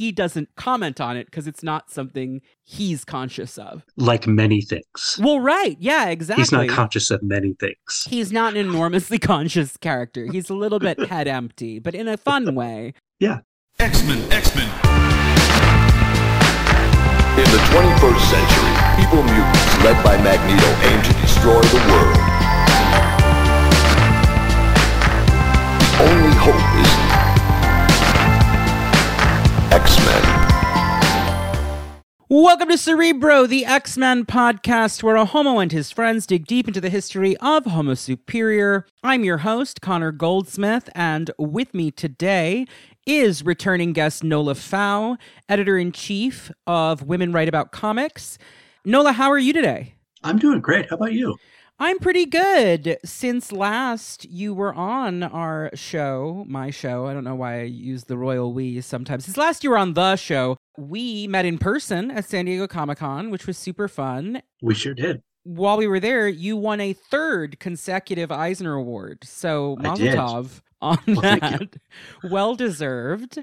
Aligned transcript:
he 0.00 0.10
doesn't 0.10 0.48
comment 0.56 0.98
on 0.98 1.18
it 1.18 1.26
because 1.26 1.46
it's 1.46 1.62
not 1.62 1.90
something 1.90 2.40
he's 2.64 3.04
conscious 3.04 3.58
of. 3.58 3.84
Like 3.98 4.26
many 4.26 4.62
things. 4.62 5.20
Well, 5.22 5.40
right. 5.40 5.76
Yeah, 5.78 6.08
exactly. 6.08 6.40
He's 6.40 6.52
not 6.52 6.68
conscious 6.70 7.10
of 7.10 7.22
many 7.22 7.52
things. 7.60 8.06
He's 8.08 8.32
not 8.32 8.54
an 8.54 8.66
enormously 8.66 9.18
conscious 9.32 9.76
character. 9.76 10.24
He's 10.24 10.48
a 10.48 10.54
little 10.54 10.78
bit 10.78 10.98
head 11.00 11.28
empty, 11.28 11.80
but 11.80 11.94
in 11.94 12.08
a 12.08 12.16
fun 12.16 12.54
way. 12.54 12.94
Yeah. 13.18 13.40
X 13.78 14.02
Men, 14.04 14.32
X 14.32 14.56
Men. 14.56 14.68
In 17.36 17.48
the 17.52 17.60
21st 17.68 18.24
century, 18.24 19.04
evil 19.04 19.22
mutants 19.22 19.84
led 19.84 20.02
by 20.02 20.16
Magneto 20.22 20.66
aim 20.88 21.02
to 21.02 21.12
destroy 21.20 21.60
the 21.60 21.80
world. 21.92 22.16
The 25.84 26.08
only 26.08 26.36
hope 26.40 26.80
is 26.80 27.09
Welcome 32.32 32.68
to 32.68 32.78
Cerebro, 32.78 33.44
the 33.46 33.64
X 33.64 33.96
Men 33.96 34.24
podcast, 34.24 35.02
where 35.02 35.16
a 35.16 35.24
homo 35.24 35.58
and 35.58 35.72
his 35.72 35.90
friends 35.90 36.26
dig 36.28 36.46
deep 36.46 36.68
into 36.68 36.80
the 36.80 36.88
history 36.88 37.36
of 37.38 37.64
Homo 37.64 37.94
Superior. 37.94 38.86
I'm 39.02 39.24
your 39.24 39.38
host, 39.38 39.80
Connor 39.80 40.12
Goldsmith, 40.12 40.88
and 40.94 41.32
with 41.40 41.74
me 41.74 41.90
today 41.90 42.68
is 43.04 43.44
returning 43.44 43.92
guest 43.92 44.22
Nola 44.22 44.54
Pfau, 44.54 45.18
editor 45.48 45.76
in 45.76 45.90
chief 45.90 46.52
of 46.68 47.02
Women 47.02 47.32
Write 47.32 47.48
About 47.48 47.72
Comics. 47.72 48.38
Nola, 48.84 49.10
how 49.10 49.28
are 49.28 49.36
you 49.36 49.52
today? 49.52 49.94
I'm 50.22 50.38
doing 50.38 50.60
great. 50.60 50.88
How 50.88 50.94
about 50.94 51.12
you? 51.12 51.36
I'm 51.82 51.98
pretty 51.98 52.26
good. 52.26 52.98
Since 53.06 53.52
last 53.52 54.26
you 54.26 54.52
were 54.52 54.74
on 54.74 55.22
our 55.22 55.70
show, 55.72 56.44
my 56.46 56.70
show, 56.70 57.06
I 57.06 57.14
don't 57.14 57.24
know 57.24 57.34
why 57.34 57.60
I 57.60 57.62
use 57.62 58.04
the 58.04 58.18
royal 58.18 58.52
we 58.52 58.82
sometimes. 58.82 59.24
Since 59.24 59.38
last 59.38 59.64
you 59.64 59.70
were 59.70 59.78
on 59.78 59.94
the 59.94 60.16
show, 60.16 60.58
we 60.76 61.26
met 61.26 61.46
in 61.46 61.56
person 61.56 62.10
at 62.10 62.26
San 62.26 62.44
Diego 62.44 62.66
Comic 62.66 62.98
Con, 62.98 63.30
which 63.30 63.46
was 63.46 63.56
super 63.56 63.88
fun. 63.88 64.42
We 64.60 64.74
sure 64.74 64.92
did. 64.92 65.22
While 65.44 65.78
we 65.78 65.86
were 65.86 66.00
there, 66.00 66.28
you 66.28 66.54
won 66.54 66.82
a 66.82 66.92
third 66.92 67.58
consecutive 67.60 68.30
Eisner 68.30 68.74
Award. 68.74 69.20
So, 69.24 69.76
Mazel. 69.80 70.08
Tov 70.08 70.60
on 70.82 70.98
Well, 71.06 71.20
that. 71.22 71.76
well 72.30 72.54
deserved. 72.56 73.38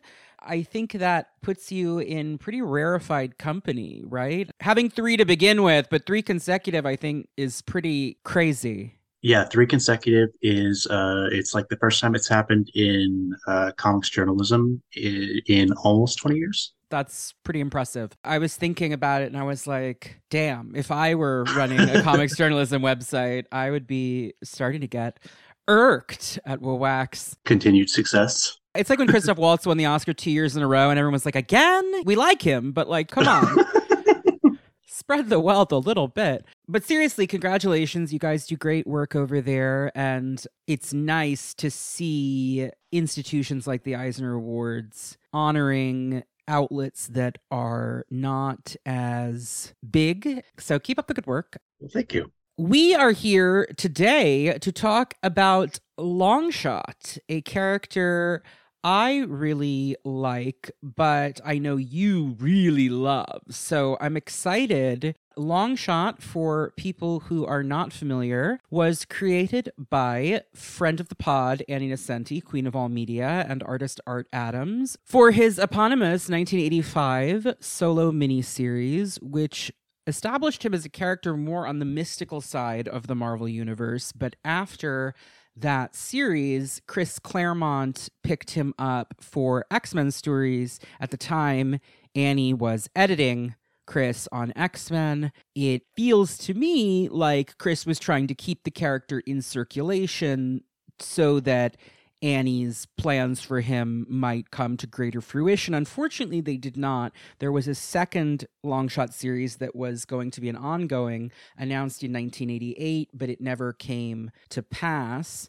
I 0.48 0.64
think 0.64 0.94
that 0.94 1.28
puts 1.44 1.72
you 1.72 2.00
in 2.00 2.38
pretty 2.38 2.62
rarefied 2.62 3.38
company, 3.38 4.04
right? 4.06 4.50
Having 4.62 4.92
three 4.92 5.18
to 5.18 5.26
begin 5.26 5.62
with, 5.62 5.88
but 5.92 6.06
three 6.06 6.22
consecutive, 6.22 6.86
I 6.86 6.96
think, 6.96 7.28
is 7.36 7.62
pretty 7.62 8.18
crazy. 8.24 8.96
Yeah, 9.22 9.46
three 9.46 9.68
consecutive 9.68 10.30
is 10.42 10.88
uh 10.88 11.28
it's 11.32 11.54
like 11.54 11.68
the 11.70 11.78
first 11.78 12.00
time 12.00 12.16
it's 12.16 12.28
happened 12.28 12.70
in 12.76 13.36
uh 13.48 13.72
comics 13.76 14.10
journalism 14.10 14.82
in, 14.96 15.42
in 15.48 15.74
almost 15.74 16.20
20 16.20 16.38
years. 16.38 16.74
That's 16.90 17.34
pretty 17.44 17.60
impressive. 17.60 18.12
I 18.24 18.38
was 18.38 18.56
thinking 18.56 18.94
about 18.94 19.22
it 19.22 19.26
and 19.26 19.36
I 19.36 19.44
was 19.44 19.68
like, 19.68 20.22
damn, 20.30 20.74
if 20.76 20.92
I 20.92 21.16
were 21.16 21.44
running 21.56 21.80
a 21.80 22.02
comics 22.04 22.38
journalism 22.38 22.82
website, 22.82 23.46
I 23.52 23.72
would 23.72 23.88
be 23.88 24.34
starting 24.44 24.82
to 24.82 24.88
get 24.88 25.20
irked 25.68 26.40
at 26.46 26.62
WAX. 26.62 27.36
Continued 27.44 27.90
success. 27.90 28.58
It's 28.78 28.90
like 28.90 29.00
when 29.00 29.08
Christoph 29.08 29.38
Waltz 29.38 29.66
won 29.66 29.78
the 29.78 29.86
Oscar 29.86 30.14
two 30.14 30.32
years 30.32 30.56
in 30.56 30.62
a 30.62 30.68
row 30.68 30.90
and 30.90 31.00
everyone's 31.00 31.26
like, 31.26 31.36
again? 31.36 32.04
We 32.06 32.16
like 32.16 32.42
him, 32.42 32.72
but 32.72 32.88
like, 32.88 33.10
come 33.10 33.28
on. 33.28 33.58
Spread 34.88 35.30
the 35.30 35.40
wealth 35.40 35.72
a 35.72 35.78
little 35.78 36.08
bit. 36.08 36.46
But 36.68 36.84
seriously, 36.84 37.28
congratulations. 37.28 38.14
You 38.14 38.20
guys 38.20 38.46
do 38.46 38.56
great 38.56 38.86
work 38.86 39.16
over 39.16 39.42
there. 39.42 39.92
And 39.96 40.46
it's 40.68 40.94
nice 40.94 41.54
to 41.56 41.72
see 41.72 42.70
institutions 42.92 43.68
like 43.68 43.84
the 43.84 43.96
Eisner 43.96 44.34
Awards 44.34 45.18
honoring 45.34 46.24
outlets 46.48 47.08
that 47.08 47.38
are 47.52 48.06
not 48.10 48.76
as 48.86 49.74
big. 49.90 50.44
So 50.60 50.80
keep 50.80 51.00
up 51.00 51.08
the 51.08 51.14
good 51.14 51.28
work. 51.28 51.58
Well, 51.80 51.90
thank 51.92 52.14
you. 52.14 52.32
We 52.58 52.96
are 52.96 53.12
here 53.12 53.68
today 53.78 54.58
to 54.60 54.72
talk 54.72 55.14
about 55.22 55.80
Longshot, 56.00 57.20
a 57.30 57.42
character 57.42 58.42
I 58.90 59.26
really 59.28 59.98
like, 60.06 60.72
but 60.82 61.42
I 61.44 61.58
know 61.58 61.76
you 61.76 62.38
really 62.40 62.88
love. 62.88 63.42
So 63.50 63.98
I'm 64.00 64.16
excited. 64.16 65.14
Longshot, 65.38 66.22
for 66.22 66.72
people 66.78 67.20
who 67.20 67.46
are 67.46 67.64
not 67.64 67.92
familiar, 67.92 68.62
was 68.70 69.04
created 69.04 69.74
by 69.78 70.44
friend 70.56 71.02
of 71.02 71.10
the 71.10 71.16
pod, 71.16 71.64
Annie 71.68 71.90
Nocenti, 71.90 72.42
queen 72.42 72.66
of 72.66 72.78
all 72.78 72.88
media, 72.88 73.46
and 73.50 73.62
artist 73.62 74.00
Art 74.08 74.30
Adams, 74.32 74.98
for 75.04 75.32
his 75.32 75.60
eponymous 75.60 76.30
1985 76.30 77.58
solo 77.60 78.14
miniseries, 78.14 79.22
which 79.22 79.70
established 80.08 80.64
him 80.64 80.74
as 80.74 80.86
a 80.86 80.90
character 80.90 81.36
more 81.36 81.68
on 81.68 81.80
the 81.80 81.86
mystical 81.86 82.40
side 82.40 82.88
of 82.88 83.08
the 83.08 83.16
Marvel 83.16 83.50
Universe. 83.50 84.14
But 84.14 84.38
after 84.46 85.14
that 85.62 85.96
series, 85.96 86.82
Chris 86.88 87.20
Claremont 87.20 88.10
picked 88.24 88.52
him 88.52 88.74
up 88.78 89.16
for 89.20 89.66
X 89.72 89.94
Men 89.94 90.12
stories. 90.12 90.80
At 91.00 91.12
the 91.12 91.18
time, 91.18 91.80
Annie 92.16 92.54
was 92.54 92.90
editing 92.96 93.56
Chris 93.86 94.28
on 94.32 94.54
X 94.56 94.92
Men. 94.92 95.32
It 95.56 95.84
feels 95.96 96.38
to 96.40 96.54
me 96.54 97.10
like 97.10 97.58
Chris 97.58 97.86
was 97.86 98.00
trying 98.00 98.28
to 98.28 98.36
keep 98.36 98.64
the 98.64 98.72
character 98.72 99.22
in 99.26 99.42
circulation 99.42 100.62
so 101.00 101.40
that 101.42 101.78
Annie's 102.22 102.88
plans 102.98 103.42
for 103.42 103.62
him 103.62 104.06
might 104.10 104.50
come 104.50 104.76
to 104.78 104.88
greater 104.88 105.22
fruition. 105.22 105.74
Unfortunately, 105.74 106.42
they 106.42 106.58
did 106.58 106.76
not. 106.76 107.14
There 107.40 107.52
was 107.52 107.68
a 107.68 107.76
second 107.76 108.46
Longshot 108.66 109.14
series 109.14 109.58
that 109.58 109.76
was 109.76 110.06
going 110.06 110.32
to 110.32 110.42
be 110.42 110.50
an 110.50 110.56
ongoing, 110.56 111.32
announced 111.58 112.04
in 112.04 112.12
1988, 112.12 113.10
but 113.14 113.30
it 113.30 113.40
never 113.40 113.74
came 113.74 114.32
to 114.50 114.64
pass. 114.64 115.48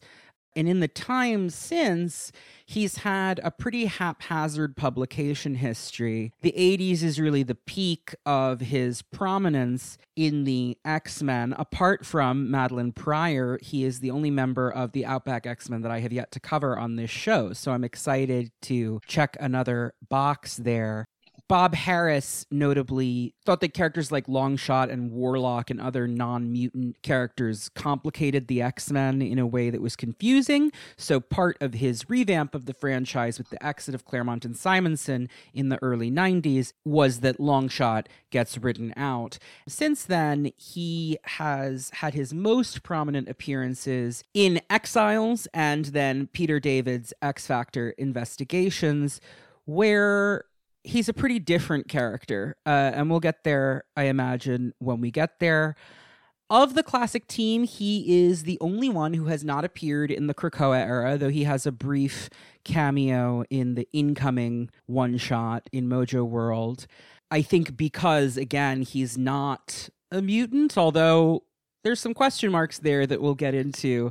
And 0.56 0.68
in 0.68 0.80
the 0.80 0.88
time 0.88 1.50
since, 1.50 2.32
he's 2.66 2.98
had 2.98 3.40
a 3.44 3.50
pretty 3.50 3.86
haphazard 3.86 4.76
publication 4.76 5.54
history. 5.56 6.32
The 6.42 6.54
80s 6.56 7.02
is 7.02 7.20
really 7.20 7.42
the 7.42 7.54
peak 7.54 8.14
of 8.26 8.60
his 8.60 9.02
prominence 9.02 9.98
in 10.16 10.44
the 10.44 10.76
X 10.84 11.22
Men. 11.22 11.54
Apart 11.58 12.04
from 12.04 12.48
Madelyne 12.50 12.94
Pryor, 12.94 13.58
he 13.62 13.84
is 13.84 14.00
the 14.00 14.10
only 14.10 14.30
member 14.30 14.70
of 14.70 14.92
the 14.92 15.06
Outback 15.06 15.46
X 15.46 15.68
Men 15.68 15.82
that 15.82 15.92
I 15.92 16.00
have 16.00 16.12
yet 16.12 16.32
to 16.32 16.40
cover 16.40 16.78
on 16.78 16.96
this 16.96 17.10
show. 17.10 17.52
So 17.52 17.72
I'm 17.72 17.84
excited 17.84 18.50
to 18.62 19.00
check 19.06 19.36
another 19.40 19.94
box 20.08 20.56
there. 20.56 21.06
Bob 21.48 21.74
Harras 21.74 22.44
notably 22.50 23.34
thought 23.46 23.60
that 23.60 23.72
characters 23.72 24.12
like 24.12 24.26
Longshot 24.26 24.92
and 24.92 25.10
Warlock 25.10 25.70
and 25.70 25.80
other 25.80 26.06
non 26.06 26.52
mutant 26.52 27.00
characters 27.02 27.70
complicated 27.70 28.48
the 28.48 28.60
X 28.60 28.90
Men 28.90 29.22
in 29.22 29.38
a 29.38 29.46
way 29.46 29.70
that 29.70 29.80
was 29.80 29.96
confusing. 29.96 30.70
So, 30.98 31.20
part 31.20 31.56
of 31.62 31.74
his 31.74 32.10
revamp 32.10 32.54
of 32.54 32.66
the 32.66 32.74
franchise 32.74 33.38
with 33.38 33.48
the 33.48 33.64
exit 33.64 33.94
of 33.94 34.04
Claremont 34.04 34.44
and 34.44 34.54
Simonson 34.54 35.30
in 35.54 35.70
the 35.70 35.82
early 35.82 36.10
90s 36.10 36.74
was 36.84 37.20
that 37.20 37.38
Longshot 37.38 38.06
gets 38.28 38.58
written 38.58 38.92
out. 38.94 39.38
Since 39.66 40.04
then, 40.04 40.52
he 40.58 41.18
has 41.24 41.90
had 41.94 42.12
his 42.12 42.34
most 42.34 42.82
prominent 42.82 43.26
appearances 43.26 44.22
in 44.34 44.60
Exiles 44.68 45.48
and 45.54 45.86
then 45.86 46.26
Peter 46.26 46.60
David's 46.60 47.14
X 47.22 47.46
Factor 47.46 47.90
investigations, 47.92 49.18
where 49.64 50.44
he's 50.84 51.08
a 51.08 51.12
pretty 51.12 51.38
different 51.38 51.88
character, 51.88 52.56
uh, 52.66 52.92
and 52.94 53.10
we'll 53.10 53.20
get 53.20 53.44
there, 53.44 53.84
I 53.96 54.04
imagine, 54.04 54.74
when 54.78 55.00
we 55.00 55.10
get 55.10 55.38
there. 55.40 55.76
Of 56.50 56.74
the 56.74 56.82
classic 56.82 57.26
team, 57.26 57.64
he 57.64 58.24
is 58.26 58.44
the 58.44 58.56
only 58.62 58.88
one 58.88 59.12
who 59.12 59.26
has 59.26 59.44
not 59.44 59.66
appeared 59.66 60.10
in 60.10 60.28
the 60.28 60.34
Krakoa 60.34 60.80
era, 60.80 61.18
though 61.18 61.28
he 61.28 61.44
has 61.44 61.66
a 61.66 61.72
brief 61.72 62.30
cameo 62.64 63.44
in 63.50 63.74
the 63.74 63.86
incoming 63.92 64.70
one 64.86 65.18
shot 65.18 65.68
in 65.72 65.88
Mojo 65.88 66.26
World. 66.26 66.86
I 67.30 67.42
think 67.42 67.76
because, 67.76 68.38
again, 68.38 68.80
he's 68.80 69.18
not 69.18 69.90
a 70.10 70.22
mutant, 70.22 70.78
although 70.78 71.42
there's 71.84 72.00
some 72.00 72.14
question 72.14 72.50
marks 72.50 72.78
there 72.78 73.06
that 73.06 73.20
we'll 73.20 73.34
get 73.34 73.54
into. 73.54 74.10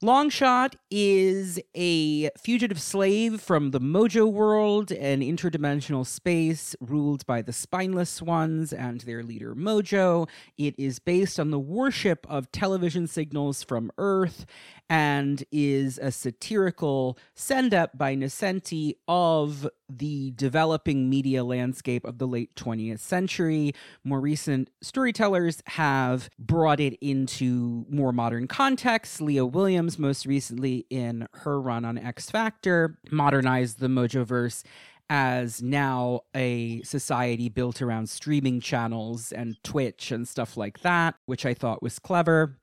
Longshot 0.00 0.74
is 0.92 1.58
a 1.74 2.30
fugitive 2.38 2.80
slave 2.80 3.40
from 3.40 3.72
the 3.72 3.80
Mojo 3.80 4.30
world, 4.30 4.92
an 4.92 5.22
interdimensional 5.22 6.06
space 6.06 6.76
ruled 6.80 7.26
by 7.26 7.42
the 7.42 7.52
Spineless 7.52 8.22
Ones 8.22 8.72
and 8.72 9.00
their 9.00 9.24
leader 9.24 9.56
Mojo. 9.56 10.28
It 10.56 10.76
is 10.78 11.00
based 11.00 11.40
on 11.40 11.50
the 11.50 11.58
worship 11.58 12.24
of 12.30 12.52
television 12.52 13.08
signals 13.08 13.64
from 13.64 13.90
Earth 13.98 14.46
and 14.88 15.44
is 15.52 15.98
a 15.98 16.10
satirical 16.10 17.18
send 17.34 17.74
up 17.74 17.96
by 17.96 18.14
Nocenti 18.14 18.94
of 19.06 19.68
the 19.88 20.32
developing 20.32 21.10
media 21.10 21.44
landscape 21.44 22.04
of 22.04 22.18
the 22.18 22.26
late 22.26 22.54
20th 22.54 23.00
century. 23.00 23.74
More 24.04 24.20
recent 24.20 24.70
storytellers 24.80 25.62
have 25.66 26.30
brought 26.38 26.80
it 26.80 26.96
into 27.00 27.86
more 27.90 28.12
modern 28.12 28.46
contexts. 28.46 29.20
Leah 29.20 29.46
Williams, 29.46 29.98
most 29.98 30.26
recently 30.26 30.86
in 30.90 31.26
her 31.32 31.60
run 31.60 31.84
on 31.84 31.98
X 31.98 32.30
Factor, 32.30 32.98
modernized 33.10 33.80
the 33.80 33.88
Mojoverse 33.88 34.64
as 35.10 35.62
now 35.62 36.20
a 36.36 36.82
society 36.82 37.48
built 37.48 37.80
around 37.80 38.10
streaming 38.10 38.60
channels 38.60 39.32
and 39.32 39.56
Twitch 39.64 40.10
and 40.10 40.28
stuff 40.28 40.56
like 40.56 40.80
that, 40.80 41.14
which 41.26 41.46
I 41.46 41.54
thought 41.54 41.82
was 41.82 41.98
clever. 41.98 42.58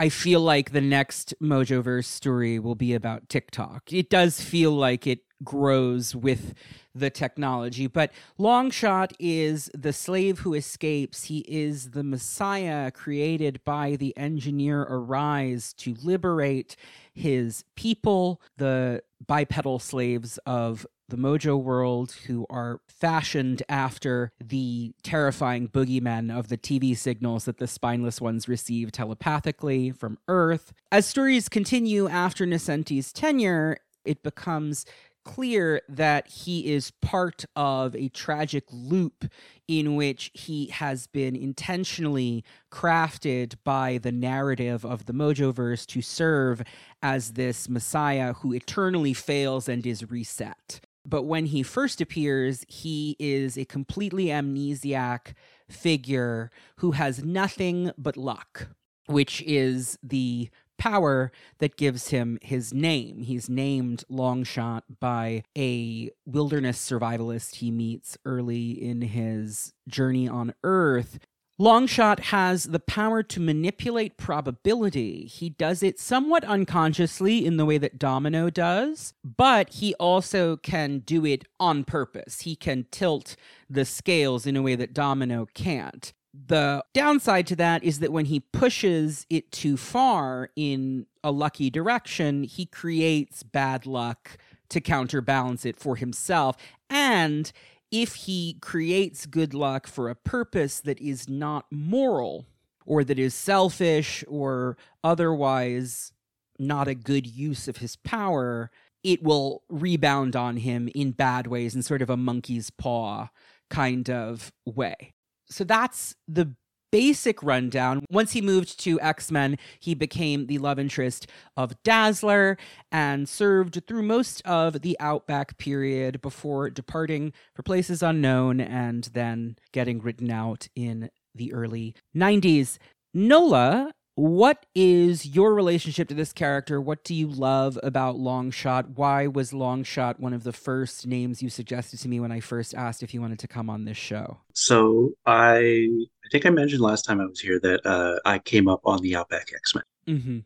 I 0.00 0.08
feel 0.08 0.40
like 0.40 0.72
the 0.72 0.80
next 0.80 1.34
Mojoverse 1.42 2.06
story 2.06 2.58
will 2.58 2.74
be 2.74 2.94
about 2.94 3.28
TikTok. 3.28 3.92
It 3.92 4.08
does 4.08 4.40
feel 4.40 4.72
like 4.72 5.06
it 5.06 5.18
grows 5.44 6.16
with 6.16 6.54
the 6.94 7.10
technology. 7.10 7.86
But 7.86 8.10
Longshot 8.38 9.12
is 9.18 9.70
the 9.74 9.92
slave 9.92 10.38
who 10.38 10.54
escapes. 10.54 11.24
He 11.24 11.40
is 11.40 11.90
the 11.90 12.02
Messiah 12.02 12.90
created 12.90 13.62
by 13.66 13.96
the 13.96 14.16
engineer 14.16 14.86
Arize 14.90 15.76
to 15.76 15.94
liberate 16.02 16.76
his 17.12 17.64
people, 17.76 18.40
the 18.56 19.02
bipedal 19.26 19.80
slaves 19.80 20.38
of 20.46 20.86
the 21.10 21.16
Mojo 21.16 21.60
world 21.60 22.12
who 22.26 22.46
are 22.48 22.80
fashioned 22.88 23.62
after 23.68 24.32
the 24.42 24.94
terrifying 25.02 25.68
boogeymen 25.68 26.36
of 26.36 26.48
the 26.48 26.56
TV 26.56 26.96
signals 26.96 27.44
that 27.44 27.58
the 27.58 27.66
spineless 27.66 28.20
ones 28.20 28.48
receive 28.48 28.90
telepathically 28.92 29.90
from 29.90 30.18
Earth. 30.28 30.72
As 30.90 31.06
stories 31.06 31.48
continue 31.48 32.08
after 32.08 32.46
Nocenti's 32.46 33.12
tenure, 33.12 33.78
it 34.04 34.22
becomes 34.22 34.86
clear 35.24 35.82
that 35.88 36.26
he 36.28 36.72
is 36.72 36.90
part 37.02 37.44
of 37.54 37.94
a 37.94 38.08
tragic 38.08 38.64
loop 38.70 39.26
in 39.68 39.94
which 39.94 40.30
he 40.34 40.66
has 40.68 41.06
been 41.06 41.36
intentionally 41.36 42.44
crafted 42.72 43.54
by 43.62 43.98
the 43.98 44.12
narrative 44.12 44.84
of 44.84 45.06
the 45.06 45.12
Mojoverse 45.12 45.86
to 45.86 46.00
serve 46.00 46.62
as 47.02 47.32
this 47.32 47.68
messiah 47.68 48.32
who 48.34 48.54
eternally 48.54 49.12
fails 49.12 49.68
and 49.68 49.86
is 49.86 50.10
reset. 50.10 50.80
But 51.04 51.22
when 51.22 51.46
he 51.46 51.62
first 51.62 52.00
appears, 52.00 52.64
he 52.68 53.16
is 53.18 53.56
a 53.56 53.64
completely 53.64 54.26
amnesiac 54.26 55.34
figure 55.68 56.50
who 56.76 56.92
has 56.92 57.24
nothing 57.24 57.90
but 57.96 58.16
luck, 58.16 58.68
which 59.06 59.42
is 59.42 59.98
the 60.02 60.50
power 60.78 61.30
that 61.58 61.76
gives 61.76 62.08
him 62.08 62.38
his 62.40 62.72
name. 62.72 63.22
He's 63.22 63.50
named 63.50 64.02
Longshot 64.10 64.82
by 64.98 65.44
a 65.56 66.10
wilderness 66.24 66.78
survivalist 66.78 67.56
he 67.56 67.70
meets 67.70 68.16
early 68.24 68.70
in 68.70 69.02
his 69.02 69.74
journey 69.86 70.26
on 70.26 70.54
Earth. 70.64 71.18
Longshot 71.60 72.20
has 72.20 72.64
the 72.64 72.80
power 72.80 73.22
to 73.22 73.38
manipulate 73.38 74.16
probability. 74.16 75.26
He 75.26 75.50
does 75.50 75.82
it 75.82 76.00
somewhat 76.00 76.42
unconsciously 76.44 77.44
in 77.44 77.58
the 77.58 77.66
way 77.66 77.76
that 77.76 77.98
Domino 77.98 78.48
does, 78.48 79.12
but 79.22 79.74
he 79.74 79.94
also 79.96 80.56
can 80.56 81.00
do 81.00 81.26
it 81.26 81.44
on 81.60 81.84
purpose. 81.84 82.40
He 82.40 82.56
can 82.56 82.86
tilt 82.90 83.36
the 83.68 83.84
scales 83.84 84.46
in 84.46 84.56
a 84.56 84.62
way 84.62 84.74
that 84.74 84.94
Domino 84.94 85.48
can't. 85.52 86.14
The 86.32 86.82
downside 86.94 87.46
to 87.48 87.56
that 87.56 87.84
is 87.84 87.98
that 87.98 88.12
when 88.12 88.24
he 88.24 88.40
pushes 88.40 89.26
it 89.28 89.52
too 89.52 89.76
far 89.76 90.48
in 90.56 91.04
a 91.22 91.30
lucky 91.30 91.68
direction, 91.68 92.44
he 92.44 92.64
creates 92.64 93.42
bad 93.42 93.84
luck 93.84 94.38
to 94.70 94.80
counterbalance 94.80 95.66
it 95.66 95.78
for 95.78 95.96
himself. 95.96 96.56
And 96.88 97.52
if 97.90 98.14
he 98.14 98.56
creates 98.60 99.26
good 99.26 99.54
luck 99.54 99.86
for 99.86 100.08
a 100.08 100.14
purpose 100.14 100.80
that 100.80 101.00
is 101.00 101.28
not 101.28 101.66
moral 101.70 102.46
or 102.86 103.04
that 103.04 103.18
is 103.18 103.34
selfish 103.34 104.24
or 104.28 104.76
otherwise 105.02 106.12
not 106.58 106.88
a 106.88 106.94
good 106.94 107.26
use 107.26 107.68
of 107.68 107.78
his 107.78 107.96
power, 107.96 108.70
it 109.02 109.22
will 109.22 109.62
rebound 109.68 110.36
on 110.36 110.58
him 110.58 110.88
in 110.94 111.10
bad 111.12 111.46
ways 111.46 111.74
in 111.74 111.82
sort 111.82 112.02
of 112.02 112.10
a 112.10 112.16
monkey's 112.16 112.70
paw 112.70 113.28
kind 113.70 114.10
of 114.10 114.52
way. 114.66 115.14
So 115.48 115.64
that's 115.64 116.14
the 116.28 116.54
basic 116.90 117.42
rundown. 117.42 118.04
Once 118.10 118.32
he 118.32 118.40
moved 118.40 118.78
to 118.80 119.00
X 119.00 119.30
Men, 119.30 119.58
he 119.78 119.94
became 119.94 120.46
the 120.46 120.58
love 120.58 120.78
interest 120.78 121.26
of 121.56 121.80
Dazzler 121.82 122.56
and 122.90 123.28
served 123.28 123.82
through 123.86 124.02
most 124.02 124.42
of 124.44 124.82
the 124.82 124.96
Outback 125.00 125.58
period 125.58 126.20
before 126.20 126.70
departing 126.70 127.32
for 127.54 127.62
places 127.62 128.02
unknown 128.02 128.60
and 128.60 129.04
then 129.12 129.56
getting 129.72 130.00
written 130.00 130.30
out 130.30 130.68
in 130.74 131.10
the 131.34 131.52
early 131.52 131.94
90s. 132.16 132.78
Nola 133.12 133.92
what 134.20 134.66
is 134.74 135.24
your 135.24 135.54
relationship 135.54 136.08
to 136.08 136.14
this 136.14 136.32
character? 136.32 136.78
What 136.78 137.04
do 137.04 137.14
you 137.14 137.26
love 137.26 137.78
about 137.82 138.16
Longshot? 138.16 138.96
Why 138.96 139.26
was 139.26 139.52
Longshot 139.52 140.20
one 140.20 140.34
of 140.34 140.44
the 140.44 140.52
first 140.52 141.06
names 141.06 141.42
you 141.42 141.48
suggested 141.48 142.00
to 142.00 142.08
me 142.08 142.20
when 142.20 142.30
I 142.30 142.40
first 142.40 142.74
asked 142.74 143.02
if 143.02 143.14
you 143.14 143.22
wanted 143.22 143.38
to 143.38 143.48
come 143.48 143.70
on 143.70 143.86
this 143.86 143.96
show? 143.96 144.36
So 144.52 145.12
I, 145.24 145.88
I 145.96 146.28
think 146.30 146.44
I 146.44 146.50
mentioned 146.50 146.82
last 146.82 147.06
time 147.06 147.18
I 147.18 147.24
was 147.24 147.40
here 147.40 147.58
that 147.60 147.86
uh, 147.86 148.18
I 148.26 148.38
came 148.40 148.68
up 148.68 148.82
on 148.84 149.00
the 149.00 149.16
Outback 149.16 149.52
X 149.54 149.74
Men. 149.74 149.84
Mm-hmm. 150.06 150.38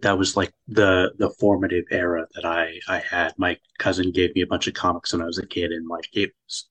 That 0.00 0.16
was 0.16 0.34
like 0.34 0.54
the 0.66 1.12
the 1.18 1.28
formative 1.28 1.84
era 1.90 2.26
that 2.34 2.46
I 2.46 2.80
I 2.88 3.00
had. 3.00 3.34
My 3.36 3.58
cousin 3.78 4.12
gave 4.12 4.34
me 4.34 4.40
a 4.40 4.46
bunch 4.46 4.66
of 4.66 4.72
comics 4.72 5.12
when 5.12 5.20
I 5.20 5.26
was 5.26 5.36
a 5.36 5.46
kid, 5.46 5.72
and 5.72 5.86
like 5.86 6.08
it 6.14 6.32
was 6.46 6.70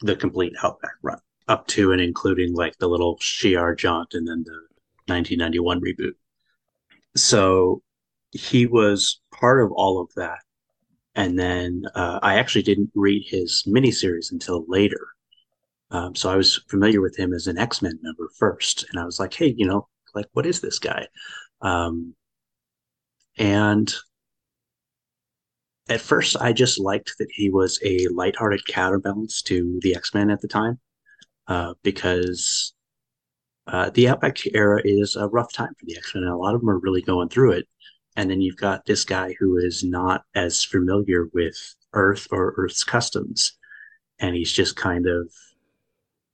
the 0.00 0.16
complete 0.16 0.54
Outback 0.60 0.94
run 1.02 1.20
up 1.46 1.66
to 1.68 1.92
and 1.92 2.00
including 2.00 2.54
like 2.54 2.76
the 2.78 2.88
little 2.88 3.16
Shi'ar 3.18 3.76
jaunt 3.76 4.14
and 4.14 4.26
then 4.26 4.42
the 4.44 4.67
1991 5.08 5.80
reboot. 5.80 6.14
So 7.16 7.82
he 8.30 8.66
was 8.66 9.20
part 9.32 9.62
of 9.62 9.72
all 9.72 10.00
of 10.00 10.10
that. 10.16 10.38
And 11.14 11.38
then 11.38 11.82
uh, 11.94 12.20
I 12.22 12.38
actually 12.38 12.62
didn't 12.62 12.90
read 12.94 13.24
his 13.26 13.64
miniseries 13.66 14.30
until 14.30 14.64
later. 14.68 15.08
Um, 15.90 16.14
so 16.14 16.30
I 16.30 16.36
was 16.36 16.62
familiar 16.68 17.00
with 17.00 17.18
him 17.18 17.32
as 17.32 17.46
an 17.46 17.58
X 17.58 17.82
Men 17.82 17.98
member 18.02 18.28
first. 18.36 18.86
And 18.90 19.00
I 19.00 19.04
was 19.04 19.18
like, 19.18 19.34
hey, 19.34 19.54
you 19.56 19.66
know, 19.66 19.88
like, 20.14 20.26
what 20.32 20.46
is 20.46 20.60
this 20.60 20.78
guy? 20.78 21.06
Um, 21.60 22.14
and 23.38 23.92
at 25.88 26.00
first, 26.00 26.36
I 26.40 26.52
just 26.52 26.78
liked 26.78 27.14
that 27.18 27.28
he 27.30 27.50
was 27.50 27.80
a 27.82 28.06
lighthearted 28.08 28.66
counterbalance 28.66 29.42
to 29.42 29.78
the 29.82 29.94
X 29.96 30.12
Men 30.14 30.30
at 30.30 30.40
the 30.40 30.48
time 30.48 30.78
uh, 31.46 31.74
because 31.82 32.74
uh, 33.68 33.90
the 33.90 34.08
Outback 34.08 34.38
era 34.54 34.80
is 34.84 35.16
a 35.16 35.28
rough 35.28 35.52
time 35.52 35.74
for 35.78 35.86
the 35.86 35.96
X 35.96 36.14
Men, 36.14 36.24
and 36.24 36.32
a 36.32 36.36
lot 36.36 36.54
of 36.54 36.60
them 36.60 36.70
are 36.70 36.78
really 36.78 37.02
going 37.02 37.28
through 37.28 37.52
it. 37.52 37.68
And 38.16 38.30
then 38.30 38.40
you've 38.40 38.56
got 38.56 38.84
this 38.84 39.04
guy 39.04 39.34
who 39.38 39.58
is 39.58 39.84
not 39.84 40.24
as 40.34 40.64
familiar 40.64 41.28
with 41.32 41.56
Earth 41.92 42.26
or 42.30 42.54
Earth's 42.56 42.82
customs, 42.82 43.52
and 44.18 44.34
he's 44.34 44.52
just 44.52 44.74
kind 44.76 45.06
of 45.06 45.30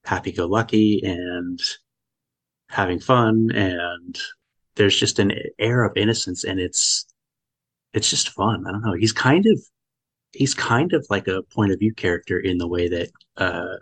happy-go-lucky 0.04 1.02
and 1.04 1.60
having 2.70 3.00
fun, 3.00 3.50
and 3.54 4.18
there's 4.76 4.98
just 4.98 5.18
an 5.18 5.32
air 5.58 5.84
of 5.84 5.96
innocence, 5.96 6.44
and 6.44 6.58
it's 6.58 7.06
it's 7.92 8.10
just 8.10 8.30
fun. 8.30 8.64
I 8.66 8.72
don't 8.72 8.82
know. 8.82 8.94
He's 8.94 9.12
kind 9.12 9.46
of 9.46 9.60
he's 10.32 10.54
kind 10.54 10.92
of 10.92 11.06
like 11.10 11.28
a 11.28 11.42
point 11.42 11.72
of 11.72 11.78
view 11.78 11.94
character 11.94 12.38
in 12.38 12.58
the 12.58 12.66
way 12.66 12.88
that 12.88 13.10
uh, 13.36 13.76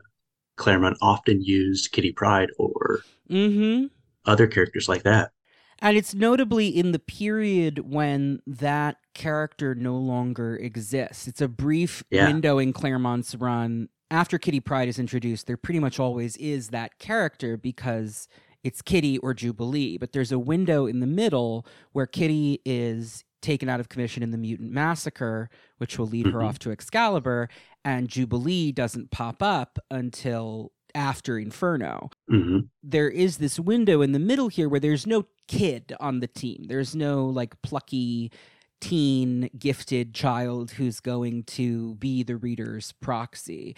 Claremont 0.63 0.97
often 1.03 1.43
used 1.43 1.91
Kitty 1.91 2.13
Pryde 2.13 2.51
or 2.57 3.01
mm-hmm. 3.29 3.87
other 4.25 4.47
characters 4.47 4.89
like 4.89 5.03
that. 5.03 5.33
And 5.81 5.97
it's 5.97 6.15
notably 6.15 6.69
in 6.69 6.93
the 6.93 7.01
period 7.01 7.91
when 7.91 8.41
that 8.47 8.99
character 9.15 9.75
no 9.75 9.97
longer 9.97 10.55
exists. 10.57 11.27
It's 11.27 11.41
a 11.41 11.49
brief 11.49 12.05
Yeah. 12.11 12.29
window 12.29 12.59
in 12.59 12.73
Claremont's 12.73 13.35
run. 13.35 13.89
After 14.09 14.39
Kitty 14.39 14.61
Pryde 14.61 14.89
is 14.89 15.01
introduced, 15.01 15.49
there 15.49 15.57
pretty 15.57 15.81
much 15.81 15.99
always 15.99 16.37
is 16.37 16.69
that 16.69 16.99
character 17.01 17.57
because 17.57 18.29
it's 18.63 18.81
Kitty 18.83 19.19
or 19.19 19.35
Jubilee. 19.35 19.99
But 19.99 20.13
there's 20.13 20.31
a 20.31 20.39
window 20.39 20.87
in 20.87 21.01
the 21.01 21.07
middle 21.09 21.67
where 21.91 22.07
Kitty 22.07 22.61
is 22.65 23.25
taken 23.41 23.69
out 23.69 23.81
of 23.81 23.89
commission 23.89 24.23
in 24.23 24.31
the 24.31 24.39
Mutant 24.39 24.71
Massacre, 24.71 25.51
which 25.79 25.99
will 25.99 26.07
lead 26.07 26.27
her 26.27 26.39
Mhm. 26.39 26.45
off 26.45 26.59
to 26.61 26.71
Excalibur, 26.71 27.49
and 27.85 28.09
Jubilee 28.09 28.73
doesn't 28.73 29.11
pop 29.11 29.43
up 29.43 29.79
until 29.91 30.73
after 30.95 31.39
Inferno 31.39 32.11
hmm 32.29 32.61
there 32.83 33.09
is 33.09 33.39
this 33.39 33.59
window 33.59 34.03
in 34.03 34.13
the 34.13 34.19
middle 34.19 34.49
here 34.49 34.69
where 34.69 34.81
there's 34.81 35.07
no 35.07 35.27
kid 35.49 35.93
on 36.01 36.21
the 36.21 36.27
team. 36.27 36.65
There's 36.67 36.95
no 36.95 37.25
like 37.27 37.61
plucky 37.63 38.33
teen 38.81 39.49
gifted 39.59 40.13
child 40.15 40.73
who's 40.73 40.99
going 41.01 41.45
to 41.45 41.95
be 41.97 42.23
the 42.23 42.37
reader's 42.37 42.93
proxy. 43.01 43.77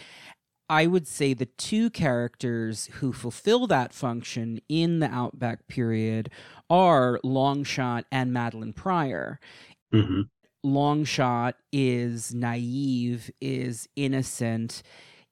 I 0.70 0.86
would 0.86 1.06
say 1.06 1.34
the 1.34 1.44
two 1.46 1.90
characters 1.90 2.86
who 2.86 3.12
fulfill 3.12 3.66
that 3.66 3.92
function 3.92 4.60
in 4.68 5.00
the 5.00 5.08
Outback 5.08 5.68
period 5.68 6.30
are 6.70 7.20
Longshot 7.22 8.04
and 8.10 8.32
Madelyne 8.32 8.74
Pryor. 8.74 9.38
Hmm 10.64 10.76
Longshot 10.76 11.54
is 11.72 12.34
naive, 12.34 13.30
is 13.40 13.88
innocent 13.96 14.82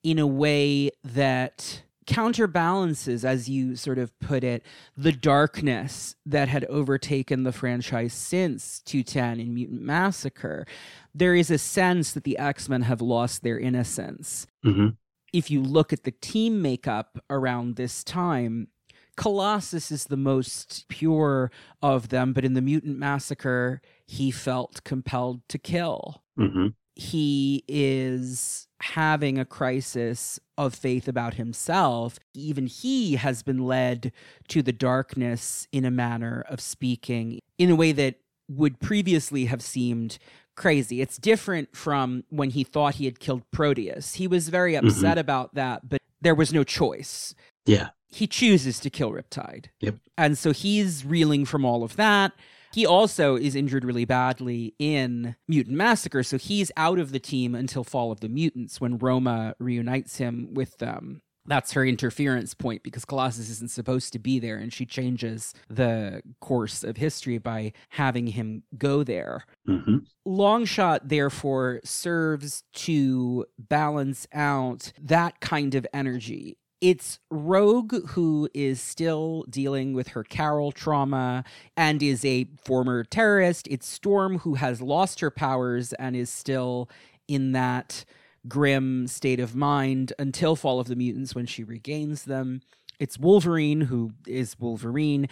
in 0.02 0.18
a 0.18 0.26
way 0.26 0.90
that 1.04 1.82
counterbalances, 2.06 3.24
as 3.24 3.48
you 3.48 3.76
sort 3.76 3.98
of 3.98 4.18
put 4.18 4.42
it, 4.44 4.64
the 4.96 5.12
darkness 5.12 6.16
that 6.26 6.48
had 6.48 6.64
overtaken 6.64 7.44
the 7.44 7.52
franchise 7.52 8.12
since 8.12 8.80
210 8.80 9.40
in 9.40 9.54
Mutant 9.54 9.82
Massacre. 9.82 10.66
There 11.14 11.34
is 11.34 11.50
a 11.50 11.58
sense 11.58 12.12
that 12.12 12.24
the 12.24 12.38
X 12.38 12.68
Men 12.68 12.82
have 12.82 13.00
lost 13.00 13.42
their 13.42 13.58
innocence. 13.58 14.46
hmm 14.62 14.88
If 15.32 15.50
you 15.50 15.62
look 15.62 15.92
at 15.92 16.04
the 16.04 16.10
team 16.10 16.60
makeup 16.60 17.18
around 17.30 17.76
this 17.76 18.04
time, 18.04 18.68
Colossus 19.16 19.90
is 19.90 20.04
the 20.04 20.16
most 20.16 20.86
pure 20.88 21.50
of 21.82 22.08
them, 22.08 22.32
but 22.32 22.44
in 22.44 22.54
the 22.54 22.62
Mutant 22.62 22.98
Massacre, 22.98 23.80
he 24.06 24.30
felt 24.30 24.84
compelled 24.84 25.46
to 25.48 25.58
kill 25.58 26.22
hmm 26.36 26.68
he 26.94 27.64
is 27.68 28.68
having 28.80 29.38
a 29.38 29.44
crisis 29.44 30.38
of 30.58 30.74
faith 30.74 31.08
about 31.08 31.34
himself. 31.34 32.18
Even 32.34 32.66
he 32.66 33.16
has 33.16 33.42
been 33.42 33.64
led 33.64 34.12
to 34.48 34.62
the 34.62 34.72
darkness 34.72 35.66
in 35.72 35.84
a 35.84 35.90
manner 35.90 36.44
of 36.48 36.60
speaking 36.60 37.40
in 37.58 37.70
a 37.70 37.76
way 37.76 37.92
that 37.92 38.16
would 38.48 38.80
previously 38.80 39.46
have 39.46 39.62
seemed 39.62 40.18
crazy. 40.56 41.00
It's 41.00 41.16
different 41.16 41.74
from 41.74 42.24
when 42.28 42.50
he 42.50 42.64
thought 42.64 42.96
he 42.96 43.06
had 43.06 43.20
killed 43.20 43.42
Proteus. 43.50 44.14
He 44.14 44.26
was 44.26 44.48
very 44.50 44.74
upset 44.74 45.16
about 45.16 45.54
that, 45.54 45.88
but 45.88 46.02
there 46.20 46.34
was 46.34 46.52
no 46.52 46.62
choice. 46.62 47.34
Yeah. 47.64 47.90
He 48.12 48.26
chooses 48.26 48.78
to 48.80 48.90
kill 48.90 49.10
Riptide. 49.10 49.66
Yep. 49.80 49.96
And 50.16 50.38
so 50.38 50.52
he's 50.52 51.04
reeling 51.04 51.44
from 51.44 51.64
all 51.64 51.82
of 51.82 51.96
that. 51.96 52.32
He 52.72 52.86
also 52.86 53.36
is 53.36 53.54
injured 53.54 53.84
really 53.84 54.04
badly 54.04 54.74
in 54.78 55.36
Mutant 55.46 55.76
Massacre, 55.76 56.22
so 56.22 56.38
he's 56.38 56.70
out 56.76 56.98
of 56.98 57.12
the 57.12 57.18
team 57.18 57.54
until 57.54 57.84
Fall 57.84 58.10
of 58.10 58.20
the 58.20 58.28
Mutants 58.28 58.80
when 58.80 58.98
Roma 58.98 59.54
reunites 59.58 60.16
him 60.16 60.54
with 60.54 60.78
them. 60.78 61.20
That's 61.44 61.72
her 61.72 61.84
interference 61.84 62.54
point 62.54 62.82
because 62.82 63.04
Colossus 63.04 63.50
isn't 63.50 63.70
supposed 63.70 64.12
to 64.12 64.18
be 64.18 64.38
there, 64.38 64.56
and 64.56 64.72
she 64.72 64.86
changes 64.86 65.54
the 65.68 66.22
course 66.40 66.84
of 66.84 66.96
history 66.96 67.38
by 67.38 67.72
having 67.90 68.28
him 68.28 68.62
go 68.78 69.02
there. 69.02 69.44
hmm 69.66 69.98
Longshot, 70.26 71.00
therefore, 71.04 71.80
serves 71.82 72.62
to 72.74 73.44
balance 73.58 74.28
out 74.32 74.92
that 75.02 75.40
kind 75.40 75.74
of 75.74 75.84
energy. 75.92 76.56
It's 76.82 77.20
Rogue 77.30 78.08
who 78.08 78.48
is 78.52 78.80
still 78.80 79.44
dealing 79.48 79.92
with 79.92 80.08
her 80.08 80.24
Carol 80.24 80.72
trauma 80.72 81.44
and 81.76 82.02
is 82.02 82.24
a 82.24 82.48
former 82.64 83.04
terrorist. 83.04 83.68
It's 83.70 83.86
Storm 83.86 84.38
who 84.38 84.54
has 84.54 84.82
lost 84.82 85.20
her 85.20 85.30
powers 85.30 85.92
and 85.92 86.16
is 86.16 86.28
still 86.28 86.90
in 87.28 87.52
that 87.52 88.04
grim 88.48 89.06
state 89.06 89.38
of 89.38 89.54
mind 89.54 90.12
until 90.18 90.56
Fall 90.56 90.80
of 90.80 90.88
the 90.88 90.96
Mutants 90.96 91.36
when 91.36 91.46
she 91.46 91.62
regains 91.62 92.24
them. 92.24 92.62
It's 92.98 93.16
Wolverine 93.16 93.82
who 93.82 94.14
is 94.26 94.58
Wolverine. 94.58 95.28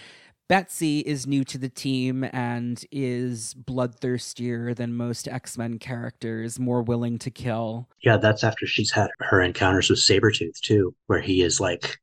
Betsy 0.51 0.99
is 0.99 1.29
new 1.29 1.45
to 1.45 1.59
the 1.59 1.69
team 1.69 2.25
and 2.33 2.85
is 2.91 3.55
bloodthirstier 3.55 4.75
than 4.75 4.97
most 4.97 5.29
X 5.29 5.57
Men 5.57 5.79
characters, 5.79 6.59
more 6.59 6.83
willing 6.83 7.21
to 7.21 7.31
kill. 7.31 7.89
Yeah, 8.03 8.17
that's 8.17 8.43
after 8.43 8.67
she's 8.67 8.91
had 8.91 9.11
her 9.21 9.41
encounters 9.41 9.89
with 9.89 10.01
Sabretooth 10.01 10.59
too, 10.61 10.93
where 11.07 11.21
he 11.21 11.43
is 11.43 11.61
like 11.61 11.99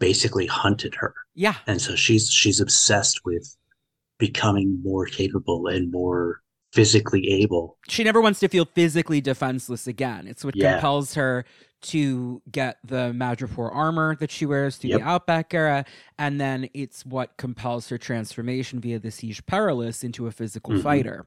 basically 0.00 0.46
hunted 0.46 0.94
her. 0.94 1.12
Yeah, 1.34 1.56
And 1.66 1.82
so 1.82 1.94
she's 1.94 2.30
she's 2.30 2.60
obsessed 2.60 3.20
with 3.26 3.54
becoming 4.18 4.80
more 4.82 5.04
capable 5.04 5.66
and 5.66 5.92
more 5.92 6.40
physically 6.72 7.28
able. 7.30 7.76
she 7.90 8.02
never 8.04 8.22
wants 8.22 8.40
to 8.40 8.48
feel 8.48 8.64
physically 8.64 9.20
defenseless 9.20 9.86
again. 9.86 10.26
It's 10.26 10.42
what 10.46 10.56
Yeah. 10.56 10.72
compels 10.72 11.12
her 11.12 11.44
to 11.82 12.42
get 12.50 12.78
the 12.84 13.12
Madripoor 13.12 13.74
armor 13.74 14.16
that 14.16 14.30
she 14.30 14.46
wears 14.46 14.76
through 14.76 14.90
Yep. 14.90 15.00
the 15.00 15.06
Outback 15.06 15.54
era, 15.54 15.84
and 16.18 16.40
then 16.40 16.68
it's 16.74 17.04
what 17.04 17.36
compels 17.36 17.88
her 17.88 17.98
transformation 17.98 18.80
via 18.80 18.98
the 18.98 19.10
Siege 19.10 19.44
Perilous 19.46 20.02
into 20.04 20.26
a 20.26 20.30
physical 20.32 20.74
Mhm. 20.74 20.82
fighter. 20.82 21.26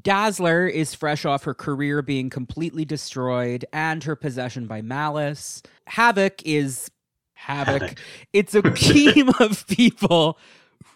Dazzler 0.00 0.66
is 0.66 0.94
fresh 0.94 1.24
off 1.24 1.44
her 1.44 1.54
career 1.54 2.02
being 2.02 2.28
completely 2.30 2.84
destroyed 2.84 3.64
and 3.72 4.04
her 4.04 4.14
possession 4.14 4.66
by 4.66 4.82
Malice. 4.82 5.62
Havoc 5.86 6.42
is 6.44 6.90
Havoc. 7.34 7.82
Havoc. 7.82 7.98
It's 8.32 8.54
a 8.54 8.62
team 8.72 9.30
of 9.40 9.66
people 9.66 10.38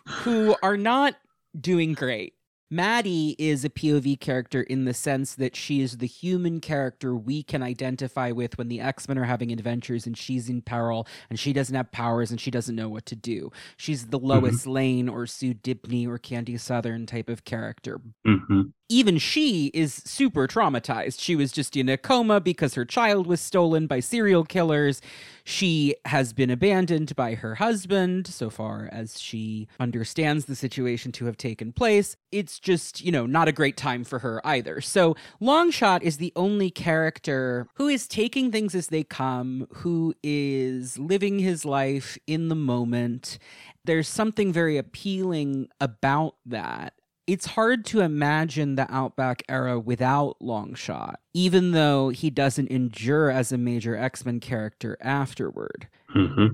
who 0.06 0.54
are 0.62 0.76
not 0.76 1.16
doing 1.58 1.94
great. 1.94 2.34
Maddie 2.72 3.34
is 3.36 3.64
a 3.64 3.68
POV 3.68 4.20
character 4.20 4.62
in 4.62 4.84
the 4.84 4.94
sense 4.94 5.34
that 5.34 5.56
she 5.56 5.80
is 5.80 5.98
the 5.98 6.06
human 6.06 6.60
character 6.60 7.16
we 7.16 7.42
can 7.42 7.64
identify 7.64 8.30
with 8.30 8.56
when 8.58 8.68
the 8.68 8.80
X 8.80 9.08
Men 9.08 9.18
are 9.18 9.24
having 9.24 9.50
adventures 9.50 10.06
and 10.06 10.16
she's 10.16 10.48
in 10.48 10.62
peril 10.62 11.04
and 11.28 11.38
she 11.38 11.52
doesn't 11.52 11.74
have 11.74 11.90
powers 11.90 12.30
and 12.30 12.40
she 12.40 12.50
doesn't 12.50 12.76
know 12.76 12.88
what 12.88 13.06
to 13.06 13.16
do. 13.16 13.50
She's 13.76 14.06
the 14.06 14.20
Lois 14.20 14.66
Lane 14.68 15.08
or 15.08 15.26
Sue 15.26 15.52
Dibney 15.52 16.06
or 16.06 16.16
Candy 16.16 16.56
Southern 16.58 17.06
type 17.06 17.28
of 17.28 17.44
character. 17.44 18.00
hmm 18.24 18.62
Even 18.90 19.18
she 19.18 19.66
is 19.68 19.94
super 19.94 20.48
traumatized. 20.48 21.20
She 21.20 21.36
was 21.36 21.52
just 21.52 21.76
in 21.76 21.88
a 21.88 21.96
coma 21.96 22.40
because 22.40 22.74
her 22.74 22.84
child 22.84 23.24
was 23.24 23.40
stolen 23.40 23.86
by 23.86 24.00
serial 24.00 24.42
killers. 24.42 25.00
She 25.44 25.94
has 26.06 26.32
been 26.32 26.50
abandoned 26.50 27.14
by 27.14 27.36
her 27.36 27.54
husband 27.54 28.26
so 28.26 28.50
far 28.50 28.88
as 28.90 29.20
she 29.20 29.68
understands 29.78 30.46
the 30.46 30.56
situation 30.56 31.12
to 31.12 31.26
have 31.26 31.36
taken 31.36 31.72
place. 31.72 32.16
It's 32.32 32.58
just, 32.58 33.00
you 33.00 33.12
know, 33.12 33.26
not 33.26 33.46
a 33.46 33.52
great 33.52 33.76
time 33.76 34.02
for 34.02 34.18
her 34.18 34.44
either. 34.44 34.80
So, 34.80 35.14
Longshot 35.40 36.02
is 36.02 36.16
the 36.16 36.32
only 36.34 36.70
character 36.70 37.68
who 37.74 37.86
is 37.86 38.08
taking 38.08 38.50
things 38.50 38.74
as 38.74 38.88
they 38.88 39.04
come, 39.04 39.68
who 39.70 40.14
is 40.24 40.98
living 40.98 41.38
his 41.38 41.64
life 41.64 42.18
in 42.26 42.48
the 42.48 42.56
moment. 42.56 43.38
There's 43.84 44.08
something 44.08 44.52
very 44.52 44.76
appealing 44.76 45.68
about 45.80 46.34
that 46.44 46.94
it's 47.30 47.46
hard 47.46 47.84
to 47.84 48.00
imagine 48.00 48.74
the 48.74 48.92
Outback 48.92 49.44
era 49.48 49.78
without 49.78 50.36
Longshot, 50.42 51.14
even 51.32 51.70
though 51.70 52.08
he 52.08 52.28
doesn't 52.28 52.66
endure 52.72 53.30
as 53.30 53.52
a 53.52 53.58
major 53.58 53.96
X 53.96 54.24
Men 54.24 54.40
character 54.40 54.98
afterward. 55.00 55.86
hmm 56.08 56.46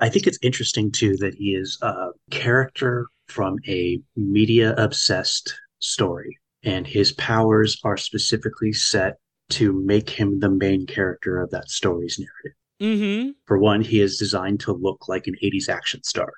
I 0.00 0.08
think 0.08 0.28
it's 0.28 0.38
interesting 0.40 0.92
too 0.92 1.16
that 1.16 1.34
he 1.34 1.56
is 1.56 1.76
a 1.82 2.10
character 2.30 3.08
from 3.26 3.56
a 3.66 4.00
media 4.14 4.74
obsessed 4.76 5.54
story, 5.80 6.38
and 6.62 6.86
his 6.86 7.10
powers 7.12 7.80
are 7.82 7.96
specifically 7.96 8.72
set 8.72 9.18
to 9.50 9.72
make 9.72 10.08
him 10.08 10.38
the 10.38 10.50
main 10.50 10.86
character 10.86 11.40
of 11.40 11.50
that 11.50 11.68
story's 11.68 12.20
narrative. 12.20 12.58
Mm-hmm. 12.80 13.30
For 13.46 13.58
one, 13.58 13.82
he 13.82 14.00
is 14.00 14.18
designed 14.18 14.60
to 14.60 14.72
look 14.72 15.08
like 15.08 15.26
an 15.26 15.34
80s 15.42 15.68
action 15.68 16.04
star. 16.04 16.32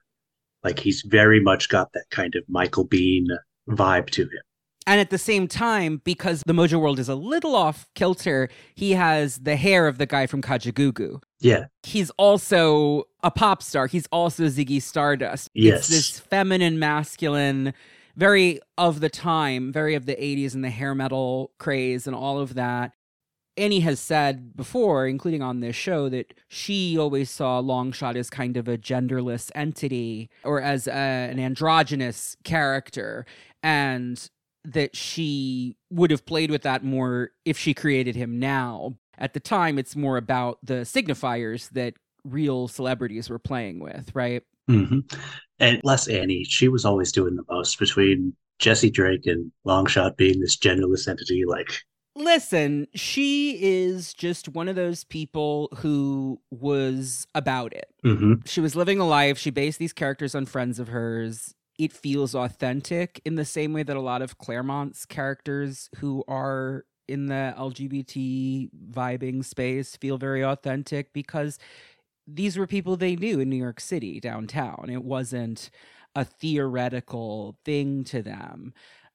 Like 0.62 0.78
he's 0.78 1.02
very 1.02 1.40
much 1.40 1.68
got 1.68 1.92
that 1.92 2.08
kind 2.10 2.34
of 2.34 2.44
Michael 2.48 2.88
Biehn 2.88 3.26
vibe 3.68 4.11
to 4.11 4.23
him. 4.23 4.42
And 4.87 5.00
at 5.00 5.09
the 5.11 5.18
same 5.18 5.49
time, 5.49 6.02
because 6.04 6.42
the 6.44 6.52
Mojo 6.52 6.78
world 6.78 6.99
is 6.99 7.09
a 7.09 7.14
little 7.14 7.54
off 7.54 7.88
kilter, 7.94 8.50
he 8.75 8.92
has 8.92 9.38
the 9.38 9.56
hair 9.56 9.87
of 9.87 9.97
the 9.97 10.04
guy 10.04 10.26
from 10.26 10.42
Kajagoogoo. 10.42 11.23
Yeah. 11.40 11.66
He's 11.85 12.11
also 12.11 13.04
a 13.23 13.30
pop 13.30 13.62
star. 13.62 13.87
He's 13.87 14.06
also 14.12 14.44
Ziggy 14.44 14.83
Stardust. 14.83 15.49
Yes. 15.54 15.78
It's 15.78 15.88
this 15.88 16.21
feminine, 16.21 16.78
masculine, 16.78 17.73
very 18.16 18.61
of 18.76 19.00
the 19.00 19.09
time, 19.09 19.73
very 19.73 19.94
of 19.94 20.04
the 20.04 20.16
80s 20.16 20.54
and 20.54 20.62
the 20.62 20.71
hair 20.71 20.94
metal 20.94 21.52
craze 21.59 22.06
and 22.06 22.14
all 22.14 22.38
of 22.38 22.54
that. 22.54 22.92
Annie 23.56 23.80
has 23.80 24.00
said 24.00 24.56
before, 24.56 25.06
including 25.06 25.42
on 25.42 25.61
this 25.61 25.76
show, 25.76 26.08
that 26.08 26.34
she 26.49 26.99
always 26.99 27.30
saw 27.30 27.61
Longshot 27.61 28.16
as 28.16 28.30
kind 28.30 28.56
of 28.56 28.68
a 28.68 28.76
genderless 28.76 29.50
entity 29.54 30.30
or 30.42 30.61
as 30.61 30.87
a, 30.87 30.92
an 30.92 31.38
androgynous 31.38 32.37
character, 32.44 33.26
and 33.62 34.28
that 34.64 34.96
she 34.96 35.76
would 35.90 36.11
have 36.11 36.26
played 36.26 36.50
with 36.50 36.62
that 36.62 36.84
more 36.84 37.30
if 37.44 37.58
she 37.58 37.75
created 37.75 38.16
him 38.16 38.38
now. 38.38 38.94
At 39.18 39.34
the 39.34 39.40
time, 39.40 39.78
it's 39.78 39.94
more 39.94 40.16
about 40.16 40.58
the 40.62 40.82
signifiers 40.84 41.70
that 41.70 41.94
real 42.25 42.66
celebrities 42.66 43.30
were 43.30 43.38
playing 43.38 43.78
with, 43.78 44.11
right? 44.14 44.42
hmm 44.66 45.00
And 45.61 45.80
less 45.84 46.08
Annie, 46.08 46.44
she 46.44 46.68
was 46.68 46.84
always 46.84 47.12
doing 47.12 47.37
the 47.37 47.44
most 47.49 47.78
between 47.78 48.34
Jesse 48.58 48.90
Drake 48.90 49.26
and 49.26 49.52
Longshot 49.66 50.16
being 50.16 50.40
this 50.40 50.56
genderless 50.56 51.06
entity. 51.06 51.44
Like, 51.46 51.82
Listen, 52.16 52.87
she 52.94 53.59
is 53.61 54.14
just 54.14 54.49
one 54.49 54.68
of 54.68 54.76
those 54.76 55.02
people 55.04 55.68
who 55.78 56.40
was 56.50 57.26
about 57.35 57.73
it. 57.73 57.88
hmm 58.02 58.35
She 58.47 58.61
was 58.61 58.76
living 58.76 59.00
a 59.00 59.06
life. 59.06 59.37
She 59.38 59.50
based 59.50 59.78
these 59.78 59.92
characters 59.92 60.35
on 60.35 60.47
friends 60.47 60.78
of 60.78 60.88
hers. 60.88 61.54
It 61.78 61.92
feels 61.92 62.35
authentic 62.35 63.21
in 63.25 63.35
the 63.35 63.44
same 63.44 63.73
way 63.73 63.83
that 63.83 63.97
a 63.97 64.00
lot 64.00 64.23
of 64.23 64.38
Claremont's 64.38 65.04
characters 65.06 65.90
who 65.97 66.23
are 66.28 66.85
in 67.09 67.26
the 67.26 67.52
LGBT 67.59 68.71
vibing 68.90 69.44
space 69.44 69.97
feel 69.97 70.16
very 70.16 70.42
authentic 70.42 71.12
because 71.12 71.59
these 72.26 72.56
were 72.56 72.66
people 72.66 72.97
they 72.97 73.16
knew 73.16 73.40
in 73.40 73.50
New 73.50 73.56
York 73.56 73.80
City, 73.80 74.21
downtown. 74.21 74.88
It 74.88 75.04
wasn't 75.04 75.71
a 76.14 76.25
theoretical 76.25 77.56
thing 77.64 78.04
to 78.04 78.23
them 78.23 78.73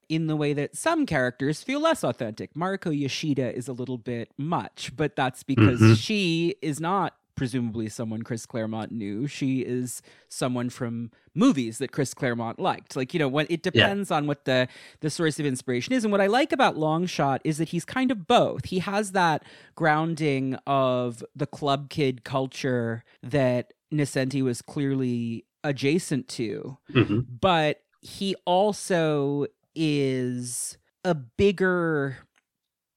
in 0.09 0.27
the 0.27 0.35
way 0.35 0.53
that 0.53 0.75
some 0.75 1.05
characters 1.05 1.63
feel 1.63 1.79
less 1.79 2.03
authentic. 2.03 2.53
Mariko 2.55 2.91
Yashida 2.91 3.53
is 3.53 3.67
a 3.67 3.73
little 3.73 3.97
bit 3.99 4.31
much, 4.37 4.91
but 4.97 5.15
that's 5.15 5.43
because 5.43 5.79
Mhm. 5.79 5.95
she 5.97 6.55
is 6.61 6.79
not 6.81 7.15
presumably 7.35 7.87
someone 7.87 8.21
Chris 8.21 8.45
Claremont 8.45 8.91
knew. 8.91 9.25
She 9.25 9.61
is 9.61 10.01
someone 10.27 10.69
from 10.69 11.09
movies 11.33 11.77
that 11.77 11.89
Chris 11.89 12.13
Claremont 12.13 12.59
liked. 12.59 12.97
Like, 12.97 13.13
you 13.13 13.19
know, 13.21 13.37
it 13.37 13.63
depends 13.63 14.09
yeah. 14.09 14.17
on 14.17 14.27
what 14.27 14.43
the 14.43 14.67
the 14.99 15.09
source 15.09 15.39
of 15.39 15.45
inspiration 15.45 15.93
is. 15.93 16.03
And 16.03 16.11
what 16.11 16.19
I 16.19 16.27
like 16.27 16.51
about 16.51 16.75
Longshot 16.75 17.39
is 17.45 17.57
that 17.59 17.69
he's 17.69 17.85
kind 17.85 18.11
of 18.11 18.27
both. 18.27 18.65
He 18.65 18.79
has 18.79 19.13
that 19.13 19.43
grounding 19.75 20.55
of 20.67 21.23
the 21.33 21.47
club 21.47 21.89
kid 21.89 22.25
culture 22.25 23.05
that 23.23 23.71
Nocenti 23.93 24.41
was 24.43 24.61
clearly 24.61 25.45
adjacent 25.63 26.27
to. 26.29 26.77
Mm-hmm. 26.93 27.19
But 27.39 27.83
he 28.01 28.35
also 28.43 29.45
is 29.79 30.77
a 31.05 31.15
bigger 31.15 32.17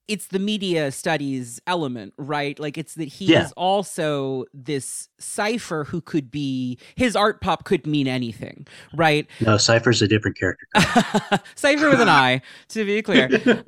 it's 0.09 0.27
the 0.27 0.39
media 0.39 0.91
studies 0.91 1.61
element, 1.67 2.13
right? 2.19 2.59
Like 2.59 2.77
it's 2.77 2.95
that 2.95 3.09
he 3.09 3.27
yeah. 3.27 3.45
is 3.45 3.53
also 3.53 4.45
this 4.53 5.09
Cypher 5.19 5.85
who 5.85 6.01
could 6.01 6.31
be 6.31 6.79
his 6.97 7.15
art 7.15 7.41
pop 7.41 7.65
could 7.65 7.87
mean 7.87 8.09
anything, 8.09 8.67
right? 8.95 9.27
No, 9.41 9.57
Cypher's 9.57 10.03
a 10.03 10.09
different 10.09 10.37
character. 10.37 10.67
Cypher 11.55 11.89
with 11.89 12.01
an 12.01 12.09
I, 12.09 12.43
to 12.71 12.85
be 12.85 13.01
clear. 13.01 13.29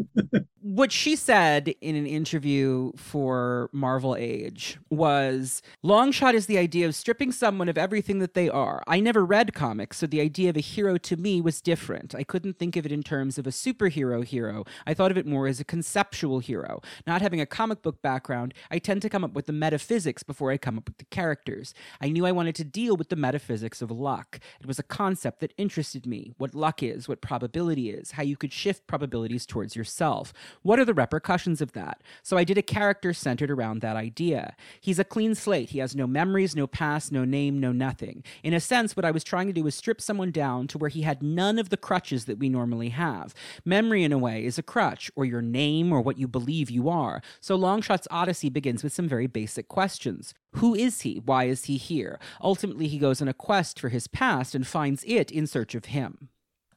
what 0.65 0.91
she 0.91 1.15
said 1.15 1.75
in 1.83 1.95
an 1.95 2.07
interview 2.07 2.91
for 2.97 3.69
Marvel 3.71 4.17
Age 4.17 4.79
was 4.89 5.61
Longshot 5.85 6.33
is 6.33 6.47
the 6.47 6.57
idea 6.57 6.87
of 6.87 6.95
stripping 6.95 7.33
someone 7.33 7.69
of 7.69 7.77
everything 7.77 8.19
that 8.21 8.33
they 8.33 8.49
are. 8.49 8.83
I 8.87 8.99
never 8.99 9.27
read 9.27 9.53
comics, 9.53 9.99
so 9.99 10.07
the 10.07 10.23
idea 10.23 10.49
of 10.49 10.57
a 10.57 10.61
hero 10.61 10.97
to 10.97 11.19
me 11.19 11.43
was 11.43 11.61
different. 11.61 12.15
I 12.15 12.25
couldn't 12.25 12.59
think 12.59 12.77
of 12.77 12.87
it 12.87 12.93
in 12.93 13.03
terms 13.03 13.37
of 13.37 13.47
a 13.47 13.51
superhero 13.51 14.25
hero. 14.25 14.65
I 14.87 14.95
thought 14.95 15.11
of 15.11 15.19
it 15.19 15.27
more 15.27 15.47
as 15.47 15.61
a 15.61 15.65
conceptual 15.65 16.39
hero. 16.39 16.81
Not 17.07 17.21
having 17.21 17.43
a 17.43 17.47
comic 17.47 17.83
book 17.83 18.01
background, 18.01 18.55
I 18.71 18.79
tend 18.79 19.03
to 19.03 19.11
come 19.11 19.23
up 19.23 19.35
with 19.35 19.45
the 19.45 19.53
metaphysics 19.53 20.23
before 20.23 20.51
I 20.51 20.57
come 20.57 20.79
up 20.79 20.89
with 20.89 20.97
the 20.97 21.05
characters. 21.05 21.75
I 22.01 22.09
knew 22.09 22.25
I 22.25 22.33
wanted 22.33 22.55
to 22.55 22.65
deal 22.65 22.97
with 22.97 23.11
the 23.11 23.17
metaphysics 23.17 23.83
of 23.83 23.91
luck. 23.91 24.41
It 24.61 24.67
was 24.67 24.79
a 24.79 24.83
concept 24.83 25.41
that 25.41 25.53
interested 25.59 26.07
me 26.07 26.33
what 26.39 26.55
luck 26.55 26.83
is, 26.83 27.07
what 27.07 27.21
probability 27.21 27.91
is, 27.91 28.13
how 28.13 28.23
you 28.23 28.39
could 28.39 28.55
shift 28.55 28.87
probabilities 28.87 29.45
towards 29.45 29.77
yourself 29.77 30.33
what 30.63 30.79
are 30.79 30.85
the 30.85 30.95
repercussions 30.95 31.61
of 31.61 31.73
that? 31.73 32.03
So 32.23 32.37
I 32.37 32.45
did 32.45 32.59
a 32.59 32.63
character 32.63 33.13
centered 33.13 33.51
around 33.51 33.81
that 33.81 33.97
idea. 33.97 34.57
He's 34.81 34.99
a 34.99 35.05
clean 35.05 35.35
slate. 35.35 35.71
He 35.71 35.79
has 35.79 35.95
no 35.95 36.07
memories, 36.07 36.57
no 36.57 36.67
past, 36.67 37.13
no 37.13 37.25
name, 37.25 37.61
no 37.61 37.73
nothing. 37.73 38.25
In 38.43 38.55
a 38.55 38.61
sense, 38.61 38.97
what 38.97 39.05
I 39.05 39.11
was 39.11 39.25
trying 39.25 39.47
to 39.47 39.53
do 39.53 39.65
was 39.65 39.75
strip 39.75 40.01
someone 40.01 40.31
down 40.31 40.67
to 40.69 40.79
where 40.79 40.91
he 40.91 41.03
had 41.03 41.23
none 41.23 41.59
of 41.59 41.69
the 41.69 41.77
crutches 41.77 42.25
that 42.27 42.39
we 42.39 42.49
normally 42.49 42.91
have. 42.91 43.35
Memory, 43.65 44.05
in 44.05 44.13
a 44.13 44.19
way, 44.19 44.45
is 44.45 44.59
a 44.59 44.63
crutch, 44.63 45.11
or 45.17 45.25
your 45.25 45.43
name, 45.43 45.93
or 45.93 46.01
what 46.01 46.19
you 46.19 46.29
believe 46.29 46.71
you 46.71 46.89
are. 46.89 47.23
So 47.41 47.57
Longshot's 47.57 48.09
Odyssey 48.11 48.49
begins 48.49 48.83
with 48.83 48.93
some 48.93 49.09
very 49.09 49.27
basic 49.27 49.69
questions. 49.69 50.35
Who 50.53 50.75
is 50.75 51.01
he? 51.01 51.21
Why 51.25 51.45
is 51.45 51.65
he 51.65 51.77
here? 51.77 52.19
Ultimately, 52.41 52.87
he 52.87 52.99
goes 52.99 53.21
on 53.21 53.29
a 53.29 53.35
quest 53.35 53.81
for 53.81 53.89
his 53.89 54.07
past 54.07 54.55
and 54.55 54.67
finds 54.67 55.05
it 55.07 55.31
in 55.31 55.47
search 55.47 55.75
of 55.75 55.87
him. 55.87 56.29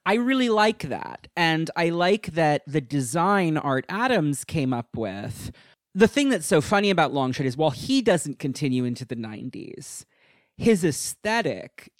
I 0.07 0.13
really 0.13 0.47
like 0.47 0.83
that. 0.83 1.27
And 1.35 1.69
I 1.75 1.89
like 1.89 2.27
that 2.27 2.63
the 2.65 2.79
design 2.79 3.57
Art 3.57 3.85
Adams 3.89 4.45
came 4.45 4.71
up 4.71 4.95
with. 4.95 5.51
The 5.93 6.07
thing 6.07 6.29
that's 6.29 6.47
so 6.47 6.61
funny 6.61 6.89
about 6.89 7.11
Longshot 7.11 7.43
is 7.43 7.57
while 7.57 7.71
he 7.71 8.01
doesn't 8.01 8.39
continue 8.39 8.85
into 8.85 9.03
the 9.03 9.17
90s, 9.17 10.05
his 10.55 10.85
aesthetic 10.85 11.91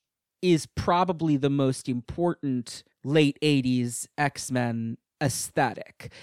is 0.42 0.68
probably 0.68 1.36
the 1.36 1.50
most 1.50 1.90
important 1.90 2.86
late 3.04 3.38
80s 3.42 4.08
X 4.18 4.52
Men 4.52 4.98
aesthetic. 5.22 6.14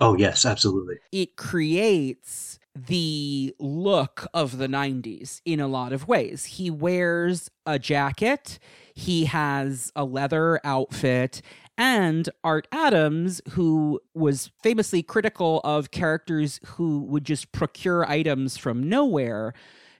Oh, 0.00 0.16
yes, 0.16 0.44
absolutely. 0.44 0.96
It 1.12 1.36
creates 1.36 2.58
the 2.74 3.54
look 3.58 4.26
of 4.34 4.58
the 4.58 4.68
90s 4.68 5.40
in 5.44 5.60
a 5.60 5.68
lot 5.68 5.92
of 5.92 6.08
ways. 6.08 6.44
He 6.44 6.70
wears 6.70 7.48
a 7.66 7.78
jacket, 7.78 8.58
he 8.98 9.26
has 9.26 9.92
a 9.94 10.04
leather 10.04 10.60
outfit 10.64 11.40
and 11.78 12.28
Art 12.42 12.66
Adams, 12.72 13.40
who 13.50 14.00
was 14.12 14.50
famously 14.64 15.00
critical 15.04 15.60
of 15.62 15.92
characters 15.92 16.58
who 16.66 17.04
would 17.04 17.22
just 17.24 17.52
procure 17.52 18.04
items 18.10 18.56
from 18.56 18.82
nowhere, 18.82 19.54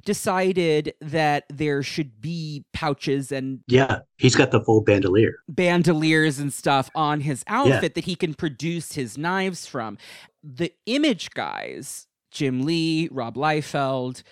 decided 0.04 0.92
that 1.00 1.44
there 1.48 1.84
should 1.84 2.20
be 2.20 2.64
pouches 2.72 3.30
and 3.30 3.60
yeah 3.66 3.98
he's 4.16 4.34
got 4.34 4.52
the 4.52 4.61
full 4.61 4.80
bandolier 4.80 5.34
bandoliers 5.48 6.38
and 6.38 6.52
stuff 6.52 6.88
on 6.94 7.20
his 7.20 7.44
outfit 7.46 7.82
yeah. 7.82 7.88
that 7.94 8.04
he 8.04 8.14
can 8.14 8.32
produce 8.32 8.94
his 8.94 9.18
knives 9.18 9.66
from 9.66 9.98
the 10.42 10.72
image 10.87 11.30
guys 11.30 12.06
jim 12.30 12.62
lee 12.62 13.08
rob 13.11 13.34
liefeld 13.34 14.22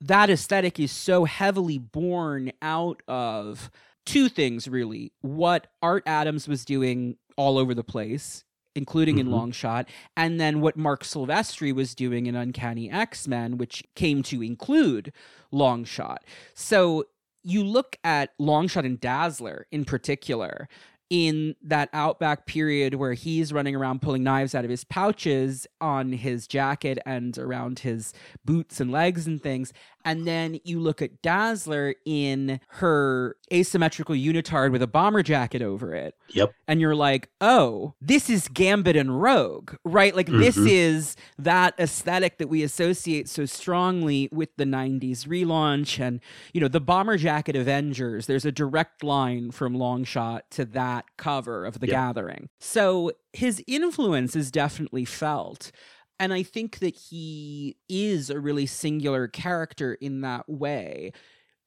that 0.00 0.30
aesthetic 0.30 0.80
is 0.80 0.90
so 0.90 1.26
heavily 1.26 1.78
born 1.78 2.50
out 2.62 3.02
of 3.06 3.70
two 4.10 4.28
things 4.28 4.66
really 4.66 5.12
what 5.20 5.68
Art 5.82 6.02
Adams 6.04 6.48
was 6.48 6.64
doing 6.64 7.16
all 7.36 7.58
over 7.58 7.74
the 7.74 7.84
place, 7.84 8.44
including 8.74 9.16
mm-hmm. 9.16 9.32
in 9.32 9.34
Longshot, 9.34 9.86
and 10.16 10.40
then 10.40 10.60
what 10.60 10.76
Marc 10.76 11.04
Silvestri 11.04 11.72
was 11.72 11.94
doing 11.94 12.26
in 12.26 12.34
Uncanny 12.34 12.90
X 12.90 13.28
Men, 13.28 13.56
which 13.56 13.84
came 13.94 14.24
to 14.24 14.42
include 14.42 15.12
Longshot. 15.52 16.18
So 16.54 17.04
you 17.44 17.62
look 17.62 17.96
at 18.02 18.36
Longshot 18.40 18.84
and 18.84 18.98
Dazzler 19.00 19.66
in 19.70 19.84
particular, 19.84 20.68
in 21.10 21.56
that 21.60 21.88
outback 21.92 22.46
period 22.46 22.94
where 22.94 23.14
he's 23.14 23.52
running 23.52 23.74
around 23.74 24.00
pulling 24.00 24.22
knives 24.22 24.54
out 24.54 24.64
of 24.64 24.70
his 24.70 24.84
pouches 24.84 25.66
on 25.80 26.12
his 26.12 26.46
jacket 26.46 26.98
and 27.04 27.36
around 27.36 27.80
his 27.80 28.14
boots 28.44 28.80
and 28.80 28.92
legs 28.92 29.26
and 29.26 29.42
things. 29.42 29.72
And 30.04 30.26
then 30.26 30.60
you 30.64 30.80
look 30.80 31.02
at 31.02 31.22
Dazzler 31.22 31.94
in 32.04 32.60
her 32.68 33.36
asymmetrical 33.52 34.14
unitard 34.14 34.72
with 34.72 34.82
a 34.82 34.86
bomber 34.86 35.22
jacket 35.22 35.62
over 35.62 35.94
it. 35.94 36.14
Yep. 36.28 36.54
And 36.66 36.80
you're 36.80 36.94
like, 36.94 37.28
oh, 37.40 37.94
this 38.00 38.30
is 38.30 38.48
Gambit 38.48 38.96
and 38.96 39.20
Rogue, 39.20 39.74
right? 39.84 40.14
Like, 40.14 40.28
mm-hmm. 40.28 40.40
this 40.40 40.56
is 40.56 41.16
that 41.38 41.74
aesthetic 41.78 42.38
that 42.38 42.48
we 42.48 42.62
associate 42.62 43.28
so 43.28 43.44
strongly 43.44 44.28
with 44.32 44.50
the 44.56 44.64
90s 44.64 45.26
relaunch. 45.26 46.00
And, 46.00 46.20
you 46.52 46.60
know, 46.60 46.68
the 46.68 46.80
bomber 46.80 47.16
jacket 47.16 47.56
Avengers, 47.56 48.26
there's 48.26 48.44
a 48.44 48.52
direct 48.52 49.02
line 49.02 49.50
from 49.50 49.76
Longshot 49.76 50.42
to 50.50 50.64
that 50.66 51.04
cover 51.16 51.66
of 51.66 51.80
The 51.80 51.88
yep. 51.88 51.94
Gathering. 51.94 52.48
So 52.58 53.12
his 53.32 53.62
influence 53.66 54.34
is 54.34 54.50
definitely 54.50 55.04
felt. 55.04 55.72
And 56.20 56.32
I 56.34 56.44
think 56.44 56.78
that 56.78 56.94
he 56.94 57.78
is 57.88 58.30
a 58.30 58.38
really 58.38 58.66
singular 58.66 59.26
character 59.26 59.94
in 59.94 60.20
that 60.20 60.48
way. 60.48 61.12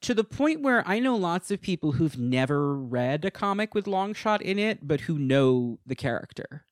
To 0.03 0.13
the 0.13 0.23
point 0.23 0.61
where 0.61 0.87
I 0.87 0.99
know 0.99 1.15
lots 1.15 1.49
of 1.49 1.59
people 1.59 1.93
who've 1.93 2.17
never 2.17 2.77
read 2.77 3.25
a 3.25 3.31
comic 3.31 3.73
with 3.73 3.85
Longshot 3.85 4.41
in 4.41 4.59
it, 4.59 4.87
but 4.87 5.01
who 5.01 5.17
know 5.17 5.79
the 5.85 5.95
character. 5.95 6.65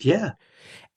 Yeah. 0.00 0.32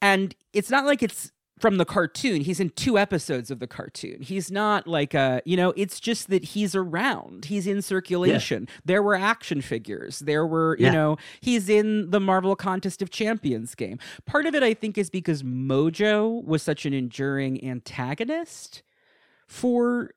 And 0.01 0.35
it's 0.51 0.71
not 0.71 0.85
like 0.85 1.03
it's 1.03 1.31
from 1.61 1.77
the 1.77 1.85
cartoon. 1.85 2.41
He's 2.41 2.59
in 2.59 2.71
two 2.71 2.97
episodes 2.97 3.51
of 3.51 3.59
the 3.59 3.67
cartoon. 3.67 4.21
He's 4.21 4.49
not 4.49 4.87
like 4.87 5.13
a, 5.13 5.43
you 5.45 5.55
know, 5.55 5.73
it's 5.77 5.99
just 5.99 6.31
that 6.31 6.43
he's 6.43 6.73
around. 6.73 7.45
He's 7.45 7.67
in 7.67 7.83
circulation. 7.83 8.65
Yeah. 8.67 8.75
There 8.85 9.03
were 9.03 9.13
action 9.13 9.61
figures. 9.61 10.19
There 10.19 10.45
were, 10.45 10.75
you 10.79 10.87
yeah. 10.87 10.91
know, 10.91 11.17
he's 11.39 11.69
in 11.69 12.09
the 12.09 12.19
Marvel 12.19 12.55
Contest 12.55 13.03
of 13.03 13.11
Champions 13.11 13.75
game. 13.75 13.99
Part 14.25 14.47
of 14.47 14.55
it, 14.55 14.63
I 14.63 14.73
think, 14.73 14.97
is 14.97 15.11
because 15.11 15.43
Mojo 15.43 16.43
was 16.43 16.63
such 16.63 16.87
an 16.87 16.93
enduring 16.93 17.63
antagonist 17.63 18.81
for 19.47 20.15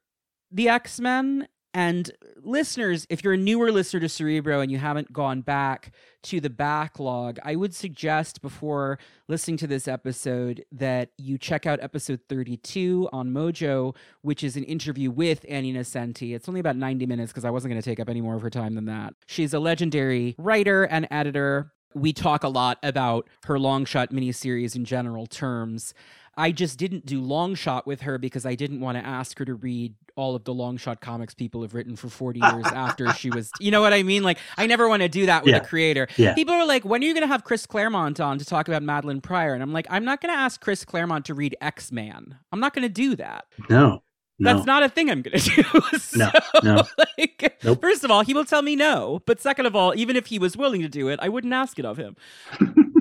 the 0.51 0.71
X 0.71 0.99
Men 0.99 1.47
and 1.75 2.09
listeners, 2.41 3.05
if 3.11 3.25
you're 3.25 3.33
a 3.33 3.39
newer 3.39 3.73
listener 3.73 3.99
to 4.01 4.09
Cerebro 4.09 4.61
and 4.61 4.71
you 4.71 4.79
haven't 4.79 5.13
gone 5.13 5.41
back 5.41 5.91
to 6.23 6.41
the 6.41 6.49
backlog, 6.49 7.41
I 7.43 7.57
would 7.57 7.75
suggest 7.75 8.41
before 8.41 8.99
listening 9.27 9.57
to 9.59 9.67
this 9.67 9.89
episode 9.89 10.65
that 10.71 11.11
you 11.19 11.37
check 11.37 11.67
out 11.67 11.81
episode 11.83 12.21
32 12.29 13.09
on 13.13 13.31
Mojo, 13.33 13.97
which 14.23 14.45
is 14.45 14.57
an 14.57 14.63
interview 14.63 15.11
with 15.11 15.45
Annie 15.49 15.73
Nocenti. 15.73 16.37
It's 16.37 16.49
only 16.49 16.61
about 16.61 16.77
90 16.77 17.07
minutes 17.07 17.33
because 17.33 17.45
I 17.45 17.51
wasn't 17.51 17.73
going 17.73 17.83
to 17.83 17.91
take 17.91 17.99
up 17.99 18.09
any 18.09 18.21
more 18.21 18.37
of 18.37 18.43
her 18.43 18.51
time 18.51 18.77
than 18.77 18.85
that. 18.85 19.15
She's 19.27 19.53
a 19.53 19.59
legendary 19.59 20.37
writer 20.39 20.85
and 20.85 21.09
editor. 21.11 21.73
We 21.93 22.13
talk 22.13 22.45
a 22.45 22.49
lot 22.49 22.79
about 22.85 23.29
her 23.47 23.57
Longshot 23.57 24.13
miniseries 24.13 24.77
in 24.77 24.85
general 24.85 25.27
terms. 25.27 25.93
I 26.37 26.53
just 26.53 26.79
didn't 26.79 27.07
do 27.07 27.21
Longshot 27.21 27.87
with 27.87 28.03
her 28.03 28.19
because 28.19 28.45
I 28.47 28.55
didn't 28.55 28.81
want 28.81 28.99
to 28.99 29.07
ask 29.07 29.39
her 29.39 29.45
to 29.45 29.55
read 29.55 29.95
all 30.17 30.35
of 30.35 30.45
the 30.45 30.55
Longshot 30.55 31.01
comics 31.01 31.35
people 31.35 31.63
have 31.63 31.75
written 31.75 31.97
for 31.97 32.09
40 32.09 32.41
years 32.41 32.67
after 32.73 33.13
she 33.15 33.31
was 33.31 33.51
you 33.59 33.71
know 33.71 33.81
what 33.81 33.93
i 33.93 34.03
mean 34.03 34.23
like 34.23 34.39
i 34.57 34.67
never 34.67 34.89
want 34.89 35.03
to 35.03 35.09
do 35.09 35.27
that 35.27 35.43
with 35.43 35.53
yeah. 35.53 35.61
a 35.61 35.65
creator 35.65 36.07
yeah. 36.17 36.35
people 36.35 36.55
are 36.55 36.67
like 36.67 36.85
when 36.85 37.03
are 37.03 37.07
you 37.07 37.15
going 37.15 37.23
to 37.23 37.29
have 37.29 37.43
chris 37.43 37.67
claremont 37.67 38.21
on 38.21 38.39
to 38.39 38.45
talk 38.45 38.69
about 38.69 38.83
madelyne 38.83 39.21
pryor 39.21 39.55
and 39.55 39.63
i'm 39.63 39.73
like 39.73 39.87
i'm 39.91 40.05
not 40.05 40.21
going 40.21 40.33
to 40.33 40.39
ask 40.39 40.61
chris 40.61 40.85
claremont 40.85 41.25
to 41.25 41.35
read 41.35 41.57
x-man 41.61 42.39
i'm 42.53 42.61
not 42.61 42.75
going 42.75 42.83
to 42.83 42.89
do 42.89 43.17
that 43.17 43.47
no 43.69 44.03
no. 44.39 44.53
That's 44.53 44.67
not 44.67 44.83
a 44.83 44.89
thing 44.89 45.11
I'm 45.11 45.23
going 45.23 45.39
to 45.39 45.63
do. 45.63 45.99
so, 45.99 46.19
no, 46.19 46.31
no. 46.63 46.83
Like, 46.99 47.57
nope. 47.63 47.81
First 47.81 48.03
of 48.03 48.11
all, 48.11 48.23
he 48.23 48.35
will 48.35 48.45
tell 48.45 48.63
me 48.63 48.75
no. 48.75 49.23
But 49.27 49.41
second 49.41 49.67
of 49.67 49.77
all, 49.77 49.95
even 49.97 50.17
if 50.17 50.27
he 50.27 50.41
was 50.41 50.57
willing 50.57 50.83
to 50.83 50.89
do 50.89 51.07
it, 51.09 51.21
I 51.23 51.29
wouldn't 51.29 51.53
ask 51.53 51.79
it 51.79 51.85
of 51.85 51.97
him. 51.97 52.17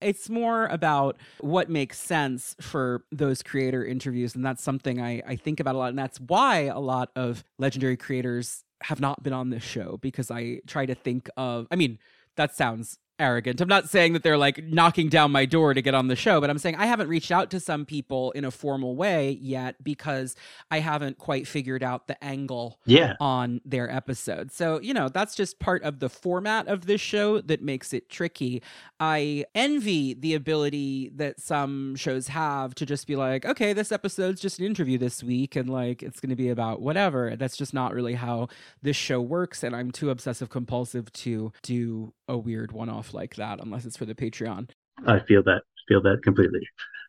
It's 0.00 0.30
more 0.30 0.66
about 0.66 1.16
what 1.40 1.68
makes 1.68 1.98
sense 1.98 2.56
for 2.60 3.04
those 3.12 3.42
creator 3.42 3.84
interviews. 3.84 4.34
And 4.34 4.44
that's 4.44 4.62
something 4.62 5.00
I, 5.00 5.22
I 5.26 5.36
think 5.36 5.60
about 5.60 5.74
a 5.74 5.78
lot. 5.78 5.90
And 5.90 5.98
that's 5.98 6.20
why 6.20 6.62
a 6.62 6.78
lot 6.78 7.10
of 7.16 7.44
legendary 7.58 7.96
creators 7.96 8.64
have 8.82 9.00
not 9.00 9.22
been 9.22 9.32
on 9.32 9.50
this 9.50 9.62
show 9.62 9.98
because 10.00 10.30
I 10.30 10.60
try 10.66 10.86
to 10.86 10.94
think 10.94 11.28
of, 11.36 11.66
I 11.70 11.76
mean, 11.76 11.98
that 12.36 12.54
sounds 12.56 12.98
arrogant. 13.20 13.60
I'm 13.60 13.68
not 13.68 13.88
saying 13.88 14.14
that 14.14 14.22
they're 14.22 14.38
like 14.38 14.64
knocking 14.64 15.08
down 15.08 15.30
my 15.30 15.44
door 15.44 15.74
to 15.74 15.82
get 15.82 15.94
on 15.94 16.08
the 16.08 16.16
show, 16.16 16.40
but 16.40 16.50
I'm 16.50 16.58
saying 16.58 16.76
I 16.76 16.86
haven't 16.86 17.08
reached 17.08 17.30
out 17.30 17.50
to 17.50 17.60
some 17.60 17.84
people 17.86 18.30
in 18.32 18.44
a 18.44 18.50
formal 18.50 18.96
way 18.96 19.38
yet 19.40 19.82
because 19.84 20.34
I 20.70 20.80
haven't 20.80 21.18
quite 21.18 21.46
figured 21.46 21.82
out 21.82 22.06
the 22.06 22.22
angle 22.24 22.80
Yeah. 22.86 23.14
on 23.20 23.60
their 23.64 23.90
episode. 23.90 24.50
So, 24.52 24.80
you 24.80 24.94
know, 24.94 25.08
that's 25.08 25.34
just 25.34 25.58
part 25.58 25.82
of 25.82 26.00
the 26.00 26.08
format 26.08 26.66
of 26.68 26.86
this 26.86 27.00
show 27.00 27.40
that 27.42 27.62
makes 27.62 27.92
it 27.92 28.08
tricky. 28.08 28.62
I 28.98 29.44
envy 29.54 30.14
the 30.14 30.34
ability 30.34 31.10
that 31.16 31.40
some 31.40 31.96
shows 31.96 32.28
have 32.28 32.74
to 32.76 32.86
just 32.86 33.06
be 33.06 33.16
like, 33.16 33.44
okay, 33.44 33.72
this 33.72 33.92
episode's 33.92 34.40
just 34.40 34.58
an 34.58 34.64
interview 34.66 34.98
this 34.98 35.22
week 35.22 35.56
and 35.56 35.68
like 35.68 36.02
it's 36.02 36.20
going 36.20 36.30
to 36.30 36.36
be 36.36 36.48
about 36.48 36.80
whatever. 36.80 37.36
That's 37.36 37.56
just 37.56 37.74
not 37.74 37.94
really 37.94 38.14
how 38.14 38.48
this 38.82 38.96
show 38.96 39.20
works. 39.20 39.62
And 39.62 39.74
I'm 39.76 39.90
too 39.90 40.10
obsessive 40.10 40.48
compulsive 40.50 41.12
to 41.12 41.52
do 41.62 42.12
a 42.28 42.36
weird 42.38 42.72
one 42.72 42.88
off 42.88 43.09
like 43.14 43.36
that 43.36 43.60
unless 43.60 43.84
it's 43.84 43.96
for 43.96 44.04
the 44.06 44.14
Patreon. 44.14 44.70
I 45.06 45.20
feel 45.20 45.42
that. 45.44 45.62
Feel 45.88 46.02
that 46.02 46.22
completely. 46.22 46.60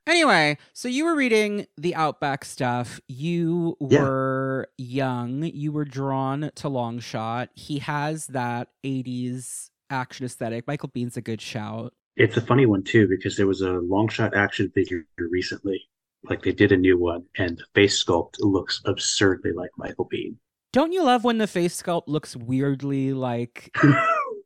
Anyway, 0.07 0.57
so 0.73 0.87
you 0.87 1.05
were 1.05 1.15
reading 1.15 1.67
the 1.77 1.93
Outback 1.93 2.43
stuff. 2.43 2.99
You 3.07 3.77
Yeah. 3.79 4.01
were 4.01 4.67
young. 4.77 5.43
You 5.43 5.71
were 5.71 5.85
drawn 5.85 6.49
to 6.55 6.67
Longshot. 6.69 7.49
He 7.53 7.77
has 7.79 8.25
that 8.27 8.69
80s 8.83 9.69
action 9.91 10.25
aesthetic. 10.25 10.65
Michael 10.65 10.89
Biehn's 10.89 11.17
a 11.17 11.21
good 11.21 11.41
shout. 11.41 11.93
It's 12.17 12.35
a 12.37 12.41
funny 12.41 12.65
one 12.65 12.83
too 12.83 13.07
because 13.07 13.37
there 13.37 13.45
was 13.47 13.61
a 13.61 13.69
Longshot 13.69 14.33
action 14.35 14.71
figure 14.73 15.05
recently. 15.17 15.81
Like 16.23 16.43
they 16.43 16.51
did 16.51 16.71
a 16.71 16.77
new 16.77 16.97
one, 16.99 17.23
and 17.37 17.57
the 17.57 17.63
face 17.73 18.03
sculpt 18.03 18.35
looks 18.39 18.81
absurdly 18.85 19.51
like 19.53 19.71
Michael 19.77 20.07
Biehn. 20.11 20.35
Don't 20.73 20.91
you 20.93 21.03
love 21.03 21.23
when 21.23 21.37
the 21.39 21.47
face 21.47 21.79
sculpt 21.81 22.03
looks 22.07 22.35
weirdly 22.35 23.13
like 23.13 23.75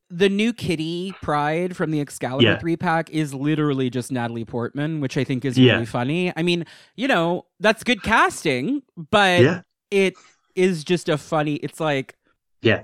the 0.10 0.30
new 0.30 0.54
Kitty 0.54 1.14
Pryde 1.22 1.76
from 1.76 1.92
the 1.92 2.00
Excalibur 2.00 2.44
Yeah. 2.44 2.58
three 2.60 2.78
pack 2.78 3.10
is 3.10 3.34
literally 3.34 3.90
just 3.90 4.12
Natalie 4.12 4.46
Portman, 4.46 5.00
which 5.02 5.18
I 5.18 5.24
think 5.24 5.44
is 5.46 5.58
Yeah. 5.58 5.74
really 5.74 5.86
funny. 5.86 6.32
I 6.36 6.44
mean, 6.44 6.66
you 6.96 7.08
know, 7.08 7.46
that's 7.60 7.84
good 7.84 8.04
casting, 8.04 8.84
but 8.96 9.42
yeah, 9.42 9.62
it 9.92 10.14
is 10.56 10.84
just 10.84 11.10
a 11.10 11.18
funny. 11.18 11.56
It's 11.56 11.80
like, 11.80 12.16
Yeah. 12.62 12.84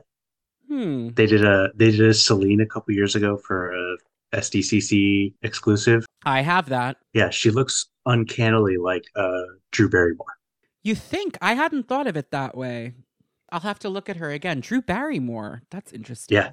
hmm. 0.68 1.10
they 1.10 1.26
did 1.28 1.46
a 1.46 1.70
they 1.76 1.92
did 1.92 2.02
a 2.02 2.14
Selene 2.14 2.60
a 2.62 2.66
couple 2.66 2.94
years 2.96 3.16
ago 3.16 3.38
for 3.38 3.72
a 3.72 3.98
SDCC 4.34 5.34
exclusive. 5.44 6.06
I 6.26 6.42
have 6.42 6.70
that. 6.70 6.98
Yeah, 7.14 7.30
she 7.30 7.52
looks 7.52 7.88
uncannily 8.08 8.78
like 8.78 9.04
uh, 9.16 9.44
Drew 9.72 9.90
Barrymore. 9.90 10.26
You 10.84 10.96
think 10.96 11.38
I 11.42 11.54
hadn't 11.54 11.88
thought 11.88 12.08
of 12.08 12.18
it 12.18 12.32
that 12.32 12.58
way? 12.58 12.94
I'll 13.52 13.60
have 13.60 13.80
to 13.80 13.90
look 13.90 14.10
at 14.10 14.18
her 14.18 14.30
again. 14.32 14.62
Drew 14.62 14.82
Barrymore. 14.82 15.62
That's 15.70 15.92
interesting. 15.92 16.36
Yeah. 16.38 16.52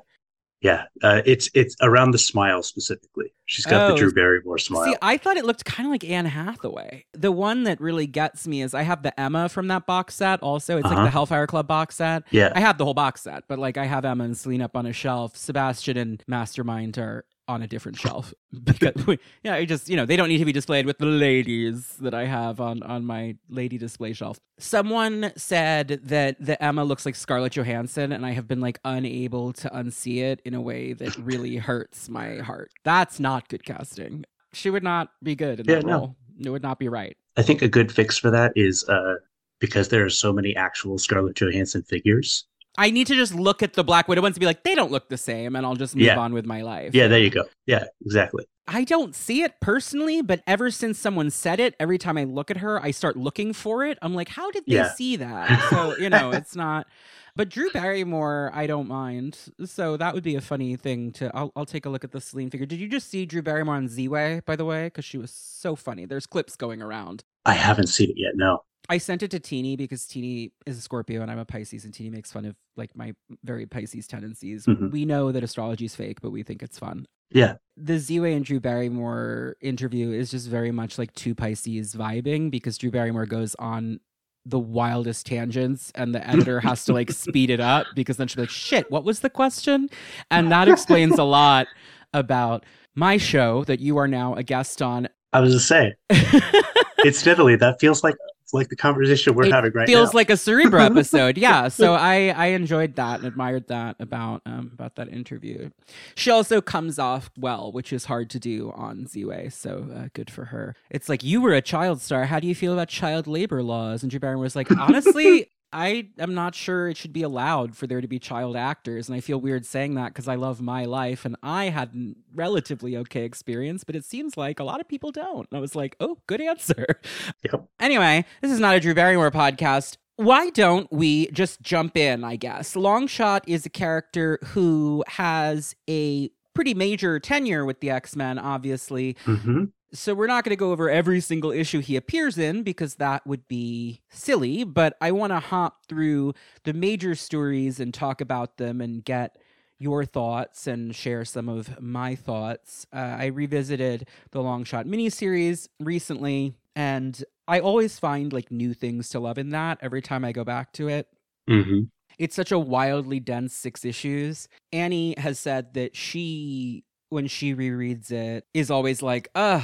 Yeah, 0.61 0.85
uh, 1.05 1.23
it's 1.25 1.49
it's 1.55 1.77
around 1.81 2.11
the 2.11 2.19
smile 2.19 2.63
specifically. 2.65 3.33
She's 3.47 3.65
got 3.65 3.91
Oh, 3.91 3.95
the 3.95 3.99
Drew 4.01 4.13
Barrymore 4.13 4.59
smile. 4.59 4.87
See, 4.87 4.97
I 5.01 5.17
thought 5.17 5.37
it 5.37 5.45
looked 5.45 5.65
kind 5.65 5.87
of 5.87 5.93
like 5.93 6.03
Anne 6.05 6.27
Hathaway. 6.27 7.05
The 7.15 7.31
one 7.31 7.63
that 7.63 7.81
really 7.81 8.09
gets 8.09 8.47
me 8.49 8.63
is 8.63 8.75
I 8.75 8.83
have 8.83 9.03
the 9.05 9.19
Emma 9.19 9.49
from 9.49 9.69
that 9.69 9.87
box 9.87 10.17
set. 10.17 10.43
Also, 10.43 10.77
it's 10.77 10.85
like 10.85 10.95
Uh-huh. 10.95 11.05
the 11.05 11.11
Hellfire 11.11 11.47
Club 11.47 11.69
box 11.69 11.95
set. 11.97 12.25
yeah, 12.33 12.53
I 12.57 12.61
have 12.61 12.77
the 12.77 12.85
whole 12.85 12.95
box 12.95 13.23
set, 13.23 13.45
but 13.49 13.59
like 13.61 13.77
I 13.77 13.87
have 13.87 14.05
Emma 14.05 14.25
and 14.25 14.37
Selene 14.37 14.61
up 14.63 14.77
on 14.77 14.85
a 14.85 14.93
shelf. 14.93 15.37
Sebastian 15.37 15.97
and 15.97 16.25
Mastermind 16.27 16.99
are 16.99 17.25
on 17.49 17.63
a 17.63 17.67
different 17.67 17.99
shelf 17.99 18.33
because 18.65 19.07
we, 19.07 19.19
yeah, 19.43 19.55
I 19.55 19.65
just 19.65 19.89
you 19.89 19.97
know 19.97 20.07
they 20.07 20.17
don't 20.17 20.29
need 20.29 20.39
to 20.39 20.45
be 20.45 20.53
displayed 20.53 20.87
with 20.87 20.99
the 20.99 21.07
ladies 21.07 21.97
that 22.01 22.15
I 22.15 22.27
have 22.27 22.61
on 22.61 22.83
on 22.83 23.05
my 23.05 23.37
lady 23.49 23.79
display 23.79 24.13
shelf. 24.13 24.39
Someone 24.59 25.33
said 25.37 26.01
that 26.05 26.37
the 26.39 26.63
Emma 26.63 26.85
looks 26.85 27.07
like 27.07 27.15
Scarlett 27.17 27.55
Johansson, 27.55 28.13
and 28.13 28.25
I 28.25 28.33
have 28.33 28.47
been 28.47 28.61
like 28.61 28.79
unable 28.85 29.53
to 29.55 29.69
unsee 29.71 30.23
it 30.23 30.41
in 30.45 30.55
a 30.55 30.61
way 30.61 30.93
that 30.93 31.17
really 31.17 31.57
hurts 31.57 32.09
my 32.09 32.37
heart. 32.37 32.71
That's 32.85 33.19
not 33.19 33.49
good 33.49 33.65
casting. 33.65 34.25
She 34.53 34.71
would 34.71 34.83
not 34.85 35.09
be 35.23 35.35
good 35.35 35.61
in 35.61 35.67
Yeah, 35.67 35.77
that 35.77 35.87
no. 35.87 35.93
role. 35.99 36.17
It 36.45 36.51
would 36.51 36.63
not 36.63 36.79
be 36.79 36.89
right. 36.89 37.17
I 37.37 37.43
think 37.43 37.63
a 37.63 37.69
good 37.69 37.91
fix 37.91 38.19
for 38.19 38.31
that 38.31 38.53
is 38.57 38.89
uh, 38.89 39.15
because 39.61 39.89
there 39.89 40.05
are 40.05 40.11
so 40.11 40.33
many 40.33 40.55
actual 40.57 40.99
Scarlett 40.99 41.37
Johansson 41.37 41.83
figures. 41.83 42.47
I 42.79 42.91
need 42.91 43.07
to 43.09 43.15
just 43.15 43.35
look 43.35 43.63
at 43.63 43.75
the 43.75 43.85
Black 43.85 44.09
Widow 44.09 44.23
ones 44.23 44.37
and 44.37 44.41
be 44.41 44.47
like, 44.47 44.63
they 44.63 44.75
don't 44.75 44.91
look 44.91 45.09
the 45.09 45.19
same, 45.19 45.57
and 45.57 45.67
I'll 45.67 45.75
just 45.77 45.95
move 45.97 46.05
Yeah. 46.07 46.19
on 46.19 46.33
with 46.33 46.47
my 46.47 46.63
life. 46.63 46.95
Yeah, 46.95 47.09
there 47.09 47.19
you 47.19 47.29
go. 47.31 47.45
Yeah, 47.67 47.85
exactly. 48.07 48.47
I 48.71 48.85
don't 48.85 49.15
see 49.15 49.43
it 49.43 49.55
personally, 49.61 50.21
but 50.23 50.43
ever 50.47 50.71
since 50.71 50.99
someone 50.99 51.31
said 51.31 51.59
it, 51.59 51.75
every 51.81 51.99
time 51.99 52.17
I 52.19 52.25
look 52.25 52.51
at 52.51 52.59
her, 52.59 52.83
I 52.83 52.91
start 52.93 53.17
looking 53.17 53.53
for 53.53 53.85
it. 53.85 53.99
I'm 54.03 54.15
like, 54.15 54.29
how 54.29 54.51
did 54.51 54.65
they 54.67 54.75
Yeah. 54.77 54.93
see 54.95 55.17
that? 55.17 55.61
So, 55.71 55.97
you 55.99 56.09
know, 56.11 56.31
it's 56.33 56.55
not. 56.55 56.87
But 57.35 57.49
Drew 57.51 57.71
Barrymore, 57.71 58.51
I 58.55 58.67
don't 58.67 58.89
mind. 58.89 59.39
So 59.65 59.97
that 59.97 60.13
would 60.13 60.25
be 60.25 60.35
a 60.35 60.41
funny 60.41 60.77
thing 60.77 61.13
to. 61.13 61.31
I'll, 61.35 61.53
I'll 61.57 61.65
take 61.67 61.87
a 61.87 61.89
look 61.89 62.05
at 62.05 62.11
the 62.13 62.21
Selene 62.21 62.51
figure. 62.51 62.67
Did 62.67 62.79
you 62.81 62.89
just 62.89 63.09
see 63.09 63.27
Drew 63.27 63.43
Barrymore 63.43 63.77
on 63.77 63.89
Ziwe, 63.89 64.45
by 64.45 64.57
the 64.57 64.65
way? 64.65 64.85
Because 64.87 65.05
she 65.05 65.19
was 65.19 65.31
so 65.31 65.75
funny. 65.77 66.05
There's 66.05 66.27
clips 66.27 66.57
going 66.57 66.83
around. 66.83 67.25
I 67.47 67.53
haven't 67.55 67.87
seen 67.89 68.11
it 68.11 68.17
yet. 68.19 68.33
No. 68.35 68.65
I 68.89 68.99
sent 68.99 69.23
it 69.23 69.31
to 69.33 69.39
Teeny 69.41 69.77
because 69.77 70.07
Teeny 70.07 70.53
is 70.67 70.79
a 70.79 70.81
Scorpio 70.81 71.21
and 71.23 71.31
I'm 71.31 71.39
a 71.39 71.45
Pisces, 71.45 71.85
and 71.85 71.93
Teeny 71.93 72.11
makes 72.11 72.33
fun 72.33 72.45
of 72.47 72.57
like 72.77 72.97
my 72.97 73.15
very 73.45 73.67
Pisces 73.67 74.07
tendencies. 74.07 74.65
Mhm. 74.67 74.91
We 74.91 75.05
know 75.05 75.31
that 75.33 75.43
astrology 75.45 75.85
is 75.85 75.95
fake, 75.95 76.21
but 76.23 76.31
we 76.31 76.43
think 76.43 76.63
it's 76.63 76.79
fun 76.79 77.07
Yeah. 77.31 77.57
the 77.77 77.95
Ziwe 77.95 78.35
and 78.35 78.45
Drew 78.45 78.61
Barrymore 78.61 79.57
interview 79.61 80.11
is 80.13 80.31
just 80.31 80.49
very 80.49 80.71
much 80.71 80.97
like 80.99 81.13
two 81.15 81.35
Pisces 81.35 81.95
vibing 81.95 82.51
because 82.51 82.79
Drew 82.79 82.91
Barrymore 82.91 83.27
goes 83.27 83.55
on 83.57 84.01
the 84.47 84.59
wildest 84.59 85.27
tangents 85.27 85.93
and 85.95 86.15
the 86.15 86.27
editor 86.27 86.59
has 86.61 86.87
to 86.87 86.95
like 86.95 87.11
speed 87.11 87.51
it 87.51 87.61
up 87.61 87.87
because 87.95 88.17
then 88.17 88.27
she'll 88.29 88.37
be 88.37 88.43
like, 88.43 88.51
shit, 88.51 88.91
what 88.91 89.05
was 89.05 89.21
the 89.21 89.29
question? 89.29 89.91
And 90.31 90.51
that 90.51 90.69
explains 90.69 91.19
a 91.19 91.25
lot 91.25 91.67
about 92.15 92.65
my 92.95 93.19
show 93.19 93.65
that 93.65 93.81
you 93.81 93.99
are 93.99 94.09
now 94.09 94.35
a 94.35 94.43
guest 94.43 94.81
on. 94.81 95.09
I 95.35 95.41
was 95.41 95.53
just 95.53 95.69
saying. 95.69 95.93
it's 96.09 96.65
Incidentally, 97.05 97.57
that 97.57 97.79
feels 97.79 98.03
like 98.03 98.15
like 98.53 98.69
the 98.69 98.77
conversation 98.77 99.35
we're 99.35 99.47
It 99.47 99.53
having 99.53 99.73
right 99.73 99.87
now. 99.89 99.93
feels 99.93 100.13
now. 100.13 100.19
like 100.19 100.31
a 100.31 100.37
Cerebro 100.37 100.81
episode. 100.83 101.37
Yeah. 101.39 101.69
So 101.69 101.95
I 101.95 102.29
I 102.29 102.47
enjoyed 102.47 102.97
that 102.97 103.19
and 103.19 103.27
admired 103.29 103.69
that 103.69 103.97
about 104.01 104.43
um 104.47 104.71
about 104.73 104.97
that 104.97 105.09
interview. 105.09 105.71
She 106.15 106.31
also 106.31 106.61
comes 106.61 106.99
off 106.99 107.31
well, 107.39 107.71
which 107.73 107.93
is 107.93 108.07
hard 108.07 108.31
to 108.31 108.39
do 108.39 108.73
on 108.75 109.05
Ziwe. 109.07 109.53
So 109.53 109.89
uh, 109.95 110.09
good 110.15 110.31
for 110.31 110.47
her. 110.47 110.77
It's 110.91 111.09
like 111.09 111.23
you 111.23 111.41
were 111.41 111.53
a 111.55 111.63
child 111.63 112.01
star. 112.01 112.25
How 112.27 112.41
do 112.41 112.47
you 112.47 112.55
feel 112.55 112.73
about 112.73 112.89
child 112.89 113.27
labor 113.27 113.63
laws? 113.63 114.03
And 114.03 114.11
Drew 114.11 114.21
Barrymore 114.21 114.43
was 114.43 114.57
like, 114.57 114.71
honestly. 114.79 115.51
I 115.73 116.09
am 116.19 116.35
not 116.35 116.55
sure 116.55 116.89
it 116.89 116.97
should 116.97 117.13
be 117.13 117.23
allowed 117.23 117.77
for 117.77 117.87
there 117.87 118.01
to 118.01 118.09
be 118.09 118.19
child 118.19 118.57
actors, 118.57 119.09
and 119.09 119.17
I 119.17 119.21
feel 119.21 119.41
weird 119.41 119.67
saying 119.67 119.95
that 119.95 120.09
because 120.09 120.29
I 120.29 120.35
love 120.37 120.61
my 120.61 120.85
life 120.85 121.25
and 121.25 121.37
I 121.43 121.67
had 121.71 121.95
a 121.95 122.15
relatively 122.35 122.97
okay 122.99 123.25
experience, 123.25 123.85
but 123.85 123.95
it 123.97 124.05
seems 124.05 124.37
like 124.37 124.61
a 124.61 124.65
lot 124.65 124.81
of 124.81 124.89
people 124.89 125.13
don't. 125.13 125.47
And 125.51 125.59
I 125.59 125.61
was 125.61 125.75
like, 125.75 125.97
oh, 126.01 126.19
good 126.27 126.41
answer. 126.41 126.87
Yep. 127.45 127.69
Anyway, 127.81 128.25
this 128.43 128.51
is 128.51 128.61
not 128.61 128.75
a 128.75 128.81
Drew 128.81 128.95
Barrymore 128.95 129.31
podcast. 129.31 129.97
Why 130.17 130.51
don't 130.51 130.91
we 130.93 131.29
just 131.31 131.61
jump 131.63 131.97
in, 131.97 132.25
I 132.25 132.37
guess? 132.37 132.75
Longshot 132.75 133.43
is 133.47 133.65
a 133.65 133.71
character 133.71 134.39
who 134.47 135.05
has 135.07 135.77
a 135.89 136.31
pretty 136.55 136.75
major 136.75 137.21
tenure 137.21 137.65
with 137.65 137.81
the 137.81 137.91
X 137.91 138.17
Men, 138.17 138.39
obviously. 138.39 139.17
hmm 139.25 139.65
So 139.93 140.15
we're 140.15 140.27
not 140.27 140.45
going 140.45 140.51
to 140.51 140.57
go 140.57 140.71
over 140.71 140.91
every 140.91 141.21
single 141.21 141.51
issue 141.51 141.81
he 141.81 141.97
appears 141.97 142.37
in 142.37 142.63
because 142.63 142.97
that 142.97 143.27
would 143.27 143.49
be 143.49 144.03
silly, 144.11 144.63
but 144.65 144.97
I 145.01 145.13
want 145.13 145.33
to 145.33 145.41
hop 145.41 145.87
through 145.87 146.35
the 146.65 146.75
major 146.75 147.15
stories 147.15 147.81
and 147.81 147.93
talk 147.95 148.21
about 148.21 148.59
them 148.59 148.83
and 148.83 149.03
get 149.03 149.39
your 149.79 150.05
thoughts 150.05 150.67
and 150.67 150.95
share 150.95 151.25
some 151.25 151.49
of 151.49 151.81
my 151.81 152.15
thoughts. 152.15 152.87
Uh, 152.93 153.17
I 153.19 153.27
revisited 153.27 154.09
the 154.31 154.41
Longshot 154.41 154.85
miniseries 154.85 155.69
recently, 155.81 156.55
and 156.77 157.25
I 157.47 157.61
always 157.61 157.99
find 157.99 158.33
like 158.33 158.51
new 158.51 158.75
things 158.75 159.09
to 159.11 159.21
love 159.21 159.39
in 159.39 159.51
that 159.51 159.79
every 159.81 160.03
time 160.03 160.25
I 160.25 160.33
go 160.33 160.45
back 160.45 160.73
to 160.75 160.89
it. 160.89 161.09
hmm 161.49 161.83
It's 162.19 162.35
such 162.37 162.53
a 162.53 162.59
wildly 162.59 163.21
dense 163.21 163.55
six 163.55 163.85
issues. 163.85 164.49
Annie 164.73 165.15
has 165.17 165.39
said 165.39 165.75
that 165.75 165.97
she, 165.97 166.85
when 167.11 167.27
she 167.27 167.55
rereads 167.55 168.11
it, 168.11 168.47
is 168.55 168.71
always 168.71 169.03
like, 169.03 169.29
ugh. 169.35 169.63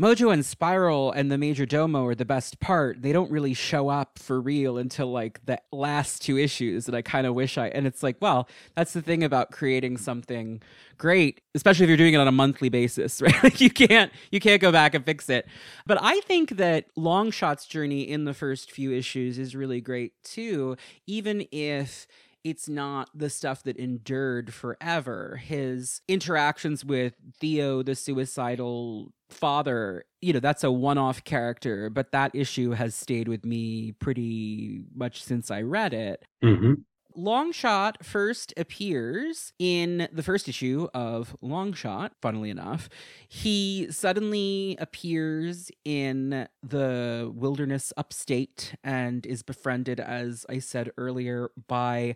Mojo 0.00 0.32
and 0.32 0.44
Spiral 0.44 1.12
and 1.12 1.30
the 1.30 1.36
Major 1.36 1.66
Domo 1.66 2.06
are 2.06 2.14
the 2.14 2.24
best 2.24 2.58
part. 2.58 3.02
They 3.02 3.12
don't 3.12 3.30
really 3.30 3.54
show 3.54 3.88
up 3.88 4.18
for 4.18 4.40
real 4.40 4.78
until 4.78 5.12
like 5.12 5.44
the 5.44 5.60
last 5.70 6.22
two 6.22 6.38
issues. 6.38 6.88
And 6.88 6.96
I 6.96 7.02
kind 7.02 7.26
of 7.26 7.34
wish 7.34 7.58
I, 7.58 7.68
and 7.68 7.86
it's 7.86 8.02
like, 8.02 8.16
well, 8.18 8.48
that's 8.74 8.94
the 8.94 9.02
thing 9.02 9.22
about 9.22 9.52
creating 9.52 9.98
something 9.98 10.62
great, 10.96 11.42
especially 11.54 11.84
if 11.84 11.88
you're 11.88 11.98
doing 11.98 12.14
it 12.14 12.20
on 12.20 12.26
a 12.26 12.32
monthly 12.32 12.70
basis, 12.70 13.20
right? 13.22 13.44
Like 13.44 13.60
you 13.60 13.70
can't, 13.70 14.10
you 14.30 14.40
can't 14.40 14.62
go 14.62 14.72
back 14.72 14.94
and 14.94 15.04
fix 15.04 15.28
it. 15.28 15.46
But 15.86 15.98
I 16.00 16.20
think 16.20 16.56
that 16.56 16.86
Longshot's 16.96 17.66
journey 17.66 18.02
in 18.02 18.24
the 18.24 18.34
first 18.34 18.72
few 18.72 18.92
issues 18.92 19.38
is 19.38 19.54
really 19.54 19.80
great 19.80 20.14
too, 20.24 20.76
even 21.06 21.46
if 21.52 22.06
it's 22.44 22.68
not 22.68 23.10
the 23.14 23.30
stuff 23.30 23.62
that 23.64 23.76
endured 23.76 24.52
forever. 24.52 25.36
His 25.36 26.00
interactions 26.08 26.84
with 26.84 27.14
Theo, 27.38 27.82
the 27.82 27.94
suicidal 27.94 29.12
father, 29.30 30.04
you 30.20 30.32
know, 30.32 30.40
that's 30.40 30.64
a 30.64 30.70
one 30.70 30.98
off 30.98 31.24
character, 31.24 31.88
but 31.90 32.12
that 32.12 32.34
issue 32.34 32.70
has 32.72 32.94
stayed 32.94 33.28
with 33.28 33.44
me 33.44 33.92
pretty 33.92 34.82
much 34.94 35.22
since 35.22 35.50
I 35.50 35.62
read 35.62 35.94
it. 35.94 36.24
hmm 36.42 36.84
Longshot 37.16 38.04
first 38.04 38.52
appears 38.56 39.52
in 39.58 40.08
the 40.12 40.22
first 40.22 40.48
issue 40.48 40.88
of 40.94 41.36
Longshot, 41.42 42.10
funnily 42.20 42.50
enough. 42.50 42.88
He 43.28 43.88
suddenly 43.90 44.76
appears 44.80 45.70
in 45.84 46.48
the 46.62 47.30
wilderness 47.34 47.92
upstate 47.96 48.74
and 48.82 49.24
is 49.26 49.42
befriended, 49.42 50.00
as 50.00 50.46
I 50.48 50.58
said 50.58 50.90
earlier, 50.96 51.50
by 51.68 52.14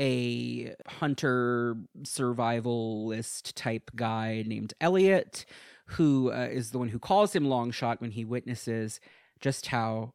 a 0.00 0.74
hunter 0.86 1.76
survivalist 2.02 3.52
type 3.54 3.90
guy 3.96 4.44
named 4.46 4.74
Elliot, 4.80 5.44
who 5.86 6.30
uh, 6.30 6.48
is 6.50 6.70
the 6.70 6.78
one 6.78 6.88
who 6.88 6.98
calls 6.98 7.34
him 7.34 7.44
Longshot 7.44 8.00
when 8.00 8.12
he 8.12 8.24
witnesses 8.24 9.00
just 9.40 9.68
how 9.68 10.14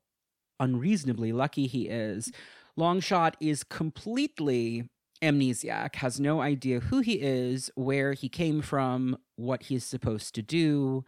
unreasonably 0.59 1.33
lucky 1.33 1.67
he 1.67 1.87
is. 1.89 2.31
Longshot 2.77 3.33
is 3.39 3.63
completely 3.63 4.89
amnesiac, 5.21 5.95
has 5.95 6.19
no 6.19 6.41
idea 6.41 6.79
who 6.79 6.99
he 6.99 7.13
is, 7.21 7.71
where 7.75 8.13
he 8.13 8.29
came 8.29 8.61
from, 8.61 9.17
what 9.35 9.63
he's 9.63 9.85
supposed 9.85 10.35
to 10.35 10.41
do, 10.41 11.05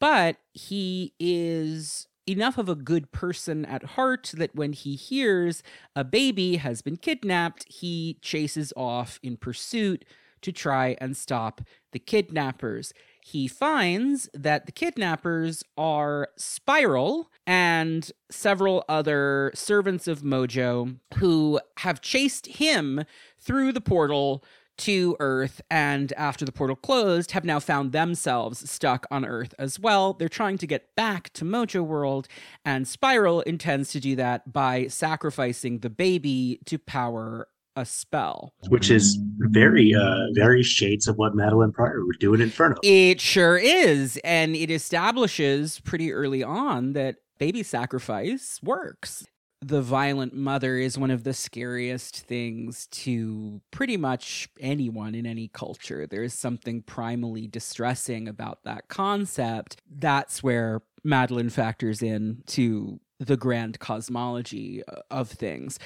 but 0.00 0.36
he 0.52 1.14
is 1.18 2.06
enough 2.26 2.58
of 2.58 2.68
a 2.68 2.74
good 2.74 3.12
person 3.12 3.64
at 3.66 3.84
heart 3.84 4.32
that 4.36 4.54
when 4.54 4.72
he 4.72 4.96
hears 4.96 5.62
a 5.94 6.04
baby 6.04 6.56
has 6.56 6.82
been 6.82 6.96
kidnapped, 6.96 7.66
he 7.68 8.18
chases 8.22 8.72
off 8.76 9.18
in 9.22 9.36
pursuit 9.36 10.04
to 10.40 10.52
try 10.52 10.96
and 11.00 11.16
stop 11.16 11.62
the 11.92 11.98
kidnappers. 11.98 12.92
He 13.26 13.48
finds 13.48 14.28
that 14.34 14.66
the 14.66 14.72
kidnappers 14.72 15.64
are 15.78 16.28
Spiral 16.36 17.30
and 17.46 18.12
several 18.30 18.84
other 18.86 19.50
servants 19.54 20.06
of 20.06 20.20
Mojo 20.20 20.98
who 21.14 21.58
have 21.78 22.02
chased 22.02 22.46
him 22.46 23.04
through 23.38 23.72
the 23.72 23.80
portal 23.80 24.44
to 24.76 25.16
Earth, 25.20 25.62
and 25.70 26.12
after 26.18 26.44
the 26.44 26.52
portal 26.52 26.76
closed, 26.76 27.30
have 27.30 27.46
now 27.46 27.60
found 27.60 27.92
themselves 27.92 28.68
stuck 28.68 29.06
on 29.10 29.24
Earth 29.24 29.54
as 29.58 29.80
well. 29.80 30.12
They're 30.12 30.28
trying 30.28 30.58
to 30.58 30.66
get 30.66 30.94
back 30.94 31.32
to 31.32 31.46
Mojo 31.46 31.82
World, 31.82 32.28
and 32.62 32.86
Spiral 32.86 33.40
intends 33.42 33.90
to 33.92 34.00
do 34.00 34.16
that 34.16 34.52
by 34.52 34.88
sacrificing 34.88 35.78
the 35.78 35.88
baby 35.88 36.60
to 36.66 36.78
power 36.78 37.48
a 37.76 37.84
spell. 37.84 38.54
Which 38.68 38.90
is 38.90 39.18
very, 39.38 39.94
uh, 39.94 40.26
very 40.32 40.62
shades 40.62 41.08
of 41.08 41.16
what 41.16 41.34
Madelyne 41.34 41.72
Pryor 41.72 42.04
would 42.04 42.18
do 42.18 42.34
in 42.34 42.40
Inferno. 42.40 42.76
It 42.82 43.20
sure 43.20 43.56
is. 43.56 44.18
And 44.24 44.54
it 44.54 44.70
establishes 44.70 45.80
pretty 45.80 46.12
early 46.12 46.42
on 46.42 46.92
that 46.92 47.16
baby 47.38 47.62
sacrifice 47.62 48.60
works. 48.62 49.26
The 49.60 49.80
violent 49.80 50.34
mother 50.34 50.76
is 50.76 50.98
one 50.98 51.10
of 51.10 51.24
the 51.24 51.32
scariest 51.32 52.20
things 52.20 52.86
to 52.88 53.62
pretty 53.70 53.96
much 53.96 54.48
anyone 54.60 55.14
in 55.14 55.24
any 55.24 55.48
culture. 55.48 56.06
There 56.06 56.22
is 56.22 56.34
something 56.34 56.82
primally 56.82 57.50
distressing 57.50 58.28
about 58.28 58.64
that 58.64 58.88
concept. 58.88 59.80
That's 59.90 60.42
where 60.42 60.82
Madelyne 61.02 61.50
factors 61.50 62.02
in 62.02 62.42
to 62.48 63.00
the 63.18 63.38
grand 63.38 63.78
cosmology 63.78 64.82
uh, 64.86 65.00
of 65.10 65.30
things. 65.30 65.78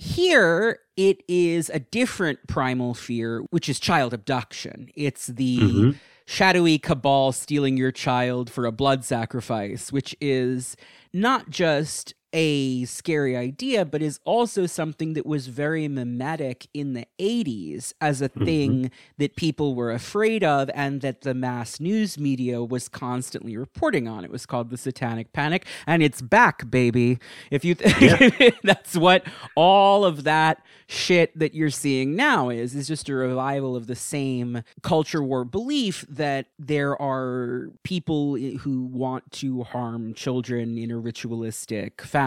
Here, 0.00 0.78
it 0.96 1.22
is 1.26 1.70
a 1.70 1.80
different 1.80 2.46
primal 2.46 2.94
fear, 2.94 3.40
which 3.50 3.68
is 3.68 3.80
child 3.80 4.14
abduction. 4.14 4.90
It's 4.94 5.26
the 5.26 5.58
Mhm. 5.58 5.94
shadowy 6.24 6.78
cabal 6.78 7.32
stealing 7.32 7.76
your 7.76 7.90
child 7.90 8.48
for 8.48 8.64
a 8.64 8.70
blood 8.70 9.04
sacrifice, 9.04 9.90
which 9.90 10.14
is 10.20 10.76
not 11.12 11.50
just 11.50 12.14
a 12.32 12.84
scary 12.84 13.36
idea, 13.36 13.84
but 13.84 14.02
is 14.02 14.20
also 14.24 14.66
something 14.66 15.14
that 15.14 15.24
was 15.24 15.46
very 15.46 15.88
mimetic 15.88 16.66
in 16.74 16.92
the 16.92 17.06
80s 17.18 17.94
as 18.00 18.20
a 18.20 18.28
Mhm. 18.28 18.44
thing 18.44 18.90
that 19.16 19.34
people 19.36 19.74
were 19.74 19.90
afraid 19.90 20.44
of 20.44 20.70
and 20.74 21.00
that 21.00 21.22
the 21.22 21.32
mass 21.34 21.80
news 21.80 22.18
media 22.18 22.62
was 22.62 22.88
constantly 22.88 23.56
reporting 23.56 24.06
on. 24.06 24.24
It 24.24 24.30
was 24.30 24.44
called 24.46 24.70
the 24.70 24.76
Satanic 24.76 25.32
Panic, 25.32 25.64
and 25.86 26.02
it's 26.02 26.20
back, 26.20 26.70
baby. 26.70 27.18
If 27.50 27.64
you 27.64 27.74
th- 27.74 28.54
that's 28.62 28.96
what 28.96 29.24
all 29.54 30.04
of 30.04 30.24
that 30.24 30.62
shit 30.86 31.38
that 31.38 31.54
you're 31.54 31.68
seeing 31.70 32.16
now 32.16 32.48
is 32.48 32.74
is 32.74 32.88
just 32.88 33.08
a 33.10 33.14
revival 33.14 33.76
of 33.76 33.86
the 33.86 33.94
same 33.94 34.62
culture 34.82 35.22
war 35.22 35.44
belief 35.44 36.04
that 36.08 36.46
there 36.58 37.00
are 37.00 37.70
people 37.82 38.36
who 38.36 38.82
want 38.84 39.30
to 39.32 39.62
harm 39.64 40.14
children 40.14 40.78
in 40.78 40.90
a 40.90 40.98
ritualistic 40.98 42.00
fashion. 42.02 42.17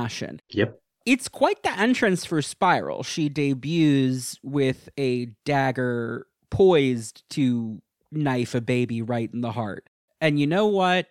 Yep. 0.51 0.79
It's 1.05 1.27
quite 1.27 1.63
the 1.63 1.77
entrance 1.77 2.25
for 2.25 2.41
Spiral. 2.41 3.03
She 3.03 3.27
debuts 3.27 4.37
with 4.43 4.89
a 4.97 5.27
dagger 5.45 6.27
poised 6.49 7.23
to 7.31 7.81
knife 8.11 8.53
a 8.53 8.61
baby 8.61 9.01
right 9.01 9.29
in 9.33 9.41
the 9.41 9.51
heart. 9.51 9.87
And 10.19 10.39
you 10.39 10.45
know 10.45 10.67
what? 10.67 11.07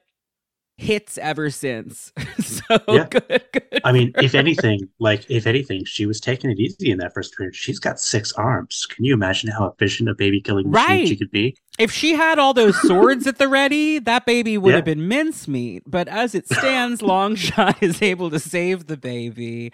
Hits 0.80 1.18
ever 1.18 1.50
since. 1.50 2.12
so 2.40 2.78
Yeah. 2.88 3.06
good, 3.10 3.42
good. 3.52 3.80
I 3.84 3.92
mean, 3.92 4.12
if 4.16 4.34
anything, 4.34 4.88
like 4.98 5.30
if 5.30 5.46
anything, 5.46 5.84
she 5.84 6.06
was 6.06 6.20
taking 6.20 6.50
it 6.50 6.58
easy 6.58 6.90
in 6.90 6.98
that 6.98 7.12
first 7.14 7.34
appearance. 7.34 7.56
She's 7.56 7.78
got 7.78 8.00
six 8.00 8.32
arms. 8.32 8.86
Can 8.88 9.04
you 9.04 9.12
imagine 9.14 9.50
how 9.50 9.66
efficient 9.66 10.08
a 10.08 10.14
baby 10.14 10.40
killing 10.40 10.70
machine 10.70 10.88
Right. 10.88 11.08
she 11.08 11.16
could 11.16 11.30
be? 11.30 11.56
If 11.78 11.90
she 11.92 12.14
had 12.14 12.38
all 12.38 12.54
those 12.54 12.80
swords 12.80 13.26
at 13.26 13.38
the 13.38 13.48
ready, 13.48 13.98
that 13.98 14.24
baby 14.26 14.56
would 14.58 14.70
Yeah. 14.70 14.76
have 14.76 14.84
been 14.84 15.06
mincemeat. 15.06 15.82
But 15.86 16.08
as 16.08 16.34
it 16.34 16.46
stands, 16.46 17.00
Longshot 17.02 17.82
is 17.82 18.00
able 18.02 18.30
to 18.30 18.38
save 18.38 18.86
the 18.86 18.96
baby 18.96 19.72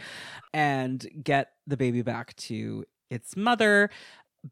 and 0.52 1.06
get 1.22 1.52
the 1.66 1.76
baby 1.76 2.02
back 2.02 2.34
to 2.36 2.84
its 3.10 3.36
mother. 3.36 3.90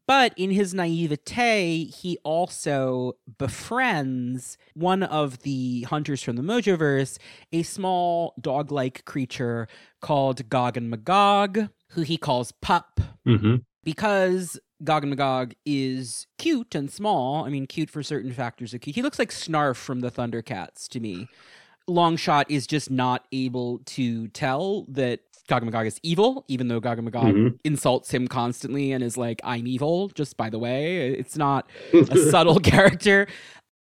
But 0.07 0.33
in 0.37 0.51
his 0.51 0.73
naivete, 0.73 1.85
he 1.85 2.17
also 2.23 3.13
befriends 3.37 4.57
one 4.73 5.03
of 5.03 5.39
the 5.43 5.83
hunters 5.83 6.21
from 6.21 6.35
the 6.35 6.41
Mojoverse, 6.41 7.17
a 7.51 7.63
small 7.63 8.33
dog 8.39 8.71
like 8.71 9.05
creature 9.05 9.67
called 10.01 10.49
Gog 10.49 10.77
and 10.77 10.89
Magog, 10.89 11.69
who 11.89 12.01
he 12.01 12.17
calls 12.17 12.51
Pup 12.51 12.99
hmm 13.25 13.57
because 13.83 14.59
Gog 14.83 15.03
and 15.03 15.11
Magog 15.11 15.53
is 15.65 16.27
cute 16.37 16.75
and 16.75 16.91
small. 16.91 17.45
I 17.45 17.49
mean, 17.49 17.67
cute 17.67 17.89
for 17.89 18.03
certain 18.03 18.33
factors 18.33 18.73
of 18.73 18.81
cute. 18.81 18.95
He 18.95 19.01
looks 19.01 19.19
like 19.19 19.29
Snarf 19.29 19.77
from 19.77 20.01
the 20.01 20.11
Thundercats 20.11 20.89
to 20.89 20.99
me. 20.99 21.27
Longshot 21.87 22.45
is 22.49 22.65
just 22.67 22.89
not 22.89 23.25
able 23.31 23.79
to 23.85 24.27
tell 24.29 24.85
that 24.89 25.21
Gog 25.47 25.61
and 25.61 25.71
Magog 25.71 25.85
is 25.87 25.99
evil, 26.01 26.43
even 26.47 26.67
though 26.67 26.79
Gog 26.79 26.97
and 26.97 27.05
Magog 27.05 27.33
Mhm. 27.35 27.59
insults 27.63 28.11
him 28.11 28.27
constantly 28.27 28.91
and 28.91 29.03
is 29.03 29.15
like, 29.17 29.39
I'm 29.43 29.67
evil, 29.67 30.09
just 30.09 30.37
by 30.37 30.49
the 30.49 30.57
way. 30.59 31.09
It's 31.13 31.37
not 31.37 31.69
a 31.93 32.17
subtle 32.17 32.59
character. 32.71 33.27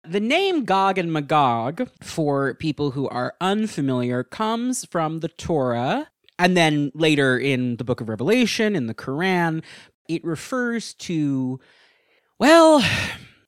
The 0.08 0.20
name 0.20 0.64
Gog 0.64 0.98
and 0.98 1.12
Magog, 1.12 1.88
for 2.02 2.54
people 2.54 2.90
who 2.92 3.08
are 3.08 3.34
unfamiliar, 3.40 4.22
comes 4.22 4.84
from 4.84 5.20
the 5.20 5.28
Torah. 5.28 6.08
And 6.38 6.56
then 6.56 6.92
later 6.94 7.38
in 7.38 7.76
the 7.76 7.84
book 7.84 8.00
of 8.02 8.08
Revelation, 8.10 8.76
in 8.76 8.86
the 8.86 8.94
Quran, 8.94 9.62
it 10.08 10.22
refers 10.22 10.92
to, 10.94 11.58
well, 12.38 12.84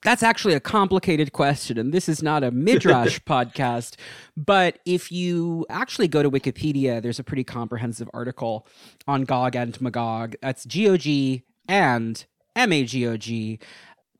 that's 0.02 0.22
actually 0.22 0.54
a 0.54 0.60
complicated 0.60 1.32
question. 1.32 1.78
And 1.78 1.92
this 1.92 2.08
is 2.08 2.22
not 2.22 2.44
a 2.44 2.50
Midrash 2.50 3.18
podcast. 3.26 3.96
But 4.36 4.78
if 4.84 5.10
you 5.10 5.66
actually 5.68 6.08
go 6.08 6.22
to 6.22 6.30
Wikipedia, 6.30 7.02
there's 7.02 7.18
a 7.18 7.24
pretty 7.24 7.44
comprehensive 7.44 8.08
article 8.14 8.66
on 9.06 9.24
Gog 9.24 9.56
and 9.56 9.80
Magog. 9.80 10.36
That's 10.40 10.64
G 10.64 10.88
O 10.88 10.96
G 10.96 11.42
and 11.66 12.24
M 12.54 12.72
A 12.72 12.84
G 12.84 13.06
O 13.06 13.16
G. 13.16 13.58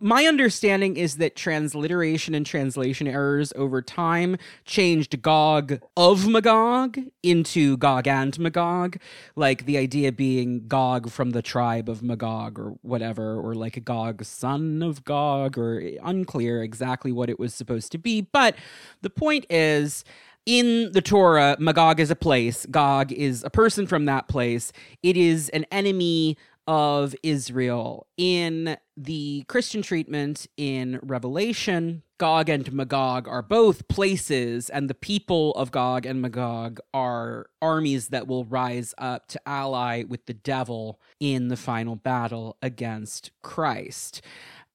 My 0.00 0.26
understanding 0.26 0.96
is 0.96 1.16
that 1.16 1.34
transliteration 1.34 2.32
and 2.32 2.46
translation 2.46 3.08
errors 3.08 3.52
over 3.56 3.82
time 3.82 4.37
changed 4.64 5.20
Gog 5.22 5.80
of 5.96 6.28
Magog 6.28 7.00
into 7.24 7.76
Gog 7.78 8.06
and 8.06 8.38
Magog, 8.38 8.98
like 9.34 9.66
the 9.66 9.76
idea 9.76 10.12
being 10.12 10.68
Gog 10.68 11.11
from 11.11 11.30
the 11.30 11.42
tribe 11.42 11.88
of 11.88 12.00
Magog 12.00 12.61
or 12.61 12.76
whatever, 12.82 13.40
or 13.40 13.56
like 13.56 13.76
a 13.76 13.80
Gog 13.80 14.24
son 14.24 14.84
of 14.84 15.02
Gog, 15.02 15.58
or 15.58 15.82
unclear 16.04 16.62
exactly 16.62 17.11
what 17.11 17.28
it 17.28 17.40
was 17.40 17.52
supposed 17.52 17.90
to 17.90 17.98
be. 17.98 18.20
But 18.20 18.54
the 19.02 19.11
point 19.11 19.46
is, 19.50 20.04
in 20.46 20.92
the 20.92 21.02
Torah, 21.02 21.56
Magog 21.58 21.98
is 21.98 22.12
a 22.12 22.16
place, 22.16 22.66
Gog 22.70 23.11
is 23.11 23.42
a 23.42 23.50
person 23.50 23.87
from 23.87 24.04
that 24.04 24.28
place. 24.28 24.72
It 25.02 25.16
is 25.16 25.48
an 25.48 25.66
enemy 25.72 26.38
of 26.68 27.16
Israel. 27.22 28.07
In 28.18 28.76
the 28.94 29.44
Christian 29.48 29.81
treatment 29.81 30.46
in 30.59 31.00
Revelation, 31.02 32.02
Gog 32.18 32.50
and 32.50 32.70
Magog 32.72 33.26
are 33.26 33.42
both 33.42 33.88
places, 33.88 34.68
and 34.68 34.90
the 34.90 34.94
people 34.94 35.52
of 35.52 35.70
Gog 35.70 36.04
and 36.04 36.20
Magog 36.20 36.78
are 36.92 37.46
armies 37.62 38.09
that 38.09 38.26
will 38.26 38.44
rise 38.44 38.94
up 38.98 39.28
to 39.28 39.40
ally 39.46 40.04
with 40.07 40.26
the 40.26 40.35
devil 40.35 41.00
in 41.18 41.48
the 41.48 41.57
final 41.57 41.96
battle 41.96 42.59
against 42.61 43.31
Christ. 43.42 44.20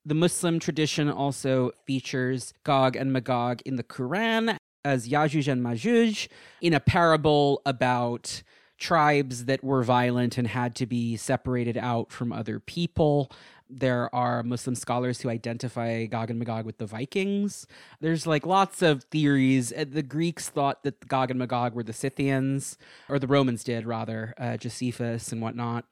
The 0.04 0.16
Muslim 0.16 0.60
tradition 0.60 1.12
also 1.12 1.72
features 1.86 2.54
Gog 2.64 2.96
and 2.96 3.14
Magog 3.14 3.62
in 3.66 3.76
the 3.76 3.84
Quran 3.84 4.58
as 4.84 5.08
Yajuj 5.08 5.48
and 5.48 5.64
Majuj 5.64 6.28
in 6.60 6.74
a 6.74 6.80
parable 6.80 7.62
about 7.66 8.42
tribes 8.84 9.46
that 9.46 9.64
were 9.64 9.82
violent 9.82 10.38
and 10.38 10.46
had 10.46 10.76
to 10.76 10.86
be 10.86 11.16
separated 11.16 11.78
out 11.78 12.12
from 12.12 12.34
other 12.34 12.60
people. 12.60 13.32
There 13.70 14.14
are 14.14 14.44
Muslim 14.44 14.76
scholars 14.76 15.22
who 15.22 15.30
identify 15.30 16.06
Gog 16.06 16.30
and 16.30 16.38
Magog 16.38 16.66
with 16.66 16.80
the 16.80 16.86
Vikings. 16.86 17.66
There's 18.02 18.28
like 18.28 18.46
lots 18.46 18.82
of 18.82 19.06
theories. 19.06 19.72
Uh, 19.72 19.86
The 19.90 20.04
Greeks 20.04 20.50
thought 20.50 20.84
that 20.84 21.08
Gog 21.08 21.32
and 21.32 21.40
Magog 21.40 21.74
were 21.74 21.84
the 21.84 21.94
Scythians, 21.94 22.78
or 23.08 23.20
the 23.20 23.28
Romans 23.28 23.64
did 23.64 23.86
rather, 23.86 24.34
uh, 24.38 24.58
Josephus 24.58 25.32
and 25.32 25.42
whatnot. 25.42 25.86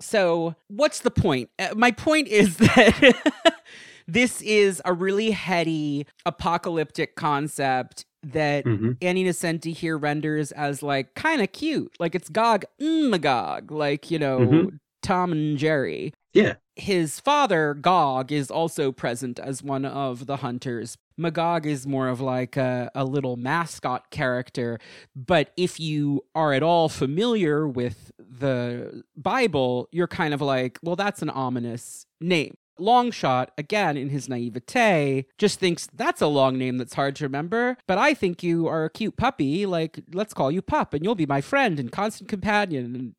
So, 0.00 0.54
what's 0.68 1.00
the 1.00 1.10
point? 1.10 1.50
Uh, 1.58 1.74
my 1.76 1.90
point 1.90 2.28
is 2.28 2.56
that 2.68 3.60
this 4.08 4.40
is 4.40 4.80
a 4.86 4.94
really 4.94 5.32
heady 5.32 6.06
apocalyptic 6.24 7.14
concept 7.14 8.06
that 8.32 8.64
hmm 8.64 8.92
Annie 9.02 9.24
Nocenti 9.24 9.74
here 9.74 9.96
renders 9.98 10.52
as 10.52 10.82
like 10.82 11.14
kind 11.14 11.42
of 11.42 11.52
cute. 11.52 11.94
Like 11.98 12.14
it's 12.14 12.28
Gog 12.28 12.64
Magog, 12.80 13.70
like, 13.70 14.10
you 14.10 14.18
know, 14.18 14.38
Mhm. 14.40 14.78
Tom 15.02 15.32
and 15.32 15.56
Jerry. 15.58 16.12
Yeah. 16.34 16.54
His 16.76 17.18
father, 17.20 17.74
Gog, 17.74 18.30
is 18.30 18.50
also 18.50 18.92
present 18.92 19.38
as 19.38 19.62
one 19.62 19.84
of 19.84 20.26
the 20.26 20.36
hunters. 20.36 20.96
Magog 21.16 21.66
is 21.66 21.86
more 21.86 22.08
of 22.08 22.20
like 22.20 22.56
a, 22.56 22.90
a 22.94 23.04
little 23.04 23.36
mascot 23.36 24.10
character. 24.10 24.78
But 25.16 25.52
if 25.56 25.80
you 25.80 26.22
are 26.34 26.52
at 26.52 26.62
all 26.62 26.88
familiar 26.88 27.66
with 27.66 28.12
the 28.18 29.02
Bible, 29.16 29.88
you're 29.90 30.06
kind 30.06 30.32
of 30.34 30.40
like, 30.40 30.78
well, 30.82 30.94
that's 30.96 31.22
an 31.22 31.30
ominous 31.30 32.06
name. 32.20 32.56
Longshot, 32.78 33.48
again, 33.58 33.96
in 33.96 34.08
his 34.08 34.28
naivete, 34.28 35.26
just 35.36 35.58
thinks 35.58 35.88
that's 35.92 36.20
a 36.20 36.26
long 36.26 36.56
name 36.58 36.78
that's 36.78 36.94
hard 36.94 37.16
to 37.16 37.24
remember, 37.24 37.76
but 37.86 37.98
I 37.98 38.14
think 38.14 38.42
you 38.42 38.66
are 38.66 38.84
a 38.84 38.90
cute 38.90 39.16
puppy. 39.16 39.66
Like, 39.66 40.00
let's 40.12 40.34
call 40.34 40.50
you 40.50 40.62
Pup, 40.62 40.94
and 40.94 41.04
you'll 41.04 41.14
be 41.14 41.26
my 41.26 41.40
friend 41.40 41.78
and 41.80 41.90
constant 41.92 42.28
companion. 42.28 42.94
And 42.94 43.14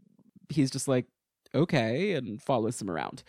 he's 0.50 0.72
just 0.72 0.88
like, 0.88 1.06
okay, 1.54 2.13
and 2.13 2.41
follows 2.41 2.82
him 2.82 2.89
around. 2.89 3.24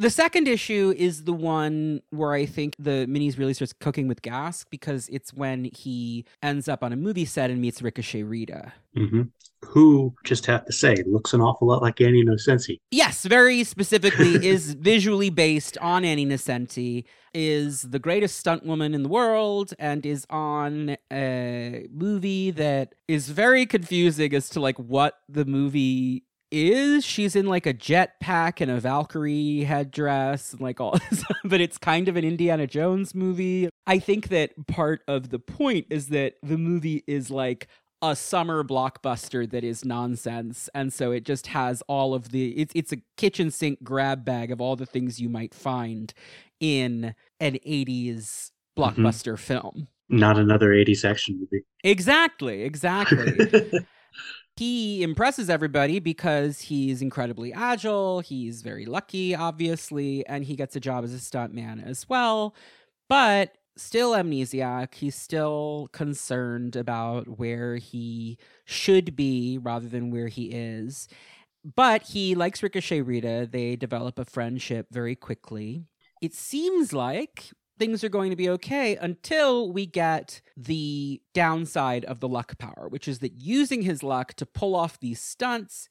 The 0.00 0.08
second 0.08 0.48
issue 0.48 0.94
is 0.96 1.24
the 1.24 1.34
one 1.34 2.00
where 2.08 2.32
I 2.32 2.46
think 2.46 2.74
the 2.78 3.04
minis 3.06 3.36
really 3.36 3.52
starts 3.52 3.74
cooking 3.74 4.08
with 4.08 4.22
gas 4.22 4.64
because 4.64 5.10
it's 5.10 5.34
when 5.34 5.64
he 5.74 6.24
ends 6.42 6.68
up 6.68 6.82
on 6.82 6.90
a 6.94 6.96
movie 6.96 7.26
set 7.26 7.50
and 7.50 7.60
meets 7.60 7.82
Ricochet 7.82 8.22
Rita. 8.22 8.72
hmm 8.96 9.24
Who, 9.62 10.14
just 10.24 10.46
have 10.46 10.64
to 10.64 10.72
say, 10.72 10.94
looks 11.04 11.34
an 11.34 11.42
awful 11.42 11.68
lot 11.68 11.82
like 11.82 12.00
Annie 12.00 12.24
Nocenti. 12.24 12.78
Yes, 12.90 13.26
very 13.26 13.62
specifically 13.62 14.36
is 14.46 14.72
visually 14.72 15.28
based 15.28 15.76
on 15.82 16.02
Annie 16.02 16.24
Nocenti, 16.24 17.04
is 17.34 17.82
the 17.82 17.98
greatest 17.98 18.38
stunt 18.38 18.64
woman 18.64 18.94
in 18.94 19.02
the 19.02 19.10
world, 19.10 19.74
and 19.78 20.06
is 20.06 20.26
on 20.30 20.96
a 21.12 21.86
movie 21.92 22.50
that 22.52 22.94
is 23.06 23.28
very 23.28 23.66
confusing 23.66 24.32
as 24.32 24.48
to 24.48 24.60
like 24.60 24.78
what 24.78 25.18
the 25.28 25.44
movie 25.44 26.24
is. 26.50 27.04
She's 27.04 27.36
in 27.36 27.46
like 27.46 27.66
a 27.66 27.74
jetpack 27.74 28.60
and 28.60 28.70
a 28.70 28.80
Valkyrie 28.80 29.64
headdress, 29.64 30.52
and 30.52 30.60
like 30.60 30.80
all 30.80 30.98
this, 31.10 31.24
but 31.44 31.60
it's 31.60 31.78
kind 31.78 32.08
of 32.08 32.16
an 32.16 32.24
Indiana 32.24 32.66
Jones 32.66 33.14
movie. 33.14 33.68
I 33.86 33.98
think 33.98 34.28
that 34.28 34.52
part 34.66 35.02
of 35.08 35.30
the 35.30 35.38
point 35.38 35.86
is 35.90 36.08
that 36.08 36.34
the 36.42 36.58
movie 36.58 37.02
is 37.06 37.30
like 37.30 37.68
a 38.02 38.16
summer 38.16 38.64
blockbuster 38.64 39.48
that 39.50 39.62
is 39.62 39.84
nonsense 39.84 40.70
and 40.74 40.92
so 40.92 41.12
it 41.12 41.24
just 41.24 41.48
has 41.48 41.82
all 41.86 42.14
of 42.14 42.30
the 42.30 42.52
it's 42.52 42.72
it's 42.74 42.92
a 42.92 42.98
kitchen 43.18 43.50
sink 43.50 43.82
grab 43.82 44.24
bag 44.24 44.50
of 44.50 44.60
all 44.60 44.74
the 44.74 44.86
things 44.86 45.20
you 45.20 45.28
might 45.28 45.54
find 45.54 46.14
in 46.60 47.14
an 47.40 47.58
80s 47.66 48.50
mm-hmm. 48.78 48.80
blockbuster 48.80 49.38
film 49.38 49.88
Not 50.08 50.38
another 50.38 50.70
80s 50.70 51.04
action 51.04 51.38
movie. 51.40 51.64
exactly 51.84 52.62
exactly 52.62 53.70
he 54.60 55.02
impresses 55.02 55.48
everybody 55.48 56.00
because 56.00 56.60
he's 56.60 57.00
incredibly 57.00 57.50
agile 57.50 58.20
he's 58.20 58.60
very 58.60 58.84
lucky 58.84 59.34
obviously 59.34 60.26
and 60.26 60.44
he 60.44 60.54
gets 60.54 60.76
a 60.76 60.80
job 60.80 61.02
as 61.02 61.14
a 61.14 61.16
stuntman 61.16 61.82
as 61.82 62.06
well. 62.10 62.54
But 63.08 63.56
still 63.78 64.12
amnesiac 64.12 64.92
he's 64.96 65.14
still 65.14 65.88
concerned 65.92 66.76
about 66.76 67.38
where 67.38 67.76
he 67.76 68.36
should 68.66 69.16
be 69.16 69.56
rather 69.56 69.88
than 69.88 70.10
where 70.10 70.28
he 70.28 70.50
is. 70.50 71.08
But 71.64 72.02
he 72.02 72.34
likes 72.34 72.62
ricochet 72.62 73.00
rita. 73.00 73.48
They 73.50 73.76
develop 73.76 74.18
a 74.18 74.26
friendship 74.26 74.88
very 74.90 75.16
quickly. 75.16 75.86
It 76.20 76.34
seems 76.34 76.92
like 76.92 77.50
things 77.80 78.04
are 78.04 78.10
going 78.10 78.30
to 78.30 78.36
be 78.36 78.48
okay 78.50 78.94
until 78.96 79.72
we 79.72 79.86
get 79.86 80.42
the 80.56 81.20
downside 81.32 82.04
of 82.04 82.20
the 82.20 82.28
luck 82.28 82.58
power, 82.58 82.86
which 82.90 83.08
is 83.08 83.20
that 83.20 83.32
using 83.32 83.82
his 83.82 84.02
luck 84.02 84.34
to 84.34 84.44
pull 84.44 84.76
off 84.76 85.00
these 85.00 85.18
stunts 85.20 85.88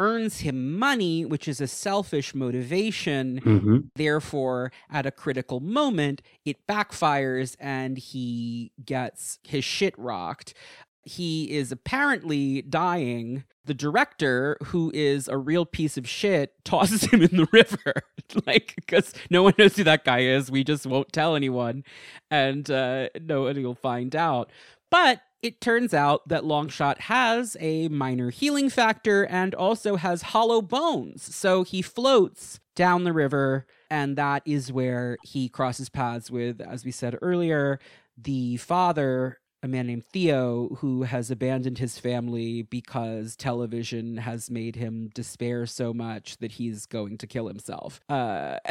earns 0.00 0.40
him 0.40 0.76
money, 0.76 1.24
which 1.24 1.46
is 1.46 1.60
a 1.60 1.68
selfish 1.68 2.34
motivation. 2.34 3.38
hmm 3.38 3.76
Therefore, 3.94 4.72
at 4.90 5.06
a 5.06 5.10
critical 5.10 5.60
moment, 5.60 6.20
it 6.44 6.66
backfires 6.66 7.54
and 7.60 7.96
he 7.98 8.72
gets 8.84 9.38
his 9.44 9.64
shit 9.64 9.96
rocked. 9.98 10.54
He 11.02 11.50
is 11.50 11.72
apparently 11.72 12.62
dying. 12.62 13.44
The 13.64 13.74
director, 13.74 14.56
who 14.64 14.90
is 14.94 15.28
a 15.28 15.38
real 15.38 15.64
piece 15.64 15.96
of 15.96 16.08
shit, 16.08 16.54
tosses 16.64 17.04
him 17.04 17.22
in 17.22 17.36
the 17.36 17.48
river. 17.52 17.94
like, 18.46 18.74
because 18.76 19.12
no 19.30 19.42
one 19.42 19.54
knows 19.58 19.76
who 19.76 19.84
that 19.84 20.04
guy 20.04 20.20
is. 20.20 20.50
We 20.50 20.64
just 20.64 20.86
won't 20.86 21.12
tell 21.12 21.36
anyone. 21.36 21.84
And 22.30 22.70
uh, 22.70 23.08
nobody 23.20 23.64
will 23.64 23.74
find 23.74 24.14
out. 24.14 24.50
But 24.90 25.22
it 25.42 25.60
turns 25.60 25.94
out 25.94 26.28
that 26.28 26.42
Longshot 26.42 26.98
has 26.98 27.56
a 27.60 27.88
minor 27.88 28.30
healing 28.30 28.68
factor 28.68 29.24
and 29.24 29.54
also 29.54 29.96
has 29.96 30.22
hollow 30.22 30.60
bones. 30.60 31.34
So 31.34 31.62
he 31.62 31.80
floats 31.80 32.60
down 32.76 33.04
the 33.04 33.12
river, 33.12 33.66
and 33.90 34.16
that 34.16 34.42
is 34.44 34.72
where 34.72 35.16
he 35.22 35.48
crosses 35.48 35.88
paths 35.88 36.30
with, 36.30 36.60
as 36.60 36.84
we 36.84 36.90
said 36.90 37.16
earlier, 37.22 37.78
the 38.16 38.58
father, 38.58 39.39
a 39.62 39.68
man 39.68 39.86
named 39.86 40.04
Theo, 40.12 40.68
who 40.80 41.02
has 41.02 41.30
abandoned 41.30 41.78
his 41.78 41.98
family 41.98 42.62
because 42.62 43.36
television 43.36 44.16
has 44.18 44.50
made 44.50 44.76
him 44.76 45.10
despair 45.14 45.66
so 45.66 45.92
much 45.92 46.38
that 46.38 46.52
he's 46.52 46.86
going 46.86 47.18
to 47.18 47.26
kill 47.26 47.46
himself. 47.48 48.00
Uh, 48.08 48.56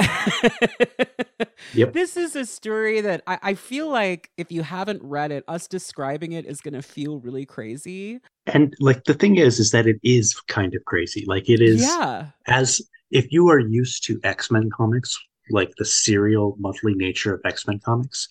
Yep. 1.74 1.94
This 1.94 2.18
is 2.18 2.36
a 2.36 2.46
story 2.46 3.02
that 3.02 3.22
I, 3.28 3.38
I 3.42 3.54
feel 3.54 3.90
like 3.90 4.32
if 4.38 4.52
you 4.52 4.64
haven't 4.64 5.04
read 5.04 5.32
it, 5.32 5.44
us 5.48 5.68
describing 5.68 6.32
it 6.32 6.46
is 6.46 6.62
going 6.62 6.74
to 6.74 6.82
feel 6.82 7.20
really 7.20 7.46
crazy. 7.46 8.20
And 8.48 8.74
like 8.80 9.04
the 9.04 9.14
thing 9.14 9.36
is, 9.38 9.60
is 9.60 9.72
that 9.72 9.86
it 9.86 9.98
is 10.04 10.34
kind 10.48 10.74
of 10.74 10.84
crazy. 10.86 11.26
Like 11.28 11.50
it 11.50 11.62
is 11.62 11.82
Yeah. 11.82 12.28
as 12.48 12.82
if 13.12 13.32
you 13.32 13.50
are 13.50 13.60
used 13.60 14.04
to 14.06 14.20
X-Men 14.24 14.70
comics, 14.76 15.18
like 15.52 15.72
the 15.78 15.86
serial 15.86 16.56
monthly 16.60 16.94
nature 16.96 17.34
of 17.36 17.42
X-Men 17.46 17.80
comics, 17.80 18.28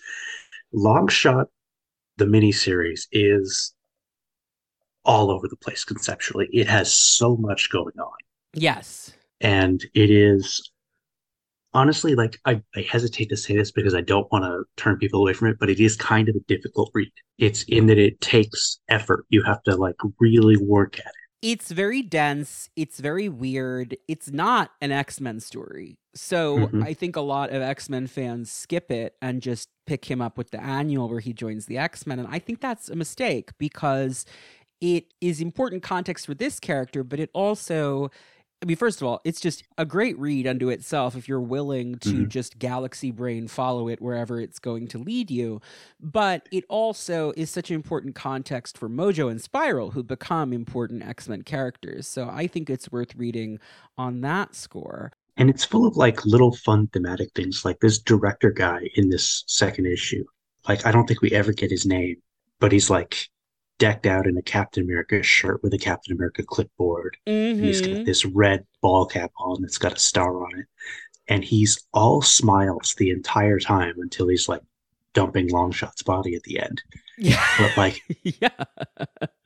Longshot, 0.74 1.46
the 2.18 2.26
miniseries, 2.26 3.06
is 3.12 3.74
all 5.04 5.30
over 5.30 5.48
the 5.48 5.56
place 5.56 5.84
conceptually. 5.84 6.48
It 6.52 6.68
has 6.68 6.92
so 6.92 7.36
much 7.36 7.70
going 7.70 7.98
on. 7.98 8.16
Yes. 8.52 9.12
And 9.40 9.82
it 9.94 10.10
is 10.10 10.70
honestly 11.74 12.14
like 12.14 12.38
I, 12.44 12.62
I 12.74 12.86
hesitate 12.90 13.28
to 13.28 13.36
say 13.36 13.56
this 13.56 13.70
because 13.70 13.94
I 13.94 14.00
don't 14.00 14.30
want 14.32 14.44
to 14.44 14.64
turn 14.76 14.96
people 14.96 15.20
away 15.20 15.32
from 15.32 15.48
it, 15.48 15.58
but 15.58 15.70
it 15.70 15.80
is 15.80 15.96
kind 15.96 16.28
of 16.28 16.36
a 16.36 16.40
difficult 16.40 16.90
read. 16.94 17.10
It's 17.38 17.62
in 17.64 17.86
that 17.86 17.98
it 17.98 18.20
takes 18.20 18.80
effort. 18.88 19.26
You 19.28 19.42
have 19.44 19.62
to 19.64 19.76
like 19.76 19.96
really 20.18 20.56
work 20.56 20.98
at 20.98 21.06
it. 21.06 21.12
It's 21.40 21.70
very 21.70 22.02
dense. 22.02 22.68
It's 22.74 22.98
very 22.98 23.28
weird. 23.28 23.96
It's 24.08 24.30
not 24.30 24.72
an 24.80 24.90
X 24.90 25.20
Men 25.20 25.38
story. 25.40 25.98
So 26.14 26.58
Mhm. 26.58 26.82
I 26.84 26.94
think 26.94 27.14
a 27.14 27.20
lot 27.20 27.50
of 27.50 27.62
X 27.62 27.88
Men 27.88 28.06
fans 28.08 28.50
skip 28.50 28.90
it 28.90 29.14
and 29.22 29.40
just 29.40 29.68
pick 29.86 30.06
him 30.10 30.20
up 30.20 30.36
with 30.36 30.50
the 30.50 30.60
annual 30.60 31.08
where 31.08 31.20
he 31.20 31.32
joins 31.32 31.66
the 31.66 31.78
X 31.78 32.06
Men. 32.06 32.18
And 32.18 32.26
I 32.28 32.38
think 32.40 32.60
that's 32.60 32.88
a 32.88 32.96
mistake 32.96 33.50
because 33.58 34.24
it 34.80 35.12
is 35.20 35.40
important 35.40 35.82
context 35.82 36.26
for 36.26 36.34
this 36.34 36.58
character, 36.58 37.04
but 37.04 37.20
it 37.20 37.30
also 37.34 38.10
I 38.60 38.66
mean, 38.66 38.76
first 38.76 39.00
of 39.00 39.06
all, 39.06 39.20
it's 39.24 39.40
just 39.40 39.62
a 39.76 39.86
great 39.86 40.18
read 40.18 40.46
unto 40.46 40.68
itself 40.68 41.14
if 41.14 41.28
you're 41.28 41.40
willing 41.40 41.96
to 41.98 42.24
Mhm. 42.24 42.28
just 42.28 42.58
galaxy 42.58 43.12
brain 43.12 43.46
follow 43.46 43.88
it 43.88 44.00
wherever 44.00 44.40
it's 44.40 44.58
going 44.58 44.88
to 44.88 44.98
lead 44.98 45.30
you. 45.30 45.60
But 46.00 46.48
it 46.50 46.64
also 46.68 47.32
is 47.36 47.50
such 47.50 47.70
an 47.70 47.76
important 47.76 48.16
context 48.16 48.76
for 48.76 48.88
Mojo 48.88 49.30
and 49.30 49.40
Spiral, 49.40 49.92
who 49.92 50.02
become 50.02 50.52
important 50.52 51.04
X 51.04 51.28
Men 51.28 51.42
characters. 51.42 52.08
So 52.08 52.28
I 52.28 52.48
think 52.48 52.68
it's 52.68 52.90
worth 52.90 53.14
reading 53.14 53.60
on 53.96 54.22
that 54.22 54.56
score. 54.56 55.12
And 55.36 55.48
it's 55.48 55.64
full 55.64 55.86
of 55.86 55.96
like 55.96 56.26
little 56.26 56.56
fun 56.56 56.88
thematic 56.88 57.30
things, 57.36 57.64
like 57.64 57.78
this 57.78 58.00
director 58.00 58.50
guy 58.50 58.90
in 58.96 59.08
this 59.08 59.44
second 59.46 59.86
issue. 59.86 60.24
Like, 60.68 60.84
I 60.84 60.90
don't 60.90 61.06
think 61.06 61.22
we 61.22 61.30
ever 61.30 61.52
get 61.52 61.70
his 61.70 61.86
name, 61.86 62.16
but 62.58 62.72
he's 62.72 62.90
like 62.90 63.28
decked 63.78 64.06
out 64.06 64.26
in 64.26 64.36
a 64.36 64.42
Captain 64.42 64.82
America 64.82 65.22
shirt 65.22 65.62
with 65.62 65.72
a 65.72 65.78
Captain 65.78 66.14
America 66.14 66.42
clipboard. 66.42 67.16
And 67.26 67.60
he's 67.60 67.80
got 67.80 67.90
mm-hmm. 67.90 68.04
this 68.04 68.24
red 68.24 68.66
ball 68.80 69.06
cap 69.06 69.32
on 69.38 69.62
that's 69.62 69.78
got 69.78 69.96
a 69.96 69.98
star 69.98 70.44
on 70.44 70.60
it. 70.60 70.66
And 71.28 71.44
he's 71.44 71.86
all 71.92 72.22
smiles 72.22 72.94
the 72.96 73.10
entire 73.10 73.58
time 73.58 73.94
until 73.98 74.28
he's 74.28 74.48
like 74.48 74.62
dumping 75.12 75.48
Longshot's 75.48 76.02
body 76.02 76.34
at 76.34 76.42
the 76.42 76.60
end. 76.60 76.82
Yeah. 77.18 77.44
But 77.58 77.76
like, 77.76 78.02
yeah. 78.22 78.64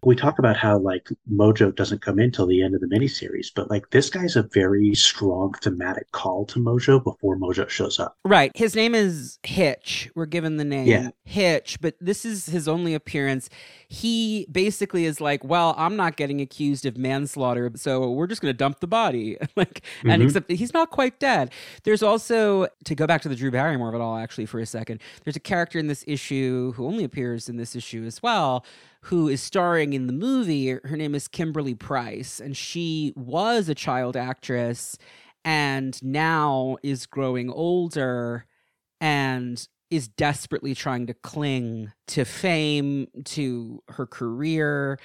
We 0.04 0.16
talk 0.16 0.38
about 0.40 0.56
how 0.56 0.78
like 0.78 1.08
Mojo 1.32 1.74
doesn't 1.74 2.02
come 2.02 2.18
in 2.18 2.32
till 2.32 2.46
the 2.46 2.62
end 2.62 2.74
of 2.74 2.80
the 2.80 2.88
miniseries, 2.88 3.48
but 3.54 3.70
like 3.70 3.90
this 3.90 4.10
guy's 4.10 4.34
a 4.34 4.42
very 4.42 4.94
strong 4.94 5.52
thematic 5.62 6.10
call 6.10 6.44
to 6.46 6.58
Mojo 6.58 7.02
before 7.02 7.36
Mojo 7.36 7.68
shows 7.68 8.00
up. 8.00 8.16
Right. 8.24 8.50
His 8.56 8.74
name 8.74 8.94
is 8.96 9.38
Hitch. 9.44 10.10
We're 10.16 10.26
given 10.26 10.56
the 10.56 10.64
name 10.64 10.86
Yeah. 10.88 11.10
Hitch, 11.24 11.78
but 11.80 11.94
this 12.00 12.24
is 12.24 12.46
his 12.46 12.66
only 12.66 12.94
appearance. 12.94 13.48
He 13.88 14.46
basically 14.50 15.04
is 15.04 15.20
like, 15.20 15.44
well, 15.44 15.74
I'm 15.78 15.94
not 15.94 16.16
getting 16.16 16.40
accused 16.40 16.84
of 16.84 16.96
manslaughter, 16.96 17.70
so 17.76 18.10
we're 18.10 18.26
just 18.26 18.42
going 18.42 18.52
to 18.52 18.58
dump 18.58 18.80
the 18.80 18.88
body. 18.88 19.36
like, 19.56 19.82
and 20.04 20.20
Mhm. 20.20 20.26
except 20.26 20.48
that 20.48 20.54
he's 20.54 20.74
not 20.74 20.90
quite 20.90 21.20
dead. 21.20 21.52
There's 21.84 22.02
also, 22.02 22.66
to 22.84 22.94
go 22.96 23.06
back 23.06 23.22
to 23.22 23.28
the 23.28 23.36
Drew 23.36 23.52
Barrymore 23.52 23.90
of 23.90 23.94
it 23.94 24.00
all, 24.00 24.16
actually, 24.16 24.46
for 24.46 24.58
a 24.58 24.66
second, 24.66 25.00
there's 25.24 25.36
a 25.36 25.40
character 25.40 25.78
in 25.78 25.86
this 25.86 26.02
issue 26.08 26.72
who 26.72 26.86
only 26.86 27.04
appears 27.04 27.48
in 27.48 27.56
this 27.56 27.76
issue 27.76 28.04
as 28.04 28.20
well, 28.22 28.64
who 29.06 29.28
is 29.28 29.42
starring 29.42 29.92
in 29.92 30.06
the 30.06 30.12
movie. 30.12 30.70
Her 30.70 30.96
name 30.96 31.14
is 31.14 31.28
Kimberly 31.28 31.74
Price, 31.74 32.40
and 32.40 32.56
she 32.56 33.12
was 33.16 33.68
a 33.68 33.74
child 33.74 34.16
actress 34.16 34.96
and 35.44 36.00
now 36.02 36.76
is 36.82 37.06
growing 37.06 37.50
older 37.50 38.46
and 39.00 39.66
is 39.90 40.08
desperately 40.08 40.74
trying 40.74 41.06
to 41.06 41.14
cling 41.14 41.92
to 42.06 42.24
fame, 42.24 43.08
to 43.24 43.82
her 43.88 44.06
career. 44.06 44.98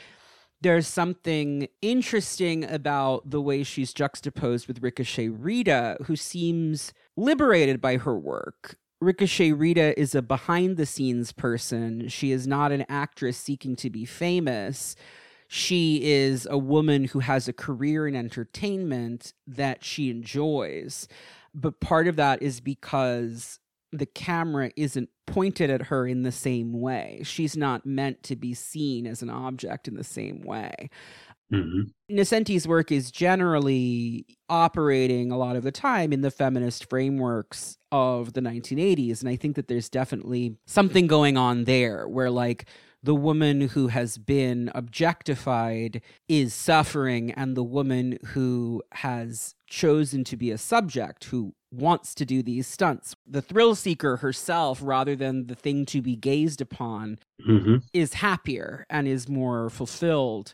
There's 0.61 0.87
something 0.87 1.67
interesting 1.81 2.63
about 2.63 3.29
the 3.29 3.41
way 3.41 3.63
she's 3.63 3.93
juxtaposed 3.93 4.67
with 4.67 4.81
Ricochet 4.81 5.29
Rita, 5.29 5.97
who 6.05 6.15
seems 6.15 6.93
liberated 7.15 7.81
by 7.81 7.97
her 7.97 8.17
work. 8.17 8.77
Ricochet 8.99 9.51
Rita 9.51 9.99
is 9.99 10.15
a 10.15 10.21
behind 10.23 10.77
the 10.77 10.85
scenes 10.85 11.31
person. 11.31 12.07
She 12.07 12.31
is 12.31 12.47
not 12.47 12.71
an 12.71 12.85
actress 12.89 13.37
seeking 13.37 13.75
to 13.77 13.89
be 13.89 14.05
famous. 14.05 14.95
She 15.47 16.01
is 16.03 16.47
a 16.49 16.57
woman 16.57 17.05
who 17.05 17.19
has 17.19 17.47
a 17.47 17.53
career 17.53 18.07
in 18.07 18.15
entertainment 18.15 19.33
that 19.45 19.83
she 19.83 20.09
enjoys. 20.09 21.07
But 21.53 21.79
part 21.79 22.07
of 22.07 22.15
that 22.15 22.41
is 22.41 22.59
because 22.59 23.59
the 23.91 24.05
camera 24.05 24.71
isn't 24.75 25.09
pointed 25.25 25.69
at 25.69 25.83
her 25.83 26.07
in 26.07 26.23
the 26.23 26.31
same 26.31 26.79
way. 26.79 27.21
She's 27.23 27.55
not 27.55 27.85
meant 27.85 28.23
to 28.23 28.35
be 28.35 28.53
seen 28.53 29.05
as 29.05 29.21
an 29.21 29.29
object 29.29 29.87
in 29.87 29.95
the 29.95 30.03
same 30.03 30.41
way. 30.41 30.89
Hmm 31.49 31.83
Nocenti's 32.09 32.67
work 32.67 32.91
is 32.91 33.11
generally 33.11 34.25
operating 34.47 35.29
a 35.29 35.37
lot 35.37 35.57
of 35.57 35.63
the 35.63 35.71
time 35.73 36.13
in 36.13 36.21
the 36.21 36.31
feminist 36.31 36.89
frameworks 36.89 37.77
of 37.91 38.31
the 38.31 38.39
1980s. 38.39 39.19
And 39.19 39.29
I 39.29 39.35
think 39.35 39.57
that 39.57 39.67
there's 39.67 39.89
definitely 39.89 40.55
something 40.65 41.07
going 41.07 41.35
on 41.35 41.65
there 41.65 42.07
where, 42.07 42.29
like, 42.29 42.65
the 43.03 43.15
woman 43.15 43.61
who 43.61 43.87
has 43.87 44.17
been 44.17 44.71
objectified 44.73 46.01
is 46.27 46.53
suffering, 46.53 47.31
and 47.31 47.55
the 47.55 47.63
woman 47.63 48.17
who 48.27 48.81
has 48.93 49.53
chosen 49.69 50.23
to 50.25 50.37
be 50.37 50.49
a 50.49 50.57
subject, 50.57 51.25
who 51.25 51.53
wants 51.71 52.15
to 52.15 52.25
do 52.25 52.41
these 52.41 52.67
stunts, 52.67 53.15
the 53.25 53.41
thrill 53.41 53.75
seeker 53.75 54.17
herself, 54.17 54.79
rather 54.81 55.15
than 55.15 55.47
the 55.47 55.55
thing 55.55 55.85
to 55.87 56.01
be 56.01 56.15
gazed 56.15 56.61
upon, 56.61 57.19
hmm 57.43 57.77
is 57.93 58.15
happier 58.15 58.85
and 58.89 59.07
is 59.07 59.29
more 59.29 59.69
fulfilled. 59.69 60.53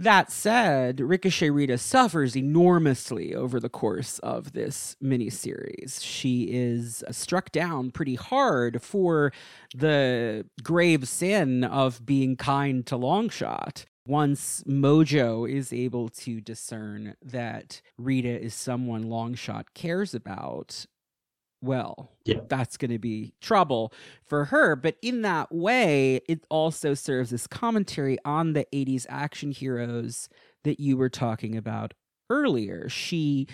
That 0.00 0.32
said, 0.32 0.98
Ricochet 0.98 1.50
Rita 1.50 1.76
suffers 1.76 2.34
enormously 2.34 3.34
over 3.34 3.60
the 3.60 3.68
course 3.68 4.18
of 4.20 4.52
this 4.54 4.96
miniseries. 5.04 6.02
She 6.02 6.44
is 6.44 7.04
uh, 7.06 7.12
struck 7.12 7.52
down 7.52 7.90
pretty 7.90 8.14
hard 8.14 8.80
for 8.80 9.30
the 9.76 10.46
grave 10.62 11.06
sin 11.06 11.64
of 11.64 12.06
being 12.06 12.36
kind 12.36 12.86
to 12.86 12.94
Longshot. 12.96 13.84
Once 14.06 14.64
Mojo 14.66 15.46
is 15.46 15.70
able 15.70 16.08
to 16.08 16.40
discern 16.40 17.14
that 17.22 17.82
Rita 17.98 18.40
is 18.42 18.54
someone 18.54 19.04
Longshot 19.04 19.64
cares 19.74 20.14
about, 20.14 20.86
well, 21.62 22.10
Yeah. 22.24 22.40
that's 22.48 22.76
going 22.76 22.90
to 22.90 22.98
be 22.98 23.34
trouble 23.40 23.92
for 24.24 24.46
her. 24.46 24.76
But 24.76 24.96
in 25.02 25.22
that 25.22 25.52
way, 25.52 26.20
it 26.28 26.44
also 26.48 26.94
serves 26.94 27.32
as 27.32 27.46
commentary 27.46 28.18
on 28.24 28.52
the 28.54 28.66
80s 28.72 29.06
action 29.08 29.50
heroes 29.52 30.28
that 30.64 30.80
you 30.80 30.96
were 30.96 31.08
talking 31.10 31.56
about 31.56 31.94
earlier. 32.28 32.88
She 32.88 33.46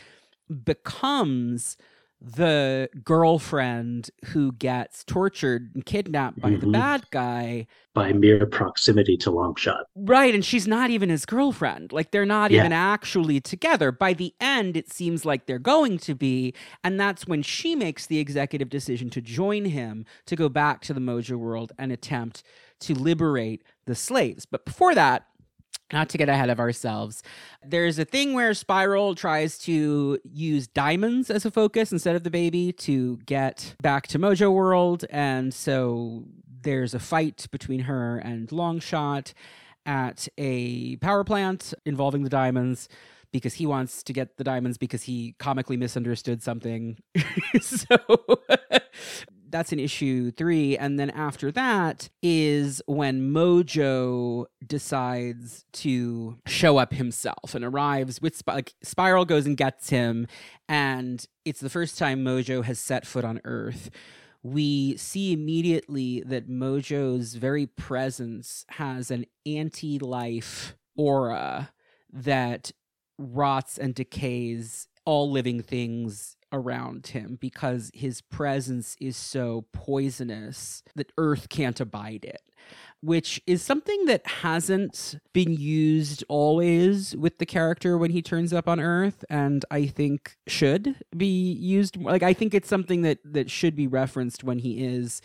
becomes 0.64 1.76
the 2.20 2.88
girlfriend 3.04 4.10
who 4.26 4.52
gets 4.52 5.04
tortured 5.04 5.70
and 5.74 5.84
kidnapped 5.84 6.40
by 6.40 6.50
the 6.50 6.66
Mhm. 6.66 6.72
bad 6.72 7.04
guy. 7.10 7.66
By 7.92 8.12
mere 8.12 8.46
proximity 8.46 9.16
to 9.18 9.30
Longshot. 9.30 9.84
Right, 9.94 10.34
and 10.34 10.44
she's 10.44 10.66
not 10.66 10.90
even 10.90 11.08
his 11.08 11.26
girlfriend. 11.26 11.92
Like 11.92 12.10
they're 12.10 12.24
not 12.26 12.50
Yeah. 12.50 12.60
even 12.60 12.72
actually 12.72 13.40
together. 13.40 13.92
By 13.92 14.12
the 14.14 14.34
end, 14.40 14.76
it 14.76 14.90
seems 14.90 15.24
like 15.24 15.46
they're 15.46 15.58
going 15.58 15.98
to 15.98 16.14
be, 16.14 16.54
and 16.82 16.98
that's 16.98 17.26
when 17.26 17.42
she 17.42 17.74
makes 17.76 18.06
the 18.06 18.18
executive 18.18 18.68
decision 18.70 19.10
to 19.10 19.20
join 19.20 19.66
him 19.66 20.04
to 20.26 20.36
go 20.36 20.48
back 20.48 20.80
to 20.82 20.94
the 20.94 21.00
Mojo 21.00 21.36
world 21.36 21.72
and 21.78 21.92
attempt 21.92 22.42
to 22.80 22.94
liberate 22.94 23.62
the 23.86 23.94
slaves. 23.94 24.46
But 24.46 24.64
before 24.64 24.94
that, 24.94 25.26
not 25.92 26.08
to 26.10 26.18
get 26.18 26.28
ahead 26.28 26.50
of 26.50 26.58
ourselves, 26.58 27.22
there's 27.64 27.98
a 27.98 28.04
thing 28.04 28.34
where 28.34 28.54
Spiral 28.54 29.14
tries 29.14 29.58
to 29.60 30.18
use 30.24 30.66
diamonds 30.66 31.30
as 31.30 31.44
a 31.44 31.50
focus 31.50 31.92
instead 31.92 32.16
of 32.16 32.24
the 32.24 32.30
baby 32.30 32.72
to 32.72 33.18
get 33.26 33.74
back 33.82 34.06
to 34.08 34.18
Mojo 34.18 34.52
World. 34.52 35.04
And 35.10 35.54
so 35.54 36.24
there's 36.62 36.94
a 36.94 36.98
fight 36.98 37.46
between 37.50 37.80
her 37.80 38.18
and 38.18 38.48
Longshot 38.48 39.32
at 39.84 40.26
a 40.36 40.96
power 40.96 41.22
plant 41.22 41.72
involving 41.84 42.24
the 42.24 42.30
diamonds 42.30 42.88
because 43.36 43.54
he 43.54 43.66
wants 43.66 44.02
to 44.02 44.12
get 44.12 44.36
the 44.36 44.44
diamonds 44.44 44.78
because 44.78 45.04
he 45.04 45.34
comically 45.38 45.76
misunderstood 45.76 46.42
something. 46.42 46.98
so 47.60 47.96
that's 49.48 49.72
in 49.72 49.78
issue 49.78 50.30
three. 50.30 50.76
And 50.76 50.98
then 50.98 51.10
after 51.10 51.52
that 51.52 52.08
is 52.22 52.82
when 52.86 53.32
Mojo 53.32 54.46
decides 54.66 55.64
to 55.74 56.38
show 56.46 56.78
up 56.78 56.92
himself 56.92 57.54
and 57.54 57.64
arrives 57.64 58.20
with 58.20 58.36
Sp- 58.36 58.48
like 58.48 58.74
Spiral 58.82 59.24
goes 59.24 59.46
and 59.46 59.56
gets 59.56 59.90
him. 59.90 60.26
And 60.68 61.24
it's 61.44 61.60
the 61.60 61.70
first 61.70 61.98
time 61.98 62.24
Mojo 62.24 62.64
has 62.64 62.78
set 62.78 63.06
foot 63.06 63.24
on 63.24 63.40
Earth 63.44 63.90
we 64.46 64.96
see 64.96 65.32
immediately 65.32 66.22
that 66.24 66.48
Mojo's 66.48 67.34
very 67.34 67.66
presence 67.66 68.64
has 68.70 69.10
an 69.10 69.26
anti 69.44 69.98
life 69.98 70.76
aura 70.96 71.72
that 72.12 72.70
rots 73.18 73.78
and 73.78 73.94
decays 73.94 74.88
all 75.04 75.30
living 75.30 75.62
things 75.62 76.36
around 76.52 77.08
him 77.08 77.38
because 77.40 77.90
his 77.94 78.20
presence 78.20 78.96
is 79.00 79.16
so 79.16 79.66
poisonous 79.72 80.82
that 80.94 81.12
Earth 81.18 81.48
can't 81.48 81.80
abide 81.80 82.24
it. 82.24 82.42
Which 83.00 83.40
is 83.46 83.62
something 83.62 84.06
that 84.06 84.26
hasn't 84.26 85.16
been 85.32 85.52
used 85.52 86.24
always 86.28 87.14
with 87.14 87.38
the 87.38 87.46
character 87.46 87.96
when 87.96 88.10
he 88.10 88.22
turns 88.22 88.52
up 88.52 88.68
on 88.68 88.80
Earth, 88.80 89.24
and 89.30 89.64
I 89.70 89.86
think 89.86 90.36
should 90.48 90.96
be 91.16 91.52
used. 91.52 91.96
Like 91.96 92.24
I 92.24 92.32
think 92.32 92.54
it's 92.54 92.68
something 92.68 93.02
that 93.02 93.18
that 93.24 93.50
should 93.50 93.76
be 93.76 93.86
referenced 93.86 94.42
when 94.42 94.58
he 94.58 94.84
is 94.84 95.20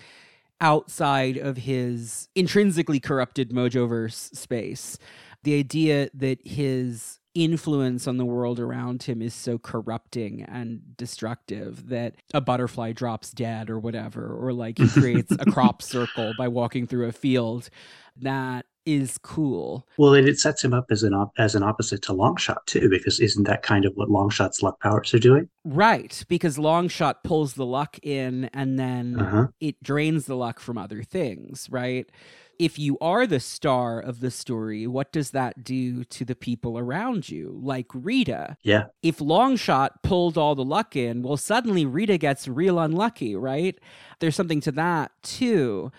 outside 0.60 1.38
of 1.38 1.58
his 1.58 2.30
intrinsically 2.36 3.00
corrupted 3.00 3.50
Mojoverse 3.50 4.36
space. 4.36 5.00
The 5.44 5.58
idea 5.58 6.10
that 6.14 6.46
his 6.46 7.21
influence 7.34 8.08
on 8.08 8.18
the 8.18 8.26
world 8.26 8.60
around 8.60 9.04
him 9.04 9.22
is 9.22 9.34
so 9.34 9.58
corrupting 9.58 10.44
and 10.44 10.98
destructive 10.98 11.90
that 11.90 12.16
a 12.34 12.42
butterfly 12.42 12.92
drops 12.92 13.32
dead 13.32 13.70
or 13.70 13.80
whatever, 13.80 14.36
or 14.36 14.52
like 14.54 14.78
he 14.78 14.88
creates 14.88 15.32
a 15.32 15.46
crop 15.52 15.82
circle 15.82 16.34
by 16.38 16.48
walking 16.48 16.88
through 16.88 17.08
a 17.08 17.12
field. 17.12 17.70
That 18.18 18.66
is 18.86 19.20
cool. 19.20 19.88
Well, 20.00 20.16
and 20.16 20.28
it 20.28 20.40
sets 20.40 20.64
him 20.64 20.74
up 20.74 20.86
as 20.90 21.04
an 21.04 21.14
op- 21.14 21.34
as 21.38 21.54
an 21.54 21.62
opposite 21.62 22.02
to 22.04 22.14
Longshot 22.14 22.66
too, 22.66 22.90
because 22.90 23.20
isn't 23.20 23.44
that 23.44 23.62
kind 23.62 23.86
of 23.86 23.94
what 23.94 24.10
Longshot's 24.10 24.64
luck 24.64 24.80
powers 24.82 25.14
are 25.14 25.20
doing? 25.20 25.48
Right, 25.64 26.24
because 26.28 26.58
Longshot 26.58 27.16
pulls 27.24 27.54
the 27.54 27.66
luck 27.66 28.00
in 28.02 28.50
and 28.54 28.80
then 28.80 29.20
Uh-huh. 29.20 29.48
it 29.60 29.82
drains 29.84 30.26
the 30.26 30.36
luck 30.36 30.60
from 30.60 30.80
other 30.80 31.04
things, 31.04 31.68
right? 31.70 32.10
If 32.58 32.78
you 32.80 32.98
are 33.02 33.26
the 33.28 33.40
star 33.40 34.00
of 34.00 34.20
the 34.20 34.30
story, 34.32 34.86
what 34.88 35.12
does 35.12 35.30
that 35.32 35.64
do 35.64 36.04
to 36.06 36.26
the 36.26 36.36
people 36.36 36.78
around 36.78 37.30
you? 37.30 37.60
Like 37.64 37.88
Rita. 37.94 38.58
Yeah. 38.64 38.86
If 39.04 39.18
Longshot 39.20 40.02
pulled 40.04 40.38
all 40.40 40.54
the 40.56 40.64
luck 40.66 40.96
in, 40.96 41.22
well, 41.22 41.38
suddenly 41.38 41.86
Rita 41.86 42.18
gets 42.18 42.48
real 42.48 42.78
unlucky, 42.80 43.36
right? 43.36 43.78
There's 44.20 44.36
something 44.36 44.62
to 44.62 44.72
that 44.74 45.12
too. 45.24 45.92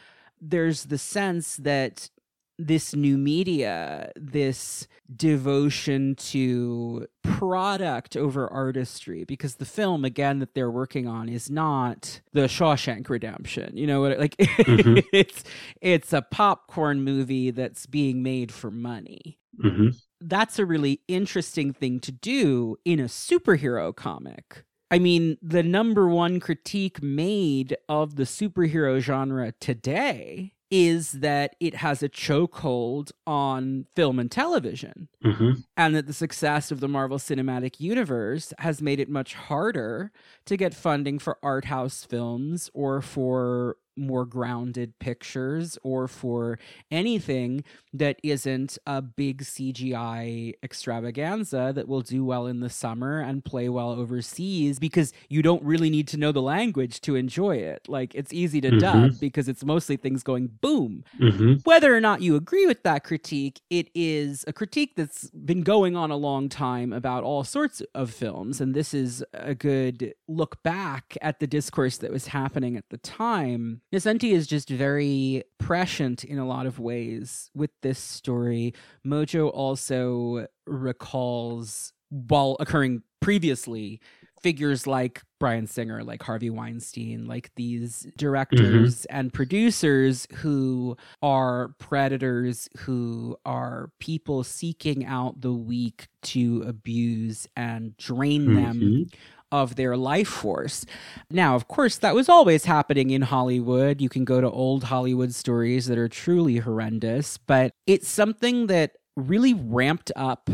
There's 0.42 0.86
the 0.86 0.98
sense 0.98 1.56
that 1.58 2.10
this 2.58 2.94
new 2.94 3.16
media, 3.16 4.12
this 4.16 4.86
devotion 5.14 6.14
to 6.16 7.06
product 7.22 8.16
over 8.16 8.46
artistry, 8.52 9.24
because 9.24 9.54
the 9.54 9.64
film 9.64 10.04
again 10.04 10.38
that 10.40 10.54
they're 10.54 10.70
working 10.70 11.06
on 11.08 11.28
is 11.28 11.48
not 11.50 12.20
the 12.32 12.42
Shawshank 12.42 13.08
Redemption. 13.08 13.76
You 13.76 13.86
know 13.86 14.00
what? 14.02 14.18
Like 14.18 14.36
Mhm. 14.36 15.02
it's 15.12 15.44
it's 15.80 16.12
a 16.12 16.22
popcorn 16.22 17.02
movie 17.02 17.50
that's 17.52 17.86
being 17.86 18.22
made 18.22 18.52
for 18.52 18.70
money. 18.70 19.38
hmm 19.60 19.88
That's 20.20 20.58
a 20.58 20.66
really 20.66 21.00
interesting 21.08 21.72
thing 21.72 22.00
to 22.00 22.12
do 22.12 22.76
in 22.84 23.00
a 23.00 23.04
superhero 23.04 23.94
comic. 23.94 24.64
I 24.92 24.98
mean, 24.98 25.38
the 25.40 25.62
number 25.62 26.06
one 26.06 26.38
critique 26.38 27.02
made 27.02 27.76
of 27.88 28.16
the 28.16 28.24
superhero 28.24 29.00
genre 29.00 29.52
today 29.52 30.52
is 30.70 31.12
that 31.12 31.56
it 31.60 31.76
has 31.76 32.02
a 32.02 32.08
chokehold 32.08 33.10
on 33.26 33.86
film 33.96 34.18
and 34.18 34.30
television, 34.30 35.08
hmm 35.22 35.52
and 35.76 35.94
that 35.96 36.06
the 36.06 36.12
success 36.12 36.70
of 36.70 36.80
the 36.80 36.88
Marvel 36.88 37.18
Cinematic 37.18 37.80
Universe 37.80 38.52
has 38.58 38.80
made 38.82 39.00
it 39.00 39.08
much 39.08 39.34
harder 39.34 40.12
to 40.44 40.56
get 40.56 40.74
funding 40.74 41.18
for 41.18 41.38
art 41.42 41.66
house 41.66 42.04
films 42.04 42.70
or 42.74 43.00
for 43.02 43.76
more 43.96 44.24
grounded 44.24 44.98
pictures 44.98 45.78
or 45.82 46.08
for 46.08 46.58
anything 46.90 47.64
that 47.92 48.18
isn't 48.22 48.78
a 48.86 49.02
big 49.02 49.42
CGI 49.44 50.54
extravaganza 50.62 51.72
that 51.74 51.88
will 51.88 52.00
do 52.00 52.24
well 52.24 52.46
in 52.46 52.60
the 52.60 52.70
summer 52.70 53.20
and 53.20 53.44
play 53.44 53.68
well 53.68 53.90
overseas 53.90 54.78
because 54.78 55.12
you 55.28 55.42
don't 55.42 55.62
really 55.62 55.90
need 55.90 56.08
to 56.08 56.16
know 56.16 56.32
the 56.32 56.42
language 56.42 57.00
to 57.02 57.14
enjoy 57.16 57.56
it. 57.56 57.88
Like 57.88 58.14
it's 58.14 58.32
easy 58.32 58.60
to 58.62 58.72
Mhm. 58.72 58.78
dub 58.78 59.20
because 59.20 59.48
it's 59.48 59.64
mostly 59.64 59.96
things 59.96 60.22
going 60.22 60.48
boom. 60.48 61.04
hmm 61.18 61.54
Whether 61.64 61.94
or 61.94 62.00
not 62.00 62.22
you 62.22 62.34
agree 62.36 62.66
with 62.66 62.82
that 62.84 63.04
critique, 63.04 63.60
it 63.70 63.88
is 63.94 64.44
a 64.46 64.52
critique 64.52 64.94
that's 64.96 65.30
been 65.30 65.62
going 65.62 65.96
on 65.96 66.10
a 66.10 66.16
long 66.16 66.48
time 66.48 66.92
about 66.92 67.24
all 67.24 67.44
sorts 67.44 67.82
of 67.94 68.10
films. 68.10 68.60
And 68.60 68.74
this 68.74 68.94
is 68.94 69.24
a 69.34 69.54
good 69.54 70.14
look 70.26 70.62
back 70.62 71.16
at 71.22 71.38
the 71.40 71.46
discourse 71.46 71.98
that 71.98 72.10
was 72.10 72.28
happening 72.28 72.76
at 72.76 72.88
the 72.90 72.98
time. 72.98 73.81
Nocenti 73.92 74.32
is 74.32 74.46
just 74.46 74.70
very 74.70 75.44
prescient 75.58 76.24
in 76.24 76.38
a 76.38 76.46
lot 76.46 76.66
of 76.66 76.78
ways 76.78 77.50
with 77.54 77.70
this 77.82 77.98
story. 77.98 78.72
Mojo 79.06 79.50
also 79.52 80.46
recalls, 80.66 81.92
while 82.08 82.56
occurring 82.58 83.02
previously, 83.20 84.00
figures 84.40 84.86
like 84.86 85.22
Bryan 85.38 85.66
Singer, 85.68 86.02
like 86.02 86.22
Harvey 86.22 86.50
Weinstein, 86.50 87.26
like 87.26 87.52
these 87.54 88.06
directors 88.16 89.04
and 89.04 89.32
producers 89.32 90.26
who 90.36 90.96
are 91.22 91.74
predators, 91.78 92.68
who 92.78 93.36
are 93.44 93.90
people 94.00 94.42
seeking 94.42 95.04
out 95.04 95.40
the 95.42 95.52
weak 95.52 96.08
to 96.22 96.64
abuse 96.66 97.46
and 97.56 97.96
drain 97.98 98.54
them 98.54 98.80
Mhm. 98.80 99.14
Of 99.52 99.76
their 99.76 99.96
life 99.96 100.28
force. 100.28 100.84
Now, 101.30 101.54
of 101.54 101.68
course, 101.68 101.98
that 101.98 102.14
was 102.14 102.28
always 102.28 102.64
happening 102.64 103.10
in 103.10 103.22
Hollywood. 103.22 104.00
You 104.00 104.08
can 104.08 104.24
go 104.24 104.40
to 104.40 104.50
old 104.50 104.84
Hollywood 104.84 105.32
stories 105.34 105.86
that 105.86 105.98
are 105.98 106.08
truly 106.08 106.56
horrendous, 106.56 107.38
but 107.38 107.74
it's 107.86 108.08
something 108.08 108.66
that 108.66 108.96
really 109.16 109.54
ramped 109.54 110.10
up 110.16 110.50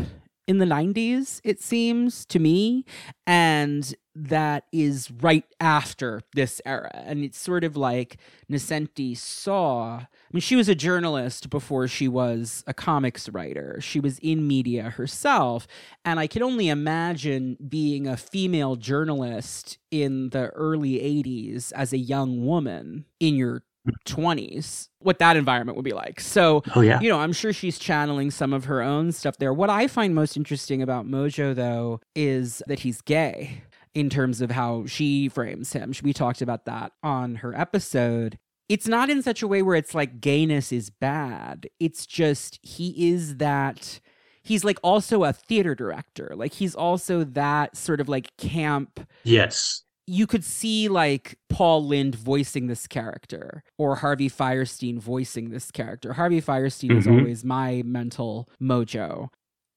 in 0.49 0.57
the 0.57 0.65
90s, 0.65 1.41
it 1.43 1.61
seems 1.61 2.25
to 2.25 2.39
me. 2.39 2.83
And 3.27 3.93
that 4.15 4.63
is 4.73 5.11
right 5.11 5.45
after 5.61 6.21
this 6.33 6.59
era. 6.65 6.89
And 7.05 7.23
it's 7.23 7.37
sort 7.37 7.63
of 7.63 7.77
like 7.77 8.17
Nocenti 8.51 9.15
saw. 9.15 9.97
I 9.99 10.07
mean, 10.33 10.41
she 10.41 10.55
was 10.55 10.67
a 10.67 10.73
journalist 10.73 11.51
before 11.51 11.87
she 11.87 12.07
was 12.07 12.63
a 12.65 12.73
comics 12.73 13.29
writer. 13.29 13.77
She 13.79 13.99
was 13.99 14.17
in 14.19 14.47
media 14.47 14.89
herself. 14.89 15.67
And 16.03 16.19
I 16.19 16.25
can 16.25 16.41
only 16.41 16.67
imagine 16.67 17.55
being 17.69 18.07
a 18.07 18.17
female 18.17 18.75
journalist 18.75 19.77
in 19.91 20.31
the 20.31 20.49
early 20.49 20.93
80s 20.93 21.71
as 21.73 21.93
a 21.93 21.99
young 21.99 22.43
woman 22.43 23.05
in 23.19 23.35
your 23.35 23.61
20s, 24.05 24.89
what 24.99 25.19
that 25.19 25.37
environment 25.37 25.75
would 25.75 25.85
be 25.85 25.93
like. 25.93 26.19
So, 26.19 26.63
Oh 26.75 26.81
yeah. 26.81 26.99
you 26.99 27.09
know, 27.09 27.19
I'm 27.19 27.33
sure 27.33 27.53
she's 27.53 27.79
channeling 27.79 28.31
some 28.31 28.53
of 28.53 28.65
her 28.65 28.81
own 28.81 29.11
stuff 29.11 29.37
there. 29.37 29.53
What 29.53 29.69
I 29.69 29.87
find 29.87 30.13
most 30.15 30.37
interesting 30.37 30.81
about 30.81 31.05
Mojo, 31.07 31.53
though, 31.55 31.99
is 32.15 32.61
that 32.67 32.79
he's 32.79 33.01
gay 33.01 33.63
in 33.93 34.09
terms 34.09 34.41
of 34.41 34.51
how 34.51 34.85
she 34.85 35.29
frames 35.29 35.73
him. 35.73 35.93
We 36.03 36.13
talked 36.13 36.41
about 36.41 36.65
that 36.65 36.91
on 37.03 37.35
her 37.35 37.55
episode. 37.55 38.37
It's 38.67 38.87
not 38.87 39.09
in 39.09 39.23
such 39.23 39.41
a 39.41 39.47
way 39.47 39.63
where 39.63 39.75
it's 39.75 39.95
like 39.95 40.21
gayness 40.21 40.71
is 40.71 40.89
bad. 40.91 41.67
It's 41.79 42.05
just 42.05 42.59
he 42.61 43.09
is 43.11 43.37
that. 43.37 43.99
He's 44.41 44.63
like 44.63 44.79
also 44.83 45.23
a 45.25 45.33
theater 45.33 45.75
director. 45.75 46.31
Like 46.35 46.53
he's 46.53 46.73
also 46.73 47.23
that 47.23 47.75
sort 47.75 47.99
of 47.99 48.07
like 48.09 48.35
camp 48.37 48.99
Yes. 49.23 49.83
You 50.11 50.25
could 50.25 50.43
see 50.43 50.87
like 50.87 51.37
Paul 51.49 51.85
Lynde 51.85 52.15
voicing 52.15 52.65
this 52.65 52.87
character 52.87 53.63
or 53.77 53.97
Harvey 53.97 54.27
Fierstein 54.29 54.97
voicing 54.99 55.51
this 55.51 55.69
character. 55.69 56.13
Harvey 56.13 56.41
Fierstein 56.41 56.97
is 56.97 57.05
Mhm. 57.05 57.19
always 57.19 57.45
my 57.45 57.83
mental 57.85 58.49
mojo. 58.59 59.29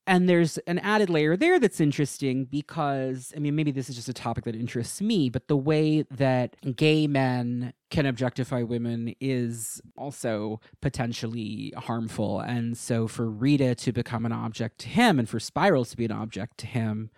And 0.06 0.28
there's 0.30 0.56
an 0.66 0.78
added 0.78 1.10
layer 1.10 1.36
there 1.36 1.60
that's 1.60 1.80
interesting 1.80 2.46
because, 2.46 3.32
I 3.36 3.40
mean, 3.40 3.54
maybe 3.54 3.70
this 3.72 3.88
is 3.90 3.94
just 3.94 4.08
a 4.08 4.12
topic 4.14 4.44
that 4.44 4.56
interests 4.56 5.00
me, 5.02 5.28
but 5.28 5.48
the 5.48 5.56
way 5.56 6.02
that 6.10 6.56
gay 6.76 7.06
men 7.06 7.72
can 7.90 8.06
objectify 8.06 8.62
women 8.62 9.14
is 9.20 9.80
also 9.96 10.60
potentially 10.80 11.72
harmful. 11.76 12.40
And 12.40 12.76
so 12.76 13.06
for 13.06 13.30
Rita 13.30 13.74
to 13.76 13.92
become 13.92 14.24
an 14.26 14.32
object 14.32 14.78
to 14.78 14.88
him 14.88 15.18
and 15.18 15.28
for 15.28 15.38
Spiral 15.38 15.84
to 15.84 15.96
be 15.96 16.06
an 16.06 16.10
object 16.12 16.56
to 16.58 16.66
him 16.66 17.10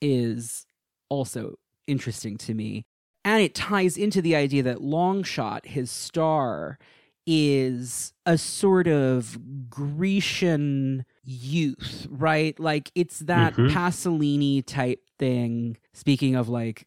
is 0.00 0.66
also 1.10 1.56
interesting 1.86 2.36
to 2.38 2.54
me. 2.54 2.84
And 3.24 3.42
it 3.42 3.54
ties 3.54 3.96
into 3.96 4.20
the 4.20 4.36
idea 4.36 4.62
that 4.64 4.78
Longshot, 4.78 5.64
his 5.66 5.90
star, 5.90 6.78
is 7.26 8.12
a 8.26 8.36
sort 8.36 8.86
of 8.86 9.38
Grecian 9.70 11.06
youth, 11.24 12.06
right? 12.10 12.58
Like 12.60 12.90
it's 12.94 13.20
that 13.20 13.54
Mhm. 13.54 13.70
Pasolini 13.70 14.62
type 14.64 15.00
thing. 15.18 15.78
Speaking 15.94 16.34
of 16.34 16.50
like 16.50 16.86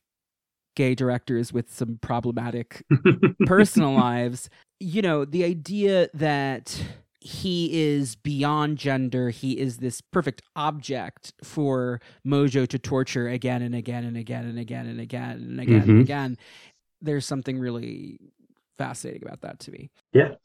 gay 0.75 0.93
directors 0.93 1.51
with 1.51 1.73
some 1.73 1.97
problematic 2.01 2.83
personal 3.47 3.93
lives, 3.93 4.47
you 4.79 5.01
know, 5.01 5.25
the 5.25 5.43
idea 5.43 6.07
that 6.13 6.79
he 7.19 7.69
is 7.95 8.15
beyond 8.15 8.77
gender, 8.77 9.29
he 9.29 9.57
is 9.59 9.77
this 9.77 10.01
perfect 10.01 10.41
object 10.55 11.33
for 11.43 11.99
Mojo 12.25 12.67
to 12.67 12.77
torture 12.79 13.27
again 13.27 13.61
and 13.61 13.73
again 13.75 14.03
and 14.03 14.15
again 14.17 14.45
and 14.45 14.59
again 14.59 14.85
and 14.85 14.99
again 14.99 15.31
and 15.31 15.59
again 15.59 15.81
and 15.81 15.89
Mhm. 15.89 16.01
again. 16.01 16.37
There's 17.01 17.25
something 17.25 17.57
really 17.59 18.19
fascinating 18.77 19.23
about 19.23 19.41
that 19.41 19.59
to 19.61 19.71
me. 19.71 19.89
Yeah. 20.13 20.35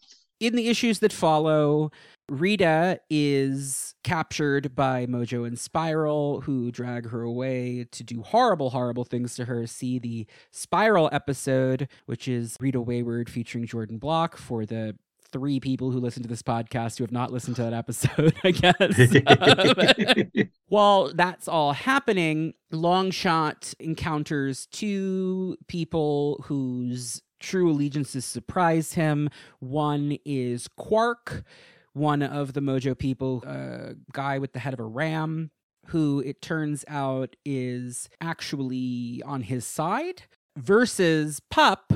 In 0.40 0.56
the 0.56 0.68
issues 0.68 0.98
that 0.98 1.12
follow, 1.12 1.92
Rita 2.28 2.98
is 3.08 3.94
captured 4.02 4.74
by 4.74 5.06
Mojo 5.06 5.46
and 5.46 5.56
Spiral, 5.58 6.40
who 6.40 6.72
drag 6.72 7.10
her 7.10 7.22
away 7.22 7.84
to 7.92 8.02
do 8.02 8.22
horrible, 8.22 8.70
horrible 8.70 9.04
things 9.04 9.36
to 9.36 9.44
her. 9.44 9.66
See 9.68 9.98
the 10.00 10.26
Spiral 10.50 11.08
episode, 11.12 11.86
which 12.06 12.26
is 12.26 12.56
Rita 12.58 12.80
Wayward 12.80 13.30
featuring 13.30 13.66
Jordan 13.66 13.98
Block 13.98 14.36
for 14.36 14.66
the 14.66 14.96
three 15.32 15.58
people 15.58 15.90
who 15.90 15.98
listen 15.98 16.22
to 16.22 16.28
this 16.28 16.42
podcast 16.42 16.98
who 16.98 17.04
have 17.04 17.12
not 17.12 17.32
listened 17.32 17.56
to 17.56 17.62
that 17.62 17.72
episode, 17.72 18.34
I 18.44 18.50
guess. 18.50 20.46
While 20.68 21.12
that's 21.14 21.48
all 21.48 21.72
happening, 21.72 22.54
Longshot 22.72 23.74
encounters 23.80 24.66
two 24.66 25.56
people 25.66 26.44
whose 26.46 27.22
true 27.40 27.70
allegiances 27.70 28.24
surprise 28.24 28.94
him. 28.94 29.28
One 29.58 30.18
is 30.24 30.68
Quark, 30.68 31.44
one 31.92 32.22
of 32.22 32.52
the 32.52 32.60
Mojo 32.60 32.96
people, 32.96 33.42
a 33.46 33.94
guy 34.12 34.38
with 34.38 34.52
the 34.52 34.60
head 34.60 34.74
of 34.74 34.80
a 34.80 34.84
ram, 34.84 35.50
who 35.86 36.22
it 36.24 36.40
turns 36.40 36.84
out 36.88 37.34
is 37.44 38.08
actually 38.20 39.22
on 39.26 39.42
his 39.42 39.66
side, 39.66 40.22
versus 40.56 41.40
Pup, 41.50 41.92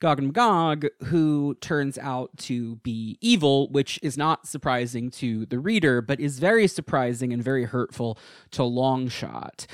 Gog 0.00 0.18
and 0.18 0.28
Magog, 0.28 0.86
who 1.04 1.56
turns 1.60 1.96
out 1.96 2.36
to 2.38 2.76
be 2.76 3.16
evil, 3.22 3.68
which 3.70 3.98
is 4.02 4.18
not 4.18 4.46
surprising 4.46 5.10
to 5.12 5.46
the 5.46 5.58
reader, 5.58 6.02
but 6.02 6.20
is 6.20 6.38
very 6.38 6.66
surprising 6.66 7.32
and 7.32 7.42
very 7.42 7.64
hurtful 7.64 8.18
to 8.50 8.62
Longshot. 8.62 9.66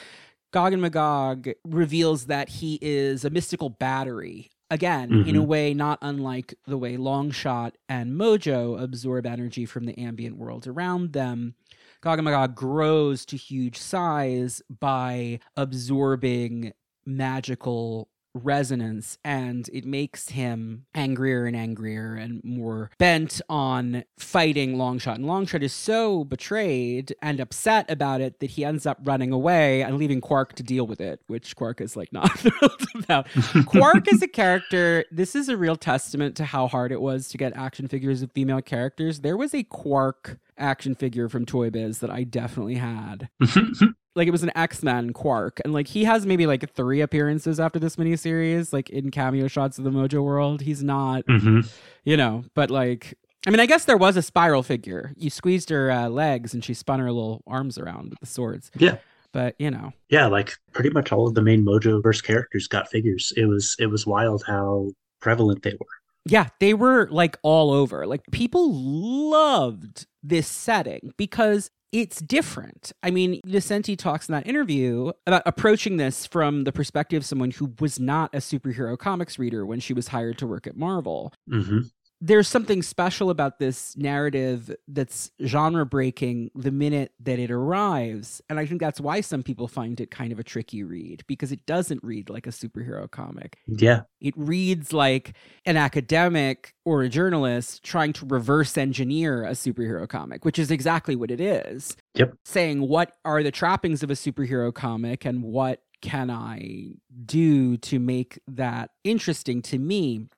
Gog 0.52 0.72
and 0.72 0.82
Magog 0.82 1.48
reveals 1.64 2.26
that 2.26 2.48
he 2.48 2.78
is 2.80 3.24
a 3.24 3.30
mystical 3.30 3.68
battery. 3.68 4.50
Again, 4.70 5.10
mm-hmm. 5.10 5.28
in 5.28 5.36
a 5.36 5.42
way 5.42 5.74
not 5.74 5.98
unlike 6.00 6.54
the 6.66 6.78
way 6.78 6.96
Longshot 6.96 7.72
and 7.88 8.12
Mojo 8.12 8.80
absorb 8.80 9.26
energy 9.26 9.66
from 9.66 9.84
the 9.84 9.98
ambient 9.98 10.36
world 10.36 10.66
around 10.66 11.12
them. 11.12 11.56
Gog 12.00 12.18
and 12.18 12.24
Magog 12.24 12.54
grows 12.54 13.26
to 13.26 13.36
huge 13.36 13.76
size 13.76 14.62
by 14.68 15.40
absorbing 15.56 16.72
magical 17.04 18.08
resonance 18.34 19.18
and 19.24 19.68
it 19.72 19.84
makes 19.84 20.30
him 20.30 20.86
angrier 20.94 21.44
and 21.46 21.56
angrier 21.56 22.14
and 22.14 22.42
more 22.44 22.90
bent 22.98 23.40
on 23.48 24.04
fighting 24.18 24.76
Longshot. 24.76 25.16
And 25.16 25.24
Longshot 25.24 25.62
is 25.62 25.72
so 25.72 26.24
betrayed 26.24 27.14
and 27.20 27.40
upset 27.40 27.90
about 27.90 28.20
it 28.20 28.40
that 28.40 28.50
he 28.50 28.64
ends 28.64 28.86
up 28.86 28.98
running 29.04 29.32
away 29.32 29.82
and 29.82 29.98
leaving 29.98 30.20
Quark 30.20 30.54
to 30.54 30.62
deal 30.62 30.86
with 30.86 31.00
it, 31.00 31.20
which 31.26 31.54
Quark 31.56 31.80
is 31.80 31.96
like 31.96 32.12
not 32.12 32.30
thrilled 32.38 32.86
about. 32.96 33.26
Quark 33.66 34.10
is 34.12 34.22
a 34.22 34.28
character, 34.28 35.04
this 35.10 35.34
is 35.34 35.48
a 35.48 35.56
real 35.56 35.76
testament 35.76 36.36
to 36.36 36.44
how 36.44 36.66
hard 36.68 36.92
it 36.92 37.00
was 37.00 37.28
to 37.28 37.38
get 37.38 37.54
action 37.56 37.88
figures 37.88 38.22
of 38.22 38.32
female 38.32 38.62
characters. 38.62 39.20
There 39.20 39.36
was 39.36 39.54
a 39.54 39.62
Quark 39.64 40.38
action 40.58 40.94
figure 40.94 41.28
from 41.28 41.44
Toy 41.44 41.70
Biz 41.70 41.98
that 41.98 42.10
I 42.10 42.24
definitely 42.24 42.76
had. 42.76 43.28
like 44.14 44.28
it 44.28 44.32
was 44.32 44.42
an 44.42 44.52
X-Men 44.54 45.12
Quark. 45.12 45.60
And 45.64 45.72
like 45.72 45.88
he 45.88 46.04
has 46.04 46.26
maybe 46.26 46.46
like 46.46 46.72
three 46.74 47.00
appearances 47.00 47.58
after 47.58 47.78
this 47.78 47.96
miniseries, 47.96 48.72
like 48.72 48.90
in 48.90 49.10
cameo 49.10 49.48
shots 49.48 49.78
of 49.78 49.84
the 49.84 49.90
Mojo 49.90 50.22
world. 50.22 50.60
He's 50.60 50.82
not 50.82 51.24
mm-hmm. 51.26 51.60
you 52.04 52.16
know, 52.16 52.44
but 52.54 52.70
like 52.70 53.14
I 53.46 53.50
mean, 53.50 53.60
I 53.60 53.66
guess 53.66 53.84
there 53.86 53.96
was 53.96 54.16
a 54.16 54.22
spiral 54.22 54.62
figure. 54.62 55.12
You 55.16 55.28
squeezed 55.28 55.70
her 55.70 55.90
uh, 55.90 56.08
legs 56.08 56.54
and 56.54 56.64
she 56.64 56.74
spun 56.74 57.00
her 57.00 57.10
little 57.10 57.42
arms 57.46 57.76
around 57.76 58.10
with 58.10 58.20
the 58.20 58.26
swords. 58.26 58.70
Yeah. 58.76 58.98
But 59.32 59.56
you 59.58 59.70
know. 59.70 59.92
Yeah, 60.10 60.26
like 60.26 60.54
pretty 60.72 60.90
much 60.90 61.10
all 61.10 61.26
of 61.26 61.34
the 61.34 61.42
main 61.42 61.64
Mojo 61.64 62.02
verse 62.02 62.20
characters 62.20 62.68
got 62.68 62.88
figures. 62.90 63.32
It 63.36 63.46
was 63.46 63.74
it 63.78 63.86
was 63.86 64.06
wild 64.06 64.44
how 64.46 64.90
prevalent 65.20 65.62
they 65.62 65.72
were. 65.72 65.86
Yeah, 66.24 66.48
they 66.60 66.74
were 66.74 67.08
like 67.10 67.36
all 67.42 67.72
over. 67.72 68.06
Like 68.06 68.22
people 68.30 68.72
loved 68.72 70.06
this 70.22 70.46
setting 70.46 71.12
because 71.16 71.70
it's 71.92 72.20
different. 72.20 72.92
I 73.02 73.10
mean, 73.10 73.40
Nocenti 73.46 73.96
talks 73.96 74.28
in 74.28 74.32
that 74.32 74.46
interview 74.46 75.12
about 75.26 75.42
approaching 75.44 75.98
this 75.98 76.26
from 76.26 76.64
the 76.64 76.72
perspective 76.72 77.22
of 77.22 77.26
someone 77.26 77.50
who 77.50 77.74
was 77.78 78.00
not 78.00 78.34
a 78.34 78.38
superhero 78.38 78.98
comics 78.98 79.38
reader 79.38 79.64
when 79.66 79.78
she 79.78 79.92
was 79.92 80.08
hired 80.08 80.38
to 80.38 80.46
work 80.46 80.66
at 80.66 80.76
Marvel. 80.76 81.32
Mm-hmm 81.50 81.80
there's 82.24 82.46
something 82.46 82.82
special 82.82 83.30
about 83.30 83.58
this 83.58 83.96
narrative 83.96 84.72
that's 84.86 85.32
genre 85.44 85.84
breaking 85.84 86.52
the 86.54 86.70
minute 86.70 87.10
that 87.18 87.40
it 87.40 87.50
arrives. 87.50 88.40
And 88.48 88.60
I 88.60 88.66
think 88.66 88.80
that's 88.80 89.00
why 89.00 89.20
some 89.22 89.42
people 89.42 89.66
find 89.66 90.00
it 90.00 90.12
kind 90.12 90.32
of 90.32 90.38
a 90.38 90.44
tricky 90.44 90.84
read 90.84 91.24
because 91.26 91.50
it 91.50 91.66
doesn't 91.66 92.02
read 92.04 92.30
like 92.30 92.46
a 92.46 92.50
superhero 92.50 93.10
comic. 93.10 93.58
Yeah. 93.66 94.02
It 94.20 94.34
reads 94.36 94.92
like 94.92 95.34
an 95.66 95.76
academic 95.76 96.74
or 96.84 97.02
a 97.02 97.08
journalist 97.08 97.82
trying 97.82 98.12
to 98.12 98.26
reverse 98.26 98.78
engineer 98.78 99.44
a 99.44 99.50
superhero 99.50 100.08
comic, 100.08 100.44
which 100.44 100.60
is 100.60 100.70
exactly 100.70 101.16
what 101.16 101.32
it 101.32 101.40
is. 101.40 101.96
Yep. 102.14 102.34
Saying 102.44 102.86
what 102.86 103.16
are 103.24 103.42
the 103.42 103.50
trappings 103.50 104.04
of 104.04 104.12
a 104.12 104.14
superhero 104.14 104.72
comic 104.72 105.24
and 105.24 105.42
what 105.42 105.82
can 106.02 106.30
I 106.30 106.92
do 107.26 107.76
to 107.78 107.98
make 107.98 108.38
that 108.46 108.90
interesting 109.02 109.60
to 109.62 109.78
me? 109.80 110.28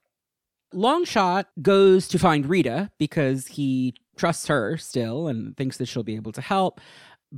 Longshot 0.75 1.45
goes 1.61 2.07
to 2.09 2.19
find 2.19 2.47
Rita 2.47 2.91
because 2.97 3.47
he 3.47 3.95
trusts 4.17 4.47
her 4.47 4.77
still 4.77 5.27
and 5.27 5.55
thinks 5.55 5.77
that 5.77 5.87
she'll 5.87 6.03
be 6.03 6.15
able 6.15 6.31
to 6.33 6.41
help, 6.41 6.79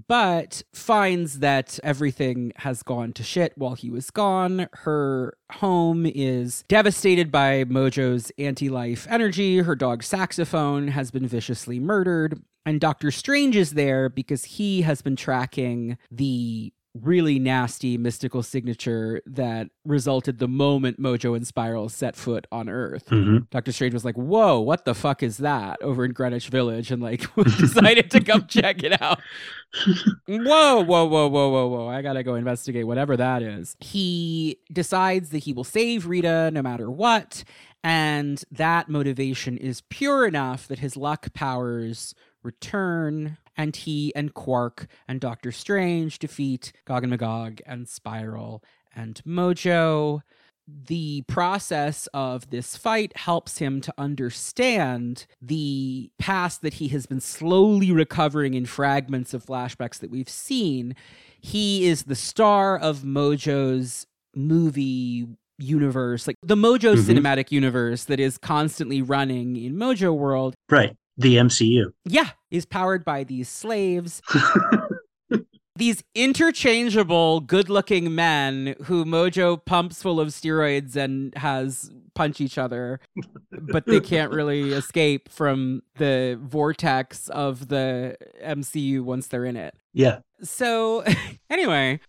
but 0.07 0.63
finds 0.73 1.39
that 1.39 1.79
everything 1.83 2.51
has 2.57 2.83
gone 2.83 3.13
to 3.13 3.23
shit 3.23 3.53
while 3.55 3.75
he 3.75 3.89
was 3.89 4.09
gone. 4.09 4.67
Her 4.73 5.37
home 5.53 6.05
is 6.05 6.63
devastated 6.67 7.31
by 7.31 7.63
Mojo's 7.65 8.31
anti 8.37 8.69
life 8.69 9.07
energy. 9.09 9.59
Her 9.59 9.75
dog 9.75 10.03
Saxophone 10.03 10.89
has 10.89 11.11
been 11.11 11.27
viciously 11.27 11.79
murdered. 11.79 12.41
And 12.65 12.81
Doctor 12.81 13.11
Strange 13.11 13.55
is 13.55 13.71
there 13.71 14.09
because 14.09 14.43
he 14.43 14.81
has 14.81 15.01
been 15.01 15.15
tracking 15.15 15.97
the 16.11 16.73
really 17.01 17.39
nasty 17.39 17.97
mystical 17.97 18.43
signature 18.43 19.21
that 19.25 19.67
resulted 19.85 20.39
the 20.39 20.47
moment 20.47 20.99
Mojo 20.99 21.35
and 21.35 21.45
Spiral 21.45 21.89
set 21.89 22.15
foot 22.15 22.47
on 22.51 22.69
Earth. 22.69 23.05
Mm-hmm. 23.07 23.45
Doctor 23.51 23.71
Strange 23.71 23.93
was 23.93 24.05
like, 24.05 24.15
"Whoa, 24.15 24.59
what 24.59 24.85
the 24.85 24.95
fuck 24.95 25.23
is 25.23 25.37
that?" 25.37 25.81
over 25.81 26.05
in 26.05 26.11
Greenwich 26.11 26.49
Village, 26.49 26.91
and 26.91 27.01
like 27.01 27.25
decided 27.57 28.11
to 28.11 28.21
come 28.21 28.47
check 28.47 28.83
it 28.83 29.01
out. 29.01 29.19
whoa, 30.27 30.83
whoa, 30.83 31.05
whoa, 31.05 31.27
whoa, 31.27 31.49
whoa, 31.49 31.67
whoa! 31.67 31.87
I 31.87 32.01
gotta 32.01 32.23
go 32.23 32.35
investigate 32.35 32.87
whatever 32.87 33.17
that 33.17 33.41
is. 33.41 33.75
He 33.79 34.59
decides 34.71 35.29
that 35.29 35.39
he 35.39 35.53
will 35.53 35.63
save 35.63 36.07
Rita 36.07 36.51
no 36.51 36.61
matter 36.61 36.89
what, 36.89 37.43
and 37.83 38.43
that 38.51 38.89
motivation 38.89 39.57
is 39.57 39.81
pure 39.89 40.27
enough 40.27 40.67
that 40.67 40.79
his 40.79 40.97
luck 40.97 41.33
powers 41.33 42.13
return 42.43 43.37
and 43.57 43.75
he 43.75 44.13
and 44.15 44.33
Quark 44.33 44.87
and 45.07 45.19
Doctor 45.19 45.51
Strange 45.51 46.19
defeat 46.19 46.71
Gog 46.85 47.03
and 47.03 47.09
Magog 47.09 47.59
and 47.65 47.87
Spiral 47.87 48.63
and 48.95 49.21
Mojo. 49.25 50.21
The 50.67 51.23
process 51.27 52.07
of 52.13 52.49
this 52.49 52.75
fight 52.75 53.15
helps 53.15 53.59
him 53.59 53.79
to 53.81 53.93
understand 53.97 55.25
the 55.41 56.11
past 56.19 56.61
that 56.61 56.75
he 56.75 56.89
has 56.89 57.05
been 57.05 57.21
slowly 57.21 57.91
recovering 57.91 58.53
in 58.53 58.65
fragments 58.65 59.33
of 59.33 59.45
flashbacks 59.45 59.99
that 59.99 60.11
we've 60.11 60.29
seen. 60.29 60.93
He 61.39 61.87
is 61.87 62.03
the 62.03 62.15
star 62.15 62.77
of 62.77 62.99
Mojo's 62.99 64.07
movie 64.35 65.27
universe, 65.57 66.27
like 66.27 66.35
the 66.43 66.55
Mojo 66.55 66.95
mm-hmm. 66.95 67.11
cinematic 67.11 67.49
universe 67.49 68.03
that 68.03 68.19
is 68.19 68.37
constantly 68.37 69.01
running 69.01 69.55
in 69.55 69.75
Mojo 69.75 70.15
World. 70.15 70.53
Right 70.69 70.97
the 71.17 71.37
MCU. 71.37 71.91
Yeah, 72.05 72.29
is 72.51 72.65
powered 72.65 73.03
by 73.03 73.23
these 73.23 73.49
slaves. 73.49 74.21
these 75.77 76.03
interchangeable, 76.15 77.39
good 77.39 77.69
looking 77.69 78.15
men 78.15 78.75
who 78.85 79.05
Mojo 79.05 79.63
pumps 79.63 80.01
full 80.01 80.19
of 80.19 80.29
steroids 80.29 80.95
and 80.95 81.35
has 81.37 81.91
punch 82.15 82.41
each 82.41 82.57
other, 82.57 82.99
but 83.51 83.85
they 83.85 83.99
can't 83.99 84.31
really 84.31 84.73
escape 84.73 85.29
from 85.29 85.83
the 85.95 86.39
vortex 86.41 87.29
of 87.29 87.67
the 87.67 88.17
MCU 88.43 89.01
once 89.01 89.27
they're 89.27 89.45
in 89.45 89.55
it. 89.55 89.75
Yeah. 89.93 90.19
So, 90.41 91.03
anyway. 91.49 91.99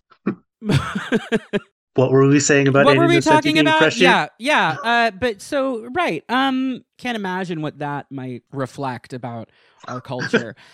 What 1.98 2.12
were 2.12 2.26
we 2.28 2.38
saying 2.38 2.68
about 2.68 2.84
what 2.84 2.96
were 2.96 3.08
we 3.08 3.20
talking 3.20 3.58
about? 3.58 3.96
yeah 3.96 4.28
yeah 4.38 4.76
uh, 4.84 5.10
but 5.10 5.42
so 5.42 5.88
right 5.94 6.22
um 6.28 6.84
can't 6.96 7.16
imagine 7.16 7.60
what 7.60 7.78
that 7.80 8.06
might 8.10 8.44
reflect 8.52 9.12
about 9.12 9.50
our 9.86 10.00
culture. 10.00 10.54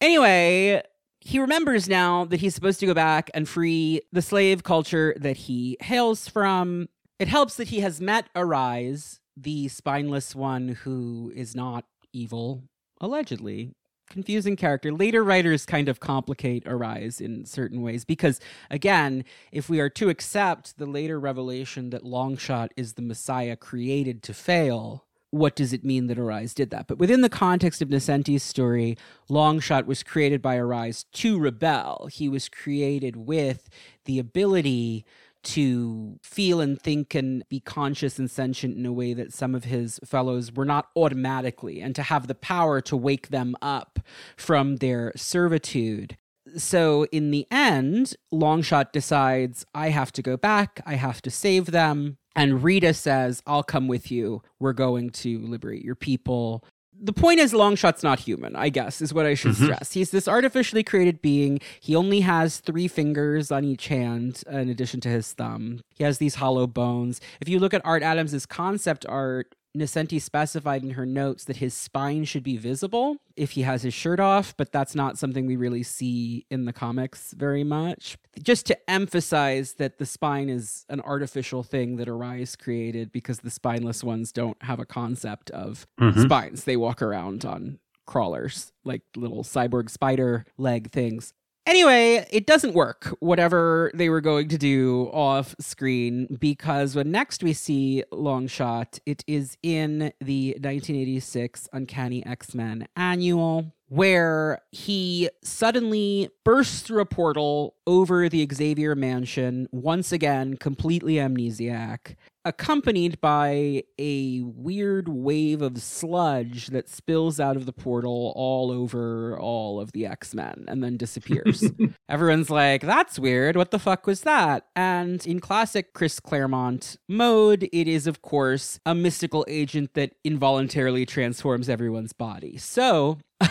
Anyway 0.00 0.80
he 1.20 1.40
remembers 1.40 1.88
now 1.88 2.24
that 2.24 2.40
he's 2.40 2.54
supposed 2.54 2.78
to 2.80 2.86
go 2.86 2.94
back 2.94 3.30
and 3.34 3.48
free 3.48 4.00
the 4.12 4.22
slave 4.22 4.62
culture 4.62 5.14
that 5.18 5.36
he 5.36 5.76
hails 5.80 6.28
from. 6.28 6.88
It 7.18 7.26
helps 7.26 7.56
that 7.56 7.68
he 7.68 7.80
has 7.80 8.00
met 8.00 8.28
Arize 8.34 9.18
the 9.36 9.68
spineless 9.68 10.34
one 10.34 10.68
who 10.68 11.32
is 11.34 11.54
not 11.54 11.84
evil 12.12 12.62
allegedly 13.00 13.74
confusing 14.08 14.56
character. 14.56 14.92
Later 14.92 15.22
writers 15.22 15.66
kind 15.66 15.88
of 15.88 16.00
complicate 16.00 16.64
Arize 16.64 17.20
in 17.20 17.44
certain 17.44 17.82
ways 17.82 18.04
because, 18.04 18.40
again, 18.70 19.24
if 19.52 19.68
we 19.68 19.80
are 19.80 19.90
to 19.90 20.08
accept 20.08 20.78
the 20.78 20.86
later 20.86 21.18
revelation 21.18 21.90
that 21.90 22.02
Longshot 22.02 22.68
is 22.76 22.94
the 22.94 23.02
Messiah 23.02 23.56
created 23.56 24.22
to 24.24 24.34
fail, 24.34 25.04
what 25.30 25.54
does 25.54 25.72
it 25.72 25.84
mean 25.84 26.06
that 26.06 26.18
Arize 26.18 26.54
did 26.54 26.70
that? 26.70 26.86
But 26.86 26.98
within 26.98 27.20
the 27.20 27.28
context 27.28 27.82
of 27.82 27.88
Nocenti's 27.88 28.42
story, 28.42 28.96
Longshot 29.28 29.84
was 29.84 30.02
created 30.02 30.40
by 30.40 30.56
Arize 30.56 31.04
to 31.12 31.38
rebel. 31.38 32.08
He 32.10 32.28
was 32.28 32.48
created 32.48 33.16
with 33.16 33.68
the 34.06 34.18
ability 34.18 35.04
to 35.42 36.18
feel 36.22 36.60
and 36.60 36.80
think 36.80 37.14
and 37.14 37.48
be 37.48 37.60
conscious 37.60 38.18
and 38.18 38.30
sentient 38.30 38.76
in 38.76 38.84
a 38.86 38.92
way 38.92 39.14
that 39.14 39.32
some 39.32 39.54
of 39.54 39.64
his 39.64 40.00
fellows 40.04 40.52
were 40.52 40.64
not 40.64 40.88
automatically, 40.96 41.80
and 41.80 41.94
to 41.94 42.02
have 42.02 42.26
the 42.26 42.34
power 42.34 42.80
to 42.82 42.96
wake 42.96 43.28
them 43.28 43.56
up 43.62 43.98
from 44.36 44.76
their 44.76 45.12
servitude. 45.16 46.16
So, 46.56 47.04
in 47.12 47.30
the 47.30 47.46
end, 47.50 48.14
Longshot 48.32 48.92
decides, 48.92 49.66
I 49.74 49.90
have 49.90 50.12
to 50.12 50.22
go 50.22 50.36
back, 50.36 50.80
I 50.86 50.94
have 50.94 51.20
to 51.22 51.30
save 51.30 51.66
them. 51.66 52.16
And 52.34 52.62
Rita 52.62 52.94
says, 52.94 53.42
I'll 53.46 53.64
come 53.64 53.88
with 53.88 54.10
you. 54.10 54.42
We're 54.60 54.72
going 54.72 55.10
to 55.10 55.40
liberate 55.40 55.84
your 55.84 55.96
people 55.96 56.64
the 57.00 57.12
point 57.12 57.38
is 57.40 57.52
longshot's 57.54 58.02
not 58.02 58.18
human 58.20 58.56
i 58.56 58.68
guess 58.68 59.00
is 59.00 59.14
what 59.14 59.24
i 59.26 59.34
should 59.34 59.52
Mhm. 59.52 59.64
stress. 59.64 59.92
He's 59.92 60.10
this 60.10 60.26
artificially 60.28 60.82
created 60.82 61.22
being. 61.22 61.60
He 61.80 61.94
only 61.94 62.20
has 62.20 62.58
three 62.58 62.88
fingers 62.88 63.50
on 63.52 63.64
each 63.64 63.88
hand 63.88 64.42
in 64.50 64.68
addition 64.68 65.00
to 65.02 65.08
his 65.08 65.32
thumb. 65.32 65.80
He 65.94 66.04
has 66.04 66.18
these 66.18 66.36
hollow 66.36 66.66
bones. 66.66 67.20
If 67.40 67.48
you 67.48 67.58
look 67.58 67.72
at 67.74 67.82
art 67.84 68.02
adams's 68.02 68.46
concept 68.46 69.06
art 69.08 69.54
Nocenti 69.76 70.20
specified 70.20 70.82
in 70.82 70.90
her 70.90 71.06
notes 71.06 71.44
that 71.44 71.56
his 71.58 71.74
spine 71.74 72.24
should 72.24 72.42
be 72.42 72.56
visible 72.56 73.16
if 73.36 73.52
he 73.52 73.62
has 73.62 73.82
his 73.82 73.94
shirt 73.94 74.18
off, 74.18 74.56
but 74.56 74.72
that's 74.72 74.94
not 74.94 75.18
something 75.18 75.46
we 75.46 75.56
really 75.56 75.82
see 75.82 76.46
in 76.50 76.64
the 76.64 76.72
comics 76.72 77.32
very 77.32 77.62
much. 77.64 78.16
Just 78.42 78.66
to 78.66 78.90
emphasize 78.90 79.74
that 79.74 79.98
the 79.98 80.06
spine 80.06 80.48
is 80.48 80.84
an 80.88 81.00
artificial 81.02 81.62
thing 81.62 81.96
that 81.96 82.08
Arize 82.08 82.58
created 82.58 83.12
because 83.12 83.40
the 83.40 83.50
spineless 83.50 84.02
ones 84.02 84.32
don't 84.32 84.60
have 84.62 84.80
a 84.80 84.86
concept 84.86 85.50
of 85.50 85.86
Mhm. 86.00 86.24
spines. 86.24 86.64
They 86.64 86.76
walk 86.76 87.02
around 87.02 87.44
on 87.44 87.78
crawlers, 88.06 88.72
like 88.84 89.02
little 89.16 89.44
cyborg 89.44 89.90
spider 89.90 90.46
leg 90.56 90.90
things. 90.90 91.34
Anyway, 91.68 92.26
it 92.30 92.46
doesn't 92.46 92.72
work, 92.72 93.14
whatever 93.20 93.90
they 93.92 94.08
were 94.08 94.22
going 94.22 94.48
to 94.48 94.56
do 94.56 95.10
off 95.12 95.54
screen, 95.60 96.26
because 96.40 96.96
when 96.96 97.10
next 97.10 97.42
we 97.42 97.52
see 97.52 98.02
Longshot, 98.10 99.00
it 99.04 99.22
is 99.26 99.58
in 99.62 100.10
the 100.18 100.52
1986 100.52 101.68
Uncanny 101.74 102.24
X 102.24 102.54
Men 102.54 102.88
annual, 102.96 103.74
where 103.88 104.62
he 104.72 105.28
suddenly 105.42 106.30
bursts 106.42 106.80
through 106.80 107.02
a 107.02 107.06
portal 107.06 107.74
over 107.86 108.30
the 108.30 108.48
Xavier 108.50 108.94
mansion, 108.94 109.68
once 109.70 110.10
again, 110.10 110.56
completely 110.56 111.16
amnesiac, 111.16 112.16
accompanied 112.48 113.20
by 113.20 113.84
a 113.98 114.40
weird 114.40 115.06
wave 115.06 115.60
of 115.60 115.82
sludge 115.82 116.68
that 116.68 116.88
spills 116.88 117.38
out 117.38 117.56
of 117.56 117.66
the 117.66 117.74
portal 117.74 118.32
all 118.34 118.72
over 118.72 119.38
all 119.38 119.78
of 119.78 119.92
the 119.92 120.06
X 120.06 120.34
Men 120.34 120.64
and 120.66 120.82
then 120.82 120.96
disappears. 120.96 121.62
Everyone's 122.08 122.48
like, 122.48 122.80
that's 122.80 123.18
weird. 123.18 123.54
What 123.54 123.70
the 123.70 123.78
fuck 123.78 124.06
was 124.06 124.22
that? 124.22 124.64
And 124.74 125.24
in 125.26 125.40
classic 125.40 125.92
Chris 125.92 126.20
Claremont 126.20 126.96
mode, 127.06 127.68
it 127.70 127.86
is, 127.86 128.06
of 128.06 128.22
course, 128.22 128.80
a 128.86 128.94
mystical 128.94 129.44
agent 129.46 129.92
that 129.92 130.14
involuntarily 130.24 131.04
transforms 131.04 131.68
everyone's 131.68 132.14
body. 132.14 132.56
So, 132.56 133.18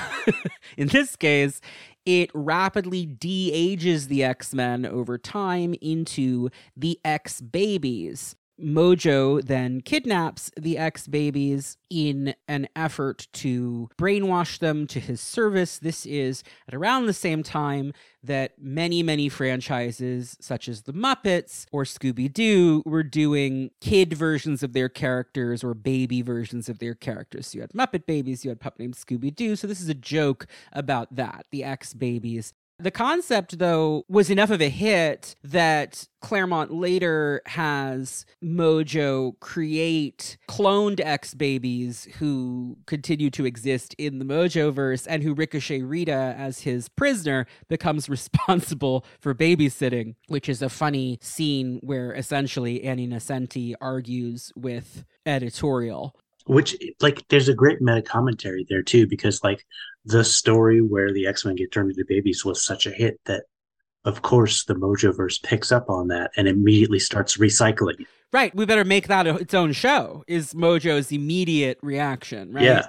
in 0.78 0.88
this 0.88 1.16
case, 1.16 1.62
it 2.08 2.32
rapidly 2.34 3.06
de 3.06 3.52
ages 3.54 4.08
the 4.08 4.24
X 4.24 4.56
Men 4.56 4.88
over 4.88 5.20
time 5.20 5.76
into 5.82 6.50
the 6.76 7.00
X 7.06 7.42
babies. 7.42 8.36
Mojo 8.60 9.44
then 9.44 9.82
kidnaps 9.82 10.52
the 10.58 10.78
X 10.78 11.08
babies 11.08 11.78
in 11.90 12.34
an 12.48 12.68
effort 12.76 13.28
to 13.34 13.90
brainwash 13.98 14.60
them 14.60 14.88
to 14.88 15.00
his 15.00 15.22
service. 15.22 15.78
This 15.78 16.06
is 16.06 16.44
at 16.68 16.74
around 16.74 17.06
the 17.06 17.14
same 17.14 17.44
time 17.44 17.94
that 18.24 18.54
many, 18.60 19.04
many 19.04 19.30
franchises, 19.30 20.38
such 20.42 20.68
as 20.68 20.84
the 20.84 20.94
Muppets 20.94 21.66
or 21.72 21.84
Scooby 21.84 22.32
Doo, 22.32 22.82
were 22.86 23.04
doing 23.04 23.72
kid 23.80 24.14
versions 24.14 24.64
of 24.64 24.74
their 24.74 24.90
characters 24.90 25.64
or 25.64 25.74
baby 25.74 26.22
versions 26.22 26.68
of 26.68 26.80
their 26.80 26.96
characters. 26.96 27.48
So 27.48 27.58
you 27.58 27.62
had 27.62 27.72
Muppet 27.72 28.06
Babies, 28.06 28.44
you 28.44 28.50
had 28.50 28.60
Pup 28.60 28.80
Named 28.80 28.96
Scooby 28.96 29.34
Doo. 29.34 29.56
So 29.56 29.68
this 29.68 29.82
is 29.82 29.90
a 29.90 29.94
joke 29.94 30.48
about 30.74 31.16
that, 31.16 31.46
the 31.52 31.64
X 31.64 31.94
babies. 31.94 32.54
The 32.80 32.92
concept, 32.92 33.58
though, 33.58 34.06
was 34.08 34.30
enough 34.30 34.52
of 34.52 34.62
a 34.62 34.70
hit 34.70 35.36
that 35.44 36.08
Claremont 36.22 36.72
later 36.72 37.42
has 37.48 38.24
Mojo 38.44 39.40
create 39.40 40.38
cloned 40.48 41.00
X 41.04 41.34
babies 41.34 42.08
who 42.20 42.78
continue 42.86 43.32
to 43.32 43.48
exist 43.48 43.96
in 43.98 44.20
the 44.20 44.26
Mojoverse 44.26 45.08
and 45.10 45.24
who 45.24 45.34
Ricochet 45.34 45.82
Rita, 45.82 46.36
as 46.38 46.62
his 46.62 46.88
prisoner, 46.88 47.48
becomes 47.68 48.10
responsible 48.10 49.04
for 49.20 49.34
babysitting, 49.34 50.14
which 50.28 50.48
is 50.48 50.62
a 50.62 50.70
funny 50.70 51.18
scene 51.20 51.80
where 51.82 52.14
essentially 52.14 52.84
Annie 52.84 53.08
Nocenti 53.08 53.74
argues 53.82 54.52
with 54.56 55.04
editorial. 55.26 56.14
Which, 56.48 56.76
like, 57.02 57.28
there's 57.28 57.50
a 57.50 57.54
great 57.54 57.82
meta 57.82 58.02
commentary 58.02 58.66
there 58.70 58.82
too, 58.82 59.06
because 59.06 59.44
like 59.44 59.66
the 60.06 60.24
story 60.24 60.82
where 60.82 61.14
the 61.14 61.28
X 61.28 61.46
Men 61.46 61.56
get 61.56 61.72
turned 61.72 61.92
into 61.92 62.06
babies 62.08 62.46
was 62.46 62.64
such 62.64 62.88
a 62.88 62.92
hit 62.92 63.20
that, 63.26 63.44
of 64.06 64.22
course, 64.22 64.64
the 64.64 64.76
Mojoverse 64.76 65.44
picks 65.44 65.72
up 65.72 65.90
on 65.90 66.08
that 66.08 66.32
and 66.38 66.48
immediately 66.48 67.00
starts 67.00 67.38
recycling. 67.38 68.06
Right, 68.32 68.56
we 68.56 68.66
better 68.66 68.86
make 68.86 69.08
that 69.08 69.28
a, 69.28 69.36
its 69.36 69.54
own 69.54 69.74
show, 69.74 70.24
is 70.28 70.54
Mojo's 70.54 71.12
immediate 71.12 71.78
reaction, 71.82 72.54
right? 72.54 72.64
Yeah. 72.64 72.88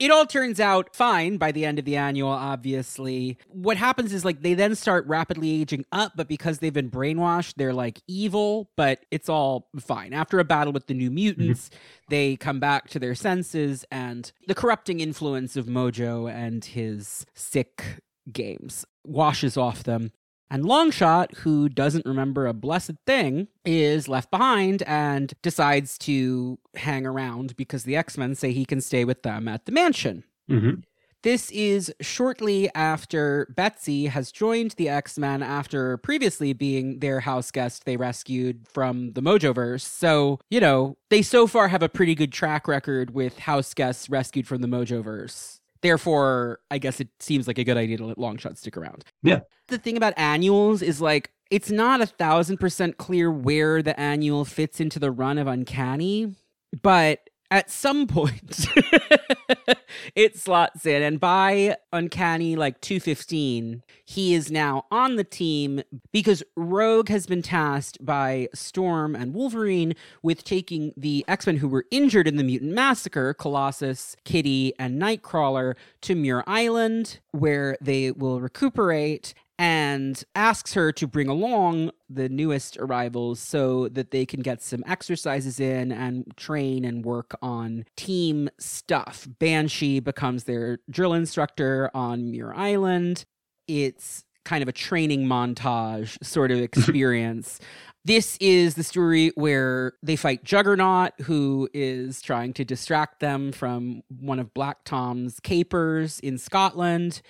It 0.00 0.10
all 0.10 0.24
turns 0.24 0.58
out 0.58 0.96
fine 0.96 1.36
by 1.36 1.52
the 1.52 1.66
end 1.66 1.78
of 1.78 1.84
the 1.84 1.96
annual, 1.96 2.30
obviously. 2.30 3.36
What 3.48 3.76
happens 3.76 4.14
is 4.14 4.24
like 4.24 4.40
they 4.40 4.54
then 4.54 4.74
start 4.74 5.06
rapidly 5.06 5.60
aging 5.60 5.84
up, 5.92 6.12
but 6.16 6.26
because 6.26 6.58
they've 6.58 6.72
been 6.72 6.90
brainwashed, 6.90 7.54
they're 7.56 7.74
like 7.74 8.00
evil, 8.08 8.70
but 8.78 9.04
it's 9.10 9.28
all 9.28 9.68
fine. 9.78 10.14
After 10.14 10.38
a 10.38 10.44
battle 10.44 10.72
with 10.72 10.86
the 10.86 10.94
new 10.94 11.10
mutants, 11.10 11.68
mm-hmm. 11.68 11.76
they 12.08 12.36
come 12.36 12.58
back 12.58 12.88
to 12.88 12.98
their 12.98 13.14
senses, 13.14 13.84
and 13.92 14.32
the 14.46 14.54
corrupting 14.54 15.00
influence 15.00 15.54
of 15.54 15.66
Mojo 15.66 16.32
and 16.32 16.64
his 16.64 17.26
sick 17.34 18.02
games 18.32 18.86
washes 19.04 19.58
off 19.58 19.82
them. 19.82 20.12
And 20.50 20.64
Longshot, 20.64 21.36
who 21.38 21.68
doesn't 21.68 22.06
remember 22.06 22.46
a 22.46 22.52
blessed 22.52 22.96
thing, 23.06 23.48
is 23.64 24.08
left 24.08 24.30
behind 24.30 24.82
and 24.82 25.32
decides 25.42 25.96
to 25.98 26.58
hang 26.74 27.06
around 27.06 27.56
because 27.56 27.84
the 27.84 27.96
X 27.96 28.18
Men 28.18 28.34
say 28.34 28.52
he 28.52 28.64
can 28.64 28.80
stay 28.80 29.04
with 29.04 29.22
them 29.22 29.46
at 29.46 29.66
the 29.66 29.72
mansion. 29.72 30.24
Mhm. 30.50 30.82
This 31.22 31.50
is 31.50 31.92
shortly 32.00 32.70
after 32.74 33.52
Betsy 33.54 34.06
has 34.06 34.32
joined 34.32 34.72
the 34.78 34.88
X 34.88 35.18
Men 35.18 35.42
after 35.42 35.98
previously 35.98 36.52
being 36.54 36.98
their 37.00 37.20
house 37.20 37.50
guest 37.50 37.84
they 37.84 37.98
rescued 37.98 38.66
from 38.66 39.12
the 39.12 39.20
Mojoverse. 39.20 39.82
So, 39.82 40.40
you 40.50 40.60
know, 40.60 40.96
they 41.10 41.20
so 41.22 41.46
far 41.46 41.68
have 41.68 41.82
a 41.82 41.90
pretty 41.90 42.14
good 42.14 42.32
track 42.32 42.66
record 42.66 43.12
with 43.14 43.40
house 43.40 43.74
guests 43.74 44.08
rescued 44.08 44.48
from 44.48 44.62
the 44.62 44.68
Mojoverse. 44.68 45.59
Therefore, 45.82 46.60
I 46.70 46.78
guess 46.78 47.00
it 47.00 47.08
seems 47.20 47.46
like 47.46 47.58
a 47.58 47.64
good 47.64 47.76
idea 47.76 47.96
to 47.98 48.06
let 48.06 48.18
Longshot 48.18 48.58
stick 48.58 48.76
around. 48.76 49.04
Yeah. 49.22 49.40
The 49.68 49.78
thing 49.78 49.96
about 49.96 50.14
annuals 50.16 50.82
is 50.82 51.00
like, 51.00 51.32
it's 51.50 51.70
not 51.70 52.00
a 52.00 52.06
thousand 52.06 52.58
percent 52.58 52.98
clear 52.98 53.30
where 53.30 53.82
the 53.82 53.98
annual 53.98 54.44
fits 54.44 54.80
into 54.80 54.98
the 54.98 55.10
run 55.10 55.38
of 55.38 55.46
Uncanny, 55.46 56.34
but 56.82 57.29
at 57.50 57.70
some 57.70 58.06
point 58.06 58.66
it 60.14 60.38
slots 60.38 60.86
in 60.86 61.02
and 61.02 61.18
by 61.18 61.76
uncanny 61.92 62.54
like 62.54 62.80
215 62.80 63.82
he 64.04 64.34
is 64.34 64.50
now 64.50 64.86
on 64.90 65.16
the 65.16 65.24
team 65.24 65.82
because 66.12 66.42
rogue 66.56 67.08
has 67.08 67.26
been 67.26 67.42
tasked 67.42 68.04
by 68.04 68.48
storm 68.54 69.16
and 69.16 69.34
wolverine 69.34 69.94
with 70.22 70.44
taking 70.44 70.92
the 70.96 71.24
x-men 71.26 71.56
who 71.56 71.68
were 71.68 71.86
injured 71.90 72.28
in 72.28 72.36
the 72.36 72.44
mutant 72.44 72.72
massacre 72.72 73.34
colossus 73.34 74.16
kitty 74.24 74.72
and 74.78 75.00
nightcrawler 75.00 75.74
to 76.00 76.14
muir 76.14 76.44
island 76.46 77.18
where 77.32 77.76
they 77.80 78.12
will 78.12 78.40
recuperate 78.40 79.34
and 79.60 80.24
asks 80.34 80.72
her 80.72 80.90
to 80.90 81.06
bring 81.06 81.28
along 81.28 81.90
the 82.08 82.30
newest 82.30 82.78
arrivals 82.78 83.38
so 83.38 83.88
that 83.88 84.10
they 84.10 84.24
can 84.24 84.40
get 84.40 84.62
some 84.62 84.82
exercises 84.86 85.60
in 85.60 85.92
and 85.92 86.34
train 86.38 86.82
and 86.82 87.04
work 87.04 87.36
on 87.42 87.84
team 87.94 88.48
stuff. 88.58 89.28
Banshee 89.38 90.00
becomes 90.00 90.44
their 90.44 90.78
drill 90.88 91.12
instructor 91.12 91.90
on 91.92 92.30
Muir 92.30 92.54
Island. 92.54 93.26
It's 93.68 94.24
kind 94.46 94.62
of 94.62 94.68
a 94.68 94.72
training 94.72 95.26
montage 95.26 96.16
sort 96.24 96.50
of 96.50 96.58
experience. 96.62 97.60
This 98.02 98.38
is 98.40 98.76
the 98.76 98.82
story 98.82 99.30
where 99.34 99.92
they 100.02 100.16
fight 100.16 100.42
Juggernaut, 100.42 101.12
who 101.20 101.68
is 101.74 102.22
trying 102.22 102.54
to 102.54 102.64
distract 102.64 103.20
them 103.20 103.52
from 103.52 104.00
one 104.08 104.38
of 104.38 104.54
Black 104.54 104.84
Tom's 104.84 105.38
capers 105.38 106.18
in 106.20 106.38
Scotland 106.38 107.20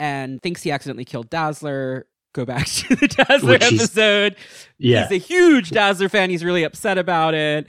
and 0.00 0.40
thinks 0.42 0.62
he 0.62 0.70
accidentally 0.70 1.04
killed 1.04 1.30
Dazzler. 1.30 2.06
Go 2.34 2.44
back 2.44 2.66
to 2.68 2.94
the 2.96 3.08
Dazzler 3.08 3.52
Which 3.52 3.62
episode. 3.64 4.36
Yeah. 4.78 5.08
He's 5.08 5.22
a 5.22 5.24
huge 5.26 5.70
Dazzler 5.70 6.08
fan. 6.08 6.30
He's 6.30 6.44
really 6.44 6.62
upset 6.64 6.98
about 6.98 7.34
it. 7.34 7.66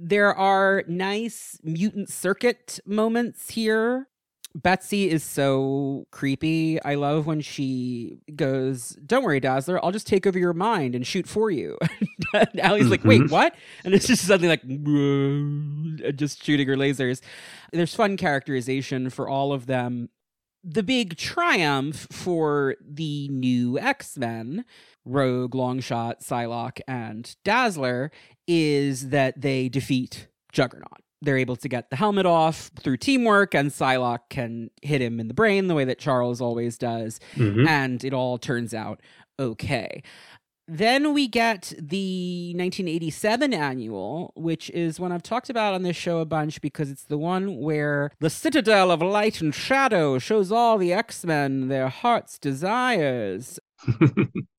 There 0.00 0.34
are 0.34 0.82
nice 0.88 1.58
mutant 1.62 2.10
circuit 2.10 2.80
moments 2.84 3.50
here. 3.50 4.08
Betsy 4.56 5.10
is 5.10 5.24
so 5.24 6.06
creepy. 6.12 6.80
I 6.82 6.94
love 6.94 7.26
when 7.26 7.40
she 7.40 8.18
goes, 8.36 8.90
Don't 9.04 9.24
worry, 9.24 9.40
Dazzler, 9.40 9.84
I'll 9.84 9.90
just 9.90 10.06
take 10.06 10.26
over 10.28 10.38
your 10.38 10.52
mind 10.52 10.94
and 10.94 11.04
shoot 11.04 11.26
for 11.26 11.50
you. 11.50 11.76
and 12.34 12.60
Allie's 12.60 12.86
like, 12.88 13.02
Wait, 13.04 13.22
Mhm. 13.22 13.30
what? 13.30 13.54
And 13.84 13.94
it's 13.94 14.06
just 14.06 14.24
suddenly 14.26 14.48
like, 14.48 16.16
just 16.16 16.44
shooting 16.44 16.68
her 16.68 16.76
lasers. 16.76 17.20
There's 17.72 17.94
fun 17.94 18.16
characterization 18.16 19.10
for 19.10 19.28
all 19.28 19.52
of 19.52 19.66
them. 19.66 20.08
The 20.66 20.82
big 20.82 21.16
triumph 21.18 22.06
for 22.10 22.76
the 22.80 23.28
new 23.28 23.78
X 23.78 24.16
Men, 24.16 24.64
Rogue, 25.04 25.54
Longshot, 25.54 26.24
Psylocke, 26.24 26.80
and 26.88 27.36
Dazzler, 27.44 28.10
is 28.48 29.10
that 29.10 29.40
they 29.40 29.68
defeat 29.68 30.28
Juggernaut. 30.52 31.00
they're 31.22 31.38
able 31.38 31.56
to 31.56 31.68
get 31.70 31.88
the 31.88 31.96
helmet 31.96 32.26
off 32.26 32.70
through 32.78 32.98
teamwork, 32.98 33.54
and 33.54 33.70
Psylocke 33.70 34.28
can 34.28 34.70
hit 34.82 35.00
him 35.00 35.18
in 35.18 35.26
the 35.28 35.32
brain 35.32 35.68
the 35.68 35.74
way 35.74 35.84
that 35.86 35.98
Charles 35.98 36.38
always 36.42 36.76
does, 36.76 37.18
Mhm. 37.36 37.66
and 37.66 38.04
it 38.04 38.12
all 38.12 38.36
turns 38.36 38.74
out 38.74 39.00
okay. 39.40 40.02
Then 40.66 41.12
we 41.12 41.28
get 41.28 41.74
the 41.78 42.52
1987 42.56 43.52
annual, 43.52 44.32
which 44.34 44.70
is 44.70 44.98
one 44.98 45.12
I've 45.12 45.22
talked 45.22 45.50
about 45.50 45.74
on 45.74 45.82
this 45.82 45.96
show 45.96 46.20
a 46.20 46.24
bunch 46.24 46.60
because 46.60 46.90
it's 46.90 47.04
the 47.04 47.18
one 47.18 47.58
where 47.58 48.10
the 48.20 48.30
Citadel 48.30 48.90
of 48.90 49.02
Light 49.02 49.40
and 49.42 49.54
Shadow 49.54 50.18
shows 50.18 50.50
all 50.50 50.78
the 50.78 50.92
X 50.92 51.24
Men 51.24 51.68
their 51.68 51.88
heart's 51.88 52.38
desires. 52.38 53.58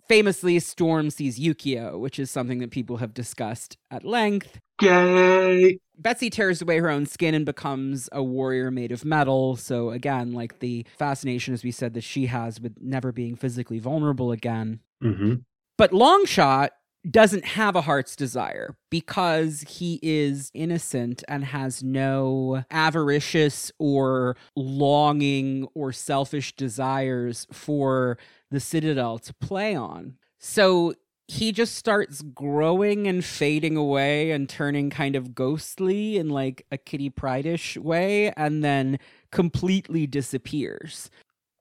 Famously, 0.08 0.60
Storm 0.60 1.10
sees 1.10 1.40
Yukio, 1.40 2.00
which 2.00 2.20
is 2.20 2.30
something 2.30 2.60
that 2.60 2.70
people 2.70 2.98
have 2.98 3.16
discussed 3.16 3.76
at 3.90 4.06
length. 4.06 4.60
Yay! 4.82 5.80
Betsy 5.98 6.30
tears 6.30 6.62
away 6.62 6.78
her 6.78 6.90
own 6.90 7.08
skin 7.08 7.34
and 7.34 7.46
becomes 7.46 8.08
a 8.12 8.22
warrior 8.22 8.70
made 8.70 8.92
of 8.92 9.04
metal. 9.04 9.56
So, 9.56 9.90
again, 9.90 10.34
like 10.34 10.60
the 10.60 10.86
fascination, 11.00 11.56
as 11.56 11.64
we 11.64 11.72
said, 11.72 11.96
that 11.96 12.04
she 12.04 12.28
has 12.28 12.60
with 12.60 12.76
never 12.80 13.12
being 13.12 13.36
physically 13.36 13.80
vulnerable 13.80 14.32
again. 14.32 14.82
hmm 15.02 15.36
But 15.78 15.92
Longshot 15.92 16.70
doesn't 17.10 17.46
have 17.46 17.76
a 17.76 17.82
heart's 17.82 18.16
desire 18.16 18.76
because 18.90 19.62
he 19.62 20.00
is 20.02 20.50
innocent 20.54 21.24
and 21.28 21.44
has 21.44 21.84
no 21.84 22.64
avaricious 22.72 23.72
or 23.78 24.36
longing 24.56 25.68
or 25.76 25.92
selfish 25.92 26.56
desires 26.56 27.46
for 27.52 28.18
the 28.50 28.60
Citadel 28.60 29.20
to 29.20 29.34
play 29.36 29.76
on. 29.76 30.18
So 30.40 30.96
he 31.28 31.52
just 31.52 31.76
starts 31.76 32.22
growing 32.22 33.08
and 33.08 33.24
fading 33.24 33.78
away 33.78 34.32
and 34.32 34.48
turning 34.48 34.90
kind 34.90 35.16
of 35.16 35.36
ghostly 35.36 36.18
in 36.18 36.30
like 36.30 36.66
a 36.72 36.78
Kitty 36.78 37.10
Pryde-ish 37.10 37.78
way 37.78 38.32
and 38.32 38.64
then 38.64 39.00
completely 39.32 40.08
disappears 40.08 41.10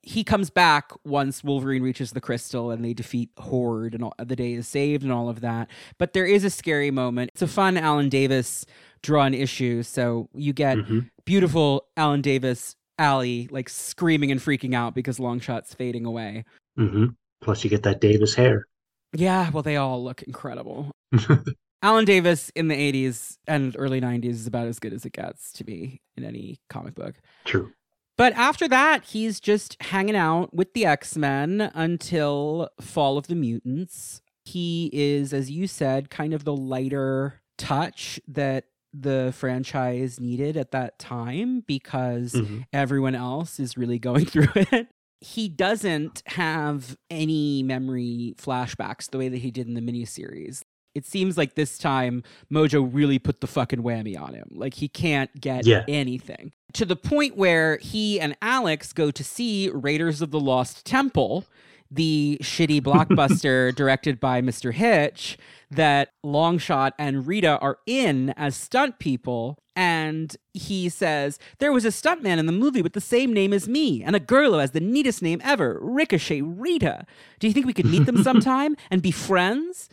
he 0.06 0.24
comes 0.24 0.50
back 0.50 0.92
once 1.04 1.42
Wolverine 1.42 1.82
reaches 1.82 2.12
the 2.12 2.20
crystal 2.20 2.70
and 2.70 2.84
they 2.84 2.94
defeat 2.94 3.30
Horde 3.38 3.94
and 3.94 4.04
all, 4.04 4.14
the 4.18 4.36
day 4.36 4.52
is 4.52 4.68
saved 4.68 5.02
and 5.02 5.12
all 5.12 5.28
of 5.28 5.40
that. 5.40 5.68
But 5.98 6.12
there 6.12 6.26
is 6.26 6.44
a 6.44 6.50
scary 6.50 6.90
moment. 6.90 7.30
It's 7.32 7.42
a 7.42 7.46
fun 7.46 7.76
Alan 7.76 8.08
Davis 8.08 8.66
drawn 9.02 9.34
issue. 9.34 9.82
So 9.82 10.28
you 10.34 10.52
get 10.52 10.78
hmm 10.78 11.00
beautiful 11.24 11.86
Alan 11.96 12.20
Davis 12.20 12.76
Allie 12.98 13.48
like 13.50 13.70
screaming 13.70 14.30
and 14.30 14.38
freaking 14.40 14.74
out 14.74 14.94
because 14.94 15.18
Longshot's 15.18 15.74
fading 15.74 16.04
away. 16.04 16.44
hmm 16.76 17.06
Plus, 17.40 17.64
you 17.64 17.70
get 17.70 17.82
that 17.82 18.00
Davis 18.00 18.34
hair. 18.34 18.66
Yeah, 19.12 19.50
well, 19.50 19.62
they 19.62 19.76
all 19.76 20.02
look 20.02 20.22
incredible. 20.22 20.90
Alan 21.82 22.06
Davis 22.06 22.50
in 22.54 22.68
the 22.68 22.74
80s 22.74 23.36
and 23.46 23.76
early 23.78 24.00
90s 24.00 24.30
is 24.30 24.46
about 24.46 24.66
as 24.66 24.78
good 24.78 24.94
as 24.94 25.04
it 25.04 25.12
gets 25.12 25.52
to 25.52 25.64
be 25.64 26.00
in 26.16 26.24
any 26.24 26.56
comic 26.70 26.94
book. 26.94 27.16
True. 27.44 27.70
But 28.16 28.32
after 28.34 28.68
that, 28.68 29.04
he's 29.04 29.40
just 29.40 29.76
hanging 29.82 30.14
out 30.16 30.54
with 30.54 30.72
the 30.74 30.86
X 30.86 31.16
Men 31.16 31.70
until 31.74 32.68
Fall 32.80 33.18
of 33.18 33.26
the 33.26 33.34
Mutants. 33.34 34.22
He 34.44 34.90
is, 34.92 35.32
as 35.32 35.50
you 35.50 35.66
said, 35.66 36.10
kind 36.10 36.32
of 36.34 36.44
the 36.44 36.54
lighter 36.54 37.40
touch 37.58 38.20
that 38.28 38.66
the 38.92 39.32
franchise 39.36 40.20
needed 40.20 40.56
at 40.56 40.70
that 40.70 40.98
time 41.00 41.64
because 41.66 42.32
Mhm. 42.34 42.64
everyone 42.72 43.14
else 43.16 43.58
is 43.58 43.76
really 43.76 43.98
going 43.98 44.24
through 44.26 44.46
it. 44.54 44.88
He 45.20 45.48
doesn't 45.48 46.22
have 46.26 46.96
any 47.10 47.62
memory 47.64 48.34
flashbacks 48.36 49.10
the 49.10 49.18
way 49.18 49.28
that 49.28 49.38
he 49.38 49.50
did 49.50 49.66
in 49.66 49.74
the 49.74 49.80
miniseries. 49.80 50.62
It 50.94 51.04
seems 51.06 51.36
like 51.36 51.54
this 51.54 51.76
time 51.78 52.22
Mojo 52.52 52.88
really 52.90 53.18
put 53.18 53.40
the 53.40 53.46
fucking 53.46 53.82
whammy 53.82 54.18
on 54.20 54.34
him. 54.34 54.48
Like 54.52 54.74
he 54.74 54.88
can't 54.88 55.30
get 55.40 55.66
Yeah. 55.66 55.84
anything. 55.88 56.52
To 56.74 56.84
the 56.84 56.96
point 56.96 57.36
where 57.36 57.78
he 57.78 58.20
and 58.20 58.36
Alex 58.42 58.92
go 58.92 59.10
to 59.10 59.24
see 59.24 59.70
Raiders 59.72 60.20
of 60.22 60.30
the 60.30 60.40
Lost 60.40 60.84
Temple, 60.84 61.44
the 61.90 62.38
shitty 62.42 62.80
blockbuster 62.80 63.72
directed 63.76 64.18
by 64.18 64.40
Mr. 64.42 64.72
Hitch 64.72 65.38
that 65.70 66.10
Longshot 66.24 66.92
and 66.98 67.26
Rita 67.26 67.58
are 67.60 67.78
in 67.86 68.30
as 68.30 68.56
stunt 68.56 68.98
people. 68.98 69.58
And 69.76 70.36
he 70.52 70.88
says, 70.88 71.38
There 71.58 71.72
was 71.72 71.84
a 71.84 71.88
stuntman 71.88 72.38
in 72.38 72.46
the 72.46 72.52
movie 72.52 72.82
with 72.82 72.92
the 72.92 73.00
same 73.00 73.32
name 73.32 73.52
as 73.52 73.66
me, 73.68 74.02
and 74.04 74.14
a 74.14 74.20
girl 74.20 74.52
who 74.52 74.58
has 74.58 74.70
the 74.70 74.78
neatest 74.80 75.20
name 75.20 75.40
ever, 75.44 75.78
Ricochet 75.82 76.42
Rita. 76.42 77.04
Do 77.40 77.48
you 77.48 77.52
think 77.52 77.66
we 77.66 77.72
could 77.72 77.86
meet 77.86 78.06
them 78.06 78.22
sometime 78.22 78.76
and 78.90 79.02
be 79.02 79.10
friends? 79.10 79.88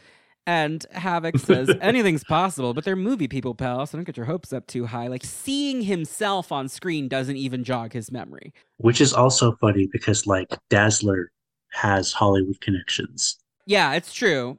And 0.47 0.85
Havoc 0.91 1.37
says, 1.37 1.69
anything's 1.81 2.23
possible, 2.23 2.73
but 2.73 2.83
they're 2.83 2.95
movie 2.95 3.27
people, 3.27 3.53
pal, 3.53 3.85
so 3.85 3.97
don't 3.97 4.05
get 4.05 4.17
your 4.17 4.25
hopes 4.25 4.51
up 4.51 4.65
too 4.67 4.85
high. 4.87 5.07
Like, 5.07 5.23
seeing 5.23 5.81
himself 5.83 6.51
on 6.51 6.67
screen 6.67 7.07
doesn't 7.07 7.37
even 7.37 7.63
jog 7.63 7.93
his 7.93 8.11
memory. 8.11 8.53
Which 8.77 9.01
is 9.01 9.13
also 9.13 9.53
funny 9.61 9.87
because, 9.91 10.25
like, 10.25 10.49
Dazzler 10.69 11.31
has 11.71 12.11
Hollywood 12.11 12.59
connections. 12.59 13.37
Yeah, 13.67 13.93
it's 13.93 14.13
true. 14.13 14.57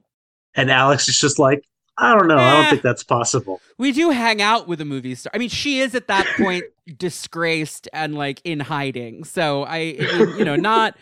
And 0.55 0.71
Alex 0.71 1.09
is 1.09 1.19
just 1.19 1.39
like, 1.39 1.65
I 1.99 2.15
don't 2.17 2.29
know. 2.29 2.37
I 2.37 2.51
Eh. 2.51 2.55
don't 2.63 2.71
think 2.71 2.83
that's 2.83 3.05
possible. 3.05 3.61
We 3.77 3.93
do 3.93 4.11
hang 4.11 4.41
out 4.41 4.67
with 4.69 4.81
a 4.81 4.85
movie 4.85 5.15
star. 5.15 5.31
I 5.35 5.39
mean, 5.39 5.49
she 5.51 5.81
is 5.81 5.95
at 5.95 6.07
that 6.09 6.27
point 6.39 6.65
disgraced 6.97 7.89
and 7.93 8.15
like 8.15 8.41
in 8.45 8.61
hiding. 8.61 9.25
So 9.25 9.65
I, 9.65 9.97
I 10.01 10.35
you 10.39 10.45
know, 10.45 10.57
not 10.57 10.97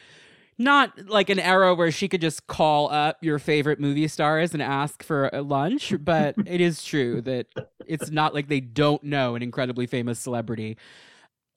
not 0.60 1.08
like 1.08 1.30
an 1.30 1.38
era 1.38 1.74
where 1.74 1.90
she 1.90 2.06
could 2.06 2.20
just 2.20 2.46
call 2.46 2.92
up 2.92 3.16
your 3.22 3.38
favorite 3.38 3.80
movie 3.80 4.06
stars 4.06 4.52
and 4.52 4.62
ask 4.62 5.02
for 5.02 5.30
a 5.32 5.40
lunch, 5.40 5.94
but 6.00 6.34
it 6.46 6.60
is 6.60 6.84
true 6.84 7.22
that 7.22 7.46
it's 7.86 8.10
not 8.10 8.34
like 8.34 8.48
they 8.48 8.60
don't 8.60 9.02
know 9.02 9.34
an 9.34 9.42
incredibly 9.42 9.86
famous 9.86 10.18
celebrity. 10.18 10.76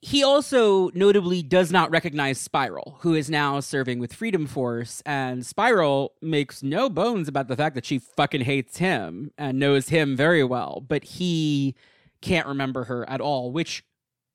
He 0.01 0.23
also 0.23 0.89
notably 0.93 1.43
does 1.43 1.71
not 1.71 1.91
recognize 1.91 2.39
Spiral, 2.39 2.97
who 3.01 3.13
is 3.13 3.29
now 3.29 3.59
serving 3.59 3.99
with 3.99 4.13
Freedom 4.13 4.47
Force, 4.47 5.03
and 5.05 5.45
Spiral 5.45 6.13
makes 6.21 6.63
no 6.63 6.89
bones 6.89 7.27
about 7.27 7.49
the 7.49 7.57
fact 7.57 7.75
that 7.75 7.85
she 7.85 7.99
fucking 7.99 8.41
hates 8.41 8.77
him 8.77 9.31
and 9.37 9.59
knows 9.59 9.89
him 9.89 10.15
very 10.15 10.43
well, 10.45 10.83
but 10.85 11.03
he 11.03 11.75
can't 12.21 12.47
remember 12.47 12.85
her 12.85 13.09
at 13.09 13.21
all, 13.21 13.51
which 13.51 13.83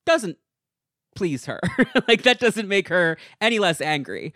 doesn't 0.05 0.39
please 1.15 1.47
her. 1.47 1.61
like 2.09 2.23
that 2.23 2.39
doesn't 2.39 2.69
make 2.69 2.89
her 2.89 3.17
any 3.41 3.59
less 3.59 3.81
angry. 3.81 4.33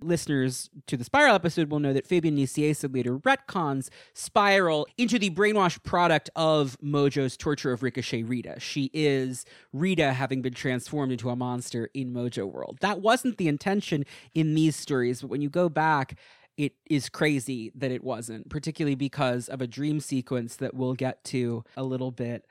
Listeners 0.00 0.68
to 0.88 0.96
the 0.96 1.04
Spiral 1.04 1.36
episode 1.36 1.70
will 1.70 1.78
know 1.78 1.92
that 1.92 2.06
Fabian 2.06 2.36
Nicieza 2.36 2.92
later 2.92 3.18
retcons 3.18 3.88
Spiral 4.14 4.86
into 4.98 5.16
the 5.18 5.30
brainwashed 5.30 5.84
product 5.84 6.28
of 6.34 6.76
Mojo's 6.82 7.36
torture 7.36 7.72
of 7.72 7.84
Ricochet 7.84 8.24
Rita. 8.24 8.58
She 8.58 8.90
is 8.92 9.44
Rita 9.72 10.12
having 10.12 10.42
been 10.42 10.54
transformed 10.54 11.12
into 11.12 11.30
a 11.30 11.36
monster 11.36 11.88
in 11.94 12.12
Mojo 12.12 12.50
World. 12.50 12.78
That 12.80 13.00
wasn't 13.00 13.38
the 13.38 13.46
intention 13.46 14.04
in 14.34 14.54
these 14.54 14.74
stories, 14.74 15.20
but 15.20 15.30
when 15.30 15.40
you 15.40 15.48
go 15.48 15.68
back, 15.68 16.18
it 16.56 16.72
is 16.90 17.08
crazy 17.08 17.72
that 17.74 17.90
it 17.90 18.04
wasn't, 18.04 18.50
particularly 18.50 18.94
because 18.94 19.48
of 19.48 19.60
a 19.60 19.66
dream 19.66 20.00
sequence 20.00 20.56
that 20.56 20.74
we'll 20.74 20.94
get 20.94 21.22
to 21.24 21.64
a 21.76 21.82
little 21.82 22.10
bit 22.10 22.44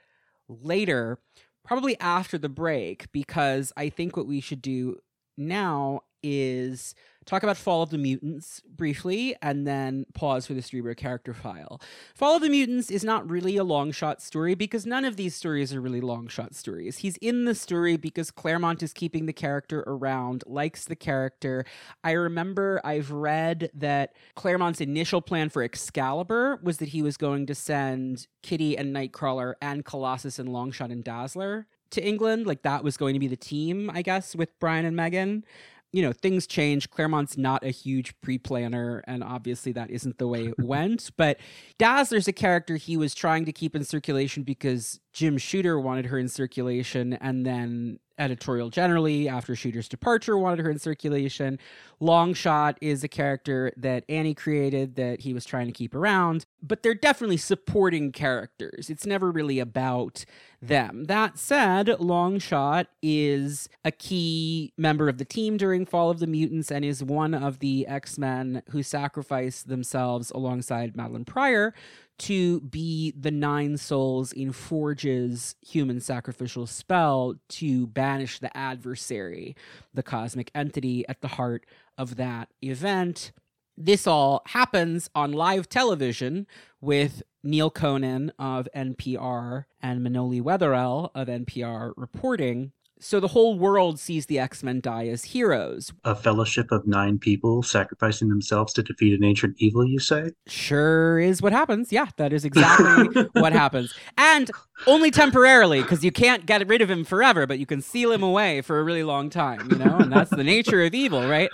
later, 0.47 1.19
probably 1.63 1.99
after 1.99 2.37
the 2.37 2.49
break, 2.49 3.11
because 3.11 3.71
I 3.77 3.89
think 3.89 4.15
what 4.15 4.27
we 4.27 4.41
should 4.41 4.61
do 4.61 4.97
now 5.37 6.01
is 6.23 6.95
talk 7.25 7.43
about 7.43 7.57
Fall 7.57 7.83
of 7.83 7.91
the 7.91 7.97
Mutants 7.97 8.61
briefly 8.61 9.35
and 9.41 9.67
then 9.67 10.05
pause 10.13 10.47
for 10.47 10.53
the 10.53 10.61
Cerebro 10.61 10.95
character 10.95 11.33
file. 11.33 11.79
Fall 12.15 12.35
of 12.35 12.41
the 12.41 12.49
Mutants 12.49 12.89
is 12.89 13.03
not 13.03 13.29
really 13.29 13.57
a 13.57 13.63
long 13.63 13.91
shot 13.91 14.21
story 14.21 14.55
because 14.55 14.85
none 14.85 15.05
of 15.05 15.17
these 15.17 15.35
stories 15.35 15.73
are 15.73 15.81
really 15.81 16.01
long 16.01 16.27
shot 16.27 16.55
stories. 16.55 16.97
He's 16.97 17.17
in 17.17 17.45
the 17.45 17.55
story 17.55 17.95
because 17.95 18.31
Claremont 18.31 18.81
is 18.81 18.91
keeping 18.91 19.27
the 19.27 19.33
character 19.33 19.83
around, 19.85 20.43
likes 20.47 20.85
the 20.85 20.95
character. 20.95 21.65
I 22.03 22.11
remember 22.11 22.81
I've 22.83 23.11
read 23.11 23.69
that 23.75 24.15
Claremont's 24.35 24.81
initial 24.81 25.21
plan 25.21 25.49
for 25.49 25.63
Excalibur 25.63 26.59
was 26.63 26.77
that 26.77 26.89
he 26.89 27.01
was 27.01 27.17
going 27.17 27.45
to 27.45 27.55
send 27.55 28.27
Kitty 28.41 28.77
and 28.77 28.95
Nightcrawler 28.95 29.53
and 29.61 29.85
Colossus 29.85 30.39
and 30.39 30.49
Longshot 30.49 30.91
and 30.91 31.03
Dazzler 31.03 31.67
to 31.91 32.03
England. 32.03 32.47
Like 32.47 32.63
that 32.63 32.83
was 32.83 32.97
going 32.97 33.13
to 33.13 33.19
be 33.19 33.27
the 33.27 33.37
team, 33.37 33.91
I 33.93 34.01
guess, 34.01 34.35
with 34.35 34.49
Brian 34.59 34.85
and 34.85 34.95
Megan 34.95 35.45
you 35.91 36.01
know, 36.01 36.13
things 36.13 36.47
change. 36.47 36.89
Claremont's 36.89 37.37
not 37.37 37.63
a 37.63 37.69
huge 37.69 38.19
pre 38.21 38.37
planner, 38.37 39.03
and 39.07 39.23
obviously 39.23 39.71
that 39.73 39.89
isn't 39.89 40.17
the 40.17 40.27
way 40.27 40.47
it 40.47 40.59
went. 40.59 41.11
But 41.17 41.37
Dazzler's 41.77 42.27
a 42.27 42.33
character 42.33 42.77
he 42.77 42.97
was 42.97 43.13
trying 43.13 43.45
to 43.45 43.51
keep 43.51 43.75
in 43.75 43.83
circulation 43.83 44.43
because 44.43 44.99
Jim 45.13 45.37
Shooter 45.37 45.79
wanted 45.79 46.05
her 46.05 46.17
in 46.17 46.29
circulation, 46.29 47.13
and 47.13 47.45
then 47.45 47.99
editorial 48.17 48.69
generally, 48.69 49.27
after 49.27 49.55
Shooter's 49.55 49.89
departure, 49.89 50.37
wanted 50.37 50.63
her 50.63 50.71
in 50.71 50.79
circulation. 50.79 51.59
Longshot 51.99 52.77
is 52.79 53.03
a 53.03 53.07
character 53.07 53.73
that 53.77 54.05
Annie 54.07 54.35
created 54.35 54.95
that 54.95 55.21
he 55.21 55.33
was 55.33 55.43
trying 55.43 55.65
to 55.65 55.73
keep 55.73 55.95
around, 55.95 56.45
but 56.61 56.83
they're 56.83 56.93
definitely 56.93 57.37
supporting 57.37 58.11
characters. 58.11 58.89
It's 58.89 59.05
never 59.05 59.31
really 59.31 59.59
about 59.59 60.23
them. 60.61 61.05
That 61.05 61.37
said, 61.37 61.87
Longshot 61.87 62.85
is 63.01 63.67
a 63.83 63.91
key 63.91 64.73
member 64.77 65.09
of 65.09 65.17
the 65.17 65.25
team 65.25 65.57
during 65.57 65.85
Fall 65.85 66.09
of 66.09 66.19
the 66.19 66.27
Mutants 66.27 66.71
and 66.71 66.85
is 66.85 67.03
one 67.03 67.33
of 67.33 67.59
the 67.59 67.87
X 67.87 68.17
Men 68.17 68.61
who 68.69 68.83
sacrifice 68.83 69.63
themselves 69.63 70.31
alongside 70.31 70.95
Madelyne 70.95 71.25
Pryor 71.25 71.73
to 72.19 72.61
be 72.61 73.13
the 73.17 73.31
nine 73.31 73.77
souls 73.77 74.31
in 74.31 74.51
Forge's 74.51 75.55
human 75.65 75.99
sacrificial 75.99 76.67
spell 76.67 77.33
to 77.49 77.87
banish 77.87 78.37
the 78.37 78.55
adversary, 78.55 79.55
the 79.93 80.03
cosmic 80.03 80.51
entity 80.53 81.03
at 81.09 81.21
the 81.21 81.29
heart 81.29 81.65
of 81.97 82.17
that 82.17 82.49
event. 82.61 83.31
This 83.75 84.05
all 84.05 84.43
happens 84.45 85.09
on 85.15 85.31
live 85.31 85.67
television 85.67 86.45
with 86.79 87.23
Neal 87.43 87.69
Conan 87.69 88.31
of 88.37 88.67
NPR 88.75 89.65
and 89.81 90.05
Manoli 90.05 90.41
Wetherell 90.41 91.09
of 91.15 91.27
NPR 91.27 91.93
reporting 91.95 92.71
so 93.03 93.19
the 93.19 93.29
whole 93.29 93.57
world 93.57 93.99
sees 93.99 94.27
the 94.27 94.37
X 94.37 94.61
Men 94.61 94.79
die 94.79 95.07
as 95.07 95.23
heroes. 95.23 95.91
A 96.05 96.15
fellowship 96.15 96.71
of 96.71 96.85
nine 96.85 97.17
people 97.17 97.63
sacrificing 97.63 98.29
themselves 98.29 98.73
to 98.73 98.83
defeat 98.83 99.17
an 99.17 99.23
ancient 99.25 99.55
evil, 99.57 99.83
you 99.83 99.99
say? 99.99 100.29
Sure 100.45 101.19
is 101.19 101.41
what 101.41 101.51
happens. 101.51 101.91
Yeah, 101.91 102.05
that 102.17 102.31
is 102.31 102.45
exactly 102.45 103.23
what 103.33 103.53
happens. 103.53 103.93
And 104.17 104.51
only 104.85 105.09
temporarily, 105.09 105.81
because 105.81 106.05
you 106.05 106.11
can't 106.11 106.45
get 106.45 106.65
rid 106.67 106.81
of 106.81 106.91
him 106.91 107.03
forever, 107.03 107.47
but 107.47 107.57
you 107.57 107.65
can 107.65 107.81
seal 107.81 108.11
him 108.11 108.21
away 108.21 108.61
for 108.61 108.79
a 108.79 108.83
really 108.83 109.03
long 109.03 109.31
time, 109.31 109.67
you 109.71 109.77
know? 109.79 109.97
And 109.97 110.13
that's 110.13 110.29
the 110.29 110.43
nature 110.43 110.83
of 110.83 110.93
evil, 110.93 111.27
right? 111.27 111.49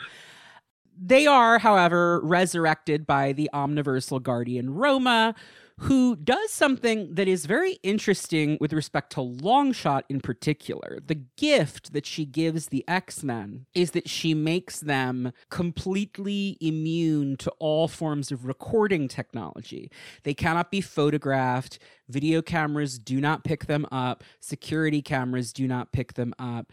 They 1.00 1.28
are, 1.28 1.60
however, 1.60 2.20
resurrected 2.24 3.08
by 3.08 3.32
the 3.32 3.50
omniversal 3.54 4.22
guardian 4.22 4.74
Roma, 4.74 5.34
who 5.82 6.16
does 6.16 6.52
something 6.52 7.14
that 7.14 7.28
is 7.28 7.46
very 7.46 7.74
interesting 7.84 8.58
with 8.60 8.74
respect 8.74 9.12
to 9.12 9.20
Longshot 9.20 10.04
in 10.10 10.20
particular. 10.20 11.00
The 11.06 11.22
gift 11.38 11.94
that 11.94 12.06
she 12.06 12.26
gives 12.26 12.68
the 12.68 12.84
X 12.88 13.24
Men 13.24 13.68
is 13.76 13.92
that 13.92 14.10
she 14.10 14.34
makes 14.34 14.80
them 14.80 15.32
completely 15.50 16.58
immune 16.60 17.38
to 17.38 17.52
all 17.60 17.88
forms 17.88 18.32
of 18.32 18.46
recording 18.46 19.08
technology. 19.08 19.92
They 20.24 20.34
cannot 20.34 20.72
be 20.72 20.82
photographed, 20.82 21.78
video 22.10 22.42
cameras 22.42 22.98
do 22.98 23.22
not 23.22 23.44
pick 23.44 23.68
them 23.68 23.86
up, 23.92 24.24
security 24.40 25.04
cameras 25.04 25.54
do 25.54 25.68
not 25.68 25.92
pick 25.92 26.14
them 26.14 26.34
up. 26.40 26.72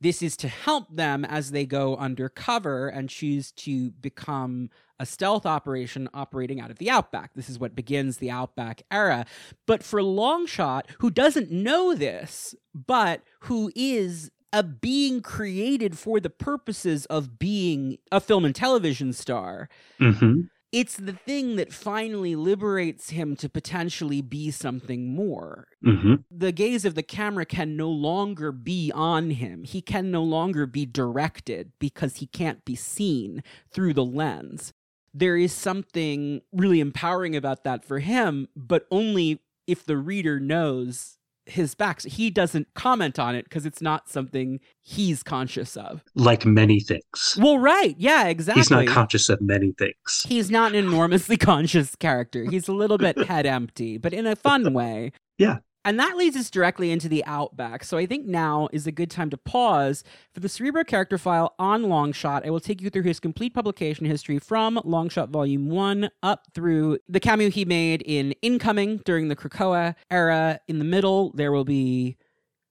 This 0.00 0.22
is 0.22 0.36
to 0.38 0.48
help 0.48 0.94
them 0.94 1.24
as 1.24 1.50
they 1.50 1.66
go 1.66 1.96
undercover 1.96 2.88
and 2.88 3.08
choose 3.08 3.52
to 3.52 3.90
become 3.92 4.70
a 4.98 5.06
stealth 5.06 5.46
operation 5.46 6.08
operating 6.14 6.60
out 6.60 6.70
of 6.70 6.78
the 6.78 6.90
Outback. 6.90 7.34
This 7.34 7.48
is 7.48 7.58
what 7.58 7.74
begins 7.74 8.18
the 8.18 8.30
Outback 8.30 8.82
era. 8.90 9.26
But 9.66 9.82
for 9.82 10.00
Longshot, 10.00 10.82
who 10.98 11.10
doesn't 11.10 11.50
know 11.50 11.94
this, 11.94 12.54
but 12.74 13.22
who 13.40 13.72
is 13.74 14.30
a 14.52 14.62
being 14.62 15.20
created 15.20 15.98
for 15.98 16.20
the 16.20 16.30
purposes 16.30 17.06
of 17.06 17.38
being 17.38 17.98
a 18.12 18.20
film 18.20 18.44
and 18.44 18.54
television 18.54 19.12
star, 19.12 19.68
Mm-hmm. 20.00 20.42
It's 20.74 20.96
the 20.96 21.12
thing 21.12 21.54
that 21.54 21.72
finally 21.72 22.34
liberates 22.34 23.10
him 23.10 23.36
to 23.36 23.48
potentially 23.48 24.20
be 24.20 24.50
something 24.50 25.14
more. 25.14 25.68
Mm-hmm. 25.86 26.14
The 26.32 26.50
gaze 26.50 26.84
of 26.84 26.96
the 26.96 27.02
camera 27.04 27.46
can 27.46 27.76
no 27.76 27.88
longer 27.88 28.50
be 28.50 28.90
on 28.92 29.30
him. 29.30 29.62
He 29.62 29.80
can 29.80 30.10
no 30.10 30.24
longer 30.24 30.66
be 30.66 30.84
directed 30.84 31.70
because 31.78 32.16
he 32.16 32.26
can't 32.26 32.64
be 32.64 32.74
seen 32.74 33.44
through 33.70 33.94
the 33.94 34.04
lens. 34.04 34.72
There 35.14 35.36
is 35.36 35.52
something 35.52 36.42
really 36.52 36.80
empowering 36.80 37.36
about 37.36 37.62
that 37.62 37.84
for 37.84 38.00
him, 38.00 38.48
but 38.56 38.88
only 38.90 39.42
if 39.68 39.86
the 39.86 39.96
reader 39.96 40.40
knows 40.40 41.18
his 41.46 41.74
back. 41.74 42.00
So 42.00 42.08
he 42.08 42.30
doesn't 42.30 42.68
comment 42.74 43.18
on 43.18 43.34
it 43.34 43.44
because 43.44 43.66
it's 43.66 43.82
not 43.82 44.08
something 44.08 44.60
he's 44.82 45.22
conscious 45.22 45.76
of. 45.76 46.02
Like 46.14 46.44
many 46.44 46.80
things. 46.80 47.38
Well, 47.40 47.58
right. 47.58 47.94
Yeah, 47.98 48.26
exactly. 48.28 48.60
He's 48.60 48.70
not 48.70 48.86
conscious 48.86 49.28
of 49.28 49.40
many 49.40 49.72
things. 49.72 50.24
He's 50.26 50.50
not 50.50 50.72
an 50.72 50.86
enormously 50.86 51.36
conscious 51.38 51.94
character. 51.96 52.44
He's 52.44 52.68
a 52.68 52.72
little 52.72 52.98
bit 52.98 53.18
head 53.26 53.46
empty, 53.46 53.98
but 53.98 54.12
in 54.12 54.26
a 54.26 54.36
fun 54.36 54.72
way. 54.72 55.12
Yeah. 55.36 55.56
And 55.84 56.00
that 56.00 56.16
leads 56.16 56.36
us 56.36 56.48
directly 56.48 56.90
into 56.90 57.08
the 57.08 57.22
Outback. 57.26 57.84
So 57.84 57.98
I 57.98 58.06
think 58.06 58.26
now 58.26 58.68
is 58.72 58.86
a 58.86 58.92
good 58.92 59.10
time 59.10 59.28
to 59.30 59.36
pause 59.36 60.02
for 60.32 60.40
the 60.40 60.48
Cerebro 60.48 60.82
character 60.82 61.18
file 61.18 61.54
on 61.58 61.82
Longshot. 61.82 62.46
I 62.46 62.50
will 62.50 62.60
take 62.60 62.80
you 62.80 62.88
through 62.88 63.02
his 63.02 63.20
complete 63.20 63.52
publication 63.52 64.06
history 64.06 64.38
from 64.38 64.76
Longshot 64.76 65.28
Volume 65.28 65.68
1 65.68 66.08
up 66.22 66.46
through 66.54 66.98
the 67.08 67.20
cameo 67.20 67.50
he 67.50 67.66
made 67.66 68.02
in 68.02 68.32
Incoming 68.40 69.02
during 69.04 69.28
the 69.28 69.36
Krakoa 69.36 69.94
era. 70.10 70.58
In 70.68 70.78
the 70.78 70.84
middle, 70.86 71.32
there 71.34 71.52
will 71.52 71.66
be 71.66 72.16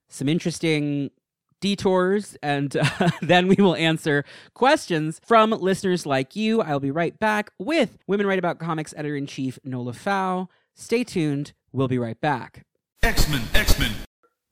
some 0.10 0.28
interesting 0.28 1.12
detours, 1.60 2.36
and 2.42 2.76
uh, 3.00 3.10
then 3.22 3.48
we 3.48 3.56
will 3.56 3.76
answer 3.76 4.26
questions 4.56 5.22
from 5.24 5.52
listeners 5.52 6.06
like 6.06 6.36
you. 6.36 6.62
I'll 6.62 6.80
be 6.80 6.92
right 6.92 7.18
back 7.20 7.52
with 7.60 7.98
Women 8.08 8.26
Write 8.26 8.40
About 8.40 8.60
Comics 8.60 8.94
editor 8.98 9.16
in 9.16 9.28
chief 9.28 9.60
Nola 9.64 9.94
Pfau. 9.94 10.48
Stay 10.74 11.04
tuned. 11.04 11.54
We'll 11.72 11.88
be 11.88 12.00
right 12.00 12.20
back. 12.20 12.66
X-Men, 13.04 13.42
X-Men. 13.54 13.92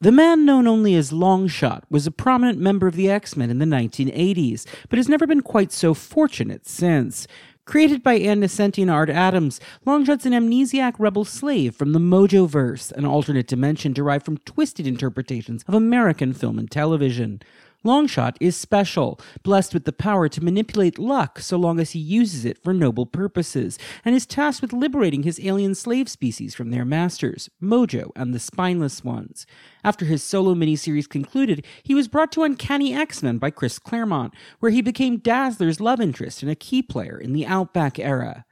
The 0.02 0.12
man 0.12 0.44
known 0.46 0.68
only 0.68 0.94
as 0.96 1.14
Longshot 1.14 1.84
was 1.90 2.06
a 2.06 2.12
prominent 2.12 2.60
member 2.60 2.86
of 2.86 2.96
the 2.98 3.10
X 3.10 3.38
Men 3.38 3.50
in 3.50 3.60
the 3.60 3.66
1980s, 3.66 4.66
but 4.90 4.98
has 4.98 5.08
never 5.08 5.26
been 5.26 5.40
quite 5.40 5.72
so 5.72 5.94
fortunate 5.94 6.68
since. 6.68 7.28
Created 7.66 8.04
by 8.04 8.16
Ann 8.16 8.42
Nocenti 8.42 8.82
and 8.82 8.92
Art 8.92 9.10
Adams, 9.10 9.62
Longshot's 9.86 10.26
an 10.26 10.34
amnesiac 10.34 10.96
rebel 11.00 11.24
slave 11.24 11.74
from 11.76 11.94
the 11.94 12.00
Mojoverse, 12.00 12.92
an 12.92 13.06
alternate 13.06 13.48
dimension 13.48 13.94
derived 13.94 14.26
from 14.26 14.38
twisted 14.40 14.86
interpretations 14.86 15.64
of 15.66 15.74
American 15.74 16.34
film 16.34 16.60
and 16.60 16.70
television. 16.70 17.42
Longshot 17.84 18.36
is 18.40 18.56
special, 18.56 19.20
blessed 19.42 19.74
with 19.74 19.86
the 19.86 19.92
power 19.92 20.30
to 20.30 20.44
manipulate 20.44 21.00
luck 21.00 21.40
so 21.40 21.58
long 21.58 21.80
as 21.80 21.92
he 21.92 22.00
uses 22.00 22.46
it 22.46 22.62
for 22.64 22.76
noble 22.76 23.08
purposes, 23.08 23.80
and 24.06 24.14
is 24.14 24.28
tasked 24.28 24.62
with 24.62 24.72
liberating 24.72 25.24
his 25.24 25.40
alien 25.40 25.74
slave 25.74 26.08
species 26.08 26.54
from 26.54 26.70
their 26.70 26.86
masters, 26.86 27.50
Mojo 27.60 28.12
and 28.16 28.36
the 28.36 28.40
Spineless 28.40 29.04
Ones. 29.04 29.48
After 29.84 30.06
his 30.06 30.22
solo 30.22 30.54
miniseries 30.54 31.10
concluded, 31.10 31.66
he 31.82 31.96
was 31.96 32.08
brought 32.08 32.32
to 32.34 32.44
Uncanny 32.44 32.94
X 32.94 33.24
Men 33.24 33.40
by 33.40 33.50
Chris 33.50 33.80
Claremont, 33.80 34.36
where 34.60 34.72
he 34.72 34.84
became 34.84 35.18
Dazzler's 35.18 35.82
love 35.82 36.00
interest 36.00 36.44
and 36.44 36.52
a 36.52 36.56
key 36.56 36.84
player 36.84 37.18
in 37.18 37.34
the 37.34 37.48
Outback 37.48 37.98
era. 37.98 38.46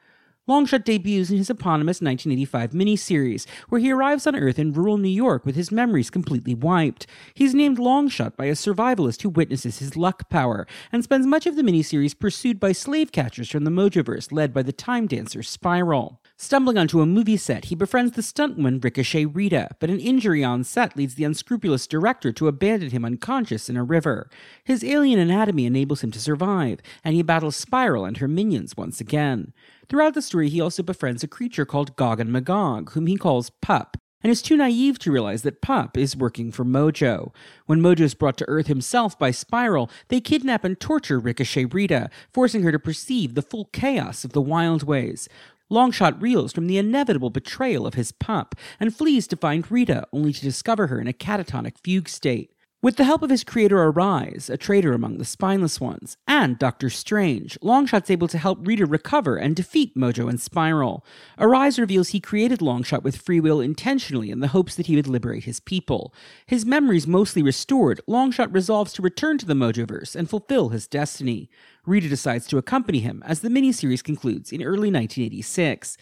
Longshot 0.49 0.83
debuts 0.83 1.29
in 1.29 1.37
his 1.37 1.51
eponymous 1.51 2.01
1985 2.01 2.71
miniseries, 2.71 3.45
where 3.69 3.79
he 3.79 3.91
arrives 3.91 4.25
on 4.25 4.35
Earth 4.35 4.57
in 4.57 4.73
rural 4.73 4.97
New 4.97 5.07
York 5.07 5.45
with 5.45 5.55
his 5.55 5.71
memories 5.71 6.09
completely 6.09 6.55
wiped. 6.55 7.05
He's 7.35 7.53
named 7.53 7.77
Longshot 7.77 8.35
by 8.35 8.45
a 8.45 8.53
survivalist 8.53 9.21
who 9.21 9.29
witnesses 9.29 9.77
his 9.77 9.95
luck 9.95 10.27
power, 10.27 10.65
and 10.91 11.03
spends 11.03 11.27
much 11.27 11.45
of 11.45 11.55
the 11.55 11.61
miniseries 11.61 12.17
pursued 12.17 12.59
by 12.59 12.71
slave 12.71 13.11
catchers 13.11 13.51
from 13.51 13.63
the 13.63 13.69
Mojoverse 13.69 14.31
led 14.31 14.51
by 14.51 14.63
the 14.63 14.73
time 14.73 15.05
dancer 15.05 15.43
Spiral. 15.43 16.19
Stumbling 16.35 16.79
onto 16.79 17.01
a 17.01 17.05
movie 17.05 17.37
set, 17.37 17.65
he 17.65 17.75
befriends 17.75 18.13
the 18.13 18.23
stuntwoman 18.23 18.83
Ricochet 18.83 19.25
Rita, 19.25 19.75
but 19.79 19.91
an 19.91 19.99
injury 19.99 20.43
on 20.43 20.63
set 20.63 20.97
leads 20.97 21.13
the 21.13 21.25
unscrupulous 21.25 21.85
director 21.85 22.31
to 22.31 22.47
abandon 22.47 22.89
him 22.89 23.05
unconscious 23.05 23.69
in 23.69 23.77
a 23.77 23.83
river. 23.83 24.29
His 24.63 24.83
alien 24.83 25.19
anatomy 25.19 25.67
enables 25.67 26.01
him 26.01 26.09
to 26.11 26.19
survive, 26.19 26.79
and 27.03 27.13
he 27.13 27.21
battles 27.21 27.55
Spiral 27.55 28.05
and 28.05 28.17
her 28.17 28.27
minions 28.27 28.75
once 28.75 28.99
again. 28.99 29.53
Throughout 29.89 30.13
the 30.13 30.21
story, 30.21 30.49
he 30.49 30.61
also 30.61 30.83
befriends 30.83 31.23
a 31.23 31.27
creature 31.27 31.65
called 31.65 31.95
Gog 31.95 32.19
and 32.19 32.31
Magog, 32.31 32.91
whom 32.91 33.07
he 33.07 33.17
calls 33.17 33.49
Pup, 33.59 33.97
and 34.21 34.29
is 34.29 34.43
too 34.43 34.55
naive 34.55 34.99
to 34.99 35.11
realize 35.11 35.41
that 35.41 35.63
Pup 35.63 35.97
is 35.97 36.15
working 36.15 36.51
for 36.51 36.63
Mojo. 36.63 37.33
When 37.65 37.81
Mojo 37.81 38.01
is 38.01 38.13
brought 38.13 38.37
to 38.37 38.47
Earth 38.47 38.67
himself 38.67 39.17
by 39.17 39.31
Spiral, 39.31 39.89
they 40.09 40.21
kidnap 40.21 40.63
and 40.63 40.79
torture 40.79 41.19
Ricochet 41.19 41.65
Rita, 41.65 42.11
forcing 42.31 42.61
her 42.61 42.71
to 42.71 42.77
perceive 42.77 43.33
the 43.33 43.41
full 43.41 43.65
chaos 43.65 44.23
of 44.23 44.33
the 44.33 44.43
Wild 44.43 44.83
Ways. 44.83 45.27
Longshot 45.71 46.21
reels 46.21 46.53
from 46.53 46.67
the 46.67 46.77
inevitable 46.77 47.31
betrayal 47.31 47.87
of 47.87 47.95
his 47.95 48.11
pup 48.11 48.53
and 48.79 48.95
flees 48.95 49.25
to 49.27 49.35
find 49.35 49.71
Rita, 49.71 50.05
only 50.13 50.33
to 50.33 50.41
discover 50.41 50.85
her 50.87 51.01
in 51.01 51.07
a 51.07 51.13
catatonic 51.13 51.79
fugue 51.83 52.09
state. 52.09 52.53
With 52.81 52.95
the 52.95 53.03
help 53.03 53.23
of 53.23 53.29
his 53.29 53.43
creator 53.43 53.75
Arize, 53.75 54.49
a 54.49 54.55
traitor 54.55 54.93
among 54.93 55.17
the 55.17 55.25
spineless 55.25 55.81
ones, 55.81 56.15
and 56.25 56.57
Doctor 56.57 56.89
Strange, 56.89 57.57
Longshot's 57.61 58.09
able 58.09 58.29
to 58.29 58.37
help 58.37 58.65
Rita 58.65 58.85
recover 58.85 59.35
and 59.35 59.53
defeat 59.53 59.97
Mojo 59.97 60.29
and 60.29 60.39
Spiral. 60.39 61.05
Arize 61.37 61.77
reveals 61.77 62.09
he 62.09 62.21
created 62.21 62.59
Longshot 62.59 63.03
with 63.03 63.17
free 63.17 63.41
will 63.41 63.59
intentionally 63.59 64.31
in 64.31 64.39
the 64.39 64.47
hopes 64.47 64.75
that 64.75 64.85
he 64.85 64.95
would 64.95 65.07
liberate 65.07 65.43
his 65.43 65.59
people. 65.59 66.13
His 66.45 66.65
memories 66.65 67.05
mostly 67.05 67.43
restored, 67.43 67.99
Longshot 68.07 68.53
resolves 68.53 68.93
to 68.93 69.01
return 69.01 69.37
to 69.39 69.45
the 69.45 69.55
Mojoverse 69.55 70.15
and 70.15 70.29
fulfill 70.29 70.69
his 70.69 70.87
destiny. 70.87 71.49
Rita 71.85 72.07
decides 72.07 72.47
to 72.47 72.57
accompany 72.57 73.01
him 73.01 73.21
as 73.25 73.41
the 73.41 73.49
miniseries 73.49 74.01
concludes 74.01 74.53
in 74.53 74.63
early 74.63 74.89
1986. 74.89 75.97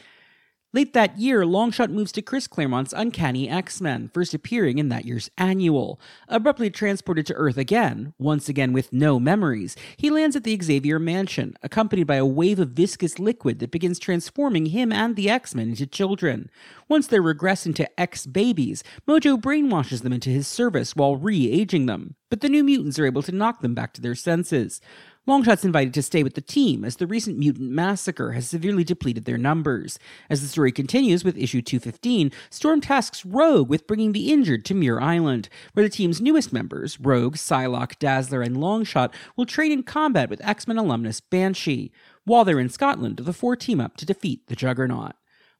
Late 0.73 0.91
that 0.91 1.17
year, 1.17 1.43
Longshot 1.43 1.89
moves 1.89 2.11
to 2.11 2.21
Chris 2.21 2.45
Claremont's 2.45 2.91
Uncanny 2.91 3.49
X 3.49 3.79
Men, 3.79 4.09
first 4.13 4.33
appearing 4.33 4.79
in 4.79 4.89
that 4.89 5.05
year's 5.05 5.29
annual. 5.37 5.97
Abruptly 6.27 6.69
transported 6.69 7.25
to 7.27 7.33
Earth 7.35 7.57
again, 7.57 8.13
once 8.19 8.49
again 8.49 8.73
with 8.73 8.91
no 8.91 9.17
memories, 9.17 9.77
he 9.95 10.09
lands 10.09 10.35
at 10.35 10.43
the 10.43 10.59
Xavier 10.61 10.99
Mansion, 10.99 11.55
accompanied 11.63 12.05
by 12.05 12.15
a 12.15 12.25
wave 12.25 12.59
of 12.59 12.71
viscous 12.71 13.17
liquid 13.17 13.59
that 13.59 13.71
begins 13.71 13.97
transforming 13.97 14.65
him 14.67 14.91
and 14.91 15.15
the 15.15 15.29
X 15.29 15.55
Men 15.55 15.69
into 15.69 15.87
children. 15.87 16.49
Once 16.89 17.07
they 17.07 17.21
regress 17.21 17.65
into 17.65 17.89
X 17.97 18.25
babies, 18.25 18.83
Mojo 19.07 19.39
brainwashes 19.39 20.01
them 20.01 20.11
into 20.11 20.29
his 20.29 20.49
service 20.49 20.97
while 20.97 21.15
re 21.15 21.49
aging 21.49 21.85
them. 21.85 22.15
But 22.29 22.41
the 22.41 22.49
new 22.49 22.65
mutants 22.65 22.99
are 22.99 23.05
able 23.05 23.23
to 23.23 23.31
knock 23.31 23.61
them 23.61 23.73
back 23.73 23.93
to 23.93 24.01
their 24.01 24.15
senses. 24.15 24.81
Longshot's 25.27 25.65
invited 25.65 25.93
to 25.93 26.01
stay 26.01 26.23
with 26.23 26.35
the 26.35 26.41
team 26.41 26.85
as 26.85 26.95
the 26.95 27.05
recent 27.05 27.37
mutant 27.37 27.69
massacre 27.69 28.31
has 28.31 28.47
severely 28.47 28.85
depleted 28.85 29.25
their 29.25 29.37
numbers. 29.37 29.99
As 30.29 30.41
the 30.41 30.47
story 30.47 30.71
continues 30.71 31.25
with 31.25 31.37
issue 31.37 31.61
215, 31.61 32.31
Storm 32.49 32.79
tasks 32.79 33.25
Rogue 33.25 33.67
with 33.67 33.87
bringing 33.87 34.13
the 34.13 34.31
injured 34.31 34.63
to 34.63 34.73
Muir 34.73 35.01
Island, 35.01 35.49
where 35.73 35.83
the 35.83 35.89
team's 35.89 36.21
newest 36.21 36.53
members, 36.53 36.97
Rogue, 37.01 37.35
Psylocke, 37.35 37.99
Dazzler, 37.99 38.41
and 38.41 38.55
Longshot, 38.55 39.13
will 39.35 39.45
train 39.45 39.73
in 39.73 39.83
combat 39.83 40.29
with 40.29 40.45
X 40.47 40.65
Men 40.65 40.77
alumnus 40.77 41.19
Banshee. 41.19 41.91
While 42.23 42.45
they're 42.45 42.57
in 42.57 42.69
Scotland, 42.69 43.17
the 43.17 43.33
four 43.33 43.57
team 43.57 43.81
up 43.81 43.97
to 43.97 44.05
defeat 44.05 44.47
the 44.47 44.55
Juggernaut. 44.55 45.15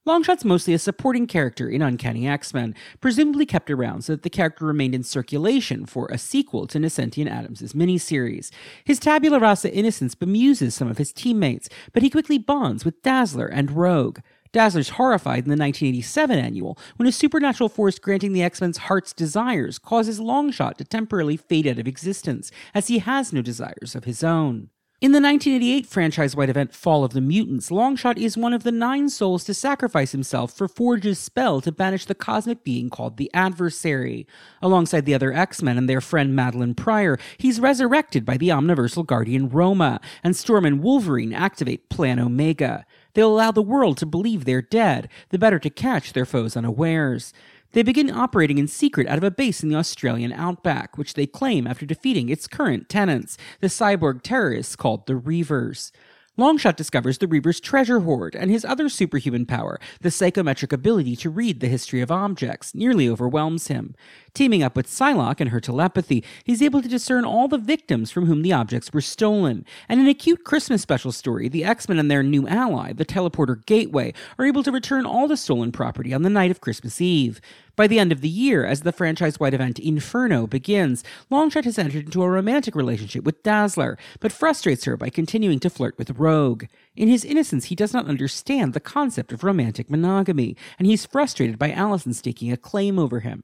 Longshot's 0.08 0.46
mostly 0.46 0.74
a 0.74 0.80
supporting 0.80 1.28
character 1.28 1.68
in 1.68 1.82
Uncanny 1.82 2.30
X 2.30 2.54
Men, 2.54 2.74
presumably 3.02 3.46
kept 3.46 3.70
around 3.70 4.04
so 4.04 4.14
that 4.14 4.24
the 4.24 4.30
character 4.30 4.64
remained 4.64 4.96
in 4.96 5.04
circulation 5.04 5.86
for 5.86 6.08
a 6.08 6.18
sequel 6.18 6.66
to 6.68 6.80
Nocenti 6.80 7.20
and 7.22 7.30
Adams' 7.30 7.74
miniseries. 7.74 8.50
His 8.86 9.00
tabula 9.00 9.38
rasa 9.38 9.70
innocence 9.70 10.16
bemuses 10.16 10.74
some 10.74 10.88
of 10.88 10.98
his 10.98 11.12
teammates, 11.12 11.68
but 11.92 12.04
he 12.04 12.10
quickly 12.10 12.38
bonds 12.38 12.86
with 12.86 13.02
Dazzler 13.02 13.48
and 13.48 13.70
Rogue. 13.70 14.20
Dazzler's 14.54 14.92
horrified 14.92 15.44
in 15.44 15.50
the 15.50 15.62
1987 15.62 16.40
annual 16.40 16.80
when 16.96 17.10
a 17.10 17.12
supernatural 17.12 17.68
force 17.68 18.00
granting 18.00 18.32
the 18.32 18.44
X 18.44 18.62
Men's 18.62 18.78
heart's 18.78 19.12
desires 19.12 19.78
causes 19.78 20.22
Longshot 20.22 20.78
to 20.78 20.86
temporarily 20.86 21.36
fade 21.36 21.68
out 21.68 21.80
of 21.80 21.88
existence, 21.88 22.50
as 22.74 22.88
he 22.88 23.00
has 23.00 23.34
no 23.34 23.42
desires 23.42 23.94
of 23.94 24.06
his 24.06 24.24
own. 24.24 24.70
In 25.00 25.12
the 25.12 25.22
1988 25.22 25.86
franchise-wide 25.86 26.50
event 26.50 26.74
Fall 26.74 27.04
of 27.04 27.14
the 27.14 27.22
Mutants, 27.22 27.70
Longshot 27.70 28.18
is 28.18 28.36
one 28.36 28.52
of 28.52 28.64
the 28.64 28.72
nine 28.72 29.10
souls 29.10 29.44
to 29.44 29.54
sacrifice 29.54 30.12
himself 30.12 30.52
for 30.52 30.68
Forge's 30.68 31.20
spell 31.20 31.62
to 31.62 31.72
banish 31.72 32.06
the 32.06 32.16
cosmic 32.16 32.64
being 32.64 32.90
called 32.90 33.18
the 33.18 33.30
Adversary. 33.32 34.26
Alongside 34.60 35.06
the 35.06 35.14
other 35.14 35.32
X-Men 35.32 35.78
and 35.78 35.88
their 35.88 36.02
friend 36.02 36.36
Madelyne 36.36 36.76
Pryor, 36.76 37.20
he's 37.38 37.60
resurrected 37.60 38.26
by 38.26 38.38
the 38.38 38.52
Omniversal 38.52 39.04
Guardian 39.04 39.50
Roma, 39.50 40.02
and 40.24 40.36
Storm 40.36 40.66
and 40.66 40.82
Wolverine 40.82 41.32
activate 41.32 41.90
Plan 41.90 42.18
Omega. 42.18 42.84
They'll 43.14 43.34
allow 43.34 43.52
the 43.52 43.62
world 43.62 43.98
to 43.98 44.08
believe 44.08 44.46
they're 44.46 44.64
dead, 44.64 45.10
the 45.30 45.38
better 45.38 45.60
to 45.60 45.70
catch 45.70 46.14
their 46.14 46.26
foes 46.26 46.58
unawares. 46.58 47.34
They 47.74 47.84
begin 47.84 48.10
operating 48.10 48.58
in 48.58 48.68
secret 48.68 49.08
out 49.08 49.18
of 49.18 49.24
a 49.24 49.32
base 49.32 49.62
in 49.62 49.70
the 49.70 49.76
Australian 49.76 50.32
outback, 50.32 50.98
which 50.98 51.14
they 51.14 51.28
claim 51.28 51.68
after 51.68 51.86
defeating 51.86 52.30
its 52.30 52.48
current 52.48 52.90
tenants, 52.90 53.38
the 53.60 53.68
cyborg 53.68 54.22
terrorists 54.24 54.76
called 54.76 55.06
the 55.06 55.14
Reavers. 55.14 55.92
Longshot 56.38 56.76
discovers 56.76 57.18
the 57.18 57.28
Reaver's 57.28 57.60
treasure 57.60 58.02
hoard, 58.02 58.36
and 58.36 58.52
his 58.52 58.64
other 58.64 58.90
superhuman 58.90 59.48
power, 59.48 59.80
the 60.02 60.12
psychometric 60.12 60.72
ability 60.72 61.16
to 61.16 61.32
read 61.32 61.60
the 61.60 61.68
history 61.68 62.00
of 62.00 62.12
objects, 62.12 62.76
nearly 62.76 63.10
overwhelms 63.10 63.68
him. 63.68 63.96
Teaming 64.38 64.62
up 64.62 64.76
with 64.76 64.86
Psylocke 64.86 65.42
and 65.42 65.50
her 65.50 65.60
telepathy, 65.60 66.24
he's 66.44 66.62
able 66.62 66.84
to 66.84 66.88
discern 66.88 67.26
all 67.26 67.48
the 67.48 67.58
victims 67.58 68.12
from 68.12 68.28
whom 68.28 68.44
the 68.44 68.54
objects 68.54 68.94
were 68.94 69.02
stolen. 69.02 69.66
And 69.90 70.00
in 70.00 70.08
a 70.08 70.14
cute 70.14 70.44
Christmas 70.44 70.84
special 70.84 71.12
story, 71.12 71.50
the 71.50 71.64
X 71.64 71.90
Men 71.90 71.98
and 71.98 72.12
their 72.12 72.22
new 72.22 72.48
ally, 72.48 72.94
the 72.94 73.04
Teleporter 73.04 73.66
Gateway, 73.66 74.14
are 74.38 74.46
able 74.46 74.62
to 74.62 74.72
return 74.72 75.08
all 75.08 75.28
the 75.28 75.38
stolen 75.38 75.72
property 75.72 76.14
on 76.14 76.22
the 76.22 76.30
night 76.30 76.52
of 76.52 76.62
Christmas 76.62 77.02
Eve. 77.02 77.42
By 77.76 77.88
the 77.88 77.98
end 77.98 78.12
of 78.12 78.22
the 78.22 78.30
year, 78.30 78.64
as 78.64 78.82
the 78.82 78.92
franchise 78.92 79.40
wide 79.40 79.56
event 79.56 79.80
Inferno 79.80 80.46
begins, 80.46 81.04
Longshot 81.32 81.64
has 81.64 81.80
entered 81.80 82.06
into 82.06 82.22
a 82.22 82.30
romantic 82.30 82.76
relationship 82.76 83.24
with 83.24 83.42
Dazzler, 83.42 83.98
but 84.20 84.32
frustrates 84.32 84.86
her 84.86 84.96
by 84.96 85.10
continuing 85.10 85.60
to 85.62 85.70
flirt 85.72 85.98
with 85.98 86.12
Rogue. 86.12 86.66
In 86.96 87.08
his 87.08 87.26
innocence, 87.26 87.66
he 87.66 87.76
does 87.76 87.92
not 87.92 88.06
understand 88.06 88.76
the 88.76 88.80
concept 88.80 89.32
of 89.32 89.44
romantic 89.44 89.90
monogamy, 89.90 90.56
and 90.78 90.86
he's 90.86 91.08
frustrated 91.08 91.58
by 91.58 91.72
Allison 91.72 92.14
staking 92.14 92.52
a 92.52 92.58
claim 92.58 93.00
over 93.00 93.22
him. 93.22 93.44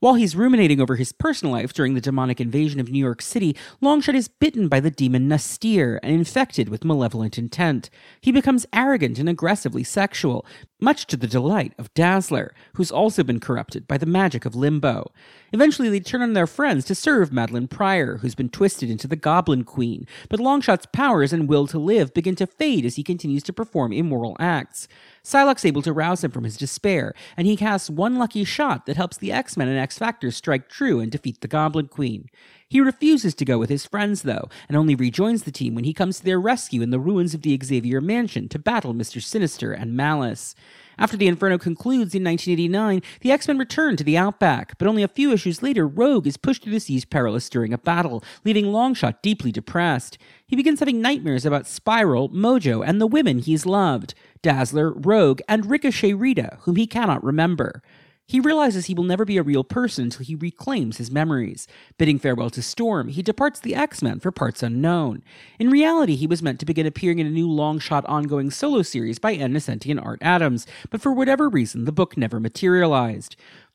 While 0.00 0.14
he's 0.14 0.34
ruminating 0.34 0.80
over 0.80 0.96
his 0.96 1.12
personal 1.12 1.52
life 1.52 1.74
during 1.74 1.92
the 1.92 2.00
demonic 2.00 2.40
invasion 2.40 2.80
of 2.80 2.88
New 2.88 2.98
York 2.98 3.20
City, 3.20 3.54
Longshot 3.82 4.14
is 4.14 4.28
bitten 4.28 4.66
by 4.66 4.80
the 4.80 4.90
demon 4.90 5.28
N'astirh 5.28 5.98
and 6.02 6.10
infected 6.10 6.70
with 6.70 6.86
malevolent 6.86 7.36
intent. 7.36 7.90
He 8.22 8.32
becomes 8.32 8.64
arrogant 8.72 9.18
and 9.18 9.28
aggressively 9.28 9.84
sexual, 9.84 10.46
much 10.80 11.06
to 11.06 11.16
the 11.16 11.26
delight 11.26 11.72
of 11.78 11.92
Dazzler, 11.94 12.54
who's 12.74 12.90
also 12.90 13.22
been 13.22 13.40
corrupted 13.40 13.86
by 13.86 13.98
the 13.98 14.06
magic 14.06 14.44
of 14.44 14.54
Limbo. 14.54 15.12
Eventually, 15.52 15.88
they 15.88 16.00
turn 16.00 16.22
on 16.22 16.32
their 16.32 16.46
friends 16.46 16.84
to 16.86 16.94
serve 16.94 17.30
Madelyne 17.30 17.68
Pryor, 17.68 18.18
who's 18.18 18.34
been 18.34 18.48
twisted 18.48 18.90
into 18.90 19.08
the 19.08 19.16
Goblin 19.16 19.64
Queen, 19.64 20.06
but 20.28 20.40
Longshot's 20.40 20.86
powers 20.86 21.32
and 21.32 21.48
will 21.48 21.66
to 21.66 21.78
live 21.78 22.14
begin 22.14 22.36
to 22.36 22.46
fade 22.46 22.84
as 22.84 22.96
he 22.96 23.02
continues 23.02 23.42
to 23.44 23.52
perform 23.52 23.92
immoral 23.92 24.36
acts. 24.38 24.88
Psylocke's 25.24 25.64
able 25.64 25.82
to 25.82 25.92
rouse 25.92 26.24
him 26.24 26.30
from 26.30 26.44
his 26.44 26.56
despair, 26.56 27.14
and 27.36 27.46
he 27.46 27.56
casts 27.56 27.90
one 27.90 28.16
lucky 28.16 28.44
shot 28.44 28.86
that 28.86 28.96
helps 28.96 29.16
the 29.16 29.32
X 29.32 29.56
Men 29.56 29.68
and 29.68 29.78
X 29.78 29.98
Factor 29.98 30.30
strike 30.30 30.68
true 30.68 31.00
and 31.00 31.10
defeat 31.10 31.40
the 31.40 31.48
Goblin 31.48 31.88
Queen. 31.88 32.30
He 32.70 32.80
refuses 32.80 33.34
to 33.34 33.44
go 33.44 33.58
with 33.58 33.68
his 33.68 33.84
friends, 33.84 34.22
though, 34.22 34.48
and 34.68 34.76
only 34.76 34.94
rejoins 34.94 35.42
the 35.42 35.50
team 35.50 35.74
when 35.74 35.82
he 35.82 35.92
comes 35.92 36.18
to 36.18 36.24
their 36.24 36.40
rescue 36.40 36.82
in 36.82 36.90
the 36.90 37.00
ruins 37.00 37.34
of 37.34 37.42
the 37.42 37.58
Xavier 37.60 38.00
Mansion 38.00 38.48
to 38.48 38.60
battle 38.60 38.94
Mr. 38.94 39.20
Sinister 39.20 39.72
and 39.72 39.96
Malice. 39.96 40.54
After 40.96 41.16
the 41.16 41.26
Inferno 41.26 41.58
concludes 41.58 42.14
in 42.14 42.22
1989, 42.22 43.02
the 43.22 43.32
X 43.32 43.48
Men 43.48 43.58
return 43.58 43.96
to 43.96 44.04
the 44.04 44.16
Outback, 44.16 44.78
but 44.78 44.86
only 44.86 45.02
a 45.02 45.08
few 45.08 45.32
issues 45.32 45.64
later, 45.64 45.84
Rogue 45.84 46.28
is 46.28 46.36
pushed 46.36 46.62
through 46.62 46.74
the 46.74 46.78
siege 46.78 47.10
perilous 47.10 47.48
during 47.48 47.72
a 47.72 47.78
battle, 47.78 48.22
leaving 48.44 48.66
Longshot 48.66 49.20
deeply 49.20 49.50
depressed. 49.50 50.16
He 50.46 50.54
begins 50.54 50.78
having 50.78 51.02
nightmares 51.02 51.44
about 51.44 51.66
Spiral, 51.66 52.28
Mojo, 52.28 52.86
and 52.86 53.00
the 53.00 53.06
women 53.08 53.40
he's 53.40 53.66
loved 53.66 54.14
Dazzler, 54.42 54.92
Rogue, 54.92 55.40
and 55.48 55.66
Ricochet 55.66 56.14
Rita, 56.14 56.58
whom 56.60 56.76
he 56.76 56.86
cannot 56.86 57.24
remember. 57.24 57.82
He 58.30 58.38
realizes 58.38 58.86
he 58.86 58.94
will 58.94 59.02
never 59.02 59.24
be 59.24 59.38
a 59.38 59.42
real 59.42 59.64
person 59.64 60.04
until 60.04 60.24
he 60.24 60.36
reclaims 60.36 60.98
his 60.98 61.10
memories. 61.10 61.66
Bidding 61.98 62.20
farewell 62.20 62.48
to 62.50 62.62
Storm, 62.62 63.08
he 63.08 63.22
departs 63.22 63.58
the 63.58 63.74
X 63.74 64.02
Men 64.02 64.20
for 64.20 64.30
parts 64.30 64.62
unknown. 64.62 65.24
In 65.58 65.68
reality, 65.68 66.14
he 66.14 66.28
was 66.28 66.40
meant 66.40 66.60
to 66.60 66.64
begin 66.64 66.86
appearing 66.86 67.18
in 67.18 67.26
a 67.26 67.30
new 67.30 67.48
Longshot 67.48 68.08
ongoing 68.08 68.52
solo 68.52 68.82
series 68.82 69.18
by 69.18 69.32
Ann 69.32 69.52
Nocenti 69.52 69.90
and 69.90 69.98
Art 69.98 70.20
Adams, 70.22 70.64
but 70.90 71.00
for 71.00 71.12
whatever 71.12 71.48
reason, 71.48 71.86
the 71.86 71.90
book 71.92 72.16
never 72.16 72.38
materialized. 72.38 73.34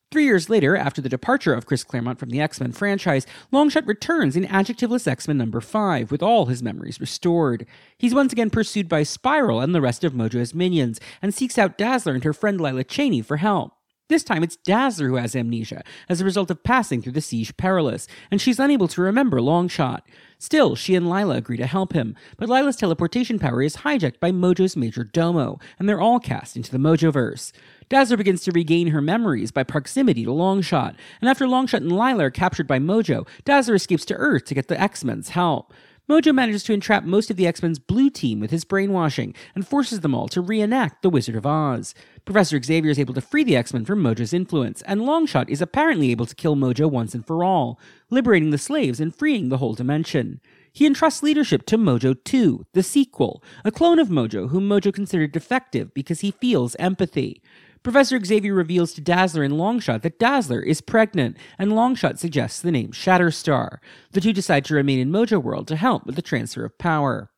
Three 0.09 0.23
years 0.23 0.49
later, 0.49 0.77
after 0.77 1.01
the 1.01 1.09
departure 1.09 1.53
of 1.53 1.65
Chris 1.65 1.83
Claremont 1.83 2.17
from 2.17 2.29
the 2.29 2.39
X 2.39 2.61
Men 2.61 2.71
franchise, 2.71 3.27
Longshot 3.51 3.85
returns 3.85 4.37
in 4.37 4.45
Adjectiveless 4.45 5.05
X 5.05 5.27
Men 5.27 5.37
number 5.37 5.59
5, 5.59 6.11
with 6.11 6.23
all 6.23 6.45
his 6.45 6.63
memories 6.63 7.01
restored. 7.01 7.65
He's 7.97 8.15
once 8.15 8.31
again 8.31 8.49
pursued 8.49 8.87
by 8.87 9.03
Spiral 9.03 9.59
and 9.59 9.75
the 9.75 9.81
rest 9.81 10.05
of 10.05 10.13
Mojo's 10.13 10.55
minions, 10.55 11.01
and 11.21 11.33
seeks 11.33 11.57
out 11.57 11.77
Dazzler 11.77 12.13
and 12.13 12.23
her 12.23 12.31
friend 12.31 12.61
Lila 12.61 12.85
Cheney 12.85 13.21
for 13.21 13.35
help. 13.35 13.74
This 14.07 14.23
time 14.23 14.43
it's 14.43 14.57
Dazzler 14.57 15.07
who 15.07 15.15
has 15.15 15.35
amnesia 15.35 15.83
as 16.07 16.21
a 16.21 16.25
result 16.25 16.51
of 16.51 16.61
passing 16.61 17.01
through 17.01 17.13
the 17.13 17.21
siege 17.21 17.57
perilous, 17.57 18.07
and 18.29 18.39
she's 18.39 18.59
unable 18.59 18.87
to 18.89 19.01
remember 19.01 19.39
Longshot. 19.39 20.01
Still, 20.37 20.75
she 20.75 20.93
and 20.93 21.09
Lila 21.09 21.37
agree 21.37 21.57
to 21.57 21.65
help 21.65 21.93
him, 21.93 22.15
but 22.37 22.47
Lila's 22.47 22.75
teleportation 22.75 23.39
power 23.39 23.63
is 23.63 23.77
hijacked 23.77 24.19
by 24.19 24.31
Mojo's 24.31 24.77
major 24.77 25.03
domo, 25.03 25.57
and 25.79 25.89
they're 25.89 26.01
all 26.01 26.19
cast 26.19 26.55
into 26.55 26.69
the 26.71 26.77
Mojoverse. 26.77 27.51
Dazzler 27.89 28.17
begins 28.17 28.43
to 28.43 28.51
regain 28.51 28.89
her 28.89 29.01
memories 29.01 29.51
by 29.51 29.63
proximity 29.63 30.23
to 30.23 30.29
Longshot, 30.29 30.95
and 31.19 31.27
after 31.27 31.47
Longshot 31.47 31.77
and 31.77 31.91
Lila 31.91 32.25
are 32.25 32.31
captured 32.31 32.67
by 32.67 32.77
Mojo, 32.77 33.27
Dazzler 33.43 33.73
escapes 33.73 34.05
to 34.05 34.13
Earth 34.13 34.45
to 34.45 34.53
get 34.53 34.67
the 34.67 34.79
X-Men's 34.79 35.29
help. 35.29 35.73
Mojo 36.07 36.35
manages 36.35 36.63
to 36.63 36.73
entrap 36.73 37.03
most 37.03 37.31
of 37.31 37.37
the 37.37 37.47
X 37.47 37.63
Men's 37.63 37.79
blue 37.79 38.11
team 38.11 38.39
with 38.39 38.51
his 38.51 38.63
brainwashing 38.63 39.33
and 39.55 39.67
forces 39.67 40.01
them 40.01 40.13
all 40.13 40.27
to 40.27 40.39
reenact 40.39 41.01
The 41.01 41.09
Wizard 41.09 41.35
of 41.35 41.47
Oz. 41.47 41.95
Professor 42.25 42.61
Xavier 42.61 42.91
is 42.91 42.99
able 42.99 43.15
to 43.15 43.21
free 43.21 43.43
the 43.43 43.55
X 43.55 43.73
Men 43.73 43.85
from 43.85 44.03
Mojo's 44.03 44.31
influence, 44.31 44.83
and 44.83 45.01
Longshot 45.01 45.49
is 45.49 45.63
apparently 45.63 46.11
able 46.11 46.27
to 46.27 46.35
kill 46.35 46.55
Mojo 46.55 46.87
once 46.87 47.15
and 47.15 47.25
for 47.25 47.43
all, 47.43 47.79
liberating 48.11 48.51
the 48.51 48.59
slaves 48.59 48.99
and 48.99 49.15
freeing 49.15 49.49
the 49.49 49.57
whole 49.57 49.73
dimension. 49.73 50.41
He 50.71 50.85
entrusts 50.85 51.23
leadership 51.23 51.65
to 51.67 51.77
Mojo 51.77 52.21
2, 52.23 52.67
the 52.73 52.83
sequel, 52.83 53.41
a 53.63 53.71
clone 53.71 53.97
of 53.97 54.09
Mojo 54.09 54.49
whom 54.49 54.69
Mojo 54.69 54.93
considered 54.93 55.31
defective 55.31 55.91
because 55.95 56.19
he 56.19 56.31
feels 56.31 56.75
empathy. 56.75 57.41
Professor 57.85 58.19
Xavier 58.19 58.55
reveals 58.55 58.93
to 58.93 58.99
Dazzler 58.99 59.43
and 59.43 59.53
Longshot 59.53 60.01
that 60.01 60.17
Dazzler 60.17 60.59
is 60.59 60.81
pregnant, 60.81 61.37
and 61.59 61.73
Longshot 61.73 62.17
suggests 62.17 62.59
the 62.59 62.71
name 62.71 62.91
Shatterstar. 62.91 63.77
The 64.11 64.21
two 64.21 64.33
decide 64.33 64.65
to 64.65 64.73
remain 64.73 64.97
in 64.97 65.11
Mojo 65.11 65.39
World 65.39 65.67
to 65.67 65.75
help 65.75 66.03
with 66.07 66.15
the 66.15 66.23
transfer 66.23 66.65
of 66.65 66.75
power. 66.79 67.29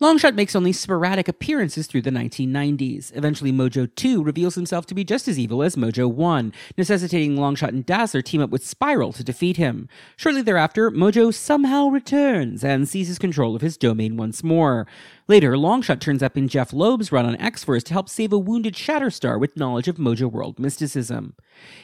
Longshot 0.00 0.34
makes 0.34 0.56
only 0.56 0.72
sporadic 0.72 1.28
appearances 1.28 1.86
through 1.86 2.00
the 2.00 2.10
1990s. 2.10 3.14
Eventually, 3.14 3.52
Mojo 3.52 3.86
2 3.96 4.22
reveals 4.22 4.54
himself 4.54 4.86
to 4.86 4.94
be 4.94 5.04
just 5.04 5.28
as 5.28 5.38
evil 5.38 5.62
as 5.62 5.76
Mojo 5.76 6.10
1, 6.10 6.54
necessitating 6.78 7.36
Longshot 7.36 7.68
and 7.68 7.84
Dazzler 7.84 8.22
team 8.22 8.40
up 8.40 8.48
with 8.48 8.66
Spiral 8.66 9.12
to 9.12 9.22
defeat 9.22 9.58
him. 9.58 9.90
Shortly 10.16 10.40
thereafter, 10.40 10.90
Mojo 10.90 11.34
somehow 11.34 11.88
returns 11.88 12.64
and 12.64 12.88
seizes 12.88 13.18
control 13.18 13.54
of 13.54 13.60
his 13.60 13.76
domain 13.76 14.16
once 14.16 14.42
more. 14.42 14.86
Later, 15.30 15.52
Longshot 15.52 16.00
turns 16.00 16.24
up 16.24 16.36
in 16.36 16.48
Jeph 16.48 16.72
Loeb's 16.72 17.12
run 17.12 17.24
on 17.24 17.36
X-Force 17.36 17.84
to 17.84 17.92
help 17.92 18.08
save 18.08 18.32
a 18.32 18.38
wounded 18.38 18.74
Shatterstar 18.74 19.38
with 19.38 19.56
knowledge 19.56 19.86
of 19.86 19.94
Mojo 19.94 20.28
World 20.28 20.58
mysticism. 20.58 21.36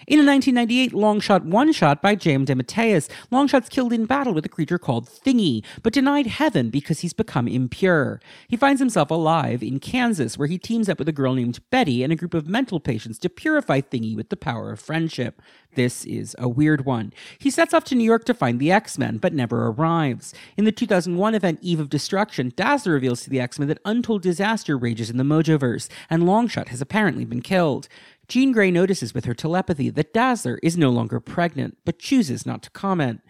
In 0.09 0.19
a 0.19 0.27
1998 0.27 0.91
Longshot 0.91 1.45
one-shot 1.45 2.03
by 2.03 2.17
J.M. 2.17 2.45
DeMatteis, 2.45 3.09
Longshot's 3.31 3.69
killed 3.69 3.93
in 3.93 4.05
battle 4.05 4.35
with 4.35 4.45
a 4.45 4.49
creature 4.49 4.81
called 4.81 5.09
Thingy, 5.09 5.65
but 5.85 5.93
denied 5.93 6.27
heaven 6.27 6.71
because 6.71 7.01
he's 7.01 7.13
become 7.13 7.47
impure. 7.47 8.21
He 8.49 8.57
finds 8.57 8.81
himself 8.81 9.13
alive 9.13 9.63
in 9.63 9.79
Kansas, 9.79 10.37
where 10.37 10.49
he 10.49 10.59
teams 10.59 10.89
up 10.89 10.99
with 10.99 11.09
a 11.09 11.13
girl 11.13 11.35
named 11.35 11.61
Betty 11.71 12.03
and 12.03 12.13
a 12.13 12.17
group 12.17 12.35
of 12.35 12.49
mental 12.49 12.81
patients 12.81 13.17
to 13.21 13.29
purify 13.29 13.81
Thingy 13.81 14.17
with 14.17 14.31
the 14.31 14.37
power 14.37 14.73
of 14.73 14.81
friendship. 14.81 15.41
This 15.77 16.07
is 16.07 16.35
a 16.39 16.49
weird 16.49 16.87
one. 16.87 17.13
He 17.39 17.51
sets 17.51 17.75
off 17.75 17.85
to 17.85 17.95
New 17.95 18.05
York 18.05 18.25
to 18.25 18.35
find 18.35 18.59
the 18.59 18.73
X-Men, 18.73 19.19
but 19.19 19.35
never 19.35 19.67
arrives. 19.67 20.35
In 20.57 20.65
the 20.65 20.73
2001 20.73 21.35
event 21.35 21.59
Eve 21.61 21.81
of 21.81 21.91
Destruction, 21.91 22.53
Dazzler 22.57 22.95
reveals 22.95 23.23
to 23.23 23.31
the 23.31 23.41
X-Men 23.41 23.69
that 23.69 23.79
untold 23.85 24.23
disaster 24.23 24.77
rages 24.79 25.11
in 25.11 25.19
the 25.19 25.23
Mojoverse, 25.23 25.89
and 26.09 26.23
Longshot 26.23 26.69
has 26.69 26.81
apparently 26.81 27.27
been 27.27 27.43
killed. 27.43 27.89
Jean 28.27 28.53
Grey 28.53 28.71
notices 28.71 29.13
with 29.13 29.27
her 29.27 29.35
telepathy 29.35 29.91
that 29.91 30.15
Dazzler 30.15 30.59
is 30.63 30.79
no 30.79 30.89
longer 30.89 31.21
pregnant, 31.21 31.77
but 31.85 31.99
chooses 31.99 32.47
not 32.47 32.63
to 32.63 32.71
comment. 32.71 33.21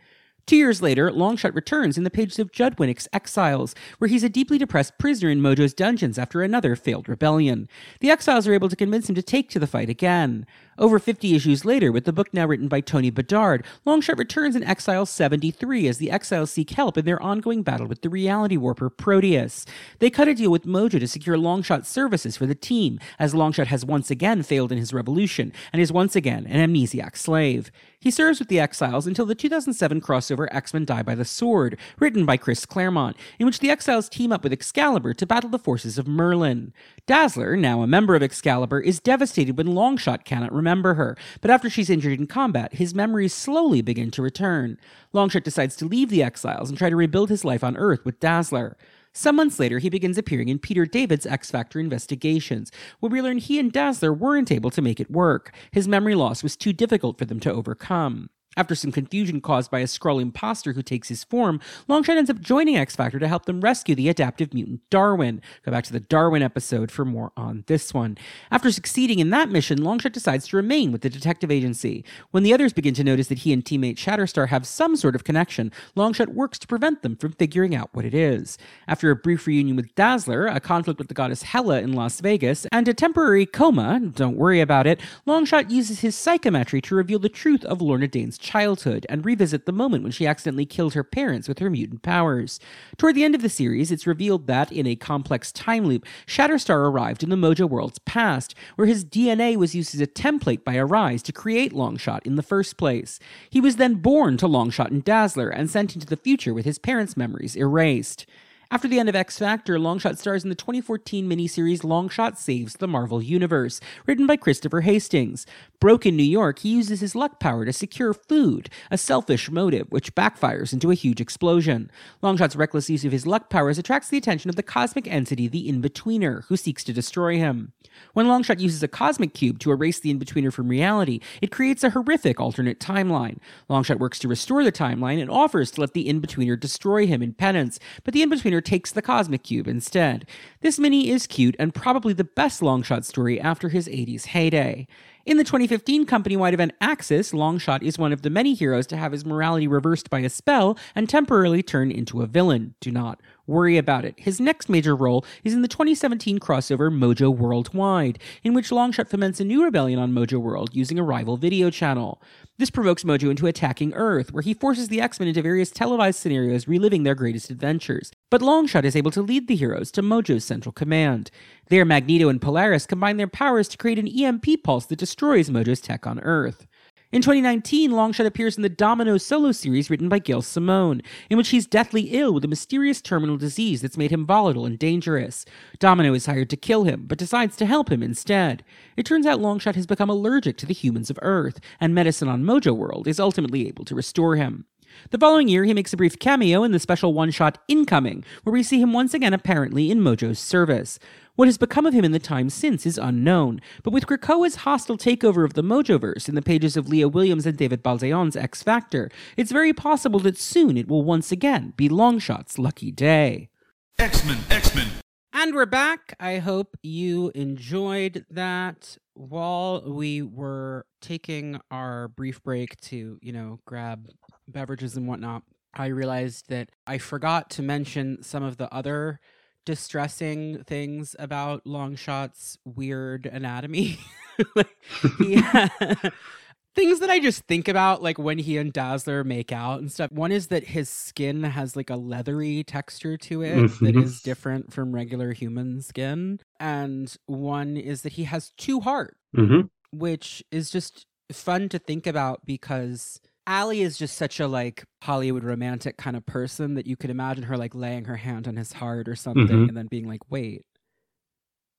Two 0.47 0.56
years 0.56 0.81
later, 0.81 1.10
Longshot 1.10 1.56
returns 1.56 1.98
in 1.98 2.05
the 2.05 2.10
pages 2.10 2.39
of 2.39 2.52
Judd 2.52 2.77
Winick's 2.77 3.09
Exiles, 3.12 3.74
where 3.98 4.06
he's 4.06 4.23
a 4.23 4.28
deeply 4.28 4.59
depressed 4.59 4.97
prisoner 4.97 5.28
in 5.28 5.40
Mojo's 5.40 5.74
dungeons 5.74 6.20
after 6.20 6.40
another 6.40 6.77
failed 6.77 7.09
rebellion. 7.09 7.68
The 7.98 8.10
Exiles 8.10 8.47
are 8.47 8.55
able 8.55 8.68
to 8.68 8.77
convince 8.77 9.09
him 9.09 9.16
to 9.16 9.23
take 9.23 9.51
to 9.51 9.59
the 9.59 9.66
fight 9.66 9.90
again. 9.90 10.47
Over 10.78 10.98
50 10.98 11.34
issues 11.34 11.64
later, 11.64 11.90
with 11.90 12.04
the 12.04 12.12
book 12.12 12.34
now 12.34 12.46
written 12.46 12.68
by 12.68 12.82
Tony 12.82 13.08
Bedard, 13.08 13.64
Longshot 13.86 14.18
returns 14.18 14.54
in 14.54 14.62
Exile 14.62 15.06
73 15.06 15.88
as 15.88 15.96
the 15.96 16.10
Exiles 16.10 16.50
seek 16.50 16.68
help 16.68 16.98
in 16.98 17.06
their 17.06 17.22
ongoing 17.22 17.62
battle 17.62 17.86
with 17.86 18.02
the 18.02 18.10
reality 18.10 18.58
warper 18.58 18.90
Proteus. 18.90 19.64
They 20.00 20.10
cut 20.10 20.28
a 20.28 20.34
deal 20.34 20.50
with 20.50 20.66
Mojo 20.66 21.00
to 21.00 21.08
secure 21.08 21.38
Longshot's 21.38 21.88
services 21.88 22.36
for 22.36 22.44
the 22.44 22.54
team, 22.54 23.00
as 23.18 23.32
Longshot 23.32 23.68
has 23.68 23.86
once 23.86 24.10
again 24.10 24.42
failed 24.42 24.70
in 24.70 24.76
his 24.76 24.92
revolution 24.92 25.50
and 25.72 25.80
is 25.80 25.90
once 25.90 26.14
again 26.14 26.46
an 26.46 26.60
amnesiac 26.70 27.16
slave. 27.16 27.70
He 27.98 28.10
serves 28.10 28.38
with 28.38 28.48
the 28.48 28.60
Exiles 28.60 29.06
until 29.06 29.24
the 29.24 29.34
2007 29.34 30.02
crossover 30.02 30.46
X 30.50 30.74
Men 30.74 30.84
Die 30.84 31.02
by 31.02 31.14
the 31.14 31.24
Sword, 31.24 31.78
written 31.98 32.26
by 32.26 32.36
Chris 32.36 32.66
Claremont, 32.66 33.16
in 33.38 33.46
which 33.46 33.60
the 33.60 33.70
Exiles 33.70 34.10
team 34.10 34.30
up 34.30 34.44
with 34.44 34.52
Excalibur 34.52 35.14
to 35.14 35.26
battle 35.26 35.48
the 35.48 35.58
forces 35.58 35.96
of 35.96 36.06
Merlin. 36.06 36.74
Dazzler, 37.06 37.56
now 37.56 37.80
a 37.80 37.86
member 37.86 38.14
of 38.14 38.22
Excalibur, 38.22 38.78
is 38.78 39.00
devastated 39.00 39.56
when 39.56 39.68
Longshot 39.68 40.24
cannot 40.24 40.52
remember 40.52 40.65
her, 40.66 41.16
but 41.40 41.51
after 41.51 41.70
she's 41.70 41.90
injured 41.90 42.18
in 42.18 42.26
combat, 42.26 42.74
his 42.74 42.94
memories 42.94 43.32
slowly 43.32 43.82
begin 43.82 44.10
to 44.12 44.22
return. 44.22 44.78
Longshot 45.14 45.43
decides 45.43 45.76
to 45.76 45.86
leave 45.86 46.10
the 46.10 46.22
Exiles 46.22 46.68
and 46.68 46.78
try 46.78 46.90
to 46.90 46.97
rebuild 46.97 47.28
his 47.28 47.44
life 47.44 47.64
on 47.64 47.76
Earth 47.76 48.05
with 48.05 48.20
Dazzler. 48.20 48.76
Some 49.12 49.36
months 49.36 49.59
later, 49.59 49.78
he 49.78 49.88
begins 49.88 50.18
appearing 50.18 50.48
in 50.48 50.59
Peter 50.59 50.84
David's 50.84 51.24
X 51.24 51.51
Factor 51.51 51.80
investigations, 51.80 52.70
where 53.01 53.10
we 53.10 53.22
learn 53.22 53.38
he 53.38 53.59
and 53.59 53.72
Dazzler 53.72 54.12
weren't 54.12 54.52
able 54.52 54.70
to 54.70 54.82
make 54.82 55.01
it 55.01 55.10
work. 55.10 55.55
His 55.70 55.88
memory 55.88 56.14
loss 56.14 56.43
was 56.43 56.55
too 56.55 56.74
difficult 56.74 57.16
for 57.16 57.24
them 57.24 57.40
to 57.40 57.52
overcome. 57.52 58.28
After 58.56 58.74
some 58.74 58.90
confusion 58.90 59.42
caused 59.42 59.70
by 59.70 59.80
a 59.80 59.84
Skrull 59.84 60.20
imposter 60.20 60.72
who 60.72 60.82
takes 60.82 61.08
his 61.08 61.24
form, 61.24 61.60
Longshot 61.90 62.16
ends 62.16 62.30
up 62.30 62.40
joining 62.40 62.76
X 62.76 62.96
Factor 62.96 63.18
to 63.18 63.28
help 63.28 63.44
them 63.44 63.60
rescue 63.60 63.94
the 63.94 64.08
adaptive 64.08 64.54
mutant 64.54 64.80
Darwin. 64.88 65.42
Go 65.64 65.72
back 65.72 65.84
to 65.84 65.92
the 65.92 66.00
Darwin 66.00 66.42
episode 66.42 66.90
for 66.90 67.04
more 67.04 67.32
on 67.36 67.64
this 67.66 67.92
one. 67.92 68.16
After 68.50 68.72
succeeding 68.72 69.18
in 69.18 69.28
that 69.30 69.50
mission, 69.50 69.80
Longshot 69.80 70.12
decides 70.12 70.48
to 70.48 70.56
remain 70.56 70.90
with 70.90 71.02
the 71.02 71.10
detective 71.10 71.50
agency. 71.50 72.02
When 72.30 72.44
the 72.44 72.54
others 72.54 72.72
begin 72.72 72.94
to 72.94 73.04
notice 73.04 73.28
that 73.28 73.40
he 73.40 73.52
and 73.52 73.62
teammate 73.62 73.96
Shatterstar 73.96 74.48
have 74.48 74.66
some 74.66 74.96
sort 74.96 75.14
of 75.14 75.24
connection, 75.24 75.70
Longshot 75.94 76.28
works 76.28 76.58
to 76.60 76.66
prevent 76.66 77.02
them 77.02 77.16
from 77.16 77.32
figuring 77.32 77.74
out 77.74 77.90
what 77.92 78.06
it 78.06 78.14
is. 78.14 78.56
After 78.88 79.10
a 79.10 79.16
brief 79.16 79.46
reunion 79.46 79.76
with 79.76 79.94
Dazzler, 79.94 80.46
a 80.46 80.60
conflict 80.60 80.98
with 80.98 81.08
the 81.08 81.14
goddess 81.14 81.42
Hela 81.42 81.80
in 81.80 81.92
Las 81.92 82.20
Vegas, 82.20 82.66
and 82.72 82.88
a 82.88 82.94
temporary 82.94 83.44
coma, 83.44 84.00
don't 84.00 84.38
worry 84.38 84.62
about 84.62 84.86
it, 84.86 84.98
Longshot 85.26 85.70
uses 85.70 86.00
his 86.00 86.16
psychometry 86.16 86.80
to 86.80 86.94
reveal 86.94 87.18
the 87.18 87.28
truth 87.28 87.62
of 87.66 87.82
Lorna 87.82 88.08
Dane's 88.08 88.38
childhood 88.47 89.05
and 89.09 89.27
revisit 89.27 89.66
the 89.66 89.73
moment 89.73 90.05
when 90.05 90.12
she 90.12 90.27
accidentally 90.27 90.64
killed 90.64 90.94
her 90.94 91.02
parents 91.02 91.48
with 91.48 91.59
her 91.59 91.68
mutant 91.68 92.02
powers. 92.02 92.60
Toward 92.97 93.16
the 93.16 93.24
end 93.24 93.35
of 93.35 93.43
the 93.43 93.48
series, 93.48 93.90
it's 93.90 94.06
revealed 94.06 94.47
that, 94.47 94.70
in 94.70 94.86
a 94.86 94.94
complex 94.94 95.51
time 95.51 95.85
loop, 95.85 96.06
Shatterstar 96.27 96.89
arrived 96.89 97.24
in 97.24 97.31
the 97.31 97.36
Mojo 97.36 97.68
world's 97.68 97.98
past, 97.98 98.55
where 98.77 98.86
his 98.86 99.05
DNA 99.05 99.56
was 99.56 99.74
used 99.74 99.94
as 99.94 100.01
a 100.01 100.06
template 100.06 100.62
by 100.62 100.77
Arize 100.77 101.23
to 101.23 101.32
create 101.32 101.73
Longshot 101.73 102.24
in 102.24 102.36
the 102.36 102.43
first 102.43 102.77
place. 102.77 103.18
He 103.51 103.60
was 103.60 103.77
then 103.77 103.97
born 103.97 104.36
to 104.36 104.47
Longshot 104.47 104.93
and 104.93 105.05
Dazzler 105.05 105.48
and 105.51 105.68
sent 105.68 105.94
into 105.94 106.06
the 106.06 106.16
future 106.16 106.55
with 106.55 106.64
his 106.64 106.78
parents' 106.78 107.16
memories 107.16 107.56
erased. 107.56 108.27
After 108.68 108.88
the 108.88 108.98
end 108.98 109.09
of 109.09 109.14
X 109.14 109.38
Factor, 109.38 109.78
Longshot 109.78 110.18
stars 110.18 110.43
in 110.43 110.48
the 110.48 110.56
2014 110.56 111.28
miniseries 111.28 111.82
Longshot 111.82 112.36
Saves 112.36 112.74
the 112.74 112.88
Marvel 112.88 113.22
Universe, 113.22 113.80
written 114.06 114.26
by 114.26 114.36
Christopher 114.36 114.80
Hastings. 114.80 115.47
Broke 115.78 116.05
in 116.05 116.16
New 116.16 116.24
York, 116.24 116.59
he 116.59 116.70
uses 116.70 116.98
his 116.98 117.14
luck 117.14 117.38
power 117.38 117.64
to 117.64 117.72
secure 117.72 118.12
food, 118.12 118.68
a 118.90 118.98
selfish 118.98 119.48
motive 119.52 119.86
which 119.90 120.16
backfires 120.16 120.72
into 120.72 120.90
a 120.90 120.97
huge 120.97 121.20
explosion. 121.20 121.93
Longshot's 122.24 122.56
reckless 122.56 122.90
use 122.90 123.05
of 123.05 123.12
his 123.12 123.24
luck 123.24 123.51
powers 123.51 123.78
attracts 123.78 124.09
the 124.09 124.18
attention 124.18 124.48
of 124.48 124.56
the 124.56 124.64
cosmic 124.64 125.06
entity, 125.06 125.47
the 125.47 125.68
In-Betweener, 125.68 126.44
who 126.47 126.56
seeks 126.56 126.82
to 126.84 126.93
destroy 126.93 127.36
him. 127.36 127.72
When 128.14 128.26
Longshot 128.26 128.59
uses 128.59 128.82
a 128.82 128.88
cosmic 128.88 129.32
cube 129.32 129.60
to 129.60 129.70
erase 129.70 130.01
the 130.01 130.10
In-Betweener 130.10 130.52
from 130.52 130.68
reality, 130.68 131.20
it 131.40 131.52
creates 131.52 131.84
a 131.84 131.90
horrific 131.90 132.40
alternate 132.40 132.80
timeline. 132.80 133.38
Longshot 133.70 134.01
works 134.01 134.18
to 134.18 134.28
restore 134.28 134.64
the 134.64 134.72
timeline 134.72 135.20
and 135.20 135.30
offers 135.30 135.70
to 135.72 135.80
let 135.80 135.93
the 135.93 136.09
In-Betweener 136.09 136.59
destroy 136.59 137.06
him 137.06 137.22
in 137.22 137.32
penance, 137.32 137.78
but 138.02 138.12
the 138.12 138.22
In-Betweener 138.22 138.55
takes 138.60 138.92
the 138.92 139.02
cosmic 139.02 139.42
cube 139.42 139.68
instead. 139.68 140.26
This 140.60 140.78
mini 140.78 141.10
is 141.10 141.26
cute 141.26 141.56
and 141.58 141.74
probably 141.74 142.12
the 142.12 142.24
best 142.24 142.60
Longshot 142.60 143.04
story 143.04 143.40
after 143.40 143.68
his 143.68 143.88
80s 143.88 144.26
heyday. 144.26 144.86
In 145.24 145.38
the 145.38 145.44
2015 145.44 146.06
company 146.06 146.36
wide 146.36 146.54
event 146.54 146.72
Axis, 146.80 147.32
Longshot 147.32 147.82
is 147.82 147.98
one 147.98 148.12
of 148.12 148.22
the 148.22 148.30
many 148.30 148.54
heroes 148.54 148.86
to 148.86 148.96
have 148.96 149.12
his 149.12 149.24
morality 149.24 149.66
reversed 149.66 150.08
by 150.08 150.20
a 150.20 150.30
spell 150.30 150.78
and 150.94 151.08
temporarily 151.08 151.62
turn 151.62 151.90
into 151.90 152.22
a 152.22 152.26
villain. 152.26 152.74
Do 152.80 152.92
not 152.92 153.20
worry 153.47 153.77
about 153.77 154.05
it. 154.05 154.14
His 154.18 154.40
next 154.40 154.68
major 154.68 154.94
role 154.97 155.24
is 155.44 155.55
in 155.55 155.62
the 155.62 155.68
2017 155.68 156.39
crossover 156.39 156.90
Mojo 156.90 157.35
Worldwide, 157.35 158.18
in 158.43 158.55
which 158.55 158.70
Longshot 158.70 159.09
foments 159.09 159.40
a 159.40 159.44
new 159.44 159.64
rebellion 159.64 159.98
on 159.98 160.12
Mojo 160.12 160.39
World 160.39 160.70
using 160.73 160.98
a 160.98 161.02
rival 161.02 161.36
video 161.36 161.70
channel. 161.70 162.20
This 162.59 162.70
provokes 162.70 163.05
Mojo 163.05 163.31
into 163.31 163.47
attacking 163.47 163.93
Earth, 163.94 164.32
where 164.32 164.43
he 164.43 164.55
forces 164.55 164.89
the 164.89 165.01
X 165.01 165.20
Men 165.20 165.28
into 165.28 165.43
various 165.43 165.70
televised 165.70 166.18
scenarios 166.18 166.66
reliving 166.66 167.02
their 167.02 167.14
greatest 167.14 167.51
adventures. 167.51 168.12
But 168.31 168.40
Longshot 168.40 168.85
is 168.85 168.97
able 168.97 169.10
to 169.12 169.23
lead 169.23 169.47
the 169.47 169.56
heroes 169.56 169.90
to 169.93 170.02
Mojo's 170.02 170.44
central 170.44 170.73
command. 170.73 171.31
There, 171.68 171.85
Magneto 171.85 172.28
and 172.28 172.40
Polaris 172.40 172.86
combine 172.86 173.16
their 173.16 173.27
powers 173.27 173.68
to 173.68 173.77
create 173.77 173.98
an 173.98 174.09
EMP 174.09 174.62
pulse 174.64 174.86
that 174.86 174.98
destroys 174.98 175.51
Mojo's 175.51 175.81
tech 175.81 176.06
on 176.06 176.20
Earth. 176.20 176.66
In 177.12 177.22
2019, 177.22 177.92
Longshot 177.92 178.26
appears 178.26 178.56
in 178.56 178.64
the 178.64 178.68
Domino 178.68 179.16
solo 179.16 179.52
series 179.52 179.88
written 179.88 180.08
by 180.08 180.18
Gail 180.18 180.42
Simone, 180.42 181.02
in 181.30 181.36
which 181.38 181.50
he's 181.50 181.64
deathly 181.64 182.08
ill 182.10 182.34
with 182.34 182.44
a 182.44 182.48
mysterious 182.48 183.00
terminal 183.00 183.36
disease 183.36 183.80
that's 183.80 183.96
made 183.96 184.10
him 184.10 184.26
volatile 184.26 184.66
and 184.66 184.76
dangerous. 184.76 185.44
Domino 185.78 186.14
is 186.14 186.26
hired 186.26 186.50
to 186.50 186.56
kill 186.56 186.82
him, 186.82 187.04
but 187.06 187.16
decides 187.16 187.56
to 187.58 187.66
help 187.66 187.92
him 187.92 188.02
instead. 188.02 188.64
It 188.96 189.06
turns 189.06 189.24
out 189.24 189.38
Longshot 189.38 189.76
has 189.76 189.86
become 189.86 190.10
allergic 190.10 190.56
to 190.56 190.66
the 190.66 190.74
humans 190.74 191.08
of 191.08 191.18
Earth, 191.22 191.60
and 191.80 191.94
medicine 191.94 192.26
on 192.26 192.42
Mojo 192.42 192.76
World 192.76 193.06
is 193.06 193.20
ultimately 193.20 193.68
able 193.68 193.84
to 193.84 193.94
restore 193.94 194.34
him. 194.34 194.64
The 195.10 195.18
following 195.18 195.46
year, 195.46 195.64
he 195.64 195.74
makes 195.74 195.92
a 195.92 195.96
brief 195.96 196.18
cameo 196.18 196.64
in 196.64 196.72
the 196.72 196.80
special 196.80 197.14
one 197.14 197.30
shot 197.30 197.58
Incoming, 197.68 198.24
where 198.42 198.52
we 198.52 198.64
see 198.64 198.80
him 198.80 198.92
once 198.92 199.14
again 199.14 199.32
apparently 199.32 199.92
in 199.92 200.00
Mojo's 200.00 200.40
service. 200.40 200.98
What 201.36 201.48
has 201.48 201.58
become 201.58 201.84
of 201.84 201.92
him 201.92 202.02
in 202.02 202.12
the 202.12 202.18
time 202.18 202.48
since 202.48 202.86
is 202.86 202.96
unknown, 202.96 203.60
but 203.82 203.92
with 203.92 204.06
Krakoa's 204.06 204.56
hostile 204.56 204.96
takeover 204.96 205.44
of 205.44 205.52
the 205.52 205.62
Mojoverse 205.62 206.30
in 206.30 206.34
the 206.34 206.40
pages 206.40 206.78
of 206.78 206.88
Leah 206.88 207.08
Williams 207.08 207.44
and 207.44 207.58
David 207.58 207.82
Baldeon's 207.82 208.36
X 208.36 208.62
Factor, 208.62 209.10
it's 209.36 209.52
very 209.52 209.74
possible 209.74 210.18
that 210.20 210.38
soon 210.38 210.78
it 210.78 210.88
will 210.88 211.04
once 211.04 211.30
again 211.30 211.74
be 211.76 211.90
Longshot's 211.90 212.58
lucky 212.58 212.90
day. 212.90 213.50
X-Men, 213.98 214.38
X-Men. 214.50 214.86
And 215.34 215.54
we're 215.54 215.66
back. 215.66 216.14
I 216.18 216.38
hope 216.38 216.78
you 216.82 217.30
enjoyed 217.34 218.24
that 218.30 218.96
while 219.12 219.82
we 219.86 220.22
were 220.22 220.86
taking 221.02 221.60
our 221.70 222.08
brief 222.08 222.42
break 222.42 222.80
to, 222.80 223.18
you 223.20 223.32
know, 223.32 223.60
grab 223.66 224.08
beverages 224.48 224.96
and 224.96 225.06
whatnot. 225.06 225.42
I 225.74 225.88
realized 225.88 226.48
that 226.48 226.70
I 226.86 226.96
forgot 226.96 227.50
to 227.50 227.62
mention 227.62 228.22
some 228.22 228.42
of 228.42 228.56
the 228.56 228.72
other 228.74 229.20
distressing 229.66 230.64
things 230.64 231.14
about 231.18 231.66
Longshot's 231.66 232.56
weird 232.64 233.26
anatomy. 233.26 233.98
like, 234.56 234.76
yeah. 235.20 235.68
things 236.74 237.01
that 237.01 237.09
I 237.10 237.18
just 237.20 237.43
think 237.44 237.68
about, 237.68 238.02
like 238.02 238.18
when 238.18 238.38
he 238.38 238.56
and 238.59 238.72
Dazzler 238.72 239.24
make 239.24 239.51
out 239.52 239.80
and 239.80 239.90
stuff. 239.90 240.12
One 240.12 240.30
is 240.32 240.48
that 240.48 240.64
his 240.64 240.88
skin 240.90 241.43
has 241.43 241.74
like 241.76 241.90
a 241.90 241.97
leathery 241.97 242.64
texture 242.64 243.16
to 243.18 243.43
it 243.43 243.68
that 243.80 243.94
Mhm. 243.94 244.02
is 244.05 244.20
different 244.22 244.72
from 244.72 244.93
regular 244.94 245.32
human 245.32 245.80
skin. 245.82 246.40
And 246.60 247.14
one 247.26 247.76
is 247.76 248.02
that 248.02 248.12
he 248.12 248.24
has 248.24 248.52
two 248.56 248.80
hearts, 248.80 249.16
hmm 249.34 249.62
which 249.93 250.44
is 250.51 250.70
just 250.70 251.06
fun 251.32 251.68
to 251.70 251.78
think 251.78 252.06
about 252.06 252.44
because 252.44 253.20
Allie 253.47 253.82
is 253.82 253.97
just 253.97 254.16
such 254.16 254.40
a 254.40 254.48
like 254.48 254.85
Hollywood 255.02 255.44
romantic 255.44 255.97
kind 255.97 256.16
of 256.16 256.27
person 256.27 256.74
that 256.74 256.86
you 256.86 256.97
could 256.97 257.10
imagine 257.10 257.44
her 257.44 257.56
like 257.56 257.74
laying 257.74 258.05
her 258.06 258.16
hand 258.16 258.48
on 258.48 258.56
his 258.56 258.73
heart 258.73 259.09
or 259.09 259.14
something 259.16 259.47
Mhm. 259.47 259.68
and 259.68 259.77
then 259.77 259.86
being 259.86 260.09
like, 260.09 260.28
wait. 260.31 260.62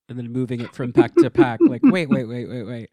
And 0.10 0.18
then 0.18 0.31
moving 0.31 0.61
it 0.61 0.73
from 0.73 0.94
pack 0.94 1.14
to 1.15 1.30
pack, 1.30 1.60
like, 1.61 1.81
wait, 1.84 2.07
wait, 2.10 2.26
wait, 2.26 2.48
wait, 2.48 2.64
wait. 2.64 2.89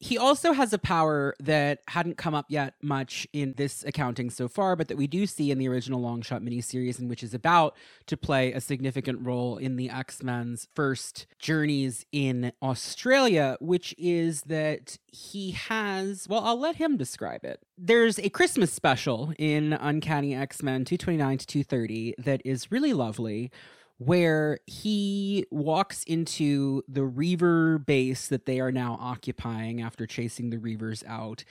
He 0.00 0.18
also 0.18 0.52
has 0.52 0.72
a 0.72 0.78
power 0.78 1.34
that 1.40 1.80
hadn't 1.88 2.18
come 2.18 2.34
up 2.34 2.46
yet 2.48 2.74
much 2.82 3.26
in 3.32 3.54
this 3.56 3.84
accounting 3.84 4.28
so 4.28 4.48
far, 4.48 4.76
but 4.76 4.88
that 4.88 4.96
we 4.96 5.06
do 5.06 5.24
see 5.26 5.50
in 5.50 5.58
the 5.58 5.68
original 5.68 6.02
Longshot 6.02 6.42
miniseries, 6.42 6.98
and 6.98 7.08
which 7.08 7.22
is 7.22 7.32
about 7.32 7.76
to 8.06 8.16
play 8.16 8.52
a 8.52 8.60
significant 8.60 9.24
role 9.24 9.56
in 9.56 9.76
the 9.76 9.88
X 9.88 10.22
Men's 10.22 10.68
first 10.74 11.26
journeys 11.38 12.04
in 12.12 12.52
Australia, 12.62 13.56
which 13.60 13.94
is 13.96 14.42
that 14.42 14.98
he 15.06 15.52
has, 15.52 16.28
well, 16.28 16.44
I'll 16.44 16.60
let 16.60 16.76
him 16.76 16.96
describe 16.96 17.44
it. 17.44 17.60
There's 17.78 18.18
a 18.18 18.28
Christmas 18.28 18.72
special 18.72 19.32
in 19.38 19.72
Uncanny 19.72 20.34
X 20.34 20.62
Men 20.62 20.84
229 20.84 21.38
to 21.38 21.46
230 21.46 22.14
that 22.18 22.42
is 22.44 22.70
really 22.70 22.92
lovely 22.92 23.50
where 23.98 24.58
he 24.66 25.46
walks 25.50 26.02
into 26.04 26.82
the 26.88 27.04
Reaver 27.04 27.78
base 27.78 28.28
that 28.28 28.46
they 28.46 28.60
are 28.60 28.72
now 28.72 28.98
occupying 29.00 29.80
after 29.80 30.06
chasing 30.06 30.50
the 30.50 30.56
Reavers 30.56 31.04
out 31.06 31.44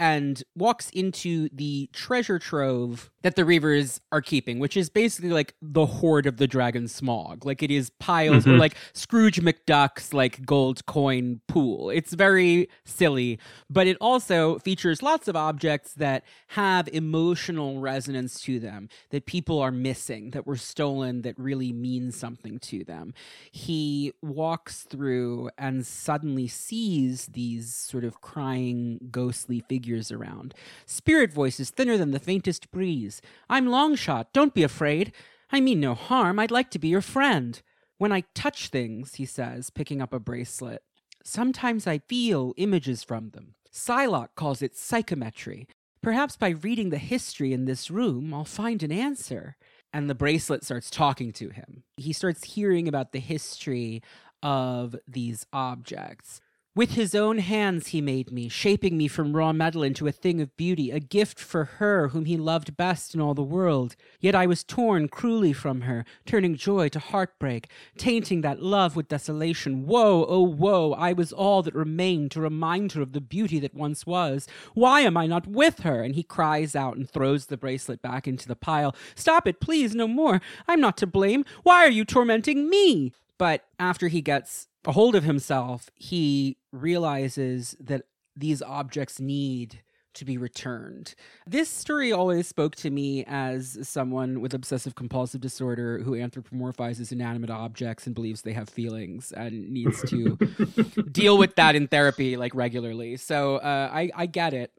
and 0.00 0.42
walks 0.54 0.90
into 0.90 1.48
the 1.52 1.88
treasure 1.92 2.38
trove 2.38 3.10
that 3.22 3.34
the 3.34 3.42
Reavers 3.42 3.98
are 4.12 4.20
keeping, 4.20 4.60
which 4.60 4.76
is 4.76 4.88
basically 4.90 5.30
like 5.30 5.54
the 5.60 5.86
hoard 5.86 6.24
of 6.26 6.36
the 6.36 6.46
dragon 6.46 6.84
Smaug. 6.84 7.44
Like 7.44 7.62
it 7.62 7.70
is 7.70 7.90
piles 7.98 8.46
or 8.46 8.50
Mhm. 8.50 8.58
like 8.60 8.76
Scrooge 8.92 9.40
McDuck's 9.40 10.14
like 10.14 10.46
gold 10.46 10.86
coin 10.86 11.40
pool. 11.48 11.90
It's 11.90 12.12
very 12.14 12.68
silly, 12.84 13.40
but 13.68 13.88
it 13.88 13.96
also 14.00 14.58
features 14.60 15.02
lots 15.02 15.26
of 15.26 15.34
objects 15.34 15.94
that 15.94 16.22
have 16.48 16.88
emotional 16.92 17.80
resonance 17.80 18.40
to 18.42 18.60
them, 18.60 18.88
that 19.10 19.26
people 19.26 19.58
are 19.58 19.72
missing, 19.72 20.30
that 20.30 20.46
were 20.46 20.56
stolen, 20.56 21.22
that 21.22 21.36
really 21.38 21.72
mean 21.72 22.12
something 22.12 22.60
to 22.60 22.84
them. 22.84 23.14
He 23.50 24.12
walks 24.22 24.82
through 24.82 25.50
and 25.58 25.84
suddenly 25.84 26.46
sees 26.46 27.26
these 27.26 27.74
sort 27.74 28.04
of 28.04 28.20
crying, 28.20 29.08
ghostly 29.10 29.58
figures 29.68 29.87
around. 30.12 30.54
Spirit 30.86 31.32
voices 31.32 31.70
thinner 31.70 31.96
than 31.96 32.10
the 32.10 32.18
faintest 32.18 32.70
breeze. 32.70 33.20
I'm 33.48 33.66
Longshot, 33.66 34.26
don't 34.32 34.54
be 34.54 34.62
afraid. 34.62 35.12
I 35.50 35.60
mean 35.60 35.80
no 35.80 35.94
harm, 35.94 36.38
I'd 36.38 36.50
like 36.50 36.70
to 36.72 36.78
be 36.78 36.88
your 36.88 37.00
friend. 37.00 37.60
When 37.96 38.12
I 38.12 38.24
touch 38.34 38.68
things, 38.68 39.16
he 39.16 39.24
says, 39.24 39.70
picking 39.70 40.00
up 40.00 40.12
a 40.12 40.20
bracelet, 40.20 40.82
sometimes 41.24 41.86
I 41.86 41.98
feel 41.98 42.54
images 42.56 43.02
from 43.02 43.30
them. 43.30 43.54
Psylocke 43.72 44.34
calls 44.36 44.62
it 44.62 44.76
psychometry. 44.76 45.66
Perhaps 46.00 46.36
by 46.36 46.50
reading 46.50 46.90
the 46.90 46.98
history 46.98 47.52
in 47.52 47.64
this 47.64 47.90
room, 47.90 48.32
I'll 48.32 48.44
find 48.44 48.82
an 48.82 48.92
answer. 48.92 49.56
And 49.92 50.08
the 50.08 50.14
bracelet 50.14 50.64
starts 50.64 50.90
talking 50.90 51.32
to 51.32 51.48
him. 51.48 51.82
He 51.96 52.12
starts 52.12 52.44
hearing 52.44 52.86
about 52.86 53.12
the 53.12 53.20
history 53.20 54.02
of 54.42 54.94
these 55.08 55.46
objects. 55.52 56.40
With 56.78 56.92
his 56.92 57.12
own 57.12 57.38
hands 57.38 57.88
he 57.88 58.00
made 58.00 58.30
me, 58.30 58.48
shaping 58.48 58.96
me 58.96 59.08
from 59.08 59.34
raw 59.34 59.52
metal 59.52 59.82
into 59.82 60.06
a 60.06 60.12
thing 60.12 60.40
of 60.40 60.56
beauty, 60.56 60.92
a 60.92 61.00
gift 61.00 61.40
for 61.40 61.64
her 61.64 62.10
whom 62.10 62.26
he 62.26 62.36
loved 62.36 62.76
best 62.76 63.16
in 63.16 63.20
all 63.20 63.34
the 63.34 63.42
world. 63.42 63.96
Yet 64.20 64.36
I 64.36 64.46
was 64.46 64.62
torn 64.62 65.08
cruelly 65.08 65.52
from 65.52 65.80
her, 65.80 66.04
turning 66.24 66.54
joy 66.54 66.88
to 66.90 67.00
heartbreak, 67.00 67.68
tainting 67.96 68.42
that 68.42 68.62
love 68.62 68.94
with 68.94 69.08
desolation. 69.08 69.88
Woe, 69.88 70.24
oh 70.28 70.42
woe, 70.42 70.92
I 70.92 71.12
was 71.12 71.32
all 71.32 71.64
that 71.64 71.74
remained 71.74 72.30
to 72.30 72.40
remind 72.40 72.92
her 72.92 73.02
of 73.02 73.12
the 73.12 73.20
beauty 73.20 73.58
that 73.58 73.74
once 73.74 74.06
was. 74.06 74.46
Why 74.74 75.00
am 75.00 75.16
I 75.16 75.26
not 75.26 75.48
with 75.48 75.80
her? 75.80 76.04
And 76.04 76.14
he 76.14 76.22
cries 76.22 76.76
out 76.76 76.96
and 76.96 77.10
throws 77.10 77.46
the 77.46 77.56
bracelet 77.56 78.02
back 78.02 78.28
into 78.28 78.46
the 78.46 78.54
pile. 78.54 78.94
Stop 79.16 79.48
it, 79.48 79.58
please, 79.58 79.96
no 79.96 80.06
more. 80.06 80.40
I'm 80.68 80.80
not 80.80 80.96
to 80.98 81.08
blame. 81.08 81.44
Why 81.64 81.84
are 81.84 81.90
you 81.90 82.04
tormenting 82.04 82.70
me? 82.70 83.14
But 83.38 83.64
after 83.78 84.08
he 84.08 84.20
gets 84.20 84.68
a 84.84 84.92
hold 84.92 85.14
of 85.14 85.24
himself, 85.24 85.90
he 85.94 86.58
realizes 86.72 87.76
that 87.80 88.02
these 88.36 88.62
objects 88.62 89.18
need 89.20 89.80
to 90.14 90.24
be 90.24 90.36
returned. 90.36 91.14
This 91.46 91.68
story 91.68 92.12
always 92.12 92.48
spoke 92.48 92.74
to 92.76 92.90
me 92.90 93.24
as 93.26 93.78
someone 93.88 94.40
with 94.40 94.52
obsessive 94.52 94.94
compulsive 94.94 95.40
disorder 95.40 96.00
who 96.00 96.12
anthropomorphizes 96.12 97.12
inanimate 97.12 97.50
objects 97.50 98.06
and 98.06 98.14
believes 98.14 98.42
they 98.42 98.52
have 98.52 98.68
feelings 98.68 99.32
and 99.32 99.70
needs 99.70 100.02
to 100.10 100.36
deal 101.12 101.38
with 101.38 101.54
that 101.54 101.76
in 101.76 101.86
therapy 101.86 102.36
like 102.36 102.54
regularly. 102.54 103.16
So 103.16 103.56
uh, 103.56 103.90
I, 103.92 104.10
I 104.14 104.26
get 104.26 104.54
it. 104.54 104.72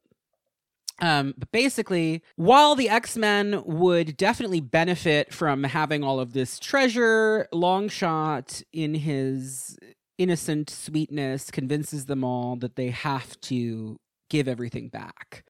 Um, 1.02 1.34
but 1.38 1.52
basically, 1.52 2.22
while 2.36 2.76
the 2.76 2.90
X 2.90 3.18
Men 3.18 3.64
would 3.66 4.18
definitely 4.18 4.62
benefit 4.62 5.34
from 5.34 5.64
having 5.64 6.04
all 6.04 6.20
of 6.20 6.34
this 6.34 6.60
treasure, 6.60 7.48
Longshot, 7.54 8.64
in 8.74 8.96
his 8.96 9.78
innocent 10.18 10.70
sweetness, 10.70 11.52
convinces 11.52 12.06
them 12.06 12.24
all 12.24 12.56
that 12.58 12.76
they 12.76 12.90
have 12.90 13.40
to 13.42 13.98
give 14.30 14.48
everything 14.48 14.90
back. 14.90 15.46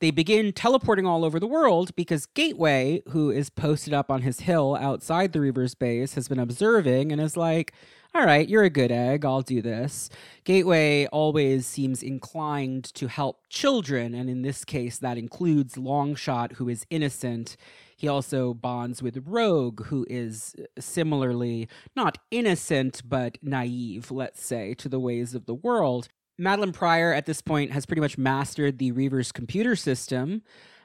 They 0.00 0.10
begin 0.12 0.52
teleporting 0.52 1.06
all 1.06 1.24
over 1.24 1.40
the 1.40 1.46
world 1.46 1.94
because 1.96 2.26
Gateway, 2.26 3.02
who 3.08 3.30
is 3.30 3.50
posted 3.50 3.92
up 3.92 4.10
on 4.10 4.22
his 4.22 4.40
hill 4.40 4.76
outside 4.80 5.32
the 5.32 5.40
Reaver's 5.40 5.74
base, 5.74 6.14
has 6.14 6.28
been 6.28 6.38
observing 6.38 7.10
and 7.10 7.20
is 7.20 7.36
like, 7.36 7.72
all 8.14 8.24
right, 8.24 8.48
you're 8.48 8.64
a 8.64 8.70
good 8.70 8.90
egg. 8.92 9.24
I'll 9.24 9.42
do 9.42 9.60
this. 9.60 10.08
Gateway 10.44 11.06
always 11.06 11.66
seems 11.66 12.02
inclined 12.02 12.84
to 12.94 13.08
help 13.08 13.48
children, 13.48 14.14
and 14.14 14.30
in 14.30 14.42
this 14.42 14.64
case, 14.64 14.98
that 14.98 15.18
includes 15.18 15.74
Longshot, 15.74 16.52
who 16.54 16.68
is 16.68 16.86
innocent. 16.90 17.56
He 17.96 18.08
also 18.08 18.54
bonds 18.54 19.02
with 19.02 19.22
Rogue, 19.26 19.86
who 19.86 20.06
is 20.08 20.54
uh, 20.58 20.80
similarly 20.80 21.68
not 21.96 22.18
innocent, 22.30 23.02
but 23.04 23.36
naive, 23.42 24.10
let's 24.10 24.44
say, 24.44 24.74
to 24.74 24.88
the 24.88 25.00
ways 25.00 25.34
of 25.34 25.46
the 25.46 25.54
world. 25.54 26.08
Madelyne 26.38 26.72
Pryor 26.72 27.12
at 27.12 27.26
this 27.26 27.40
point 27.40 27.72
has 27.72 27.86
pretty 27.86 28.00
much 28.00 28.16
mastered 28.16 28.78
the 28.78 28.92
Reaver's 28.92 29.32
computer 29.32 29.74
system 29.76 30.42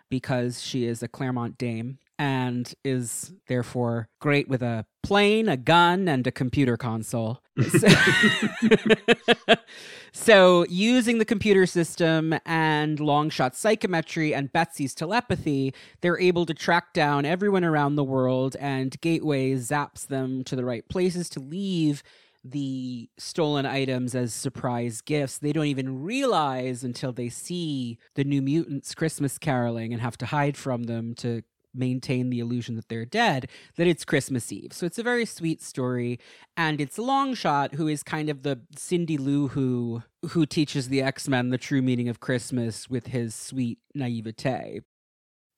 because 0.10 0.62
she 0.62 0.86
is 0.86 1.02
a 1.02 1.08
Claremont 1.08 1.58
dame 1.58 1.98
and 2.20 2.74
is 2.84 3.34
therefore 3.48 4.08
great 4.20 4.48
with 4.48 4.62
a 4.62 4.86
plane, 5.02 5.50
a 5.50 5.58
gun, 5.58 6.08
and 6.08 6.26
a 6.28 6.32
computer 6.32 6.78
console. 6.78 7.42
so, 7.80 7.88
so 10.12 10.66
using 10.70 11.18
the 11.18 11.26
computer 11.26 11.66
system 11.66 12.36
and 12.46 13.00
Longshot 13.00 13.56
psychometry 13.56 14.34
and 14.34 14.54
Betsy's 14.54 14.94
telepathy, 14.94 15.74
they're 16.02 16.20
able 16.20 16.46
to 16.46 16.54
track 16.54 16.94
down 16.94 17.26
everyone 17.26 17.64
around 17.64 17.96
the 17.96 18.04
world, 18.04 18.56
and 18.60 19.00
Gateway 19.02 19.54
zaps 19.56 20.06
them 20.06 20.44
to 20.44 20.56
the 20.56 20.66
right 20.66 20.88
places 20.88 21.30
to 21.30 21.40
leave 21.40 22.04
the 22.44 23.10
stolen 23.18 23.66
items 23.66 24.16
as 24.16 24.34
surprise 24.34 25.02
gifts. 25.02 25.38
They 25.38 25.54
don't 25.54 25.66
even 25.66 26.04
realize 26.04 26.84
until 26.84 27.14
they 27.14 27.30
see 27.30 27.98
the 28.16 28.24
New 28.24 28.42
Mutants 28.42 28.94
Christmas 28.94 29.38
caroling 29.38 29.94
and 29.94 30.02
have 30.02 30.18
to 30.18 30.26
hide 30.26 30.58
from 30.58 30.84
them 30.84 31.14
to 31.16 31.44
maintain 31.74 32.30
the 32.30 32.40
illusion 32.40 32.76
that 32.76 32.88
they're 32.88 33.06
dead 33.06 33.50
that 33.78 33.88
it's 33.88 34.06
Christmas 34.06 34.52
Eve. 34.52 34.74
So 34.74 34.86
it's 34.86 35.00
a 35.00 35.04
very 35.04 35.26
sweet 35.26 35.62
story 35.62 36.20
and 36.56 36.80
it's 36.80 36.98
Longshot 36.98 37.74
who 37.74 37.88
is 37.88 38.04
kind 38.04 38.30
of 38.30 38.44
the 38.44 38.62
Cindy 38.78 39.18
Lou 39.18 39.48
who 39.50 40.04
who 40.30 40.46
teaches 40.46 40.90
the 40.90 41.02
X-Men 41.02 41.50
the 41.50 41.58
true 41.58 41.82
meaning 41.82 42.10
of 42.10 42.20
Christmas 42.20 42.90
with 42.90 43.08
his 43.08 43.34
sweet 43.34 43.80
naivete. 43.96 44.82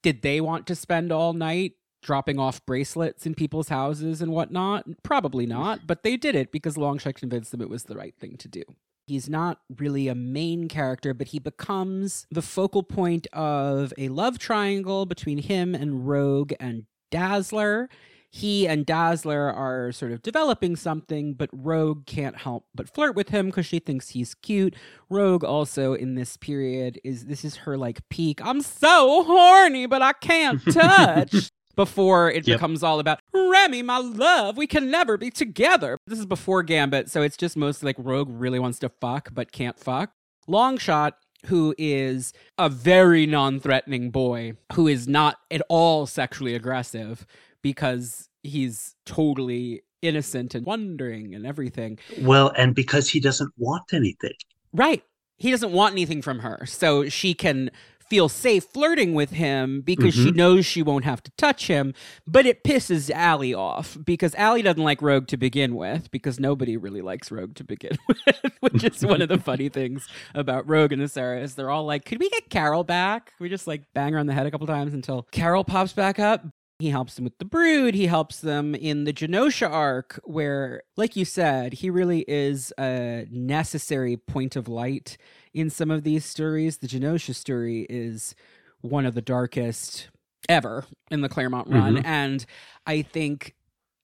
Did 0.02 0.22
they 0.22 0.40
want 0.40 0.66
to 0.68 0.74
spend 0.74 1.12
all 1.12 1.32
night 1.32 1.72
dropping 2.06 2.38
off 2.38 2.64
bracelets 2.64 3.26
in 3.26 3.34
people's 3.34 3.68
houses 3.68 4.22
and 4.22 4.32
whatnot? 4.32 4.86
Probably 5.02 5.44
mm. 5.44 5.50
not, 5.50 5.86
but 5.86 6.04
they 6.04 6.16
did 6.16 6.34
it 6.34 6.52
because 6.52 6.76
Longshot 6.76 7.16
convinced 7.16 7.50
them 7.50 7.60
it 7.60 7.68
was 7.68 7.84
the 7.84 7.96
right 7.96 8.14
thing 8.18 8.36
to 8.38 8.48
do. 8.48 8.62
He's 9.06 9.28
not 9.28 9.60
really 9.78 10.08
a 10.08 10.14
main 10.14 10.68
character, 10.68 11.12
but 11.14 11.28
he 11.28 11.38
becomes 11.38 12.26
the 12.30 12.42
focal 12.42 12.82
point 12.82 13.26
of 13.32 13.92
a 13.98 14.08
love 14.08 14.38
triangle 14.38 15.04
between 15.04 15.38
him 15.38 15.74
and 15.74 16.08
Rogue 16.08 16.52
and 16.58 16.86
Dazzler. 17.10 17.88
He 18.30 18.66
and 18.66 18.84
Dazzler 18.84 19.50
are 19.52 19.92
sort 19.92 20.12
of 20.12 20.22
developing 20.22 20.76
something, 20.76 21.34
but 21.34 21.48
Rogue 21.52 22.06
can't 22.06 22.36
help 22.36 22.66
but 22.74 22.88
flirt 22.88 23.14
with 23.16 23.30
him 23.30 23.46
because 23.46 23.66
she 23.66 23.78
thinks 23.78 24.10
he's 24.10 24.34
cute. 24.34 24.74
Rogue 25.08 25.44
also 25.44 25.94
in 25.94 26.16
this 26.16 26.36
period 26.36 27.00
is 27.04 27.26
this 27.26 27.44
is 27.44 27.56
her 27.56 27.78
like 27.78 28.06
peak. 28.10 28.44
I'm 28.44 28.60
so 28.60 29.22
horny, 29.24 29.86
but 29.86 30.02
I 30.02 30.12
can't 30.12 30.60
touch. 30.72 31.50
Before 31.76 32.30
it 32.30 32.46
Yep. 32.46 32.56
becomes 32.58 32.82
all 32.82 32.98
about 32.98 33.20
Remy, 33.32 33.82
my 33.82 33.98
love, 33.98 34.56
we 34.56 34.66
can 34.66 34.90
never 34.90 35.16
be 35.16 35.30
together. 35.30 35.98
This 36.06 36.18
is 36.18 36.26
before 36.26 36.62
Gambit, 36.62 37.10
so 37.10 37.22
it's 37.22 37.36
just 37.36 37.56
mostly 37.56 37.88
like 37.88 37.96
Rogue 37.98 38.28
really 38.30 38.58
wants 38.58 38.78
to 38.80 38.88
fuck 38.88 39.28
but 39.32 39.52
can't 39.52 39.78
fuck. 39.78 40.10
Longshot, 40.48 41.12
who 41.46 41.74
is 41.78 42.32
a 42.58 42.68
very 42.68 43.26
non-threatening 43.26 44.10
boy, 44.10 44.54
who 44.74 44.88
is 44.88 45.06
not 45.06 45.38
at 45.50 45.62
all 45.68 46.06
sexually 46.06 46.54
aggressive 46.54 47.26
because 47.62 48.28
he's 48.42 48.94
totally 49.04 49.82
innocent 50.02 50.54
and 50.54 50.64
wondering 50.64 51.34
and 51.34 51.46
everything. 51.46 51.98
Well, 52.20 52.52
and 52.56 52.74
because 52.74 53.08
he 53.08 53.20
doesn't 53.20 53.52
want 53.58 53.92
anything. 53.92 54.34
Right. 54.72 55.02
He 55.38 55.50
doesn't 55.50 55.72
want 55.72 55.92
anything 55.92 56.22
from 56.22 56.38
her. 56.40 56.64
So 56.66 57.08
she 57.08 57.34
can 57.34 57.70
feel 58.08 58.28
safe 58.28 58.64
flirting 58.64 59.14
with 59.14 59.30
him 59.30 59.80
because 59.80 60.14
she 60.14 60.30
Mhm. 60.30 60.36
knows 60.36 60.66
she 60.66 60.82
won't 60.82 61.04
have 61.04 61.22
to 61.22 61.30
touch 61.36 61.66
him. 61.66 61.94
But 62.26 62.46
it 62.46 62.62
pisses 62.64 63.10
Allie 63.10 63.54
off 63.54 63.96
because 64.04 64.34
Allie 64.36 64.62
doesn't 64.62 64.82
like 64.82 65.02
Rogue 65.02 65.26
to 65.28 65.36
begin 65.36 65.74
with 65.76 66.10
because 66.10 66.38
nobody 66.40 66.76
really 66.76 67.02
likes 67.02 67.30
Rogue 67.30 67.54
to 67.56 67.64
begin 67.64 67.96
with, 68.08 68.52
which 68.60 68.84
is 68.84 69.04
one 69.04 69.22
of 69.22 69.28
the 69.28 69.38
funny 69.46 69.68
things 69.68 70.08
about 70.34 70.68
Rogue 70.68 70.92
and 70.92 71.10
Sarah 71.10 71.40
is 71.40 71.54
they're 71.54 71.70
all 71.70 71.84
like, 71.84 72.04
could 72.04 72.18
we 72.20 72.30
get 72.30 72.50
Carol 72.50 72.84
back? 72.84 73.32
We 73.38 73.48
just 73.48 73.66
like 73.66 73.82
bang 73.94 74.12
her 74.12 74.18
on 74.18 74.26
the 74.26 74.32
head 74.34 74.46
a 74.46 74.50
couple 74.50 74.66
times 74.66 74.94
until 74.94 75.26
Carol 75.32 75.64
pops 75.64 75.92
back 75.92 76.18
up. 76.18 76.44
He 76.78 76.90
helps 76.90 77.14
them 77.14 77.24
with 77.24 77.38
the 77.38 77.46
brood. 77.46 77.94
He 77.94 78.06
helps 78.06 78.40
them 78.40 78.74
in 78.74 79.04
the 79.04 79.12
Genosha 79.12 79.68
arc, 79.68 80.20
where, 80.24 80.82
like 80.96 81.16
you 81.16 81.24
said, 81.24 81.74
he 81.74 81.88
really 81.88 82.24
is 82.28 82.72
a 82.78 83.26
necessary 83.30 84.16
point 84.18 84.56
of 84.56 84.68
light 84.68 85.16
in 85.54 85.70
some 85.70 85.90
of 85.90 86.04
these 86.04 86.24
stories. 86.24 86.78
The 86.78 86.86
Genosha 86.86 87.34
story 87.34 87.86
is 87.88 88.34
one 88.82 89.06
of 89.06 89.14
the 89.14 89.22
darkest 89.22 90.10
ever 90.48 90.84
in 91.10 91.22
the 91.22 91.28
Claremont 91.28 91.68
run. 91.68 91.96
Mm-hmm. 91.96 92.06
And 92.06 92.46
I 92.86 93.02
think 93.02 93.55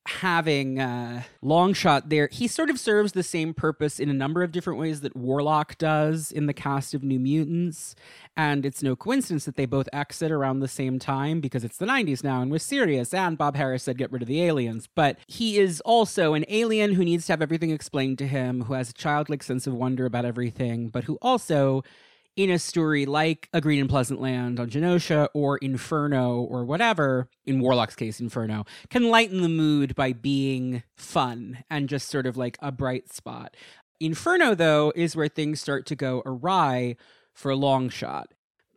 having 0.06 0.80
uh 0.80 1.22
longshot 1.44 2.08
there 2.08 2.28
he 2.32 2.48
sort 2.48 2.68
of 2.68 2.78
serves 2.78 3.12
the 3.12 3.22
same 3.22 3.54
purpose 3.54 4.00
in 4.00 4.08
a 4.08 4.12
number 4.12 4.42
of 4.42 4.50
different 4.50 4.78
ways 4.78 5.00
that 5.00 5.14
warlock 5.14 5.78
does 5.78 6.32
in 6.32 6.46
the 6.46 6.52
cast 6.52 6.92
of 6.92 7.04
new 7.04 7.20
mutants 7.20 7.94
and 8.36 8.64
it's 8.64 8.82
no 8.82 8.96
coincidence 8.96 9.44
that 9.44 9.56
they 9.56 9.66
both 9.66 9.88
exit 9.92 10.30
around 10.30 10.60
the 10.60 10.68
same 10.68 10.98
time 10.98 11.40
because 11.40 11.64
it's 11.64 11.76
the 11.76 11.86
90s 11.86 12.24
now 12.24 12.40
and 12.40 12.50
with 12.50 12.62
serious. 12.62 13.12
and 13.12 13.36
Bob 13.36 13.56
Harras 13.56 13.82
said 13.82 13.98
get 13.98 14.10
rid 14.10 14.22
of 14.22 14.28
the 14.28 14.42
aliens. 14.42 14.88
But 14.94 15.18
he 15.26 15.58
is 15.58 15.80
also 15.82 16.34
an 16.34 16.44
alien 16.48 16.94
who 16.94 17.04
needs 17.04 17.26
to 17.26 17.32
have 17.34 17.42
everything 17.42 17.70
explained 17.70 18.18
to 18.18 18.26
him, 18.26 18.62
who 18.62 18.74
has 18.74 18.90
a 18.90 18.94
childlike 18.94 19.42
sense 19.42 19.66
of 19.66 19.74
wonder 19.74 20.06
about 20.06 20.24
everything, 20.24 20.88
but 20.88 21.04
who 21.04 21.18
also 21.20 21.82
in 22.36 22.50
a 22.50 22.58
story 22.58 23.04
like 23.06 23.48
A 23.52 23.60
Green 23.60 23.80
and 23.80 23.90
Pleasant 23.90 24.20
Land 24.20 24.58
on 24.58 24.70
Genosha 24.70 25.28
or 25.34 25.58
Inferno 25.58 26.40
or 26.40 26.64
whatever, 26.64 27.28
in 27.44 27.60
Warlock's 27.60 27.96
case, 27.96 28.20
Inferno, 28.20 28.64
can 28.90 29.08
lighten 29.08 29.42
the 29.42 29.48
mood 29.48 29.94
by 29.94 30.12
being 30.12 30.82
fun 30.96 31.64
and 31.70 31.88
just 31.88 32.08
sort 32.08 32.26
of 32.26 32.36
like 32.36 32.56
a 32.60 32.72
bright 32.72 33.12
spot. 33.12 33.56
Inferno, 34.00 34.54
though, 34.54 34.92
is 34.96 35.14
where 35.14 35.28
things 35.28 35.60
start 35.60 35.86
to 35.86 35.96
go 35.96 36.22
awry 36.24 36.96
for 37.32 37.52
a 37.52 37.56
Longshot. 37.56 38.24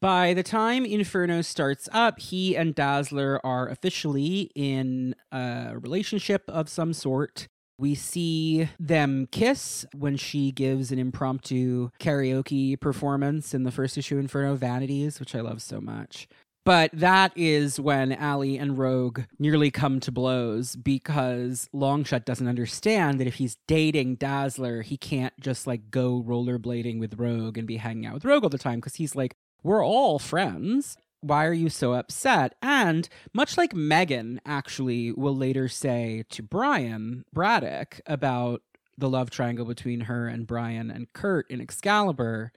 By 0.01 0.33
the 0.33 0.43
time 0.43 0.85
Inferno 0.85 1.41
starts 1.41 1.89
up, 1.91 2.19
he 2.19 2.55
and 2.55 2.75
Dazzler 2.75 3.43
are 3.45 3.67
officially 3.67 4.51
in 4.53 5.15
a 5.31 5.73
relationship 5.79 6.43
of 6.47 6.69
some 6.69 6.93
sort. 6.93 7.47
We 7.77 7.95
see 7.95 8.69
them 8.79 9.27
kiss 9.31 9.85
when 9.93 10.15
she 10.17 10.51
gives 10.51 10.91
an 10.91 10.99
impromptu 10.99 11.89
karaoke 11.99 12.79
performance 12.79 13.53
in 13.53 13.63
the 13.63 13.71
first 13.71 13.97
issue 13.97 14.17
Inferno 14.17 14.55
Vanities, 14.55 15.19
which 15.19 15.35
I 15.35 15.41
love 15.41 15.61
so 15.61 15.81
much. 15.81 16.27
But 16.63 16.89
that 16.93 17.31
is 17.35 17.79
when 17.79 18.11
Allie 18.11 18.57
and 18.57 18.75
Rogue 18.75 19.21
nearly 19.37 19.69
come 19.69 19.99
to 19.99 20.11
blows 20.11 20.75
because 20.75 21.69
Longshot 21.75 22.25
doesn't 22.25 22.47
understand 22.47 23.19
that 23.19 23.27
if 23.27 23.35
he's 23.35 23.57
dating 23.67 24.15
Dazzler, 24.15 24.81
he 24.81 24.97
can't 24.97 25.33
just 25.39 25.67
like 25.67 25.91
go 25.91 26.23
rollerblading 26.25 26.99
with 26.99 27.19
Rogue 27.19 27.59
and 27.59 27.67
be 27.67 27.77
hanging 27.77 28.07
out 28.07 28.15
with 28.15 28.25
Rogue 28.25 28.43
all 28.43 28.49
the 28.49 28.57
time 28.57 28.79
because 28.79 28.95
he's 28.95 29.15
like, 29.15 29.35
we're 29.61 29.85
all 29.85 30.17
friends. 30.17 30.97
Why 31.25 31.45
are 31.45 31.53
you 31.53 31.69
so 31.69 31.93
upset? 31.93 32.53
And 32.61 33.09
much 33.33 33.57
like 33.57 33.73
Megan 33.73 34.39
actually 34.45 35.11
will 35.11 35.35
later 35.35 35.67
say 35.67 36.23
to 36.29 36.43
Brian 36.43 37.25
Braddock 37.33 37.99
about 38.05 38.61
the 38.95 39.09
love 39.09 39.31
triangle 39.31 39.65
between 39.65 40.01
her 40.01 40.27
and 40.27 40.45
Brian 40.45 40.91
and 40.91 41.11
Kurt 41.13 41.49
in 41.49 41.59
Excalibur, 41.59 42.51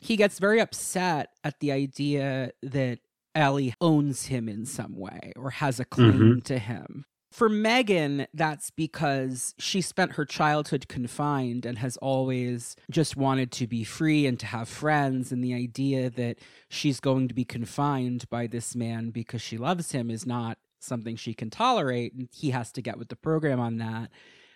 he 0.00 0.16
gets 0.16 0.38
very 0.38 0.58
upset 0.58 1.30
at 1.44 1.60
the 1.60 1.70
idea 1.70 2.52
that 2.62 3.00
Ellie 3.34 3.74
owns 3.80 4.26
him 4.26 4.48
in 4.48 4.64
some 4.64 4.96
way 4.96 5.32
or 5.36 5.50
has 5.50 5.78
a 5.78 5.84
claim 5.84 6.12
mm-hmm. 6.12 6.38
to 6.40 6.58
him. 6.58 7.04
For 7.34 7.48
Megan, 7.48 8.28
that's 8.32 8.70
because 8.70 9.56
she 9.58 9.80
spent 9.80 10.12
her 10.12 10.24
childhood 10.24 10.86
confined 10.86 11.66
and 11.66 11.78
has 11.78 11.96
always 11.96 12.76
just 12.92 13.16
wanted 13.16 13.50
to 13.50 13.66
be 13.66 13.82
free 13.82 14.24
and 14.24 14.38
to 14.38 14.46
have 14.46 14.68
friends. 14.68 15.32
And 15.32 15.42
the 15.42 15.52
idea 15.52 16.10
that 16.10 16.38
she's 16.68 17.00
going 17.00 17.26
to 17.26 17.34
be 17.34 17.44
confined 17.44 18.30
by 18.30 18.46
this 18.46 18.76
man 18.76 19.10
because 19.10 19.42
she 19.42 19.58
loves 19.58 19.90
him 19.90 20.12
is 20.12 20.24
not 20.24 20.58
something 20.78 21.16
she 21.16 21.34
can 21.34 21.50
tolerate. 21.50 22.14
And 22.14 22.28
he 22.32 22.50
has 22.50 22.70
to 22.70 22.80
get 22.80 22.98
with 22.98 23.08
the 23.08 23.16
program 23.16 23.58
on 23.58 23.78
that. 23.78 24.12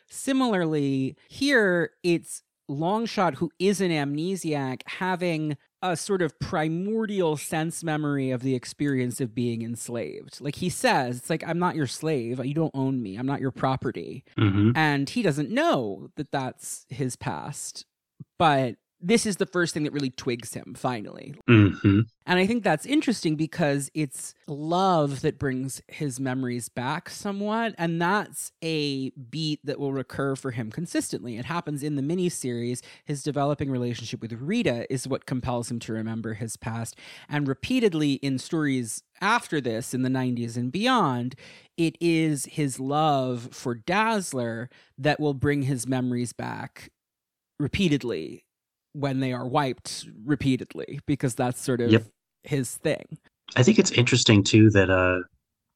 Similarly, 0.08 1.16
here 1.26 1.90
it's 2.04 2.44
Longshot, 2.70 3.34
who 3.34 3.50
is 3.58 3.80
an 3.80 3.90
amnesiac, 3.90 4.82
having 4.86 5.56
a 5.82 5.96
sort 5.96 6.22
of 6.22 6.38
primordial 6.40 7.36
sense 7.36 7.84
memory 7.84 8.30
of 8.30 8.42
the 8.42 8.54
experience 8.54 9.20
of 9.20 9.34
being 9.34 9.62
enslaved. 9.62 10.40
Like 10.40 10.56
he 10.56 10.68
says, 10.68 11.18
it's 11.18 11.30
like, 11.30 11.44
I'm 11.46 11.58
not 11.58 11.76
your 11.76 11.86
slave. 11.86 12.44
You 12.44 12.54
don't 12.54 12.74
own 12.74 13.02
me. 13.02 13.16
I'm 13.16 13.26
not 13.26 13.40
your 13.40 13.52
property. 13.52 14.24
hmm 14.36 14.72
And 14.74 15.08
he 15.08 15.22
doesn't 15.22 15.50
know 15.50 16.10
that 16.16 16.32
that's 16.32 16.84
his 16.88 17.16
past. 17.16 17.86
But 18.38 18.76
this 19.00 19.26
is 19.26 19.36
the 19.36 19.46
first 19.46 19.74
thing 19.74 19.84
that 19.84 19.92
really 19.92 20.10
twigs 20.10 20.54
him 20.54 20.74
finally. 20.76 21.34
hmm 21.46 22.00
And 22.26 22.38
I 22.38 22.46
think 22.46 22.64
that's 22.64 22.84
interesting 22.84 23.36
because 23.36 23.90
it's 23.94 24.34
love 24.46 25.20
that 25.20 25.38
brings 25.38 25.80
his 25.88 26.18
memories 26.18 26.68
back 26.68 27.08
somewhat. 27.08 27.74
And 27.78 28.02
that's 28.02 28.52
a 28.62 29.10
beat 29.10 29.60
that 29.64 29.78
will 29.78 29.92
recur 29.92 30.34
for 30.34 30.50
him 30.50 30.70
consistently. 30.70 31.36
It 31.36 31.44
happens 31.44 31.82
in 31.82 31.96
the 31.96 32.02
miniseries. 32.02 32.80
His 33.04 33.22
developing 33.22 33.70
relationship 33.70 34.20
with 34.20 34.32
Rita 34.32 34.92
is 34.92 35.06
what 35.06 35.26
compels 35.26 35.70
him 35.70 35.78
to 35.80 35.92
remember 35.92 36.34
his 36.34 36.56
past. 36.56 36.96
And 37.28 37.46
repeatedly 37.46 38.14
in 38.14 38.38
stories 38.38 39.02
after 39.20 39.60
this, 39.60 39.94
in 39.94 40.02
the 40.02 40.08
90s 40.08 40.56
and 40.56 40.70
beyond, 40.72 41.34
it 41.76 41.96
is 42.00 42.46
his 42.46 42.80
love 42.80 43.48
for 43.52 43.74
Dazzler 43.74 44.68
that 44.96 45.20
will 45.20 45.34
bring 45.34 45.62
his 45.62 45.86
memories 45.86 46.32
back 46.32 46.90
repeatedly 47.60 48.44
when 48.98 49.20
they 49.20 49.32
are 49.32 49.46
wiped 49.46 50.06
repeatedly 50.24 51.00
because 51.06 51.34
that's 51.34 51.60
sort 51.60 51.80
of 51.80 51.90
Yep. 51.90 52.06
his 52.42 52.76
thing. 52.76 53.18
I 53.56 53.62
think 53.62 53.78
it's 53.78 53.92
interesting 53.92 54.42
too 54.44 54.70
that 54.70 54.90
uh 54.90 55.20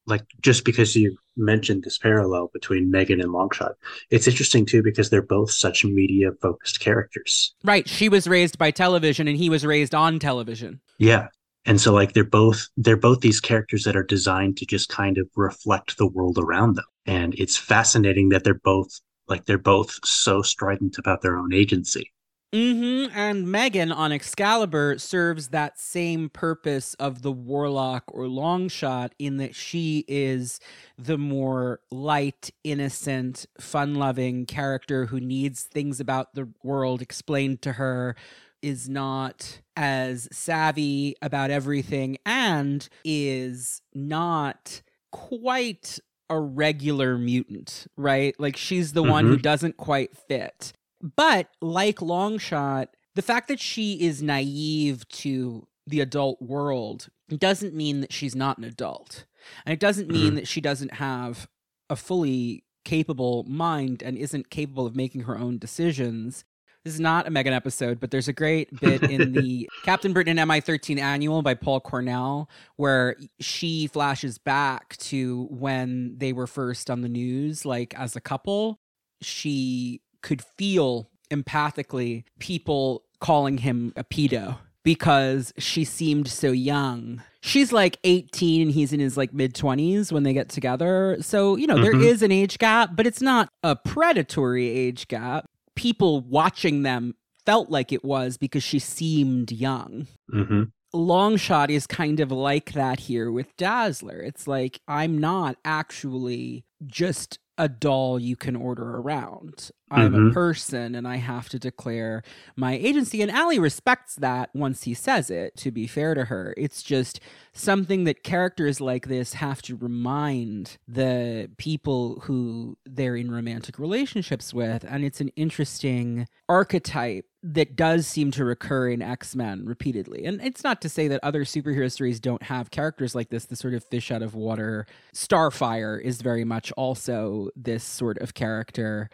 like 0.06 0.24
just 0.40 0.64
because 0.64 0.96
you 0.96 1.16
mentioned 1.36 1.84
this 1.84 1.96
parallel 1.96 2.50
between 2.52 2.90
Megan 2.90 3.20
and 3.20 3.30
Longshot, 3.30 3.74
it's 4.10 4.26
interesting 4.26 4.66
too 4.66 4.82
because 4.82 5.10
they're 5.10 5.22
both 5.22 5.52
such 5.52 5.84
media 5.84 6.30
focused 6.42 6.80
characters. 6.80 7.54
Right. 7.62 7.88
She 7.88 8.08
was 8.08 8.26
raised 8.26 8.58
by 8.58 8.72
television 8.72 9.28
and 9.28 9.36
he 9.36 9.48
was 9.48 9.64
raised 9.64 9.94
on 9.94 10.18
television. 10.18 10.80
Yeah. 10.98 11.28
And 11.64 11.80
so 11.80 11.92
like 11.94 12.12
they're 12.14 12.24
both 12.24 12.68
they're 12.76 12.96
both 12.96 13.20
these 13.20 13.40
characters 13.40 13.84
that 13.84 13.94
are 13.96 14.02
designed 14.02 14.56
to 14.56 14.66
just 14.66 14.88
kind 14.88 15.16
of 15.18 15.28
reflect 15.36 15.96
the 15.96 16.08
world 16.08 16.36
around 16.38 16.74
them. 16.74 16.84
And 17.06 17.34
it's 17.38 17.56
fascinating 17.56 18.30
that 18.30 18.42
they're 18.42 18.54
both 18.64 19.00
like 19.28 19.46
they're 19.46 19.56
both 19.58 20.04
so 20.04 20.42
strident 20.42 20.98
about 20.98 21.22
their 21.22 21.36
own 21.36 21.54
agency. 21.54 22.10
Hmm 22.52 23.06
And 23.14 23.50
Megan 23.50 23.90
on 23.90 24.12
Excalibur 24.12 24.98
serves 24.98 25.48
that 25.48 25.80
same 25.80 26.28
purpose 26.28 26.94
of 26.94 27.22
the 27.22 27.32
warlock 27.32 28.04
or 28.08 28.24
longshot 28.24 29.10
in 29.18 29.38
that 29.38 29.54
she 29.54 30.04
is 30.06 30.60
the 30.98 31.16
more 31.16 31.80
light, 31.90 32.50
innocent, 32.62 33.46
fun 33.58 33.94
loving 33.94 34.44
character 34.44 35.06
who 35.06 35.18
needs 35.18 35.62
things 35.62 35.98
about 35.98 36.34
the 36.34 36.48
world 36.62 37.00
explained 37.00 37.62
to 37.62 37.72
her, 37.72 38.16
is 38.60 38.88
not 38.88 39.60
as 39.76 40.28
savvy 40.30 41.16
about 41.22 41.50
everything, 41.50 42.18
and 42.26 42.88
is 43.04 43.80
not 43.94 44.82
quite 45.10 45.98
a 46.28 46.38
regular 46.38 47.18
mutant, 47.18 47.86
right? 47.96 48.34
Like 48.38 48.56
she's 48.56 48.92
the 48.92 49.02
one 49.02 49.26
who 49.26 49.36
doesn't 49.36 49.76
quite 49.76 50.16
fit. 50.16 50.72
But 51.02 51.48
like 51.60 51.96
Longshot, 51.96 52.86
the 53.14 53.22
fact 53.22 53.48
that 53.48 53.60
she 53.60 53.94
is 54.00 54.22
naive 54.22 55.06
to 55.08 55.66
the 55.86 56.00
adult 56.00 56.40
world 56.40 57.08
doesn't 57.36 57.74
mean 57.74 58.00
that 58.00 58.12
she's 58.12 58.36
not 58.36 58.58
an 58.58 58.64
adult. 58.64 59.24
And 59.66 59.72
it 59.72 59.80
doesn't 59.80 60.08
mean 60.08 60.26
mm-hmm. 60.28 60.34
that 60.36 60.48
she 60.48 60.60
doesn't 60.60 60.94
have 60.94 61.48
a 61.90 61.96
fully 61.96 62.64
capable 62.84 63.44
mind 63.48 64.02
and 64.02 64.16
isn't 64.16 64.50
capable 64.50 64.86
of 64.86 64.96
making 64.96 65.22
her 65.22 65.36
own 65.36 65.58
decisions. 65.58 66.44
This 66.84 66.94
is 66.94 67.00
not 67.00 67.28
a 67.28 67.30
Megan 67.30 67.52
episode, 67.52 68.00
but 68.00 68.10
there's 68.10 68.28
a 68.28 68.32
great 68.32 68.68
bit 68.80 69.04
in 69.04 69.32
the 69.40 69.68
Captain 69.84 70.12
Britain 70.12 70.38
and 70.38 70.50
MI13 70.50 70.98
annual 70.98 71.42
by 71.42 71.54
Paul 71.54 71.80
Cornell 71.80 72.48
where 72.76 73.16
she 73.40 73.86
flashes 73.86 74.38
back 74.38 74.96
to 74.98 75.46
when 75.50 76.18
they 76.18 76.32
were 76.32 76.48
first 76.48 76.90
on 76.90 77.00
the 77.00 77.08
news, 77.08 77.64
like 77.64 77.94
as 77.94 78.16
a 78.16 78.20
couple. 78.20 78.80
She 79.20 80.00
could 80.22 80.42
feel 80.42 81.10
empathically 81.30 82.24
people 82.38 83.04
calling 83.20 83.58
him 83.58 83.92
a 83.96 84.04
pedo 84.04 84.58
because 84.84 85.52
she 85.58 85.84
seemed 85.84 86.26
so 86.28 86.50
young. 86.50 87.22
She's 87.40 87.72
like 87.72 87.98
18 88.04 88.62
and 88.62 88.70
he's 88.72 88.92
in 88.92 89.00
his 89.00 89.16
like 89.16 89.32
mid 89.32 89.54
20s 89.54 90.10
when 90.12 90.22
they 90.22 90.32
get 90.32 90.48
together. 90.48 91.16
So, 91.20 91.56
you 91.56 91.66
know, 91.66 91.78
there 91.78 91.94
Mhm. 91.94 92.02
is 92.04 92.22
an 92.22 92.32
age 92.32 92.58
gap, 92.58 92.90
but 92.96 93.06
it's 93.06 93.22
not 93.22 93.48
a 93.62 93.76
predatory 93.76 94.68
age 94.68 95.08
gap. 95.08 95.46
People 95.76 96.20
watching 96.20 96.82
them 96.82 97.14
felt 97.46 97.70
like 97.70 97.92
it 97.92 98.04
was 98.04 98.36
because 98.36 98.62
she 98.62 98.78
seemed 98.78 99.50
young. 99.52 100.06
hmm 100.30 100.64
Longshot 100.94 101.70
is 101.70 101.86
kind 101.86 102.20
of 102.20 102.30
like 102.30 102.72
that 102.74 103.00
here 103.00 103.32
with 103.32 103.56
Dazzler. 103.56 104.18
It's 104.20 104.46
like 104.46 104.78
I'm 104.86 105.16
not 105.16 105.56
actually 105.64 106.64
just 106.86 107.38
a 107.58 107.68
doll 107.68 108.18
you 108.18 108.34
can 108.34 108.56
order 108.56 108.96
around. 108.96 109.70
I'm 109.90 110.14
a 110.14 110.18
Mhm. 110.18 110.32
person 110.32 110.94
and 110.94 111.06
I 111.06 111.16
have 111.16 111.50
to 111.50 111.58
declare 111.58 112.22
my 112.56 112.72
agency. 112.72 113.20
And 113.20 113.30
Allie 113.30 113.58
respects 113.58 114.14
that 114.16 114.48
once 114.54 114.84
he 114.84 114.94
says 114.94 115.28
it, 115.28 115.54
to 115.58 115.70
be 115.70 115.86
fair 115.86 116.14
to 116.14 116.24
her. 116.24 116.54
It's 116.56 116.82
just 116.82 117.20
something 117.52 118.04
that 118.04 118.22
characters 118.24 118.80
like 118.80 119.06
this 119.08 119.34
have 119.34 119.60
to 119.62 119.76
remind 119.76 120.78
the 120.88 121.50
people 121.58 122.20
who 122.24 122.78
they're 122.86 123.16
in 123.16 123.30
romantic 123.30 123.78
relationships 123.78 124.54
with. 124.54 124.82
And 124.88 125.04
it's 125.04 125.20
an 125.20 125.28
interesting 125.36 126.26
archetype 126.48 127.26
that 127.42 127.76
does 127.76 128.06
seem 128.06 128.30
to 128.30 128.44
recur 128.44 128.88
in 128.88 129.02
X 129.02 129.36
Men 129.36 129.66
repeatedly. 129.66 130.24
And 130.24 130.40
it's 130.42 130.64
not 130.64 130.80
to 130.82 130.88
say 130.88 131.06
that 131.08 131.20
other 131.22 131.44
superhero 131.44 131.90
stories 131.92 132.20
don't 132.20 132.44
have 132.44 132.70
characters 132.70 133.14
like 133.14 133.28
this, 133.28 133.44
the 133.44 133.56
sort 133.56 133.74
of 133.74 133.84
fish 133.84 134.10
out 134.10 134.22
of 134.22 134.34
water. 134.34 134.86
Starfire 135.12 136.00
is 136.00 136.22
very 136.22 136.44
much 136.44 136.71
also 136.72 137.48
this 137.56 137.84
sort 137.84 138.18
of 138.18 138.34
character. 138.34 139.08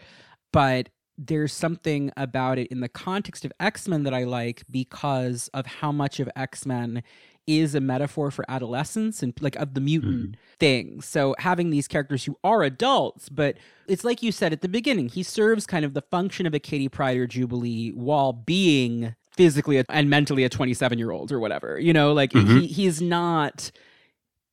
But 0.52 0.88
there's 1.16 1.52
something 1.52 2.12
about 2.16 2.58
it 2.58 2.68
in 2.68 2.80
the 2.80 2.88
context 2.88 3.44
of 3.44 3.52
X 3.58 3.88
Men 3.88 4.04
that 4.04 4.14
I 4.14 4.24
like 4.24 4.62
because 4.70 5.48
of 5.52 5.66
how 5.66 5.90
much 5.92 6.20
of 6.20 6.28
X 6.36 6.64
Men 6.64 7.02
is 7.46 7.74
a 7.74 7.80
metaphor 7.80 8.30
for 8.30 8.44
adolescence 8.48 9.22
and 9.22 9.32
like 9.40 9.56
of 9.56 9.72
the 9.74 9.80
mutant 9.80 10.36
thing. 10.60 11.00
So 11.00 11.34
having 11.38 11.70
these 11.70 11.88
characters 11.88 12.24
who 12.24 12.36
are 12.44 12.62
adults, 12.62 13.30
but 13.30 13.56
it's 13.86 14.04
like 14.04 14.22
you 14.22 14.32
said 14.32 14.52
at 14.52 14.60
the 14.60 14.68
beginning, 14.68 15.08
he 15.08 15.22
serves 15.22 15.66
kind 15.66 15.84
of 15.84 15.94
the 15.94 16.02
function 16.02 16.46
of 16.46 16.52
a 16.52 16.58
Kitty 16.60 16.90
Pryde 16.90 17.16
or 17.16 17.26
Jubilee 17.26 17.88
while 17.90 18.34
being 18.34 19.14
physically 19.30 19.82
and 19.88 20.10
mentally 20.10 20.44
a 20.44 20.48
27 20.50 20.98
year 20.98 21.10
old 21.10 21.32
or 21.32 21.40
whatever. 21.40 21.80
You 21.80 21.92
know, 21.94 22.12
like 22.12 22.32
Mhm. 22.32 22.60
he 22.60 22.66
he's 22.66 23.00
not 23.00 23.70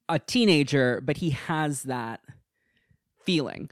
a 0.08 0.18
teenager, 0.18 1.02
but 1.04 1.18
he 1.18 1.32
has 1.32 1.84
that 1.84 2.22
feeling. 3.26 3.70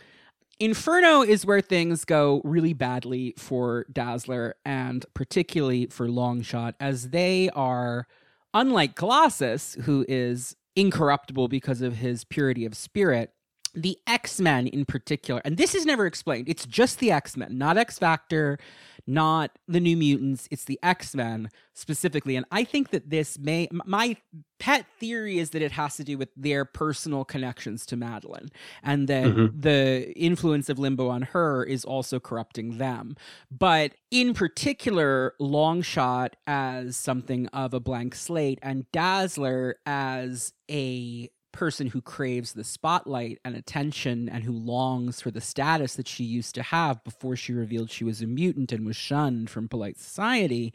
Inferno 0.59 1.21
is 1.21 1.45
where 1.45 1.61
things 1.61 2.05
go 2.05 2.41
really 2.43 2.73
badly 2.73 3.33
for 3.37 3.85
Dazzler 3.91 4.55
and 4.63 5.05
particularly 5.13 5.87
for 5.87 6.07
Longshot, 6.07 6.75
as 6.79 7.09
they 7.09 7.49
are, 7.55 8.07
unlike 8.53 8.95
Colossus, 8.95 9.75
who 9.83 10.05
is 10.07 10.55
incorruptible 10.75 11.47
because 11.47 11.81
of 11.81 11.97
his 11.97 12.23
purity 12.23 12.65
of 12.65 12.75
spirit, 12.75 13.33
the 13.75 13.97
X 14.05 14.39
Men 14.39 14.67
in 14.67 14.85
particular, 14.85 15.41
and 15.43 15.57
this 15.57 15.73
is 15.73 15.85
never 15.85 16.05
explained, 16.05 16.47
it's 16.47 16.65
just 16.65 16.99
the 16.99 17.11
X 17.11 17.35
Men, 17.35 17.57
not 17.57 17.77
X 17.77 17.97
Factor, 17.97 18.59
not 19.05 19.51
the 19.67 19.79
New 19.79 19.97
Mutants, 19.97 20.47
it's 20.51 20.65
the 20.65 20.79
X 20.81 21.13
Men 21.15 21.49
specifically. 21.73 22.35
And 22.35 22.45
I 22.51 22.63
think 22.63 22.91
that 22.91 23.09
this 23.09 23.37
may, 23.39 23.67
my 23.71 24.15
pet 24.59 24.85
theory 24.99 25.39
is 25.39 25.49
that 25.49 25.61
it 25.61 25.73
has 25.73 25.97
to 25.97 26.03
do 26.03 26.17
with 26.17 26.29
their 26.37 26.63
personal 26.65 27.25
connections 27.25 27.85
to 27.87 27.97
Madelyne 27.97 28.49
and 28.81 29.07
that 29.09 29.25
Mhm. 29.25 29.61
the 29.61 30.13
influence 30.15 30.69
of 30.69 30.79
Limbo 30.79 31.09
on 31.09 31.23
her 31.23 31.63
is 31.65 31.83
also 31.83 32.19
corrupting 32.19 32.77
them. 32.77 33.15
But 33.51 33.93
in 34.11 34.33
particular, 34.33 35.33
Longshot 35.41 36.33
as 36.47 36.95
something 36.95 37.47
of 37.47 37.73
a 37.73 37.79
blank 37.79 38.15
slate 38.15 38.59
and 38.61 38.89
Dazzler 38.91 39.75
as 39.85 40.53
a 40.69 41.29
person 41.53 41.87
who 41.87 42.01
craves 42.01 42.53
the 42.53 42.63
spotlight 42.63 43.39
and 43.45 43.55
attention 43.55 44.27
and 44.27 44.43
who 44.43 44.51
longs 44.51 45.21
for 45.21 45.31
the 45.31 45.39
status 45.39 45.95
that 45.95 46.07
she 46.07 46.23
used 46.23 46.53
to 46.55 46.63
have 46.63 47.03
before 47.03 47.35
she 47.35 47.53
revealed 47.53 47.89
she 47.89 48.03
was 48.03 48.21
a 48.21 48.27
mutant 48.27 48.71
and 48.71 48.85
was 48.85 48.97
shunned 48.97 49.49
from 49.49 49.69
polite 49.69 49.97
society 49.97 50.73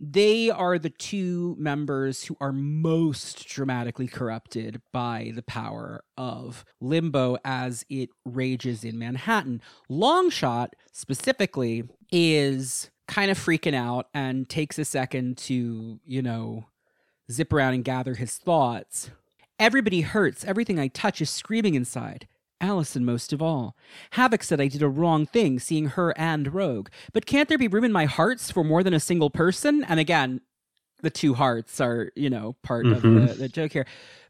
they 0.00 0.48
are 0.50 0.78
the 0.78 0.90
two 0.90 1.56
members 1.58 2.24
who 2.24 2.36
are 2.40 2.52
most 2.52 3.48
dramatically 3.48 4.06
corrupted 4.06 4.80
by 4.92 5.32
the 5.34 5.42
power 5.42 6.04
of 6.16 6.64
limbo 6.80 7.36
as 7.44 7.84
it 7.90 8.10
rages 8.24 8.84
in 8.84 8.98
Manhattan. 8.98 9.60
Longshot, 9.90 10.68
specifically, 10.92 11.84
is 12.12 12.90
kind 13.08 13.30
of 13.30 13.38
freaking 13.38 13.74
out 13.74 14.06
and 14.14 14.48
takes 14.48 14.78
a 14.78 14.84
second 14.84 15.36
to, 15.38 15.98
you 16.04 16.22
know, 16.22 16.66
zip 17.30 17.52
around 17.52 17.74
and 17.74 17.84
gather 17.84 18.14
his 18.14 18.36
thoughts. 18.36 19.10
Everybody 19.58 20.02
hurts. 20.02 20.44
Everything 20.44 20.78
I 20.78 20.88
touch 20.88 21.20
is 21.20 21.30
screaming 21.30 21.74
inside. 21.74 22.26
Allison 22.60 23.04
most 23.04 23.32
of 23.32 23.40
all. 23.40 23.76
Havoc 24.12 24.42
said 24.42 24.60
I 24.60 24.68
did 24.68 24.82
a 24.82 24.88
wrong 24.88 25.26
thing 25.26 25.58
seeing 25.58 25.86
her 25.86 26.16
and 26.18 26.52
Rogue. 26.52 26.88
But 27.12 27.26
can't 27.26 27.48
there 27.48 27.58
be 27.58 27.68
room 27.68 27.84
in 27.84 27.92
my 27.92 28.04
hearts 28.06 28.50
for 28.50 28.64
more 28.64 28.82
than 28.82 28.94
a 28.94 29.00
single 29.00 29.30
person? 29.30 29.84
And 29.84 30.00
again, 30.00 30.40
the 31.00 31.10
two 31.10 31.34
hearts 31.34 31.80
are, 31.80 32.10
you 32.16 32.28
know, 32.30 32.56
part 32.64 32.86
of 32.86 33.02
Mhm. 33.02 33.28
the, 33.28 33.34
the 33.34 33.48
joke 33.48 33.72
here. 33.72 33.86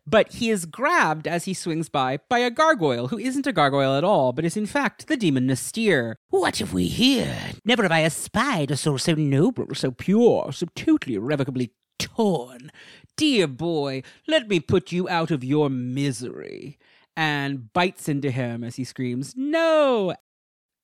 But 0.06 0.32
he 0.34 0.50
is 0.50 0.64
grabbed 0.66 1.26
as 1.26 1.44
he 1.44 1.52
swings 1.54 1.88
by 1.90 2.18
by 2.30 2.38
a 2.40 2.50
gargoyle 2.50 3.08
who 3.08 3.18
isn't 3.18 3.46
a 3.46 3.52
gargoyle 3.52 3.94
at 3.96 4.04
all, 4.04 4.32
but 4.32 4.44
is 4.44 4.56
in 4.56 4.66
fact 4.66 5.06
the 5.06 5.16
demon 5.16 5.46
N'astirh. 5.46 6.14
What 6.30 6.58
have 6.58 6.72
we 6.74 6.86
here? 6.86 7.52
Never 7.64 7.82
have 7.82 7.92
I 7.92 8.02
espied 8.04 8.70
a 8.70 8.76
soul 8.76 8.98
so 8.98 9.14
noble, 9.14 9.66
so 9.74 9.90
pure, 9.90 10.50
so 10.52 10.66
totally 10.74 11.14
irrevocably 11.14 11.72
torn. 11.98 12.70
Dear 13.18 13.48
boy, 13.48 14.04
let 14.28 14.46
me 14.46 14.60
put 14.60 14.92
you 14.92 15.08
out 15.08 15.32
of 15.32 15.42
your 15.42 15.68
misery. 15.68 16.78
And 17.16 17.72
bites 17.72 18.08
into 18.08 18.30
him 18.30 18.62
as 18.62 18.76
he 18.76 18.84
screams, 18.84 19.34
No! 19.36 20.14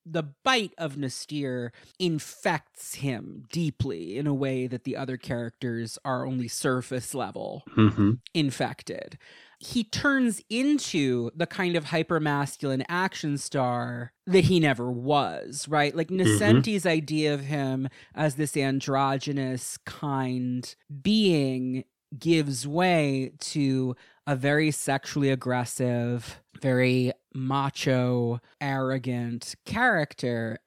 The 0.05 0.25
bite 0.43 0.75
of 0.77 0.97
N'astirh 0.97 1.71
infects 1.99 2.97
him 2.97 3.45
deeply 3.53 4.19
in 4.19 4.27
a 4.27 4.35
way 4.35 4.67
that 4.67 4.83
the 4.83 4.97
other 4.97 5.17
characters 5.17 5.97
are 6.05 6.27
only 6.27 6.49
surface 6.49 7.15
level 7.15 7.63
hmm 7.71 8.15
infected. 8.35 9.17
He 9.61 9.85
turns 9.85 10.43
into 10.51 11.31
the 11.37 11.47
kind 11.47 11.77
of 11.77 11.85
hyper 11.85 12.19
masculine 12.19 12.85
action 12.89 13.39
star 13.39 14.13
that 14.27 14.45
he 14.45 14.59
never 14.59 14.91
was, 14.91 15.69
right? 15.69 15.95
Like 15.95 16.11
Nocenti's 16.11 16.85
idea 16.85 17.33
of 17.33 17.43
him 17.43 17.89
as 18.15 18.35
this 18.35 18.57
androgynous 18.57 19.79
kind 19.87 20.75
being 21.01 21.85
gives 22.19 22.67
way 22.67 23.33
to 23.41 23.97
a 24.27 24.37
very 24.37 24.71
sexually 24.71 25.31
aggressive, 25.31 26.41
very 26.61 27.13
macho, 27.35 28.41
arrogant 28.61 29.55
character. 29.65 30.59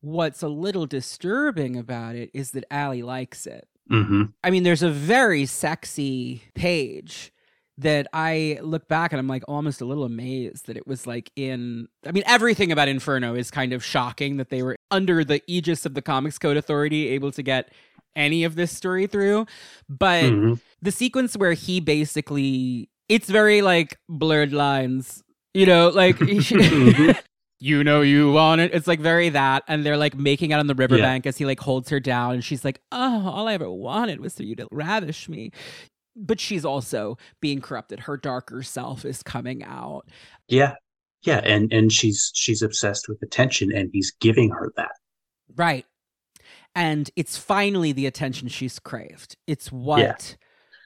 What's 0.00 0.42
a 0.42 0.48
little 0.48 0.86
disturbing 0.86 1.76
about 1.76 2.14
it 2.16 2.30
is 2.34 2.52
that 2.52 2.64
Allie 2.70 3.02
likes 3.02 3.46
it. 3.46 3.68
hmm 3.88 4.24
I 4.42 4.50
mean, 4.50 4.62
there's 4.62 4.82
a 4.82 4.90
very 4.90 5.46
sexy 5.46 6.42
page 6.54 7.32
that 7.78 8.06
I 8.12 8.58
look 8.62 8.88
back 8.88 9.12
and 9.12 9.18
I'm 9.18 9.26
like 9.26 9.42
almost 9.48 9.80
a 9.80 9.86
little 9.86 10.04
amazed 10.04 10.66
that 10.66 10.76
it 10.76 10.86
was 10.86 11.06
like 11.06 11.30
in. 11.34 11.88
I 12.06 12.12
mean, 12.12 12.24
everything 12.26 12.72
about 12.72 12.88
Inferno 12.88 13.34
is 13.34 13.50
kind 13.50 13.72
of 13.72 13.82
shocking 13.82 14.36
that 14.36 14.50
they 14.50 14.62
were 14.62 14.76
under 14.90 15.24
the 15.24 15.40
aegis 15.46 15.86
of 15.86 15.94
the 15.94 16.02
Comics 16.02 16.38
Code 16.38 16.58
Authority 16.58 17.08
able 17.08 17.32
to 17.32 17.42
get 17.42 17.72
any 18.16 18.44
of 18.44 18.54
this 18.56 18.76
story 18.76 19.06
through. 19.06 19.46
But 19.88 20.34
hmm 20.34 20.60
the 20.82 20.92
sequence 20.92 21.36
where 21.36 21.52
he 21.54 21.80
basically. 21.80 22.88
It's 23.08 23.28
very 23.28 23.60
like 23.62 23.98
blurred 24.08 24.52
lines, 24.52 25.22
you 25.54 25.66
know, 25.66 25.88
like. 25.88 26.18
Mhm. 26.80 27.14
you 27.62 27.84
know 27.84 28.00
you 28.00 28.32
want 28.32 28.60
it. 28.60 28.72
It's 28.74 28.86
like 28.86 29.00
very 29.00 29.28
that, 29.30 29.64
and 29.68 29.84
they're 29.84 29.96
like 29.98 30.16
making 30.16 30.52
out 30.52 30.60
on 30.60 30.66
the 30.66 30.74
Yeah. 30.88 31.12
riverbank 31.12 31.26
as 31.26 31.36
he 31.38 31.44
like 31.44 31.60
holds 31.60 31.90
her 31.90 32.00
down, 32.00 32.34
and 32.34 32.44
she's 32.44 32.64
like, 32.64 32.80
"Oh, 32.92 33.28
all 33.28 33.48
I 33.48 33.54
ever 33.54 33.70
wanted 33.70 34.20
was 34.20 34.34
for 34.36 34.44
you 34.44 34.56
to 34.56 34.68
ravish 34.72 35.28
me." 35.28 35.50
But 36.16 36.40
she's 36.40 36.64
also 36.64 37.18
being 37.40 37.60
corrupted. 37.62 38.00
Her 38.00 38.16
darker 38.16 38.62
self 38.62 39.04
is 39.04 39.22
coming 39.22 39.64
out. 39.64 40.06
Yeah, 40.48 40.74
yeah, 41.22 41.40
and 41.44 41.72
and 41.72 41.90
she's 41.92 42.30
she's 42.34 42.60
obsessed 42.62 43.08
with 43.08 43.22
attention, 43.22 43.72
and 43.74 43.88
he's 43.92 44.10
giving 44.20 44.50
her 44.50 44.70
that. 44.76 44.92
Right. 45.54 45.86
And 46.74 47.10
it's 47.16 47.36
finally 47.36 47.92
the 47.92 48.06
attention 48.06 48.48
she's 48.48 48.78
craved. 48.78 49.36
It's 49.46 49.72
what 49.72 50.36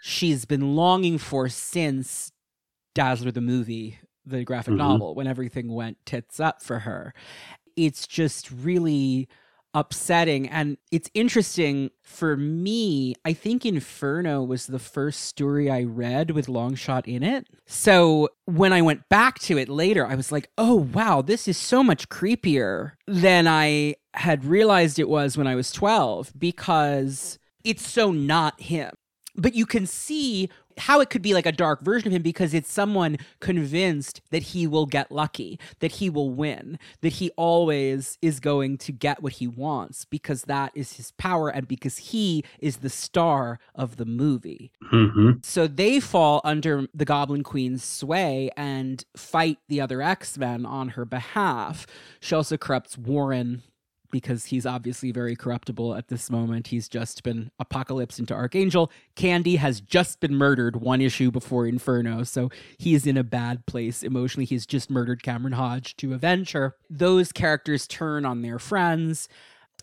she's 0.03 0.45
been 0.45 0.75
longing 0.77 1.19
for 1.19 1.49
since 1.49 2.33
Dazzler 2.95 3.33
the 3.33 3.41
movie, 3.41 3.99
the 4.25 4.45
graphic 4.45 4.75
Mhm. 4.75 4.79
novel, 4.79 5.15
when 5.15 5.27
everything 5.27 5.73
went 5.73 5.99
tits 6.07 6.41
up 6.41 6.63
for 6.63 6.81
her. 6.81 7.13
It's 7.77 8.07
just 8.07 8.51
really 8.51 9.29
upsetting. 9.75 10.49
And 10.49 10.79
it's 10.91 11.11
interesting 11.13 11.91
for 12.03 12.37
me. 12.37 13.15
I 13.25 13.33
think 13.33 13.67
Inferno 13.67 14.43
was 14.43 14.67
the 14.67 14.79
first 14.79 15.23
story 15.23 15.71
I 15.71 15.83
read 15.83 16.31
with 16.31 16.47
Longshot 16.47 17.07
in 17.07 17.23
it. 17.23 17.49
So 17.67 18.29
when 18.47 18.73
I 18.73 18.81
went 18.81 19.09
back 19.09 19.39
to 19.41 19.59
it 19.59 19.69
later, 19.69 20.07
I 20.07 20.15
was 20.15 20.31
like, 20.31 20.49
oh, 20.57 20.75
wow, 20.75 21.21
this 21.21 21.49
is 21.49 21.59
so 21.59 21.83
much 21.83 22.09
creepier 22.09 22.93
than 23.07 23.49
I 23.49 23.97
had 24.15 24.45
realized 24.45 24.99
it 24.99 25.09
was 25.09 25.37
when 25.37 25.49
I 25.49 25.57
was 25.57 25.73
12 25.73 26.33
because 26.39 27.39
it's 27.65 27.87
so 27.87 28.13
not 28.13 28.61
him. 28.61 28.93
But 29.37 29.55
you 29.55 29.67
can 29.67 29.85
see 29.87 30.49
how 30.79 31.01
it 31.01 31.11
could 31.11 31.23
be 31.23 31.35
like 31.35 31.47
a 31.47 31.53
dark 31.53 31.83
version 31.83 32.09
of 32.09 32.13
him 32.15 32.23
because 32.23 32.55
it's 32.55 32.73
someone 32.73 33.17
convinced 33.41 34.21
that 34.31 34.43
he 34.43 34.67
will 34.67 34.87
get 34.87 35.11
lucky, 35.11 35.59
that 35.81 35.93
he 35.93 36.11
will 36.11 36.31
win, 36.31 36.79
that 37.01 37.15
he 37.15 37.31
always 37.37 38.19
is 38.23 38.41
going 38.41 38.79
to 38.79 38.93
get 38.93 39.23
what 39.23 39.35
he 39.35 39.47
wants 39.47 40.05
because 40.05 40.43
that 40.43 40.73
is 40.75 40.95
his 40.95 41.11
power 41.13 41.49
and 41.49 41.69
because 41.69 41.99
he 41.99 42.45
is 42.59 42.79
the 42.79 42.91
star 42.91 43.59
of 43.75 43.97
the 43.97 44.05
movie. 44.05 44.73
hmm 44.83 45.33
So 45.43 45.67
they 45.67 46.01
fall 46.01 46.41
under 46.45 46.87
the 46.95 47.05
Goblin 47.05 47.43
Queen's 47.43 47.85
sway 47.85 48.51
and 48.57 49.05
fight 49.17 49.59
the 49.69 49.81
other 49.81 50.03
X 50.03 50.37
Men 50.39 50.67
on 50.67 50.91
her 50.91 51.05
behalf. 51.05 51.87
She 52.21 52.35
also 52.35 52.57
corrupts 52.57 52.99
Warren 52.99 53.63
because 54.15 54.45
he's 54.45 54.65
obviously 54.65 55.11
very 55.11 55.35
corruptible 55.35 55.97
at 55.97 56.07
this 56.07 56.31
moment. 56.31 56.69
He's 56.69 56.89
just 56.89 57.25
been 57.25 57.51
apocalypsed 57.61 58.21
into 58.21 58.33
Archangel. 58.33 58.93
Candy 59.17 59.57
has 59.57 59.81
just 59.81 60.21
been 60.21 60.37
murdered 60.37 60.77
one 60.77 61.01
issue 61.01 61.33
before 61.33 61.67
Inferno, 61.67 62.23
so 62.23 62.49
he's 62.79 63.09
in 63.09 63.17
a 63.17 63.25
bad 63.25 63.67
place 63.67 64.05
emotionally. 64.05 64.45
He's 64.45 64.67
just 64.67 64.89
murdered 64.89 65.25
Cameron 65.25 65.55
Hodge 65.55 65.97
to 65.97 66.15
avenge 66.15 66.53
her. 66.53 66.77
Those 66.89 67.33
characters 67.33 67.89
turn 67.89 68.25
on 68.25 68.43
their 68.43 68.61
friends 68.61 69.29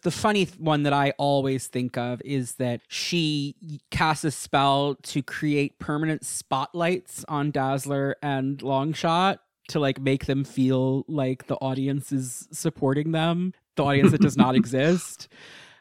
the 0.03 0.09
funny 0.09 0.45
one 0.57 0.81
that 0.83 0.93
I 0.93 1.11
always 1.19 1.67
think 1.67 1.95
of 1.95 2.23
is 2.25 2.55
that 2.55 2.81
she 2.87 3.55
casts 3.91 4.23
a 4.23 4.31
spell 4.31 4.95
to 5.03 5.21
create 5.21 5.77
permanent 5.77 6.25
spotlights 6.25 7.23
on 7.27 7.51
Dazzler 7.51 8.15
and 8.23 8.57
Longshot 8.59 9.37
to 9.71 9.79
like 9.79 9.99
make 9.99 10.25
them 10.25 10.43
feel 10.43 11.05
like 11.07 11.47
the 11.47 11.55
audience 11.55 12.11
is 12.11 12.47
supporting 12.51 13.11
them, 13.11 13.53
the 13.75 13.83
audience 13.83 14.11
that 14.11 14.21
does 14.21 14.37
not 14.37 14.55
exist. 14.61 15.27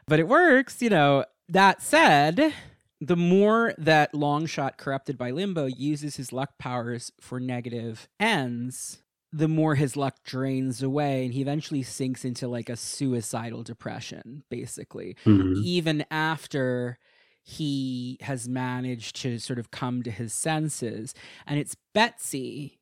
But 0.07 0.21
it 0.21 0.29
works, 0.29 0.83
you 0.83 0.91
know. 0.91 1.25
That 1.49 1.83
said, 1.83 2.55
the 3.01 3.17
more 3.17 3.75
that 3.79 4.13
Longshot, 4.13 4.77
corrupted 4.77 5.19
by 5.19 5.31
Limbo, 5.31 5.67
uses 5.67 6.17
his 6.17 6.33
luck 6.33 6.59
powers 6.59 7.11
for 7.21 7.41
negative 7.41 8.09
ends, 8.21 9.03
the 9.33 9.49
more 9.49 9.75
his 9.75 9.97
luck 9.97 10.17
drains 10.25 10.83
away 10.83 11.25
and 11.25 11.35
he 11.35 11.41
eventually 11.41 11.83
sinks 11.83 12.25
into 12.25 12.49
like 12.49 12.69
a 12.69 12.77
suicidal 12.77 13.63
depression 13.63 14.43
basically 14.51 15.17
hmm 15.25 15.53
even 15.63 16.05
after 16.11 16.99
he 17.43 18.19
has 18.21 18.49
managed 18.49 19.17
to 19.17 19.39
sort 19.39 19.59
of 19.59 19.71
come 19.71 20.03
to 20.03 20.11
his 20.11 20.33
senses 20.33 21.15
and 21.47 21.59
it's 21.59 21.77
Betsy 21.95 22.81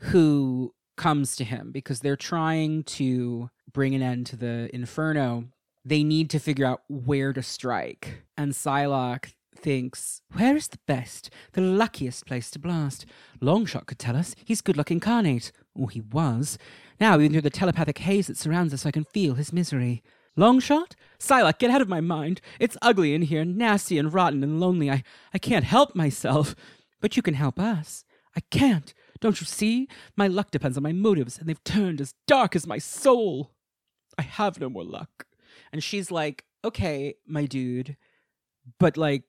who 0.00 0.72
comes 0.98 1.36
to 1.36 1.44
him 1.44 1.70
because 1.72 2.00
they're 2.00 2.16
trying 2.16 2.82
to 2.82 3.48
bring 3.72 3.94
an 3.94 4.02
end 4.02 4.26
to 4.26 4.36
the 4.36 4.68
inferno 4.74 5.44
they 5.84 6.02
need 6.02 6.28
to 6.28 6.38
figure 6.38 6.66
out 6.66 6.82
where 6.88 7.32
to 7.32 7.42
strike 7.42 8.24
and 8.36 8.52
Psylocke 8.52 9.32
thinks 9.56 10.20
where 10.32 10.56
is 10.56 10.68
the 10.68 10.78
best 10.86 11.30
the 11.52 11.60
luckiest 11.60 12.26
place 12.26 12.50
to 12.50 12.58
blast 12.58 13.06
longshot 13.40 13.86
could 13.86 13.98
tell 13.98 14.16
us 14.16 14.34
he's 14.44 14.60
good 14.60 14.76
luck 14.76 14.90
incarnate 14.90 15.50
or 15.74 15.90
he 15.90 16.00
was 16.00 16.58
now 17.00 17.18
even 17.18 17.32
through 17.32 17.40
the 17.40 17.50
telepathic 17.50 17.98
haze 17.98 18.26
that 18.26 18.36
surrounds 18.36 18.74
us 18.74 18.86
i 18.86 18.90
can 18.90 19.04
feel 19.04 19.34
his 19.34 19.52
misery 19.52 20.02
Longshot? 20.38 20.92
Psylocke, 21.18 21.58
get 21.58 21.72
out 21.72 21.82
of 21.82 21.88
my 21.88 22.00
mind. 22.00 22.40
It's 22.60 22.76
ugly 22.80 23.12
in 23.12 23.22
here, 23.22 23.44
nasty 23.44 23.98
and 23.98 24.14
rotten 24.14 24.44
and 24.44 24.60
lonely. 24.60 24.88
I, 24.88 25.02
I 25.34 25.38
can't 25.38 25.64
help 25.64 25.96
myself. 25.96 26.54
But 27.00 27.16
you 27.16 27.22
can 27.22 27.34
help 27.34 27.58
us. 27.58 28.04
I 28.36 28.40
can't. 28.50 28.94
Don't 29.20 29.40
you 29.40 29.46
see? 29.46 29.88
My 30.16 30.26
luck 30.28 30.50
depends 30.50 30.76
on 30.76 30.82
my 30.82 30.92
motives, 30.92 31.38
and 31.38 31.48
they've 31.48 31.62
turned 31.64 32.00
as 32.00 32.14
dark 32.26 32.54
as 32.56 32.66
my 32.66 32.78
soul. 32.78 33.52
I 34.16 34.22
have 34.22 34.60
no 34.60 34.68
more 34.68 34.84
luck. 34.84 35.26
And 35.72 35.82
she's 35.82 36.10
like, 36.10 36.44
okay, 36.64 37.14
my 37.26 37.46
dude, 37.46 37.96
but 38.78 38.96
like, 38.96 39.24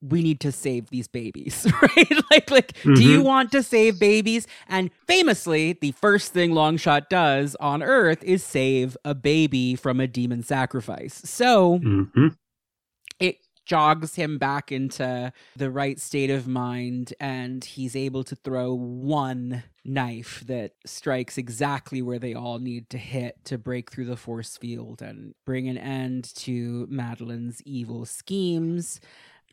we 0.00 0.22
need 0.22 0.38
to 0.40 0.52
save 0.52 0.90
these 0.90 1.08
babies, 1.08 1.66
right? 1.82 2.12
like, 2.30 2.50
like, 2.50 2.76
do 2.94 3.02
you 3.04 3.20
Mhm. 3.20 3.24
want 3.24 3.52
to 3.52 3.62
save 3.64 3.98
babies? 3.98 4.46
And 4.68 4.90
famously, 5.06 5.72
the 5.72 5.90
first 5.92 6.32
thing 6.32 6.52
Longshot 6.52 7.08
does 7.08 7.56
on 7.56 7.82
Earth 7.82 8.22
is 8.22 8.44
save 8.44 8.96
a 9.04 9.14
baby 9.14 9.74
from 9.74 9.98
a 10.00 10.06
demon 10.06 10.42
sacrifice. 10.44 11.14
So 11.24 11.78
hmm 11.78 12.04
it 12.26 12.32
jogs 13.68 14.14
him 14.14 14.38
back 14.38 14.72
into 14.72 15.32
the 15.54 15.70
right 15.70 16.00
state 16.00 16.30
of 16.30 16.48
mind, 16.48 17.14
and 17.20 17.62
he's 17.64 17.94
able 17.94 18.24
to 18.24 18.34
throw 18.34 18.74
one 18.74 19.62
knife 19.84 20.42
that 20.46 20.72
strikes 20.84 21.38
exactly 21.38 22.02
where 22.02 22.18
they 22.18 22.34
all 22.34 22.58
need 22.58 22.88
to 22.90 22.98
hit 22.98 23.36
to 23.44 23.58
break 23.58 23.92
through 23.92 24.06
the 24.06 24.16
force 24.16 24.56
field 24.56 25.02
and 25.02 25.34
bring 25.44 25.68
an 25.68 25.78
end 25.78 26.34
to 26.34 26.86
Madelyne's 26.90 27.62
evil 27.62 28.04
schemes. 28.06 29.00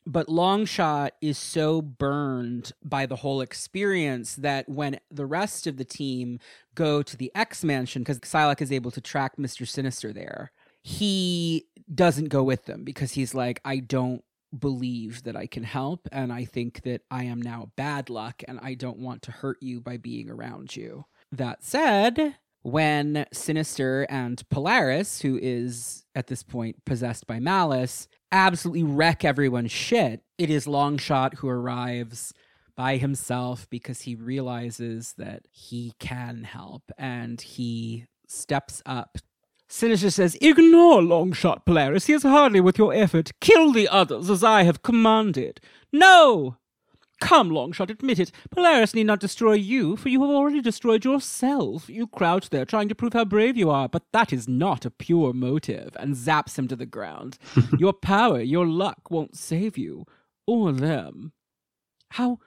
But 0.07 0.27
Longshot 0.27 1.11
is 1.19 1.37
so 1.37 1.81
burned 1.81 2.71
by 2.83 3.07
the 3.07 3.17
whole 3.17 3.41
experience 3.41 4.35
that 4.35 4.69
when 4.69 4.99
the 5.11 5.25
rest 5.25 5.67
of 5.67 5.77
the 5.77 5.83
team 5.83 6.39
go 6.75 7.01
to 7.01 7.17
the 7.17 7.31
X 7.35 7.63
Mansion, 7.63 8.03
because 8.03 8.19
Psylocke 8.19 8.61
is 8.61 8.71
able 8.71 8.91
to 8.91 9.01
track 9.01 9.37
Mr. 9.37 9.67
Sinister 9.67 10.13
there, 10.13 10.51
he 10.87 11.65
doesn't 11.91 12.29
go 12.29 12.43
with 12.43 12.65
them 12.65 12.83
because 12.83 13.13
he's 13.13 13.33
like, 13.33 13.59
I 13.65 13.77
don't 13.77 14.23
believe 14.57 15.23
that 15.23 15.35
I 15.35 15.47
can 15.47 15.63
help. 15.63 16.07
And 16.11 16.31
I 16.31 16.45
think 16.45 16.83
that 16.83 17.01
I 17.09 17.23
am 17.23 17.41
now 17.41 17.71
bad 17.75 18.11
luck 18.11 18.43
and 18.47 18.59
I 18.61 18.75
don't 18.75 18.99
want 18.99 19.23
to 19.23 19.31
hurt 19.31 19.57
you 19.61 19.81
by 19.81 19.97
being 19.97 20.29
around 20.29 20.75
you. 20.75 21.05
That 21.31 21.63
said, 21.63 22.35
when 22.61 23.25
Sinister 23.33 24.05
and 24.11 24.47
Polaris, 24.49 25.21
who 25.21 25.39
is 25.41 26.05
at 26.13 26.27
this 26.27 26.43
point 26.43 26.85
possessed 26.85 27.25
by 27.25 27.39
malice, 27.39 28.07
absolutely 28.31 28.83
wreck 28.83 29.25
everyone's 29.25 29.71
shit, 29.71 30.21
it 30.37 30.51
is 30.51 30.67
Longshot 30.67 31.33
who 31.37 31.49
arrives 31.49 32.31
by 32.77 32.97
himself 32.97 33.67
because 33.71 34.01
he 34.01 34.13
realizes 34.13 35.15
that 35.17 35.47
he 35.49 35.93
can 35.97 36.43
help 36.43 36.83
and 36.95 37.41
he 37.41 38.05
steps 38.27 38.83
up. 38.85 39.17
Sinister 39.67 40.11
says, 40.11 40.37
Ignore 40.41 41.01
Longshot, 41.01 41.65
Polaris. 41.65 42.05
He 42.05 42.13
is 42.13 42.23
hardly 42.23 42.61
worth 42.61 42.77
your 42.77 42.93
effort. 42.93 43.31
Kill 43.41 43.71
the 43.71 43.87
others 43.87 44.29
as 44.29 44.43
I 44.43 44.63
have 44.63 44.83
commanded. 44.83 45.59
No! 45.91 46.57
Come, 47.21 47.49
Longshot, 47.49 47.89
admit 47.89 48.19
it. 48.19 48.31
Polaris 48.51 48.93
need 48.93 49.05
not 49.05 49.21
destroy 49.21 49.53
you, 49.53 49.95
for 49.95 50.09
you 50.09 50.21
have 50.21 50.29
already 50.29 50.61
destroyed 50.61 51.05
yourself. 51.05 51.89
You 51.89 52.07
crouch 52.07 52.49
there 52.49 52.65
trying 52.65 52.89
to 52.89 52.95
prove 52.95 53.13
how 53.13 53.25
brave 53.25 53.57
you 53.57 53.69
are, 53.69 53.87
but 53.87 54.03
that 54.11 54.33
is 54.33 54.47
not 54.47 54.85
a 54.85 54.91
pure 54.91 55.33
motive, 55.33 55.95
and 55.99 56.15
zaps 56.15 56.57
him 56.59 56.67
to 56.67 56.75
the 56.75 56.85
ground. 56.85 57.37
your 57.79 57.93
power, 57.93 58.41
your 58.41 58.67
luck 58.67 59.09
won't 59.09 59.37
save 59.37 59.77
you, 59.77 60.05
or 60.45 60.73
them. 60.73 61.31
How 62.11 62.39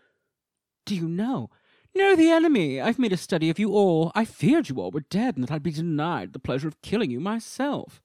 do 0.84 0.94
you 0.94 1.08
know? 1.08 1.50
Know 1.98 2.14
the 2.14 2.30
enemy. 2.30 2.80
I've 2.80 3.00
made 3.00 3.12
a 3.12 3.16
study 3.16 3.50
of 3.50 3.58
you 3.58 3.72
all. 3.72 4.12
I 4.14 4.24
feared 4.24 4.68
you 4.68 4.76
all 4.76 4.92
were 4.92 5.00
dead 5.00 5.34
and 5.34 5.42
that 5.42 5.50
I'd 5.50 5.64
be 5.64 5.72
denied 5.72 6.32
the 6.32 6.38
pleasure 6.38 6.68
of 6.68 6.80
killing 6.80 7.10
you 7.10 7.18
myself. 7.18 8.00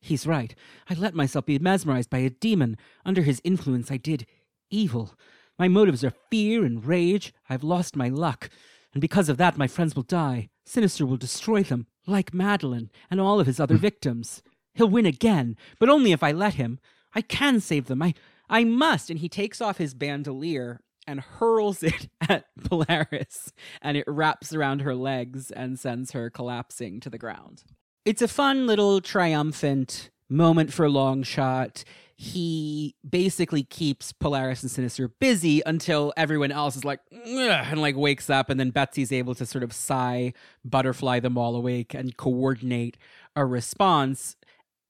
He's 0.00 0.26
right. 0.26 0.54
I 0.88 0.94
let 0.94 1.14
myself 1.14 1.44
be 1.44 1.58
mesmerized 1.58 2.08
by 2.08 2.20
a 2.20 2.30
demon. 2.30 2.78
Under 3.04 3.20
his 3.20 3.42
influence, 3.44 3.90
I 3.90 3.98
did 3.98 4.24
evil. 4.70 5.12
My 5.58 5.68
motives 5.68 6.02
are 6.02 6.14
fear 6.30 6.64
and 6.64 6.82
rage. 6.82 7.34
I've 7.50 7.62
lost 7.62 7.94
my 7.94 8.08
luck. 8.08 8.48
And 8.94 9.02
because 9.02 9.28
of 9.28 9.36
that, 9.36 9.58
my 9.58 9.66
friends 9.66 9.94
will 9.94 10.02
die. 10.02 10.48
Sinister 10.64 11.04
will 11.04 11.18
destroy 11.18 11.62
them, 11.62 11.88
like 12.06 12.32
Madelyne 12.32 12.88
and 13.10 13.20
all 13.20 13.38
of 13.38 13.46
his 13.46 13.60
other 13.60 13.76
hmm. 13.76 13.82
victims. 13.82 14.42
He'll 14.72 14.88
win 14.88 15.04
again, 15.04 15.58
but 15.78 15.90
only 15.90 16.12
if 16.12 16.22
I 16.22 16.32
let 16.32 16.54
him. 16.54 16.78
I 17.14 17.20
can 17.20 17.60
save 17.60 17.84
them. 17.84 18.00
I, 18.00 18.14
I 18.48 18.64
must. 18.64 19.10
And 19.10 19.18
he 19.18 19.28
takes 19.28 19.60
off 19.60 19.76
his 19.76 19.92
bandolier 19.92 20.80
and 21.06 21.20
hurls 21.20 21.82
it 21.82 22.08
at 22.28 22.46
Polaris, 22.64 23.52
and 23.82 23.96
it 23.96 24.04
wraps 24.06 24.52
around 24.52 24.80
her 24.80 24.94
legs 24.94 25.50
and 25.50 25.78
sends 25.78 26.12
her 26.12 26.30
collapsing 26.30 27.00
to 27.00 27.10
the 27.10 27.18
ground. 27.18 27.64
It's 28.04 28.22
a 28.22 28.28
fun 28.28 28.66
little 28.66 29.00
triumphant 29.00 30.10
moment 30.28 30.72
for 30.72 30.88
Longshot. 30.88 31.84
He 32.16 32.94
basically 33.08 33.62
keeps 33.62 34.12
Polaris 34.12 34.62
and 34.62 34.70
Sinister 34.70 35.08
busy 35.08 35.60
until 35.66 36.12
everyone 36.16 36.50
else 36.50 36.76
is 36.76 36.84
like, 36.84 37.00
and 37.10 37.80
like 37.80 37.96
wakes 37.96 38.30
up, 38.30 38.48
and 38.48 38.58
then 38.58 38.70
Betsy's 38.70 39.12
able 39.12 39.34
to 39.34 39.44
sort 39.44 39.64
of 39.64 39.72
sigh, 39.72 40.32
butterfly 40.64 41.20
them 41.20 41.36
all 41.36 41.54
awake, 41.54 41.94
and 41.94 42.16
coordinate 42.16 42.96
a 43.34 43.44
response. 43.44 44.36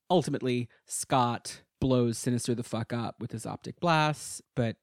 Ultimately, 0.09 0.69
Scott 0.87 1.63
blows 1.81 2.17
Sinister 2.17 2.55
the 2.55 2.63
fuck 2.63 2.93
up 2.93 3.17
with 3.21 3.33
his 3.33 3.45
optic 3.45 3.81
blasts, 3.81 4.41
but 4.55 4.77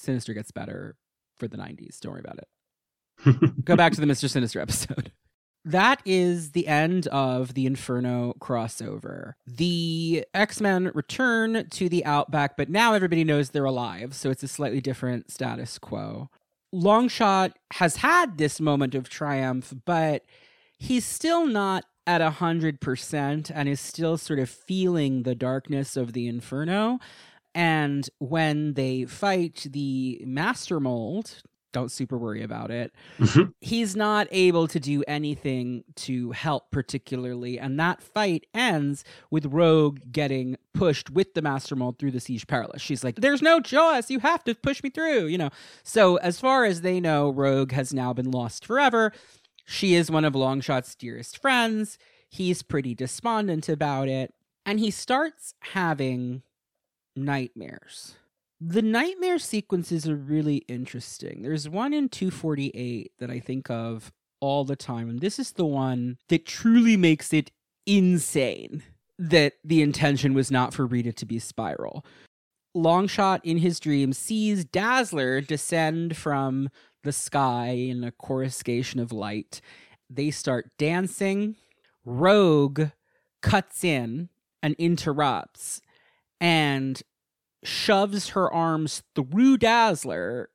Sinister 0.00 0.34
gets 0.34 0.50
better 0.50 0.96
for 1.36 1.48
the 1.48 1.56
90s. 1.56 2.00
Don't 2.00 2.12
worry 2.12 2.20
about 2.20 2.38
it. 2.38 3.64
Go 3.64 3.76
back 3.76 3.92
to 3.92 4.00
the 4.00 4.06
Mr. 4.06 4.28
Sinister 4.28 4.60
episode. 4.60 5.12
That 5.62 6.00
is 6.06 6.52
the 6.52 6.66
end 6.66 7.06
of 7.08 7.52
the 7.52 7.66
Inferno 7.66 8.32
crossover. 8.40 9.34
The 9.46 10.24
X 10.32 10.58
Men 10.58 10.90
return 10.94 11.68
to 11.68 11.88
the 11.90 12.02
Outback, 12.06 12.56
but 12.56 12.70
now 12.70 12.94
everybody 12.94 13.24
knows 13.24 13.50
they're 13.50 13.66
alive, 13.66 14.14
so 14.14 14.30
it's 14.30 14.42
a 14.42 14.48
slightly 14.48 14.80
different 14.80 15.30
status 15.30 15.78
quo. 15.78 16.30
Longshot 16.74 17.52
has 17.74 17.96
had 17.96 18.38
this 18.38 18.58
moment 18.58 18.94
of 18.94 19.10
triumph, 19.10 19.74
but 19.84 20.24
he's 20.78 21.04
still 21.04 21.46
not 21.46 21.84
at 22.06 22.22
a 22.22 22.30
hundred 22.30 22.80
percent 22.80 23.50
and 23.54 23.68
is 23.68 23.80
still 23.80 24.16
sort 24.16 24.38
of 24.38 24.48
feeling 24.48 25.24
the 25.24 25.34
darkness 25.34 25.96
of 25.96 26.14
the 26.14 26.26
inferno 26.26 26.98
And 27.54 28.08
when 28.18 28.74
they 28.74 29.04
fight 29.04 29.66
the 29.70 30.22
master 30.24 30.78
mold, 30.80 31.42
don't 31.72 31.92
super 31.92 32.18
worry 32.18 32.42
about 32.42 32.72
it. 32.72 32.92
Mhm. 33.18 33.54
He's 33.60 33.94
not 33.94 34.26
able 34.32 34.66
to 34.66 34.80
do 34.80 35.04
anything 35.06 35.84
to 35.96 36.32
help 36.32 36.70
particularly, 36.72 37.60
and 37.60 37.78
that 37.78 38.02
fight 38.02 38.46
ends 38.52 39.04
with 39.30 39.46
Rogue 39.46 40.00
getting 40.10 40.56
pushed 40.74 41.10
with 41.10 41.34
the 41.34 41.42
Master 41.42 41.76
Mold 41.76 41.98
through 41.98 42.10
the 42.10 42.18
Siege 42.18 42.46
Perilous. 42.48 42.82
She's 42.82 43.04
like, 43.04 43.16
"There's 43.20 43.40
no 43.40 43.60
choice. 43.60 44.10
You 44.10 44.18
have 44.18 44.42
to 44.44 44.54
push 44.56 44.82
me 44.82 44.90
through." 44.90 45.26
You 45.26 45.38
know. 45.38 45.50
So 45.84 46.16
as 46.16 46.40
far 46.40 46.64
as 46.64 46.80
they 46.80 46.98
know, 46.98 47.30
Rogue 47.30 47.70
has 47.72 47.94
now 47.94 48.12
been 48.12 48.32
lost 48.32 48.64
forever. 48.64 49.12
She 49.64 49.94
is 49.94 50.10
one 50.10 50.24
of 50.24 50.34
Longshot's 50.34 50.96
dearest 50.96 51.38
friends. 51.38 51.98
He's 52.28 52.62
pretty 52.62 52.96
despondent 52.96 53.68
about 53.68 54.08
it, 54.08 54.34
and 54.66 54.80
he 54.80 54.90
starts 54.90 55.54
having 55.60 56.42
nightmares. 57.16 58.16
The 58.60 58.82
nightmare 58.82 59.38
sequences 59.38 60.08
are 60.08 60.16
really 60.16 60.58
interesting. 60.68 61.42
There's 61.42 61.68
one 61.68 61.94
in 61.94 62.08
248 62.08 63.12
that 63.18 63.30
I 63.30 63.40
think 63.40 63.70
of 63.70 64.12
all 64.40 64.64
the 64.64 64.76
time, 64.76 65.08
and 65.08 65.20
this 65.20 65.38
is 65.38 65.52
the 65.52 65.64
one 65.64 66.18
that 66.28 66.46
truly 66.46 66.96
makes 66.96 67.32
it 67.32 67.50
insane 67.86 68.82
that 69.18 69.54
the 69.64 69.82
intention 69.82 70.34
was 70.34 70.50
not 70.50 70.74
for 70.74 70.86
Rita 70.86 71.12
to 71.12 71.26
be 71.26 71.38
Spiral. 71.38 72.04
Longshot 72.76 73.40
in 73.44 73.58
his 73.58 73.80
dream 73.80 74.12
sees 74.12 74.64
Dazzler 74.64 75.40
descend 75.40 76.16
from 76.16 76.68
the 77.02 77.12
sky 77.12 77.68
in 77.68 78.04
a 78.04 78.12
coruscation 78.12 79.00
of 79.00 79.12
light. 79.12 79.60
They 80.08 80.30
start 80.30 80.70
dancing. 80.78 81.56
Rogue 82.04 82.88
cuts 83.42 83.84
in 83.84 84.28
and 84.62 84.74
interrupts 84.78 85.80
and 86.40 87.02
shoves 87.62 88.30
her 88.30 88.50
arms 88.52 89.02
through 89.14 89.58
Dazzler 89.58 90.50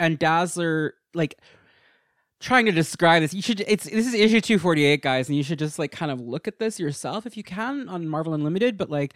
and 0.00 0.18
Dazzler 0.18 0.94
like 1.14 1.38
trying 2.40 2.66
to 2.66 2.72
describe 2.72 3.22
this. 3.22 3.34
You 3.34 3.42
should 3.42 3.60
it's 3.66 3.84
this 3.84 4.06
is 4.06 4.14
issue 4.14 4.40
248 4.40 5.02
guys 5.02 5.28
and 5.28 5.36
you 5.36 5.42
should 5.42 5.58
just 5.58 5.78
like 5.78 5.92
kind 5.92 6.10
of 6.10 6.20
look 6.20 6.48
at 6.48 6.58
this 6.58 6.80
yourself 6.80 7.26
if 7.26 7.36
you 7.36 7.42
can 7.42 7.88
on 7.88 8.08
Marvel 8.08 8.34
Unlimited 8.34 8.76
but 8.76 8.90
like 8.90 9.14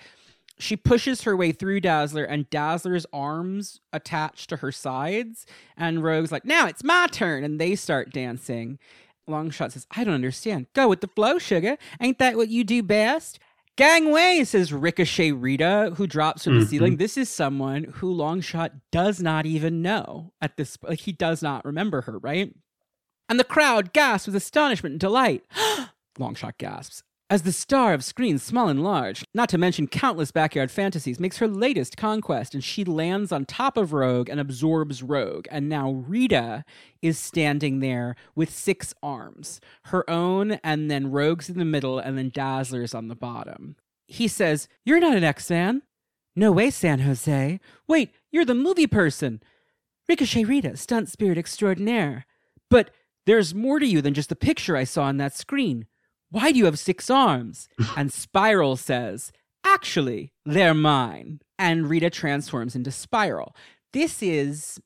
she 0.59 0.77
pushes 0.77 1.23
her 1.23 1.37
way 1.37 1.53
through 1.53 1.81
Dazzler 1.81 2.25
and 2.25 2.49
Dazzler's 2.49 3.05
arms 3.13 3.81
attach 3.93 4.47
to 4.47 4.57
her 4.57 4.73
sides 4.73 5.45
and 5.77 6.05
Rogue's 6.05 6.33
like 6.33 6.45
now 6.45 6.67
it's 6.67 6.85
my 6.85 7.09
turn 7.11 7.45
and 7.45 7.61
they 7.61 7.75
start 7.75 8.13
dancing. 8.13 8.79
Longshot 9.29 9.73
says 9.73 9.87
I 9.91 10.05
don't 10.05 10.15
understand. 10.15 10.67
Go 10.75 10.89
with 10.89 11.01
the 11.01 11.09
flow 11.09 11.39
sugar. 11.39 11.79
Ain't 12.01 12.19
that 12.19 12.37
what 12.37 12.49
you 12.49 12.63
do 12.63 12.83
best 12.83 13.41
Gangway 13.77 14.43
says 14.45 14.73
Ricochet 14.73 15.33
Rita, 15.33 15.93
who 15.97 16.07
drops 16.07 16.45
from 16.45 16.59
the 16.59 16.65
Mhm. 16.65 16.69
ceiling. 16.69 16.97
This 16.97 17.17
is 17.19 17.29
someone 17.29 17.85
who 17.85 18.15
Longshot 18.15 18.81
does 18.91 19.21
not 19.21 19.45
even 19.45 19.83
know 19.83 20.33
at 20.41 20.57
this. 20.57 20.79
Like 20.83 21.01
he 21.01 21.13
does 21.13 21.43
not 21.43 21.65
remember 21.65 22.03
her, 22.03 22.19
right? 22.19 22.55
And 23.29 23.39
the 23.39 23.45
crowd 23.45 23.93
gasps 23.93 24.27
with 24.27 24.37
astonishment 24.37 24.95
and 24.95 25.01
delight. 25.01 25.45
Longshot 26.19 26.57
gasps 26.59 27.03
as 27.29 27.43
the 27.43 27.53
star 27.53 27.93
of 27.93 28.05
screens, 28.05 28.43
small 28.43 28.69
and 28.69 28.85
large, 28.85 29.25
not 29.35 29.49
to 29.49 29.59
mention 29.59 29.89
countless 29.89 30.31
backyard 30.31 30.71
fantasies, 30.71 31.19
makes 31.19 31.39
her 31.39 31.49
latest 31.49 31.97
conquest, 31.97 32.55
and 32.55 32.63
she 32.63 32.85
lands 32.85 33.33
on 33.33 33.45
top 33.45 33.77
of 33.77 33.93
Rogue 33.93 34.29
and 34.29 34.39
absorbs 34.39 35.03
Rogue. 35.03 35.47
And 35.51 35.69
now 35.69 35.91
Rita 35.91 36.65
is 37.03 37.19
standing 37.19 37.81
there 37.81 38.15
with 38.37 38.51
six 38.51 38.95
arms 39.03 39.61
her 39.87 40.09
own, 40.09 40.53
and 40.63 40.89
then 40.91 41.11
Rogue's 41.11 41.49
in 41.49 41.59
the 41.59 41.65
middle, 41.65 41.99
and 41.99 42.17
then 42.17 42.31
Dazzler's 42.31 42.95
on 42.95 43.09
the 43.09 43.17
bottom. 43.17 43.77
He 44.07 44.29
says, 44.29 44.69
You're 44.85 45.01
not 45.01 45.17
an 45.17 45.25
X 45.25 45.51
Man. 45.51 45.83
No 46.37 46.53
way, 46.53 46.71
San 46.71 47.01
Jose. 47.01 47.59
Wait, 47.89 48.15
you're 48.31 48.45
the 48.45 48.55
movie 48.55 48.87
person. 48.87 49.43
Ricochet 50.09 50.45
Rita, 50.45 50.77
stunt 50.77 51.09
spirit 51.09 51.39
extraordinaire. 51.39 52.27
But 52.71 52.91
there's 53.25 53.55
more 53.55 53.81
to 53.81 53.87
you 53.87 54.01
than 54.01 54.15
just 54.15 54.29
the 54.29 54.37
picture 54.37 54.77
I 54.77 54.85
saw 54.85 55.05
on 55.05 55.17
that 55.17 55.35
screen. 55.35 55.87
Why 56.31 56.53
do 56.53 56.59
you 56.59 56.65
have 56.67 56.79
six 56.79 57.09
arms? 57.11 57.69
and 57.97 58.13
Spiral 58.13 58.77
says, 58.77 59.33
Actually, 59.65 60.33
they're 60.45 60.75
mine. 60.75 61.41
And 61.59 61.89
Rita 61.89 62.11
transforms 62.11 62.77
into 62.77 62.91
Spiral. 62.91 63.55
This 63.93 64.23
is 64.23 64.79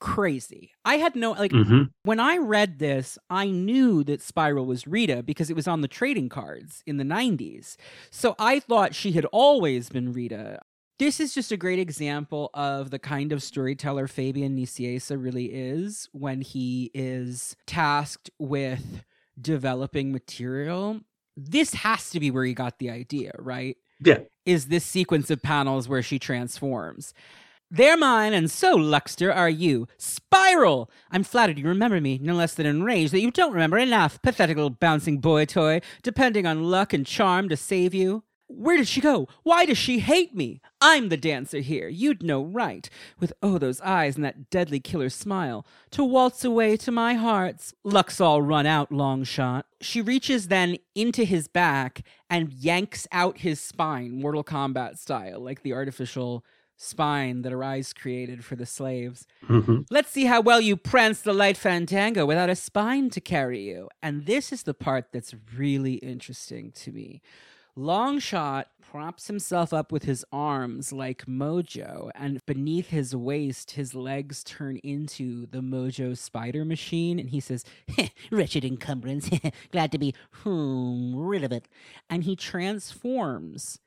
crazy. 0.00 0.72
I 0.84 0.96
had 0.96 1.16
no, 1.16 1.32
like, 1.32 1.52
hmm 1.52 1.84
when 2.04 2.20
I 2.20 2.38
read 2.38 2.78
this, 2.78 3.18
I 3.28 3.50
knew 3.50 4.02
that 4.04 4.22
Spiral 4.22 4.64
was 4.64 4.86
Rita 4.86 5.22
because 5.22 5.50
it 5.50 5.56
was 5.56 5.68
on 5.68 5.82
the 5.82 5.88
trading 5.88 6.28
cards 6.30 6.82
in 6.86 6.96
the 6.96 7.04
90s. 7.04 7.76
So 8.10 8.34
I 8.38 8.60
thought 8.60 8.94
she 8.94 9.12
had 9.12 9.26
always 9.26 9.90
been 9.90 10.12
Rita. 10.12 10.60
This 10.98 11.20
is 11.20 11.34
just 11.34 11.52
a 11.52 11.56
great 11.56 11.78
example 11.78 12.50
of 12.54 12.90
the 12.90 12.98
kind 12.98 13.30
of 13.32 13.42
storyteller 13.42 14.06
Fabian 14.08 14.56
Nicieza 14.56 15.22
really 15.22 15.46
is 15.52 16.08
when 16.12 16.40
he 16.40 16.90
is 16.94 17.54
tasked 17.66 18.30
with 18.38 19.04
developing 19.40 20.12
material. 20.12 21.00
This 21.36 21.74
has 21.74 22.10
to 22.10 22.20
be 22.20 22.30
where 22.30 22.44
he 22.44 22.54
got 22.54 22.78
the 22.78 22.90
idea, 22.90 23.32
right? 23.38 23.76
Yeah. 24.00 24.20
Is 24.44 24.66
this 24.66 24.84
sequence 24.84 25.30
of 25.30 25.42
panels 25.42 25.88
where 25.88 26.02
she 26.02 26.18
transforms. 26.18 27.14
They're 27.70 27.98
mine, 27.98 28.32
and 28.32 28.50
so, 28.50 28.76
Luxter, 28.78 29.34
are 29.34 29.50
you. 29.50 29.88
Spiral! 29.98 30.90
I'm 31.10 31.22
flattered 31.22 31.58
you 31.58 31.66
remember 31.66 32.00
me, 32.00 32.18
no 32.18 32.34
less 32.34 32.54
than 32.54 32.64
enraged 32.64 33.12
that 33.12 33.20
you 33.20 33.30
don't 33.30 33.52
remember 33.52 33.76
enough, 33.76 34.22
pathetic 34.22 34.56
little 34.56 34.70
bouncing 34.70 35.18
boy 35.18 35.44
toy, 35.44 35.82
depending 36.02 36.46
on 36.46 36.64
luck 36.64 36.94
and 36.94 37.04
charm 37.04 37.50
to 37.50 37.58
save 37.58 37.92
you. 37.92 38.24
Where 38.48 38.78
did 38.78 38.88
she 38.88 39.00
go? 39.02 39.28
Why 39.42 39.66
does 39.66 39.78
she 39.78 39.98
hate 39.98 40.34
me? 40.34 40.60
I'm 40.80 41.10
the 41.10 41.16
dancer 41.16 41.58
here, 41.60 41.88
you'd 41.88 42.22
know 42.22 42.42
right, 42.42 42.88
with 43.20 43.32
oh 43.42 43.58
those 43.58 43.80
eyes 43.82 44.16
and 44.16 44.24
that 44.24 44.48
deadly 44.48 44.80
killer 44.80 45.10
smile, 45.10 45.66
to 45.90 46.02
waltz 46.02 46.44
away 46.44 46.76
to 46.78 46.90
my 46.90 47.14
heart's 47.14 47.74
luck's 47.84 48.20
all 48.20 48.40
run 48.40 48.64
out, 48.64 48.90
long 48.90 49.22
shot. 49.22 49.66
She 49.80 50.00
reaches 50.00 50.48
then 50.48 50.78
into 50.94 51.24
his 51.24 51.46
back 51.46 52.02
and 52.30 52.52
yanks 52.52 53.06
out 53.12 53.38
his 53.38 53.60
spine, 53.60 54.20
Mortal 54.20 54.44
Kombat 54.44 54.98
style, 54.98 55.40
like 55.40 55.62
the 55.62 55.74
artificial 55.74 56.42
spine 56.78 57.42
that 57.42 57.52
Arize 57.52 57.94
created 57.94 58.44
for 58.44 58.56
the 58.56 58.64
slaves. 58.64 59.26
hmm 59.46 59.80
Let's 59.90 60.10
see 60.10 60.24
how 60.24 60.40
well 60.40 60.60
you 60.60 60.76
prance 60.76 61.20
the 61.20 61.34
light 61.34 61.56
fandango 61.56 62.24
without 62.24 62.48
a 62.48 62.56
spine 62.56 63.10
to 63.10 63.20
carry 63.20 63.60
you. 63.60 63.90
And 64.02 64.26
this 64.26 64.52
is 64.52 64.62
the 64.62 64.74
part 64.74 65.12
that's 65.12 65.34
really 65.54 65.94
interesting 65.94 66.72
to 66.72 66.92
me. 66.92 67.20
Longshot 67.78 68.64
props 68.90 69.28
himself 69.28 69.72
up 69.72 69.92
with 69.92 70.02
his 70.02 70.24
arms 70.32 70.92
like 70.92 71.26
Mojo, 71.26 72.10
and 72.16 72.44
beneath 72.44 72.88
his 72.88 73.14
waist, 73.14 73.72
his 73.72 73.94
legs 73.94 74.42
turn 74.42 74.78
into 74.78 75.46
the 75.46 75.60
Mojo 75.60 76.18
spider 76.18 76.64
machine. 76.64 77.20
And 77.20 77.30
he 77.30 77.38
says, 77.38 77.64
Wretched 78.32 78.64
encumbrance, 78.64 79.30
glad 79.70 79.92
to 79.92 79.98
be 79.98 80.12
hmm, 80.42 81.14
rid 81.14 81.44
of 81.44 81.52
it. 81.52 81.68
And 82.10 82.24
he 82.24 82.34
transforms 82.34 83.78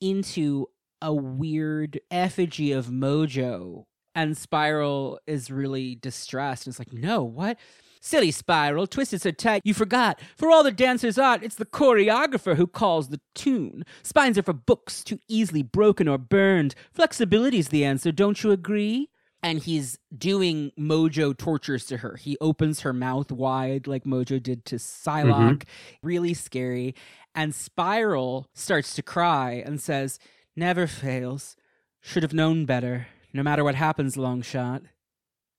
into 0.00 0.68
a 1.02 1.12
weird 1.12 2.00
effigy 2.10 2.72
of 2.72 2.86
Mojo. 2.86 3.84
And 4.14 4.34
Spiral 4.36 5.20
is 5.26 5.50
really 5.50 5.94
distressed. 5.94 6.66
It's 6.66 6.78
like, 6.78 6.94
no, 6.94 7.22
what? 7.22 7.58
Silly 8.06 8.30
Spiral, 8.30 8.86
twisted 8.86 9.20
so 9.20 9.32
tight 9.32 9.62
you 9.64 9.74
forgot. 9.74 10.20
For 10.36 10.48
all 10.48 10.62
the 10.62 10.70
dancer's 10.70 11.18
art, 11.18 11.42
it's 11.42 11.56
the 11.56 11.66
choreographer 11.66 12.54
who 12.54 12.68
calls 12.68 13.08
the 13.08 13.20
tune. 13.34 13.84
Spines 14.04 14.38
are 14.38 14.44
for 14.44 14.52
books, 14.52 15.02
too 15.02 15.18
easily 15.26 15.62
broken 15.62 16.06
or 16.06 16.16
burned. 16.16 16.76
Flexibility's 16.92 17.70
the 17.70 17.84
answer, 17.84 18.12
don't 18.12 18.44
you 18.44 18.52
agree? 18.52 19.08
And 19.42 19.58
he's 19.58 19.98
doing 20.16 20.70
Mojo 20.78 21.36
tortures 21.36 21.84
to 21.86 21.96
her. 21.96 22.14
He 22.14 22.38
opens 22.40 22.82
her 22.82 22.92
mouth 22.92 23.32
wide 23.32 23.88
like 23.88 24.04
Mojo 24.04 24.40
did 24.40 24.64
to 24.66 24.76
Psylocke. 24.76 25.64
Mm-hmm. 25.64 26.06
Really 26.06 26.32
scary. 26.32 26.94
And 27.34 27.52
Spiral 27.52 28.46
starts 28.54 28.94
to 28.94 29.02
cry 29.02 29.60
and 29.66 29.80
says, 29.80 30.20
Never 30.54 30.86
fails. 30.86 31.56
Should 32.02 32.22
have 32.22 32.32
known 32.32 32.66
better, 32.66 33.08
no 33.32 33.42
matter 33.42 33.64
what 33.64 33.74
happens, 33.74 34.16
long 34.16 34.42
shot. 34.42 34.82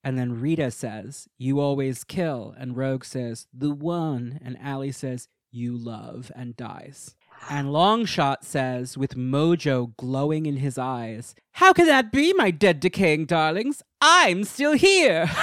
And 0.04 0.18
then 0.18 0.40
Rita 0.40 0.72
says, 0.72 1.28
You 1.38 1.60
always 1.60 2.04
kill. 2.04 2.56
And 2.58 2.78
Rogue 2.78 3.04
says, 3.04 3.48
The 3.54 3.72
one. 3.72 4.40
And 4.44 4.58
Allie 4.62 4.92
says, 4.92 5.28
You 5.52 5.78
love, 5.78 6.32
and 6.36 6.56
dies. 6.56 7.16
And 7.50 7.68
Longshot 7.68 8.44
says, 8.44 8.98
with 8.98 9.16
Mojo 9.16 9.96
glowing 9.96 10.46
in 10.46 10.58
his 10.58 10.78
eyes, 10.78 11.34
How 11.54 11.72
can 11.74 11.86
that 11.86 12.12
be, 12.12 12.34
my 12.34 12.52
dead 12.52 12.80
decaying 12.80 13.26
darlings? 13.26 13.82
I'm 14.02 14.44
still 14.44 14.74
here. 14.74 15.30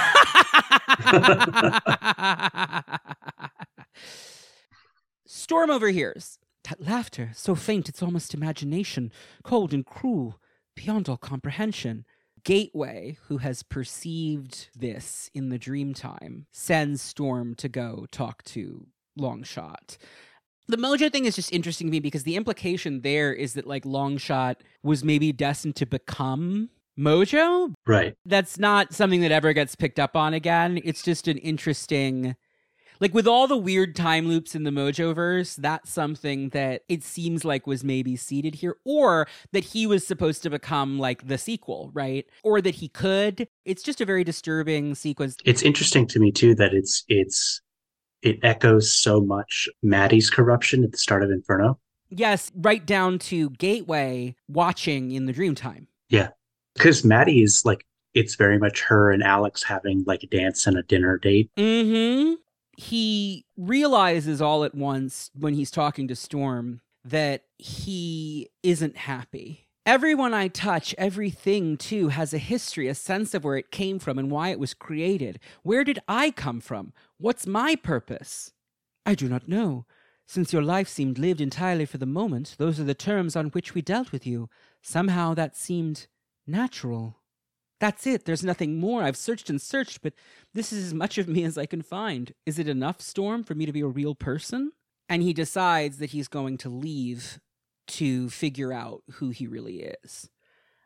Storm 5.25 5.69
overhears. 5.69 6.39
That 6.69 6.81
laughter, 6.81 7.31
so 7.35 7.53
faint 7.53 7.89
it's 7.89 8.01
almost 8.01 8.33
imagination, 8.33 9.11
cold 9.43 9.73
and 9.73 9.85
cruel, 9.85 10.39
beyond 10.75 11.07
all 11.07 11.17
comprehension. 11.17 12.05
Gateway, 12.45 13.17
who 13.27 13.39
has 13.39 13.63
perceived 13.63 14.69
this 14.77 15.31
in 15.33 15.49
the 15.49 15.57
dream 15.57 15.95
time, 15.95 16.45
sends 16.51 17.01
Storm 17.01 17.55
to 17.55 17.67
go 17.67 18.05
talk 18.11 18.43
to 18.45 18.85
Longshot. 19.19 19.97
The 20.67 20.77
Mojo 20.77 21.11
thing 21.11 21.25
is 21.25 21.35
just 21.35 21.51
interesting 21.51 21.87
to 21.87 21.91
me 21.91 21.99
because 21.99 22.23
the 22.23 22.35
implication 22.35 23.01
there 23.01 23.33
is 23.33 23.53
that 23.53 23.65
like 23.67 23.83
Longshot 23.83 24.57
was 24.83 25.03
maybe 25.03 25.31
destined 25.31 25.75
to 25.77 25.87
become 25.87 26.69
Mojo. 26.97 27.73
Right. 27.85 28.15
That's 28.25 28.59
not 28.59 28.93
something 28.93 29.21
that 29.21 29.31
ever 29.31 29.53
gets 29.53 29.75
picked 29.75 29.99
up 29.99 30.15
on 30.15 30.33
again. 30.33 30.79
It's 30.83 31.03
just 31.03 31.27
an 31.27 31.37
interesting 31.39 32.35
like 32.99 33.13
with 33.13 33.27
all 33.27 33.47
the 33.47 33.57
weird 33.57 33.95
time 33.95 34.27
loops 34.27 34.55
in 34.55 34.63
the 34.63 34.71
Mojoverse, 34.71 35.55
that's 35.55 35.91
something 35.91 36.49
that 36.49 36.83
it 36.89 37.03
seems 37.03 37.45
like 37.45 37.67
was 37.67 37.83
maybe 37.83 38.15
seeded 38.15 38.55
here, 38.55 38.77
or 38.85 39.27
that 39.51 39.63
he 39.63 39.87
was 39.87 40.05
supposed 40.05 40.43
to 40.43 40.49
become 40.49 40.99
like 40.99 41.27
the 41.27 41.37
sequel, 41.37 41.91
right? 41.93 42.25
Or 42.43 42.61
that 42.61 42.75
he 42.75 42.87
could. 42.89 43.47
It's 43.65 43.83
just 43.83 44.01
a 44.01 44.05
very 44.05 44.23
disturbing 44.23 44.95
sequence. 44.95 45.37
It's 45.45 45.61
interesting 45.61 46.07
to 46.07 46.19
me 46.19 46.31
too 46.31 46.55
that 46.55 46.73
it's 46.73 47.03
it's 47.07 47.61
it 48.21 48.39
echoes 48.43 48.91
so 48.91 49.21
much 49.21 49.69
Maddie's 49.83 50.29
corruption 50.29 50.83
at 50.83 50.91
the 50.91 50.97
start 50.97 51.23
of 51.23 51.29
Inferno. 51.29 51.79
Yes, 52.09 52.51
right 52.55 52.85
down 52.85 53.19
to 53.19 53.49
Gateway 53.51 54.35
watching 54.47 55.11
in 55.11 55.25
the 55.25 55.33
Dreamtime. 55.33 55.87
Yeah. 56.09 56.29
Because 56.73 57.03
Maddie 57.03 57.41
is 57.41 57.63
like 57.65 57.85
it's 58.13 58.35
very 58.35 58.57
much 58.57 58.81
her 58.81 59.11
and 59.11 59.21
Alex 59.21 59.63
having 59.63 60.03
like 60.07 60.23
a 60.23 60.27
dance 60.27 60.65
and 60.67 60.77
a 60.77 60.83
dinner 60.83 61.17
date. 61.17 61.49
Mm-hmm 61.57 62.35
he 62.77 63.45
realizes 63.57 64.41
all 64.41 64.63
at 64.63 64.75
once 64.75 65.31
when 65.37 65.53
he's 65.53 65.71
talking 65.71 66.07
to 66.07 66.15
Storm 66.15 66.81
that 67.03 67.43
he 67.57 68.49
isn't 68.63 68.97
happy. 68.97 69.67
Everyone 69.85 70.33
I 70.33 70.47
touch, 70.47 70.95
everything 70.97 71.77
too, 71.77 72.07
has 72.07 72.33
a 72.33 72.39
history, 72.39 72.87
a 72.87 72.95
sense 72.95 73.35
of 73.35 73.43
where 73.43 73.57
it 73.57 73.69
came 73.69 73.99
from 73.99 74.17
and 74.17 74.31
why 74.31 74.49
it 74.49 74.59
was 74.59 74.73
created. 74.73 75.39
Where 75.61 75.83
did 75.83 75.99
I 76.07 76.31
come 76.31 76.59
from? 76.59 76.91
What's 77.19 77.45
my 77.45 77.75
purpose? 77.75 78.51
I 79.05 79.13
do 79.13 79.29
not 79.29 79.47
know. 79.47 79.85
Since 80.25 80.51
your 80.51 80.63
life 80.63 80.87
seemed 80.87 81.19
lived 81.19 81.39
entirely 81.39 81.85
for 81.85 81.99
the 81.99 82.07
moment, 82.07 82.55
those 82.57 82.79
are 82.79 82.83
the 82.83 82.95
terms 82.95 83.35
on 83.35 83.47
which 83.47 83.75
we 83.75 83.83
dealt 83.83 84.11
with 84.11 84.25
you. 84.25 84.49
Somehow 84.81 85.35
that 85.35 85.55
seemed 85.55 86.07
natural. 86.47 87.19
That's 87.79 88.07
it. 88.07 88.25
There's 88.25 88.43
nothing 88.43 88.79
more. 88.79 89.03
I've 89.03 89.17
searched 89.17 89.49
and 89.49 89.61
searched, 89.61 90.01
but 90.01 90.13
this 90.53 90.71
is 90.71 90.87
as 90.87 90.93
much 90.93 91.17
of 91.17 91.27
me 91.27 91.43
as 91.43 91.57
I 91.57 91.65
can 91.65 91.81
find. 91.81 92.33
Is 92.45 92.57
it 92.57 92.69
enough, 92.69 93.01
Storm, 93.01 93.43
for 93.43 93.53
me 93.53 93.65
to 93.65 93.73
be 93.73 93.81
a 93.81 93.87
real 93.87 94.15
person? 94.15 94.71
And 95.09 95.21
he 95.21 95.33
decides 95.33 95.97
that 95.97 96.11
he's 96.11 96.27
going 96.27 96.57
to 96.59 96.69
leave 96.69 97.39
to 97.87 98.29
figure 98.29 98.73
out 98.73 99.03
who 99.13 99.29
he 99.29 99.45
really 99.45 99.93
is. 100.03 100.29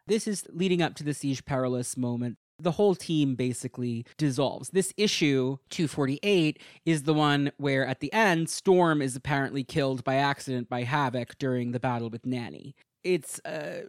This 0.08 0.28
is 0.28 0.46
leading 0.52 0.82
up 0.82 0.96
to 0.96 1.04
the 1.04 1.14
Siege 1.14 1.46
Perilous 1.46 1.96
moment. 1.96 2.38
The 2.62 2.72
whole 2.72 2.96
team 2.96 3.36
basically 3.36 4.06
dissolves. 4.18 4.72
This 4.72 4.94
issue, 4.98 5.58
248, 5.70 6.60
is 6.86 7.04
the 7.04 7.14
one 7.14 7.52
where 7.58 7.86
at 7.86 8.00
the 8.02 8.12
end, 8.12 8.50
Storm 8.50 9.02
is 9.02 9.16
apparently 9.16 9.64
killed 9.64 10.04
by 10.04 10.16
accident 10.16 10.68
by 10.68 10.84
Havoc 10.84 11.38
during 11.38 11.72
the 11.72 11.80
battle 11.80 12.10
with 12.10 12.26
Nanny. 12.26 12.76
It's 13.04 13.40
uh, 13.46 13.84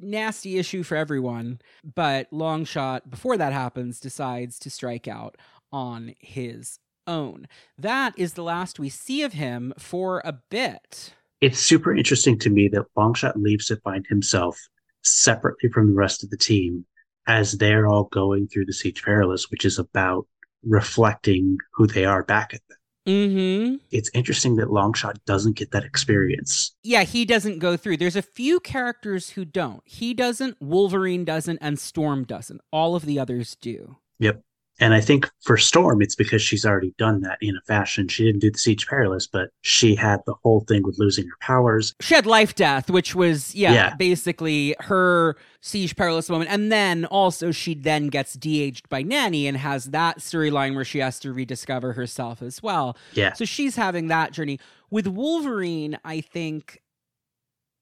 nasty 0.00 0.58
issue 0.58 0.82
for 0.82 0.96
everyone. 0.96 1.60
But 1.82 2.30
Longshot, 2.30 3.08
before 3.08 3.36
that 3.36 3.52
happens, 3.52 4.00
decides 4.00 4.58
to 4.60 4.70
strike 4.70 5.08
out 5.08 5.36
on 5.72 6.14
his 6.20 6.78
own. 7.06 7.46
That 7.78 8.14
is 8.18 8.34
the 8.34 8.42
last 8.42 8.78
we 8.78 8.88
see 8.88 9.22
of 9.22 9.32
him 9.32 9.72
for 9.78 10.22
a 10.24 10.38
bit. 10.50 11.14
It's 11.40 11.58
super 11.58 11.94
interesting 11.94 12.38
to 12.40 12.50
me 12.50 12.68
that 12.68 12.86
Longshot 12.96 13.36
leaves 13.36 13.66
to 13.66 13.76
find 13.76 14.06
himself 14.08 14.58
separately 15.02 15.70
from 15.70 15.88
the 15.88 15.94
rest 15.94 16.24
of 16.24 16.30
the 16.30 16.36
team 16.36 16.84
as 17.26 17.52
they're 17.52 17.86
all 17.86 18.04
going 18.04 18.48
through 18.48 18.66
the 18.66 18.72
Siege 18.72 19.02
Perilous, 19.02 19.50
which 19.50 19.64
is 19.64 19.78
about 19.78 20.26
reflecting 20.64 21.58
who 21.74 21.86
they 21.86 22.04
are 22.04 22.22
back 22.22 22.54
at 22.54 22.60
them. 22.68 22.78
Mm-hmm. 23.06 23.76
It's 23.90 24.10
interesting 24.14 24.56
that 24.56 24.68
Longshot 24.68 25.18
doesn't 25.26 25.56
get 25.56 25.70
that 25.70 25.84
experience. 25.84 26.74
Yeah, 26.82 27.04
he 27.04 27.24
doesn't 27.24 27.60
go 27.60 27.76
through. 27.76 27.98
There's 27.98 28.16
a 28.16 28.22
few 28.22 28.58
characters 28.60 29.30
who 29.30 29.44
don't. 29.44 29.82
He 29.84 30.12
doesn't, 30.12 30.60
Wolverine 30.60 31.24
doesn't, 31.24 31.58
and 31.60 31.78
Storm 31.78 32.24
doesn't. 32.24 32.60
All 32.72 32.96
of 32.96 33.06
the 33.06 33.18
others 33.18 33.56
do. 33.56 33.96
Yep. 34.18 34.42
And 34.78 34.92
I 34.92 35.00
think 35.00 35.30
for 35.42 35.56
Storm, 35.56 36.02
it's 36.02 36.14
because 36.14 36.42
she's 36.42 36.66
already 36.66 36.94
done 36.98 37.22
that 37.22 37.38
in 37.40 37.56
a 37.56 37.60
fashion. 37.66 38.08
She 38.08 38.24
didn't 38.24 38.40
do 38.40 38.50
the 38.50 38.58
Siege 38.58 38.86
Perilous, 38.86 39.26
but 39.26 39.48
she 39.62 39.94
had 39.94 40.20
the 40.26 40.34
whole 40.42 40.60
thing 40.68 40.82
with 40.82 40.98
losing 40.98 41.24
her 41.26 41.36
powers. 41.40 41.94
She 42.00 42.14
had 42.14 42.26
Life 42.26 42.54
Death, 42.54 42.90
which 42.90 43.14
was, 43.14 43.54
yeah, 43.54 43.72
Yeah. 43.72 43.94
basically 43.96 44.74
her 44.80 45.36
Siege 45.62 45.96
Perilous 45.96 46.28
moment. 46.28 46.50
And 46.50 46.70
then 46.70 47.06
also 47.06 47.52
she 47.52 47.74
then 47.74 48.08
gets 48.08 48.34
de-aged 48.34 48.88
by 48.90 49.02
Nanny 49.02 49.46
and 49.46 49.56
has 49.56 49.86
that 49.86 50.18
storyline 50.18 50.74
where 50.74 50.84
she 50.84 50.98
has 50.98 51.18
to 51.20 51.32
rediscover 51.32 51.94
herself 51.94 52.42
as 52.42 52.62
well. 52.62 52.96
Yeah. 53.14 53.32
So 53.32 53.44
she's 53.46 53.76
having 53.76 54.08
that 54.08 54.32
journey. 54.32 54.60
With 54.90 55.06
Wolverine, 55.06 55.98
I 56.04 56.20
think 56.20 56.82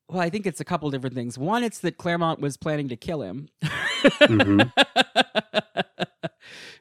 well, 0.09 0.21
I 0.21 0.29
think 0.31 0.47
it's 0.47 0.61
a 0.61 0.65
couple 0.65 0.91
different 0.91 1.15
things. 1.17 1.39
One, 1.39 1.65
it's 1.65 1.79
that 1.81 1.97
Claremont 1.97 2.39
was 2.39 2.57
planning 2.59 2.89
to 2.91 2.97
kill 2.97 3.23
him. 3.23 3.49
Mhm. 3.65 4.71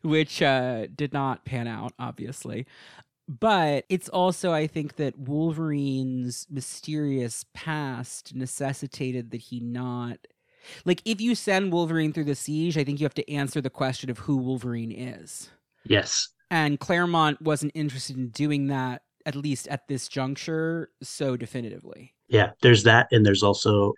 Which 0.03 0.41
uh, 0.41 0.87
did 0.95 1.13
not 1.13 1.45
pan 1.45 1.67
out, 1.67 1.93
obviously. 1.97 2.65
But 3.27 3.85
it's 3.87 4.09
also, 4.09 4.51
I 4.51 4.67
think, 4.67 4.97
that 4.97 5.17
Wolverine's 5.17 6.45
mysterious 6.49 7.45
past 7.53 8.35
necessitated 8.35 9.31
that 9.31 9.41
he 9.41 9.61
not. 9.61 10.17
Like, 10.83 11.01
if 11.05 11.21
you 11.21 11.35
send 11.35 11.71
Wolverine 11.71 12.11
through 12.11 12.25
the 12.25 12.35
siege, 12.35 12.77
I 12.77 12.83
think 12.83 12.99
you 12.99 13.05
have 13.05 13.13
to 13.13 13.31
answer 13.31 13.61
the 13.61 13.69
question 13.69 14.09
of 14.09 14.17
who 14.19 14.37
Wolverine 14.37 14.91
is. 14.91 15.49
Yes. 15.85 16.29
And 16.51 16.79
Claremont 16.79 17.41
wasn't 17.41 17.71
interested 17.75 18.17
in 18.17 18.27
doing 18.29 18.67
that, 18.67 19.03
at 19.25 19.35
least 19.35 19.69
at 19.69 19.87
this 19.87 20.09
juncture, 20.09 20.89
so 21.01 21.37
definitively. 21.37 22.13
Yeah. 22.27 22.51
There's 22.61 22.83
that. 22.83 23.07
And 23.11 23.25
there's 23.25 23.43
also 23.43 23.93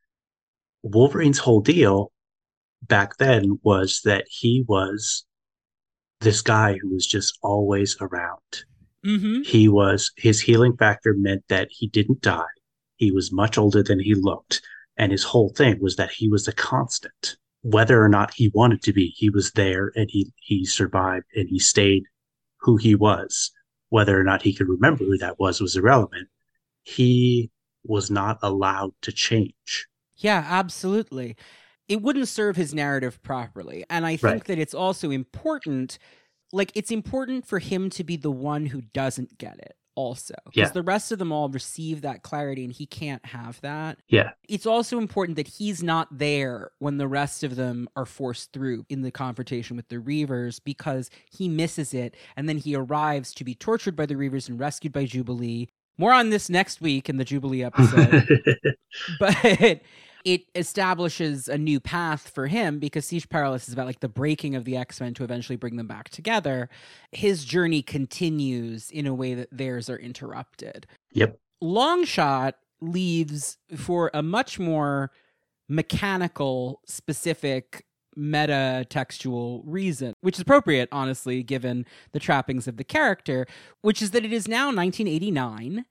Wolverine's 0.84 1.40
whole 1.40 1.61
deal 1.61 2.11
back 2.88 3.18
then 3.18 3.60
was 3.64 4.02
that 4.06 4.26
he 4.30 4.64
was 4.68 5.26
this 6.26 6.41
guy 6.41 6.77
who 6.81 6.89
was 6.89 7.06
just 7.06 7.38
always 7.43 7.95
around. 8.02 8.65
Mm-hmm. 9.06 9.43
He 9.43 9.69
was, 9.69 10.11
his 10.18 10.41
healing 10.41 10.76
factor 10.76 11.14
meant 11.14 11.43
that 11.49 11.68
he 11.69 11.88
didn't 11.88 12.22
die. 12.22 12.43
He 12.95 13.11
was 13.11 13.31
much 13.31 13.57
older 13.57 13.84
than 13.84 13.99
he 13.99 14.15
looked. 14.15 14.61
And 14.97 15.11
his 15.11 15.23
whole 15.23 15.49
thing 15.49 15.80
was 15.80 15.97
that 15.97 16.10
he 16.10 16.27
was 16.27 16.47
a 16.47 16.53
constant. 16.53 17.38
Whether 17.61 18.03
or 18.03 18.10
not 18.10 18.34
he 18.34 18.52
wanted 18.53 18.81
to 18.84 18.93
be, 18.93 19.14
he 19.15 19.30
was 19.30 19.52
there 19.52 19.91
and 19.95 20.10
he, 20.10 20.31
he 20.38 20.65
survived 20.65 21.26
and 21.35 21.47
he 21.47 21.60
stayed 21.60 22.03
who 22.60 22.77
he 22.77 22.95
was. 22.95 23.52
Whether 23.89 24.19
or 24.19 24.23
not 24.23 24.41
he 24.41 24.53
could 24.53 24.68
remember 24.68 25.03
who 25.03 25.18
that 25.19 25.39
was 25.39 25.61
was 25.61 25.76
irrelevant. 25.76 26.27
He 26.81 27.52
was 27.84 28.10
not 28.10 28.39
allowed 28.41 28.93
to 29.03 29.11
change. 29.11 29.88
Yeah, 30.18 30.43
absolutely. 30.47 31.35
It 31.87 32.01
wouldn't 32.01 32.27
serve 32.27 32.55
his 32.55 32.73
narrative 32.73 33.21
properly. 33.23 33.85
And 33.89 34.05
I 34.05 34.11
think 34.17 34.23
Right. 34.23 34.43
that 34.45 34.59
it's 34.59 34.73
also 34.73 35.11
important, 35.11 35.97
like, 36.51 36.71
it's 36.75 36.91
important 36.91 37.45
for 37.45 37.59
him 37.59 37.89
to 37.91 38.03
be 38.03 38.15
the 38.17 38.31
one 38.31 38.65
who 38.67 38.81
doesn't 38.81 39.37
get 39.37 39.57
it, 39.59 39.75
also. 39.95 40.33
Because 40.45 40.69
Yeah. 40.69 40.73
the 40.73 40.81
rest 40.81 41.11
of 41.11 41.19
them 41.19 41.31
all 41.31 41.47
receive 41.49 42.01
that 42.01 42.23
clarity 42.23 42.63
and 42.63 42.73
he 42.73 42.85
can't 42.87 43.23
have 43.27 43.61
that. 43.61 43.99
Yeah. 44.09 44.31
It's 44.49 44.65
also 44.65 44.97
important 44.97 45.35
that 45.35 45.47
he's 45.47 45.83
not 45.83 46.17
there 46.17 46.71
when 46.79 46.97
the 46.97 47.07
rest 47.07 47.43
of 47.43 47.55
them 47.55 47.87
are 47.95 48.05
forced 48.07 48.51
through 48.51 48.85
in 48.89 49.01
the 49.03 49.11
confrontation 49.11 49.75
with 49.77 49.87
the 49.89 49.97
Reavers 49.97 50.59
because 50.63 51.09
he 51.31 51.47
misses 51.47 51.93
it 51.93 52.15
and 52.35 52.49
then 52.49 52.57
he 52.57 52.75
arrives 52.75 53.31
to 53.35 53.43
be 53.43 53.53
tortured 53.53 53.95
by 53.95 54.05
the 54.07 54.15
Reavers 54.15 54.49
and 54.49 54.59
rescued 54.59 54.91
by 54.93 55.05
Jubilee. 55.05 55.67
More 55.97 56.11
on 56.13 56.29
this 56.29 56.49
next 56.49 56.81
week 56.81 57.07
in 57.09 57.17
the 57.17 57.23
Jubilee 57.23 57.63
episode 57.63 58.27
but 59.19 59.81
it 60.26 60.45
establishes 60.56 61.47
a 61.47 61.57
new 61.57 61.80
path 61.80 62.30
for 62.30 62.47
him 62.47 62.80
because 62.80 63.06
Siege 63.06 63.30
Perilous 63.30 63.68
is 63.68 63.73
about 63.73 63.85
like 63.85 63.99
the 63.99 64.10
breaking 64.10 64.56
of 64.56 64.65
the 64.65 64.76
X 64.76 64.99
Men 64.99 65.14
to 65.14 65.23
eventually 65.23 65.56
bring 65.56 65.77
them 65.77 65.88
back 65.88 66.10
together. 66.10 66.68
His 67.11 67.45
journey 67.45 67.84
continues 67.84 68.89
in 68.89 69.06
a 69.06 69.14
way 69.14 69.35
that 69.35 69.49
theirs 69.52 69.89
are 69.89 69.97
interrupted. 69.97 70.88
yep. 71.14 71.39
Longshot 71.64 72.53
leaves 72.81 73.57
for 73.76 74.11
a 74.14 74.22
much 74.22 74.60
more 74.60 75.11
mechanical, 75.69 76.81
specific, 76.85 77.85
meta 78.15 78.85
textual 78.89 79.61
reason, 79.65 80.14
which 80.22 80.35
is 80.35 80.41
appropriate, 80.41 80.89
honestly, 80.91 81.43
given 81.43 81.85
the 82.11 82.19
trappings 82.19 82.68
of 82.68 82.77
the 82.77 82.84
character, 82.84 83.45
which 83.81 84.02
is 84.02 84.11
that 84.11 84.26
it 84.26 84.34
is 84.34 84.47
now 84.47 84.65
1989 84.68 85.85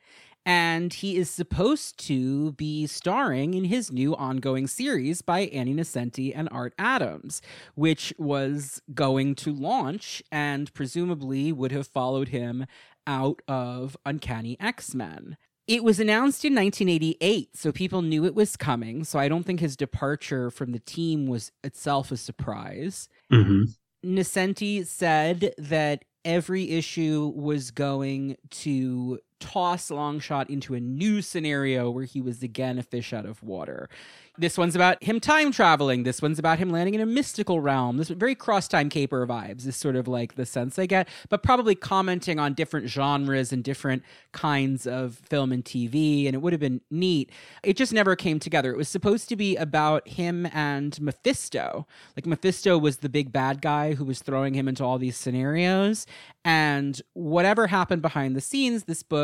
and 0.47 0.93
he 0.93 1.17
is 1.17 1.31
supposed 1.31 1.99
to 2.07 2.53
be 2.53 2.87
starring 2.87 3.55
in 3.55 3.65
his 3.65 3.91
new 3.91 4.15
ongoing 4.15 4.67
series 4.67 5.23
by 5.23 5.41
Annie 5.41 5.75
Nocenti 5.75 6.33
and 6.35 6.49
Art 6.53 6.75
Adams, 6.79 7.41
which 7.75 8.13
was 8.19 8.83
going 8.93 9.35
to 9.37 9.53
launch 9.53 10.23
and 10.31 10.73
presumably 10.75 11.53
would 11.53 11.73
have 11.73 11.87
followed 11.87 12.29
him 12.29 12.67
out 13.07 13.41
of 13.49 13.97
Uncanny 14.05 14.57
X 14.61 14.95
Men. 14.95 15.37
It 15.67 15.83
was 15.83 15.99
announced 15.99 16.45
in 16.45 16.55
1988, 16.55 17.57
so 17.57 17.73
people 17.73 18.03
knew 18.03 18.27
it 18.27 18.35
was 18.35 18.55
coming. 18.55 19.03
So 19.03 19.19
I 19.19 19.29
don't 19.29 19.45
think 19.45 19.61
his 19.61 19.79
departure 19.79 20.51
from 20.51 20.73
the 20.73 20.79
team 20.79 21.27
was 21.27 21.53
itself 21.63 22.13
a 22.13 22.19
surprise. 22.19 23.09
Mm-hmm. 23.33 23.63
Nocenti 24.05 24.87
said 24.87 25.55
that 25.57 26.05
every 26.23 26.71
issue 26.71 27.33
was 27.35 27.71
going 27.71 28.37
to 28.51 29.19
toss 29.41 29.89
Longshot 29.91 30.49
into 30.49 30.75
a 30.75 30.81
new 30.81 31.23
scenario 31.23 31.91
where 31.91 32.05
he 32.05 32.21
was 32.21 32.43
again 32.43 32.79
a 32.79 32.83
fish 32.83 33.13
out 33.13 33.27
of 33.27 33.43
water. 33.43 33.89
This 34.37 34.59
one's 34.59 34.75
about 34.75 35.03
him 35.05 35.21
time 35.21 35.53
traveling. 35.53 36.03
This 36.03 36.21
one's 36.21 36.41
about 36.41 36.59
him 36.59 36.71
landing 36.71 36.95
in 36.95 37.01
a 37.01 37.07
mystical 37.07 37.61
realm. 37.61 37.99
This 37.99 38.09
very 38.09 38.35
cross 38.35 38.67
time 38.67 38.89
caper 38.89 39.25
vibes 39.29 39.65
is 39.65 39.77
sort 39.77 39.95
of 39.95 40.09
like 40.09 40.35
the 40.35 40.45
sense 40.45 40.77
I 40.77 40.87
get, 40.87 41.09
but 41.29 41.45
probably 41.45 41.77
commenting 41.77 42.41
on 42.41 42.53
different 42.55 42.89
genres 42.89 43.53
and 43.53 43.63
different 43.63 44.03
kinds 44.33 44.89
of 44.89 45.15
film 45.15 45.53
and 45.53 45.65
TV. 45.65 46.27
And 46.27 46.35
it 46.35 46.43
would 46.43 46.53
have 46.53 46.59
been 46.59 46.81
neat. 46.91 47.31
It 47.63 47.77
just 47.77 47.93
never 47.93 48.17
came 48.17 48.41
together. 48.41 48.73
It 48.73 48.77
was 48.77 48.89
supposed 48.89 49.29
to 49.29 49.37
be 49.37 49.55
about 49.55 50.09
him 50.09 50.47
and 50.53 51.01
Mephisto. 51.01 51.87
Like 52.17 52.27
Mephisto 52.27 52.77
was 52.77 52.99
the 52.99 53.09
big 53.09 53.31
bad 53.31 53.63
guy 53.63 53.95
who 53.95 54.05
was 54.05 54.19
throwing 54.19 54.55
him 54.55 54.67
into 54.67 54.83
all 54.83 54.99
these 54.99 55.17
scenarios. 55.17 56.07
And 56.45 57.01
whatever 57.13 57.69
happened 57.69 58.03
behind 58.03 58.35
the 58.35 58.41
scenes, 58.41 58.85
this 58.85 59.03
book 59.05 59.24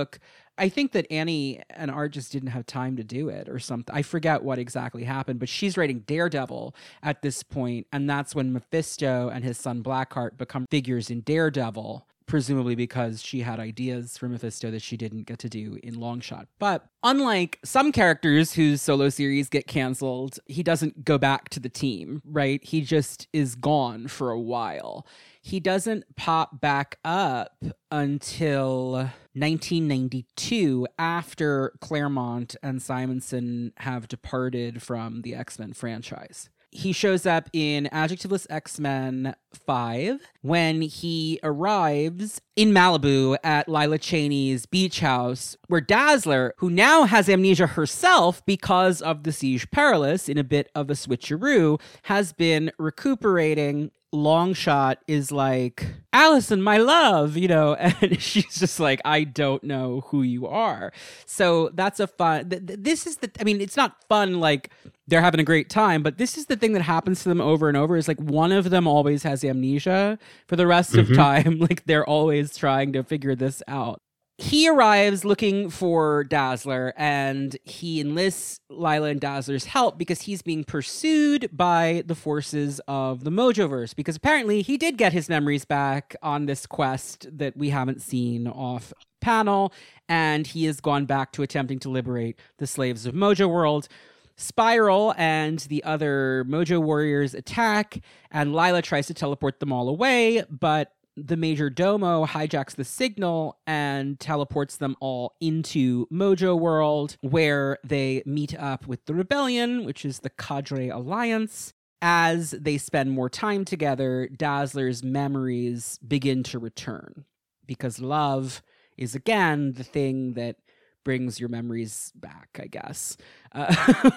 I 0.58 0.68
think 0.68 0.92
that 0.92 1.10
Annie 1.10 1.62
and 1.70 1.90
Art 1.90 2.12
just 2.12 2.32
didn't 2.32 2.50
have 2.50 2.66
time 2.66 2.96
to 2.96 3.04
do 3.04 3.30
it 3.30 3.48
or 3.48 3.58
something. 3.58 3.94
I 3.94 4.02
forget 4.02 4.42
what 4.42 4.58
exactly 4.58 5.04
happened, 5.04 5.40
but 5.40 5.48
she's 5.48 5.78
writing 5.78 6.00
Daredevil 6.00 6.74
at 7.02 7.22
this 7.22 7.42
point, 7.42 7.86
and 7.92 8.08
that's 8.08 8.34
when 8.34 8.52
Mephisto 8.52 9.30
and 9.30 9.42
his 9.42 9.56
son 9.56 9.82
Blackheart 9.82 10.36
become 10.36 10.66
figures 10.70 11.08
in 11.10 11.22
Daredevil 11.22 12.06
presumably 12.30 12.76
because 12.76 13.20
she 13.20 13.40
had 13.40 13.58
ideas 13.58 14.16
for 14.16 14.28
Mephisto 14.28 14.70
that 14.70 14.80
she 14.80 14.96
didn't 14.96 15.24
get 15.24 15.40
to 15.40 15.48
do 15.48 15.76
in 15.82 15.96
Longshot. 15.96 16.46
But 16.60 16.86
unlike 17.02 17.58
some 17.64 17.90
characters 17.90 18.54
whose 18.54 18.80
solo 18.80 19.08
series 19.08 19.48
get 19.48 19.66
canceled, 19.66 20.38
he 20.46 20.62
doesn't 20.62 21.04
go 21.04 21.18
back 21.18 21.48
to 21.48 21.58
the 21.58 21.68
team, 21.68 22.22
right? 22.24 22.62
He 22.62 22.82
just 22.82 23.26
is 23.32 23.56
gone 23.56 24.06
for 24.06 24.30
a 24.30 24.38
while. 24.38 25.04
He 25.42 25.58
doesn't 25.58 26.16
pop 26.16 26.60
back 26.60 26.98
up 27.04 27.64
until 27.90 28.92
1992 29.32 30.86
after 30.98 31.72
Claremont 31.80 32.56
and 32.62 32.82
Simonson 32.82 33.72
have 33.78 34.08
departed 34.08 34.82
from 34.82 35.22
the 35.22 35.34
X 35.34 35.58
Men 35.58 35.72
franchise. 35.72 36.50
He 36.72 36.92
shows 36.92 37.26
up 37.26 37.50
in 37.52 37.88
Adjectiveless 37.92 38.46
X 38.48 38.78
Men 38.78 39.34
5 39.52 40.20
when 40.42 40.82
he 40.82 41.40
arrives 41.42 42.40
in 42.54 42.70
Malibu 42.70 43.36
at 43.42 43.68
Lila 43.68 43.98
Cheney's 43.98 44.66
beach 44.66 45.00
house, 45.00 45.56
where 45.66 45.80
Dazzler, 45.80 46.54
who 46.58 46.70
now 46.70 47.04
has 47.04 47.28
amnesia 47.28 47.66
herself 47.66 48.44
because 48.46 49.02
of 49.02 49.24
the 49.24 49.32
Siege 49.32 49.68
Perilous 49.72 50.28
in 50.28 50.38
a 50.38 50.44
bit 50.44 50.70
of 50.74 50.90
a 50.90 50.94
switcheroo, 50.94 51.80
has 52.04 52.32
been 52.32 52.70
recuperating 52.78 53.90
Longshot 54.14 54.96
is 55.06 55.30
like, 55.30 55.86
Allison, 56.12 56.60
my 56.60 56.78
love, 56.78 57.36
you 57.36 57.48
know, 57.48 57.74
and 58.00 58.20
she's 58.20 58.58
just 58.58 58.80
like, 58.80 59.00
I 59.04 59.24
don't 59.24 59.62
know 59.62 60.02
who 60.06 60.22
you 60.22 60.46
are. 60.46 60.92
So 61.26 61.70
that's 61.74 62.00
a 62.00 62.06
fun, 62.06 62.50
th- 62.50 62.66
th- 62.66 62.78
this 62.82 63.06
is 63.06 63.18
the, 63.18 63.30
I 63.40 63.44
mean, 63.44 63.60
it's 63.60 63.76
not 63.76 64.04
fun 64.08 64.40
like 64.40 64.70
they're 65.06 65.22
having 65.22 65.40
a 65.40 65.44
great 65.44 65.70
time, 65.70 66.02
but 66.02 66.18
this 66.18 66.36
is 66.36 66.46
the 66.46 66.56
thing 66.56 66.72
that 66.72 66.82
happens 66.82 67.22
to 67.22 67.28
them 67.28 67.40
over 67.40 67.68
and 67.68 67.76
over 67.76 67.96
is 67.96 68.08
like 68.08 68.20
one 68.20 68.52
of 68.52 68.70
them 68.70 68.86
always 68.86 69.22
has 69.22 69.44
amnesia 69.44 70.18
for 70.46 70.56
the 70.56 70.66
rest 70.66 70.92
mm-hmm. 70.92 71.12
of 71.12 71.16
time. 71.16 71.60
Like 71.70 71.84
they're 71.84 72.06
always 72.06 72.56
trying 72.56 72.92
to 72.94 73.04
figure 73.04 73.34
this 73.34 73.62
out 73.68 74.00
he 74.40 74.68
arrives 74.68 75.24
looking 75.24 75.68
for 75.68 76.24
Dazzler 76.24 76.94
and 76.96 77.56
he 77.62 78.00
enlists 78.00 78.60
Lila 78.70 79.10
and 79.10 79.20
Dazzler's 79.20 79.66
help 79.66 79.98
because 79.98 80.22
he's 80.22 80.40
being 80.40 80.64
pursued 80.64 81.50
by 81.52 82.02
the 82.06 82.14
forces 82.14 82.80
of 82.88 83.24
the 83.24 83.30
Mojoverse. 83.30 83.94
Because 83.94 84.16
apparently 84.16 84.62
he 84.62 84.78
did 84.78 84.96
get 84.96 85.12
his 85.12 85.28
memories 85.28 85.64
back 85.64 86.16
on 86.22 86.46
this 86.46 86.64
quest 86.64 87.26
that 87.30 87.56
we 87.56 87.68
haven't 87.68 88.00
seen 88.00 88.46
off 88.46 88.94
panel, 89.20 89.72
and 90.08 90.46
he 90.46 90.64
has 90.64 90.80
gone 90.80 91.04
back 91.04 91.32
to 91.32 91.42
attempting 91.42 91.78
to 91.80 91.90
liberate 91.90 92.38
the 92.56 92.66
slaves 92.66 93.04
of 93.04 93.14
Mojo 93.14 93.48
World. 93.48 93.88
Spiral 94.36 95.12
and 95.18 95.58
the 95.58 95.84
other 95.84 96.46
Mojo 96.48 96.80
warriors 96.80 97.34
attack, 97.34 98.00
and 98.30 98.54
Lila 98.54 98.80
tries 98.80 99.06
to 99.08 99.14
teleport 99.14 99.60
them 99.60 99.70
all 99.70 99.86
away, 99.90 100.44
but 100.48 100.94
the 101.26 101.36
major 101.36 101.70
domo 101.70 102.26
hijacks 102.26 102.74
the 102.74 102.84
signal 102.84 103.58
and 103.66 104.18
teleports 104.18 104.76
them 104.76 104.96
all 105.00 105.34
into 105.40 106.06
Mojo 106.12 106.58
World, 106.58 107.16
where 107.20 107.78
they 107.84 108.22
meet 108.26 108.58
up 108.58 108.86
with 108.86 109.04
the 109.06 109.14
rebellion, 109.14 109.84
which 109.84 110.04
is 110.04 110.20
the 110.20 110.30
Cadre 110.30 110.88
Alliance. 110.88 111.72
As 112.02 112.52
they 112.52 112.78
spend 112.78 113.10
more 113.10 113.28
time 113.28 113.64
together, 113.66 114.28
Dazzler's 114.34 115.02
memories 115.02 115.98
begin 116.06 116.42
to 116.44 116.58
return 116.58 117.26
because 117.66 118.00
love 118.00 118.62
is 118.96 119.14
again 119.14 119.72
the 119.74 119.84
thing 119.84 120.32
that 120.32 120.56
brings 121.04 121.40
your 121.40 121.48
memories 121.48 122.12
back, 122.14 122.60
I 122.62 122.66
guess. 122.66 123.16
Uh, 123.52 124.10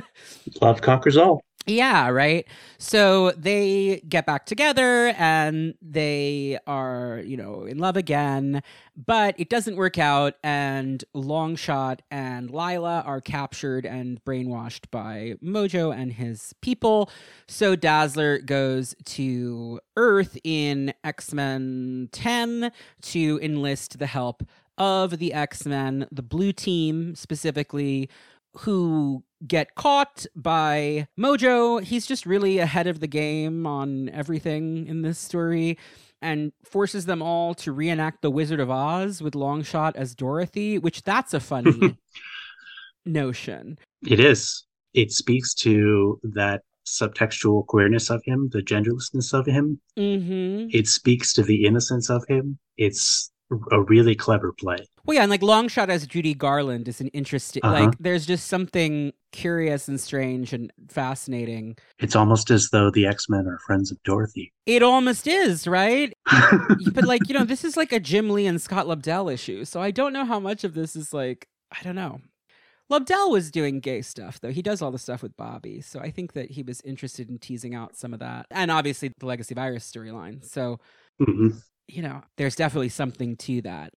love 0.60 0.80
conquers 0.82 1.16
all. 1.16 1.42
Yeah, 1.68 2.10
right. 2.10 2.46
So 2.78 3.32
they 3.32 4.00
get 4.08 4.24
back 4.24 4.46
together 4.46 5.08
and 5.18 5.74
they 5.82 6.60
are, 6.64 7.22
you 7.26 7.36
know, 7.36 7.64
in 7.64 7.78
love 7.78 7.96
again, 7.96 8.62
but 8.96 9.34
it 9.36 9.48
doesn't 9.48 9.74
work 9.74 9.98
out. 9.98 10.34
And 10.44 11.04
Longshot 11.12 12.00
and 12.08 12.50
Lila 12.50 13.02
are 13.04 13.20
captured 13.20 13.84
and 13.84 14.24
brainwashed 14.24 14.92
by 14.92 15.34
Mojo 15.42 15.92
and 15.92 16.12
his 16.12 16.54
people. 16.60 17.10
So 17.48 17.74
Dazzler 17.74 18.38
goes 18.38 18.94
to 19.06 19.80
Earth 19.96 20.38
in 20.44 20.94
X 21.02 21.32
Men 21.34 22.10
10 22.12 22.70
to 23.02 23.40
enlist 23.42 23.98
the 23.98 24.06
help 24.06 24.44
of 24.78 25.18
the 25.18 25.32
X 25.32 25.66
Men, 25.66 26.06
the 26.10 26.22
blue 26.22 26.52
team 26.52 27.14
specifically 27.14 28.08
who 28.58 29.22
get 29.46 29.74
caught 29.74 30.26
by 30.34 31.08
Mojo. 31.18 31.82
He's 31.82 32.06
just 32.06 32.26
really 32.26 32.58
ahead 32.58 32.86
of 32.86 33.00
the 33.00 33.06
game 33.06 33.66
on 33.66 34.08
everything 34.10 34.86
in 34.86 35.02
this 35.02 35.18
story 35.18 35.78
and 36.22 36.52
forces 36.64 37.04
them 37.04 37.22
all 37.22 37.54
to 37.54 37.72
reenact 37.72 38.22
the 38.22 38.30
Wizard 38.30 38.60
of 38.60 38.70
Oz 38.70 39.20
with 39.20 39.34
Longshot 39.34 39.94
as 39.96 40.14
Dorothy, 40.14 40.78
which 40.78 41.02
that's 41.02 41.34
a 41.34 41.40
funny 41.40 41.98
notion. 43.06 43.78
It 44.06 44.18
is. 44.18 44.64
It 44.94 45.12
speaks 45.12 45.52
to 45.56 46.18
that 46.22 46.62
subtextual 46.86 47.66
queerness 47.66 48.10
of 48.10 48.22
him, 48.24 48.48
the 48.52 48.62
genderlessness 48.62 49.34
of 49.34 49.46
him. 49.46 49.80
Mm-hmm. 49.98 50.68
It 50.70 50.86
speaks 50.86 51.32
to 51.34 51.42
the 51.42 51.66
innocence 51.66 52.08
of 52.08 52.24
him. 52.28 52.58
It's 52.78 53.30
a 53.70 53.80
really 53.82 54.14
clever 54.14 54.52
play. 54.52 54.78
Well, 55.04 55.16
yeah, 55.16 55.22
and 55.22 55.30
like 55.30 55.40
Longshot 55.40 55.88
as 55.88 56.06
Judy 56.06 56.34
Garland 56.34 56.88
is 56.88 57.00
an 57.00 57.08
interesting. 57.08 57.62
Uh-huh. 57.64 57.84
Like, 57.84 57.98
there's 57.98 58.26
just 58.26 58.48
something 58.48 59.12
curious 59.32 59.86
and 59.88 60.00
strange 60.00 60.52
and 60.52 60.72
fascinating. 60.88 61.76
It's 61.98 62.16
almost 62.16 62.50
as 62.50 62.70
though 62.70 62.90
the 62.90 63.06
X 63.06 63.28
Men 63.28 63.46
are 63.46 63.58
friends 63.58 63.92
of 63.92 64.02
Dorothy. 64.02 64.52
It 64.66 64.82
almost 64.82 65.26
is, 65.26 65.68
right? 65.68 66.12
but 66.92 67.04
like, 67.04 67.28
you 67.28 67.34
know, 67.38 67.44
this 67.44 67.64
is 67.64 67.76
like 67.76 67.92
a 67.92 68.00
Jim 68.00 68.30
Lee 68.30 68.46
and 68.46 68.60
Scott 68.60 68.86
Lobdell 68.86 69.32
issue, 69.32 69.64
so 69.64 69.80
I 69.80 69.90
don't 69.90 70.12
know 70.12 70.24
how 70.24 70.40
much 70.40 70.64
of 70.64 70.74
this 70.74 70.96
is 70.96 71.12
like. 71.12 71.46
I 71.72 71.82
don't 71.82 71.96
know. 71.96 72.20
Lobdell 72.90 73.32
was 73.32 73.50
doing 73.50 73.80
gay 73.80 74.00
stuff, 74.02 74.38
though. 74.38 74.52
He 74.52 74.62
does 74.62 74.80
all 74.80 74.92
the 74.92 74.98
stuff 74.98 75.20
with 75.20 75.36
Bobby. 75.36 75.80
So 75.80 75.98
I 75.98 76.12
think 76.12 76.34
that 76.34 76.52
he 76.52 76.62
was 76.62 76.80
interested 76.82 77.28
in 77.28 77.38
teasing 77.38 77.74
out 77.74 77.96
some 77.96 78.14
of 78.14 78.20
that. 78.20 78.46
And 78.52 78.70
obviously 78.70 79.10
the 79.18 79.26
Legacy 79.26 79.54
Virus 79.54 79.90
storyline. 79.90 80.44
So 80.44 80.78
mm-hmm 81.20 81.58
you 81.88 82.02
know, 82.02 82.22
there's 82.36 82.56
definitely 82.56 82.88
something 82.88 83.36
to 83.36 83.62
that. 83.62 83.92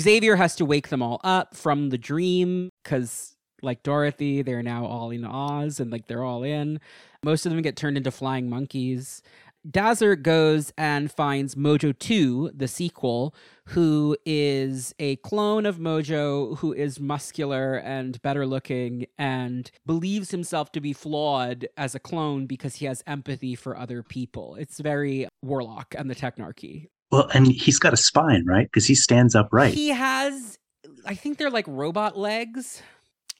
Xavier 0.00 0.36
has 0.36 0.54
to 0.56 0.64
wake 0.64 0.88
them 0.88 1.02
all 1.02 1.20
up 1.24 1.56
from 1.56 1.88
the 1.88 1.98
dream 1.98 2.70
because, 2.82 3.36
like 3.62 3.82
Dorothy, 3.82 4.42
they're 4.42 4.62
now 4.62 4.84
all 4.84 5.10
in 5.10 5.24
Oz 5.24 5.80
and 5.80 5.90
like 5.90 6.06
they're 6.06 6.24
all 6.24 6.42
in. 6.42 6.80
Most 7.22 7.46
of 7.46 7.52
them 7.52 7.62
get 7.62 7.76
turned 7.76 7.96
into 7.96 8.10
flying 8.10 8.50
monkeys. 8.50 9.22
Dazzler 9.68 10.14
goes 10.14 10.72
and 10.78 11.10
finds 11.10 11.54
Mojo 11.54 11.98
2, 11.98 12.52
the 12.54 12.68
sequel, 12.68 13.34
who 13.66 14.16
is 14.24 14.94
a 14.98 15.16
clone 15.16 15.66
of 15.66 15.78
Mojo 15.78 16.58
who 16.58 16.72
is 16.72 17.00
muscular 17.00 17.74
and 17.74 18.22
better 18.22 18.46
looking 18.46 19.06
and 19.18 19.70
believes 19.84 20.30
himself 20.30 20.70
to 20.72 20.80
be 20.80 20.92
flawed 20.92 21.66
as 21.76 21.94
a 21.94 22.00
clone 22.00 22.46
because 22.46 22.76
he 22.76 22.86
has 22.86 23.02
empathy 23.06 23.54
for 23.54 23.76
other 23.76 24.02
people. 24.02 24.54
It's 24.54 24.78
very 24.78 25.28
Warlock 25.42 25.94
and 25.98 26.08
the 26.08 26.14
Technarchy. 26.14 26.86
Well, 27.10 27.28
and 27.32 27.46
he's 27.46 27.78
got 27.78 27.92
a 27.92 27.96
spine, 27.96 28.44
right? 28.46 28.66
Because 28.66 28.86
he 28.86 28.94
stands 28.94 29.34
upright. 29.34 29.74
He 29.74 29.88
has, 29.88 30.58
I 31.06 31.14
think 31.14 31.38
they're 31.38 31.50
like 31.50 31.66
robot 31.66 32.18
legs, 32.18 32.82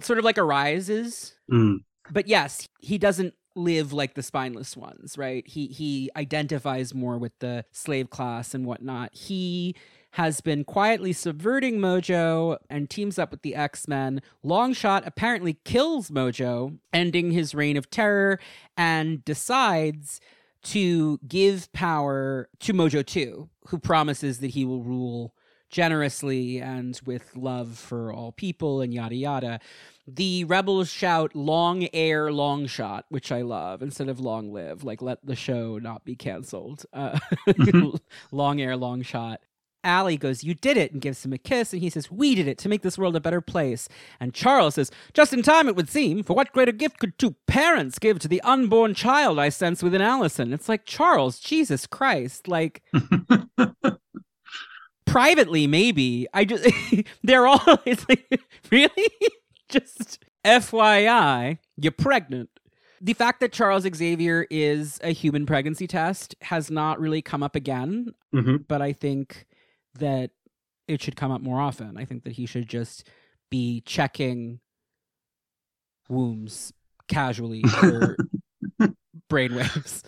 sort 0.00 0.18
of 0.18 0.24
like 0.24 0.36
Arize's. 0.36 1.34
Mm. 1.52 1.78
But 2.10 2.28
yes, 2.28 2.68
he 2.80 2.96
doesn't 2.96 3.34
live 3.54 3.92
like 3.92 4.14
the 4.14 4.22
spineless 4.22 4.76
ones, 4.76 5.18
right? 5.18 5.46
He 5.46 5.66
he 5.66 6.10
identifies 6.16 6.94
more 6.94 7.18
with 7.18 7.32
the 7.40 7.64
slave 7.72 8.08
class 8.08 8.54
and 8.54 8.64
whatnot. 8.64 9.14
He 9.14 9.74
has 10.12 10.40
been 10.40 10.64
quietly 10.64 11.12
subverting 11.12 11.78
Mojo 11.78 12.56
and 12.70 12.88
teams 12.88 13.18
up 13.18 13.30
with 13.30 13.42
the 13.42 13.54
X 13.54 13.86
Men. 13.86 14.22
Longshot 14.44 15.06
apparently 15.06 15.58
kills 15.64 16.10
Mojo, 16.10 16.78
ending 16.92 17.32
his 17.32 17.54
reign 17.54 17.76
of 17.76 17.90
terror, 17.90 18.40
and 18.76 19.24
decides 19.24 20.20
to 20.64 21.18
give 21.26 21.72
power 21.72 22.48
to 22.60 22.72
Mojo 22.72 23.04
2, 23.04 23.48
who 23.68 23.78
promises 23.78 24.38
that 24.40 24.48
he 24.48 24.64
will 24.64 24.82
rule 24.82 25.34
generously 25.70 26.58
and 26.58 26.98
with 27.04 27.36
love 27.36 27.76
for 27.76 28.12
all 28.12 28.32
people 28.32 28.80
and 28.80 28.92
yada 28.94 29.14
yada. 29.14 29.60
The 30.06 30.44
rebels 30.44 30.88
shout 30.88 31.36
long 31.36 31.86
air, 31.92 32.32
long 32.32 32.66
shot, 32.66 33.04
which 33.10 33.30
I 33.30 33.42
love, 33.42 33.82
instead 33.82 34.08
of 34.08 34.18
long 34.18 34.52
live, 34.52 34.82
like 34.82 35.02
let 35.02 35.24
the 35.24 35.36
show 35.36 35.78
not 35.78 36.04
be 36.04 36.16
canceled. 36.16 36.86
Uh, 36.92 37.18
long 38.32 38.60
air, 38.60 38.76
long 38.76 39.02
shot. 39.02 39.40
Allie 39.84 40.16
goes, 40.16 40.44
You 40.44 40.54
did 40.54 40.76
it, 40.76 40.92
and 40.92 41.00
gives 41.00 41.24
him 41.24 41.32
a 41.32 41.38
kiss. 41.38 41.72
And 41.72 41.82
he 41.82 41.90
says, 41.90 42.10
We 42.10 42.34
did 42.34 42.48
it 42.48 42.58
to 42.58 42.68
make 42.68 42.82
this 42.82 42.98
world 42.98 43.16
a 43.16 43.20
better 43.20 43.40
place. 43.40 43.88
And 44.20 44.34
Charles 44.34 44.74
says, 44.74 44.90
Just 45.14 45.32
in 45.32 45.42
time, 45.42 45.68
it 45.68 45.76
would 45.76 45.88
seem. 45.88 46.22
For 46.22 46.34
what 46.34 46.52
greater 46.52 46.72
gift 46.72 46.98
could 46.98 47.18
two 47.18 47.36
parents 47.46 47.98
give 47.98 48.18
to 48.20 48.28
the 48.28 48.42
unborn 48.42 48.94
child 48.94 49.38
I 49.38 49.48
sense 49.48 49.82
within 49.82 50.02
Allison? 50.02 50.52
It's 50.52 50.68
like, 50.68 50.84
Charles, 50.84 51.40
Jesus 51.40 51.86
Christ. 51.86 52.48
Like, 52.48 52.82
privately, 55.06 55.66
maybe. 55.66 56.26
I 56.34 56.44
just, 56.44 56.68
they're 57.22 57.46
all, 57.46 57.60
it's 57.86 58.08
like, 58.08 58.40
really? 58.70 59.08
just 59.68 60.24
FYI, 60.44 61.58
you're 61.76 61.92
pregnant. 61.92 62.50
The 63.00 63.12
fact 63.12 63.40
that 63.40 63.52
Charles 63.52 63.86
Xavier 63.94 64.46
is 64.50 64.98
a 65.04 65.12
human 65.12 65.46
pregnancy 65.46 65.86
test 65.86 66.34
has 66.42 66.70
not 66.70 66.98
really 66.98 67.22
come 67.22 67.42
up 67.42 67.54
again, 67.54 68.12
hmm 68.32 68.56
but 68.66 68.82
I 68.82 68.92
think 68.92 69.46
that 69.98 70.30
it 70.86 71.02
should 71.02 71.16
come 71.16 71.30
up 71.30 71.40
more 71.40 71.60
often. 71.60 71.96
I 71.96 72.04
think 72.04 72.24
that 72.24 72.32
he 72.32 72.46
should 72.46 72.68
just 72.68 73.06
be 73.50 73.82
checking 73.82 74.60
wombs 76.08 76.72
casually 77.08 77.62
for 77.80 78.16
brainwaves. 79.30 80.02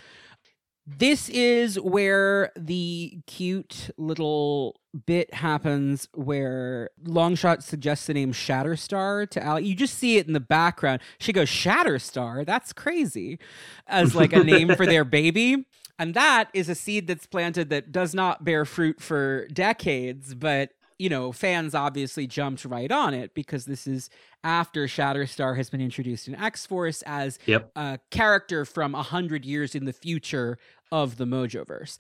This 0.87 1.29
is 1.29 1.79
where 1.79 2.51
the 2.57 3.19
cute 3.27 3.91
little 3.97 4.81
bit 5.07 5.33
happens 5.33 6.09
where 6.15 6.91
Longshot 7.05 7.63
suggests 7.63 8.07
the 8.07 8.15
name 8.15 8.33
Shatterstar 8.33 9.29
to 9.31 9.43
Allie. 9.43 9.67
You 9.67 9.77
just 9.77 9.99
see 9.99 10.17
it 10.17 10.27
in 10.27 10.33
the 10.33 10.41
background. 10.41 11.01
She 11.21 11.33
goes, 11.33 11.49
Shatterstar? 11.49 12.45
That's 12.45 12.73
crazy. 12.73 13.39
As 13.87 14.17
like 14.17 14.33
a 14.33 14.43
name 14.43 14.75
for 14.75 14.85
their 14.85 15.05
baby. 15.05 15.67
And 16.01 16.15
that 16.15 16.49
is 16.55 16.71
a 16.71 16.75
seed 16.75 17.07
that's 17.07 17.27
planted 17.27 17.69
that 17.69 17.93
does 17.93 18.15
not 18.15 18.43
bear 18.43 18.65
fruit 18.65 19.01
for 19.03 19.47
decades, 19.49 20.35
but 20.35 20.71
you 20.99 21.09
know, 21.09 21.31
fans 21.33 21.75
obviously 21.75 22.27
jumped 22.27 22.65
right 22.65 22.91
on 22.91 23.15
it 23.15 23.33
because 23.35 23.65
this 23.65 23.87
is 23.87 24.11
after 24.45 24.87
Shatterstar 24.87 25.57
has 25.57 25.71
been 25.71 25.81
introduced 25.81 26.29
in 26.29 26.35
X 26.35 26.67
Force 26.67 27.03
as 27.07 27.39
Yep. 27.47 27.71
a 27.77 27.99
character 28.11 28.65
from 28.67 28.95
a 28.95 29.03
hundred 29.03 29.45
years 29.45 29.75
in 29.75 29.85
the 29.85 29.93
future 29.95 30.59
of 30.93 31.17
the 31.17 31.25
Mojoverse. 31.25 31.99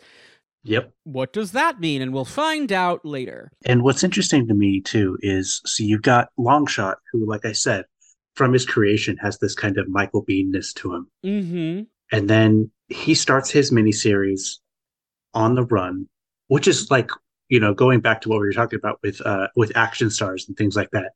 Yep. 0.64 0.92
What 1.04 1.32
does 1.32 1.52
that 1.52 1.80
mean? 1.80 2.02
And 2.02 2.12
we'll 2.12 2.26
find 2.26 2.70
out 2.72 3.04
later. 3.04 3.50
And 3.64 3.82
what's 3.82 4.04
interesting 4.04 4.46
to 4.48 4.54
me 4.54 4.80
too 4.80 5.16
is 5.20 5.62
so 5.64 5.82
you've 5.82 6.02
got 6.02 6.28
Longshot, 6.38 6.96
who, 7.12 7.26
like 7.26 7.46
I 7.46 7.52
said, 7.52 7.84
from 8.34 8.52
his 8.52 8.66
creation 8.66 9.16
has 9.18 9.38
this 9.38 9.54
kind 9.54 9.78
of 9.78 9.88
Michael 9.88 10.24
Beanness 10.24 10.74
to 10.74 10.94
him. 10.94 11.10
Mm-hmm. 11.24 11.82
And 12.16 12.28
then 12.28 12.70
he 12.90 13.14
starts 13.14 13.50
his 13.50 13.70
miniseries 13.70 14.58
on 15.32 15.54
the 15.54 15.64
run, 15.64 16.08
which 16.48 16.66
is 16.68 16.90
like, 16.90 17.10
you 17.48 17.60
know, 17.60 17.72
going 17.72 18.00
back 18.00 18.20
to 18.20 18.28
what 18.28 18.40
we 18.40 18.46
were 18.46 18.52
talking 18.52 18.78
about 18.78 18.98
with 19.02 19.20
uh 19.24 19.48
with 19.56 19.76
action 19.76 20.10
stars 20.10 20.46
and 20.46 20.56
things 20.56 20.76
like 20.76 20.90
that. 20.90 21.12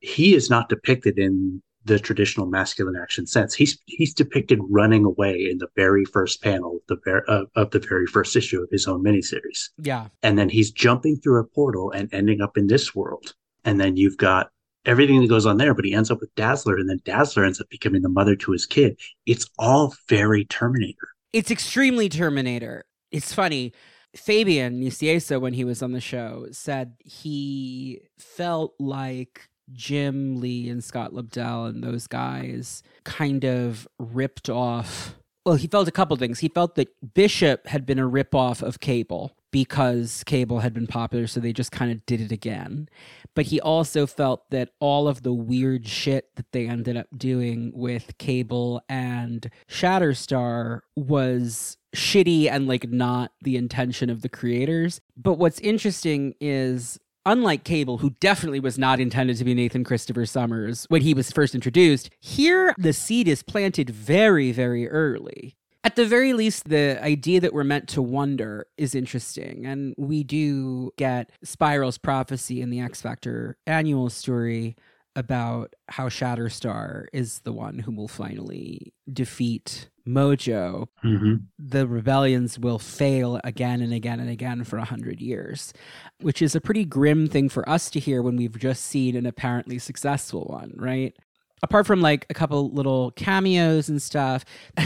He 0.00 0.34
is 0.34 0.48
not 0.48 0.68
depicted 0.68 1.18
in 1.18 1.60
the 1.84 1.98
traditional 1.98 2.46
masculine 2.46 2.96
action 2.96 3.26
sense. 3.26 3.54
He's 3.54 3.78
he's 3.86 4.14
depicted 4.14 4.60
running 4.70 5.04
away 5.04 5.48
in 5.50 5.58
the 5.58 5.68
very 5.74 6.04
first 6.04 6.42
panel 6.42 6.76
of 6.76 6.82
the 6.88 7.00
ver- 7.04 7.24
of, 7.26 7.48
of 7.56 7.70
the 7.70 7.80
very 7.80 8.06
first 8.06 8.36
issue 8.36 8.62
of 8.62 8.68
his 8.70 8.86
own 8.86 9.02
miniseries. 9.02 9.70
Yeah. 9.78 10.08
and 10.22 10.38
then 10.38 10.48
he's 10.48 10.70
jumping 10.70 11.16
through 11.16 11.40
a 11.40 11.44
portal 11.44 11.90
and 11.90 12.12
ending 12.12 12.40
up 12.40 12.56
in 12.56 12.68
this 12.68 12.94
world. 12.94 13.34
And 13.64 13.80
then 13.80 13.96
you've 13.96 14.16
got 14.16 14.50
everything 14.88 15.20
that 15.20 15.28
goes 15.28 15.46
on 15.46 15.58
there, 15.58 15.74
but 15.74 15.84
he 15.84 15.94
ends 15.94 16.10
up 16.10 16.20
with 16.20 16.34
Dazzler, 16.34 16.76
and 16.76 16.88
then 16.88 17.00
Dazzler 17.04 17.44
ends 17.44 17.60
up 17.60 17.68
becoming 17.68 18.02
the 18.02 18.08
mother 18.08 18.34
to 18.34 18.52
his 18.52 18.66
kid. 18.66 18.98
It's 19.26 19.48
all 19.58 19.94
very 20.08 20.46
Terminator. 20.46 21.08
It's 21.32 21.50
extremely 21.50 22.08
Terminator. 22.08 22.86
It's 23.12 23.32
funny. 23.32 23.72
Fabian 24.16 24.80
Nicieza, 24.80 25.38
when 25.40 25.52
he 25.52 25.64
was 25.64 25.82
on 25.82 25.92
the 25.92 26.00
show, 26.00 26.46
said 26.50 26.94
he 27.04 28.00
felt 28.18 28.74
like 28.80 29.48
Jim 29.72 30.40
Lee 30.40 30.70
and 30.70 30.82
Scott 30.82 31.12
Lobdell 31.12 31.68
and 31.68 31.84
those 31.84 32.06
guys 32.06 32.82
kind 33.04 33.44
of 33.44 33.86
ripped 33.98 34.48
off. 34.48 35.14
Well, 35.44 35.56
he 35.56 35.66
felt 35.66 35.88
a 35.88 35.92
couple 35.92 36.16
things. 36.16 36.38
He 36.40 36.48
felt 36.48 36.74
that 36.76 36.88
Bishop 37.14 37.66
had 37.66 37.84
been 37.84 37.98
a 37.98 38.08
ripoff 38.08 38.62
of 38.62 38.80
Cable 38.80 39.36
because 39.50 40.22
Cable 40.24 40.60
had 40.60 40.74
been 40.74 40.86
popular, 40.86 41.26
so 41.26 41.40
they 41.40 41.52
just 41.52 41.72
kind 41.72 41.90
of 41.90 42.04
did 42.06 42.20
it 42.20 42.32
again. 42.32 42.88
But 43.34 43.46
he 43.46 43.60
also 43.60 44.06
felt 44.06 44.50
that 44.50 44.70
all 44.80 45.08
of 45.08 45.22
the 45.22 45.32
weird 45.32 45.86
shit 45.86 46.34
that 46.36 46.52
they 46.52 46.66
ended 46.66 46.96
up 46.96 47.06
doing 47.16 47.72
with 47.74 48.18
Cable 48.18 48.82
and 48.88 49.50
Shatterstar 49.68 50.80
was 50.96 51.76
shitty 51.94 52.50
and 52.50 52.66
like 52.66 52.88
not 52.90 53.32
the 53.42 53.56
intention 53.56 54.10
of 54.10 54.22
the 54.22 54.28
creators. 54.28 55.00
But 55.16 55.34
what's 55.34 55.60
interesting 55.60 56.34
is 56.40 56.98
unlike 57.28 57.62
Cable, 57.64 57.98
who 57.98 58.10
definitely 58.20 58.60
was 58.60 58.78
not 58.78 59.00
intended 59.00 59.36
to 59.36 59.44
be 59.44 59.54
Nathan 59.54 59.84
Christopher 59.84 60.26
Summers 60.26 60.86
when 60.88 61.02
he 61.02 61.14
was 61.14 61.30
first 61.30 61.54
introduced, 61.54 62.10
here 62.20 62.74
the 62.78 62.92
seed 62.92 63.28
is 63.28 63.42
planted 63.42 63.90
very, 63.90 64.50
very 64.50 64.88
early. 64.88 65.57
At 65.84 65.96
the 65.96 66.06
very 66.06 66.32
least, 66.32 66.68
the 66.68 66.98
idea 67.02 67.40
that 67.40 67.52
we're 67.54 67.64
meant 67.64 67.88
to 67.90 68.02
wonder 68.02 68.66
is 68.76 68.94
interesting. 68.94 69.64
And 69.64 69.94
we 69.96 70.24
do 70.24 70.90
get 70.98 71.30
Spiral's 71.44 71.98
prophecy 71.98 72.60
in 72.60 72.70
the 72.70 72.80
X 72.80 73.00
Factor 73.00 73.56
annual 73.66 74.10
story 74.10 74.76
about 75.16 75.74
how 75.88 76.08
Shatterstar 76.08 77.06
is 77.12 77.40
the 77.40 77.52
one 77.52 77.78
who 77.80 77.92
will 77.92 78.08
finally 78.08 78.92
defeat 79.12 79.88
Mojo 80.06 80.86
Mm-hmm. 81.04 81.34
the 81.58 81.86
rebellions 81.86 82.58
will 82.58 82.78
fail 82.78 83.40
again 83.44 83.82
and 83.82 83.92
again 83.92 84.20
and 84.20 84.30
again 84.30 84.64
for 84.64 84.78
a 84.78 84.84
hundred 84.84 85.20
years, 85.20 85.72
which 86.20 86.40
is 86.40 86.54
a 86.54 86.60
pretty 86.60 86.84
grim 86.84 87.26
thing 87.28 87.48
for 87.48 87.68
us 87.68 87.90
to 87.90 88.00
hear 88.00 88.22
when 88.22 88.36
we've 88.36 88.58
just 88.58 88.84
seen 88.84 89.16
an 89.16 89.26
apparently 89.26 89.78
successful 89.78 90.44
one, 90.44 90.72
right? 90.76 91.14
Apart 91.62 91.86
from 91.86 92.00
like 92.00 92.26
a 92.30 92.34
couple 92.34 92.70
little 92.70 93.10
cameos 93.12 93.88
and 93.88 94.00
stuff, 94.00 94.44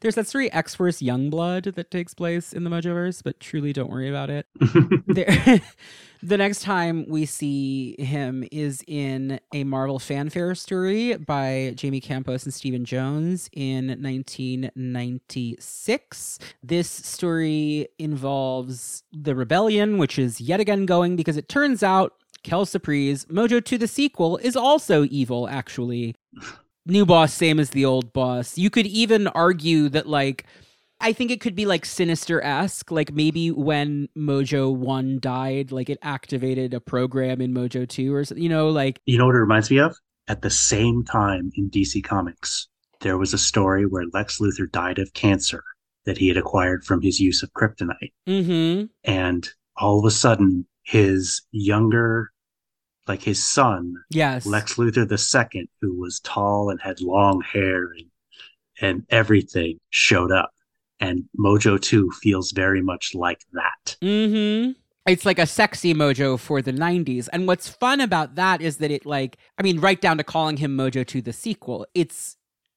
there's 0.00 0.16
that 0.16 0.26
story 0.26 0.52
X 0.52 0.74
Force 0.74 1.00
Youngblood 1.00 1.74
that 1.74 1.90
takes 1.90 2.12
place 2.14 2.52
in 2.52 2.64
the 2.64 2.70
Mojoverse, 2.70 3.22
but 3.22 3.40
truly 3.40 3.72
don't 3.72 3.90
worry 3.90 4.08
about 4.08 4.30
it 4.30 4.46
there, 5.06 5.60
the 6.22 6.36
next 6.36 6.62
time 6.62 7.04
we 7.08 7.26
see 7.26 7.96
him 7.98 8.46
is 8.50 8.82
in 8.86 9.40
a 9.52 9.64
Marvel 9.64 9.98
fanfare 9.98 10.54
story 10.54 11.16
by 11.16 11.72
Jamie 11.76 12.00
Campos 12.00 12.44
and 12.44 12.54
Stephen 12.54 12.84
Jones 12.84 13.48
in 13.52 13.88
1996. 13.88 16.38
This 16.62 16.90
story 16.90 17.88
involves 17.98 19.02
the 19.12 19.34
rebellion, 19.34 19.98
which 19.98 20.16
is 20.18 20.40
yet 20.40 20.60
again 20.60 20.86
going 20.86 21.16
because 21.16 21.36
it 21.36 21.48
turns 21.48 21.82
out 21.82 22.14
Kel 22.42 22.66
Surprise, 22.66 23.24
Mojo 23.26 23.64
to 23.64 23.78
the 23.78 23.88
sequel, 23.88 24.36
is 24.38 24.56
also 24.56 25.04
evil, 25.04 25.48
actually. 25.48 26.14
New 26.86 27.04
boss, 27.04 27.34
same 27.34 27.60
as 27.60 27.70
the 27.70 27.84
old 27.84 28.12
boss. 28.12 28.56
You 28.56 28.70
could 28.70 28.86
even 28.86 29.26
argue 29.28 29.88
that, 29.90 30.08
like, 30.08 30.46
I 31.00 31.12
think 31.12 31.30
it 31.30 31.40
could 31.40 31.54
be 31.54 31.66
like 31.66 31.84
sinister 31.84 32.42
esque. 32.42 32.90
Like 32.90 33.12
maybe 33.12 33.50
when 33.50 34.08
Mojo 34.16 34.74
1 34.74 35.20
died, 35.20 35.70
like 35.70 35.88
it 35.88 35.98
activated 36.02 36.74
a 36.74 36.80
program 36.80 37.40
in 37.40 37.54
Mojo 37.54 37.88
2 37.88 38.14
or 38.14 38.24
something, 38.24 38.42
you 38.42 38.48
know, 38.48 38.68
like, 38.68 39.00
You 39.06 39.18
know 39.18 39.26
what 39.26 39.34
it 39.34 39.40
reminds 39.40 39.70
me 39.70 39.78
of? 39.78 39.96
At 40.26 40.42
the 40.42 40.50
same 40.50 41.04
time 41.04 41.50
in 41.56 41.70
DC 41.70 42.02
Comics, 42.04 42.68
there 43.00 43.16
was 43.16 43.32
a 43.32 43.38
story 43.38 43.86
where 43.86 44.04
Lex 44.12 44.40
Luthor 44.40 44.70
died 44.70 44.98
of 44.98 45.12
cancer 45.14 45.62
that 46.04 46.18
he 46.18 46.28
had 46.28 46.36
acquired 46.36 46.84
from 46.84 47.00
his 47.00 47.20
use 47.20 47.42
of 47.42 47.52
kryptonite. 47.52 48.12
mm 48.26 48.44
hmm. 48.44 48.84
And 49.04 49.48
all 49.76 49.98
of 49.98 50.04
a 50.04 50.10
sudden, 50.10 50.66
his 50.88 51.42
younger, 51.52 52.30
like 53.06 53.22
his 53.22 53.44
son, 53.44 53.94
Yes. 54.08 54.46
Lex 54.46 54.76
Luthor 54.76 55.06
the 55.06 55.18
second, 55.18 55.68
who 55.82 55.94
was 56.00 56.20
tall 56.20 56.70
and 56.70 56.80
had 56.80 57.00
long 57.02 57.42
hair 57.42 57.92
and 57.92 58.06
and 58.80 59.04
everything, 59.10 59.78
showed 59.90 60.30
up. 60.32 60.50
And 61.00 61.24
Mojo 61.38 61.80
2 61.80 62.10
feels 62.22 62.52
very 62.52 62.80
much 62.80 63.12
like 63.14 63.40
that. 63.52 63.96
Mm-hmm. 64.00 64.72
It's 65.06 65.26
like 65.26 65.38
a 65.38 65.46
sexy 65.46 65.92
Mojo 65.94 66.38
for 66.38 66.62
the 66.62 66.72
90s. 66.72 67.28
And 67.32 67.46
what's 67.46 67.68
fun 67.68 68.00
about 68.00 68.36
that 68.36 68.60
is 68.62 68.76
that 68.78 68.90
it 68.90 69.04
like 69.04 69.36
I 69.58 69.62
mean, 69.62 69.80
right 69.80 70.00
down 70.00 70.16
to 70.18 70.24
calling 70.24 70.56
him 70.56 70.76
Mojo 70.76 71.06
to 71.08 71.20
the 71.20 71.32
sequel. 71.34 71.86
It's 71.94 72.36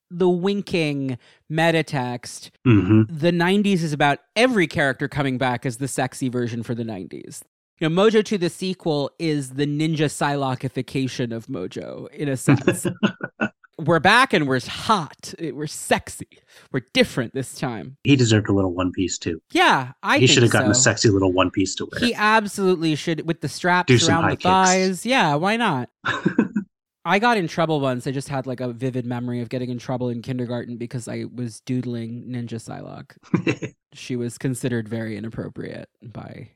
the 0.09 0.29
winking 0.29 1.17
meta 1.49 1.83
text. 1.83 2.51
hmm 2.65 3.03
The 3.09 3.31
90s 3.31 3.83
is 3.83 3.93
about 3.93 4.19
every 4.35 4.67
character 4.67 5.07
coming 5.07 5.37
back 5.37 5.65
as 5.65 5.77
the 5.77 5.87
sexy 5.87 6.27
version 6.27 6.61
for 6.63 6.75
the 6.75 6.83
90s. 6.83 7.43
You 7.81 7.89
know, 7.89 8.03
Mojo 8.03 8.23
to 8.25 8.37
the 8.37 8.51
sequel 8.51 9.09
is 9.17 9.55
the 9.55 9.65
ninja 9.65 10.05
Psylockification 10.05 11.35
of 11.35 11.47
Mojo, 11.47 12.07
in 12.11 12.29
a 12.29 12.37
sense. 12.37 12.85
we're 13.79 13.99
back 13.99 14.33
and 14.33 14.47
we're 14.47 14.59
hot. 14.59 15.33
We're 15.41 15.65
sexy. 15.65 16.27
We're 16.71 16.83
different 16.93 17.33
this 17.33 17.55
time. 17.55 17.97
He 18.03 18.15
deserved 18.15 18.49
a 18.49 18.53
little 18.53 18.71
one 18.71 18.91
piece 18.91 19.17
too. 19.17 19.41
Yeah, 19.51 19.93
I 20.03 20.19
he 20.19 20.27
should 20.27 20.43
have 20.43 20.51
gotten 20.51 20.71
so. 20.75 20.79
a 20.79 20.83
sexy 20.83 21.09
little 21.09 21.33
one 21.33 21.49
piece 21.49 21.73
to 21.73 21.89
wear. 21.91 21.99
He 21.99 22.13
absolutely 22.13 22.93
should 22.93 23.25
with 23.25 23.41
the 23.41 23.49
straps 23.49 23.87
Do 23.87 24.07
around 24.07 24.29
the 24.29 24.35
kicks. 24.35 24.43
thighs. 24.43 25.03
Yeah, 25.03 25.33
why 25.33 25.57
not? 25.57 25.89
I 27.03 27.17
got 27.17 27.37
in 27.37 27.47
trouble 27.47 27.79
once. 27.79 28.05
I 28.05 28.11
just 28.11 28.29
had 28.29 28.45
like 28.45 28.59
a 28.59 28.71
vivid 28.71 29.07
memory 29.07 29.41
of 29.41 29.49
getting 29.49 29.71
in 29.71 29.79
trouble 29.79 30.09
in 30.09 30.21
kindergarten 30.21 30.77
because 30.77 31.07
I 31.07 31.25
was 31.33 31.61
doodling 31.61 32.25
Ninja 32.27 32.61
Psylocke. 32.61 33.73
She 33.93 34.15
was 34.15 34.37
considered 34.37 34.87
very 34.87 35.17
inappropriate 35.17 35.89
by 36.01 36.51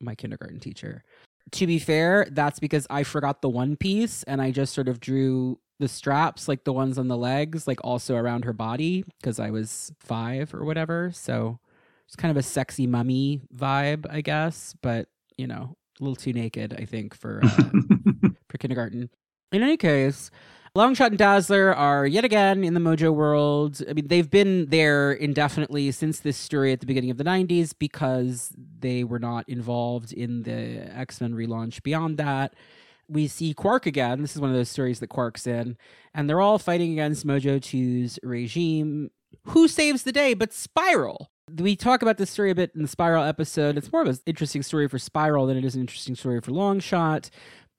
my 0.00 0.14
kindergarten 0.14 0.60
teacher. 0.60 1.04
To 1.52 1.66
be 1.66 1.78
fair, 1.78 2.26
that's 2.30 2.60
because 2.60 2.86
I 2.90 3.02
forgot 3.02 3.42
the 3.42 3.48
one 3.48 3.76
piece 3.76 4.22
and 4.24 4.40
I 4.40 4.50
just 4.50 4.72
sort 4.74 4.88
of 4.88 5.00
drew 5.00 5.58
the 5.80 5.88
straps, 5.88 6.46
like 6.46 6.64
the 6.64 6.72
ones 6.72 6.98
on 6.98 7.08
the 7.08 7.16
legs, 7.16 7.66
like 7.66 7.80
also 7.82 8.14
around 8.14 8.44
her 8.44 8.52
body 8.52 9.04
because 9.20 9.40
I 9.40 9.50
was 9.50 9.90
five 9.98 10.54
or 10.54 10.64
whatever. 10.64 11.10
So 11.12 11.58
it's 12.06 12.16
kind 12.16 12.30
of 12.30 12.36
a 12.36 12.42
sexy 12.42 12.86
mummy 12.86 13.42
vibe, 13.54 14.06
I 14.08 14.20
guess, 14.20 14.74
but 14.82 15.08
you 15.36 15.46
know, 15.46 15.76
a 16.00 16.04
little 16.04 16.16
too 16.16 16.32
naked, 16.32 16.76
I 16.78 16.84
think, 16.84 17.14
for 17.14 17.40
uh, 17.42 17.48
for 18.48 18.58
kindergarten. 18.58 19.10
In 19.52 19.62
any 19.62 19.76
case, 19.76 20.30
Longshot 20.76 21.08
and 21.08 21.18
Dazzler 21.18 21.74
are 21.74 22.06
yet 22.06 22.24
again 22.24 22.62
in 22.62 22.74
the 22.74 22.80
Mojo 22.80 23.12
world. 23.12 23.82
I 23.88 23.92
mean, 23.92 24.06
they've 24.06 24.30
been 24.30 24.66
there 24.66 25.10
indefinitely 25.10 25.90
since 25.90 26.20
this 26.20 26.36
story 26.36 26.72
at 26.72 26.78
the 26.78 26.86
beginning 26.86 27.10
of 27.10 27.16
the 27.16 27.24
90s 27.24 27.74
because 27.76 28.52
they 28.78 29.02
were 29.02 29.18
not 29.18 29.48
involved 29.48 30.12
in 30.12 30.44
the 30.44 30.88
X 30.96 31.20
Men 31.20 31.34
relaunch 31.34 31.82
beyond 31.82 32.18
that. 32.18 32.54
We 33.08 33.26
see 33.26 33.52
Quark 33.52 33.86
again. 33.86 34.22
This 34.22 34.36
is 34.36 34.40
one 34.40 34.50
of 34.50 34.56
those 34.56 34.68
stories 34.68 35.00
that 35.00 35.08
Quark's 35.08 35.44
in, 35.44 35.76
and 36.14 36.30
they're 36.30 36.40
all 36.40 36.60
fighting 36.60 36.92
against 36.92 37.26
Mojo 37.26 37.58
2's 37.58 38.20
regime. 38.22 39.10
Who 39.46 39.66
saves 39.66 40.04
the 40.04 40.12
day 40.12 40.34
but 40.34 40.52
Spiral? 40.52 41.32
We 41.58 41.74
talk 41.74 42.02
about 42.02 42.16
this 42.16 42.30
story 42.30 42.52
a 42.52 42.54
bit 42.54 42.70
in 42.76 42.82
the 42.82 42.88
Spiral 42.88 43.24
episode. 43.24 43.76
It's 43.76 43.92
more 43.92 44.02
of 44.02 44.08
an 44.08 44.18
interesting 44.24 44.62
story 44.62 44.86
for 44.86 45.00
Spiral 45.00 45.46
than 45.46 45.56
it 45.56 45.64
is 45.64 45.74
an 45.74 45.80
interesting 45.80 46.14
story 46.14 46.40
for 46.40 46.52
Longshot 46.52 47.28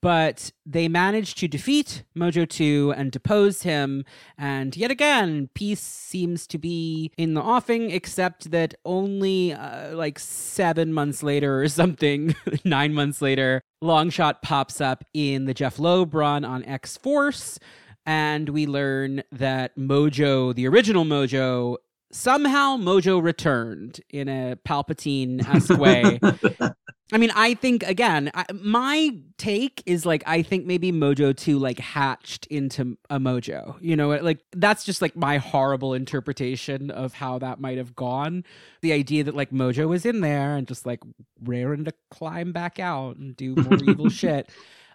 but 0.02 0.50
they 0.66 0.88
managed 0.88 1.38
to 1.38 1.48
defeat 1.48 2.02
Mojo 2.14 2.46
2 2.46 2.92
and 2.96 3.12
depose 3.12 3.62
him. 3.62 4.04
And 4.36 4.76
yet 4.76 4.90
again, 4.90 5.48
peace 5.54 5.80
seems 5.80 6.46
to 6.48 6.58
be 6.58 7.12
in 7.16 7.34
the 7.34 7.40
offing, 7.40 7.90
except 7.92 8.50
that 8.50 8.74
only 8.84 9.52
uh, 9.52 9.96
like 9.96 10.18
seven 10.18 10.92
months 10.92 11.22
later 11.22 11.62
or 11.62 11.68
something, 11.68 12.34
nine 12.64 12.92
months 12.92 13.22
later, 13.22 13.62
Longshot 13.82 14.42
pops 14.42 14.80
up 14.80 15.04
in 15.14 15.46
the 15.46 15.54
Jeph 15.54 15.78
Loeb 15.78 16.14
run 16.14 16.44
on 16.44 16.64
X 16.64 16.96
Force. 16.96 17.58
And 18.04 18.48
we 18.48 18.66
learn 18.66 19.22
that 19.30 19.76
Mojo, 19.76 20.52
the 20.52 20.66
original 20.66 21.04
Mojo, 21.04 21.76
somehow 22.10 22.76
Mojo 22.76 23.22
returned 23.22 24.00
in 24.10 24.28
a 24.28 24.56
Palpatine 24.66 25.46
esque 25.48 25.78
way. 25.78 26.18
I 27.12 27.18
mean, 27.18 27.30
I 27.34 27.52
think 27.54 27.82
again, 27.82 28.30
I, 28.34 28.46
my 28.54 29.14
take 29.36 29.82
is 29.84 30.06
like 30.06 30.22
I 30.26 30.40
think 30.42 30.64
maybe 30.64 30.90
Mojo 30.90 31.36
2 31.36 31.58
like 31.58 31.78
hatched 31.78 32.46
into 32.46 32.96
a 33.10 33.18
Mojo. 33.18 33.76
You 33.82 33.96
know, 33.96 34.10
like 34.10 34.40
that's 34.52 34.82
just 34.82 35.02
like 35.02 35.14
my 35.14 35.36
horrible 35.36 35.92
interpretation 35.92 36.90
of 36.90 37.12
how 37.12 37.38
that 37.40 37.60
might 37.60 37.76
have 37.76 37.94
gone. 37.94 38.44
The 38.80 38.94
idea 38.94 39.24
that 39.24 39.36
like 39.36 39.50
Mojo 39.50 39.88
was 39.88 40.06
in 40.06 40.22
there 40.22 40.56
and 40.56 40.66
just 40.66 40.86
like 40.86 41.00
raring 41.44 41.84
to 41.84 41.92
climb 42.10 42.52
back 42.52 42.78
out 42.78 43.16
and 43.16 43.36
do 43.36 43.54
more 43.56 43.78
evil 43.86 44.08
shit. 44.08 44.48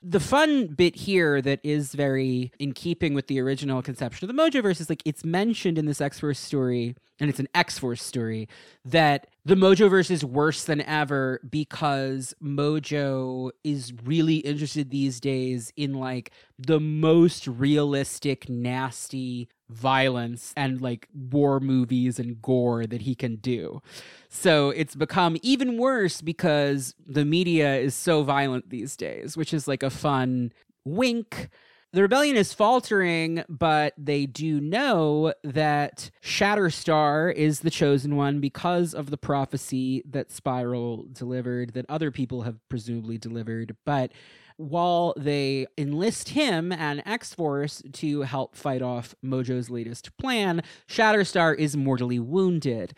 The 0.04 0.20
fun 0.20 0.68
bit 0.68 0.96
here 0.96 1.42
that 1.42 1.60
is 1.64 1.94
very 1.94 2.52
in 2.60 2.74
keeping 2.74 3.14
with 3.14 3.28
the 3.28 3.40
original 3.40 3.82
conception 3.82 4.30
of 4.30 4.36
the 4.36 4.42
Mojoverse 4.42 4.80
is 4.80 4.90
like 4.90 5.02
it's 5.06 5.26
mentioned 5.26 5.78
in 5.78 5.86
this 5.86 6.02
X 6.02 6.20
Force 6.20 6.40
story, 6.40 6.96
and 7.20 7.30
it's 7.30 7.40
an 7.40 7.48
X 7.56 7.80
Force 7.80 8.04
story, 8.04 8.48
that 8.86 9.28
the 9.46 9.56
Mojoverse 9.56 10.12
is 10.12 10.24
worse 10.24 10.64
than 10.64 10.82
ever 10.82 11.40
because 11.50 12.34
Mojo 12.42 13.52
is 13.64 13.94
really 14.04 14.38
interested 14.38 14.90
these 14.90 15.20
days 15.20 15.74
in 15.76 15.94
like 15.94 16.32
the 16.60 16.80
most 16.80 17.48
realistic, 17.48 18.48
nasty 18.50 19.50
violence 19.70 20.54
and 20.56 20.82
like 20.82 21.08
war 21.14 21.60
movies 21.60 22.20
and 22.20 22.42
gore 22.42 22.86
that 22.86 23.02
he 23.02 23.16
can 23.16 23.36
do. 23.38 23.82
So 24.30 24.70
it's 24.70 24.96
become 24.96 25.38
even 25.42 25.78
worse 25.78 26.22
because 26.22 26.96
the 27.06 27.26
media 27.26 27.76
is 27.76 27.96
so 27.96 28.24
violent 28.24 28.70
these 28.70 28.96
days, 28.96 29.36
which 29.36 29.54
is 29.54 29.68
like 29.68 29.84
a 29.84 29.90
fun 29.90 30.52
wink. 30.86 31.50
The 31.94 32.02
rebellion 32.02 32.36
is 32.36 32.54
faltering, 32.54 33.44
but 33.48 33.94
they 33.98 34.26
do 34.26 34.60
know 34.60 35.34
that 35.44 36.12
Shatterstar 36.22 37.34
is 37.34 37.62
the 37.62 37.70
chosen 37.70 38.16
one 38.16 38.40
because 38.40 38.94
of 38.94 39.10
the 39.10 39.18
prophecy 39.18 40.04
that 40.06 40.32
Spiral 40.32 41.08
delivered, 41.12 41.74
that 41.74 41.86
other 41.88 42.12
people 42.12 42.42
have 42.42 42.60
presumably 42.68 43.18
delivered. 43.18 43.78
But 43.86 44.12
while 44.58 45.14
they 45.16 45.68
enlist 45.78 46.30
him 46.30 46.72
and 46.72 47.02
X 47.06 47.34
Force 47.34 47.82
to 47.94 48.22
help 48.24 48.56
fight 48.56 48.82
off 48.82 49.16
Mojo's 49.24 49.70
latest 49.70 50.16
plan, 50.18 50.62
Shatterstar 50.88 51.58
is 51.58 51.78
mortally 51.78 52.20
wounded. 52.20 52.94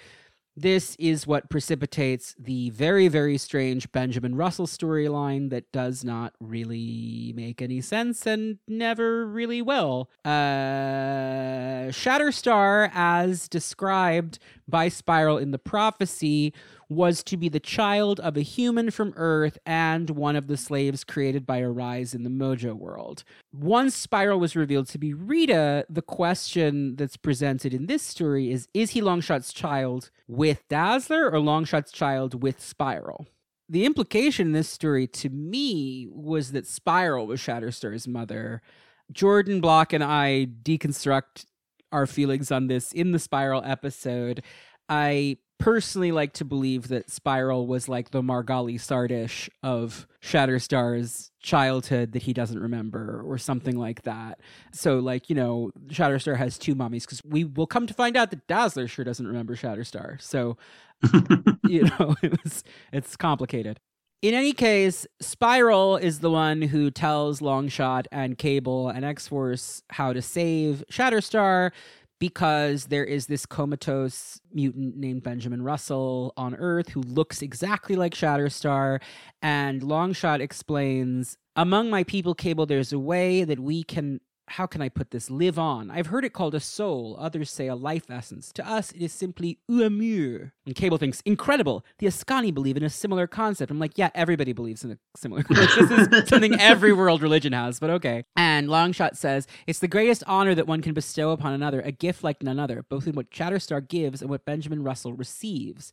This 0.55 0.97
is 0.99 1.25
what 1.25 1.49
precipitates 1.49 2.35
the 2.37 2.69
very, 2.71 3.07
very 3.07 3.37
strange 3.37 3.89
Benjamin 3.93 4.35
Russell 4.35 4.67
storyline 4.67 5.51
that 5.51 5.71
does 5.71 6.03
not 6.03 6.33
really 6.41 7.31
make 7.33 7.61
any 7.61 7.79
sense 7.79 8.25
and 8.25 8.57
never 8.67 9.25
really 9.25 9.61
will. 9.61 10.09
Uh, 10.25 11.87
Shatterstar, 11.91 12.91
as 12.93 13.47
described 13.47 14.39
by 14.67 14.89
Spiral 14.89 15.37
in 15.37 15.51
the 15.51 15.59
prophecy, 15.59 16.53
was 16.89 17.23
to 17.23 17.37
be 17.37 17.47
the 17.47 17.59
child 17.59 18.19
of 18.19 18.35
a 18.35 18.41
human 18.41 18.89
from 18.89 19.13
Earth 19.15 19.59
and 19.65 20.09
one 20.09 20.35
of 20.35 20.47
the 20.47 20.57
slaves 20.57 21.03
created 21.03 21.45
by 21.45 21.61
Arize 21.61 22.15
in 22.15 22.23
the 22.23 22.29
Mojo 22.31 22.73
world. 22.73 23.23
Once 23.53 23.95
Spiral 23.95 24.39
was 24.39 24.55
revealed 24.55 24.87
to 24.89 24.97
be 24.97 25.13
Rita, 25.13 25.85
the 25.87 26.01
question 26.01 26.95
that's 26.95 27.15
presented 27.15 27.73
in 27.73 27.85
this 27.85 28.01
story 28.01 28.51
is 28.51 28.67
Is 28.73 28.91
he 28.91 29.01
Longshot's 29.01 29.53
child 29.53 30.09
with 30.27 30.67
Dazzler 30.67 31.29
or 31.29 31.39
Longshot's 31.39 31.91
child 31.91 32.41
with 32.41 32.59
Spiral? 32.59 33.27
The 33.69 33.85
implication 33.85 34.47
in 34.47 34.53
this 34.53 34.67
story 34.67 35.05
to 35.05 35.29
me 35.29 36.07
was 36.11 36.53
that 36.53 36.65
Spiral 36.65 37.27
was 37.27 37.39
Shatterstar's 37.39 38.07
mother. 38.07 38.63
Jordan 39.11 39.61
Block 39.61 39.93
and 39.93 40.03
I 40.03 40.47
deconstruct 40.63 41.45
our 41.91 42.07
feelings 42.07 42.51
on 42.51 42.65
this 42.65 42.91
in 42.91 43.11
the 43.11 43.19
Spiral 43.19 43.61
episode. 43.63 44.43
I 44.87 45.37
personally 45.59 46.11
like 46.11 46.33
to 46.33 46.45
believe 46.45 46.87
that 46.87 47.11
Spiral 47.11 47.67
was 47.67 47.89
like 47.89 48.11
the 48.11 48.21
Margali 48.21 48.75
Szardos 48.75 49.49
of 49.61 50.07
Shatterstar's 50.21 51.31
childhood 51.41 52.13
that 52.13 52.23
he 52.23 52.33
doesn't 52.33 52.59
remember 52.59 53.21
or 53.25 53.37
something 53.37 53.77
like 53.77 54.03
that. 54.03 54.39
So 54.71 54.99
like, 54.99 55.29
you 55.29 55.35
know, 55.35 55.71
Shatterstar 55.87 56.37
has 56.37 56.57
two 56.57 56.75
mommies 56.75 57.05
cuz 57.05 57.21
we 57.23 57.43
will 57.43 57.67
come 57.67 57.87
to 57.87 57.93
find 57.93 58.15
out 58.15 58.31
that 58.31 58.47
Dazzler 58.47 58.87
sure 58.87 59.05
doesn't 59.05 59.27
remember 59.27 59.55
Shatterstar. 59.55 60.21
So, 60.21 60.57
you 61.67 61.83
know, 61.83 62.15
it 62.23 62.41
was 62.43 62.63
it's 62.91 63.15
complicated. 63.17 63.79
In 64.21 64.33
any 64.33 64.51
case, 64.51 65.07
Spiral 65.21 65.95
is 65.95 66.19
the 66.19 66.29
one 66.29 66.61
who 66.61 66.91
tells 66.91 67.39
Longshot 67.39 68.05
and 68.11 68.37
Cable 68.37 68.89
and 68.89 69.05
X 69.05 69.29
Force 69.29 69.81
how 69.91 70.11
to 70.11 70.21
save 70.21 70.83
Shatterstar 70.91 71.71
because 72.19 72.85
there 72.85 73.05
is 73.05 73.27
this 73.27 73.45
comatose 73.45 74.41
mutant 74.53 74.97
named 74.97 75.23
Benjamin 75.23 75.61
Russell 75.63 76.33
on 76.35 76.53
Earth 76.55 76.89
who 76.89 77.01
looks 77.01 77.41
exactly 77.41 77.95
like 77.95 78.13
Shatterstar. 78.13 79.01
And 79.41 79.81
Longshot 79.81 80.41
explains 80.41 81.37
Among 81.55 81.89
my 81.89 82.03
people, 82.03 82.35
Cable, 82.35 82.65
there's 82.65 82.93
a 82.93 82.99
way 82.99 83.43
that 83.43 83.59
we 83.59 83.83
can. 83.83 84.21
How 84.49 84.65
can 84.65 84.81
I 84.81 84.89
put 84.89 85.11
this? 85.11 85.29
Live 85.29 85.59
on. 85.59 85.91
I've 85.91 86.07
heard 86.07 86.25
it 86.25 86.33
called 86.33 86.55
a 86.55 86.59
soul. 86.59 87.15
Others 87.19 87.51
say 87.51 87.67
a 87.67 87.75
life 87.75 88.09
essence. 88.09 88.51
To 88.53 88.67
us, 88.67 88.91
it 88.91 89.01
is 89.01 89.13
simply 89.13 89.59
Uamur. 89.69 90.51
And 90.65 90.75
Cable 90.75 90.97
thinks, 90.97 91.21
incredible. 91.21 91.85
The 91.99 92.07
Askani 92.07 92.53
believe 92.53 92.75
in 92.75 92.83
a 92.83 92.89
similar 92.89 93.27
concept. 93.27 93.71
I'm 93.71 93.79
like, 93.79 93.97
yeah, 93.97 94.09
everybody 94.15 94.53
believes 94.53 94.83
in 94.83 94.91
a 94.91 94.97
similar 95.15 95.43
concept. 95.43 95.89
this 95.89 96.07
is 96.23 96.29
something 96.29 96.59
every 96.59 96.93
world 96.93 97.21
religion 97.21 97.53
has, 97.53 97.79
but 97.79 97.89
okay. 97.91 98.25
And 98.35 98.67
Longshot 98.67 99.15
says, 99.15 99.47
it's 99.67 99.79
the 99.79 99.87
greatest 99.87 100.23
honor 100.25 100.55
that 100.55 100.67
one 100.67 100.81
can 100.81 100.93
bestow 100.93 101.31
upon 101.31 101.53
another, 101.53 101.81
a 101.81 101.91
gift 101.91 102.23
like 102.23 102.41
none 102.41 102.59
other, 102.59 102.83
both 102.89 103.07
in 103.07 103.13
what 103.13 103.29
Shatterstar 103.29 103.87
gives 103.87 104.21
and 104.21 104.29
what 104.29 104.45
Benjamin 104.45 104.83
Russell 104.83 105.13
receives. 105.13 105.91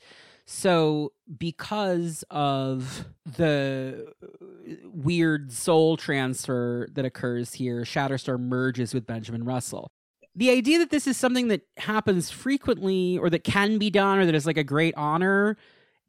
So, 0.49 1.13
because 1.39 2.23
of 2.31 3.07
the 3.25 4.13
weird 4.85 5.53
soul 5.53 5.97
transfer 5.97 6.89
that 6.93 7.05
occurs 7.05 7.55
here, 7.55 7.83
Shatterstar 7.83 8.39
merges 8.39 8.95
with 8.95 9.07
Benjamin 9.07 9.45
Russell. 9.45 9.91
The 10.35 10.51
idea 10.51 10.79
that 10.79 10.91
this 10.91 11.07
is 11.07 11.17
something 11.17 11.49
that 11.49 11.63
happens 11.79 12.31
frequently 12.31 13.17
or 13.19 13.31
that 13.31 13.45
can 13.45 13.79
be 13.79 13.91
done 13.91 14.19
or 14.19 14.27
that 14.27 14.35
is 14.35 14.47
like 14.47 14.59
a 14.59 14.65
great 14.65 14.95
honor, 14.97 15.57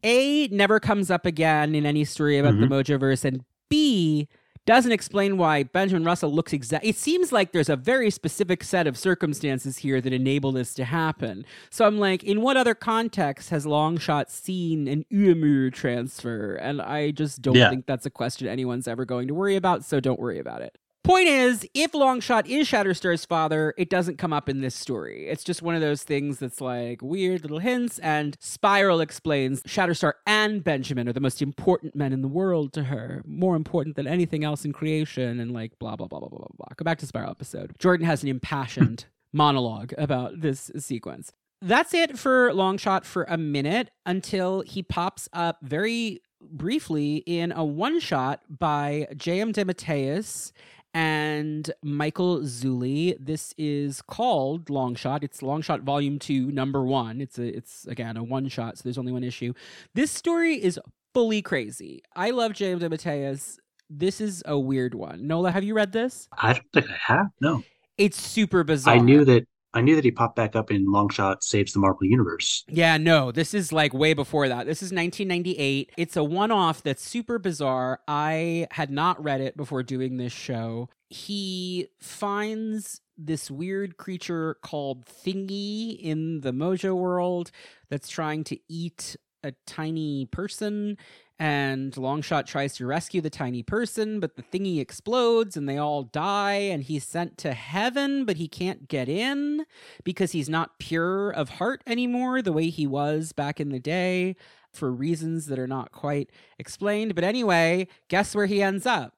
A, 0.04 0.48
never 0.50 0.80
comes 0.80 1.10
up 1.10 1.26
again 1.26 1.76
in 1.76 1.86
any 1.86 2.04
story 2.04 2.38
about 2.38 2.60
the 2.60 2.66
mm-hmm. 2.66 2.74
Mojoverse, 2.74 3.24
and 3.24 3.44
B, 3.70 4.28
doesn't 4.68 4.91
explain 4.91 5.38
why 5.38 5.64
Benjamin 5.64 6.03
Russell 6.03 6.31
looks 6.31 6.53
exact. 6.53 6.85
It 6.85 6.95
seems 6.98 7.31
like 7.31 7.53
there's 7.53 7.69
a 7.69 7.76
very 7.76 8.11
specific 8.11 8.64
set 8.64 8.85
of 8.85 8.98
circumstances 8.98 9.77
here 9.80 9.99
that 10.02 10.14
enable 10.14 10.52
this 10.52 10.76
to 10.76 10.85
happen. 10.85 11.45
So 11.72 11.88
I'm 11.88 11.98
like, 11.98 12.23
in 12.23 12.41
what 12.41 12.57
other 12.57 12.76
context 12.76 13.49
has 13.49 13.65
Longshot 13.65 14.30
seen 14.30 14.88
an 14.88 15.06
Uemur 15.11 15.73
transfer? 15.73 16.56
And 16.56 16.81
I 16.81 17.11
just 17.11 17.41
don't 17.41 17.56
Yeah. 17.56 17.69
think 17.72 17.88
that's 17.88 18.06
a 18.06 18.11
question 18.11 18.48
anyone's 18.48 18.88
ever 18.88 19.06
going 19.06 19.27
to 19.30 19.34
worry 19.34 19.56
about. 19.56 19.84
So 19.85 19.99
don't 19.99 20.19
worry 20.19 20.38
about 20.38 20.61
it. 20.61 20.77
Point 21.08 21.30
is, 21.30 21.66
if 21.74 21.94
Longshot 21.94 22.48
is 22.48 22.68
Shatterstar's 22.68 23.24
father, 23.24 23.74
it 23.78 23.90
doesn't 23.90 24.18
come 24.18 24.34
up 24.34 24.50
in 24.50 24.60
this 24.60 24.76
story. 24.76 25.26
It's 25.30 25.42
just 25.42 25.62
one 25.62 25.74
of 25.74 25.80
those 25.80 26.04
things 26.04 26.38
that's 26.38 26.60
like 26.60 27.02
weird 27.02 27.44
little 27.44 27.60
hints. 27.60 27.98
And 28.00 28.36
Spiral 28.42 29.00
explains 29.00 29.64
Shatterstar 29.64 30.16
and 30.26 30.62
Benjamin 30.62 31.08
are 31.08 31.14
the 31.14 31.22
most 31.22 31.42
important 31.42 31.96
men 31.96 32.12
in 32.12 32.24
the 32.24 32.28
world 32.28 32.74
to 32.74 32.84
her, 32.84 33.24
more 33.26 33.56
important 33.56 33.96
than 33.96 34.06
anything 34.06 34.44
else 34.44 34.66
in 34.66 34.74
creation, 34.74 35.40
and 35.40 35.54
like 35.54 35.80
blah, 35.80 35.96
blah, 35.96 36.08
blah, 36.08 36.20
blah, 36.20 36.28
blah, 36.28 36.40
blah, 36.40 36.48
blah. 36.58 36.68
Go 36.76 36.84
back 36.84 36.98
to 36.98 37.08
Spiral 37.08 37.32
episode. 37.32 37.74
Jordan 37.80 38.06
has 38.06 38.22
an 38.22 38.28
impassioned 38.28 39.06
monologue 39.32 39.94
about 39.98 40.42
this 40.42 40.70
sequence. 40.78 41.32
That's 41.62 41.94
it 41.94 42.20
for 42.20 42.52
Longshot 42.52 43.06
for 43.06 43.24
a 43.30 43.38
minute 43.38 43.92
until 44.06 44.60
he 44.60 44.84
pops 44.84 45.30
up 45.32 45.60
very 45.62 46.22
briefly 46.42 47.18
in 47.26 47.52
a 47.52 47.64
one 47.64 48.00
shot 48.00 48.42
by 48.50 49.08
J.M. 49.16 49.54
DeMatteis 49.54 50.52
and 50.98 51.69
Michael 51.84 52.40
Zulli. 52.40 53.15
This 53.19 53.53
is 53.56 54.02
called 54.02 54.65
Longshot. 54.65 55.24
It's 55.24 55.41
Longshot 55.41 55.84
Volume 55.84 56.18
2, 56.18 56.49
number 56.52 56.84
1. 56.84 57.22
It's 57.22 57.38
a 57.38 57.56
it's 57.56 57.86
again 57.86 58.18
a 58.18 58.24
one 58.24 58.48
shot, 58.49 58.80
so 58.80 58.82
there's 58.84 58.98
only 58.98 59.11
one 59.11 59.24
issue. 59.24 59.53
This 59.94 60.10
story 60.10 60.56
is 60.56 60.80
fully 61.14 61.44
crazy. 61.44 62.02
I 62.15 62.32
love 62.32 62.53
J.M. 62.53 62.80
DeMatteis. 62.80 63.60
This 63.91 64.19
is 64.19 64.41
a 64.48 64.57
weird 64.57 64.95
one. 64.95 65.28
Nola, 65.28 65.52
have 65.52 65.64
you 65.64 65.76
read 65.76 65.91
this? 65.91 66.28
I 66.36 66.53
don't 66.53 66.65
think 66.74 66.90
I 66.90 67.14
have. 67.14 67.28
No, 67.41 67.64
It's 67.99 68.19
super 68.19 68.64
bizarre. 68.64 68.95
I 68.95 68.98
knew 68.98 69.24
that. 69.26 69.48
I 69.73 69.81
knew 69.81 69.95
that 69.95 70.03
he 70.03 70.11
popped 70.11 70.35
back 70.35 70.56
up 70.56 70.72
in 70.72 70.88
Longshot 70.88 71.44
Saves 71.44 71.73
the 71.73 71.80
Marvel 71.80 72.06
Universe. 72.06 72.64
Yeah, 72.68 72.98
no, 72.98 73.31
this 73.31 73.53
is 73.53 73.72
like 73.72 73.94
way 73.94 74.14
before 74.14 74.48
that. 74.48 74.65
This 74.65 74.81
is 74.81 74.91
1998. 74.91 75.91
It's 75.98 76.15
a 76.15 76.23
one 76.23 76.52
off 76.52 76.81
that's 76.84 77.03
super 77.03 77.38
bizarre. 77.38 77.99
I 78.07 78.68
had 78.72 78.89
not 78.89 79.22
read 79.23 79.41
it 79.41 79.57
before 79.57 79.84
doing 79.84 80.18
this 80.18 80.34
show. 80.34 80.89
He 81.10 81.89
finds 81.99 83.02
this 83.18 83.52
weird 83.52 83.98
creature 83.98 84.57
called 84.61 85.06
Thingy 85.06 85.99
in 85.99 86.41
the 86.41 86.52
Mojo 86.52 86.95
world 86.95 87.52
that's 87.89 88.10
trying 88.10 88.44
to 88.45 88.60
eat 88.69 89.15
a 89.44 89.53
tiny 89.65 90.26
person. 90.27 90.98
And 91.39 91.93
Longshot 91.93 92.47
tries 92.47 92.76
to 92.76 92.88
rescue 92.88 93.22
the 93.22 93.30
tiny 93.30 93.61
person, 93.61 94.19
but 94.19 94.35
the 94.35 94.43
thingy 94.43 94.80
explodes 94.80 95.55
and 95.55 95.69
they 95.69 95.77
all 95.77 96.03
die. 96.03 96.53
And 96.53 96.81
he's 96.84 97.03
sent 97.03 97.38
to 97.39 97.53
heaven, 97.53 98.26
but 98.26 98.38
he 98.38 98.47
can't 98.47 98.88
get 98.88 99.07
in 99.07 99.65
because 100.03 100.31
he's 100.31 100.49
not 100.49 100.80
pure 100.80 101.30
of 101.30 101.49
heart 101.49 101.84
anymore 101.85 102.41
the 102.41 102.53
way 102.53 102.69
he 102.69 102.88
was 102.88 103.34
back 103.34 103.59
in 103.59 103.69
the 103.69 103.80
day 103.80 104.35
for 104.73 104.91
reasons 104.91 105.45
that 105.47 105.59
are 105.59 105.68
not 105.68 105.91
quite 105.91 106.31
explained. 106.57 107.14
But 107.14 107.23
anyway, 107.23 107.88
guess 108.07 108.34
where 108.34 108.47
he 108.47 108.61
ends 108.61 108.85
up? 108.85 109.14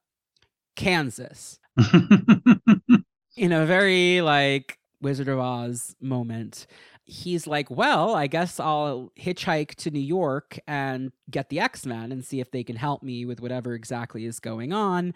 Kansas. 0.76 1.60
In 3.38 3.52
a 3.54 3.66
very 3.66 4.22
like 4.22 4.78
Wizard 5.02 5.30
of 5.30 5.40
Oz 5.40 5.96
moment. 6.02 6.68
He's 7.10 7.48
like, 7.48 7.72
well, 7.72 8.16
I 8.16 8.28
guess 8.28 8.60
I'll 8.60 9.12
hitchhike 9.20 9.74
to 9.76 9.90
New 9.90 10.00
York 10.00 10.60
and 10.68 11.12
get 11.30 11.50
the 11.50 11.60
X 11.60 11.86
Men 11.86 12.12
and 12.12 12.24
see 12.24 12.40
if 12.40 12.52
they 12.52 12.64
can 12.64 12.76
help 12.76 13.02
me 13.02 13.26
with 13.26 13.42
whatever 13.42 13.74
exactly 13.74 14.26
is 14.26 14.40
going 14.40 14.72
on. 14.72 15.14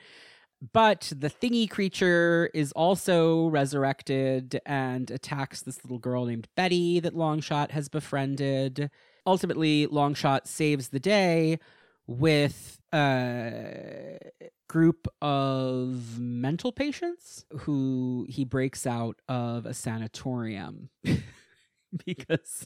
But 0.72 1.12
the 1.16 1.30
thingy 1.30 1.70
creature 1.70 2.50
is 2.54 2.72
also 2.72 3.48
resurrected 3.48 4.60
and 4.66 5.12
attacks 5.12 5.62
this 5.62 5.84
little 5.84 6.00
girl 6.00 6.26
named 6.26 6.48
Betty 6.56 7.00
that 7.02 7.14
Longshot 7.14 7.72
has 7.72 7.90
befriended. 7.90 8.90
Ultimately, 9.28 9.86
Longshot 9.88 10.48
saves 10.48 10.90
the 10.90 11.00
day 11.00 11.60
with 12.08 12.80
a 12.94 14.18
group 14.68 15.08
of 15.22 16.20
mental 16.20 16.72
patients 16.72 17.46
who 17.60 18.26
he 18.30 18.46
breaks 18.46 18.88
out 18.88 19.20
of 19.28 19.66
a 19.66 19.74
sanatorium 19.74 20.90
because 22.06 22.66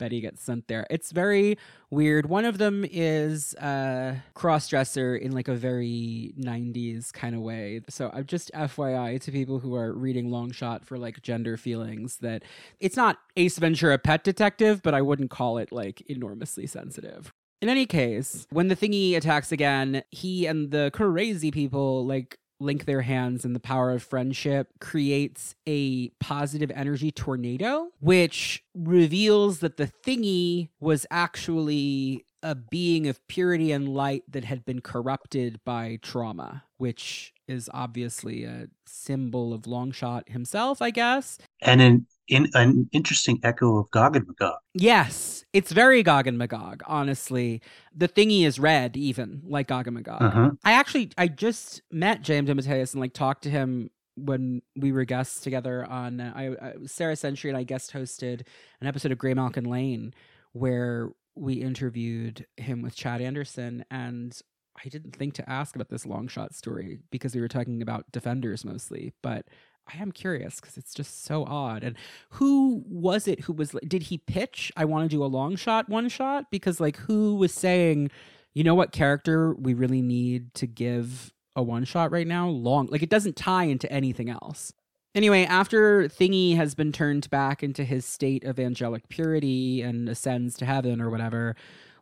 Betty 0.00 0.20
gets 0.20 0.42
sent 0.42 0.66
there. 0.66 0.86
It's 0.90 1.12
very 1.12 1.58
weird. 1.90 2.26
One 2.26 2.46
of 2.46 2.58
them 2.58 2.86
is 2.90 3.54
a 3.54 4.16
cross-dresser 4.34 5.14
in 5.14 5.32
like 5.32 5.46
a 5.46 5.54
very 5.54 6.32
90s 6.40 7.12
kind 7.12 7.34
of 7.34 7.42
way. 7.42 7.82
So 7.88 8.10
I'm 8.12 8.24
just 8.24 8.50
FYI 8.52 9.20
to 9.20 9.30
people 9.30 9.60
who 9.60 9.74
are 9.74 9.92
reading 9.92 10.30
Longshot 10.30 10.86
for 10.86 10.98
like 10.98 11.22
gender 11.22 11.56
feelings 11.58 12.16
that 12.18 12.42
it's 12.80 12.96
not 12.96 13.18
Ace 13.36 13.58
Ventura 13.58 13.98
Pet 13.98 14.24
Detective, 14.24 14.82
but 14.82 14.94
I 14.94 15.02
wouldn't 15.02 15.30
call 15.30 15.58
it 15.58 15.70
like 15.70 16.00
enormously 16.08 16.66
sensitive. 16.66 17.32
In 17.60 17.68
any 17.68 17.84
case, 17.84 18.46
when 18.50 18.68
the 18.68 18.76
thingy 18.76 19.14
attacks 19.14 19.52
again, 19.52 20.02
he 20.10 20.46
and 20.46 20.70
the 20.70 20.90
crazy 20.94 21.50
people 21.50 22.06
like 22.06 22.38
link 22.60 22.84
their 22.84 23.02
hands 23.02 23.44
and 23.44 23.54
the 23.54 23.60
power 23.60 23.90
of 23.90 24.02
friendship 24.02 24.68
creates 24.80 25.54
a 25.66 26.10
positive 26.20 26.70
energy 26.74 27.10
tornado, 27.10 27.88
which 28.00 28.62
reveals 28.74 29.60
that 29.60 29.76
the 29.76 29.90
thingy 30.06 30.68
was 30.78 31.06
actually 31.10 32.24
a 32.42 32.54
being 32.54 33.06
of 33.06 33.26
purity 33.28 33.72
and 33.72 33.88
light 33.88 34.22
that 34.28 34.44
had 34.44 34.64
been 34.64 34.80
corrupted 34.80 35.60
by 35.64 35.98
trauma, 36.02 36.64
which 36.78 37.32
is 37.46 37.68
obviously 37.74 38.44
a 38.44 38.68
symbol 38.86 39.52
of 39.52 39.62
Longshot 39.62 40.28
himself, 40.28 40.80
I 40.80 40.90
guess. 40.90 41.38
and 41.60 41.80
an 41.82 42.06
in 42.30 42.48
an 42.54 42.88
interesting 42.92 43.38
echo 43.42 43.76
of 43.76 43.90
Gog 43.90 44.16
and 44.16 44.26
Magog. 44.26 44.58
Yes, 44.72 45.44
it's 45.52 45.72
very 45.72 46.02
Gog 46.02 46.26
and 46.26 46.38
Magog, 46.38 46.82
honestly. 46.86 47.60
The 47.94 48.08
thingy 48.08 48.46
is 48.46 48.58
red, 48.58 48.96
even 48.96 49.42
like 49.44 49.66
Gog 49.66 49.88
and 49.88 49.96
Magog. 49.96 50.22
Uh-huh. 50.22 50.50
I 50.64 50.72
actually 50.72 51.10
I 51.18 51.28
just 51.28 51.82
met 51.90 52.22
James 52.22 52.48
DeMatteis 52.48 52.94
and 52.94 53.00
like 53.00 53.12
talked 53.12 53.42
to 53.42 53.50
him 53.50 53.90
when 54.16 54.62
we 54.76 54.92
were 54.92 55.04
guests 55.04 55.40
together 55.40 55.84
on 55.84 56.20
uh, 56.20 56.32
I, 56.34 56.46
I 56.48 56.72
Sarah 56.86 57.16
Century 57.16 57.50
and 57.50 57.58
I 57.58 57.64
guest 57.64 57.92
hosted 57.92 58.42
an 58.80 58.86
episode 58.86 59.12
of 59.12 59.18
Graymalkin 59.18 59.66
Lane 59.66 60.14
where 60.52 61.10
we 61.34 61.54
interviewed 61.54 62.46
him 62.56 62.82
with 62.82 62.94
Chad 62.94 63.20
Anderson 63.20 63.84
and 63.90 64.38
I 64.84 64.88
didn't 64.88 65.16
think 65.16 65.34
to 65.34 65.50
ask 65.50 65.74
about 65.74 65.88
this 65.88 66.06
long 66.06 66.28
shot 66.28 66.54
story 66.54 67.00
because 67.10 67.34
we 67.34 67.40
were 67.40 67.48
talking 67.48 67.82
about 67.82 68.10
defenders 68.12 68.64
mostly, 68.64 69.12
but 69.22 69.46
I 69.92 70.00
am 70.00 70.12
curious 70.12 70.60
because 70.60 70.76
it's 70.76 70.94
just 70.94 71.24
so 71.24 71.44
odd. 71.44 71.82
And 71.82 71.96
who 72.30 72.84
was 72.86 73.26
it 73.26 73.40
who 73.40 73.52
was 73.52 73.74
did 73.86 74.04
he 74.04 74.18
pitch 74.18 74.72
I 74.76 74.84
want 74.84 75.10
to 75.10 75.16
do 75.16 75.24
a 75.24 75.26
long 75.26 75.56
shot 75.56 75.88
one 75.88 76.08
shot 76.08 76.50
because 76.50 76.80
like 76.80 76.96
who 76.96 77.34
was 77.36 77.52
saying 77.52 78.10
you 78.54 78.64
know 78.64 78.74
what 78.74 78.92
character 78.92 79.54
we 79.54 79.74
really 79.74 80.02
need 80.02 80.54
to 80.54 80.66
give 80.66 81.32
a 81.56 81.62
one 81.62 81.84
shot 81.84 82.10
right 82.12 82.26
now 82.26 82.48
long 82.48 82.86
like 82.86 83.02
it 83.02 83.10
doesn't 83.10 83.36
tie 83.36 83.64
into 83.64 83.90
anything 83.92 84.30
else 84.30 84.72
anyway 85.14 85.44
after 85.44 86.04
thingy 86.08 86.56
has 86.56 86.74
been 86.74 86.92
turned 86.92 87.28
back 87.30 87.62
into 87.62 87.84
his 87.84 88.04
state 88.04 88.44
of 88.44 88.58
angelic 88.58 89.08
purity 89.08 89.82
and 89.82 90.08
ascends 90.08 90.56
to 90.56 90.64
heaven 90.64 91.00
or 91.00 91.10
whatever 91.10 91.56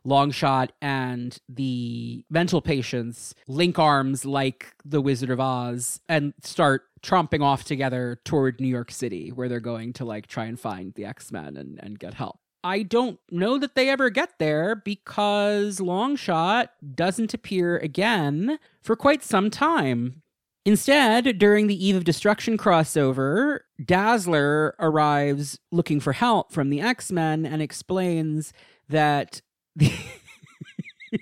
longshot 0.05 0.69
and 0.81 1.37
the 1.47 2.23
mental 2.29 2.61
patients 2.61 3.35
link 3.47 3.77
arms 3.77 4.25
like 4.25 4.73
the 4.85 5.01
wizard 5.01 5.29
of 5.29 5.39
oz 5.39 5.99
and 6.09 6.33
start 6.41 6.83
tromping 7.01 7.41
off 7.41 7.63
together 7.63 8.19
toward 8.25 8.59
new 8.59 8.67
york 8.67 8.91
city 8.91 9.31
where 9.31 9.47
they're 9.49 9.59
going 9.59 9.93
to 9.93 10.05
like 10.05 10.27
try 10.27 10.45
and 10.45 10.59
find 10.59 10.93
the 10.95 11.05
x-men 11.05 11.55
and, 11.57 11.79
and 11.81 11.99
get 11.99 12.13
help 12.13 12.39
I 12.63 12.83
don't 12.83 13.19
know 13.31 13.57
that 13.57 13.75
they 13.75 13.89
ever 13.89 14.09
get 14.09 14.37
there 14.37 14.75
because 14.75 15.79
Longshot 15.79 16.67
doesn't 16.93 17.33
appear 17.33 17.77
again 17.77 18.59
for 18.81 18.97
quite 18.97 19.23
some 19.23 19.49
time. 19.49 20.23
Instead, 20.65 21.39
during 21.39 21.67
the 21.67 21.85
Eve 21.85 21.95
of 21.95 22.03
Destruction 22.03 22.57
crossover, 22.57 23.59
Dazzler 23.83 24.75
arrives 24.77 25.57
looking 25.71 25.99
for 25.99 26.13
help 26.13 26.51
from 26.51 26.69
the 26.69 26.81
X 26.81 27.11
Men 27.11 27.45
and 27.45 27.61
explains 27.61 28.51
that 28.89 29.41
the, 31.11 31.19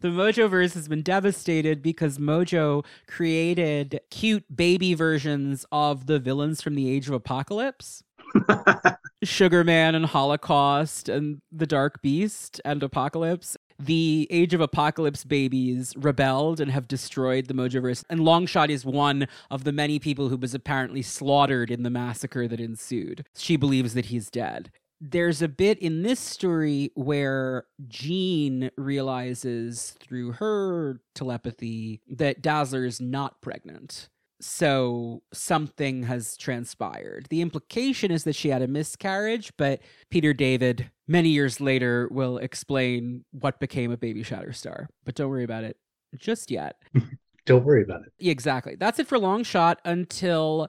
the 0.00 0.08
Mojoverse 0.08 0.74
has 0.74 0.88
been 0.88 1.02
devastated 1.02 1.82
because 1.82 2.18
Mojo 2.18 2.84
created 3.06 4.00
cute 4.10 4.44
baby 4.54 4.94
versions 4.94 5.66
of 5.70 6.06
the 6.06 6.18
villains 6.18 6.62
from 6.62 6.74
the 6.74 6.90
Age 6.90 7.08
of 7.08 7.14
Apocalypse. 7.14 8.02
Sugar 9.22 9.62
Man 9.62 9.94
and 9.94 10.06
Holocaust 10.06 11.08
and 11.08 11.40
the 11.52 11.66
Dark 11.66 12.00
Beast 12.02 12.60
and 12.64 12.82
Apocalypse. 12.82 13.56
The 13.78 14.26
Age 14.30 14.54
of 14.54 14.62
Apocalypse 14.62 15.24
babies 15.24 15.92
rebelled 15.98 16.60
and 16.60 16.70
have 16.70 16.88
destroyed 16.88 17.46
the 17.46 17.54
Mojoverse. 17.54 18.04
And 18.08 18.20
Longshot 18.20 18.70
is 18.70 18.86
one 18.86 19.28
of 19.50 19.64
the 19.64 19.72
many 19.72 19.98
people 19.98 20.30
who 20.30 20.38
was 20.38 20.54
apparently 20.54 21.02
slaughtered 21.02 21.70
in 21.70 21.82
the 21.82 21.90
massacre 21.90 22.48
that 22.48 22.60
ensued. 22.60 23.26
She 23.36 23.56
believes 23.56 23.92
that 23.92 24.06
he's 24.06 24.30
dead. 24.30 24.70
There's 25.00 25.42
a 25.42 25.48
bit 25.48 25.78
in 25.78 26.02
this 26.02 26.20
story 26.20 26.90
where 26.94 27.64
Jean 27.88 28.70
realizes 28.76 29.96
through 30.00 30.32
her 30.32 31.00
telepathy 31.14 32.00
that 32.08 32.42
Dazzler 32.42 32.84
is 32.84 33.00
not 33.00 33.40
pregnant. 33.40 34.08
So 34.40 35.22
something 35.32 36.02
has 36.04 36.36
transpired. 36.36 37.26
The 37.30 37.40
implication 37.40 38.10
is 38.10 38.24
that 38.24 38.36
she 38.36 38.50
had 38.50 38.62
a 38.62 38.68
miscarriage, 38.68 39.52
but 39.56 39.80
Peter 40.10 40.34
David, 40.34 40.90
many 41.08 41.30
years 41.30 41.60
later, 41.60 42.08
will 42.10 42.38
explain 42.38 43.24
what 43.30 43.60
became 43.60 43.90
of 43.90 44.00
Baby 44.00 44.22
Shatterstar. 44.22 44.88
But 45.04 45.14
don't 45.14 45.30
worry 45.30 45.44
about 45.44 45.64
it 45.64 45.78
just 46.18 46.50
yet. 46.50 46.76
Don't 47.46 47.64
worry 47.64 47.84
about 47.84 48.02
it. 48.02 48.12
Exactly. 48.18 48.74
That's 48.74 48.98
it 48.98 49.06
for 49.06 49.20
Long 49.20 49.44
Shot 49.44 49.80
until 49.84 50.68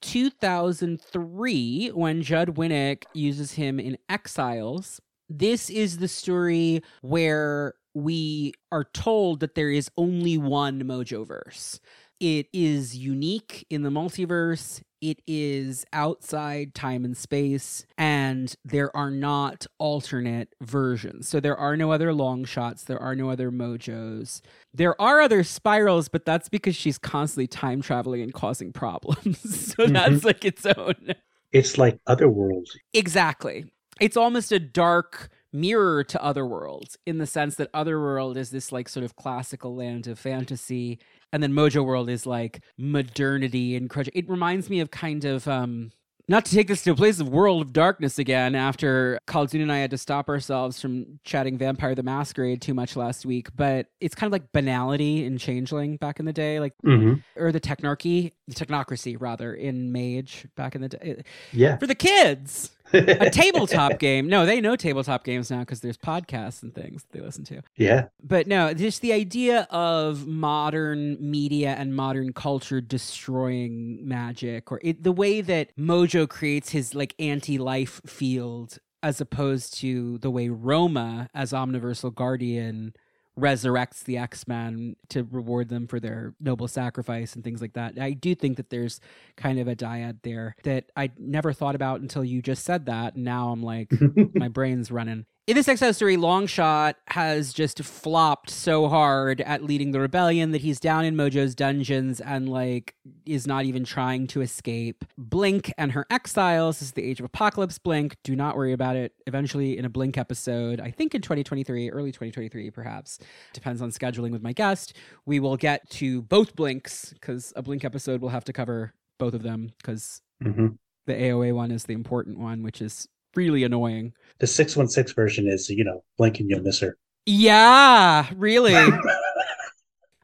2003 0.00 1.88
when 1.88 2.22
Judd 2.22 2.56
Winick 2.56 3.04
uses 3.14 3.52
him 3.52 3.78
in 3.80 3.98
Exiles. 4.08 5.00
This 5.28 5.70
is 5.70 5.98
the 5.98 6.08
story 6.08 6.82
where 7.02 7.74
we 7.94 8.52
are 8.72 8.84
told 8.84 9.40
that 9.40 9.54
there 9.54 9.70
is 9.70 9.90
only 9.96 10.38
one 10.38 10.82
Mojoverse. 10.82 11.80
It 12.20 12.48
is 12.52 12.96
unique 12.96 13.66
in 13.70 13.82
the 13.82 13.90
multiverse. 13.90 14.82
It 15.00 15.22
is 15.26 15.86
outside 15.92 16.74
time 16.74 17.04
and 17.04 17.16
space, 17.16 17.86
and 17.96 18.54
there 18.64 18.94
are 18.94 19.10
not 19.10 19.66
alternate 19.78 20.54
versions. 20.60 21.28
So 21.28 21.40
there 21.40 21.56
are 21.56 21.76
no 21.76 21.92
other 21.92 22.12
long 22.12 22.44
shots, 22.44 22.84
there 22.84 22.98
are 22.98 23.16
no 23.16 23.30
other 23.30 23.50
mojos. 23.50 24.42
There 24.74 25.00
are 25.00 25.20
other 25.20 25.42
spirals, 25.42 26.08
but 26.08 26.24
that's 26.24 26.48
because 26.48 26.76
she's 26.76 26.98
constantly 26.98 27.46
time 27.46 27.80
traveling 27.80 28.20
and 28.20 28.34
causing 28.34 28.72
problems. 28.72 29.40
so 29.74 29.84
mm-hmm. 29.84 29.92
that's 29.92 30.24
like 30.24 30.44
its 30.44 30.66
own. 30.66 31.14
It's 31.52 31.78
like 31.78 31.98
other 32.06 32.28
worlds. 32.28 32.76
Exactly. 32.92 33.64
It's 34.00 34.16
almost 34.16 34.52
a 34.52 34.58
dark 34.58 35.30
mirror 35.52 36.04
to 36.04 36.22
other 36.22 36.46
worlds 36.46 36.96
in 37.06 37.18
the 37.18 37.26
sense 37.26 37.56
that 37.56 37.68
other 37.74 38.00
world 38.00 38.36
is 38.36 38.50
this 38.50 38.70
like 38.70 38.88
sort 38.88 39.04
of 39.04 39.16
classical 39.16 39.74
land 39.74 40.06
of 40.06 40.18
fantasy 40.18 40.98
and 41.32 41.42
then 41.42 41.52
Mojo 41.52 41.84
World 41.84 42.08
is 42.08 42.26
like 42.26 42.62
modernity 42.78 43.76
and 43.76 43.88
crutch. 43.88 44.08
It 44.14 44.28
reminds 44.28 44.70
me 44.70 44.80
of 44.80 44.90
kind 44.90 45.24
of 45.24 45.46
um 45.48 45.92
not 46.28 46.44
to 46.44 46.54
take 46.54 46.68
this 46.68 46.84
to 46.84 46.92
a 46.92 46.94
place 46.94 47.18
of 47.18 47.28
world 47.28 47.60
of 47.60 47.72
darkness 47.72 48.16
again 48.16 48.54
after 48.54 49.18
Khaldun 49.26 49.62
and 49.62 49.72
I 49.72 49.78
had 49.78 49.90
to 49.90 49.98
stop 49.98 50.28
ourselves 50.28 50.80
from 50.80 51.18
chatting 51.24 51.58
Vampire 51.58 51.96
the 51.96 52.04
Masquerade 52.04 52.62
too 52.62 52.72
much 52.72 52.94
last 52.94 53.26
week, 53.26 53.48
but 53.56 53.86
it's 54.00 54.14
kind 54.14 54.28
of 54.28 54.32
like 54.32 54.52
banality 54.52 55.24
in 55.24 55.38
Changeling 55.38 55.96
back 55.96 56.20
in 56.20 56.26
the 56.26 56.32
day, 56.32 56.60
like 56.60 56.74
hmm 56.82 57.14
or 57.36 57.50
the 57.50 57.60
technarchy, 57.60 58.32
the 58.46 58.54
technocracy 58.54 59.16
rather 59.18 59.54
in 59.54 59.90
Mage 59.90 60.46
back 60.56 60.76
in 60.76 60.82
the 60.82 60.88
day. 60.88 61.22
Yeah. 61.52 61.78
For 61.78 61.88
the 61.88 61.96
kids 61.96 62.70
a 62.92 63.30
tabletop 63.32 63.98
game. 63.98 64.28
No, 64.28 64.46
they 64.46 64.60
know 64.60 64.76
tabletop 64.76 65.24
games 65.24 65.50
now 65.50 65.60
because 65.60 65.80
there's 65.80 65.96
podcasts 65.96 66.62
and 66.62 66.74
things 66.74 67.04
they 67.12 67.20
listen 67.20 67.44
to. 67.44 67.62
yeah. 67.76 68.06
But 68.22 68.46
no, 68.46 68.72
just 68.74 69.00
the 69.00 69.12
idea 69.12 69.66
of 69.70 70.26
modern 70.26 71.16
media 71.20 71.74
and 71.78 71.94
modern 71.94 72.32
culture 72.32 72.80
destroying 72.80 74.06
magic, 74.06 74.70
or 74.70 74.80
it, 74.82 75.02
the 75.02 75.12
way 75.12 75.40
that 75.40 75.76
Mojo 75.76 76.28
creates 76.28 76.70
his 76.70 76.94
like 76.94 77.14
anti-life 77.18 78.00
field, 78.06 78.78
as 79.02 79.20
opposed 79.20 79.74
to 79.78 80.18
the 80.18 80.30
way 80.30 80.48
Roma, 80.48 81.28
as 81.34 81.52
Omniversal 81.52 82.10
Guardian, 82.10 82.94
resurrects 83.38 84.04
the 84.04 84.18
X-Men 84.18 84.96
to 85.08 85.26
reward 85.30 85.68
them 85.68 85.86
for 85.86 86.00
their 86.00 86.34
noble 86.40 86.68
sacrifice 86.68 87.34
and 87.34 87.44
things 87.44 87.60
like 87.60 87.72
that. 87.74 87.98
I 87.98 88.12
do 88.12 88.34
think 88.34 88.56
that 88.56 88.70
there's 88.70 89.00
kind 89.36 89.58
of 89.58 89.68
a 89.68 89.76
dyad 89.76 90.18
there 90.22 90.56
that 90.64 90.90
I 90.96 91.10
never 91.18 91.52
thought 91.52 91.74
about 91.74 92.00
until 92.00 92.24
you 92.24 92.42
just 92.42 92.64
said 92.64 92.86
that. 92.86 93.16
Now 93.16 93.50
I'm 93.50 93.62
like, 93.62 93.92
my 94.34 94.48
brain's 94.48 94.90
running. 94.90 95.26
In 95.46 95.56
this 95.56 95.66
Exile 95.66 95.92
story, 95.94 96.16
Longshot 96.16 96.94
has 97.08 97.52
just 97.52 97.82
flopped 97.82 98.50
so 98.50 98.88
hard 98.88 99.40
at 99.40 99.64
leading 99.64 99.90
the 99.90 99.98
rebellion 99.98 100.52
that 100.52 100.60
he's 100.60 100.78
down 100.78 101.04
in 101.04 101.16
Mojo's 101.16 101.56
dungeons 101.56 102.20
and 102.20 102.48
like 102.48 102.94
is 103.26 103.46
not 103.48 103.64
even 103.64 103.82
trying 103.82 104.28
to 104.28 104.42
escape. 104.42 105.04
Blink 105.18 105.72
and 105.76 105.90
her 105.92 106.06
exiles 106.08 106.78
this 106.78 106.88
is 106.88 106.92
the 106.92 107.02
Age 107.02 107.18
of 107.18 107.24
Apocalypse 107.24 107.78
Blink. 107.78 108.16
Do 108.22 108.36
not 108.36 108.56
worry 108.56 108.72
about 108.72 108.94
it. 108.94 109.12
Eventually, 109.26 109.76
in 109.76 109.84
a 109.84 109.88
Blink 109.88 110.16
episode, 110.18 110.78
I 110.78 110.92
think 110.92 111.16
in 111.16 111.22
2023, 111.22 111.90
early 111.90 112.12
2023, 112.12 112.70
perhaps, 112.70 113.18
depends 113.52 113.82
on 113.82 113.90
scheduling 113.90 114.30
with 114.30 114.42
my 114.42 114.52
guest, 114.52 114.94
we 115.26 115.40
will 115.40 115.56
get 115.56 115.88
to 115.90 116.22
both 116.22 116.54
Blinks 116.54 117.12
because 117.14 117.52
a 117.56 117.62
Blink 117.62 117.84
episode 117.84 118.20
will 118.20 118.28
have 118.28 118.44
to 118.44 118.52
cover 118.52 118.94
both 119.18 119.34
of 119.34 119.42
them 119.42 119.72
because 119.78 120.22
hmm 120.42 120.68
the 121.06 121.14
AOA 121.14 121.54
one 121.54 121.72
is 121.72 121.84
the 121.84 121.94
important 121.94 122.38
one, 122.38 122.62
which 122.62 122.80
is 122.80 123.08
really 123.34 123.64
annoying. 123.64 124.12
The 124.38 124.46
616 124.46 125.14
version 125.14 125.48
is, 125.48 125.68
you 125.68 125.84
know, 125.84 126.02
blink 126.16 126.40
and 126.40 126.48
you'll 126.48 126.62
miss 126.62 126.80
her. 126.80 126.96
Yeah, 127.26 128.26
really. 128.36 128.74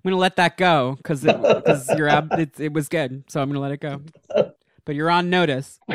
I'm 0.07 0.11
gonna 0.13 0.17
let 0.17 0.37
that 0.37 0.57
go 0.57 0.95
because 0.97 1.23
because 1.23 1.91
ab- 1.91 2.33
it, 2.39 2.61
it 2.61 2.73
was 2.73 2.89
good, 2.89 3.25
so 3.29 3.43
I'm 3.43 3.49
gonna 3.49 3.61
let 3.61 3.73
it 3.73 3.81
go. 3.81 4.03
But 4.85 4.95
you're 4.95 5.11
on 5.11 5.31
notice. 5.31 5.81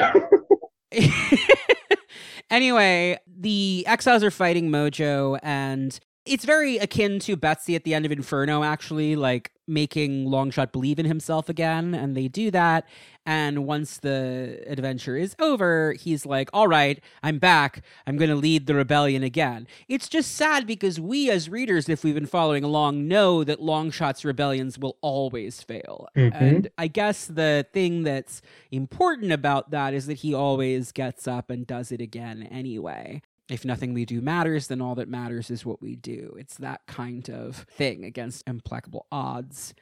anyway, 2.49 3.17
the 3.25 3.85
exiles 3.88 4.23
are 4.23 4.31
fighting 4.31 4.69
Mojo, 4.69 5.39
and 5.41 5.97
it's 6.26 6.45
very 6.45 6.77
akin 6.77 7.19
to 7.19 7.35
Betsy 7.35 7.76
at 7.76 7.84
the 7.84 7.93
end 7.93 8.06
of 8.06 8.11
Inferno, 8.11 8.64
actually, 8.64 9.15
like 9.15 9.52
making 9.68 10.26
Longshot 10.27 10.72
believe 10.72 10.99
in 10.99 11.06
himself 11.06 11.49
again. 11.49 11.95
And 11.95 12.15
they 12.15 12.27
do 12.27 12.52
that. 12.52 12.88
And 13.26 13.65
once 13.65 13.98
the 13.98 14.64
adventure 14.68 15.15
is 15.15 15.35
over, 15.39 15.93
he's 15.93 16.26
like, 16.26 16.49
All 16.53 16.68
right, 16.68 17.02
I'm 17.23 17.39
back. 17.39 17.84
I'm 18.06 18.18
going 18.18 18.30
to 18.30 18.35
lead 18.35 18.68
the 18.68 18.76
rebellion 18.76 19.23
again. 19.23 19.68
It's 19.88 20.10
just 20.10 20.35
sad 20.35 20.68
because 20.68 20.99
we, 20.99 21.30
as 21.31 21.49
readers, 21.49 21.89
if 21.89 22.03
we've 22.03 22.15
been 22.15 22.26
following 22.26 22.64
along, 22.64 23.07
know 23.07 23.43
that 23.43 23.60
Longshot's 23.60 24.23
rebellions 24.23 24.77
will 24.77 24.98
always 25.02 25.61
fail. 25.61 26.07
Mhm. 26.15 26.31
And 26.34 26.69
I 26.77 26.88
guess 26.88 27.26
the 27.26 27.65
thing 27.73 28.03
that's 28.03 28.41
important 28.72 29.31
about 29.31 29.72
that 29.72 29.93
is 29.93 30.06
that 30.07 30.19
he 30.19 30.34
always 30.34 30.91
gets 30.91 31.27
up 31.27 31.49
and 31.49 31.65
does 31.65 31.91
it 31.91 32.02
again 32.02 32.48
anyway. 32.52 33.22
If 33.52 33.65
nothing 33.65 33.94
we 33.94 34.06
do 34.06 34.22
matters, 34.22 34.68
then 34.68 34.80
all 34.80 34.95
that 34.95 35.10
matters 35.10 35.52
is 35.52 35.65
what 35.65 35.82
we 35.82 35.98
do. 35.98 36.36
It's 36.40 36.56
that 36.56 36.88
kind 36.88 37.30
of 37.30 37.65
thing 37.69 38.06
against 38.06 38.48
implacable 38.48 39.07
odds. 39.11 39.73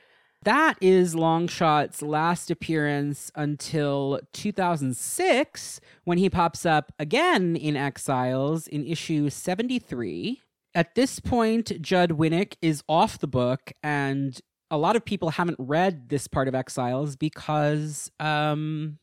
That 0.44 0.78
is 0.82 1.14
Longshot's 1.14 2.02
last 2.02 2.50
appearance 2.50 3.32
until 3.36 4.22
2006, 4.34 5.82
when 6.04 6.18
he 6.18 6.32
pops 6.32 6.66
up 6.66 6.94
again 6.98 7.56
in 7.56 7.76
Exiles 7.76 8.66
in 8.66 8.88
issue 8.88 9.30
73. 9.30 10.41
At 10.74 10.96
this 10.96 11.20
point, 11.20 11.80
Judd 11.80 12.12
Winick 12.12 12.56
is 12.64 12.82
off 12.90 13.20
the 13.20 13.28
book, 13.28 13.72
and 13.84 14.40
a 14.72 14.78
lot 14.80 14.96
of 14.96 15.06
people 15.06 15.30
haven't 15.30 15.60
read 15.60 16.10
this 16.10 16.28
part 16.28 16.48
of 16.48 16.56
Exiles 16.56 17.16
because 17.16 18.10
um, 18.20 18.98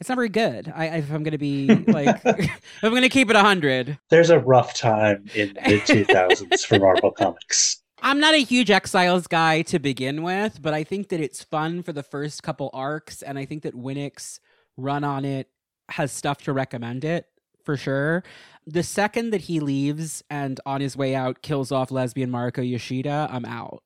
it's 0.00 0.08
not 0.08 0.16
very 0.16 0.28
good. 0.28 0.72
I, 0.74 0.86
if 0.86 1.10
I'm 1.10 1.22
going 1.22 1.32
to 1.32 1.38
be 1.38 1.68
like, 1.86 2.24
I'm 2.82 2.90
going 2.90 3.02
to 3.02 3.08
keep 3.08 3.30
it 3.30 3.36
100. 3.36 3.98
There's 4.10 4.30
a 4.30 4.38
rough 4.38 4.74
time 4.74 5.26
in 5.34 5.54
the 5.54 5.60
2000s 5.86 6.66
for 6.66 6.78
Marvel 6.78 7.12
Comics. 7.12 7.82
I'm 8.02 8.20
not 8.20 8.34
a 8.34 8.42
huge 8.42 8.70
Exiles 8.70 9.26
guy 9.26 9.62
to 9.62 9.78
begin 9.78 10.22
with, 10.22 10.60
but 10.60 10.74
I 10.74 10.84
think 10.84 11.08
that 11.08 11.20
it's 11.20 11.42
fun 11.42 11.82
for 11.82 11.92
the 11.92 12.02
first 12.02 12.42
couple 12.42 12.70
arcs, 12.72 13.22
and 13.22 13.38
I 13.38 13.46
think 13.46 13.62
that 13.62 13.74
Winick's 13.74 14.38
run 14.76 15.02
on 15.02 15.24
it 15.24 15.48
has 15.88 16.12
stuff 16.12 16.42
to 16.42 16.52
recommend 16.52 17.04
it 17.04 17.26
for 17.64 17.76
sure. 17.76 18.22
The 18.66 18.82
second 18.82 19.30
that 19.30 19.42
he 19.42 19.60
leaves 19.60 20.22
and 20.28 20.60
on 20.66 20.80
his 20.80 20.96
way 20.96 21.14
out 21.14 21.42
kills 21.42 21.72
off 21.72 21.90
lesbian 21.90 22.30
Mariko 22.30 22.68
Yashida, 22.68 23.32
I'm 23.32 23.44
out. 23.44 23.82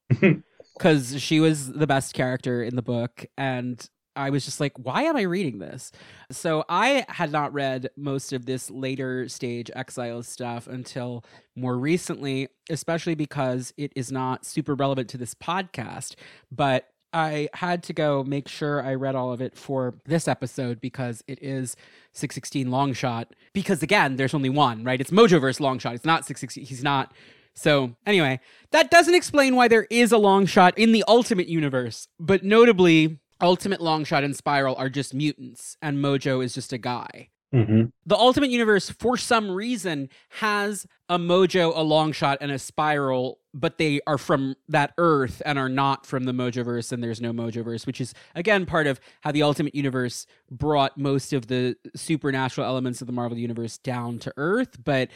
Because 0.77 1.21
she 1.21 1.41
was 1.41 1.73
the 1.73 1.87
best 1.87 2.15
character 2.15 2.63
in 2.63 2.75
the 2.75 2.83
book, 2.83 3.27
and 3.37 3.89
I 4.17 4.31
was 4.31 4.45
just 4.45 4.61
like, 4.61 4.73
why 4.77 5.03
am 5.05 5.17
I 5.17 5.23
reading 5.23 5.59
this? 5.59 5.93
So 6.31 6.65
I 6.69 7.05
had 7.09 7.33
not 7.33 7.53
read 7.53 7.91
most 7.97 8.33
of 8.33 8.47
this 8.47 8.71
later 8.71 9.29
stage 9.29 9.71
Exiles 9.75 10.29
stuff 10.29 10.67
until 10.67 11.25
more 11.57 11.79
recently, 11.79 12.49
especially 12.69 13.15
because 13.15 13.73
it 13.77 13.93
is 13.95 14.11
not 14.11 14.45
super 14.45 14.75
relevant 14.75 15.09
to 15.11 15.19
this 15.19 15.35
podcast. 15.35 16.17
But 16.51 16.89
I 17.13 17.49
had 17.55 17.83
to 17.85 17.93
go 17.93 18.23
make 18.25 18.49
sure 18.49 18.83
I 18.83 18.95
read 18.95 19.15
all 19.15 19.33
of 19.33 19.41
it 19.41 19.57
for 19.57 19.95
this 20.05 20.29
episode 20.29 20.81
because 20.81 21.25
it 21.27 21.39
is 21.43 21.77
616 22.13 22.71
long 22.71 22.93
shot. 22.93 23.35
Because 23.53 23.83
again, 23.83 24.17
there's 24.17 24.35
only 24.35 24.51
one, 24.51 24.85
right? 24.85 25.01
It's 25.01 25.11
Mojoverse 25.11 25.61
long 25.61 25.79
shot. 25.79 25.95
It's 25.95 26.05
not 26.05 26.27
616. 26.27 26.65
He's 26.67 26.85
not. 26.85 27.13
So, 27.55 27.97
anyway, 28.07 28.41
that 28.71 28.91
doesn't 28.91 29.15
explain 29.15 29.57
why 29.57 29.67
there 29.69 29.87
is 29.91 30.13
a 30.13 30.19
long 30.19 30.47
shot 30.47 30.79
in 30.79 30.93
the 30.93 31.05
Ultimate 31.09 31.49
Universe, 31.49 32.07
but 32.19 32.45
notably, 32.45 33.19
Ultimate 33.41 33.81
Longshot 33.81 34.25
and 34.25 34.37
Spiral 34.37 34.77
are 34.77 34.89
just 34.89 35.15
mutants, 35.15 35.77
and 35.83 35.99
Mojo 35.99 36.45
is 36.45 36.55
just 36.55 36.73
a 36.73 36.79
guy. 36.79 37.29
hmm 37.53 37.85
The 38.07 38.17
Ultimate 38.17 38.51
Universe, 38.51 38.91
for 38.91 39.17
some 39.17 39.51
reason, 39.51 40.09
has 40.31 40.87
a 41.09 41.19
Mojo, 41.19 41.71
a 41.71 41.85
Longshot, 41.85 42.39
and 42.41 42.51
a 42.51 42.59
Spiral 42.59 43.41
but 43.53 43.79
they 43.79 44.01
are 44.07 44.19
from 44.19 44.55
that 44.69 44.93
Earth 44.99 45.43
and 45.45 45.59
are 45.59 45.69
not 45.69 46.07
from 46.07 46.25
the 46.25 46.33
Mojoverse, 46.33 46.93
and 46.93 47.03
there's 47.03 47.21
no 47.21 47.33
Mojoverse, 47.33 47.87
which 47.87 48.01
is 48.01 48.15
again 48.35 48.67
part 48.67 48.87
of 48.87 49.01
how 49.23 49.33
the 49.33 49.43
Ultimate 49.43 49.75
Universe 49.75 50.27
brought 50.51 50.97
most 50.97 51.33
of 51.33 51.49
the 51.49 51.77
supernatural 51.97 52.67
elements 52.67 53.01
of 53.01 53.07
the 53.07 53.13
Marvel 53.13 53.39
Universe 53.39 53.79
down 53.79 54.19
to 54.21 54.33
Earth, 54.37 54.83
but 54.83 55.09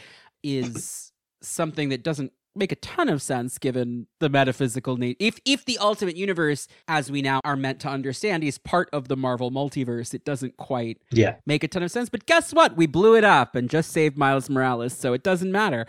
is 0.43 1.11
something 1.41 1.89
that 1.89 2.03
doesn't 2.03 2.33
make 2.55 2.71
a 2.71 2.75
ton 2.77 3.09
of 3.09 3.21
sense 3.21 3.57
given 3.57 4.07
the 4.19 4.29
metaphysical 4.29 4.97
need. 4.97 5.17
If 5.19 5.39
if 5.45 5.65
the 5.65 5.77
ultimate 5.79 6.15
universe, 6.15 6.67
as 6.87 7.11
we 7.11 7.21
now 7.21 7.41
are 7.43 7.55
meant 7.55 7.79
to 7.81 7.89
understand, 7.89 8.43
is 8.43 8.57
part 8.57 8.89
of 8.93 9.07
the 9.07 9.17
Marvel 9.17 9.51
multiverse, 9.51 10.13
it 10.13 10.23
doesn't 10.25 10.57
quite 10.57 10.99
Yeah. 11.11 11.35
make 11.45 11.63
a 11.63 11.67
ton 11.67 11.83
of 11.83 11.91
sense. 11.91 12.09
But 12.09 12.25
guess 12.25 12.53
what? 12.53 12.77
We 12.77 12.87
blew 12.87 13.15
it 13.15 13.23
up 13.23 13.55
and 13.55 13.69
just 13.69 13.91
saved 13.91 14.17
Miles 14.17 14.49
Morales, 14.49 14.93
so 14.93 15.13
it 15.13 15.23
doesn't 15.23 15.51
matter. 15.51 15.85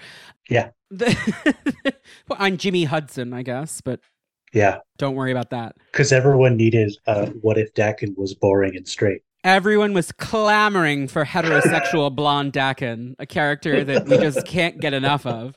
Yeah. 0.50 0.70
The- 0.90 1.94
well, 2.28 2.36
I'm 2.40 2.56
Jimmy 2.56 2.84
Hudson, 2.84 3.32
I 3.32 3.42
guess, 3.42 3.80
but 3.80 4.00
Yeah. 4.52 4.78
don't 4.98 5.14
worry 5.14 5.32
about 5.32 5.50
that. 5.50 5.76
Because 5.92 6.12
everyone 6.12 6.56
needed 6.56 6.96
uh, 7.06 7.26
what 7.42 7.58
if 7.58 7.72
Daken 7.74 8.16
was 8.16 8.34
boring 8.34 8.76
and 8.76 8.86
straight? 8.88 9.22
Everyone 9.44 9.92
was 9.92 10.10
clamoring 10.10 11.06
for 11.06 11.24
heterosexual 11.24 12.12
blonde 12.16 12.52
Daken, 12.52 13.14
a 13.20 13.26
character 13.26 13.84
that 13.84 14.06
we 14.08 14.16
just 14.18 14.44
can't 14.44 14.80
get 14.80 14.92
enough 14.92 15.24
of. 15.24 15.56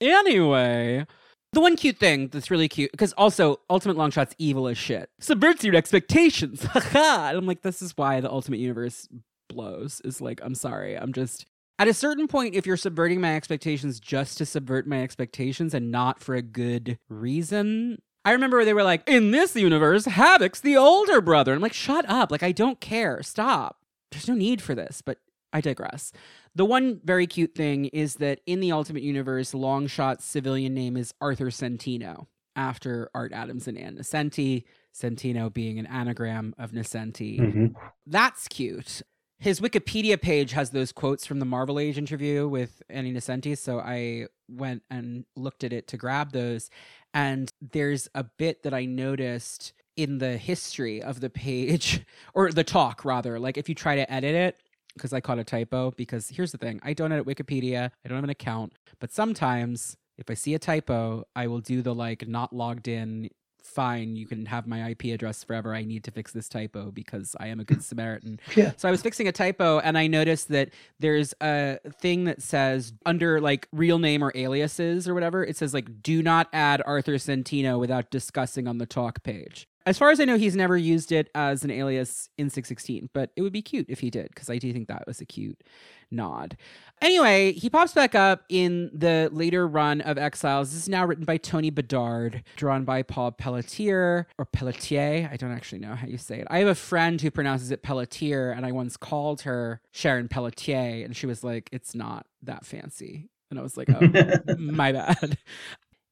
Anyway, 0.00 1.06
the 1.52 1.60
one 1.60 1.76
cute 1.76 1.98
thing 1.98 2.28
that's 2.28 2.50
really 2.50 2.68
cute, 2.68 2.92
because 2.92 3.12
also 3.14 3.60
Ultimate 3.70 3.96
Longshot's 3.96 4.34
evil 4.38 4.68
as 4.68 4.76
shit, 4.76 5.10
subverts 5.20 5.64
your 5.64 5.74
expectations. 5.74 6.64
Haha. 6.70 7.28
and 7.28 7.38
I'm 7.38 7.46
like, 7.46 7.62
this 7.62 7.80
is 7.80 7.96
why 7.96 8.20
the 8.20 8.30
Ultimate 8.30 8.60
Universe 8.60 9.08
blows. 9.48 10.00
Is 10.04 10.20
like, 10.20 10.40
I'm 10.42 10.54
sorry, 10.54 10.96
I'm 10.96 11.12
just. 11.12 11.46
At 11.78 11.88
a 11.88 11.94
certain 11.94 12.26
point, 12.26 12.54
if 12.54 12.64
you're 12.66 12.78
subverting 12.78 13.20
my 13.20 13.36
expectations 13.36 14.00
just 14.00 14.38
to 14.38 14.46
subvert 14.46 14.86
my 14.86 15.02
expectations 15.02 15.74
and 15.74 15.90
not 15.90 16.20
for 16.20 16.34
a 16.34 16.40
good 16.40 16.98
reason, 17.10 17.98
I 18.24 18.32
remember 18.32 18.64
they 18.64 18.72
were 18.72 18.82
like, 18.82 19.06
in 19.06 19.30
this 19.30 19.54
universe, 19.54 20.06
Havoc's 20.06 20.60
the 20.60 20.76
older 20.76 21.20
brother. 21.20 21.52
I'm 21.52 21.60
like, 21.60 21.74
shut 21.74 22.08
up. 22.08 22.32
Like, 22.32 22.42
I 22.42 22.50
don't 22.50 22.80
care. 22.80 23.22
Stop. 23.22 23.78
There's 24.10 24.26
no 24.26 24.34
need 24.34 24.62
for 24.62 24.74
this, 24.74 25.02
but 25.02 25.18
I 25.52 25.60
digress. 25.60 26.12
The 26.56 26.64
one 26.64 27.00
very 27.04 27.26
cute 27.26 27.54
thing 27.54 27.84
is 27.86 28.14
that 28.14 28.40
in 28.46 28.60
the 28.60 28.72
Ultimate 28.72 29.02
Universe, 29.02 29.52
Longshot's 29.52 30.24
civilian 30.24 30.72
name 30.72 30.96
is 30.96 31.12
Arthur 31.20 31.50
Centino, 31.50 32.28
after 32.56 33.10
Art 33.14 33.34
Adams 33.34 33.68
and 33.68 33.76
Ann 33.76 33.98
Nocenti, 33.98 34.64
Centino 34.94 35.52
being 35.52 35.78
an 35.78 35.84
anagram 35.84 36.54
of 36.56 36.72
Nocenti. 36.72 37.38
Mhm. 37.38 37.74
That's 38.06 38.48
cute. 38.48 39.02
His 39.38 39.60
Wikipedia 39.60 40.18
page 40.18 40.52
has 40.52 40.70
those 40.70 40.92
quotes 40.92 41.26
from 41.26 41.40
the 41.40 41.44
Marvel 41.44 41.78
Age 41.78 41.98
interview 41.98 42.48
with 42.48 42.82
Annie 42.88 43.12
Nocenti, 43.12 43.58
so 43.58 43.78
I 43.78 44.28
went 44.48 44.82
and 44.90 45.26
looked 45.36 45.62
at 45.62 45.74
it 45.74 45.86
to 45.88 45.98
grab 45.98 46.32
those. 46.32 46.70
And 47.12 47.50
there's 47.60 48.08
a 48.14 48.24
bit 48.24 48.62
that 48.62 48.72
I 48.72 48.86
noticed 48.86 49.74
in 49.94 50.18
the 50.18 50.38
history 50.38 51.02
of 51.02 51.20
the 51.20 51.28
page, 51.28 52.00
or 52.34 52.50
the 52.50 52.64
talk 52.64 53.04
rather. 53.04 53.38
Like 53.38 53.58
if 53.58 53.68
you 53.68 53.74
try 53.74 53.96
to 53.96 54.10
edit 54.10 54.34
it, 54.34 54.58
because 54.96 55.12
I 55.12 55.20
caught 55.20 55.38
a 55.38 55.44
typo. 55.44 55.92
Because 55.92 56.28
here's 56.28 56.52
the 56.52 56.58
thing 56.58 56.80
I 56.82 56.92
don't 56.92 57.12
edit 57.12 57.26
Wikipedia, 57.26 57.90
I 58.04 58.08
don't 58.08 58.16
have 58.16 58.24
an 58.24 58.30
account, 58.30 58.72
but 58.98 59.12
sometimes 59.12 59.96
if 60.18 60.30
I 60.30 60.34
see 60.34 60.54
a 60.54 60.58
typo, 60.58 61.24
I 61.34 61.46
will 61.46 61.60
do 61.60 61.82
the 61.82 61.94
like 61.94 62.26
not 62.26 62.52
logged 62.52 62.88
in. 62.88 63.30
Fine, 63.62 64.14
you 64.14 64.26
can 64.26 64.46
have 64.46 64.68
my 64.68 64.90
IP 64.90 65.06
address 65.06 65.42
forever. 65.42 65.74
I 65.74 65.82
need 65.82 66.04
to 66.04 66.12
fix 66.12 66.30
this 66.30 66.48
typo 66.48 66.92
because 66.92 67.34
I 67.40 67.48
am 67.48 67.58
a 67.58 67.64
good 67.64 67.82
Samaritan. 67.82 68.38
Yeah. 68.54 68.72
So 68.76 68.86
I 68.86 68.92
was 68.92 69.02
fixing 69.02 69.26
a 69.26 69.32
typo 69.32 69.80
and 69.80 69.98
I 69.98 70.06
noticed 70.06 70.48
that 70.48 70.70
there's 71.00 71.34
a 71.40 71.78
thing 72.00 72.24
that 72.24 72.40
says 72.40 72.92
under 73.04 73.40
like 73.40 73.66
real 73.72 73.98
name 73.98 74.22
or 74.22 74.30
aliases 74.36 75.08
or 75.08 75.14
whatever, 75.14 75.44
it 75.44 75.56
says 75.56 75.74
like 75.74 76.00
do 76.00 76.22
not 76.22 76.48
add 76.52 76.80
Arthur 76.86 77.14
Centino 77.14 77.78
without 77.78 78.10
discussing 78.10 78.68
on 78.68 78.78
the 78.78 78.86
talk 78.86 79.24
page. 79.24 79.66
As 79.86 79.96
far 79.96 80.10
as 80.10 80.18
I 80.18 80.24
know, 80.24 80.36
he's 80.36 80.56
never 80.56 80.76
used 80.76 81.12
it 81.12 81.30
as 81.32 81.62
an 81.62 81.70
alias 81.70 82.28
in 82.36 82.50
616, 82.50 83.08
but 83.12 83.30
it 83.36 83.42
would 83.42 83.52
be 83.52 83.62
cute 83.62 83.86
if 83.88 84.00
he 84.00 84.10
did, 84.10 84.28
because 84.30 84.50
I 84.50 84.58
do 84.58 84.72
think 84.72 84.88
that 84.88 85.06
was 85.06 85.20
a 85.20 85.24
cute 85.24 85.62
nod. 86.10 86.56
Anyway, 87.00 87.52
he 87.52 87.70
pops 87.70 87.92
back 87.92 88.14
up 88.16 88.42
in 88.48 88.90
the 88.92 89.28
later 89.32 89.66
run 89.66 90.00
of 90.00 90.18
Exiles. 90.18 90.72
This 90.72 90.82
is 90.82 90.88
now 90.88 91.06
written 91.06 91.24
by 91.24 91.36
Tony 91.36 91.70
Bedard, 91.70 92.42
drawn 92.56 92.84
by 92.84 93.02
Paul 93.02 93.30
Pelletier 93.32 94.26
or 94.38 94.44
Pelletier. 94.44 95.28
I 95.30 95.36
don't 95.36 95.52
actually 95.52 95.78
know 95.78 95.94
how 95.94 96.08
you 96.08 96.18
say 96.18 96.40
it. 96.40 96.48
I 96.50 96.58
have 96.58 96.68
a 96.68 96.74
friend 96.74 97.20
who 97.20 97.30
pronounces 97.30 97.70
it 97.70 97.82
Pelletier, 97.82 98.50
and 98.50 98.66
I 98.66 98.72
once 98.72 98.96
called 98.96 99.42
her 99.42 99.80
Sharon 99.92 100.26
Pelletier, 100.26 101.04
and 101.04 101.14
she 101.16 101.26
was 101.26 101.44
like, 101.44 101.68
"It's 101.70 101.94
not 101.94 102.26
that 102.42 102.66
fancy." 102.66 103.28
And 103.50 103.60
I 103.60 103.62
was 103.62 103.76
like, 103.76 103.88
"Oh, 103.90 104.54
my 104.58 104.90
bad." 104.90 105.38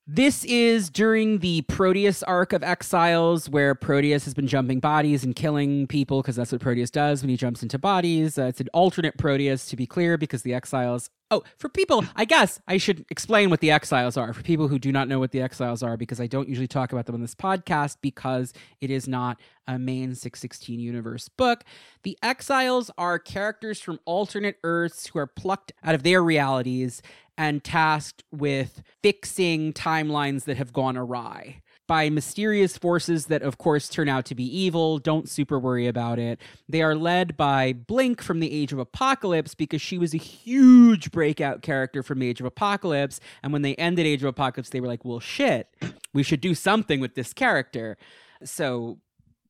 This 0.06 0.44
is 0.44 0.90
during 0.90 1.38
the 1.38 1.62
Proteus 1.62 2.22
arc 2.24 2.52
of 2.52 2.62
Exiles, 2.62 3.48
where 3.48 3.74
Proteus 3.74 4.26
has 4.26 4.34
been 4.34 4.46
jumping 4.46 4.78
bodies 4.78 5.24
and 5.24 5.34
killing 5.34 5.86
people 5.86 6.20
because 6.20 6.36
that's 6.36 6.52
what 6.52 6.60
Proteus 6.60 6.90
does 6.90 7.22
when 7.22 7.30
he 7.30 7.38
jumps 7.38 7.62
into 7.62 7.78
bodies. 7.78 8.38
Uh, 8.38 8.42
it's 8.42 8.60
an 8.60 8.68
alternate 8.74 9.16
Proteus, 9.16 9.64
to 9.64 9.76
be 9.76 9.86
clear, 9.86 10.18
because 10.18 10.42
the 10.42 10.52
Exiles. 10.52 11.08
Oh, 11.30 11.42
for 11.56 11.70
people, 11.70 12.04
I 12.14 12.26
guess 12.26 12.60
I 12.68 12.76
should 12.76 13.06
explain 13.08 13.48
what 13.48 13.60
the 13.60 13.70
Exiles 13.70 14.18
are. 14.18 14.34
For 14.34 14.42
people 14.42 14.68
who 14.68 14.78
do 14.78 14.92
not 14.92 15.08
know 15.08 15.18
what 15.18 15.30
the 15.30 15.40
Exiles 15.40 15.82
are, 15.82 15.96
because 15.96 16.20
I 16.20 16.26
don't 16.26 16.50
usually 16.50 16.68
talk 16.68 16.92
about 16.92 17.06
them 17.06 17.14
on 17.14 17.22
this 17.22 17.34
podcast 17.34 17.96
because 18.02 18.52
it 18.82 18.90
is 18.90 19.08
not 19.08 19.40
a 19.66 19.78
main 19.78 20.14
616 20.14 20.78
universe 20.78 21.30
book. 21.30 21.64
The 22.02 22.18
Exiles 22.22 22.90
are 22.98 23.18
characters 23.18 23.80
from 23.80 23.98
alternate 24.04 24.58
Earths 24.62 25.06
who 25.06 25.18
are 25.18 25.26
plucked 25.26 25.72
out 25.82 25.94
of 25.94 26.02
their 26.02 26.22
realities 26.22 27.00
and 27.36 27.62
tasked 27.64 28.24
with 28.30 28.82
fixing 29.02 29.72
timelines 29.72 30.44
that 30.44 30.56
have 30.56 30.72
gone 30.72 30.96
awry 30.96 31.62
by 31.86 32.08
mysterious 32.08 32.78
forces 32.78 33.26
that, 33.26 33.42
of 33.42 33.58
course, 33.58 33.88
turn 33.88 34.08
out 34.08 34.24
to 34.24 34.34
be 34.34 34.44
evil. 34.44 34.98
Don't 34.98 35.28
super 35.28 35.58
worry 35.58 35.86
about 35.86 36.18
it. 36.18 36.40
They 36.68 36.82
are 36.82 36.94
led 36.94 37.36
by 37.36 37.74
Blink 37.74 38.22
from 38.22 38.40
the 38.40 38.50
Age 38.50 38.72
of 38.72 38.78
Apocalypse 38.78 39.54
because 39.54 39.82
she 39.82 39.98
was 39.98 40.14
a 40.14 40.18
huge 40.18 41.10
breakout 41.10 41.62
character 41.62 42.02
from 42.02 42.22
Age 42.22 42.40
of 42.40 42.46
Apocalypse. 42.46 43.20
And 43.42 43.52
when 43.52 43.62
they 43.62 43.74
ended 43.74 44.06
Age 44.06 44.22
of 44.22 44.28
Apocalypse, 44.28 44.70
they 44.70 44.80
were 44.80 44.88
like, 44.88 45.04
well, 45.04 45.20
shit, 45.20 45.68
we 46.14 46.22
should 46.22 46.40
do 46.40 46.54
something 46.54 47.00
with 47.00 47.14
this 47.14 47.34
character. 47.34 47.98
So 48.44 48.98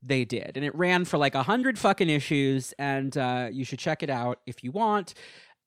they 0.02 0.24
did. 0.24 0.52
And 0.56 0.64
it 0.64 0.74
ran 0.74 1.04
for 1.04 1.18
like 1.18 1.34
a 1.34 1.44
hundred 1.44 1.78
fucking 1.78 2.10
issues, 2.10 2.74
and 2.78 3.16
uh, 3.16 3.48
you 3.50 3.64
should 3.64 3.78
check 3.78 4.02
it 4.02 4.10
out 4.10 4.40
if 4.44 4.64
you 4.64 4.72
want 4.72 5.14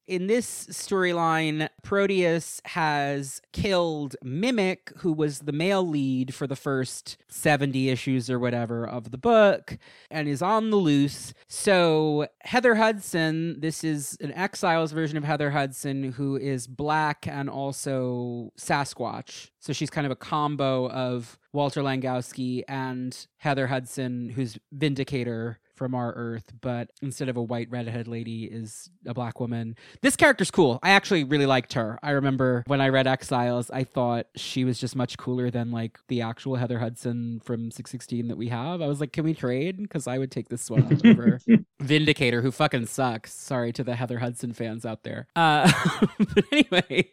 in 0.08 0.28
this 0.28 0.68
storyline, 0.68 1.68
Proteus 1.84 2.62
has 2.66 3.42
killed 3.52 4.16
Mimic, 4.24 4.94
who 4.98 5.12
was 5.12 5.40
the 5.40 5.52
male 5.52 5.86
lead 5.86 6.34
for 6.34 6.48
the 6.48 6.56
first 6.56 7.18
70 7.28 7.90
issues 7.90 8.30
or 8.30 8.40
whatever 8.40 8.88
of 8.88 9.12
the 9.12 9.18
book, 9.18 9.78
and 10.10 10.28
is 10.28 10.42
on 10.42 10.70
the 10.70 10.78
loose. 10.78 11.34
So, 11.50 12.28
Heather 12.42 12.76
Hudson, 12.76 13.60
this 13.60 13.84
is 13.84 14.18
an 14.22 14.32
Exiles 14.32 14.94
version 14.94 15.18
of 15.18 15.26
Heather 15.26 15.52
Hudson, 15.52 16.14
who 16.14 16.38
is 16.38 16.68
black 16.68 17.28
and 17.28 17.50
also 17.50 18.54
Sasquatch. 18.58 19.50
So, 19.60 19.74
she's 19.74 19.90
kind 19.90 20.06
of 20.06 20.12
a 20.12 20.16
combo 20.16 20.90
of 20.90 21.38
Walter 21.52 21.82
Langowski 21.82 22.64
and 22.68 23.28
Heather 23.38 23.68
Hudson, 23.68 24.30
who's 24.30 24.58
Vindicator 24.72 25.60
from 25.78 25.94
our 25.96 26.14
Earth, 26.14 26.52
but 26.62 26.90
instead 27.02 27.30
of 27.30 27.38
a 27.38 27.44
white 27.44 27.70
redhead 27.70 28.08
lady, 28.08 28.46
is 28.46 28.90
a 29.06 29.14
black 29.14 29.40
woman. 29.40 29.76
This 30.02 30.16
character's 30.16 30.52
cool. 30.52 30.80
I 30.84 30.90
actually 30.90 31.24
really 31.24 31.46
liked 31.46 31.74
her. 31.74 32.00
I 32.02 32.12
remember 32.12 32.64
when 32.68 32.82
I 32.82 32.90
read 32.90 33.08
Exiles, 33.08 33.70
I 33.72 33.84
thought 33.84 34.28
she 34.36 34.66
was 34.66 34.80
just 34.80 34.96
much 34.96 35.18
cooler 35.18 35.50
than 35.50 35.72
like 35.72 36.00
the 36.08 36.22
actual 36.22 36.56
Heather 36.56 36.80
Hudson 36.80 37.40
from 37.44 37.72
616 37.72 38.28
that 38.28 38.38
we 38.38 38.50
have. 38.50 38.82
I 38.82 38.88
was 38.88 39.00
like, 39.00 39.14
can 39.14 39.24
we 39.24 39.34
trade? 39.34 39.78
Because 39.78 40.08
I 40.08 40.18
would 40.18 40.32
take 40.32 40.50
this 40.50 40.70
one 40.70 41.00
over 41.06 41.40
Vindicator, 41.80 42.42
who 42.42 42.52
fucking 42.52 42.88
sucks. 42.88 43.34
Sorry 43.34 43.72
to 43.74 43.84
the 43.84 43.96
Heather 43.96 44.20
Hudson 44.20 44.54
fans 44.54 44.86
out 44.86 45.04
there. 45.04 45.28
Uh, 45.36 45.72
but 46.18 46.46
anyway. 46.52 47.12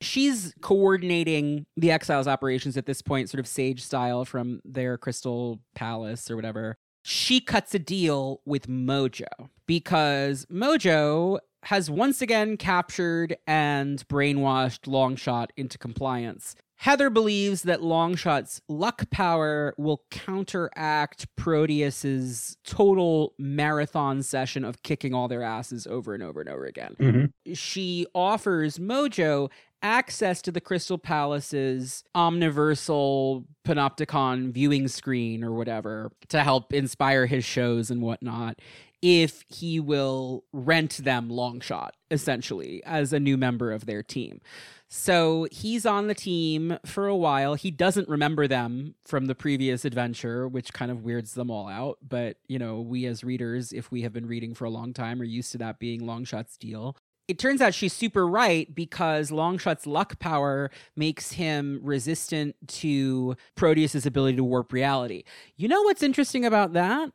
She's 0.00 0.54
coordinating 0.60 1.66
the 1.76 1.90
Exiles 1.90 2.28
operations 2.28 2.76
at 2.76 2.86
this 2.86 3.02
point, 3.02 3.30
sort 3.30 3.40
of 3.40 3.48
sage 3.48 3.82
style 3.82 4.24
from 4.24 4.60
their 4.64 4.96
Crystal 4.96 5.58
Palace 5.74 6.30
or 6.30 6.36
whatever 6.36 6.78
she 7.02 7.40
cuts 7.40 7.74
a 7.74 7.78
deal 7.78 8.40
with 8.44 8.66
Mojo 8.68 9.26
because 9.66 10.46
Mojo 10.46 11.38
has 11.64 11.90
once 11.90 12.22
again 12.22 12.56
captured 12.56 13.36
and 13.46 14.06
brainwashed 14.08 14.86
Longshot 14.86 15.48
into 15.56 15.76
compliance. 15.78 16.54
Heather 16.76 17.10
believes 17.10 17.62
that 17.62 17.80
Longshot's 17.80 18.62
luck 18.68 19.10
power 19.10 19.74
will 19.76 20.04
counteract 20.12 21.26
Proteus's 21.34 22.56
total 22.64 23.34
marathon 23.36 24.22
session 24.22 24.64
of 24.64 24.82
kicking 24.84 25.12
all 25.12 25.26
their 25.26 25.42
asses 25.42 25.88
over 25.88 26.14
and 26.14 26.22
over 26.22 26.40
and 26.40 26.48
over 26.48 26.64
again. 26.66 26.94
Mhm. 27.00 27.56
She 27.56 28.06
offers 28.14 28.78
Mojo 28.78 29.50
access 29.82 30.42
to 30.42 30.50
the 30.50 30.60
Crystal 30.60 30.98
Palace's 30.98 32.04
omniversal 32.14 33.44
panopticon 33.64 34.52
viewing 34.52 34.88
screen 34.88 35.44
or 35.44 35.52
whatever 35.52 36.10
to 36.28 36.42
help 36.42 36.72
inspire 36.72 37.26
his 37.26 37.44
shows 37.44 37.90
and 37.90 38.02
whatnot 38.02 38.58
if 39.00 39.44
he 39.48 39.78
will 39.78 40.44
rent 40.52 40.98
them 41.04 41.28
Longshot, 41.28 41.90
essentially, 42.10 42.82
as 42.84 43.12
a 43.12 43.20
new 43.20 43.36
member 43.36 43.70
of 43.70 43.86
their 43.86 44.02
team. 44.02 44.40
So 44.88 45.46
he's 45.52 45.84
on 45.84 46.08
the 46.08 46.14
team 46.14 46.78
for 46.84 47.06
a 47.06 47.16
while. 47.16 47.54
He 47.54 47.70
doesn't 47.70 48.08
remember 48.08 48.48
them 48.48 48.94
from 49.04 49.26
the 49.26 49.34
previous 49.34 49.84
adventure, 49.84 50.48
which 50.48 50.72
kind 50.72 50.90
of 50.90 51.02
weirds 51.02 51.34
them 51.34 51.50
all 51.50 51.68
out. 51.68 51.98
But, 52.06 52.38
you 52.48 52.58
know, 52.58 52.80
we 52.80 53.04
as 53.06 53.22
readers, 53.22 53.72
if 53.72 53.92
we 53.92 54.02
have 54.02 54.12
been 54.12 54.26
reading 54.26 54.54
for 54.54 54.64
a 54.64 54.70
long 54.70 54.94
time, 54.94 55.20
are 55.20 55.24
used 55.24 55.52
to 55.52 55.58
that 55.58 55.78
being 55.78 56.00
Longshot's 56.00 56.56
deal. 56.56 56.96
It 57.28 57.38
turns 57.38 57.60
out 57.60 57.74
she's 57.74 57.92
super 57.92 58.26
right 58.26 58.74
because 58.74 59.30
Longshot's 59.30 59.86
luck 59.86 60.18
power 60.18 60.70
makes 60.96 61.32
him 61.32 61.78
resistant 61.82 62.56
to 62.68 63.36
Proteus's 63.54 64.06
ability 64.06 64.38
to 64.38 64.44
warp 64.44 64.72
reality. 64.72 65.24
You 65.54 65.68
know 65.68 65.82
what's 65.82 66.02
interesting 66.02 66.46
about 66.46 66.72
that? 66.72 67.10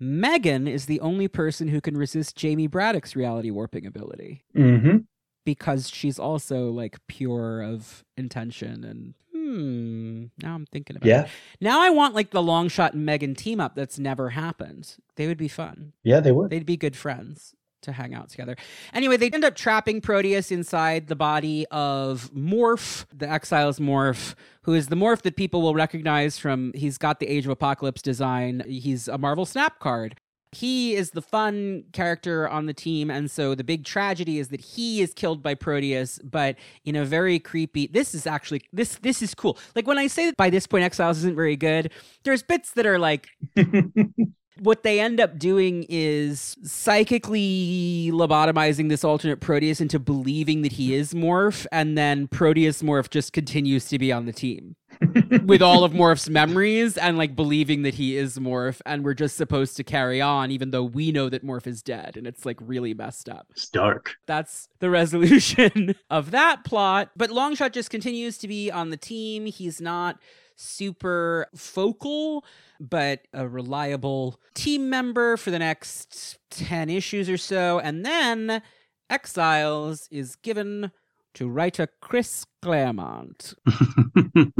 Megan 0.00 0.68
is 0.68 0.86
the 0.86 1.00
only 1.00 1.26
person 1.26 1.66
who 1.68 1.80
can 1.80 1.96
resist 1.96 2.36
Jamie 2.36 2.68
Braddock's 2.68 3.16
reality 3.16 3.50
warping 3.50 3.84
ability 3.84 4.44
Mm-hmm. 4.56 4.98
because 5.44 5.90
she's 5.90 6.20
also 6.20 6.70
like 6.70 6.98
pure 7.08 7.60
of 7.62 8.04
intention 8.16 8.84
and 8.84 9.14
hmm 9.32 10.26
now 10.42 10.54
i'm 10.54 10.66
thinking 10.66 10.96
about 10.96 11.06
Yeah. 11.08 11.22
it 11.22 11.28
now 11.60 11.80
i 11.80 11.90
want 11.90 12.14
like 12.14 12.30
the 12.30 12.42
long 12.42 12.68
shot 12.68 12.92
and 12.94 13.04
megan 13.06 13.34
team 13.34 13.60
up 13.60 13.74
that's 13.74 13.98
never 13.98 14.30
happened 14.30 14.96
they 15.16 15.26
would 15.26 15.38
be 15.38 15.48
fun 15.48 15.92
Yeah, 16.02 16.20
they 16.20 16.32
would. 16.32 16.50
they'd 16.50 16.66
be 16.66 16.76
good 16.76 16.96
friends 16.96 17.54
to 17.82 17.92
hang 17.92 18.14
out 18.14 18.28
together. 18.28 18.56
Anyway 18.92 19.16
they 19.16 19.30
end 19.30 19.44
up 19.44 19.54
trapping 19.54 20.00
proteus 20.00 20.50
inside 20.50 21.08
the 21.08 21.16
body 21.16 21.66
of 21.70 22.30
morph 22.34 23.06
the 23.14 23.28
exiles 23.28 23.78
morph 23.78 24.34
who 24.62 24.74
is 24.74 24.88
the 24.88 24.96
morph 24.96 25.22
that 25.22 25.36
people 25.36 25.62
will 25.62 25.74
recognize 25.74 26.38
from 26.38 26.72
he's 26.74 26.98
got 26.98 27.20
the 27.20 27.26
age 27.26 27.44
of 27.44 27.50
apocalypse 27.50 28.02
design. 28.02 28.62
He's 28.66 29.08
a 29.08 29.18
marvel 29.18 29.46
snap 29.46 29.78
card. 29.78 30.16
He 30.52 30.94
is 30.94 31.10
the 31.10 31.20
fun 31.20 31.84
character 31.92 32.48
on 32.48 32.64
the 32.64 32.72
team 32.72 33.10
and 33.10 33.30
so 33.30 33.54
the 33.54 33.64
big 33.64 33.84
tragedy 33.84 34.38
is 34.38 34.48
that 34.48 34.60
he 34.62 35.02
is 35.02 35.12
killed 35.12 35.42
by 35.42 35.54
proteus 35.54 36.18
but 36.24 36.56
in 36.84 36.96
a 36.96 37.04
very 37.04 37.38
creepy 37.38 37.86
this 37.86 38.14
is 38.14 38.26
actually 38.26 38.62
this 38.72 38.96
this 38.96 39.20
is 39.20 39.34
cool. 39.34 39.58
Like 39.74 39.86
when 39.86 39.98
i 39.98 40.06
say 40.06 40.26
that 40.26 40.36
by 40.36 40.48
this 40.50 40.66
point 40.66 40.84
exiles 40.84 41.18
isn't 41.18 41.36
very 41.36 41.56
good 41.56 41.92
there's 42.24 42.42
bits 42.42 42.72
that 42.72 42.86
are 42.86 42.98
like 42.98 43.28
what 44.60 44.82
they 44.82 45.00
end 45.00 45.20
up 45.20 45.38
doing 45.38 45.86
is 45.88 46.56
psychically 46.62 48.10
lobotomizing 48.12 48.88
this 48.88 49.04
alternate 49.04 49.40
Proteus 49.40 49.80
into 49.80 49.98
believing 49.98 50.62
that 50.62 50.72
he 50.72 50.94
is 50.94 51.14
Morph, 51.14 51.66
and 51.72 51.96
then 51.96 52.28
Proteus 52.28 52.82
Morph 52.82 53.10
just 53.10 53.32
continues 53.32 53.86
to 53.86 53.98
be 53.98 54.12
on 54.12 54.26
the 54.26 54.32
team 54.32 54.76
with 55.44 55.62
all 55.62 55.84
of 55.84 55.92
Morph's 55.92 56.28
memories 56.28 56.96
and 56.96 57.16
like 57.16 57.36
believing 57.36 57.82
that 57.82 57.94
he 57.94 58.16
is 58.16 58.38
Morph, 58.38 58.80
and 58.86 59.04
we're 59.04 59.14
just 59.14 59.36
supposed 59.36 59.76
to 59.76 59.84
carry 59.84 60.20
on 60.20 60.50
even 60.50 60.70
though 60.70 60.84
we 60.84 61.12
know 61.12 61.28
that 61.28 61.44
Morph 61.44 61.66
is 61.66 61.82
dead, 61.82 62.16
and 62.16 62.26
it's 62.26 62.44
like 62.44 62.58
really 62.60 62.94
messed 62.94 63.28
up. 63.28 63.46
It's 63.50 63.68
dark. 63.68 64.16
That's 64.26 64.68
the 64.80 64.90
resolution 64.90 65.94
of 66.10 66.30
that 66.32 66.64
plot. 66.64 67.10
But 67.16 67.30
Longshot 67.30 67.72
just 67.72 67.90
continues 67.90 68.38
to 68.38 68.48
be 68.48 68.70
on 68.70 68.90
the 68.90 68.96
team. 68.96 69.46
He's 69.46 69.80
not 69.80 70.18
super 70.58 71.46
focal, 71.54 72.44
but 72.80 73.26
a 73.32 73.46
reliable 73.48 74.40
team 74.54 74.90
member 74.90 75.36
for 75.36 75.50
the 75.50 75.58
next 75.58 76.38
10 76.50 76.90
issues 76.90 77.28
or 77.30 77.36
so. 77.36 77.78
And 77.78 78.04
then 78.04 78.62
Exiles 79.08 80.08
is 80.10 80.36
given 80.36 80.90
to 81.34 81.48
writer 81.48 81.88
Chris 82.00 82.44
Claremont. 82.62 83.54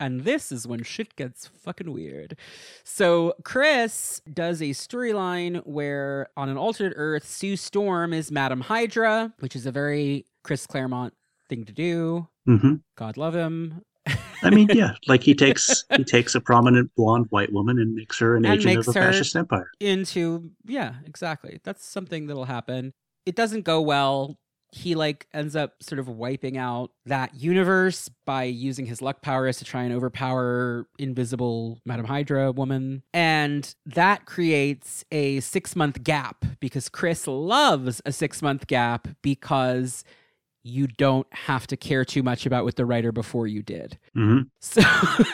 And 0.00 0.20
this 0.22 0.52
is 0.52 0.66
when 0.66 0.84
shit 0.84 1.16
gets 1.16 1.48
fucking 1.48 1.92
weird. 1.92 2.36
So 2.84 3.34
Chris 3.44 4.22
does 4.32 4.62
a 4.62 4.66
storyline 4.70 5.60
where 5.66 6.28
on 6.36 6.48
an 6.48 6.56
alternate 6.56 6.92
Earth, 6.94 7.26
Sue 7.26 7.56
Storm 7.56 8.12
is 8.12 8.30
Madam 8.30 8.60
Hydra, 8.60 9.34
which 9.40 9.56
is 9.56 9.66
a 9.66 9.72
very 9.72 10.24
Chris 10.44 10.66
Claremont 10.66 11.14
thing 11.48 11.64
to 11.64 11.72
do. 11.72 12.28
hmm 12.46 12.74
God 12.96 13.16
love 13.16 13.34
him. 13.34 13.82
I 14.42 14.50
mean, 14.50 14.68
yeah, 14.72 14.92
like 15.06 15.22
he 15.22 15.34
takes 15.34 15.84
he 15.96 16.04
takes 16.04 16.34
a 16.34 16.40
prominent 16.40 16.94
blonde 16.96 17.26
white 17.30 17.52
woman 17.52 17.78
and 17.78 17.94
makes 17.94 18.18
her 18.20 18.36
an 18.36 18.44
And 18.44 18.54
agent 18.54 18.76
of 18.76 18.88
a 18.88 18.92
fascist 18.92 19.36
empire. 19.36 19.70
into 19.80 20.50
yeah 20.66 20.94
exactly. 21.06 21.60
That's 21.64 21.84
something 21.84 22.26
that'll 22.26 22.44
happen. 22.44 22.92
It 23.26 23.34
doesn't 23.36 23.62
go 23.62 23.80
well. 23.80 24.38
He 24.70 24.94
like 24.94 25.26
ends 25.32 25.56
up 25.56 25.82
sort 25.82 25.98
of 25.98 26.08
wiping 26.08 26.58
out 26.58 26.90
that 27.06 27.34
universe 27.34 28.10
by 28.26 28.44
using 28.44 28.84
his 28.84 29.00
luck 29.00 29.22
powers 29.22 29.56
to 29.58 29.64
try 29.64 29.82
and 29.82 29.94
overpower 29.94 30.86
invisible 30.98 31.80
madam 31.86 32.04
hydra 32.04 32.52
woman. 32.52 33.02
And 33.14 33.74
that 33.86 34.26
creates 34.26 35.04
a 35.10 35.40
six 35.40 35.74
month 35.74 36.04
gap 36.04 36.44
because 36.60 36.88
chris 36.90 37.26
loves 37.26 38.02
a 38.04 38.12
six 38.12 38.42
month 38.42 38.66
gap 38.66 39.08
because 39.22 40.04
you 40.68 40.86
don't 40.86 41.26
have 41.32 41.66
to 41.66 41.76
care 41.76 42.04
too 42.04 42.22
much 42.22 42.46
about 42.46 42.64
what 42.64 42.76
the 42.76 42.86
writer 42.86 43.12
before 43.12 43.46
you 43.46 43.62
did 43.62 43.98
hmm 44.14 44.40
so 44.60 44.82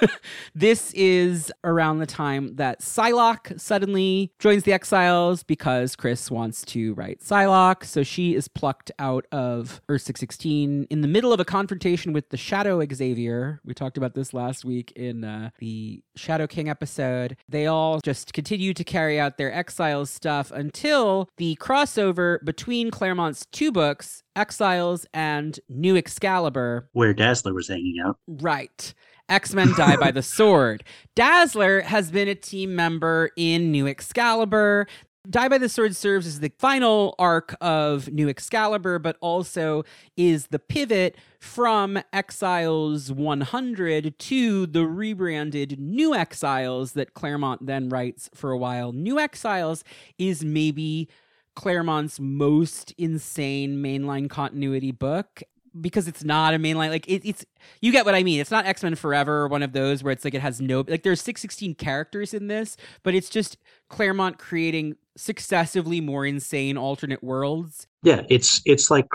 this 0.55 0.93
is 0.95 1.53
around 1.65 1.99
the 1.99 2.07
time 2.07 2.57
that 2.57 2.81
Psylocke 2.81 3.59
suddenly 3.61 4.33
joins 4.39 4.65
the 4.65 4.73
Exiles 4.73 5.43
because 5.43 5.97
Chris 5.97 6.31
wants 6.31 6.65
to 6.67 6.95
write 6.95 7.21
Psylocke. 7.21 7.85
So 7.85 8.03
she 8.03 8.35
is 8.35 8.49
plucked 8.49 8.91
out 8.99 9.27
of 9.33 9.81
Earth 9.89 10.03
616 10.03 10.87
in 10.91 11.01
the 11.01 11.09
middle 11.09 11.33
of 11.33 11.41
a 11.41 11.45
confrontation 11.45 12.13
with 12.13 12.29
the 12.31 12.37
Shadow 12.37 12.85
Xavier. 12.93 13.61
We 13.65 13.75
talked 13.75 13.97
about 13.97 14.15
this 14.15 14.35
last 14.35 14.65
week 14.65 14.93
in 14.93 15.25
uh, 15.25 15.51
the 15.59 16.03
Shadow 16.17 16.47
King 16.47 16.69
episode. 16.69 17.37
They 17.49 17.67
all 17.67 18.01
just 18.01 18.33
continue 18.33 18.75
to 18.75 18.85
carry 18.85 19.19
out 19.19 19.39
their 19.39 19.53
Exiles 19.53 20.11
stuff 20.11 20.51
until 20.51 21.29
the 21.37 21.57
crossover 21.61 22.45
between 22.45 22.91
Claremont's 22.91 23.47
two 23.53 23.73
books, 23.73 24.23
Exiles 24.37 25.07
and 25.15 25.59
New 25.69 25.97
Excalibur, 25.97 26.89
Where 26.93 27.15
Dazzler 27.15 27.55
was 27.55 27.69
hanging 27.69 27.97
out. 28.05 28.19
Right. 28.27 28.95
X 29.29 29.55
Men 29.55 29.73
Die 29.77 29.97
by 29.97 30.11
the 30.11 30.23
Sword. 30.37 30.85
Dazzler 31.15 31.81
has 31.81 32.11
been 32.11 32.29
a 32.29 32.35
team 32.35 32.77
member 32.77 33.31
in 33.37 33.71
New 33.73 33.87
Excalibur. 33.87 34.87
Die 35.31 35.49
by 35.49 35.57
the 35.57 35.71
Sword 35.71 35.97
serves 35.97 36.27
as 36.27 36.41
the 36.41 36.53
final 36.59 37.15
arc 37.19 37.57
of 37.63 38.13
New 38.13 38.29
Excalibur, 38.29 38.99
but 38.99 39.17
also 39.23 39.83
is 40.19 40.49
the 40.49 40.59
pivot 40.59 41.17
from 41.41 41.99
Exiles 42.13 43.11
100 43.11 44.19
to 44.19 44.67
the 44.67 44.87
rebranded 44.87 45.81
New 45.81 46.15
Exiles 46.15 46.93
that 46.93 47.15
Claremont 47.15 47.65
then 47.65 47.89
writes 47.89 48.29
for 48.35 48.51
a 48.51 48.59
while. 48.59 48.93
New 48.93 49.19
Exiles 49.19 49.83
is 50.19 50.45
maybe 50.45 51.09
Claremont's 51.55 52.19
most 52.21 52.93
insane 52.99 53.77
mainline 53.83 54.29
continuity 54.29 54.91
book 54.93 55.43
because 55.81 56.07
it's 56.07 56.23
not 56.23 56.55
a 56.55 56.59
mainline 56.59 56.91
like 56.91 57.09
it, 57.09 57.27
it's 57.29 57.45
you 57.81 57.91
get 57.91 58.05
what 58.05 58.15
I 58.15 58.23
mean. 58.23 58.41
It's 58.41 58.51
not 58.51 58.67
X 58.67 58.83
Men 58.83 58.95
Forever 58.95 59.39
or 59.43 59.49
one 59.49 59.63
of 59.63 59.73
those 59.73 60.03
where 60.05 60.13
it's 60.13 60.25
like 60.25 60.35
it 60.35 60.41
has 60.41 60.61
no 60.61 60.85
like 60.87 61.03
there's 61.03 61.21
six 61.21 61.41
sixteen 61.41 61.75
characters 61.75 62.33
in 62.35 62.47
this, 62.47 62.77
but 63.03 63.15
it's 63.15 63.29
just 63.29 63.57
Claremont 63.89 64.39
creating 64.39 64.97
successively 65.17 66.01
more 66.01 66.27
insane 66.27 66.77
alternate 66.77 67.23
worlds. 67.25 67.87
Yeah, 68.03 68.23
it's 68.29 68.61
it's 68.65 68.91
like 68.91 69.07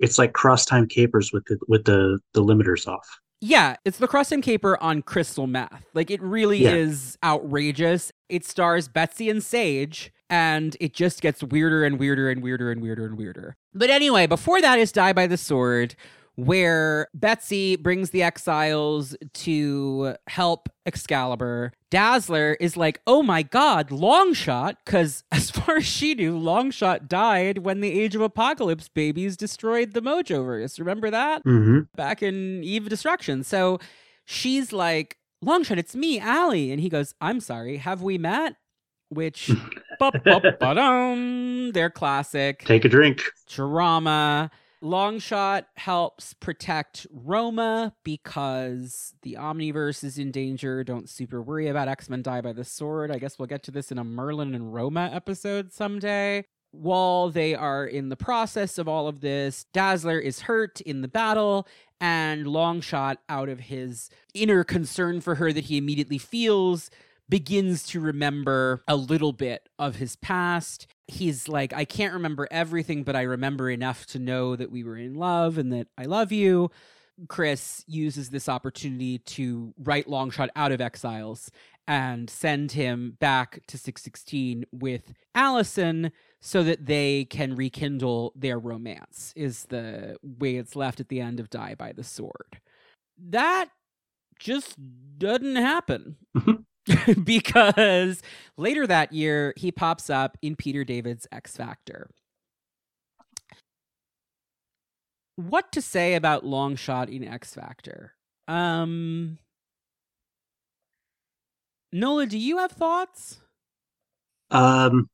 it's 0.00 0.18
like 0.18 0.32
cross 0.32 0.64
time 0.66 0.86
capers 0.86 1.32
with 1.32 1.44
the 1.46 1.58
with 1.68 1.84
the 1.84 2.18
the 2.34 2.42
limiters 2.42 2.86
off. 2.86 3.08
Yeah, 3.44 3.74
it's 3.84 3.98
the 3.98 4.06
Cross 4.06 4.28
Time 4.30 4.40
Caper 4.40 4.80
on 4.80 5.02
crystal 5.02 5.48
meth. 5.48 5.84
Like 5.94 6.12
it 6.12 6.22
really 6.22 6.58
Yeah. 6.58 6.74
is 6.74 7.18
outrageous. 7.24 8.12
It 8.28 8.44
stars 8.44 8.86
Betsy 8.86 9.28
and 9.28 9.42
Sage, 9.42 10.12
and 10.32 10.78
it 10.80 10.94
just 10.94 11.20
gets 11.20 11.42
weirder 11.42 11.84
and 11.84 11.98
weirder 11.98 12.30
and 12.30 12.42
weirder 12.42 12.70
and 12.70 12.80
weirder 12.80 13.04
and 13.04 13.18
weirder. 13.18 13.54
But 13.74 13.90
anyway, 13.90 14.26
before 14.26 14.62
that 14.62 14.78
is 14.78 14.90
Die 14.90 15.12
by 15.12 15.26
the 15.26 15.36
Sword, 15.36 15.94
where 16.36 17.08
Betsy 17.12 17.76
brings 17.76 18.10
the 18.10 18.22
exiles 18.22 19.14
to 19.34 20.16
help 20.28 20.70
Excalibur. 20.86 21.74
Dazzler 21.90 22.56
is 22.60 22.78
like, 22.78 23.02
oh 23.06 23.22
my 23.22 23.42
god, 23.42 23.90
Longshot, 23.90 24.76
because 24.86 25.22
as 25.32 25.50
far 25.50 25.76
as 25.76 25.84
she 25.86 26.14
knew, 26.14 26.38
Longshot 26.38 27.08
died 27.08 27.58
when 27.58 27.82
the 27.82 28.00
Age 28.00 28.14
of 28.14 28.22
Apocalypse 28.22 28.88
babies 28.88 29.36
destroyed 29.36 29.92
the 29.92 30.00
Mojo 30.00 30.22
Mojoverse. 30.22 30.78
Remember 30.78 31.10
that? 31.10 31.42
hmm 31.42 31.80
back 31.94 32.22
in 32.22 32.64
Eve 32.64 32.84
of 32.84 32.88
Destruction. 32.88 33.44
So 33.44 33.78
she's 34.24 34.72
like, 34.72 35.18
Longshot, 35.44 35.76
it's 35.76 35.94
me, 35.94 36.18
Allie. 36.18 36.72
And 36.72 36.80
he 36.80 36.88
goes, 36.88 37.14
I'm 37.20 37.40
sorry, 37.40 37.76
have 37.76 38.00
we 38.00 38.16
met? 38.16 38.56
Which, 39.12 39.50
they're 41.72 41.90
classic. 41.90 42.64
Take 42.64 42.84
a 42.84 42.88
drink. 42.88 43.22
Drama. 43.48 44.50
Longshot 44.82 45.66
helps 45.76 46.34
protect 46.34 47.06
Roma 47.12 47.94
because 48.02 49.14
the 49.22 49.34
Omniverse 49.38 50.02
is 50.02 50.18
in 50.18 50.32
danger. 50.32 50.82
Don't 50.82 51.08
super 51.08 51.40
worry 51.40 51.68
about 51.68 51.86
X 51.88 52.10
Men 52.10 52.22
Die 52.22 52.40
by 52.40 52.52
the 52.52 52.64
Sword. 52.64 53.12
I 53.12 53.18
guess 53.18 53.38
we'll 53.38 53.46
get 53.46 53.62
to 53.64 53.70
this 53.70 53.92
in 53.92 53.98
a 53.98 54.04
Merlin 54.04 54.54
and 54.54 54.74
Roma 54.74 55.08
episode 55.12 55.72
someday. 55.72 56.44
While 56.72 57.28
they 57.28 57.54
are 57.54 57.86
in 57.86 58.08
the 58.08 58.16
process 58.16 58.78
of 58.78 58.88
all 58.88 59.06
of 59.06 59.20
this, 59.20 59.66
Dazzler 59.72 60.18
is 60.18 60.40
hurt 60.40 60.80
in 60.80 61.02
the 61.02 61.08
battle, 61.08 61.68
and 62.00 62.46
Longshot, 62.46 63.18
out 63.28 63.50
of 63.50 63.60
his 63.60 64.08
inner 64.34 64.64
concern 64.64 65.20
for 65.20 65.34
her 65.36 65.52
that 65.52 65.64
he 65.64 65.76
immediately 65.76 66.18
feels, 66.18 66.90
begins 67.32 67.84
to 67.84 67.98
remember 67.98 68.84
a 68.86 68.94
little 68.94 69.32
bit 69.32 69.66
of 69.78 69.96
his 69.96 70.16
past. 70.16 70.86
He's 71.08 71.48
like, 71.48 71.72
I 71.72 71.86
can't 71.86 72.12
remember 72.12 72.46
everything, 72.50 73.04
but 73.04 73.16
I 73.16 73.22
remember 73.22 73.70
enough 73.70 74.04
to 74.08 74.18
know 74.18 74.54
that 74.54 74.70
we 74.70 74.84
were 74.84 74.98
in 74.98 75.14
love 75.14 75.56
and 75.56 75.72
that 75.72 75.86
I 75.96 76.04
love 76.04 76.30
you. 76.30 76.70
Chris 77.28 77.86
uses 77.88 78.28
this 78.28 78.50
opportunity 78.50 79.16
to 79.20 79.72
write 79.78 80.08
Longshot 80.08 80.50
out 80.54 80.72
of 80.72 80.82
exiles 80.82 81.50
and 81.88 82.28
send 82.28 82.72
him 82.72 83.16
back 83.18 83.62
to 83.68 83.78
616 83.78 84.66
with 84.70 85.14
Allison 85.34 86.12
so 86.42 86.62
that 86.62 86.84
they 86.84 87.24
can 87.24 87.56
rekindle 87.56 88.34
their 88.36 88.58
romance, 88.58 89.32
is 89.34 89.64
the 89.70 90.18
way 90.22 90.56
it's 90.56 90.76
left 90.76 91.00
at 91.00 91.08
the 91.08 91.22
end 91.22 91.40
of 91.40 91.48
Die 91.48 91.76
by 91.76 91.92
the 91.92 92.04
Sword. 92.04 92.60
That 93.16 93.70
just 94.38 94.76
doesn't 95.16 95.56
happen. 95.56 96.16
Mm-hmm. 96.36 96.60
because 97.24 98.22
later 98.56 98.86
that 98.86 99.12
year, 99.12 99.54
he 99.56 99.70
pops 99.70 100.10
up 100.10 100.36
in 100.42 100.56
Peter 100.56 100.84
David's 100.84 101.26
X 101.30 101.56
Factor. 101.56 102.10
What 105.36 105.72
to 105.72 105.80
say 105.80 106.14
about 106.14 106.44
Longshot 106.44 107.08
in 107.08 107.26
X 107.26 107.54
Factor? 107.54 108.14
Um, 108.48 109.38
Nola, 111.92 112.26
do 112.26 112.38
you 112.38 112.58
have 112.58 112.72
thoughts? 112.72 113.38
Um, 114.50 115.08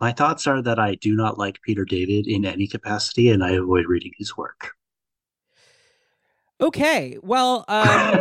my 0.00 0.12
thoughts 0.12 0.46
are 0.46 0.62
that 0.62 0.78
I 0.78 0.94
do 0.94 1.14
not 1.14 1.38
like 1.38 1.60
Peter 1.62 1.84
David 1.84 2.26
in 2.26 2.44
any 2.44 2.66
capacity, 2.66 3.30
and 3.30 3.44
I 3.44 3.50
avoid 3.50 3.86
reading 3.86 4.12
his 4.16 4.36
work. 4.36 4.72
Okay, 6.60 7.16
well, 7.22 7.64
um, 7.68 8.20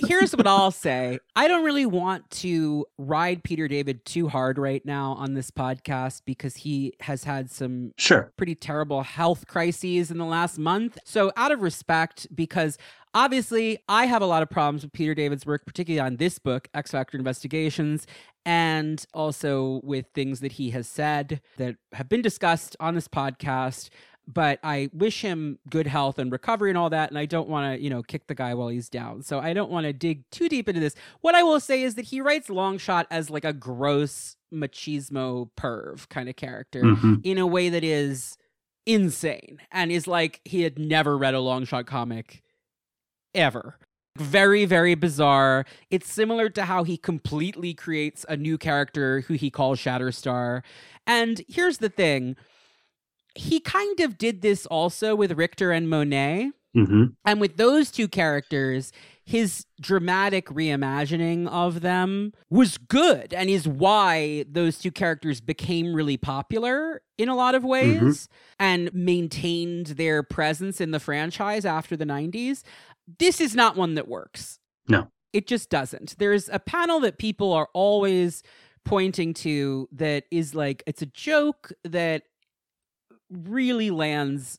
here's 0.00 0.34
what 0.34 0.48
I'll 0.48 0.72
say. 0.72 1.20
I 1.36 1.46
don't 1.46 1.64
really 1.64 1.86
want 1.86 2.28
to 2.30 2.86
ride 2.98 3.44
Peter 3.44 3.68
David 3.68 4.04
too 4.04 4.26
hard 4.26 4.58
right 4.58 4.84
now 4.84 5.12
on 5.12 5.34
this 5.34 5.52
podcast 5.52 6.22
because 6.24 6.56
he 6.56 6.94
has 7.00 7.22
had 7.22 7.48
some 7.48 7.92
sure 7.96 8.32
pretty 8.36 8.56
terrible 8.56 9.04
health 9.04 9.46
crises 9.46 10.10
in 10.10 10.18
the 10.18 10.24
last 10.24 10.58
month. 10.58 10.98
So, 11.04 11.30
out 11.36 11.52
of 11.52 11.62
respect, 11.62 12.26
because 12.34 12.78
obviously 13.14 13.78
I 13.88 14.06
have 14.06 14.22
a 14.22 14.26
lot 14.26 14.42
of 14.42 14.50
problems 14.50 14.82
with 14.82 14.92
Peter 14.92 15.14
David's 15.14 15.46
work, 15.46 15.66
particularly 15.66 16.04
on 16.04 16.16
this 16.16 16.40
book, 16.40 16.66
X 16.74 16.90
Factor 16.90 17.16
Investigations, 17.16 18.08
and 18.44 19.04
also 19.14 19.80
with 19.84 20.06
things 20.14 20.40
that 20.40 20.52
he 20.52 20.70
has 20.70 20.88
said 20.88 21.40
that 21.58 21.76
have 21.92 22.08
been 22.08 22.22
discussed 22.22 22.76
on 22.80 22.96
this 22.96 23.06
podcast 23.06 23.88
but 24.28 24.58
I 24.62 24.90
wish 24.92 25.22
him 25.22 25.58
good 25.70 25.86
health 25.86 26.18
and 26.18 26.32
recovery 26.32 26.70
and 26.70 26.78
all 26.78 26.90
that. 26.90 27.10
And 27.10 27.18
I 27.18 27.26
don't 27.26 27.48
want 27.48 27.74
to, 27.76 27.82
you 27.82 27.90
know, 27.90 28.02
kick 28.02 28.26
the 28.26 28.34
guy 28.34 28.54
while 28.54 28.68
he's 28.68 28.88
down. 28.88 29.22
So 29.22 29.38
I 29.38 29.52
don't 29.52 29.70
want 29.70 29.86
to 29.86 29.92
dig 29.92 30.28
too 30.30 30.48
deep 30.48 30.68
into 30.68 30.80
this. 30.80 30.94
What 31.20 31.34
I 31.34 31.42
will 31.42 31.60
say 31.60 31.82
is 31.82 31.94
that 31.94 32.06
he 32.06 32.20
writes 32.20 32.48
Longshot 32.48 33.06
as 33.10 33.30
like 33.30 33.44
a 33.44 33.52
gross 33.52 34.36
machismo 34.52 35.50
perv 35.56 36.08
kind 36.08 36.28
of 36.28 36.36
character 36.36 36.82
mm-hmm. 36.82 37.16
in 37.22 37.38
a 37.38 37.46
way 37.46 37.68
that 37.68 37.84
is 37.84 38.36
insane 38.84 39.58
and 39.70 39.90
is 39.92 40.06
like 40.06 40.40
he 40.44 40.62
had 40.62 40.78
never 40.78 41.16
read 41.16 41.34
a 41.34 41.38
Longshot 41.38 41.86
comic 41.86 42.42
ever. 43.34 43.78
Very, 44.16 44.64
very 44.64 44.94
bizarre. 44.94 45.66
It's 45.90 46.10
similar 46.10 46.48
to 46.50 46.64
how 46.64 46.84
he 46.84 46.96
completely 46.96 47.74
creates 47.74 48.24
a 48.28 48.36
new 48.36 48.56
character 48.56 49.20
who 49.22 49.34
he 49.34 49.50
calls 49.50 49.78
Shatterstar. 49.78 50.62
And 51.06 51.42
here's 51.46 51.78
the 51.78 51.90
thing 51.90 52.36
he 53.36 53.60
kind 53.60 54.00
of 54.00 54.18
did 54.18 54.42
this 54.42 54.66
also 54.66 55.14
with 55.14 55.32
Richter 55.32 55.72
and 55.72 55.88
Monet. 55.88 56.50
Mm-hmm. 56.76 57.04
And 57.24 57.40
with 57.40 57.56
those 57.56 57.90
two 57.90 58.06
characters, 58.06 58.92
his 59.24 59.64
dramatic 59.80 60.46
reimagining 60.48 61.48
of 61.48 61.80
them 61.80 62.32
was 62.50 62.76
good 62.76 63.32
and 63.32 63.48
is 63.48 63.66
why 63.66 64.44
those 64.48 64.78
two 64.78 64.90
characters 64.90 65.40
became 65.40 65.94
really 65.94 66.18
popular 66.18 67.00
in 67.16 67.30
a 67.30 67.34
lot 67.34 67.54
of 67.54 67.64
ways 67.64 68.00
mm-hmm. 68.00 68.34
and 68.60 68.94
maintained 68.94 69.86
their 69.86 70.22
presence 70.22 70.80
in 70.80 70.90
the 70.90 71.00
franchise 71.00 71.64
after 71.64 71.96
the 71.96 72.04
90s. 72.04 72.62
This 73.18 73.40
is 73.40 73.54
not 73.54 73.76
one 73.76 73.94
that 73.94 74.06
works. 74.06 74.58
No. 74.86 75.08
It 75.32 75.46
just 75.46 75.70
doesn't. 75.70 76.16
There's 76.18 76.48
a 76.50 76.58
panel 76.58 77.00
that 77.00 77.18
people 77.18 77.52
are 77.52 77.68
always 77.72 78.42
pointing 78.84 79.34
to 79.34 79.88
that 79.92 80.24
is 80.30 80.54
like 80.54 80.82
it's 80.86 81.02
a 81.02 81.06
joke 81.06 81.72
that 81.84 82.22
really 83.30 83.90
lands 83.90 84.58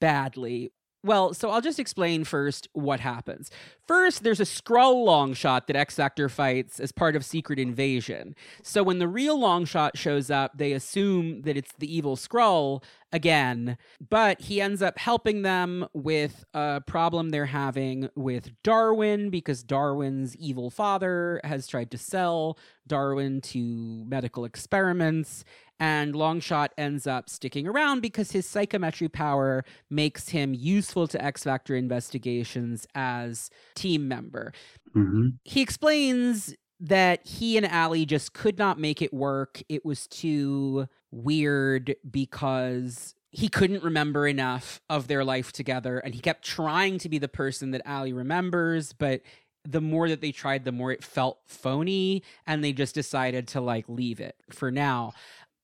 badly. 0.00 0.72
Well, 1.04 1.32
so 1.32 1.50
I'll 1.50 1.60
just 1.60 1.78
explain 1.78 2.24
first 2.24 2.66
what 2.72 2.98
happens. 2.98 3.50
First, 3.86 4.24
there's 4.24 4.40
a 4.40 4.44
Skrull 4.44 5.04
long 5.04 5.32
shot 5.32 5.68
that 5.68 5.76
X 5.76 5.94
Factor 5.94 6.28
fights 6.28 6.80
as 6.80 6.90
part 6.90 7.14
of 7.14 7.24
Secret 7.24 7.60
Invasion. 7.60 8.34
So 8.64 8.82
when 8.82 8.98
the 8.98 9.06
real 9.06 9.38
long 9.38 9.64
shot 9.64 9.96
shows 9.96 10.28
up, 10.28 10.58
they 10.58 10.72
assume 10.72 11.42
that 11.42 11.56
it's 11.56 11.72
the 11.78 11.94
evil 11.94 12.16
Skrull 12.16 12.82
again, 13.12 13.78
but 14.10 14.40
he 14.40 14.60
ends 14.60 14.82
up 14.82 14.98
helping 14.98 15.42
them 15.42 15.86
with 15.94 16.44
a 16.52 16.82
problem 16.84 17.30
they're 17.30 17.46
having 17.46 18.10
with 18.16 18.50
Darwin 18.64 19.30
because 19.30 19.62
Darwin's 19.62 20.36
evil 20.36 20.68
father 20.68 21.40
has 21.44 21.68
tried 21.68 21.92
to 21.92 21.98
sell 21.98 22.58
Darwin 22.88 23.40
to 23.42 24.04
medical 24.08 24.44
experiments 24.44 25.44
and 25.80 26.14
Longshot 26.14 26.68
ends 26.76 27.06
up 27.06 27.28
sticking 27.30 27.66
around 27.66 28.00
because 28.00 28.32
his 28.32 28.46
psychometry 28.46 29.08
power 29.08 29.64
makes 29.90 30.30
him 30.30 30.54
useful 30.54 31.06
to 31.08 31.24
X 31.24 31.44
Factor 31.44 31.76
investigations 31.76 32.86
as 32.94 33.50
team 33.74 34.08
member. 34.08 34.52
Mm-hmm. 34.94 35.28
He 35.44 35.60
explains 35.60 36.54
that 36.80 37.26
he 37.26 37.56
and 37.56 37.66
Allie 37.66 38.06
just 38.06 38.32
could 38.32 38.58
not 38.58 38.78
make 38.78 39.02
it 39.02 39.12
work. 39.12 39.62
It 39.68 39.84
was 39.84 40.06
too 40.06 40.88
weird 41.10 41.96
because 42.08 43.14
he 43.30 43.48
couldn't 43.48 43.82
remember 43.82 44.26
enough 44.26 44.80
of 44.88 45.08
their 45.08 45.24
life 45.24 45.52
together 45.52 45.98
and 45.98 46.14
he 46.14 46.20
kept 46.20 46.44
trying 46.44 46.98
to 46.98 47.08
be 47.08 47.18
the 47.18 47.28
person 47.28 47.72
that 47.72 47.82
Allie 47.84 48.12
remembers, 48.12 48.92
but 48.92 49.22
the 49.64 49.80
more 49.80 50.08
that 50.08 50.22
they 50.22 50.32
tried, 50.32 50.64
the 50.64 50.72
more 50.72 50.92
it 50.92 51.04
felt 51.04 51.40
phony, 51.46 52.22
and 52.46 52.64
they 52.64 52.72
just 52.72 52.94
decided 52.94 53.46
to 53.48 53.60
like 53.60 53.84
leave 53.86 54.18
it 54.18 54.36
for 54.50 54.70
now. 54.70 55.12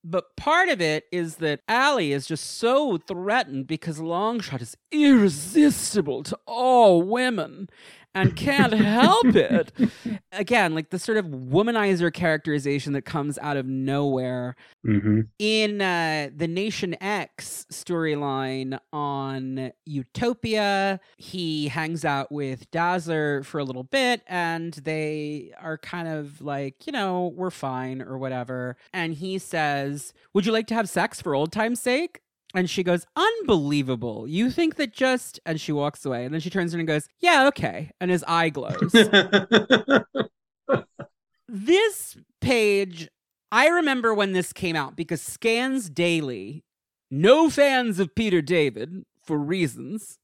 But 0.07 0.35
part 0.35 0.69
of 0.69 0.79
it 0.81 1.05
is 1.11 1.37
that 1.37 1.61
Allie 1.67 2.11
is 2.11 2.27
just 2.27 2.59
so 2.59 2.99
threatened 2.99 3.65
because 3.65 3.99
Longshot 3.99 4.61
is 4.61 4.77
irresistible 4.91 6.21
to 6.21 6.37
all 6.45 7.01
women 7.01 7.67
and 8.15 8.35
can't 8.35 8.73
help 8.73 9.35
it. 9.35 9.71
Again, 10.31 10.73
like 10.73 10.89
the 10.89 10.97
sort 10.97 11.17
of 11.17 11.25
womanizer 11.25 12.11
characterization 12.11 12.93
that 12.93 13.03
comes 13.03 13.37
out 13.39 13.57
of 13.57 13.65
nowhere. 13.65 14.55
Mm-hmm. 14.85 15.21
In 15.37 15.81
uh, 15.81 16.29
the 16.35 16.47
Nation 16.47 16.95
X 17.01 17.65
storyline 17.71 18.79
on 18.91 19.71
Utopia, 19.85 20.99
he 21.17 21.67
hangs 21.67 22.05
out 22.05 22.31
with 22.31 22.71
Dazzler 22.71 23.43
for 23.43 23.59
a 23.59 23.63
little 23.63 23.83
bit 23.83 24.21
and 24.27 24.73
they 24.73 25.51
are 25.59 25.77
kind 25.77 26.07
of 26.07 26.41
like, 26.41 26.87
you 26.87 26.93
know, 26.93 27.33
we're 27.35 27.51
fine 27.51 28.01
or 28.01 28.17
whatever. 28.17 28.77
And 28.93 29.13
he 29.13 29.37
says, 29.37 30.13
Would 30.33 30.45
you 30.45 30.51
like 30.51 30.67
to 30.67 30.73
have 30.73 30.89
sex 30.89 31.21
for 31.21 31.35
old 31.35 31.51
time's 31.51 31.81
sake? 31.81 32.21
And 32.55 32.69
she 32.69 32.83
goes, 32.83 33.05
Unbelievable. 33.15 34.27
You 34.27 34.49
think 34.49 34.75
that 34.75 34.93
just. 34.93 35.39
And 35.45 35.59
she 35.59 35.73
walks 35.73 36.05
away. 36.05 36.23
And 36.23 36.33
then 36.33 36.41
she 36.41 36.49
turns 36.49 36.73
around 36.73 36.79
and 36.79 36.87
goes, 36.87 37.07
Yeah, 37.19 37.47
okay. 37.47 37.91
And 37.99 38.09
his 38.09 38.23
eye 38.27 38.49
glows. 38.49 38.91
this 41.49 42.17
page, 42.39 43.09
I 43.51 43.67
remember 43.67 44.13
when 44.13 44.31
this 44.31 44.53
came 44.53 44.75
out 44.77 44.95
because 44.95 45.21
Scans 45.21 45.89
Daily, 45.89 46.63
no 47.11 47.49
fans 47.49 47.99
of 47.99 48.15
Peter 48.15 48.41
David 48.41 49.03
for 49.21 49.37
reasons, 49.37 50.17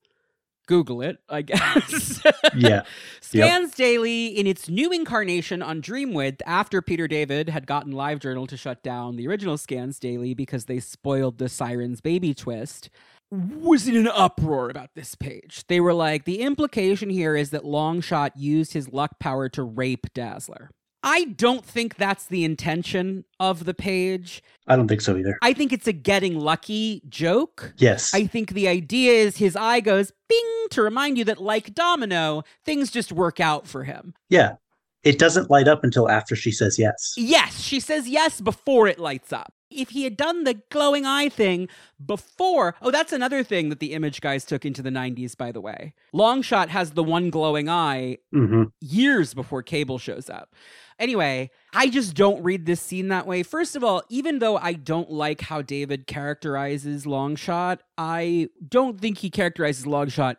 Google 0.67 1.01
it, 1.01 1.19
I 1.29 1.41
guess. 1.41 2.21
yeah. 2.55 2.83
Scans 3.21 3.69
yep. 3.69 3.75
Daily, 3.75 4.27
in 4.27 4.47
its 4.47 4.69
new 4.69 4.91
incarnation 4.91 5.61
on 5.61 5.81
Dreamwidth, 5.81 6.41
after 6.45 6.81
Peter 6.81 7.07
David 7.07 7.49
had 7.49 7.67
gotten 7.67 7.93
LiveJournal 7.93 8.47
to 8.47 8.57
shut 8.57 8.83
down 8.83 9.15
the 9.15 9.27
original 9.27 9.57
Scans 9.57 9.99
Daily 9.99 10.33
because 10.33 10.65
they 10.65 10.79
spoiled 10.79 11.37
the 11.37 11.45
Siryn's 11.45 12.01
baby 12.01 12.33
twist, 12.33 12.89
was 13.31 13.87
in 13.87 13.95
an 13.95 14.07
uproar 14.07 14.69
about 14.69 14.89
this 14.93 15.15
page. 15.15 15.63
They 15.67 15.79
were 15.79 15.93
like, 15.93 16.25
the 16.25 16.41
implication 16.41 17.09
here 17.09 17.35
is 17.35 17.51
that 17.51 17.63
Longshot 17.63 18.31
used 18.35 18.73
his 18.73 18.91
luck 18.91 19.19
power 19.19 19.47
to 19.49 19.63
rape 19.63 20.13
Dazzler. 20.13 20.69
I 21.03 21.25
don't 21.25 21.65
think 21.65 21.95
that's 21.95 22.25
the 22.27 22.43
intention 22.43 23.25
of 23.39 23.65
the 23.65 23.73
page. 23.73 24.43
I 24.67 24.75
don't 24.75 24.87
think 24.87 25.01
so 25.01 25.17
either. 25.17 25.37
I 25.41 25.53
think 25.53 25.73
it's 25.73 25.87
a 25.87 25.93
getting 25.93 26.39
lucky 26.39 27.01
joke. 27.09 27.73
Yes. 27.77 28.13
I 28.13 28.27
think 28.27 28.51
the 28.51 28.67
idea 28.67 29.13
is 29.13 29.37
his 29.37 29.55
eye 29.55 29.79
goes 29.79 30.11
bing 30.29 30.67
to 30.71 30.81
remind 30.81 31.17
you 31.17 31.23
that, 31.25 31.41
like 31.41 31.73
Domino, 31.73 32.43
things 32.63 32.91
just 32.91 33.11
work 33.11 33.39
out 33.39 33.67
for 33.67 33.83
him. 33.83 34.13
Yeah. 34.29 34.55
It 35.03 35.17
doesn't 35.17 35.49
light 35.49 35.67
up 35.67 35.83
until 35.83 36.09
after 36.09 36.35
she 36.35 36.51
says 36.51 36.77
yes. 36.77 37.15
Yes. 37.17 37.59
She 37.59 37.79
says 37.79 38.07
yes 38.07 38.39
before 38.39 38.87
it 38.87 38.99
lights 38.99 39.33
up. 39.33 39.53
If 39.71 39.89
he 39.89 40.03
had 40.03 40.17
done 40.17 40.43
the 40.43 40.61
glowing 40.69 41.05
eye 41.05 41.29
thing 41.29 41.69
before, 42.03 42.75
oh, 42.81 42.91
that's 42.91 43.13
another 43.13 43.43
thing 43.43 43.69
that 43.69 43.79
the 43.79 43.93
image 43.93 44.21
guys 44.21 44.45
took 44.45 44.65
into 44.65 44.81
the 44.81 44.89
90s, 44.89 45.37
by 45.37 45.51
the 45.51 45.61
way. 45.61 45.93
Longshot 46.13 46.69
has 46.69 46.91
the 46.91 47.03
one 47.03 47.29
glowing 47.29 47.69
eye 47.69 48.17
hmm 48.31 48.63
years 48.79 49.33
before 49.33 49.63
Cable 49.63 49.97
shows 49.97 50.29
up. 50.29 50.53
Anyway, 50.99 51.49
I 51.73 51.89
just 51.89 52.15
don't 52.15 52.43
read 52.43 52.67
this 52.67 52.79
scene 52.79 53.07
that 53.07 53.25
way. 53.25 53.41
First 53.41 53.75
of 53.75 53.83
all, 53.83 54.03
even 54.09 54.37
though 54.37 54.57
I 54.57 54.73
don't 54.73 55.09
like 55.09 55.41
how 55.41 55.63
David 55.63 56.05
characterizes 56.05 57.05
Longshot, 57.05 57.79
I 57.97 58.49
don't 58.67 59.01
think 59.01 59.17
he 59.19 59.31
characterizes 59.31 59.85
Longshot 59.85 60.35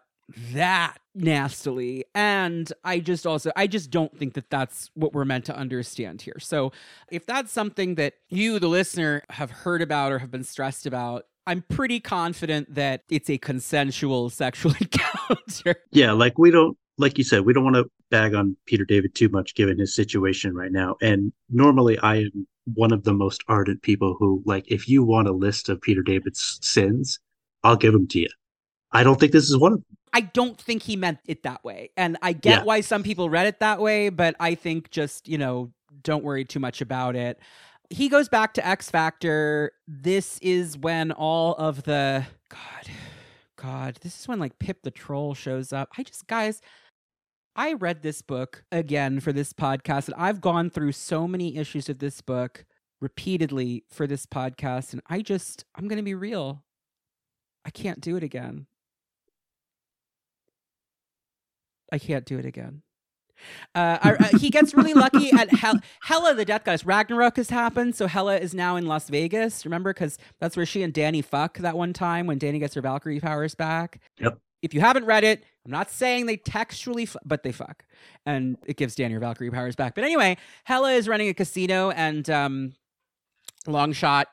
that 0.53 0.97
nastily 1.15 2.05
and 2.15 2.73
i 2.85 2.99
just 2.99 3.27
also 3.27 3.51
i 3.55 3.67
just 3.67 3.91
don't 3.91 4.17
think 4.17 4.33
that 4.33 4.49
that's 4.49 4.91
what 4.95 5.13
we're 5.13 5.27
meant 5.27 5.45
to 5.45 5.55
understand 5.55 6.23
here 6.23 6.39
so 6.39 6.73
if 7.11 7.27
that's 7.27 7.53
something 7.53 7.97
that 7.97 8.15
you 8.31 8.59
the 8.59 8.69
listener 8.69 9.23
have 9.29 9.51
heard 9.51 9.83
about 9.83 10.11
or 10.11 10.19
have 10.19 10.31
been 10.31 10.45
stressed 10.45 10.87
about 10.87 11.27
i'm 11.47 11.63
pretty 11.69 12.01
confident 12.01 12.73
that 12.75 13.03
it's 13.11 13.29
a 13.29 13.37
consensual 13.37 14.31
sexual 14.43 14.73
encounter 14.81 15.13
Yeah, 15.93 16.13
like 16.13 16.39
we 16.39 16.51
don't, 16.51 16.77
like 16.99 17.19
you 17.19 17.25
said, 17.25 17.45
we 17.45 17.53
don't 17.53 17.65
want 17.65 17.77
to 17.77 17.91
bag 18.11 18.35
on 18.35 18.57
Peter 18.67 18.85
David 18.85 19.15
too 19.15 19.29
much 19.29 19.55
given 19.55 19.79
his 19.79 19.95
situation 19.95 20.55
right 20.55 20.73
now. 20.73 20.97
And 21.01 21.33
normally 21.51 21.99
I 21.99 22.17
am 22.17 22.47
one 22.65 22.93
of 22.93 23.05
the 23.05 23.13
most 23.13 23.43
ardent 23.49 23.83
people 23.83 24.17
who, 24.19 24.43
like, 24.47 24.65
if 24.69 24.89
you 24.89 25.03
want 25.05 25.29
a 25.29 25.33
list 25.33 25.69
of 25.69 25.81
Peter 25.81 26.03
David's 26.03 26.59
sins, 26.63 27.19
I'll 27.63 27.77
give 27.77 27.93
them 27.93 28.07
to 28.09 28.21
you. 28.21 28.29
I 28.93 29.03
don't 29.03 29.19
think 29.19 29.33
this 29.33 29.49
is 29.49 29.57
one 29.57 29.73
of 29.73 29.79
them. 29.79 29.97
I 30.13 30.21
don't 30.21 30.61
think 30.61 30.83
he 30.83 30.97
meant 30.97 31.19
it 31.27 31.43
that 31.45 31.65
way. 31.65 31.91
And 31.97 32.19
I 32.23 32.33
get 32.33 32.61
Yeah. 32.61 32.65
why 32.65 32.81
some 32.83 33.03
people 33.03 33.31
read 33.31 33.47
it 33.47 33.61
that 33.61 33.81
way, 33.81 34.09
but 34.11 34.37
I 34.39 34.55
think 34.55 34.91
just, 34.91 35.27
you 35.29 35.39
know, 35.39 35.73
don't 36.03 36.25
worry 36.25 36.45
too 36.45 36.61
much 36.61 36.81
about 36.81 37.17
it. 37.17 37.39
He 37.91 38.09
goes 38.09 38.29
back 38.29 38.55
to 38.55 38.67
X 38.67 38.91
Factor. 38.91 39.73
This 39.87 40.39
is 40.41 40.77
when 40.79 41.13
all 41.13 41.55
of 41.55 41.83
the 41.85 42.27
God, 42.49 42.91
God, 43.57 43.99
this 44.03 44.19
is 44.21 44.29
when 44.29 44.39
like 44.39 44.59
Pip 44.59 44.83
the 44.83 44.91
Troll 44.91 45.35
shows 45.35 45.73
up. 45.73 45.91
I 45.97 46.03
just, 46.03 46.27
guys, 46.27 46.61
I 47.55 47.75
read 47.75 48.03
this 48.03 48.23
book 48.23 48.65
again 48.73 49.21
for 49.21 49.33
this 49.33 49.53
podcast, 49.53 50.07
and 50.07 50.15
I've 50.17 50.41
gone 50.41 50.71
through 50.71 50.93
so 50.93 51.29
many 51.29 51.57
issues 51.57 51.89
of 51.91 51.99
this 51.99 52.23
book 52.23 52.65
repeatedly 53.01 53.85
for 53.91 54.07
this 54.07 54.25
podcast, 54.25 54.93
and 54.95 55.03
I 55.09 55.21
just, 55.21 55.65
I'm 55.75 55.87
going 55.87 55.99
to 55.99 56.03
be 56.03 56.15
real. 56.15 56.65
I 57.65 57.71
can't 57.71 58.01
do 58.01 58.17
it 58.17 58.23
again. 58.23 58.67
I 61.93 61.99
can't 61.99 62.25
do 62.25 62.39
it 62.39 62.45
again. 62.47 62.83
Uh, 63.75 63.99
I- 64.03 64.13
uh, 64.15 64.39
he 64.39 64.51
gets 64.51 64.73
really 64.75 64.95
lucky 64.95 65.31
at 65.33 65.51
Hel- 65.55 65.81
Hela, 66.03 66.35
the 66.35 66.45
death 66.45 66.65
goddess. 66.65 66.85
Ragnarok 66.87 67.37
has 67.37 67.51
happened, 67.51 67.95
so 67.97 68.07
Hela 68.07 68.37
is 68.39 68.55
now 68.55 68.77
in 68.77 68.87
Las 68.87 69.09
Vegas. 69.09 69.65
Remember, 69.65 69.93
because 69.93 70.19
that's 70.41 70.57
where 70.57 70.67
she 70.67 70.83
and 70.83 70.93
Danny 70.93 71.23
fuck 71.23 71.59
that 71.59 71.77
one 71.77 71.93
time 71.93 72.27
when 72.27 72.39
Danny 72.39 72.59
gets 72.59 72.75
her 72.75 72.81
Valkyrie 72.81 73.21
powers 73.21 73.55
back. 73.55 74.01
Yep. 74.19 74.39
If 74.63 74.75
you 74.75 74.81
haven't 74.81 75.07
read 75.07 75.25
it, 75.25 75.43
I'm 75.65 75.73
not 75.73 75.91
saying 75.91 76.27
they 76.27 76.37
textually, 76.37 77.05
fu- 77.07 77.19
but 77.25 77.43
they 77.43 77.51
fuck, 77.51 77.85
and 78.25 78.57
it 78.65 78.77
gives 78.77 78.95
Danny 78.95 79.15
her 79.15 79.21
Valkyrie 79.21 79.51
powers 79.51 79.75
back. 79.75 79.97
But 79.97 80.05
anyway, 80.05 80.37
Hela 80.65 80.93
is 80.93 81.09
running 81.09 81.29
a 81.29 81.35
casino, 81.35 81.91
and 81.91 82.31
um, 82.31 82.73
Longshot 83.67 84.27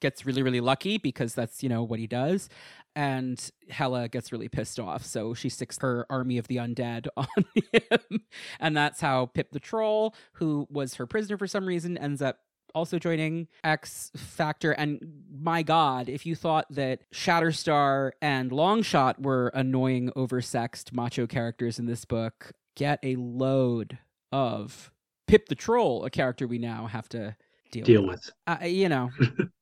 gets 0.00 0.24
really, 0.26 0.42
really 0.42 0.60
lucky 0.60 0.96
because 0.98 1.34
that's 1.34 1.62
you 1.62 1.68
know 1.68 1.82
what 1.82 1.98
he 1.98 2.06
does 2.06 2.48
and 2.96 3.50
Hela 3.68 4.08
gets 4.08 4.32
really 4.32 4.48
pissed 4.48 4.78
off. 4.78 5.04
So 5.04 5.34
she 5.34 5.48
sticks 5.48 5.78
her 5.80 6.06
army 6.10 6.38
of 6.38 6.48
the 6.48 6.56
undead 6.56 7.06
on 7.16 7.26
him. 7.54 8.20
and 8.60 8.76
that's 8.76 9.00
how 9.00 9.26
Pip 9.26 9.50
the 9.52 9.60
Troll, 9.60 10.14
who 10.34 10.66
was 10.70 10.94
her 10.94 11.06
prisoner 11.06 11.36
for 11.36 11.46
some 11.46 11.66
reason, 11.66 11.98
ends 11.98 12.22
up 12.22 12.38
also 12.74 12.98
joining 12.98 13.48
X 13.62 14.10
Factor. 14.16 14.72
And 14.72 15.00
my 15.32 15.62
God, 15.62 16.08
if 16.08 16.26
you 16.26 16.34
thought 16.34 16.66
that 16.70 17.00
Shatterstar 17.12 18.12
and 18.20 18.50
Longshot 18.50 19.20
were 19.20 19.48
annoying, 19.54 20.10
oversexed 20.16 20.92
macho 20.92 21.26
characters 21.26 21.78
in 21.78 21.86
this 21.86 22.04
book, 22.04 22.52
get 22.76 22.98
a 23.02 23.16
load 23.16 23.98
of 24.32 24.90
Pip 25.26 25.48
the 25.48 25.54
Troll, 25.54 26.04
a 26.04 26.10
character 26.10 26.46
we 26.46 26.58
now 26.58 26.86
have 26.86 27.08
to 27.10 27.36
deal, 27.70 27.84
Deal 27.84 28.02
with. 28.02 28.30
with. 28.46 28.60
Uh, 28.62 28.64
you 28.64 28.88
know. 28.88 29.10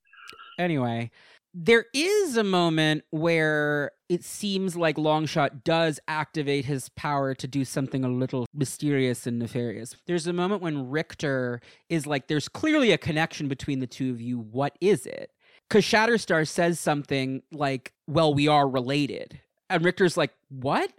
anyway, 0.58 1.10
there 1.54 1.86
is 1.92 2.36
a 2.36 2.44
moment 2.44 3.04
where 3.10 3.92
it 4.08 4.24
seems 4.24 4.76
like 4.76 4.96
Longshot 4.96 5.64
does 5.64 6.00
activate 6.08 6.64
his 6.64 6.88
power 6.90 7.34
to 7.34 7.46
do 7.46 7.64
something 7.64 8.04
a 8.04 8.08
little 8.08 8.46
mysterious 8.54 9.26
and 9.26 9.38
nefarious. 9.38 9.96
There's 10.06 10.26
a 10.26 10.32
moment 10.32 10.62
when 10.62 10.88
Richter 10.90 11.60
is 11.88 12.06
like, 12.06 12.28
there's 12.28 12.48
clearly 12.48 12.92
a 12.92 12.98
connection 12.98 13.48
between 13.48 13.80
the 13.80 13.86
two 13.86 14.10
of 14.10 14.20
you. 14.20 14.38
What 14.38 14.76
is 14.80 15.06
it? 15.06 15.30
Because 15.68 15.84
Shatterstar 15.84 16.48
says 16.48 16.80
something 16.80 17.42
like, 17.52 17.92
well, 18.06 18.32
we 18.34 18.48
are 18.48 18.68
related. 18.68 19.40
And 19.72 19.84
Richter's 19.84 20.16
like, 20.16 20.32
what? 20.48 20.92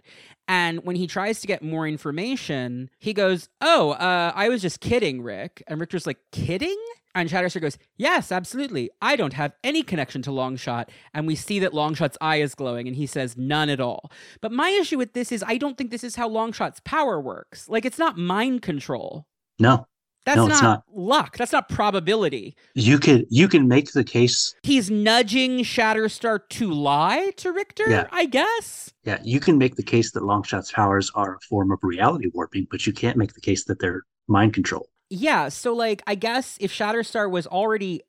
And 0.46 0.84
when 0.84 0.96
he 0.96 1.06
tries 1.06 1.40
to 1.40 1.46
get 1.46 1.62
more 1.62 1.86
information, 1.88 2.90
he 2.98 3.12
goes, 3.12 3.48
Oh, 3.60 3.92
uh, 3.92 4.32
I 4.34 4.48
was 4.48 4.60
just 4.60 4.80
kidding, 4.80 5.22
Rick. 5.22 5.62
And 5.66 5.80
Richter's 5.80 6.06
like, 6.06 6.18
Kidding? 6.32 6.78
And 7.14 7.30
Shatterstar 7.30 7.60
goes, 7.60 7.78
Yes, 7.96 8.30
absolutely. 8.30 8.90
I 9.00 9.16
don't 9.16 9.32
have 9.32 9.52
any 9.62 9.82
connection 9.82 10.20
to 10.22 10.30
Longshot. 10.30 10.88
And 11.14 11.26
we 11.26 11.34
see 11.34 11.60
that 11.60 11.72
Longshot's 11.72 12.18
eye 12.20 12.36
is 12.36 12.54
glowing, 12.54 12.86
and 12.86 12.96
he 12.96 13.06
says, 13.06 13.36
None 13.36 13.70
at 13.70 13.80
all. 13.80 14.10
But 14.42 14.52
my 14.52 14.68
issue 14.68 14.98
with 14.98 15.14
this 15.14 15.32
is 15.32 15.42
I 15.46 15.56
don't 15.56 15.78
think 15.78 15.90
this 15.90 16.04
is 16.04 16.16
how 16.16 16.28
Longshot's 16.28 16.80
power 16.80 17.20
works. 17.20 17.68
Like, 17.68 17.84
it's 17.86 17.98
not 17.98 18.18
mind 18.18 18.62
control. 18.62 19.26
No, 19.58 19.86
That's 20.24 20.36
No, 20.38 20.46
it's 20.46 20.62
not, 20.62 20.84
luck. 20.94 21.36
That's 21.36 21.52
not 21.52 21.68
probability. 21.68 22.56
you 22.74 22.98
could 22.98 23.26
you 23.30 23.46
can 23.48 23.68
make 23.68 23.92
the 23.92 24.04
case. 24.04 24.54
He's 24.62 24.90
nudging 24.90 25.58
Shatterstar 25.58 26.40
to 26.50 26.72
lie 26.72 27.32
to 27.36 27.52
Richter, 27.52 27.84
Yeah. 27.88 28.06
I 28.10 28.24
guess. 28.26 28.90
Yeah, 29.04 29.18
you 29.22 29.38
can 29.40 29.58
make 29.58 29.76
the 29.76 29.82
case 29.82 30.12
that 30.12 30.22
Longshot's 30.24 30.72
powers 30.72 31.10
are 31.14 31.34
a 31.36 31.40
form 31.40 31.70
of 31.72 31.78
reality 31.82 32.30
warping, 32.32 32.66
but 32.70 32.86
you 32.86 32.92
can't 32.92 33.18
make 33.18 33.34
the 33.34 33.40
case 33.40 33.64
that 33.64 33.80
they're 33.80 34.02
mind 34.26 34.54
control. 34.54 34.88
Yeah, 35.10 35.50
so 35.50 35.74
like 35.74 36.02
I 36.06 36.14
guess 36.14 36.56
if 36.58 36.72
Shatterstar 36.72 37.30
was 37.30 37.46
already 37.46 38.00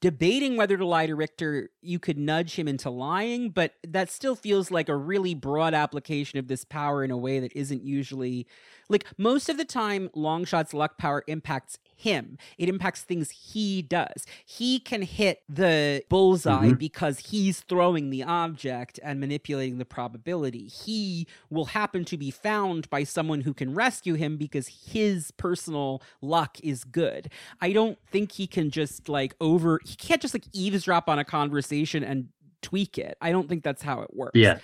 debating 0.00 0.56
whether 0.56 0.76
to 0.76 0.86
lie 0.86 1.06
to 1.06 1.14
Richter, 1.14 1.70
you 1.80 1.98
could 1.98 2.18
nudge 2.18 2.54
him 2.56 2.68
into 2.68 2.88
lying, 2.88 3.50
but 3.50 3.74
that 3.86 4.10
still 4.10 4.36
feels 4.36 4.70
like 4.70 4.88
a 4.88 4.96
really 4.96 5.34
broad 5.34 5.74
application 5.74 6.38
of 6.38 6.46
this 6.46 6.64
power 6.64 7.02
in 7.02 7.10
a 7.10 7.16
way 7.16 7.40
that 7.40 7.52
isn't 7.56 7.82
usually 7.82 8.46
like 8.88 9.06
most 9.18 9.48
of 9.48 9.56
the 9.56 9.64
time 9.64 10.08
Longshot's 10.14 10.74
luck 10.74 10.98
power 10.98 11.24
impacts 11.26 11.78
him. 12.02 12.38
It 12.58 12.68
impacts 12.68 13.02
things 13.02 13.30
he 13.30 13.82
does. 13.82 14.26
He 14.44 14.78
can 14.78 15.02
hit 15.02 15.42
the 15.48 16.04
bullseye 16.08 16.70
Mhm. 16.70 16.78
because 16.78 17.18
he's 17.30 17.60
throwing 17.60 18.10
the 18.10 18.22
object 18.22 19.00
and 19.02 19.18
manipulating 19.18 19.78
the 19.78 19.84
probability. 19.84 20.68
He 20.68 21.26
will 21.50 21.66
happen 21.66 22.04
to 22.06 22.16
be 22.16 22.30
found 22.30 22.88
by 22.90 23.04
someone 23.04 23.40
who 23.42 23.54
can 23.54 23.74
rescue 23.74 24.14
him 24.14 24.36
because 24.36 24.68
his 24.68 25.30
personal 25.32 26.02
luck 26.20 26.58
is 26.62 26.84
good. 26.84 27.30
I 27.60 27.72
don't 27.72 27.98
think 28.10 28.32
he 28.32 28.46
can 28.46 28.70
just 28.70 29.08
like 29.08 29.34
over 29.40 29.80
he 29.84 29.96
can't 29.96 30.20
just 30.20 30.34
like 30.34 30.44
eavesdrop 30.52 31.08
on 31.08 31.18
a 31.18 31.24
conversation 31.24 32.04
and 32.04 32.28
tweak 32.62 32.98
it. 32.98 33.16
I 33.20 33.32
don't 33.32 33.48
think 33.48 33.64
that's 33.64 33.82
how 33.82 34.00
it 34.02 34.14
works. 34.14 34.38
Yeah. 34.38 34.58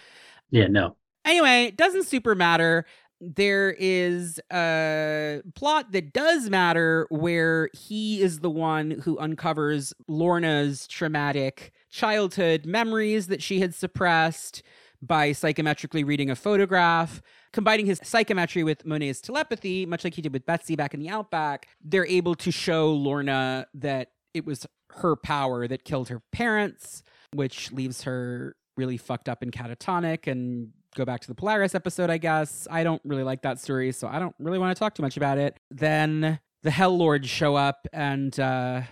Yeah, 0.51 0.69
no. 0.69 0.97
Anyway, 1.25 1.65
it 1.65 1.77
doesn't 1.77 2.05
super 2.07 2.35
matter. 2.35 2.87
There 3.21 3.75
is 3.79 4.41
a 4.53 5.43
plot 5.55 5.91
that 5.93 6.13
does 6.13 6.49
matter 6.49 7.07
where 7.11 7.69
he 7.73 8.23
is 8.23 8.41
the 8.41 8.51
one 8.51 8.93
who 9.03 9.19
uncovers 9.19 9.93
Lorna's 10.07 10.87
traumatic 10.87 11.73
childhood 11.91 12.65
memories 12.65 13.27
that 13.27 13.43
she 13.43 13.61
had 13.61 13.75
suppressed 13.75 14.63
by 15.03 15.31
psychometrically 15.31 16.07
reading 16.07 16.31
a 16.31 16.37
photograph. 16.37 17.21
Combining 17.53 17.87
his 17.87 18.01
psychometry 18.05 18.63
with 18.63 18.85
Monet's 18.85 19.21
telepathy, 19.21 19.87
much 19.87 20.05
like 20.05 20.15
he 20.15 20.23
did 20.23 20.33
with 20.33 20.47
Betsy 20.47 20.77
back 20.77 20.95
in 20.95 21.01
the 21.01 21.09
Outback, 21.09 21.69
they're 21.83 22.07
able 22.07 22.35
to 22.37 22.53
show 22.53 22.93
Lorna 22.93 23.67
that 23.75 24.13
it 24.35 24.45
was 24.45 24.67
her 24.91 25.17
power 25.17 25.67
that 25.67 25.85
killed 25.85 26.09
her 26.09 26.21
parents, 26.33 27.03
which 27.33 27.73
leaves 27.73 28.03
her 28.03 28.57
really 28.77 28.97
fucked 28.97 29.29
up 29.29 29.43
and 29.43 29.53
catatonic 29.53 30.27
and 30.31 30.73
go 30.97 31.05
back 31.05 31.21
to 31.21 31.29
the 31.29 31.35
Polaris 31.35 31.75
episode, 31.75 32.11
I 32.11 32.19
guess. 32.19 32.67
I 32.71 32.83
don't 32.85 33.03
really 33.05 33.23
like 33.23 33.43
that 33.43 33.59
story, 33.61 33.93
so 33.93 34.09
I 34.09 34.19
don't 34.19 34.35
really 34.39 34.59
want 34.59 34.77
to 34.77 34.79
talk 34.79 34.95
too 34.95 35.03
much 35.03 35.17
about 35.17 35.39
it. 35.39 35.59
Then 35.71 36.39
the 36.63 36.71
Hell 36.71 36.97
Lords 36.97 37.29
show 37.29 37.55
up 37.55 37.87
and 37.93 38.39
uh 38.39 38.83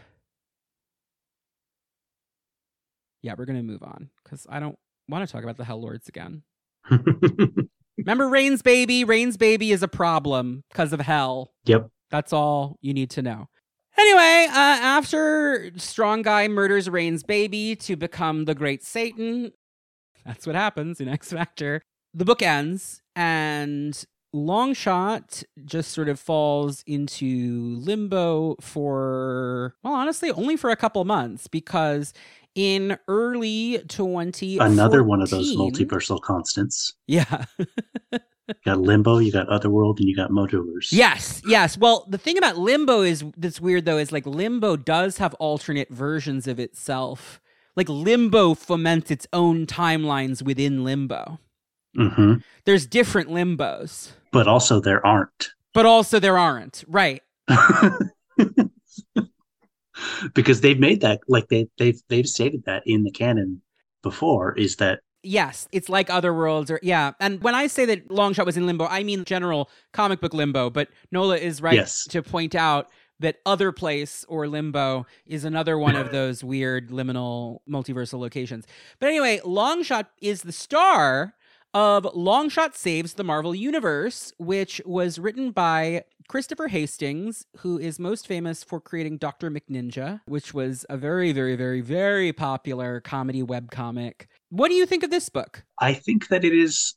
Yeah, 3.22 3.34
we're 3.36 3.46
gonna 3.46 3.62
move 3.62 3.82
on 3.82 4.10
because 4.22 4.46
I 4.48 4.60
don't 4.60 4.78
want 5.08 5.26
to 5.26 5.32
talk 5.32 5.42
about 5.42 5.56
the 5.56 5.64
Hell 5.64 5.80
Lords 5.80 6.08
again. 6.08 6.42
Remember 7.98 8.28
Rahne's 8.28 8.62
baby? 8.62 9.04
Rahne's 9.04 9.36
baby 9.36 9.72
is 9.72 9.82
a 9.82 9.88
problem 9.88 10.62
because 10.70 10.92
of 10.92 11.00
hell. 11.00 11.52
yep. 11.64 11.88
That's 12.10 12.32
all 12.32 12.78
you 12.82 12.94
need 12.94 13.10
to 13.10 13.22
know. 13.22 13.48
Anyway, 13.98 14.46
uh, 14.50 14.54
after 14.54 15.72
Strong 15.76 16.22
Guy 16.22 16.46
murders 16.46 16.88
Rahne's 16.88 17.24
baby 17.24 17.74
to 17.76 17.96
become 17.96 18.44
the 18.44 18.54
Great 18.54 18.84
Satan, 18.84 19.50
that's 20.26 20.46
what 20.46 20.56
happens 20.56 21.00
in 21.00 21.08
X 21.20 21.32
Factor. 21.32 21.82
The 22.14 22.24
book 22.24 22.42
ends, 22.42 23.02
and 23.14 24.04
Longshot 24.34 25.44
just 25.64 25.92
sort 25.92 26.08
of 26.08 26.20
falls 26.20 26.82
into 26.86 27.76
limbo 27.78 28.56
for, 28.60 29.74
well, 29.82 29.94
honestly, 29.94 30.30
only 30.30 30.56
for 30.56 30.70
a 30.70 30.76
couple 30.76 31.04
months 31.04 31.46
because 31.46 32.12
in 32.54 32.98
early 33.06 33.78
20 33.88 34.58
Another 34.58 35.04
one 35.04 35.20
of 35.20 35.30
those 35.30 35.54
multiversal 35.56 36.20
constants. 36.20 36.94
Yeah. 37.06 37.44
you 38.12 38.18
got 38.64 38.80
limbo, 38.80 39.18
you 39.18 39.32
got 39.32 39.48
otherworld, 39.48 40.00
and 40.00 40.08
you 40.08 40.16
got 40.16 40.30
modular's. 40.30 40.92
Yes, 40.92 41.42
yes. 41.46 41.76
Well, 41.76 42.06
the 42.08 42.18
thing 42.18 42.38
about 42.38 42.58
limbo 42.58 43.02
is 43.02 43.24
that's 43.36 43.60
weird 43.60 43.84
though 43.84 43.98
is 43.98 44.12
like 44.12 44.26
limbo 44.26 44.76
does 44.76 45.18
have 45.18 45.34
alternate 45.34 45.90
versions 45.90 46.46
of 46.46 46.58
itself. 46.58 47.40
Like 47.76 47.88
limbo 47.88 48.54
foments 48.54 49.10
its 49.10 49.26
own 49.32 49.66
timelines 49.66 50.42
within 50.42 50.82
limbo. 50.84 51.38
Mm-hmm. 51.96 52.34
There's 52.64 52.86
different 52.86 53.28
limbos, 53.30 54.12
But 54.32 54.48
also 54.48 54.80
there 54.80 55.04
aren't. 55.06 55.50
but 55.74 55.86
also 55.86 56.18
there 56.18 56.38
aren't. 56.38 56.84
Right. 56.88 57.22
because 60.34 60.60
they've 60.60 60.78
made 60.78 61.00
that 61.00 61.20
like 61.28 61.48
they 61.48 61.66
they've 61.78 62.00
they've 62.08 62.28
stated 62.28 62.64
that 62.66 62.82
in 62.86 63.02
the 63.04 63.10
canon 63.10 63.62
before 64.02 64.52
is 64.54 64.76
that 64.76 65.00
Yes, 65.22 65.66
it's 65.72 65.88
like 65.88 66.08
other 66.08 66.32
worlds 66.32 66.70
or 66.70 66.78
yeah. 66.84 67.12
And 67.18 67.42
when 67.42 67.54
I 67.56 67.66
say 67.66 67.84
that 67.86 68.08
Longshot 68.10 68.46
was 68.46 68.56
in 68.56 68.64
limbo, 68.66 68.86
I 68.86 69.02
mean 69.02 69.24
general 69.24 69.68
comic 69.92 70.20
book 70.20 70.32
limbo, 70.34 70.70
but 70.70 70.88
Nola 71.10 71.36
is 71.36 71.60
right 71.60 71.74
Yes. 71.74 72.04
to 72.10 72.22
point 72.22 72.54
out 72.54 72.88
that 73.20 73.36
other 73.46 73.72
place 73.72 74.24
or 74.28 74.46
limbo 74.48 75.06
is 75.26 75.44
another 75.44 75.78
one 75.78 75.96
of 75.96 76.12
those 76.12 76.44
weird 76.44 76.90
liminal 76.90 77.58
multiversal 77.68 78.18
locations. 78.18 78.66
But 78.98 79.08
anyway, 79.08 79.40
Longshot 79.44 80.06
is 80.20 80.42
the 80.42 80.52
star 80.52 81.34
of 81.74 82.04
Longshot 82.04 82.74
Saves 82.74 83.14
the 83.14 83.24
Marvel 83.24 83.54
Universe, 83.54 84.32
which 84.38 84.80
was 84.86 85.18
written 85.18 85.50
by 85.50 86.04
Christopher 86.28 86.68
Hastings, 86.68 87.46
who 87.58 87.78
is 87.78 87.98
most 87.98 88.26
famous 88.26 88.64
for 88.64 88.80
creating 88.80 89.18
Dr. 89.18 89.50
McNinja, 89.50 90.20
which 90.26 90.54
was 90.54 90.86
a 90.88 90.96
very, 90.96 91.32
very, 91.32 91.54
very, 91.54 91.80
very 91.80 92.32
popular 92.32 93.00
comedy 93.00 93.42
webcomic. 93.42 94.26
What 94.48 94.68
do 94.68 94.74
you 94.74 94.86
think 94.86 95.02
of 95.02 95.10
this 95.10 95.28
book? 95.28 95.64
I 95.78 95.92
think 95.92 96.28
that 96.28 96.44
it 96.44 96.54
is 96.54 96.94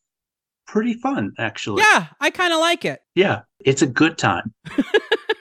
pretty 0.66 0.94
fun 0.94 1.34
actually. 1.38 1.84
Yeah, 1.92 2.08
I 2.20 2.30
kind 2.30 2.54
of 2.54 2.60
like 2.60 2.86
it. 2.86 3.02
Yeah, 3.16 3.42
it's 3.66 3.82
a 3.82 3.88
good 3.88 4.18
time. 4.18 4.54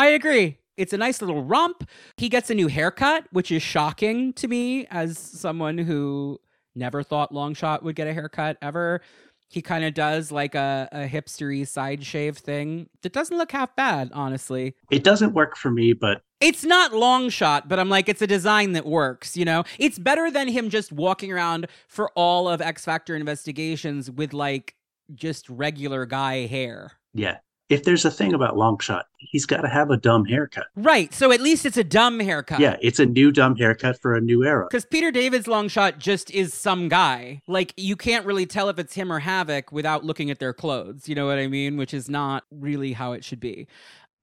I 0.00 0.06
agree. 0.06 0.56
It's 0.78 0.94
a 0.94 0.96
nice 0.96 1.20
little 1.20 1.44
romp. 1.44 1.86
He 2.16 2.30
gets 2.30 2.48
a 2.48 2.54
new 2.54 2.68
haircut, 2.68 3.26
which 3.32 3.50
is 3.50 3.62
shocking 3.62 4.32
to 4.32 4.48
me 4.48 4.86
as 4.86 5.18
someone 5.18 5.76
who 5.76 6.40
never 6.74 7.02
thought 7.02 7.34
Longshot 7.34 7.82
would 7.82 7.96
get 7.96 8.08
a 8.08 8.14
haircut 8.14 8.56
ever. 8.62 9.02
He 9.50 9.60
kind 9.60 9.84
of 9.84 9.92
does 9.92 10.32
like 10.32 10.54
a, 10.54 10.88
a 10.90 11.06
hipstery 11.06 11.68
side 11.68 12.02
shave 12.02 12.38
thing 12.38 12.88
that 13.02 13.12
doesn't 13.12 13.36
look 13.36 13.52
half 13.52 13.76
bad, 13.76 14.10
honestly. 14.14 14.74
It 14.90 15.04
doesn't 15.04 15.34
work 15.34 15.54
for 15.54 15.70
me, 15.70 15.92
but 15.92 16.22
It's 16.40 16.64
not 16.64 16.92
Longshot, 16.92 17.68
but 17.68 17.78
I'm 17.78 17.90
like, 17.90 18.08
it's 18.08 18.22
a 18.22 18.26
design 18.26 18.72
that 18.72 18.86
works, 18.86 19.36
you 19.36 19.44
know? 19.44 19.64
It's 19.78 19.98
better 19.98 20.30
than 20.30 20.48
him 20.48 20.70
just 20.70 20.92
walking 20.92 21.30
around 21.30 21.66
for 21.88 22.10
all 22.14 22.48
of 22.48 22.62
X 22.62 22.86
Factor 22.86 23.14
investigations 23.14 24.10
with 24.10 24.32
like 24.32 24.76
just 25.14 25.46
regular 25.50 26.06
guy 26.06 26.46
hair. 26.46 26.92
yeah. 27.12 27.36
If 27.70 27.84
there's 27.84 28.04
a 28.04 28.10
thing 28.10 28.34
about 28.34 28.56
Longshot, 28.56 29.04
he's 29.18 29.46
got 29.46 29.62
to 29.62 29.68
have 29.68 29.90
a 29.90 29.96
dumb 29.96 30.24
haircut. 30.24 30.66
Right. 30.76 31.14
So 31.14 31.30
at 31.32 31.40
least 31.40 31.64
it's 31.64 31.76
a 31.76 31.84
dumb 31.84 32.18
haircut. 32.20 32.58
Yeah, 32.60 32.76
it's 32.82 32.98
a 32.98 33.06
new 33.06 33.30
dumb 33.32 33.56
haircut 33.56 33.98
for 34.02 34.14
a 34.16 34.20
new 34.20 34.44
era. 34.44 34.66
Because 34.68 34.84
Peter 34.84 35.10
David's 35.12 35.46
long 35.46 35.68
shot 35.68 35.98
just 35.98 36.30
is 36.32 36.52
some 36.52 36.88
guy. 36.88 37.40
Like, 37.46 37.72
you 37.76 37.94
can't 37.96 38.26
really 38.26 38.44
tell 38.44 38.68
if 38.68 38.78
it's 38.80 38.94
him 38.94 39.12
or 39.12 39.20
Havoc 39.20 39.70
without 39.72 40.04
looking 40.04 40.30
at 40.30 40.40
their 40.40 40.52
clothes. 40.52 41.08
You 41.08 41.14
know 41.14 41.26
what 41.26 41.38
I 41.38 41.46
mean? 41.46 41.76
Which 41.76 41.94
is 41.94 42.10
not 42.10 42.44
really 42.50 42.92
how 42.92 43.12
it 43.12 43.24
should 43.24 43.40
be. 43.40 43.68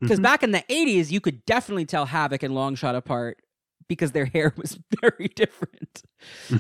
Because 0.02 0.20
Mhm. 0.20 0.24
back 0.24 0.44
in 0.44 0.52
the 0.52 0.64
80s, 0.70 1.10
you 1.12 1.20
could 1.22 1.44
definitely 1.46 1.86
tell 1.86 2.06
Havoc 2.06 2.44
and 2.44 2.54
Longshot 2.54 2.96
apart 2.96 3.38
because 3.88 4.12
their 4.12 4.26
hair 4.34 4.54
was 4.58 4.78
very 5.02 5.30
different. 5.30 6.04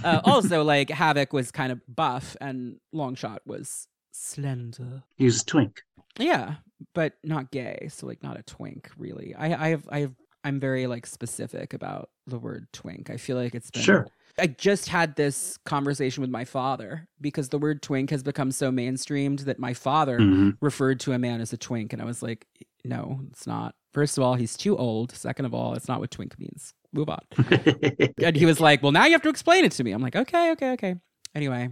Uh, 0.04 0.22
also, 0.26 0.64
like, 0.64 0.90
Havoc 0.90 1.34
was 1.34 1.52
kind 1.52 1.72
of 1.74 1.82
buff 1.94 2.38
and 2.40 2.78
Longshot 2.96 3.40
was 3.46 3.88
slender. 4.14 5.04
He 5.18 5.26
was 5.26 5.42
a 5.42 5.46
twink. 5.46 5.82
Yeah, 6.18 6.56
but 6.94 7.14
not 7.24 7.52
gay. 7.52 7.88
So 7.92 8.08
like 8.08 8.22
not 8.24 8.38
a 8.40 8.44
twink, 8.44 8.90
really. 8.98 9.34
I 9.36 9.66
I 9.66 9.70
have 9.70 9.88
I 9.90 10.00
have 10.02 10.14
I'm 10.44 10.60
very 10.60 10.88
like 10.88 11.06
specific 11.06 11.74
about 11.74 12.10
the 12.26 12.40
word 12.40 12.68
twink. 12.74 13.10
I 13.10 13.18
feel 13.18 13.38
like 13.38 13.56
it's 13.56 13.72
been 13.72 13.82
Sure. 13.82 14.08
I 14.40 14.48
just 14.48 14.88
had 14.90 15.16
this 15.16 15.58
conversation 15.66 16.22
with 16.22 16.30
my 16.30 16.46
father 16.46 17.08
because 17.20 17.50
the 17.50 17.58
word 17.58 17.82
twink 17.82 18.12
has 18.12 18.22
become 18.22 18.52
so 18.52 18.72
mainstreamed 18.72 19.46
that 19.46 19.58
my 19.60 19.74
father 19.74 20.20
Mhm. 20.20 20.58
referred 20.62 21.00
to 21.02 21.14
a 21.14 21.18
man 21.20 21.42
as 21.42 21.52
a 21.54 21.58
twink 21.58 21.92
and 21.92 22.02
I 22.02 22.06
was 22.06 22.22
like, 22.22 22.46
no, 22.86 23.20
it's 23.32 23.48
not. 23.48 23.74
First 23.94 24.18
of 24.18 24.24
all, 24.24 24.36
he's 24.36 24.56
too 24.56 24.78
old. 24.78 25.12
Second 25.12 25.46
of 25.46 25.54
all, 25.56 25.74
it's 25.74 25.88
not 25.88 26.00
what 26.00 26.12
twink 26.12 26.38
means. 26.40 26.74
Move 26.94 27.10
on. 27.10 27.20
And 28.24 28.36
he 28.36 28.46
was 28.46 28.60
like, 28.60 28.84
Well, 28.84 28.92
now 28.92 29.06
you 29.06 29.14
have 29.14 29.22
to 29.24 29.30
explain 29.30 29.66
it 29.66 29.72
to 29.74 29.84
me. 29.84 29.92
I'm 29.92 30.02
like, 30.04 30.16
Okay, 30.16 30.52
okay, 30.52 30.72
okay. 30.74 30.96
Anyway, 31.36 31.70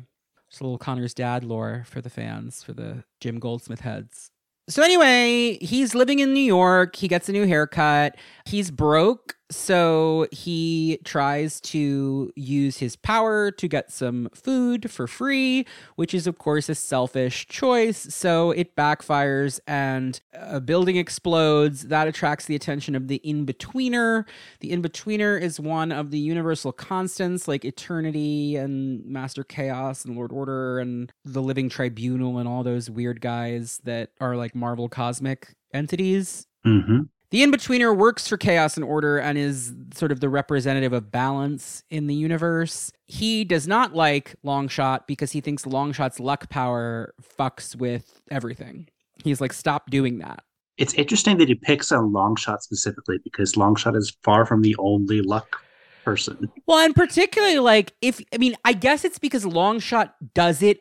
just 0.49 0.61
a 0.61 0.63
little 0.63 0.77
Connor's 0.79 1.13
dad 1.13 1.43
lore 1.43 1.83
for 1.87 2.01
the 2.01 2.09
fans, 2.09 2.63
for 2.63 2.73
the 2.73 3.03
Jim 3.21 3.39
Goldsmith 3.39 3.81
heads. 3.81 4.31
So, 4.67 4.81
anyway, 4.81 5.57
he's 5.61 5.93
living 5.93 6.19
in 6.19 6.33
New 6.33 6.39
York. 6.39 6.95
He 6.95 7.07
gets 7.07 7.29
a 7.29 7.31
new 7.31 7.45
haircut. 7.45 8.15
He's 8.45 8.71
broke. 8.71 9.35
So, 9.51 10.27
he 10.31 10.99
tries 11.03 11.61
to 11.61 12.31
use 12.35 12.77
his 12.77 12.95
power 12.95 13.51
to 13.51 13.67
get 13.67 13.91
some 13.91 14.29
food 14.33 14.89
for 14.89 15.07
free, 15.07 15.65
which 15.95 16.13
is, 16.13 16.25
of 16.25 16.39
course, 16.39 16.67
a 16.67 16.75
selfish 16.75 17.45
choice. 17.47 18.13
So, 18.13 18.51
it 18.51 18.75
backfires 18.75 19.59
and 19.67 20.19
a 20.33 20.59
building 20.59 20.95
explodes. 20.95 21.83
That 21.83 22.07
attracts 22.07 22.45
the 22.45 22.55
attention 22.55 22.95
of 22.95 23.07
the 23.07 23.17
in 23.17 23.45
betweener. 23.45 24.25
The 24.61 24.71
in 24.71 24.81
betweener 24.81 25.39
is 25.39 25.59
one 25.59 25.91
of 25.91 26.09
the 26.09 26.19
universal 26.19 26.71
constants 26.71 27.47
like 27.47 27.63
eternity 27.65 28.55
and 28.55 29.05
Master 29.05 29.43
Chaos 29.43 30.05
and 30.05 30.15
Lord 30.15 30.31
Order 30.31 30.79
and 30.79 31.11
the 31.23 31.41
Living 31.41 31.69
Tribunal 31.69 32.39
and 32.39 32.47
all 32.47 32.63
those 32.63 32.89
weird 32.89 33.21
guys 33.21 33.79
that 33.83 34.09
are 34.19 34.35
like 34.35 34.55
Marvel 34.55 34.89
cosmic 34.89 35.55
entities. 35.73 36.47
hmm 36.63 37.03
The 37.35 37.43
in 37.43 37.51
betweener 37.51 37.93
works 37.93 38.29
for 38.29 38.37
Chaos 38.37 38.77
and 38.77 38.85
Order 38.85 39.17
and 39.17 39.37
is 39.37 39.73
sort 39.93 40.13
of 40.13 40.21
the 40.21 40.29
representative 40.29 40.93
of 40.93 41.11
balance 41.11 41.83
in 41.89 42.07
the 42.07 42.15
universe. 42.15 42.93
He 43.07 43.43
does 43.43 43.67
not 43.67 43.93
like 43.93 44.35
Longshot 44.45 45.01
because 45.05 45.33
he 45.33 45.41
thinks 45.41 45.65
Longshot's 45.65 46.21
luck 46.21 46.49
power 46.49 47.13
fucks 47.37 47.75
with 47.75 48.21
everything. 48.31 48.87
He's 49.21 49.41
like, 49.41 49.51
stop 49.51 49.89
doing 49.89 50.19
that. 50.19 50.45
It's 50.77 50.93
interesting 50.93 51.37
that 51.39 51.49
he 51.49 51.55
picks 51.55 51.91
on 51.91 52.13
Longshot 52.13 52.61
specifically 52.61 53.17
because 53.21 53.55
Longshot 53.55 53.97
is 53.97 54.15
far 54.23 54.45
from 54.45 54.61
the 54.61 54.73
only 54.79 55.19
luck 55.19 55.61
person. 56.05 56.49
Well, 56.67 56.85
and 56.85 56.95
particularly 56.95 57.59
like 57.59 57.95
if 58.01 58.21
I 58.33 58.37
mean, 58.37 58.55
I 58.63 58.71
guess 58.71 59.03
it's 59.03 59.19
because 59.19 59.43
Longshot 59.43 60.13
does 60.35 60.63
it 60.63 60.79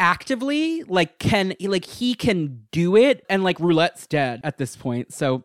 actively, 0.00 0.82
like 0.82 1.20
can 1.20 1.54
like 1.60 1.84
he 1.84 2.14
can 2.16 2.64
do 2.72 2.96
it 2.96 3.24
and 3.30 3.44
like 3.44 3.60
roulette's 3.60 4.08
dead 4.08 4.40
at 4.42 4.58
this 4.58 4.74
point. 4.74 5.12
So 5.14 5.44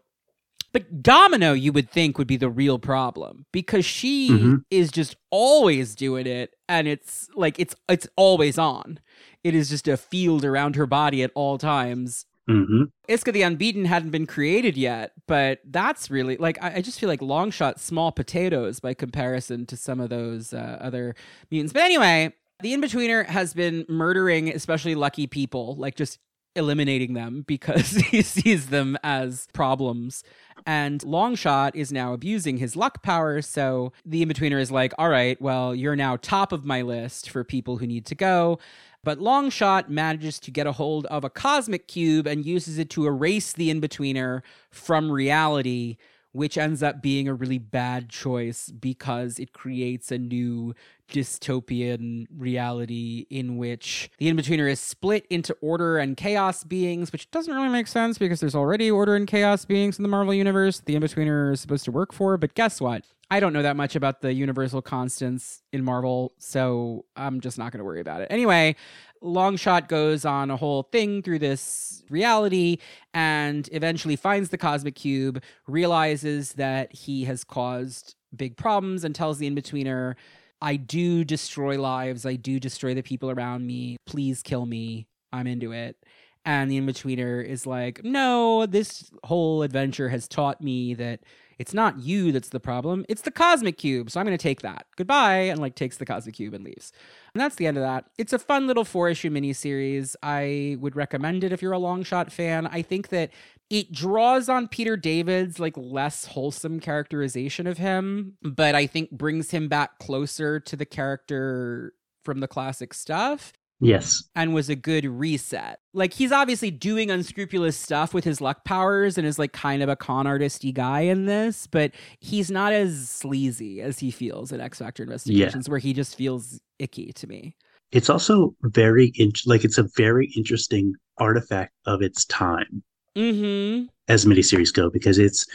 but 0.77 1.01
Domino 1.01 1.53
you 1.53 1.71
would 1.73 1.89
think 1.89 2.17
would 2.17 2.27
be 2.27 2.37
the 2.37 2.49
real 2.49 2.77
problem 2.79 3.45
because 3.51 3.85
she 3.85 4.29
Mhm. 4.39 4.63
is 4.69 4.91
just 4.91 5.15
always 5.31 5.95
doing 5.95 6.27
it 6.27 6.53
and 6.69 6.87
it's 6.87 7.29
like 7.35 7.59
it's 7.59 7.75
it's 7.89 8.07
always 8.15 8.57
on. 8.57 8.99
It 9.43 9.55
is 9.55 9.69
just 9.69 9.87
a 9.87 9.97
field 9.97 10.45
around 10.45 10.75
her 10.75 10.85
body 10.85 11.23
at 11.23 11.31
all 11.35 11.57
times 11.57 12.25
hmm 12.47 12.83
Iska 13.09 13.31
the 13.33 13.41
Unbeaten 13.41 13.85
hadn't 13.85 14.09
been 14.11 14.25
created 14.27 14.75
yet, 14.77 15.13
but 15.27 15.59
that's 15.65 16.11
really 16.11 16.35
like 16.37 16.61
I, 16.61 16.75
I 16.75 16.81
just 16.81 16.99
feel 16.99 17.07
like 17.09 17.21
Longshot 17.21 17.79
small 17.79 18.11
potatoes 18.11 18.79
by 18.81 18.93
comparison 18.93 19.65
to 19.67 19.77
some 19.77 19.99
of 20.01 20.09
those 20.09 20.53
uh, 20.53 20.77
other 20.81 21.15
mutants. 21.49 21.71
But 21.73 21.83
anyway, 21.83 22.33
the 22.61 22.73
In-Betweener 22.73 23.25
has 23.27 23.53
been 23.53 23.85
murdering 23.87 24.49
especially 24.49 24.93
lucky 24.95 25.25
people, 25.25 25.75
like 25.77 25.95
just 25.95 26.19
eliminating 26.57 27.13
them 27.13 27.43
because 27.47 27.91
he 28.11 28.21
sees 28.21 28.67
them 28.67 28.97
as 29.03 29.47
problems. 29.53 30.23
And 30.65 31.01
Longshot 31.01 31.75
is 31.75 31.91
now 31.91 32.13
abusing 32.13 32.57
his 32.57 32.75
luck 32.75 33.03
power. 33.03 33.41
So 33.41 33.93
the 34.05 34.21
In-Betweener 34.21 34.59
is 34.59 34.71
like, 34.71 34.93
all 34.97 35.09
right, 35.09 35.41
well, 35.41 35.73
you're 35.73 35.95
now 35.95 36.17
top 36.17 36.51
of 36.51 36.65
my 36.65 36.81
list 36.81 37.29
for 37.29 37.43
people 37.43 37.77
who 37.77 37.87
need 37.87 38.05
to 38.07 38.15
go. 38.15 38.59
But 39.03 39.19
Longshot 39.19 39.87
manages 39.87 40.39
to 40.39 40.51
get 40.51 40.67
a 40.67 40.73
hold 40.73 41.05
of 41.05 41.23
a 41.23 41.29
cosmic 41.29 41.87
cube 41.87 42.27
and 42.27 42.45
uses 42.45 42.77
it 42.77 42.89
to 42.89 43.05
erase 43.05 43.53
the 43.53 43.69
in 43.69 43.79
betweener 43.79 44.41
from 44.69 45.09
reality, 45.09 45.95
which 46.37 46.55
ends 46.55 46.83
up 46.83 47.01
being 47.01 47.27
a 47.27 47.33
really 47.33 47.57
bad 47.57 48.09
choice 48.09 48.69
because 48.69 49.39
it 49.39 49.53
creates 49.53 50.11
a 50.11 50.19
new 50.19 50.71
dystopian 51.09 52.27
reality 52.29 53.25
in 53.31 53.57
which 53.57 54.11
the 54.19 54.27
in 54.27 54.37
betweener 54.37 54.69
is 54.69 54.79
split 54.79 55.25
into 55.31 55.57
order 55.61 55.97
and 55.97 56.15
chaos 56.15 56.63
beings, 56.63 57.11
which 57.11 57.31
doesn't 57.31 57.55
really 57.55 57.69
make 57.69 57.87
sense 57.87 58.19
because 58.19 58.39
there's 58.39 58.53
already 58.53 58.91
order 58.91 59.15
and 59.15 59.27
chaos 59.27 59.65
beings 59.65 59.97
in 59.97 60.03
the 60.03 60.09
Marvel 60.09 60.31
universe 60.31 60.79
the 60.81 60.95
in 60.95 61.01
betweener 61.01 61.51
is 61.51 61.59
supposed 61.59 61.85
to 61.85 61.91
work 61.91 62.13
for. 62.13 62.37
But 62.37 62.53
guess 62.53 62.79
what? 62.79 63.03
I 63.29 63.41
don't 63.41 63.51
know 63.51 63.61
that 63.61 63.75
much 63.75 63.95
about 63.95 64.21
the 64.21 64.33
universal 64.33 64.81
constants 64.81 65.61
in 65.73 65.83
Marvel, 65.83 66.33
so 66.39 67.05
I'm 67.15 67.41
just 67.41 67.57
not 67.57 67.73
going 67.73 67.79
to 67.79 67.83
worry 67.83 67.99
about 67.99 68.21
it. 68.21 68.27
Anyway, 68.29 68.77
Longshot 69.21 69.89
goes 69.89 70.23
on 70.23 70.49
a 70.49 70.55
whole 70.55 70.83
thing 70.83 71.21
through 71.21 71.39
this 71.39 72.03
reality 72.09 72.77
and 73.13 73.67
eventually 73.73 74.15
finds 74.15 74.49
the 74.49 74.57
cosmic 74.57 74.95
cube, 74.95 75.43
realizes 75.67 76.53
that 76.53 76.93
he 76.93 77.25
has 77.25 77.43
caused 77.43 78.15
big 78.35 78.55
problems, 78.55 79.03
and 79.03 79.13
tells 79.13 79.39
the 79.39 79.47
in-betweener, 79.47 80.15
I 80.61 80.77
do 80.77 81.25
destroy 81.25 81.79
lives. 81.79 82.25
I 82.25 82.35
do 82.35 82.59
destroy 82.59 82.93
the 82.93 83.01
people 83.01 83.29
around 83.29 83.67
me. 83.67 83.97
Please 84.05 84.41
kill 84.41 84.65
me. 84.65 85.07
I'm 85.33 85.47
into 85.47 85.73
it. 85.73 85.97
And 86.45 86.71
the 86.71 86.77
in-betweener 86.77 87.45
is 87.45 87.67
like, 87.67 88.05
no, 88.05 88.65
this 88.65 89.11
whole 89.25 89.63
adventure 89.63 90.07
has 90.07 90.29
taught 90.29 90.61
me 90.61 90.93
that 90.93 91.19
it's 91.59 91.73
not 91.73 91.99
you 91.99 92.31
that's 92.31 92.49
the 92.49 92.59
problem. 92.59 93.05
It's 93.09 93.21
the 93.21 93.31
cosmic 93.31 93.77
cube. 93.77 94.11
So 94.11 94.19
I'm 94.19 94.25
going 94.25 94.37
to 94.37 94.41
take 94.41 94.61
that. 94.61 94.85
Goodbye. 94.95 95.37
And 95.37 95.59
like 95.59 95.75
takes 95.75 95.97
the 95.97 96.05
cosmic 96.05 96.35
cube 96.35 96.53
and 96.53 96.63
leaves. 96.63 96.91
And 97.33 97.41
that's 97.41 97.55
the 97.55 97.67
end 97.67 97.77
of 97.77 97.83
that. 97.83 98.05
It's 98.17 98.33
a 98.33 98.39
fun 98.39 98.67
little 98.67 98.85
four 98.85 99.09
issue 99.09 99.29
miniseries. 99.29 100.15
I 100.21 100.77
would 100.79 100.95
recommend 100.95 101.43
it 101.43 101.51
if 101.51 101.61
you're 101.61 101.73
a 101.73 101.79
Longshot 101.79 102.31
fan. 102.31 102.67
I 102.67 102.81
think 102.81 103.09
that 103.09 103.31
it 103.69 103.91
draws 103.91 104.49
on 104.49 104.67
Peter 104.67 104.95
David's 104.95 105.59
like 105.59 105.75
less 105.75 106.25
wholesome 106.25 106.79
characterization 106.79 107.67
of 107.67 107.77
him, 107.77 108.37
but 108.41 108.75
I 108.75 108.87
think 108.87 109.11
brings 109.11 109.51
him 109.51 109.67
back 109.67 109.99
closer 109.99 110.59
to 110.59 110.75
the 110.75 110.85
character 110.85 111.93
from 112.23 112.39
the 112.39 112.47
classic 112.47 112.93
stuff 112.93 113.53
Yes. 113.79 114.23
and 114.35 114.53
was 114.53 114.69
a 114.69 114.75
good 114.75 115.05
reset. 115.05 115.79
Like 115.93 116.13
he's 116.13 116.31
obviously 116.31 116.71
doing 116.71 117.11
unscrupulous 117.11 117.77
stuff 117.77 118.13
with 118.13 118.23
his 118.23 118.41
luck 118.41 118.65
powers 118.65 119.17
and 119.17 119.27
is 119.27 119.37
like 119.37 119.53
kind 119.53 119.83
of 119.83 119.89
a 119.89 119.95
con 119.95 120.25
artisty 120.25 120.73
guy 120.73 121.01
in 121.01 121.25
this, 121.25 121.67
but 121.67 121.91
he's 122.19 122.49
not 122.49 122.73
as 122.73 123.07
sleazy 123.09 123.81
as 123.81 123.99
he 123.99 124.09
feels 124.09 124.51
in 124.51 124.59
X 124.61 124.79
Factor 124.79 125.03
Investigations, 125.03 125.69
where 125.69 125.79
he 125.79 125.93
just 125.93 126.15
feels 126.15 126.59
icky 126.79 127.11
to 127.13 127.27
me. 127.27 127.55
It's 127.91 128.09
also 128.09 128.55
very 128.63 129.11
in- 129.15 129.31
like 129.45 129.63
it's 129.63 129.77
a 129.77 129.87
very 129.95 130.31
interesting 130.35 130.93
artifact 131.19 131.73
of 131.85 132.01
its 132.01 132.25
time 132.25 132.83
Mm-hmm. 133.15 133.85
as 134.09 134.25
miniseries 134.25 134.71
go 134.71 134.91
because 134.91 135.17
it's 135.17 135.45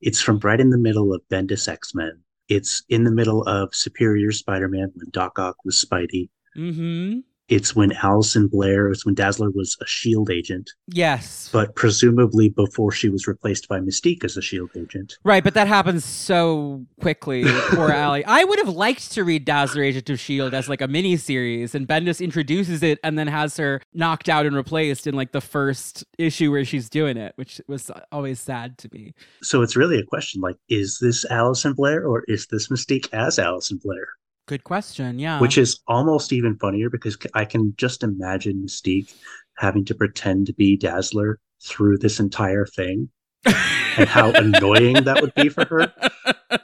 it's 0.00 0.20
from 0.20 0.40
right 0.40 0.58
in 0.60 0.70
the 0.70 0.78
middle 0.78 1.14
of 1.14 1.20
Bendis 1.30 1.68
X 1.68 1.94
Men. 1.94 2.20
It's 2.48 2.82
in 2.88 3.04
the 3.04 3.12
middle 3.12 3.42
of 3.44 3.72
Superior 3.74 4.32
Spider 4.32 4.66
Man 4.68 4.90
when 4.94 5.06
Doc 5.10 5.38
Ock 5.38 5.56
was 5.64 5.76
Spidey. 5.84 6.28
Mm-hmm. 6.56 7.20
It's 7.48 7.74
when 7.76 7.92
Allison 7.92 8.46
Blair, 8.48 8.88
it's 8.90 9.04
when 9.04 9.14
Dazzler 9.14 9.50
was 9.50 9.76
a 9.80 9.86
Shield 9.86 10.30
agent, 10.30 10.70
Yes. 10.88 11.50
but 11.52 11.74
presumably 11.74 12.48
before 12.48 12.92
she 12.92 13.08
was 13.08 13.26
replaced 13.26 13.68
by 13.68 13.78
Mystique 13.80 14.24
as 14.24 14.36
a 14.36 14.42
Shield 14.42 14.70
agent. 14.76 15.18
Right, 15.24 15.42
but 15.44 15.54
that 15.54 15.66
happens 15.66 16.04
so 16.04 16.86
quickly. 17.00 17.44
Poor 17.70 17.90
Allie. 17.90 18.24
I 18.24 18.44
would 18.44 18.58
have 18.60 18.68
liked 18.68 19.12
to 19.12 19.24
read 19.24 19.44
Dazzler 19.44 19.82
Agent 19.82 20.08
of 20.08 20.14
S.H.I.E.L.D. 20.14 20.56
as 20.56 20.68
like 20.68 20.80
a 20.80 20.88
mini 20.88 21.16
series, 21.16 21.74
and 21.74 21.86
Bendis 21.86 22.20
introduces 22.24 22.82
it 22.82 22.98
and 23.04 23.18
then 23.18 23.26
has 23.26 23.56
her 23.56 23.82
knocked 23.92 24.28
out 24.28 24.46
and 24.46 24.56
replaced 24.56 25.06
in 25.06 25.14
like 25.14 25.32
the 25.32 25.40
first 25.40 26.04
issue 26.18 26.50
where 26.50 26.64
she's 26.64 26.88
doing 26.88 27.16
it, 27.16 27.32
which 27.36 27.60
was 27.66 27.90
always 28.12 28.40
sad 28.40 28.78
to 28.78 28.88
me. 28.92 29.12
So 29.42 29.62
it's 29.62 29.76
really 29.76 29.98
a 29.98 30.04
question 30.06 30.40
like, 30.40 30.56
is 30.68 30.98
this 31.00 31.24
Allison 31.30 31.74
Blair 31.74 32.06
or 32.06 32.24
is 32.28 32.46
this 32.46 32.68
Mystique 32.68 33.08
as 33.12 33.38
Allison 33.38 33.78
Blair? 33.82 34.06
Good 34.52 34.64
question. 34.64 35.18
Yeah. 35.18 35.40
Which 35.40 35.56
is 35.56 35.80
almost 35.88 36.30
even 36.30 36.58
funnier 36.58 36.90
because 36.90 37.16
I 37.32 37.46
can 37.46 37.72
just 37.78 38.02
imagine 38.02 38.62
Mystique 38.62 39.14
having 39.56 39.82
to 39.86 39.94
pretend 39.94 40.46
to 40.48 40.52
be 40.52 40.76
Dazzler 40.76 41.38
through 41.64 41.96
this 41.96 42.20
entire 42.20 42.66
thing 42.66 43.08
and 43.46 44.06
how 44.06 44.30
annoying 44.34 45.04
that 45.04 45.22
would 45.22 45.34
be 45.34 45.48
for 45.48 45.64
her. 45.64 45.90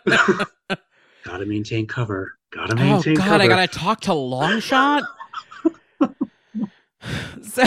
gotta 1.24 1.46
maintain 1.46 1.86
cover. 1.86 2.34
Gotta 2.52 2.74
oh, 2.74 2.76
maintain 2.76 3.16
cover. 3.16 3.36
oh 3.36 3.38
God, 3.38 3.40
cover. 3.40 3.42
I 3.42 3.46
gotta 3.46 3.78
talk 3.78 4.02
to 4.02 4.10
Longshot. 4.10 5.04
so 7.42 7.62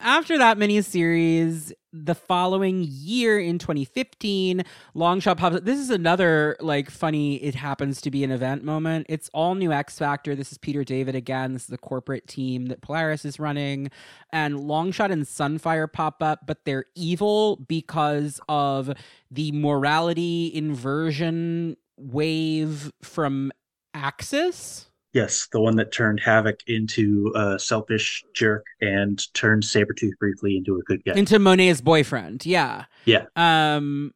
after 0.00 0.38
that 0.38 0.56
miniseries, 0.56 1.72
the 2.04 2.14
following 2.14 2.84
year 2.88 3.38
in 3.38 3.58
2015, 3.58 4.62
Longshot 4.94 5.36
pops 5.36 5.56
up. 5.56 5.64
This 5.64 5.78
is 5.78 5.90
another 5.90 6.56
like 6.60 6.90
funny, 6.90 7.36
it 7.36 7.54
happens 7.54 8.00
to 8.02 8.10
be 8.10 8.24
an 8.24 8.30
event 8.30 8.64
moment. 8.64 9.06
It's 9.08 9.30
all 9.32 9.54
new 9.54 9.72
X 9.72 9.98
Factor. 9.98 10.34
This 10.34 10.52
is 10.52 10.58
Peter 10.58 10.84
David 10.84 11.14
again. 11.14 11.52
This 11.52 11.62
is 11.62 11.68
the 11.68 11.78
corporate 11.78 12.26
team 12.26 12.66
that 12.66 12.80
Polaris 12.80 13.24
is 13.24 13.38
running. 13.38 13.90
And 14.32 14.56
Longshot 14.56 15.10
and 15.10 15.24
Sunfire 15.24 15.90
pop 15.90 16.22
up, 16.22 16.46
but 16.46 16.64
they're 16.64 16.86
evil 16.94 17.56
because 17.68 18.40
of 18.48 18.92
the 19.30 19.52
morality 19.52 20.50
inversion 20.54 21.76
wave 21.96 22.92
from 23.02 23.52
Axis. 23.94 24.87
Yes, 25.18 25.48
the 25.50 25.60
one 25.60 25.74
that 25.76 25.90
turned 25.90 26.20
Havoc 26.20 26.60
into 26.68 27.32
a 27.34 27.58
selfish 27.58 28.22
jerk 28.34 28.64
and 28.80 29.20
turned 29.34 29.64
Sabretooth 29.64 30.16
briefly 30.20 30.56
into 30.56 30.76
a 30.76 30.82
good 30.82 31.04
guy. 31.04 31.14
into 31.14 31.40
Monet's 31.40 31.80
boyfriend. 31.80 32.46
Yeah. 32.46 32.84
Yeah. 33.04 33.24
Um 33.34 34.12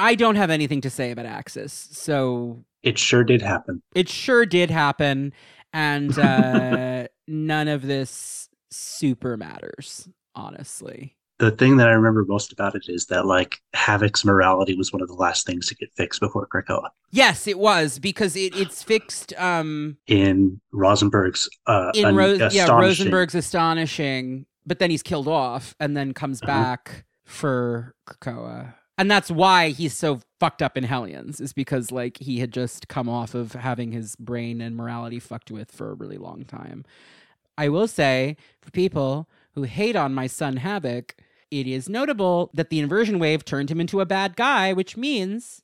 I 0.00 0.14
don't 0.14 0.36
have 0.36 0.48
anything 0.48 0.80
to 0.80 0.88
say 0.88 1.10
about 1.10 1.26
Axis. 1.26 1.74
So 1.92 2.64
it 2.82 2.96
sure 2.98 3.22
did 3.22 3.42
happen. 3.42 3.82
it 3.94 4.08
sure 4.08 4.46
did 4.46 4.70
happen 4.70 5.34
and 5.74 6.18
uh 6.18 7.08
none 7.28 7.68
of 7.68 7.82
this 7.82 8.48
super 8.70 9.36
matters, 9.36 10.08
honestly. 10.34 11.16
The 11.38 11.50
thing 11.50 11.76
that 11.76 11.88
I 11.88 11.92
remember 11.92 12.24
most 12.24 12.50
about 12.52 12.74
it 12.74 12.84
is 12.88 13.06
that 13.06 13.26
like 13.26 13.60
Havoc's 13.74 14.24
morality 14.24 14.74
was 14.74 14.92
one 14.92 15.02
of 15.02 15.08
the 15.08 15.14
last 15.14 15.46
things 15.46 15.66
to 15.68 15.74
get 15.74 15.92
fixed 15.94 16.18
before 16.20 16.46
Krakoa. 16.46 16.88
Yes, 17.10 17.46
it 17.46 17.58
was 17.58 17.98
because 17.98 18.36
it, 18.36 18.56
it's 18.56 18.82
fixed 18.82 19.34
um 19.38 19.98
In 20.06 20.60
Rosenberg's 20.72 21.48
uh 21.66 21.90
in 21.94 22.06
an- 22.06 22.14
yeah, 22.38 22.46
astonishing- 22.46 22.78
Rosenberg's 22.78 23.34
astonishing, 23.34 24.46
but 24.64 24.78
then 24.78 24.90
he's 24.90 25.02
killed 25.02 25.28
off 25.28 25.74
and 25.78 25.96
then 25.96 26.14
comes 26.14 26.40
Uh-huh. 26.42 26.52
back 26.52 27.04
for 27.24 27.94
Krakoa. 28.08 28.74
And 28.98 29.10
that's 29.10 29.30
why 29.30 29.70
he's 29.70 29.94
so 29.94 30.20
fucked 30.40 30.62
up 30.62 30.78
in 30.78 30.84
Hellions, 30.84 31.38
is 31.38 31.52
because 31.52 31.92
like 31.92 32.16
he 32.18 32.38
had 32.38 32.50
just 32.50 32.88
come 32.88 33.10
off 33.10 33.34
of 33.34 33.52
having 33.52 33.92
his 33.92 34.16
brain 34.16 34.62
and 34.62 34.74
morality 34.74 35.18
fucked 35.20 35.50
with 35.50 35.70
for 35.70 35.90
a 35.90 35.94
really 35.94 36.16
long 36.16 36.44
time. 36.46 36.84
I 37.58 37.68
will 37.68 37.88
say, 37.88 38.36
for 38.62 38.70
people 38.70 39.28
who 39.54 39.64
hate 39.64 39.96
on 39.96 40.14
my 40.14 40.26
son 40.26 40.58
Havoc, 40.58 41.14
it 41.50 41.66
is 41.66 41.88
notable 41.88 42.50
that 42.54 42.70
the 42.70 42.78
inversion 42.80 43.18
wave 43.18 43.44
turned 43.44 43.70
him 43.70 43.80
into 43.80 44.00
a 44.00 44.06
bad 44.06 44.36
guy, 44.36 44.72
which 44.72 44.96
means 44.96 45.62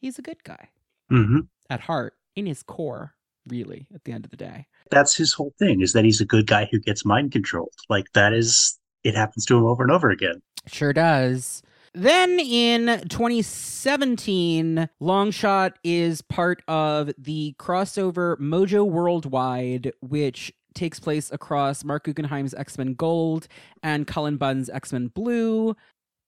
he's 0.00 0.18
a 0.18 0.22
good 0.22 0.42
guy 0.44 0.68
Mhm. 1.10 1.48
at 1.70 1.80
heart, 1.80 2.14
in 2.36 2.46
his 2.46 2.62
core, 2.62 3.14
really, 3.46 3.86
at 3.94 4.04
the 4.04 4.12
end 4.12 4.24
of 4.24 4.30
the 4.30 4.36
day. 4.36 4.66
That's 4.90 5.16
his 5.16 5.34
whole 5.34 5.52
thing 5.58 5.80
is 5.80 5.92
that 5.92 6.04
he's 6.04 6.20
a 6.20 6.24
good 6.26 6.46
guy 6.46 6.68
who 6.70 6.78
gets 6.78 7.04
mind 7.04 7.32
controlled. 7.32 7.74
Like 7.88 8.12
that 8.14 8.32
is 8.32 8.78
it 9.04 9.14
happens 9.14 9.44
to 9.46 9.56
him 9.56 9.64
over 9.64 9.82
and 9.82 9.92
over 9.92 10.10
again. 10.10 10.42
Sure 10.66 10.92
does. 10.92 11.62
Then 11.94 12.38
in 12.38 13.00
2017, 13.08 14.88
Longshot 15.00 15.72
is 15.82 16.20
part 16.22 16.62
of 16.68 17.10
the 17.18 17.54
crossover 17.58 18.36
Mojo 18.38 18.84
Worldwide, 18.88 19.92
which 20.00 20.52
takes 20.78 21.00
place 21.00 21.30
across 21.32 21.84
Marc 21.84 22.04
Guggenheim's 22.04 22.54
X 22.54 22.78
Men 22.78 22.94
Gold 22.94 23.48
and 23.82 24.06
Cullen 24.06 24.36
Bunn's 24.36 24.70
X 24.70 24.92
Men 24.92 25.08
Blue. 25.08 25.76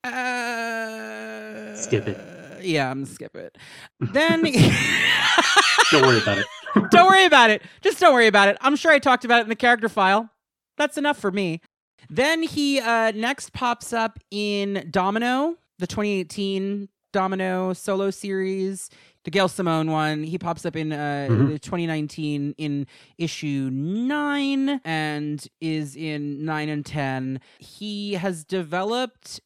Uh, 0.04 1.74
Skip 1.76 2.08
it. 2.08 2.64
Yeah, 2.64 2.90
I'm 2.90 3.04
gonna 3.04 3.06
skip 3.14 3.34
it. 3.36 3.56
Then 4.00 4.42
Don't 5.90 6.02
worry 6.06 6.20
about 6.20 6.38
it. 6.38 6.46
don't 6.90 7.08
worry 7.08 7.24
about 7.24 7.50
it. 7.50 7.62
Just 7.80 7.98
don't 7.98 8.12
worry 8.14 8.26
about 8.26 8.48
it. 8.48 8.56
I'm 8.60 8.76
sure 8.76 8.92
I 8.92 8.98
talked 8.98 9.24
about 9.24 9.40
it 9.40 9.42
in 9.44 9.48
the 9.48 9.56
character 9.56 9.88
file. 9.88 10.28
That's 10.76 10.96
enough 10.98 11.18
for 11.18 11.30
me. 11.30 11.60
Then 12.08 12.42
he 12.42 12.80
uh, 12.80 13.12
next 13.12 13.52
pops 13.52 13.92
up 13.92 14.18
in 14.30 14.86
Domino, 14.90 15.56
the 15.78 15.86
2018 15.86 16.88
Domino 17.12 17.72
solo 17.72 18.10
series, 18.10 18.88
the 19.24 19.31
Gail 19.31 19.49
Simone 19.49 19.90
one. 19.90 20.23
He 20.24 20.39
pops 20.39 20.65
up 20.65 20.76
in 20.76 20.92
uh, 20.92 21.28
Mhm. 21.31 21.49
the 21.52 21.58
2019 21.58 22.55
in 22.58 22.86
issue 23.18 23.68
nine 23.73 24.81
and 24.84 25.47
is 25.60 25.94
in 25.97 26.44
nine 26.44 26.68
and 26.68 26.84
10. 26.86 27.40
He 27.58 28.15
has 28.15 28.44
developed 28.44 29.40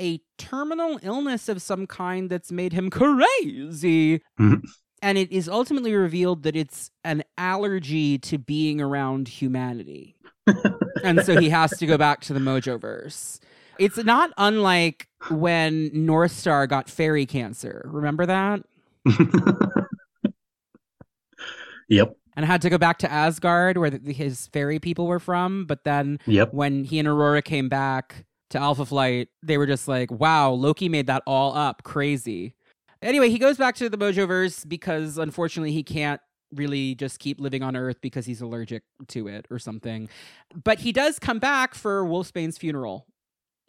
a 0.00 0.20
terminal 0.38 0.98
illness 1.02 1.48
of 1.48 1.60
some 1.60 1.86
kind 1.86 2.30
that's 2.30 2.50
made 2.50 2.72
him 2.72 2.88
crazy. 2.90 4.22
Mhm. 4.40 4.62
And 5.02 5.16
it 5.18 5.30
is 5.32 5.48
ultimately 5.48 5.94
revealed 5.94 6.42
that 6.42 6.56
it's 6.56 6.90
an 7.04 7.22
allergy 7.38 8.18
to 8.18 8.38
being 8.38 8.80
around 8.80 9.28
humanity. 9.28 10.14
and 11.04 11.22
so 11.24 11.38
he 11.40 11.48
has 11.50 11.70
to 11.78 11.86
go 11.86 11.96
back 11.96 12.20
to 12.22 12.32
the 12.34 12.40
Mojoverse. 12.40 13.38
It's 13.78 13.96
not 13.96 14.30
unlike 14.36 15.08
when 15.30 15.90
North 15.94 16.32
Star 16.32 16.66
got 16.66 16.90
fairy 16.90 17.24
cancer. 17.24 17.82
Remember 17.90 18.26
that? 18.26 18.62
Yep. 21.88 22.16
And 22.36 22.46
had 22.46 22.62
to 22.62 22.70
go 22.70 22.78
back 22.78 22.98
to 22.98 23.10
Asgard, 23.10 23.76
where 23.76 23.90
the, 23.90 24.12
his 24.12 24.46
fairy 24.48 24.78
people 24.78 25.06
were 25.06 25.18
from. 25.18 25.66
But 25.66 25.84
then 25.84 26.18
Yep. 26.26 26.54
when 26.54 26.84
he 26.84 26.98
and 26.98 27.08
Aurora 27.08 27.42
came 27.42 27.68
back 27.68 28.24
to 28.50 28.58
Alpha 28.58 28.86
Flight, 28.86 29.28
they 29.42 29.58
were 29.58 29.66
just 29.66 29.88
like, 29.88 30.10
wow, 30.10 30.50
Loki 30.50 30.88
made 30.88 31.06
that 31.08 31.22
all 31.26 31.56
up. 31.56 31.82
Crazy. 31.82 32.54
Anyway, 33.02 33.30
he 33.30 33.38
goes 33.38 33.56
back 33.56 33.74
to 33.76 33.88
the 33.88 33.96
Mojoverse 33.98 34.68
because 34.68 35.18
unfortunately 35.18 35.72
he 35.72 35.82
can't 35.82 36.20
really 36.54 36.94
just 36.94 37.18
keep 37.18 37.40
living 37.40 37.62
on 37.62 37.76
Earth 37.76 38.00
because 38.00 38.26
he's 38.26 38.40
allergic 38.40 38.82
to 39.08 39.28
it 39.28 39.46
or 39.50 39.58
something. 39.58 40.08
But 40.64 40.80
he 40.80 40.92
does 40.92 41.18
come 41.18 41.38
back 41.38 41.74
for 41.74 42.04
Wolfsbane's 42.04 42.58
funeral 42.58 43.06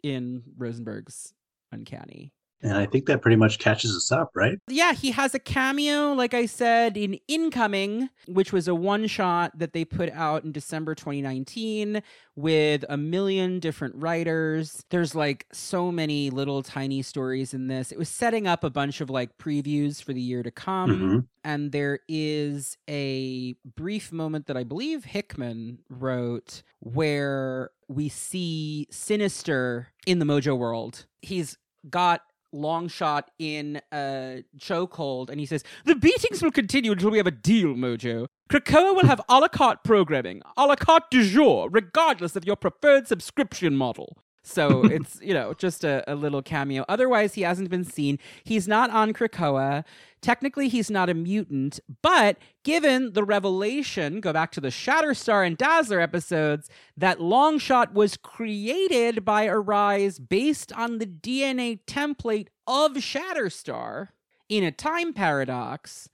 in 0.02 0.42
Rosenberg's 0.56 1.32
Uncanny. 1.70 2.32
And 2.62 2.76
I 2.76 2.86
think 2.86 3.06
that 3.06 3.22
pretty 3.22 3.36
much 3.36 3.58
catches 3.58 3.96
us 3.96 4.12
up, 4.12 4.30
right? 4.34 4.58
Yeah, 4.68 4.92
he 4.92 5.10
has 5.10 5.34
a 5.34 5.38
cameo, 5.38 6.12
like 6.12 6.32
I 6.32 6.46
said, 6.46 6.96
in 6.96 7.18
Incoming, 7.26 8.08
which 8.26 8.52
was 8.52 8.68
a 8.68 8.74
one 8.74 9.06
shot 9.08 9.58
that 9.58 9.72
they 9.72 9.84
put 9.84 10.10
out 10.10 10.44
in 10.44 10.52
December 10.52 10.94
2019 10.94 12.02
with 12.36 12.84
a 12.88 12.96
million 12.96 13.58
different 13.58 13.94
writers. 13.96 14.84
There's 14.90 15.14
like 15.14 15.46
so 15.52 15.90
many 15.90 16.30
little 16.30 16.62
tiny 16.62 17.02
stories 17.02 17.52
in 17.52 17.66
this. 17.66 17.90
It 17.90 17.98
was 17.98 18.08
setting 18.08 18.46
up 18.46 18.64
a 18.64 18.70
bunch 18.70 19.00
of 19.00 19.10
like 19.10 19.36
previews 19.38 20.02
for 20.02 20.12
the 20.12 20.20
year 20.20 20.42
to 20.42 20.50
come. 20.50 20.90
Mhm. 20.90 21.26
And 21.44 21.72
there 21.72 21.98
is 22.08 22.78
a 22.88 23.54
brief 23.74 24.12
moment 24.12 24.46
that 24.46 24.56
I 24.56 24.62
believe 24.62 25.04
Hickman 25.04 25.78
wrote 25.90 26.62
where 26.78 27.70
we 27.88 28.08
see 28.08 28.86
Sinister 28.90 29.88
in 30.06 30.20
the 30.20 30.24
Mojo 30.24 30.56
world. 30.56 31.06
He's 31.20 31.58
got 31.90 32.22
Longshot 32.54 33.24
in 33.38 33.80
a 33.92 34.44
chokehold 34.58 35.30
and 35.30 35.40
he 35.40 35.46
says 35.46 35.64
the 35.84 35.94
beatings 35.94 36.42
will 36.42 36.50
continue 36.50 36.92
until 36.92 37.10
we 37.10 37.18
have 37.18 37.26
a 37.26 37.32
deal 37.32 37.74
mojo. 37.74 38.26
Krakoa 38.50 38.94
will 38.94 39.06
have 39.06 39.20
a 39.28 39.40
la 39.40 39.48
carte 39.48 39.82
programming 39.84 40.42
a 40.56 40.66
la 40.66 40.76
carte 40.76 41.10
du 41.10 41.24
jour 41.24 41.68
regardless 41.70 42.36
of 42.36 42.44
your 42.44 42.56
preferred 42.56 43.08
subscription 43.08 43.76
model 43.76 44.18
so 44.42 44.84
it's 44.84 45.20
you 45.22 45.34
know 45.34 45.54
just 45.54 45.84
a, 45.84 46.04
a 46.10 46.14
little 46.14 46.42
cameo. 46.42 46.84
Otherwise 46.88 47.34
he 47.34 47.42
hasn't 47.42 47.70
been 47.70 47.84
seen. 47.84 48.18
He's 48.44 48.66
not 48.68 48.90
on 48.90 49.12
krakoa. 49.12 49.84
Technically 50.20 50.68
he's 50.68 50.90
not 50.90 51.10
a 51.10 51.14
mutant 51.14 51.80
but 52.00 52.36
given 52.62 53.12
the 53.12 53.24
revelation 53.24 54.20
go 54.20 54.32
back 54.32 54.52
to 54.52 54.60
the 54.60 54.68
shatterstar 54.68 55.44
and 55.46 55.58
dazzler 55.58 56.00
episodes 56.00 56.70
that 56.96 57.18
longshot 57.18 57.92
was 57.92 58.16
created 58.16 59.24
by 59.24 59.48
Arize 59.48 60.20
based 60.28 60.72
on 60.72 60.98
the 60.98 61.06
dna 61.06 61.80
template 61.86 62.46
of 62.68 62.92
shatterstar 62.92 64.10
in 64.48 64.62
a 64.62 64.70
time 64.70 65.12
paradox 65.12 66.08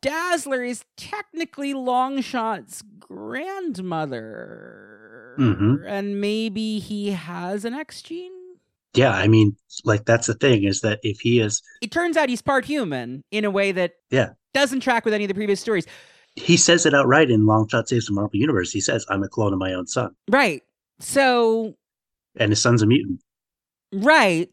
dazzler 0.00 0.64
is 0.64 0.84
technically 0.96 1.72
longshot's 1.72 2.82
grandmother 2.98 4.91
Mhm. 5.38 5.84
and 5.86 6.20
maybe 6.20 6.78
he 6.78 7.10
has 7.10 7.64
an 7.64 7.74
x 7.74 8.02
gene 8.02 8.32
Yeah, 8.94 9.12
I 9.14 9.26
mean, 9.28 9.56
like 9.84 10.04
that's 10.04 10.26
the 10.26 10.34
thing 10.34 10.64
is 10.64 10.82
that 10.82 11.00
if 11.02 11.20
he 11.20 11.40
is, 11.40 11.62
it 11.80 11.90
turns 11.90 12.16
out 12.16 12.28
he's 12.28 12.42
part 12.42 12.64
human 12.66 13.24
in 13.30 13.44
a 13.46 13.50
way 13.50 13.72
that 13.72 13.92
Yeah. 14.10 14.30
doesn't 14.52 14.80
track 14.80 15.04
with 15.06 15.14
any 15.14 15.24
of 15.24 15.28
the 15.28 15.34
previous 15.34 15.60
stories. 15.60 15.86
he 16.36 16.56
says 16.56 16.86
it 16.86 16.94
outright 16.94 17.30
in 17.30 17.42
Longshot 17.42 17.88
Saves 17.88 18.06
the 18.06 18.12
Marvel 18.12 18.38
Universe. 18.38 18.70
He 18.72 18.80
says, 18.80 19.04
"I'm 19.10 19.22
a 19.22 19.28
clone 19.28 19.52
of 19.52 19.58
my 19.58 19.72
own 19.74 19.86
son, 19.86 20.14
Right. 20.30 20.62
So, 20.98 21.74
and 22.36 22.50
his 22.52 22.60
son's 22.62 22.80
a 22.82 22.86
mutant." 22.86 23.20
right. 23.92 24.50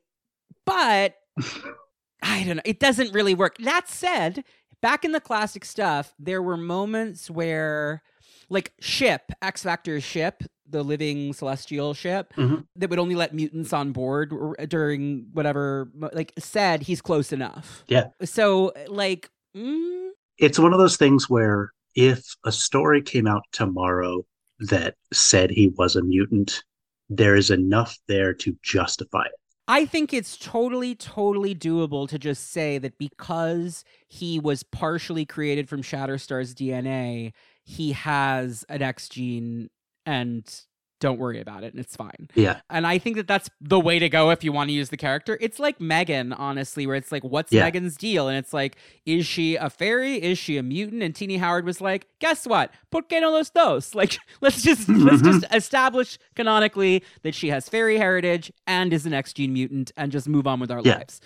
But 0.66 1.16
I 2.22 2.44
don't 2.44 2.58
know. 2.58 2.62
It 2.66 2.80
doesn't 2.80 3.14
really 3.14 3.34
work. 3.34 3.58
That 3.60 3.88
said, 3.88 4.44
back 4.82 5.06
in 5.06 5.12
the 5.14 5.22
classic 5.22 5.64
stuff, 5.66 6.14
there 6.20 6.42
were 6.42 6.58
moments 6.58 7.30
where, 7.32 8.04
like, 8.50 8.74
Ship, 8.82 9.22
X 9.42 9.64
Factor's 9.64 10.04
ship, 10.04 10.44
the 10.70 10.84
living 10.84 11.34
celestial 11.34 11.94
ship, 11.94 12.34
Mhm. 12.38 12.66
that 12.76 12.90
would 12.90 13.00
only 13.00 13.16
let 13.16 13.34
mutants 13.34 13.74
on 13.74 13.92
board 13.92 14.34
during 14.68 15.28
whatever, 15.34 15.92
like, 16.14 16.34
said 16.38 16.84
he's 16.84 17.02
close 17.02 17.32
enough. 17.34 17.84
Yeah. 17.88 18.08
So, 18.24 18.72
like, 18.88 19.30
mm, 19.56 20.10
It's 20.38 20.58
one 20.60 20.72
of 20.72 20.80
those 20.80 20.96
things 20.96 21.30
where 21.30 21.72
if 21.96 22.24
a 22.46 22.52
story 22.52 23.02
came 23.02 23.28
out 23.28 23.44
tomorrow 23.52 24.26
that 24.60 24.96
said 25.12 25.52
he 25.52 25.68
was 25.68 25.96
a 25.96 26.02
mutant, 26.02 26.64
there 27.10 27.36
is 27.36 27.50
enough 27.52 27.98
there 28.08 28.34
to 28.36 28.56
justify 28.64 29.24
it. 29.26 29.32
I 29.68 29.86
think 29.86 30.14
it's 30.14 30.38
totally, 30.38 30.96
totally 30.96 31.54
doable 31.54 32.08
to 32.10 32.18
just 32.18 32.52
say 32.52 32.78
that 32.80 32.98
because 32.98 33.84
he 34.08 34.40
was 34.40 34.64
partially 34.64 35.26
created 35.26 35.70
from 35.70 35.84
Shatterstar's 35.84 36.56
DNA, 36.56 37.34
he 37.66 37.92
has 37.92 38.66
an 38.70 38.82
X 38.82 39.10
gene 39.10 39.70
and 40.10 40.66
don't 41.00 41.18
worry 41.18 41.40
about 41.40 41.64
it 41.64 41.72
and 41.74 41.80
it's 41.80 41.96
fine. 41.96 42.30
Yeah, 42.36 42.60
And 42.70 42.86
I 42.86 42.98
think 42.98 43.16
that 43.16 43.28
that's 43.28 43.50
the 43.62 43.80
way 43.80 44.00
to 44.00 44.10
go 44.10 44.32
if 44.32 44.44
you 44.44 44.52
want 44.52 44.70
to 44.70 44.74
use 44.74 44.90
the 44.90 44.98
character. 44.98 45.38
It's 45.40 45.58
like 45.58 45.80
Meggan, 45.80 46.34
honestly, 46.34 46.86
where 46.86 46.98
it's 46.98 47.12
like, 47.12 47.24
what's 47.24 47.54
Yeah. 47.54 47.64
Meggan's 47.64 47.96
deal? 47.96 48.28
And 48.28 48.38
it's 48.38 48.54
like, 48.54 48.76
is 49.06 49.26
she 49.26 49.56
a 49.56 49.70
fairy? 49.70 50.16
Is 50.22 50.38
she 50.38 50.58
a 50.58 50.64
mutant? 50.64 51.02
And 51.02 51.16
Tini 51.16 51.38
Howard 51.38 51.64
was 51.64 51.80
like, 51.80 52.08
guess 52.20 52.46
what? 52.46 52.74
¿Por 52.92 53.04
qué 53.04 53.22
no 53.22 53.32
los 53.32 53.50
dos? 53.50 53.96
Like, 54.00 54.18
let's 54.42 54.62
just 54.62 54.90
let's 54.90 55.22
just 55.22 55.42
mm-hmm. 55.42 55.56
establish 55.56 56.18
canonically 56.36 57.04
that 57.24 57.36
she 57.36 57.50
has 57.50 57.68
fairy 57.70 57.98
heritage 57.98 58.52
and 58.66 58.92
is 58.92 59.06
an 59.06 59.14
X 59.14 59.34
gene 59.34 59.54
mutant, 59.54 59.92
and 59.96 60.12
just 60.12 60.28
move 60.28 60.48
on 60.48 60.60
with 60.60 60.72
our 60.72 60.82
Yeah. 60.82 60.98
lives. 60.98 61.22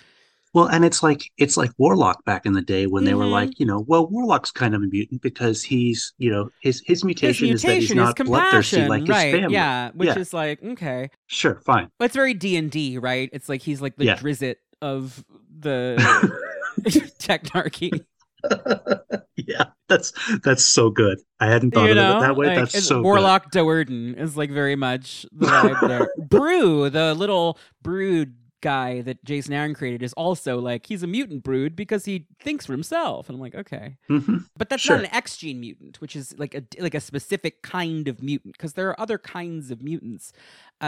Well, 0.54 0.66
and 0.66 0.84
it's 0.84 1.02
like 1.02 1.30
it's 1.36 1.56
like 1.56 1.72
Warlock 1.78 2.24
back 2.24 2.46
in 2.46 2.52
the 2.52 2.62
day 2.62 2.86
when 2.86 3.04
they 3.04 3.14
were 3.14 3.24
Mhm. 3.24 3.32
like, 3.32 3.58
you 3.60 3.66
know, 3.66 3.84
well, 3.86 4.06
Warlock's 4.08 4.52
kind 4.52 4.74
of 4.74 4.82
a 4.82 4.86
mutant 4.86 5.20
because 5.20 5.62
he's, 5.62 6.14
you 6.16 6.30
know, 6.30 6.48
his 6.60 6.78
his 6.86 6.98
His 7.00 7.04
mutation, 7.04 7.48
is 7.48 7.62
that 7.62 7.78
he's 7.78 7.94
not 7.94 8.16
bloodthirsty 8.16 8.86
like 8.86 9.00
his 9.06 9.16
family. 9.16 9.52
Yeah, 9.52 9.90
which 9.94 10.06
Yeah. 10.08 10.18
is 10.18 10.32
like 10.32 10.62
okay, 10.62 11.10
Sure, 11.26 11.60
fine. 11.66 11.88
but 11.98 12.06
it's 12.06 12.14
very 12.14 12.34
D 12.34 12.56
and 12.56 12.70
D, 12.70 12.98
right? 12.98 13.28
It's 13.32 13.48
like 13.48 13.62
he's 13.62 13.82
like 13.82 13.96
the 13.96 14.04
Yeah. 14.06 14.16
Drizzt 14.16 14.54
of 14.80 15.24
the 15.58 15.96
technarchy. 17.18 18.04
yeah, 19.36 19.64
that's 19.88 20.12
that's 20.42 20.64
so 20.64 20.90
good. 20.90 21.18
I 21.40 21.46
hadn't 21.46 21.72
thought 21.72 21.84
you 21.86 21.92
of 21.92 22.16
it 22.16 22.20
that 22.20 22.36
way. 22.36 22.46
Like, 22.48 22.70
that's 22.70 22.84
so 22.86 23.00
Warlock 23.02 23.50
Do'Urden 23.50 24.16
is 24.18 24.36
like 24.36 24.50
very 24.50 24.76
much 24.76 25.26
the 25.32 25.46
vibe 25.46 25.88
there. 25.88 26.08
Broo, 26.28 26.90
the 26.90 27.14
little 27.14 27.58
brood 27.82 28.34
guy 28.64 29.00
that 29.02 29.24
Jason 29.24 29.52
Aaron 29.52 29.74
created, 29.74 30.02
is 30.02 30.12
also 30.14 30.58
like 30.58 30.86
he's 30.86 31.02
a 31.04 31.06
mutant 31.06 31.42
brood 31.44 31.76
because 31.76 32.04
he 32.06 32.26
thinks 32.40 32.66
for 32.66 32.72
himself. 32.72 33.28
And 33.28 33.36
I'm 33.36 33.40
like, 33.40 33.54
okay, 33.54 33.96
good. 34.08 34.22
hmm 34.24 34.36
but 34.56 34.68
that's 34.68 34.82
Sure. 34.82 34.96
not 34.96 35.04
an 35.06 35.14
X 35.14 35.36
gene 35.36 35.60
mutant, 35.60 36.00
which 36.00 36.14
is 36.16 36.34
like 36.38 36.54
a 36.54 36.62
like 36.80 36.94
a 36.94 37.00
specific 37.00 37.62
kind 37.62 38.08
of 38.08 38.22
mutant 38.22 38.54
because 38.56 38.72
there 38.74 38.88
are 38.88 38.98
other 39.00 39.18
kinds 39.18 39.70
of 39.70 39.82
mutants. 39.82 40.32
Uh, 40.80 40.86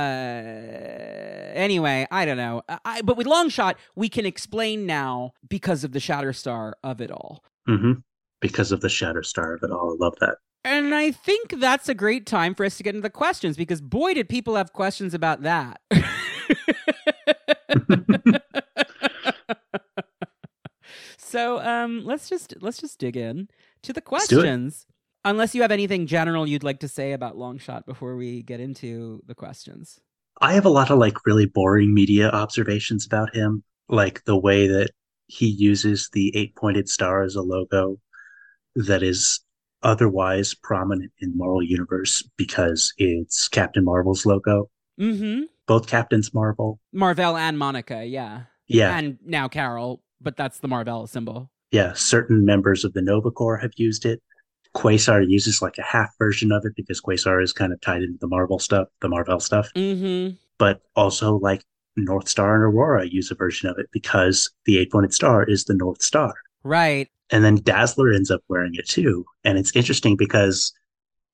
anyway, 1.54 2.06
I 2.10 2.24
don't 2.24 2.36
know. 2.36 2.62
I, 2.84 3.02
but 3.02 3.16
with 3.16 3.26
Longshot, 3.26 3.74
we 3.94 4.08
can 4.08 4.26
explain 4.26 4.86
now 4.86 5.32
because 5.48 5.84
of 5.84 5.92
the 5.92 5.98
Shatterstar 5.98 6.72
of 6.82 7.00
it 7.00 7.10
all. 7.10 7.44
hmm 7.66 7.92
Because 8.40 8.72
of 8.72 8.80
the 8.80 8.88
Shatterstar 8.88 9.54
of 9.56 9.62
it 9.62 9.70
all. 9.70 9.96
I 10.00 10.04
love 10.04 10.14
that. 10.20 10.36
And 10.64 10.94
I 10.94 11.12
think 11.12 11.60
that's 11.60 11.88
a 11.88 11.94
great 11.94 12.26
time 12.26 12.52
for 12.54 12.64
us 12.66 12.76
to 12.76 12.82
get 12.82 12.94
into 12.96 13.02
the 13.06 13.10
questions 13.10 13.56
because 13.56 13.80
boy, 13.80 14.14
did 14.14 14.28
people 14.28 14.56
have 14.56 14.72
questions 14.72 15.14
about 15.14 15.42
that. 15.42 15.80
so 21.18 21.60
um, 21.60 22.04
let's 22.04 22.28
just 22.28 22.54
let's 22.60 22.78
just 22.78 22.98
dig 22.98 23.16
in 23.16 23.48
to 23.82 23.92
the 23.92 24.02
Let's 24.10 24.28
do 24.28 24.38
it. 24.38 24.42
questions. 24.42 24.86
Unless 25.24 25.54
you 25.56 25.62
have 25.62 25.72
anything 25.72 26.06
general 26.06 26.46
you'd 26.46 26.62
like 26.62 26.80
to 26.80 26.88
say 26.88 27.12
about 27.12 27.36
Longshot 27.36 27.84
before 27.84 28.16
we 28.16 28.42
get 28.42 28.60
into 28.60 29.22
the 29.26 29.34
questions. 29.34 29.98
I 30.40 30.52
have 30.52 30.66
a 30.66 30.70
lot 30.70 30.90
of 30.90 30.98
like 30.98 31.26
really 31.26 31.46
boring 31.46 31.92
media 31.94 32.30
observations 32.30 33.06
about 33.06 33.34
him, 33.34 33.64
like 33.88 34.22
the 34.24 34.38
way 34.38 34.68
that 34.68 34.90
he 35.26 35.46
uses 35.46 36.08
the 36.12 36.36
eight 36.36 36.54
pointed 36.54 36.88
star 36.88 37.22
as 37.22 37.34
a 37.34 37.42
logo 37.42 37.98
that 38.76 39.02
is 39.02 39.40
otherwise 39.82 40.54
prominent 40.54 41.12
in 41.20 41.36
Marvel 41.36 41.62
Universe 41.62 42.22
because 42.36 42.92
it's 42.98 43.48
Captain 43.48 43.84
Marvel's 43.84 44.26
logo. 44.26 44.70
Mm-hmm. 45.00 45.44
Both 45.66 45.86
Captains 45.88 46.32
Marvel. 46.32 46.78
Marvel 46.92 47.36
and 47.36 47.58
Monica, 47.58 48.04
yeah. 48.04 48.42
Yeah, 48.68 48.96
And 48.98 49.18
now 49.24 49.48
Carol, 49.48 50.02
but 50.20 50.36
that's 50.36 50.58
the 50.58 50.68
Marvel 50.68 51.06
symbol. 51.06 51.50
yeah. 51.70 51.92
Certain 51.94 52.44
members 52.44 52.84
of 52.84 52.92
the 52.94 53.02
Nova 53.02 53.30
Corps 53.30 53.58
have 53.58 53.72
used 53.76 54.04
it. 54.04 54.20
Quasar 54.74 55.26
uses 55.26 55.62
like 55.62 55.78
a 55.78 55.82
half 55.82 56.10
version 56.18 56.52
of 56.52 56.64
it 56.66 56.74
because 56.76 57.00
Quasar 57.00 57.42
is 57.42 57.52
kind 57.52 57.72
of 57.72 57.80
tied 57.80 58.02
into 58.02 58.18
the 58.20 58.26
Marvel 58.26 58.58
stuff, 58.58 58.88
the 59.00 59.08
Marvel 59.08 59.40
stuff. 59.40 59.70
Mm-hmm. 59.74 60.34
but 60.58 60.82
also 60.96 61.36
like 61.38 61.62
North 61.96 62.28
Star 62.28 62.54
and 62.56 62.64
Aurora 62.64 63.06
use 63.08 63.30
a 63.30 63.34
version 63.34 63.68
of 63.70 63.78
it 63.78 63.86
because 63.92 64.50
the 64.66 64.78
eight 64.78 64.90
pointed 64.92 65.14
star 65.14 65.44
is 65.44 65.64
the 65.64 65.74
North 65.74 66.02
Star. 66.02 66.34
Right. 66.62 67.08
And 67.30 67.42
then 67.44 67.56
Dazzler 67.56 68.10
ends 68.12 68.30
up 68.30 68.42
wearing 68.48 68.74
it 68.74 68.86
too. 68.88 69.24
And 69.44 69.56
it's 69.58 69.74
interesting 69.74 70.14
because 70.16 70.72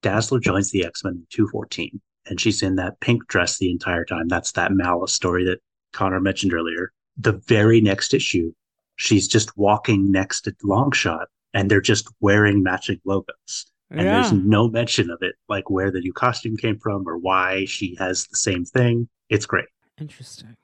Dazzler 0.03 0.39
joins 0.39 0.71
the 0.71 0.85
X 0.85 1.03
Men 1.03 1.15
in 1.15 1.27
214 1.31 2.01
and 2.27 2.41
she's 2.41 2.63
in 2.63 2.77
that 2.77 3.01
pink 3.01 3.27
dress 3.29 3.59
the 3.59 3.71
entire 3.71 4.05
time. 4.05 4.29
That's 4.29 4.53
that 4.53 4.73
Malice 4.73 5.13
story 5.13 5.45
that 5.45 5.61
Connor 5.93 6.21
mentioned 6.21 6.55
earlier. 6.55 6.93
The 7.17 7.33
very 7.47 7.81
next 7.81 8.15
issue, 8.15 8.53
she's 8.97 9.29
just 9.29 9.57
walking 9.57 10.11
next 10.11 10.43
to 10.43 10.53
Longshot 10.65 11.27
and 11.55 11.71
they're 11.71 11.81
just 11.81 12.09
wearing 12.21 12.63
matching 12.63 13.01
logos. 13.05 13.67
And 13.91 14.03
yeah. 14.03 14.21
there's 14.21 14.33
no 14.33 14.69
mention 14.69 15.11
of 15.11 15.19
it, 15.21 15.35
like 15.49 15.69
where 15.69 15.91
the 15.91 16.01
new 16.01 16.15
costume 16.15 16.57
came 16.57 16.79
from 16.79 17.07
or 17.07 17.19
why 17.19 17.67
she 17.67 17.95
has 17.99 18.27
the 18.27 18.37
same 18.37 18.65
thing. 18.65 19.09
It's 19.29 19.45
great. 19.45 19.67
Interesting. 19.99 20.57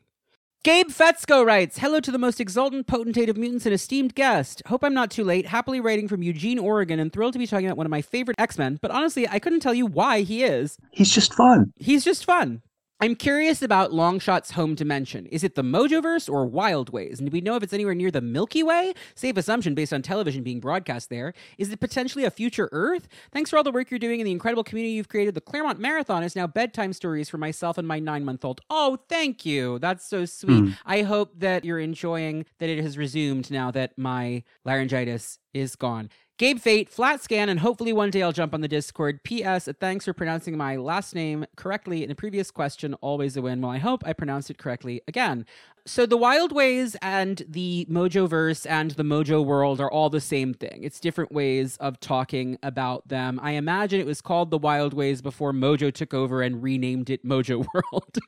Gabe 0.64 0.88
Fetzko 0.88 1.46
writes, 1.46 1.78
Hello 1.78 2.00
to 2.00 2.10
the 2.10 2.18
most 2.18 2.40
exultant 2.40 2.88
potentate 2.88 3.28
of 3.28 3.36
mutants 3.36 3.64
and 3.64 3.72
esteemed 3.72 4.16
guest. 4.16 4.60
Hope 4.66 4.82
I'm 4.82 4.92
not 4.92 5.08
too 5.08 5.22
late. 5.22 5.46
Happily 5.46 5.78
writing 5.78 6.08
from 6.08 6.20
Eugene, 6.20 6.58
Oregon, 6.58 6.98
and 6.98 7.12
thrilled 7.12 7.34
to 7.34 7.38
be 7.38 7.46
talking 7.46 7.66
about 7.66 7.76
one 7.76 7.86
of 7.86 7.92
my 7.92 8.02
favorite 8.02 8.34
X 8.40 8.58
Men, 8.58 8.76
but 8.82 8.90
honestly, 8.90 9.28
I 9.28 9.38
couldn't 9.38 9.60
tell 9.60 9.72
you 9.72 9.86
why 9.86 10.22
he 10.22 10.42
is. 10.42 10.76
He's 10.90 11.12
just 11.12 11.32
fun. 11.34 11.72
He's 11.76 12.04
just 12.04 12.24
fun. 12.24 12.62
I'm 13.00 13.14
curious 13.14 13.62
about 13.62 13.92
Longshot's 13.92 14.50
home 14.50 14.74
dimension. 14.74 15.26
Is 15.26 15.44
it 15.44 15.54
the 15.54 15.62
Mojoverse 15.62 16.28
or 16.28 16.48
Wildways? 16.48 17.20
And 17.20 17.30
do 17.30 17.32
we 17.32 17.40
know 17.40 17.54
if 17.54 17.62
it's 17.62 17.72
anywhere 17.72 17.94
near 17.94 18.10
the 18.10 18.20
Milky 18.20 18.64
Way? 18.64 18.92
Safe 19.14 19.36
assumption 19.36 19.76
based 19.76 19.92
on 19.92 20.02
television 20.02 20.42
being 20.42 20.58
broadcast 20.58 21.08
there. 21.08 21.32
Is 21.58 21.70
it 21.70 21.78
potentially 21.78 22.24
a 22.24 22.30
future 22.32 22.68
Earth? 22.72 23.06
Thanks 23.30 23.50
for 23.50 23.56
all 23.56 23.62
the 23.62 23.70
work 23.70 23.92
you're 23.92 24.00
doing 24.00 24.20
and 24.20 24.26
the 24.26 24.32
incredible 24.32 24.64
community 24.64 24.94
you've 24.94 25.08
created. 25.08 25.36
The 25.36 25.40
Claremont 25.40 25.78
Marathon 25.78 26.24
is 26.24 26.34
now 26.34 26.48
bedtime 26.48 26.92
stories 26.92 27.28
for 27.28 27.38
myself 27.38 27.78
and 27.78 27.86
my 27.86 28.00
nine 28.00 28.24
month 28.24 28.44
old. 28.44 28.62
Oh, 28.68 28.98
thank 29.08 29.46
you. 29.46 29.78
That's 29.78 30.04
so 30.04 30.24
sweet. 30.24 30.64
Mm. 30.64 30.76
I 30.84 31.02
hope 31.02 31.38
that 31.38 31.64
you're 31.64 31.78
enjoying 31.78 32.46
that 32.58 32.68
it 32.68 32.82
has 32.82 32.98
resumed 32.98 33.48
now 33.48 33.70
that 33.70 33.96
my 33.96 34.42
laryngitis 34.64 35.38
is 35.54 35.76
gone. 35.76 36.10
Gabe 36.39 36.60
Fate, 36.60 36.89
flat 36.89 37.20
scan, 37.20 37.49
and 37.49 37.58
hopefully 37.58 37.92
one 37.92 38.10
day 38.12 38.23
I'll 38.23 38.31
jump 38.31 38.55
on 38.55 38.60
the 38.60 38.68
Discord. 38.68 39.25
P.S. 39.25 39.68
Thanks 39.81 40.05
for 40.05 40.12
pronouncing 40.12 40.57
my 40.57 40.76
last 40.76 41.12
name 41.12 41.44
correctly 41.57 42.05
in 42.05 42.12
a 42.12 42.15
previous 42.15 42.52
question. 42.52 42.94
Always 42.94 43.36
a 43.36 43.42
win. 43.42 43.60
Well, 43.60 43.73
I 43.73 43.78
hope 43.78 44.05
I 44.07 44.12
pronounced 44.12 44.49
it 44.49 44.57
correctly 44.57 45.02
again. 45.08 45.47
So 45.84 46.07
the 46.07 46.17
Wild 46.17 46.52
Ways 46.52 46.97
and 47.02 47.42
the 47.49 47.89
Mojoverse 47.91 48.70
and 48.70 48.92
the 48.92 49.02
Mojo 49.02 49.44
World 49.44 49.81
are 49.81 49.91
all 49.91 50.10
the 50.10 50.20
same 50.20 50.55
thing. 50.55 50.84
It's 50.84 51.00
different 51.00 51.33
ways 51.33 51.76
of 51.78 51.99
talking 51.99 52.57
about 52.62 53.08
them. 53.08 53.41
I 53.42 53.52
imagine 53.52 53.99
it 53.99 54.07
was 54.07 54.20
called 54.20 54.52
the 54.52 54.58
Wild 54.58 54.94
Ways 54.94 55.20
before 55.20 55.52
Mojo 55.52 55.92
took 55.92 56.15
over 56.15 56.41
and 56.41 56.62
renamed 56.62 57.10
it 57.10 57.26
Mojo 57.26 57.67
World. 57.75 58.18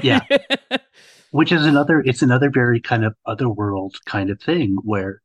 Yeah. 0.00 0.20
Which 1.32 1.50
is 1.50 1.66
another, 1.66 2.02
it's 2.06 2.22
another 2.22 2.50
very 2.50 2.78
kind 2.78 3.04
of 3.04 3.16
otherworld 3.26 3.96
kind 4.04 4.30
of 4.30 4.40
thing 4.40 4.76
where, 4.84 5.22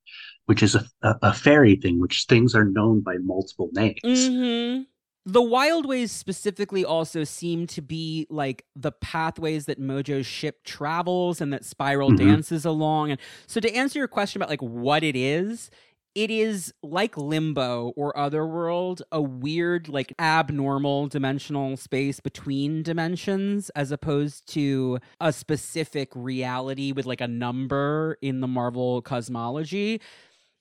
which 0.48 0.64
is 0.64 0.76
a, 0.76 0.85
a, 1.01 1.34
fairy 1.34 1.76
thing, 1.76 2.00
which 2.00 2.26
things 2.26 2.56
are 2.56 2.66
known 2.66 3.01
by 3.01 3.17
multiple 3.17 3.69
names. 3.74 4.00
hmm 4.03 4.82
The 5.26 5.42
Wild 5.42 5.85
Ways 5.85 6.11
specifically 6.11 6.85
also 6.85 7.26
seem 7.26 7.67
to 7.67 7.82
be 7.82 8.26
like 8.30 8.64
the 8.76 8.93
pathways 8.93 9.66
that 9.66 9.80
Mojo's 9.80 10.26
ship 10.26 10.64
travels 10.64 11.42
and 11.42 11.51
that 11.51 11.66
Spiral 11.66 12.11
Mhm. 12.11 12.17
dances 12.17 12.64
along. 12.66 13.11
And 13.11 13.19
so 13.45 13.59
to 13.59 13.69
answer 13.76 14.00
your 14.00 14.08
question 14.08 14.42
about 14.42 14.50
like 14.50 14.61
what 14.61 15.03
it 15.03 15.17
is, 15.17 15.69
it 16.16 16.32
is 16.32 16.74
like 16.82 17.16
Limbo 17.17 17.92
or 17.95 18.17
Otherworld, 18.17 19.03
a 19.11 19.22
weird, 19.22 19.88
like 19.88 20.14
abnormal 20.17 21.08
dimensional 21.09 21.77
space 21.77 22.19
between 22.22 22.82
dimensions, 22.82 23.69
as 23.76 23.92
opposed 23.92 24.48
to 24.53 24.98
a 25.22 25.32
specific 25.32 26.09
reality 26.16 26.92
with 26.92 27.06
like 27.06 27.22
a 27.22 27.27
number 27.27 28.17
in 28.22 28.40
the 28.40 28.48
Marvel 28.48 29.01
cosmology. 29.03 30.01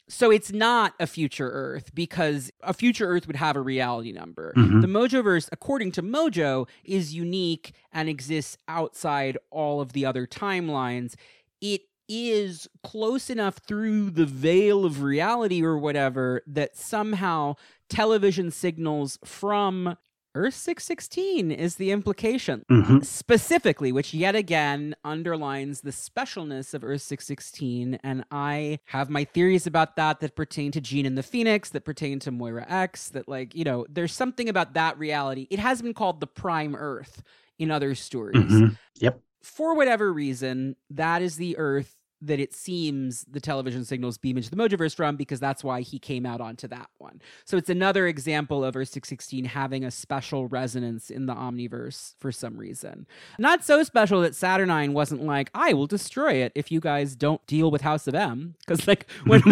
So 0.09 0.31
it's 0.31 0.53
not 0.53 0.95
a 1.01 1.07
future 1.07 1.51
Earth 1.51 1.95
because 1.95 2.53
a 2.63 2.73
future 2.73 3.07
Earth 3.09 3.27
would 3.27 3.37
have 3.37 3.57
a 3.57 3.61
reality 3.61 4.13
number. 4.13 4.53
Mhm. 4.57 4.81
The 4.81 4.87
Mojoverse, 4.87 5.49
according 5.51 5.93
to 5.93 6.03
Mojo, 6.03 6.69
is 6.85 7.15
unique 7.15 7.73
and 7.93 8.09
exists 8.09 8.57
outside 8.69 9.37
all 9.51 9.81
of 9.81 9.93
the 9.95 10.07
other 10.07 10.27
timelines. 10.27 11.15
It 11.61 11.83
is 12.09 12.69
close 12.85 13.29
enough 13.31 13.57
through 13.67 14.11
the 14.11 14.27
veil 14.27 14.85
of 14.85 15.03
reality 15.03 15.61
or 15.61 15.77
whatever 15.77 16.41
that 16.47 16.77
somehow 16.77 17.57
television 17.89 18.53
signals 18.53 19.19
from 19.25 19.97
Earth 20.37 20.55
616 20.55 21.51
is 21.51 21.77
the 21.77 21.91
implication 21.91 22.67
Mhm. 22.71 23.03
specifically, 23.03 23.91
which 23.91 24.13
yet 24.13 24.37
again 24.37 24.95
underlines 25.03 25.81
the 25.81 25.91
specialness 25.91 26.75
of 26.75 26.85
Earth 26.85 27.01
616. 27.01 27.95
And 28.05 28.23
I 28.31 28.81
have 28.87 29.09
my 29.09 29.25
theories 29.25 29.67
about 29.67 29.97
that 29.97 30.21
that 30.21 30.37
pertain 30.37 30.73
to 30.73 30.81
Jean 30.81 31.07
and 31.07 31.17
the 31.17 31.23
Phoenix, 31.23 31.71
that 31.71 31.87
pertain 31.87 32.19
to 32.21 32.31
Moira 32.31 32.67
X, 32.69 33.09
that, 33.09 33.27
like, 33.29 33.55
you 33.55 33.65
know, 33.65 33.87
there's 33.89 34.13
something 34.13 34.47
about 34.49 34.75
that 34.75 34.99
reality. 34.99 35.47
It 35.51 35.59
has 35.59 35.81
been 35.81 35.95
called 35.95 36.21
the 36.21 36.27
Prime 36.27 36.77
Earth 36.77 37.23
in 37.59 37.71
other 37.71 37.95
stories. 37.95 38.37
Mhm. 38.53 38.77
Yep. 38.97 39.23
For 39.43 39.75
whatever 39.75 40.13
reason, 40.13 40.77
that 40.91 41.23
is 41.23 41.37
the 41.37 41.57
Earth 41.57 41.96
that 42.23 42.41
it 42.41 42.55
seems 42.55 43.25
the 43.31 43.41
television 43.41 43.85
signals 43.85 44.19
beam 44.19 44.37
into 44.37 44.51
the 44.51 44.57
Mojoverse 44.57 44.95
from 44.95 45.17
because 45.17 45.41
that's 45.41 45.63
why 45.63 45.83
he 45.83 45.99
came 45.99 46.25
out 46.25 46.41
onto 46.41 46.67
that 46.69 46.89
one. 46.99 47.21
So 47.45 47.57
it's 47.57 47.69
another 47.69 48.07
example 48.07 48.65
of 48.65 48.77
Earth 48.77 48.89
616 48.89 49.45
having 49.47 49.85
a 49.85 49.91
special 49.91 50.49
resonance 50.49 51.11
in 51.11 51.27
the 51.27 51.35
Omniverse 51.35 52.15
for 52.19 52.33
some 52.33 52.57
reason. 52.57 53.07
Not 53.39 53.65
so 53.65 53.83
special 53.83 54.21
that 54.23 54.33
Saturnyne 54.33 54.93
wasn't 54.93 55.25
like, 55.25 55.51
I 55.55 55.73
will 55.73 55.87
destroy 55.87 56.35
it 56.35 56.53
if 56.55 56.73
you 56.73 56.81
guys 56.81 57.15
don't 57.15 57.47
deal 57.47 57.71
with 57.71 57.83
House 57.83 58.07
of 58.07 58.15
M. 58.15 58.55
Because, 58.61 58.87
like, 58.89 59.11
when, 59.25 59.43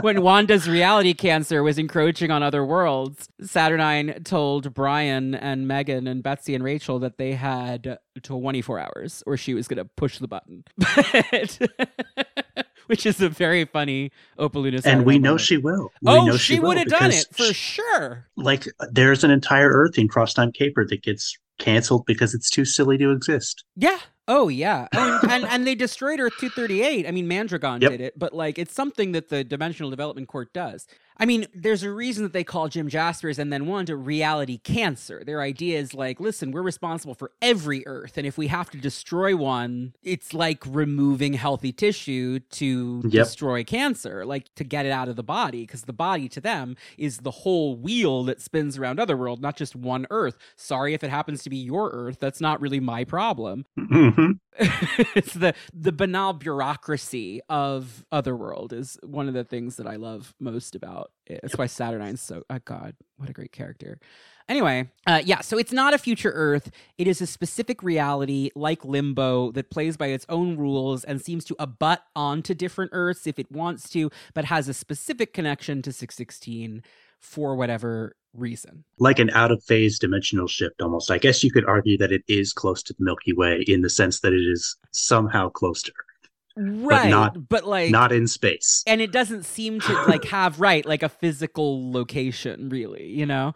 when 0.00 0.22
Wanda's 0.22 0.68
reality 0.68 1.14
cancer 1.14 1.62
was 1.62 1.78
encroaching 1.78 2.30
on 2.30 2.42
other 2.42 2.64
worlds, 2.64 3.28
Saturnyne 3.42 4.24
told 4.24 4.72
Brian 4.74 5.34
and 5.34 5.66
Meggan 5.66 6.06
and 6.06 6.22
Betsy 6.22 6.54
and 6.54 6.62
Rachel 6.62 6.98
that 7.00 7.18
they 7.18 7.32
had 7.32 7.98
24 8.22 8.78
hours 8.78 9.22
or 9.26 9.36
she 9.36 9.54
was 9.54 9.68
going 9.68 9.78
to 9.78 9.84
push 9.84 10.18
the 10.18 10.28
button. 10.28 10.64
Which 12.86 13.06
is 13.06 13.18
a 13.22 13.30
very 13.30 13.64
funny 13.64 14.12
Opal 14.38 14.60
Luna 14.62 14.80
And 14.84 15.06
we 15.06 15.18
know 15.18 15.30
moment. 15.30 15.40
she 15.40 15.56
will. 15.56 15.90
We 16.02 16.12
Oh, 16.12 16.26
know 16.26 16.36
she, 16.36 16.60
will 16.60 16.68
would 16.68 16.78
have 16.78 16.88
done 16.88 17.12
it 17.12 17.26
for 17.32 17.44
she- 17.44 17.54
sure. 17.54 18.26
like 18.36 18.66
there's 18.90 19.24
an 19.24 19.30
entire 19.30 19.70
Earth 19.70 19.96
in 19.98 20.06
Crosstime 20.06 20.52
Caper 20.52 20.84
that 20.88 21.02
gets 21.02 21.34
canceled 21.58 22.04
because 22.04 22.34
it's 22.34 22.50
too 22.50 22.66
silly 22.66 22.98
to 22.98 23.10
exist. 23.10 23.64
Yeah. 23.74 23.98
Oh 24.28 24.48
yeah. 24.48 24.88
Oh, 24.94 25.20
and, 25.22 25.32
and 25.32 25.44
and 25.46 25.66
they 25.66 25.74
destroyed 25.74 26.20
Earth 26.20 26.34
238. 26.38 27.06
I 27.06 27.10
mean, 27.10 27.26
Mandragon 27.28 27.80
Yep. 27.80 27.90
did 27.90 28.00
it, 28.02 28.18
but 28.18 28.34
like 28.34 28.58
it's 28.58 28.74
something 28.74 29.12
that 29.12 29.28
the 29.30 29.44
Dimensional 29.44 29.88
Development 29.90 30.28
Court 30.28 30.52
does. 30.52 30.86
I 31.16 31.26
mean, 31.26 31.46
there's 31.54 31.82
a 31.84 31.90
reason 31.92 32.24
that 32.24 32.32
they 32.32 32.42
call 32.44 32.68
Jim 32.68 32.88
Jaspers 32.88 33.38
and 33.38 33.52
then 33.52 33.66
one 33.66 33.86
to 33.86 33.96
reality 33.96 34.58
cancer. 34.58 35.22
Their 35.24 35.40
idea 35.42 35.78
is 35.78 35.94
like, 35.94 36.18
listen, 36.18 36.50
we're 36.50 36.62
responsible 36.62 37.14
for 37.14 37.30
every 37.40 37.86
Earth, 37.86 38.18
and 38.18 38.26
if 38.26 38.36
we 38.36 38.48
have 38.48 38.70
to 38.70 38.78
destroy 38.78 39.36
one, 39.36 39.94
it's 40.02 40.34
like 40.34 40.64
removing 40.66 41.34
healthy 41.34 41.72
tissue 41.72 42.40
to 42.52 43.04
Yep. 43.04 43.12
destroy 43.14 43.62
cancer, 43.62 44.24
like 44.26 44.52
to 44.56 44.64
get 44.64 44.86
it 44.86 44.92
out 44.92 45.08
of 45.08 45.16
the 45.16 45.22
body, 45.22 45.62
because 45.62 45.82
the 45.82 45.92
body 45.92 46.28
to 46.30 46.40
them 46.40 46.76
is 46.98 47.18
the 47.18 47.30
whole 47.30 47.76
wheel 47.76 48.24
that 48.24 48.40
spins 48.42 48.76
around 48.76 48.98
other 48.98 49.16
world, 49.16 49.40
not 49.40 49.56
just 49.56 49.76
one 49.76 50.06
Earth. 50.10 50.36
Sorry 50.56 50.94
if 50.94 51.04
it 51.04 51.10
happens 51.10 51.42
to 51.44 51.50
be 51.50 51.56
your 51.58 51.90
Earth. 51.90 52.18
That's 52.20 52.40
not 52.40 52.60
really 52.60 52.80
my 52.80 53.04
problem. 53.04 53.66
hmm 53.78 54.32
it's 54.58 55.34
the 55.34 55.52
the 55.72 55.90
banal 55.92 56.32
bureaucracy 56.32 57.40
of 57.48 58.04
Otherworld 58.12 58.72
is 58.72 58.96
one 59.02 59.26
of 59.26 59.34
the 59.34 59.42
things 59.44 59.76
that 59.76 59.86
I 59.86 59.96
love 59.96 60.32
most 60.38 60.76
about 60.76 61.03
it. 61.26 61.40
That's 61.42 61.56
why 61.56 61.66
Saturnyne's 61.66 62.20
so 62.20 62.42
oh 62.48 62.58
god, 62.64 62.94
what 63.16 63.28
a 63.28 63.32
great 63.32 63.52
character. 63.52 63.98
Anyway, 64.48 64.90
uh, 65.06 65.22
yeah, 65.24 65.40
so 65.40 65.56
it's 65.56 65.72
not 65.72 65.94
a 65.94 65.98
future 65.98 66.30
Earth. 66.30 66.70
It 66.98 67.06
is 67.06 67.22
a 67.22 67.26
specific 67.26 67.82
reality 67.82 68.50
like 68.54 68.84
Limbo 68.84 69.52
that 69.52 69.70
plays 69.70 69.96
by 69.96 70.08
its 70.08 70.26
own 70.28 70.58
rules 70.58 71.02
and 71.02 71.22
seems 71.22 71.46
to 71.46 71.56
abut 71.58 72.02
onto 72.14 72.52
different 72.52 72.90
Earths 72.92 73.26
if 73.26 73.38
it 73.38 73.50
wants 73.50 73.88
to, 73.90 74.10
but 74.34 74.44
has 74.44 74.68
a 74.68 74.74
specific 74.74 75.32
connection 75.32 75.80
to 75.82 75.92
616 75.92 76.82
for 77.20 77.56
whatever 77.56 78.16
reason. 78.34 78.84
Like 78.98 79.18
an 79.18 79.30
out 79.30 79.50
of 79.50 79.62
phase 79.64 79.98
dimensional 79.98 80.46
shift 80.46 80.82
almost. 80.82 81.10
I 81.10 81.18
guess 81.18 81.42
you 81.42 81.50
could 81.50 81.64
argue 81.64 81.96
that 81.98 82.12
it 82.12 82.22
is 82.28 82.52
close 82.52 82.82
to 82.84 82.92
the 82.92 83.02
Milky 83.02 83.32
Way 83.32 83.64
in 83.66 83.80
the 83.80 83.88
sense 83.88 84.20
that 84.20 84.34
it 84.34 84.44
is 84.44 84.76
somehow 84.90 85.48
close 85.48 85.82
to 85.84 85.92
Right. 86.56 87.10
not- 87.10 87.48
but 87.48 87.66
like 87.66 87.90
not 87.90 88.12
in 88.12 88.26
space. 88.28 88.82
and 88.86 89.00
it 89.00 89.10
doesn't 89.10 89.44
seem 89.44 89.80
to 89.80 89.92
like 90.06 90.24
have 90.30 90.60
right 90.60 90.86
like 90.86 91.02
a 91.02 91.08
physical 91.08 91.90
location 91.92 92.68
really 92.68 93.06
you 93.06 93.26
know 93.26 93.54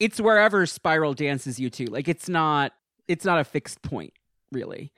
it's 0.00 0.20
wherever 0.20 0.64
spiral 0.64 1.12
dances 1.12 1.58
you 1.60 1.68
to 1.70 1.90
like 1.90 2.08
it's 2.08 2.28
not 2.28 2.72
it's 3.06 3.24
not 3.24 3.38
a 3.38 3.44
fixed 3.44 3.82
point 3.82 4.12
really 4.50 4.92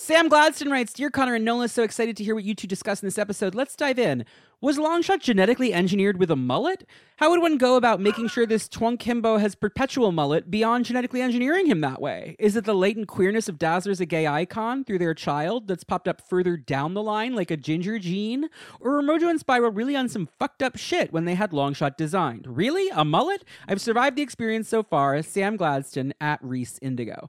sam 0.00 0.30
gladstone 0.30 0.70
writes 0.70 0.94
dear 0.94 1.10
connor 1.10 1.34
and 1.34 1.44
nola 1.44 1.68
so 1.68 1.82
excited 1.82 2.16
to 2.16 2.24
hear 2.24 2.34
what 2.34 2.42
you 2.42 2.54
two 2.54 2.66
discuss 2.66 3.02
in 3.02 3.06
this 3.06 3.18
episode 3.18 3.54
let's 3.54 3.76
dive 3.76 3.98
in 3.98 4.24
was 4.58 4.78
longshot 4.78 5.20
genetically 5.20 5.74
engineered 5.74 6.18
with 6.18 6.30
a 6.30 6.36
mullet 6.36 6.86
how 7.18 7.28
would 7.28 7.42
one 7.42 7.58
go 7.58 7.76
about 7.76 8.00
making 8.00 8.26
sure 8.26 8.46
this 8.46 8.66
twunk 8.66 9.02
himbo 9.02 9.38
has 9.38 9.54
perpetual 9.54 10.10
mullet 10.10 10.50
beyond 10.50 10.86
genetically 10.86 11.20
engineering 11.20 11.66
him 11.66 11.82
that 11.82 12.00
way 12.00 12.34
is 12.38 12.56
it 12.56 12.64
the 12.64 12.74
latent 12.74 13.08
queerness 13.08 13.46
of 13.46 13.58
dazzler's 13.58 14.00
a 14.00 14.06
gay 14.06 14.26
icon 14.26 14.82
through 14.82 14.98
their 14.98 15.12
child 15.12 15.68
that's 15.68 15.84
popped 15.84 16.08
up 16.08 16.26
further 16.26 16.56
down 16.56 16.94
the 16.94 17.02
line 17.02 17.34
like 17.34 17.50
a 17.50 17.56
ginger 17.56 17.98
gene 17.98 18.48
or 18.80 18.92
were 18.92 19.02
Mojo 19.02 19.28
and 19.28 19.38
Spiral 19.38 19.70
really 19.70 19.96
on 19.96 20.08
some 20.08 20.30
fucked 20.38 20.62
up 20.62 20.78
shit 20.78 21.12
when 21.12 21.26
they 21.26 21.34
had 21.34 21.50
Longshot 21.50 21.96
designed? 21.96 22.46
Really? 22.46 22.88
A 22.90 23.04
mullet? 23.04 23.44
I've 23.68 23.80
survived 23.80 24.16
the 24.16 24.22
experience 24.22 24.68
so 24.68 24.82
far. 24.82 25.22
Sam 25.22 25.56
Gladstone 25.56 26.12
at 26.20 26.38
Reese 26.42 26.78
Indigo. 26.80 27.28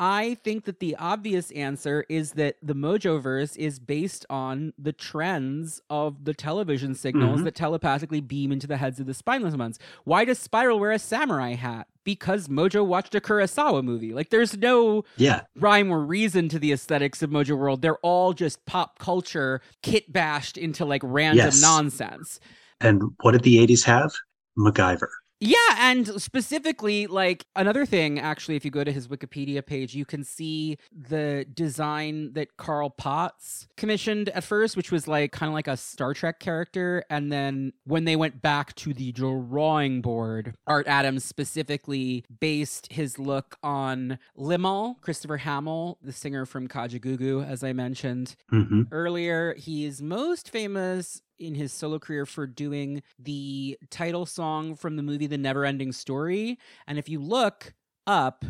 I 0.00 0.34
think 0.42 0.64
that 0.64 0.80
the 0.80 0.96
obvious 0.96 1.50
answer 1.52 2.04
is 2.08 2.32
that 2.32 2.56
the 2.60 2.74
Mojoverse 2.74 3.56
is 3.56 3.78
based 3.78 4.26
on 4.28 4.72
the 4.76 4.92
trends 4.92 5.80
of 5.88 6.24
the 6.24 6.34
television 6.34 6.94
signals 6.96 7.40
Mhm. 7.40 7.44
that 7.44 7.54
telepathically 7.54 8.20
beam 8.20 8.50
into 8.50 8.66
the 8.66 8.76
heads 8.76 8.98
of 8.98 9.06
the 9.06 9.14
spineless 9.14 9.54
ones. 9.54 9.78
Why 10.02 10.24
does 10.24 10.38
Spiral 10.40 10.80
wear 10.80 10.90
a 10.90 10.98
samurai 10.98 11.54
hat? 11.54 11.86
Because 12.02 12.48
Mojo 12.48 12.84
watched 12.84 13.14
a 13.14 13.20
Kurosawa 13.20 13.84
movie. 13.84 14.12
Like, 14.12 14.30
there's 14.30 14.56
no 14.56 15.04
Yeah. 15.16 15.42
rhyme 15.56 15.90
or 15.92 16.00
reason 16.04 16.48
to 16.50 16.58
the 16.58 16.72
aesthetics 16.72 17.22
of 17.22 17.30
Mojo 17.30 17.56
World. 17.56 17.80
They're 17.80 17.98
all 17.98 18.32
just 18.32 18.66
pop 18.66 18.98
culture 18.98 19.60
kit 19.82 20.12
bashed 20.12 20.58
into 20.58 20.84
like 20.84 21.02
random 21.04 21.46
Yes. 21.46 21.62
nonsense. 21.62 22.40
And 22.80 23.02
what 23.22 23.32
did 23.32 23.42
the 23.42 23.58
80s 23.58 23.84
have? 23.84 24.12
MacGyver. 24.58 25.08
Yeah, 25.40 25.56
and 25.78 26.20
specifically, 26.22 27.06
like 27.06 27.46
another 27.56 27.84
thing, 27.84 28.18
actually, 28.18 28.56
if 28.56 28.64
you 28.64 28.70
go 28.70 28.84
to 28.84 28.92
his 28.92 29.08
Wikipedia 29.08 29.64
page, 29.64 29.94
you 29.94 30.04
can 30.04 30.24
see 30.24 30.78
the 30.90 31.46
design 31.52 32.32
that 32.32 32.56
Carl 32.56 32.90
Potts 32.90 33.66
commissioned 33.76 34.28
at 34.30 34.44
first, 34.44 34.76
which 34.76 34.90
was 34.90 35.06
like 35.08 35.32
kind 35.32 35.48
of 35.48 35.54
like 35.54 35.68
a 35.68 35.76
Star 35.76 36.14
Trek 36.14 36.40
character. 36.40 37.04
And 37.10 37.30
then 37.30 37.72
when 37.84 38.04
they 38.04 38.16
went 38.16 38.40
back 38.42 38.74
to 38.76 38.94
the 38.94 39.12
drawing 39.12 40.00
board, 40.00 40.54
Art 40.66 40.86
Adams 40.86 41.24
specifically 41.24 42.24
based 42.40 42.92
his 42.92 43.18
look 43.18 43.58
on 43.62 44.18
Limahl, 44.38 45.00
Christopher 45.00 45.38
Hamill, 45.38 45.98
the 46.00 46.12
singer 46.12 46.46
from 46.46 46.68
Kajagoogoo, 46.68 47.46
as 47.46 47.62
I 47.62 47.72
mentioned 47.72 48.36
hmm 48.50 48.82
earlier. 48.90 49.54
He 49.54 49.84
is 49.84 50.00
most 50.00 50.50
famous 50.50 51.22
in 51.38 51.54
his 51.54 51.72
solo 51.72 51.98
career 51.98 52.26
for 52.26 52.46
doing 52.46 53.02
the 53.18 53.78
title 53.90 54.26
song 54.26 54.76
from 54.76 54.96
the 54.96 55.02
movie 55.02 55.26
The 55.26 55.38
Neverending 55.38 55.94
Story. 55.94 56.58
And 56.86 56.98
if 56.98 57.08
you 57.08 57.20
look 57.20 57.74
up 58.06 58.44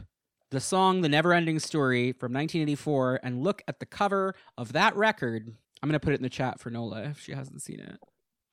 the 0.50 0.60
song 0.60 1.00
The 1.00 1.08
Neverending 1.08 1.60
Story 1.60 2.12
from 2.12 2.32
1984 2.32 3.20
and 3.22 3.42
look 3.42 3.62
at 3.66 3.80
the 3.80 3.86
cover 3.86 4.34
of 4.56 4.72
that 4.72 4.96
record, 4.96 5.54
I'm 5.82 5.88
going 5.88 5.98
to 5.98 6.04
put 6.04 6.12
it 6.12 6.20
in 6.20 6.22
the 6.22 6.28
chat 6.28 6.60
for 6.60 6.70
Nola 6.70 7.04
if 7.04 7.20
she 7.20 7.32
hasn't 7.32 7.62
seen 7.62 7.80
it. 7.80 7.98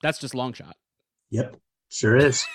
That's 0.02 0.18
just 0.18 0.34
Longshot. 0.34 0.72
Yep. 1.30 1.56
Sure 1.88 2.16
is. 2.16 2.46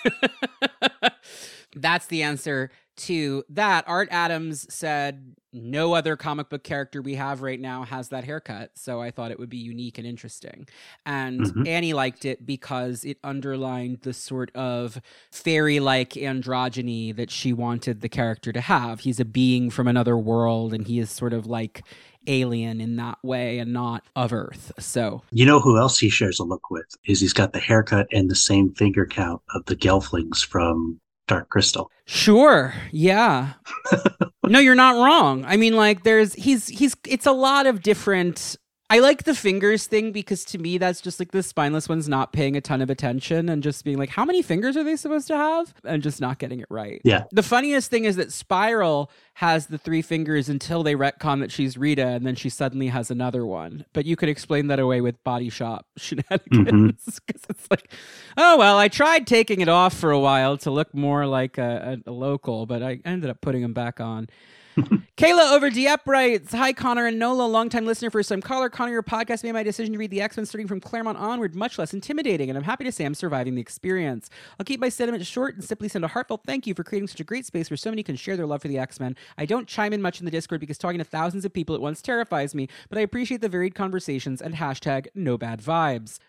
That's 1.74 2.06
the 2.06 2.22
answer 2.22 2.70
to 2.98 3.44
that. 3.50 3.84
Art 3.86 4.08
Adams 4.10 4.72
said 4.72 5.34
no 5.52 5.94
other 5.94 6.14
comic 6.14 6.50
book 6.50 6.62
character 6.62 7.00
we 7.00 7.14
have 7.14 7.40
right 7.40 7.58
now 7.58 7.82
has 7.82 8.10
that 8.10 8.22
haircut. 8.24 8.70
So 8.74 9.00
I 9.00 9.10
thought 9.10 9.30
it 9.30 9.38
would 9.38 9.48
be 9.48 9.56
unique 9.56 9.96
and 9.96 10.06
interesting. 10.06 10.68
And 11.06 11.40
Mhm. 11.40 11.66
Annie 11.66 11.94
liked 11.94 12.26
it 12.26 12.44
because 12.44 13.02
it 13.04 13.16
underlined 13.24 14.00
the 14.02 14.12
sort 14.12 14.54
of 14.54 15.00
fairy 15.32 15.80
like 15.80 16.10
androgyny 16.10 17.16
that 17.16 17.30
she 17.30 17.54
wanted 17.54 18.02
the 18.02 18.10
character 18.10 18.52
to 18.52 18.60
have. 18.60 19.00
He's 19.00 19.20
a 19.20 19.24
being 19.24 19.70
from 19.70 19.88
another 19.88 20.18
world 20.18 20.74
and 20.74 20.86
he 20.86 20.98
is 20.98 21.10
sort 21.10 21.32
of 21.32 21.46
like 21.46 21.82
alien 22.26 22.78
in 22.78 22.96
that 22.96 23.16
way 23.22 23.58
and 23.58 23.72
not 23.72 24.04
of 24.14 24.34
Earth. 24.34 24.70
So 24.78 25.22
You 25.32 25.46
know 25.46 25.60
who 25.60 25.78
else 25.78 25.98
he 25.98 26.10
shares 26.10 26.38
a 26.38 26.44
look 26.44 26.70
with? 26.70 26.94
Is 27.06 27.20
he's 27.20 27.32
got 27.32 27.54
the 27.54 27.58
haircut 27.58 28.06
and 28.12 28.30
the 28.30 28.34
same 28.34 28.74
finger 28.74 29.06
count 29.06 29.40
of 29.54 29.64
the 29.64 29.76
Gelflings 29.76 30.44
from 30.44 31.00
Dark 31.28 31.50
Crystal. 31.50 31.90
Sure. 32.06 32.74
Yeah. 32.90 33.52
no, 34.44 34.58
you're 34.58 34.74
not 34.74 34.96
wrong. 34.96 35.44
I 35.44 35.56
mean, 35.56 35.76
like, 35.76 36.02
there's 36.02 36.34
he's 36.34 36.66
he's 36.66 36.96
it's 37.06 37.26
a 37.26 37.32
lot 37.32 37.66
of 37.66 37.82
different. 37.82 38.56
I 38.90 39.00
like 39.00 39.24
the 39.24 39.34
fingers 39.34 39.86
thing 39.86 40.12
because 40.12 40.44
to 40.46 40.58
me 40.58 40.78
that's 40.78 41.02
just 41.02 41.20
like 41.20 41.30
the 41.30 41.42
spineless 41.42 41.90
one's 41.90 42.08
not 42.08 42.32
paying 42.32 42.56
a 42.56 42.60
ton 42.62 42.80
of 42.80 42.88
attention 42.88 43.50
and 43.50 43.62
just 43.62 43.84
being 43.84 43.98
like, 43.98 44.08
how 44.08 44.24
many 44.24 44.40
fingers 44.40 44.78
are 44.78 44.84
they 44.84 44.96
supposed 44.96 45.26
to 45.28 45.36
have? 45.36 45.74
And 45.84 46.02
just 46.02 46.22
not 46.22 46.38
getting 46.38 46.60
it 46.60 46.66
right. 46.70 47.02
Yeah. 47.04 47.24
The 47.30 47.42
funniest 47.42 47.90
thing 47.90 48.04
is 48.04 48.16
that 48.16 48.32
Spiral 48.32 49.10
has 49.34 49.66
the 49.66 49.76
three 49.76 50.00
fingers 50.00 50.48
until 50.48 50.82
they 50.82 50.94
retcon 50.94 51.40
that 51.40 51.52
she's 51.52 51.76
Rita 51.76 52.06
and 52.06 52.26
then 52.26 52.34
she 52.34 52.48
suddenly 52.48 52.86
has 52.88 53.10
another 53.10 53.44
one. 53.44 53.84
But 53.92 54.06
you 54.06 54.16
could 54.16 54.30
explain 54.30 54.68
that 54.68 54.78
away 54.78 55.02
with 55.02 55.22
body 55.22 55.50
shop 55.50 55.86
shenanigans 55.98 56.46
mm-hmm. 56.48 56.86
because 57.26 57.42
it's 57.50 57.70
like, 57.70 57.92
oh, 58.38 58.56
well, 58.56 58.78
I 58.78 58.88
tried 58.88 59.26
taking 59.26 59.60
it 59.60 59.68
off 59.68 59.92
for 59.92 60.12
a 60.12 60.18
while 60.18 60.56
to 60.58 60.70
look 60.70 60.94
more 60.94 61.26
like 61.26 61.58
a, 61.58 62.00
a, 62.06 62.10
a 62.10 62.12
local, 62.12 62.64
but 62.64 62.82
I 62.82 63.00
ended 63.04 63.28
up 63.28 63.42
putting 63.42 63.60
them 63.60 63.74
back 63.74 64.00
on. 64.00 64.28
Kayla 65.18 65.52
over 65.52 65.68
Dieppe 65.68 66.04
writes, 66.06 66.52
Hi, 66.52 66.72
Connor 66.72 67.06
and 67.06 67.18
Nola, 67.18 67.42
longtime 67.42 67.84
listener, 67.84 68.08
first 68.08 68.28
time 68.28 68.40
caller. 68.40 68.70
Connor, 68.70 68.92
your 68.92 69.02
podcast 69.02 69.42
made 69.42 69.50
my 69.50 69.64
decision 69.64 69.92
to 69.92 69.98
read 69.98 70.12
the 70.12 70.20
X 70.20 70.36
Men 70.36 70.46
starting 70.46 70.68
from 70.68 70.80
Claremont 70.80 71.18
onward 71.18 71.56
much 71.56 71.76
less 71.76 71.92
intimidating, 71.92 72.48
and 72.48 72.56
I'm 72.56 72.62
happy 72.62 72.84
to 72.84 72.92
say 72.92 73.04
I'm 73.04 73.16
surviving 73.16 73.56
the 73.56 73.60
experience. 73.60 74.30
I'll 74.60 74.64
keep 74.64 74.78
my 74.78 74.88
sentiments 74.88 75.26
short 75.26 75.56
and 75.56 75.64
simply 75.64 75.88
send 75.88 76.04
a 76.04 76.08
heartfelt 76.08 76.42
thank 76.46 76.68
you 76.68 76.74
for 76.74 76.84
creating 76.84 77.08
such 77.08 77.18
a 77.18 77.24
great 77.24 77.44
space 77.44 77.68
where 77.68 77.76
so 77.76 77.90
many 77.90 78.04
can 78.04 78.14
share 78.14 78.36
their 78.36 78.46
love 78.46 78.62
for 78.62 78.68
the 78.68 78.78
X 78.78 79.00
Men. 79.00 79.16
I 79.36 79.44
don't 79.44 79.66
chime 79.66 79.92
in 79.92 80.00
much 80.00 80.20
in 80.20 80.24
the 80.24 80.30
Discord 80.30 80.60
because 80.60 80.78
talking 80.78 80.98
to 80.98 81.04
thousands 81.04 81.44
of 81.44 81.52
people 81.52 81.74
at 81.74 81.80
once 81.80 82.00
terrifies 82.00 82.54
me, 82.54 82.68
but 82.88 82.96
I 82.96 83.00
appreciate 83.00 83.40
the 83.40 83.48
varied 83.48 83.74
conversations 83.74 84.40
and 84.40 84.54
hashtag 84.54 85.08
no 85.16 85.36
bad 85.36 85.60
vibes. 85.60 86.20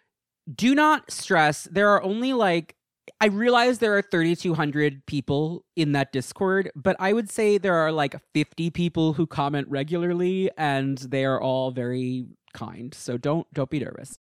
Do 0.51 0.74
not 0.74 1.11
stress, 1.11 1.68
there 1.72 1.90
are 1.90 2.01
only 2.01 2.34
like 2.34 2.76
I 3.22 3.27
realize 3.27 3.80
there 3.80 3.98
are 3.98 4.01
3,200 4.01 5.06
people 5.06 5.65
in 5.75 5.91
that 5.91 6.14
Discord, 6.14 6.72
but 6.73 6.95
I 6.99 7.11
would 7.11 7.30
say 7.30 7.57
there 7.57 7.75
are 7.75 7.91
like 7.91 8.15
50 8.33 8.69
people 8.69 9.14
who 9.14 9.27
comment 9.27 9.67
regularly, 9.67 10.49
and 10.57 10.98
they 10.98 11.25
are 11.25 11.41
all 11.41 11.72
very 11.72 12.27
kind. 12.53 12.93
So 12.93 13.17
don't 13.17 13.45
don't 13.53 13.69
be 13.69 13.80
nervous. 13.80 14.17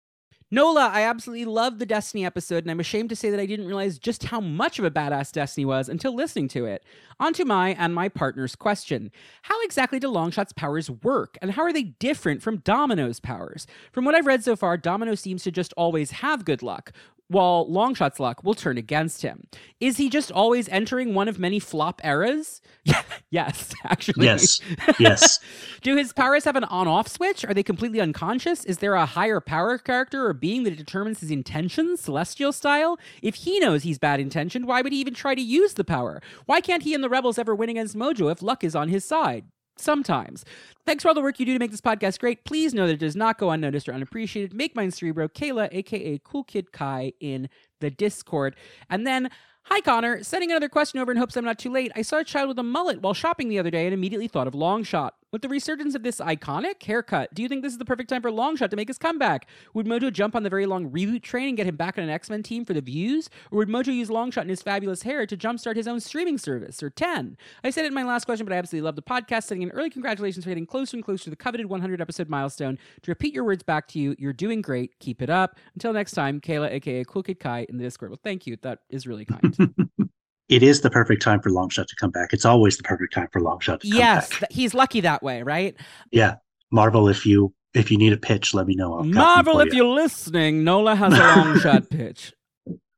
Nola, 0.49 0.89
I 0.93 1.01
absolutely 1.01 1.43
love 1.43 1.77
the 1.77 1.85
Destiny 1.85 2.25
episode, 2.25 2.63
and 2.63 2.71
I'm 2.71 2.79
ashamed 2.79 3.09
to 3.09 3.17
say 3.17 3.29
that 3.29 3.39
I 3.39 3.45
didn't 3.45 3.67
realize 3.67 3.99
just 3.99 4.23
how 4.23 4.39
much 4.39 4.79
of 4.79 4.85
a 4.85 4.89
badass 4.89 5.33
Destiny 5.33 5.65
was 5.65 5.89
until 5.89 6.15
listening 6.15 6.47
to 6.49 6.63
it. 6.65 6.85
On 7.19 7.33
to 7.33 7.43
my 7.43 7.71
and 7.71 7.93
my 7.93 8.07
partner's 8.07 8.55
question 8.55 9.11
How 9.41 9.61
exactly 9.63 9.99
do 9.99 10.07
Longshot's 10.07 10.53
powers 10.53 10.89
work, 10.89 11.37
and 11.41 11.51
how 11.51 11.63
are 11.63 11.73
they 11.73 11.83
different 11.83 12.41
from 12.41 12.59
Domino's 12.59 13.19
powers? 13.19 13.67
From 13.91 14.05
what 14.05 14.15
I've 14.15 14.25
read 14.25 14.43
so 14.43 14.55
far, 14.55 14.77
Domino 14.77 15.15
seems 15.15 15.43
to 15.43 15.51
just 15.51 15.73
always 15.73 16.11
have 16.11 16.45
good 16.45 16.63
luck, 16.63 16.93
while 17.29 17.69
Longshot's 17.69 18.19
luck 18.19 18.43
will 18.43 18.53
turn 18.53 18.77
against 18.77 19.21
him. 19.21 19.43
Is 19.79 19.97
he 19.97 20.09
just 20.09 20.31
always 20.31 20.69
entering 20.69 21.13
one 21.13 21.27
of 21.27 21.39
many 21.39 21.59
flop 21.59 22.01
eras? 22.03 22.61
yes, 23.29 23.73
actually. 23.83 24.25
Yes. 24.25 24.61
Yes. 24.99 25.39
Do 25.81 25.95
his 25.95 26.13
powers 26.13 26.45
have 26.45 26.55
an 26.55 26.63
on 26.65 26.87
off 26.87 27.07
switch? 27.07 27.45
Are 27.45 27.53
they 27.53 27.61
completely 27.63 27.99
unconscious? 28.01 28.65
Is 28.65 28.79
there 28.79 28.95
a 28.95 29.05
higher 29.05 29.39
power 29.39 29.77
character 29.77 30.25
or 30.25 30.33
being 30.33 30.63
that 30.63 30.77
determines 30.77 31.19
his 31.19 31.29
intentions, 31.29 32.01
celestial 32.01 32.51
style? 32.51 32.97
If 33.21 33.35
he 33.35 33.59
knows 33.59 33.83
he's 33.83 33.99
bad 33.99 34.19
intentioned, 34.19 34.65
why 34.65 34.81
would 34.81 34.93
he 34.93 34.99
even 34.99 35.13
try 35.13 35.35
to 35.35 35.41
use 35.41 35.73
the 35.73 35.83
power? 35.83 36.21
Why 36.45 36.61
can't 36.61 36.83
he 36.83 36.93
and 36.93 37.03
the 37.03 37.09
rebels 37.09 37.37
ever 37.37 37.53
win 37.53 37.69
against 37.69 37.95
Mojo 37.95 38.31
if 38.31 38.41
luck 38.41 38.63
is 38.63 38.75
on 38.75 38.89
his 38.89 39.05
side? 39.05 39.45
Sometimes. 39.79 40.45
Thanks 40.85 41.03
for 41.03 41.09
all 41.09 41.13
the 41.13 41.21
work 41.21 41.39
you 41.39 41.45
do 41.45 41.53
to 41.53 41.59
make 41.59 41.71
this 41.71 41.81
podcast 41.81 42.19
great. 42.19 42.45
Please 42.45 42.73
know 42.73 42.87
that 42.87 42.93
it 42.93 42.99
does 42.99 43.15
not 43.15 43.37
go 43.37 43.51
unnoticed 43.51 43.89
or 43.89 43.93
unappreciated. 43.93 44.53
Make 44.53 44.75
mine 44.75 44.91
Cerebro, 44.91 45.27
Kayla, 45.27 45.69
aka 45.71 46.19
Cool 46.23 46.43
Kid 46.43 46.71
Kai, 46.71 47.13
in 47.19 47.49
the 47.79 47.89
Discord. 47.89 48.55
And 48.89 49.05
then 49.05 49.29
Hi, 49.69 49.81
Connor. 49.81 50.23
Sending 50.23 50.49
another 50.49 50.69
question 50.69 51.01
over 51.01 51.11
in 51.11 51.17
hopes 51.17 51.35
I'm 51.35 51.43
not 51.43 51.59
too 51.59 51.69
late. 51.69 51.91
I 51.93 52.01
saw 52.01 52.19
a 52.19 52.23
child 52.23 52.47
with 52.47 52.57
a 52.57 52.63
mullet 52.63 53.01
while 53.01 53.13
shopping 53.13 53.49
the 53.49 53.59
other 53.59 53.69
day 53.69 53.83
and 53.83 53.93
immediately 53.93 54.29
thought 54.29 54.47
of 54.47 54.53
Longshot. 54.53 55.11
With 55.33 55.41
the 55.41 55.49
resurgence 55.49 55.93
of 55.93 56.03
this 56.03 56.21
iconic 56.21 56.81
haircut, 56.81 57.33
do 57.33 57.41
you 57.41 57.49
think 57.49 57.61
this 57.61 57.73
is 57.73 57.77
the 57.77 57.83
perfect 57.83 58.09
time 58.09 58.21
for 58.21 58.31
Longshot 58.31 58.69
to 58.69 58.77
make 58.77 58.87
his 58.87 58.97
comeback? 58.97 59.45
Would 59.73 59.85
Mojo 59.85 60.11
jump 60.11 60.37
on 60.37 60.43
the 60.43 60.49
very 60.49 60.65
long 60.65 60.89
reboot 60.89 61.21
train 61.21 61.49
and 61.49 61.57
get 61.57 61.65
him 61.67 61.75
back 61.75 61.97
on 61.97 62.05
an 62.05 62.09
X 62.09 62.29
Men 62.29 62.43
team 62.43 62.63
for 62.63 62.73
the 62.73 62.79
views? 62.79 63.29
Or 63.51 63.57
would 63.57 63.67
Mojo 63.67 63.93
use 63.93 64.07
Longshot 64.07 64.41
and 64.41 64.49
his 64.49 64.61
fabulous 64.61 65.01
hair 65.01 65.25
to 65.25 65.35
jumpstart 65.35 65.75
his 65.75 65.85
own 65.85 65.99
streaming 65.99 66.37
service? 66.37 66.81
Or 66.81 66.89
10? 66.89 67.35
I 67.61 67.71
said 67.71 67.83
it 67.83 67.89
in 67.89 67.93
my 67.93 68.03
last 68.03 68.23
question, 68.23 68.45
but 68.45 68.53
I 68.53 68.57
absolutely 68.57 68.85
love 68.85 68.95
the 68.95 69.01
podcast. 69.01 69.43
Sending 69.43 69.67
an 69.67 69.75
early 69.75 69.89
congratulations 69.89 70.45
for 70.45 70.49
getting 70.49 70.65
closer 70.65 70.95
and 70.95 71.03
closer 71.03 71.25
to 71.25 71.29
the 71.29 71.35
coveted 71.35 71.65
100 71.65 71.99
episode 71.99 72.29
milestone. 72.29 72.79
To 73.01 73.11
repeat 73.11 73.33
your 73.33 73.43
words 73.43 73.63
back 73.63 73.89
to 73.89 73.99
you, 73.99 74.15
you're 74.17 74.31
doing 74.31 74.61
great. 74.61 74.97
Keep 74.99 75.21
it 75.21 75.29
up. 75.29 75.57
Until 75.73 75.91
next 75.91 76.13
time, 76.13 76.39
Kayla, 76.39 76.71
aka 76.71 77.03
Cool 77.03 77.23
Kid 77.23 77.41
Kai, 77.41 77.65
in 77.67 77.77
the 77.77 77.83
Discord. 77.83 78.11
Well, 78.11 78.19
thank 78.23 78.47
you. 78.47 78.55
That 78.61 78.79
is 78.89 79.05
really 79.05 79.25
kind. 79.25 79.75
it 80.49 80.63
is 80.63 80.81
the 80.81 80.89
perfect 80.89 81.21
time 81.21 81.41
for 81.41 81.49
Longshot 81.49 81.87
to 81.87 81.95
come 81.95 82.11
back. 82.11 82.33
It's 82.33 82.45
always 82.45 82.77
the 82.77 82.83
perfect 82.83 83.13
time 83.13 83.27
for 83.31 83.41
Longshot 83.41 83.81
to 83.81 83.89
come 83.89 83.97
yes, 83.97 84.29
th- 84.29 84.43
he's 84.49 84.73
lucky 84.73 85.01
that 85.01 85.21
way, 85.21 85.43
right? 85.43 85.75
Yeah. 86.11 86.35
Marvel, 86.71 87.07
if 87.07 87.25
you 87.25 87.53
if 87.73 87.91
you 87.91 87.97
need 87.97 88.13
a 88.13 88.17
pitch, 88.17 88.53
let 88.53 88.65
me 88.65 88.75
know. 88.75 89.03
Marvel, 89.03 89.59
if 89.59 89.73
you're 89.73 89.85
listening, 89.85 90.63
Nola 90.63 90.95
has 90.95 91.13
a 91.13 91.17
Longshot 91.17 91.89
pitch. 91.89 92.33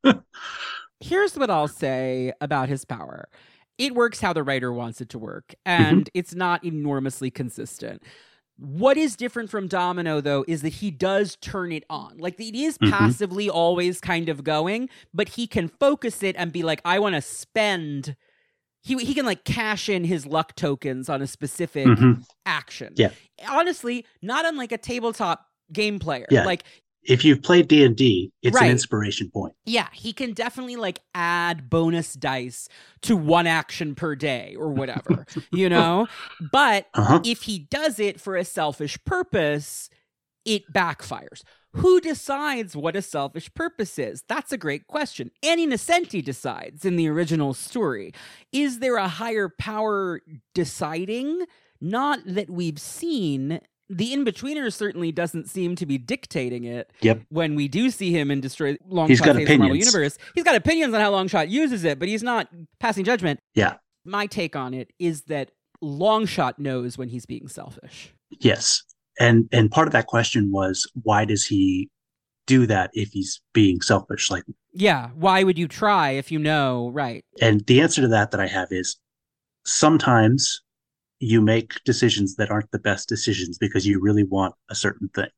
Here's 1.00 1.36
what 1.38 1.50
I'll 1.50 1.68
say 1.68 2.34
about 2.42 2.70
his 2.70 2.86
power 2.86 3.30
it 3.80 3.96
works 3.96 4.20
how 4.20 4.34
the 4.34 4.44
writer 4.44 4.72
wants 4.74 5.02
it 5.02 5.10
to 5.10 5.18
work, 5.20 5.56
mm-hmm. 5.66 5.84
and 5.84 6.10
it's 6.14 6.36
not 6.36 6.64
enormously 6.64 7.32
consistent. 7.32 8.04
What 8.60 8.98
is 8.98 9.16
different 9.16 9.50
from 9.50 9.68
Domino, 9.70 10.20
though, 10.20 10.44
is 10.48 10.62
that 10.64 10.74
he 10.74 10.92
does 10.92 11.38
turn 11.38 11.72
it 11.72 11.86
on. 11.90 12.18
Like, 12.18 12.38
it 12.40 12.56
is 12.58 12.78
Mhm. 12.78 12.92
passively 12.92 13.50
always 13.50 14.02
kind 14.02 14.28
of 14.28 14.44
going, 14.44 14.90
but 15.14 15.30
he 15.30 15.48
can 15.48 15.70
focus 15.70 16.22
it 16.24 16.36
and 16.38 16.52
be 16.52 16.62
like, 16.64 16.82
I 16.84 17.00
want 17.00 17.16
to 17.16 17.22
spend. 17.22 18.16
He, 18.82 18.98
he 18.98 19.14
can 19.14 19.26
like 19.26 19.44
cash 19.46 19.88
in 19.90 20.04
his 20.06 20.26
luck 20.26 20.56
tokens 20.56 21.10
on 21.10 21.22
a 21.22 21.28
specific 21.28 21.86
Mhm. 21.86 22.24
action. 22.46 22.94
Yeah. 22.98 23.12
Honestly, 23.48 24.06
not 24.22 24.46
unlike 24.46 24.72
a 24.72 24.78
tabletop 24.78 25.46
game 25.72 26.00
player. 26.00 26.26
Yeah. 26.30 26.46
Like 26.46 26.64
if 27.10 27.26
you've 27.26 27.42
played 27.42 27.68
D 27.68 27.84
and 27.84 27.96
D, 27.96 28.32
it's 28.44 28.56
Right. 28.56 28.66
an 28.66 28.72
inspiration 28.72 29.30
point. 29.30 29.54
Yeah, 29.66 29.88
he 29.92 30.14
can 30.14 30.34
definitely 30.34 30.76
like 30.76 31.02
add 31.14 31.70
bonus 31.70 32.14
dice 32.14 32.70
to 33.02 33.18
one 33.18 33.48
action 33.48 33.96
per 33.96 34.16
day 34.16 34.56
or 34.58 34.70
whatever, 34.72 35.26
you 35.52 35.68
know? 35.70 36.08
But 36.52 36.88
Uh 36.94 37.04
huh. 37.04 37.22
if 37.26 37.44
he 37.44 37.60
does 37.60 38.00
it 38.00 38.22
for 38.22 38.36
a 38.36 38.46
selfish 38.46 38.98
purpose, 39.06 39.90
it 40.46 40.72
backfires. 40.72 41.42
Who 41.74 42.02
decides 42.02 42.76
what 42.76 42.96
a 42.96 43.02
selfish 43.02 43.54
purpose 43.54 44.00
is? 44.00 44.24
That's 44.28 44.52
a 44.52 44.58
great 44.58 44.88
question. 44.88 45.30
Annie 45.44 45.68
Nocenti 45.68 46.24
decides 46.24 46.84
in 46.84 46.96
the 46.96 47.08
original 47.08 47.54
story. 47.54 48.12
Is 48.52 48.80
there 48.80 48.96
a 48.96 49.08
higher 49.08 49.50
power 49.50 50.22
deciding? 50.56 51.46
Not 51.82 52.20
that 52.26 52.50
we've 52.50 52.80
seen. 52.80 53.62
The 53.90 54.14
in-betweener 54.14 54.72
certainly 54.72 55.12
doesn't 55.12 55.50
seem 55.50 55.76
to 55.78 55.86
be 55.86 55.98
dictating 55.98 56.66
it. 56.66 56.92
Yep. 57.02 57.22
When 57.30 57.56
we 57.56 57.68
do 57.68 57.90
see 57.90 58.12
him 58.12 58.30
in 58.30 58.40
Destroy 58.40 58.76
Longshot 58.88 59.08
He's 59.08 59.20
got 59.20 59.34
the 59.36 59.46
Marvel 59.46 59.56
opinions. 59.56 59.94
Universe, 59.94 60.18
he's 60.36 60.44
got 60.44 60.56
opinions 60.56 60.94
on 60.94 61.02
how 61.02 61.12
Longshot 61.12 61.50
uses 61.50 61.84
it, 61.84 61.98
but 61.98 62.08
he's 62.08 62.22
not 62.22 62.48
passing 62.80 63.04
judgment. 63.04 63.40
Yeah. 63.56 63.76
My 64.06 64.28
take 64.28 64.56
on 64.56 64.74
it 64.74 64.92
is 65.00 65.24
that 65.24 65.52
Longshot 65.84 66.60
knows 66.60 66.98
when 66.98 67.10
he's 67.10 67.26
being 67.26 67.48
selfish. 67.48 68.14
Yes. 68.40 68.84
And 69.20 69.50
and 69.52 69.72
part 69.72 69.88
of 69.88 69.92
that 69.94 70.06
question 70.08 70.52
was 70.52 70.90
why 71.04 71.26
does 71.26 71.46
he 71.46 71.90
do 72.48 72.66
that 72.68 72.92
if 72.94 73.10
he's 73.12 73.42
being 73.54 73.82
selfish? 73.82 74.30
Like 74.30 74.44
Yeah, 74.74 75.10
why 75.16 75.44
would 75.44 75.58
you 75.58 75.68
try 75.68 76.12
if 76.12 76.32
you 76.32 76.38
know, 76.40 76.90
right? 76.94 77.24
and 77.42 77.66
the 77.66 77.82
answer 77.82 78.02
to 78.02 78.08
that 78.10 78.32
that 78.32 78.40
I 78.40 78.48
have 78.48 78.68
is 78.72 78.98
sometimes 79.66 80.62
you 81.20 81.42
make 81.42 81.84
decisions 81.84 82.36
that 82.36 82.50
aren't 82.50 82.72
the 82.72 82.80
best 82.80 83.10
decisions 83.10 83.58
because 83.58 83.86
you 83.86 84.00
really 84.00 84.24
want 84.24 84.56
a 84.70 84.76
certain 84.76 85.10
thing. 85.10 85.30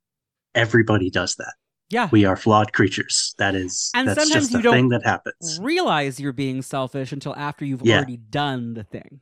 Everybody 0.55 1.09
does 1.09 1.35
that. 1.35 1.53
Yeah. 1.89 2.07
We 2.11 2.23
are 2.25 2.35
flawed 2.37 2.71
creatures. 2.73 3.33
That 3.37 3.55
is 3.55 3.91
And 3.93 4.07
that's 4.07 4.21
sometimes 4.21 4.49
just 4.49 4.51
you 4.51 4.61
don't 4.61 4.73
thing 4.73 4.89
that 4.89 5.03
happens. 5.03 5.59
Realize 5.61 6.19
you're 6.19 6.31
being 6.31 6.61
selfish 6.61 7.11
until 7.11 7.35
after 7.35 7.65
you've 7.65 7.81
Yeah. 7.83 7.97
already 7.97 8.17
done 8.17 8.73
the 8.75 8.83
thing. 8.83 9.19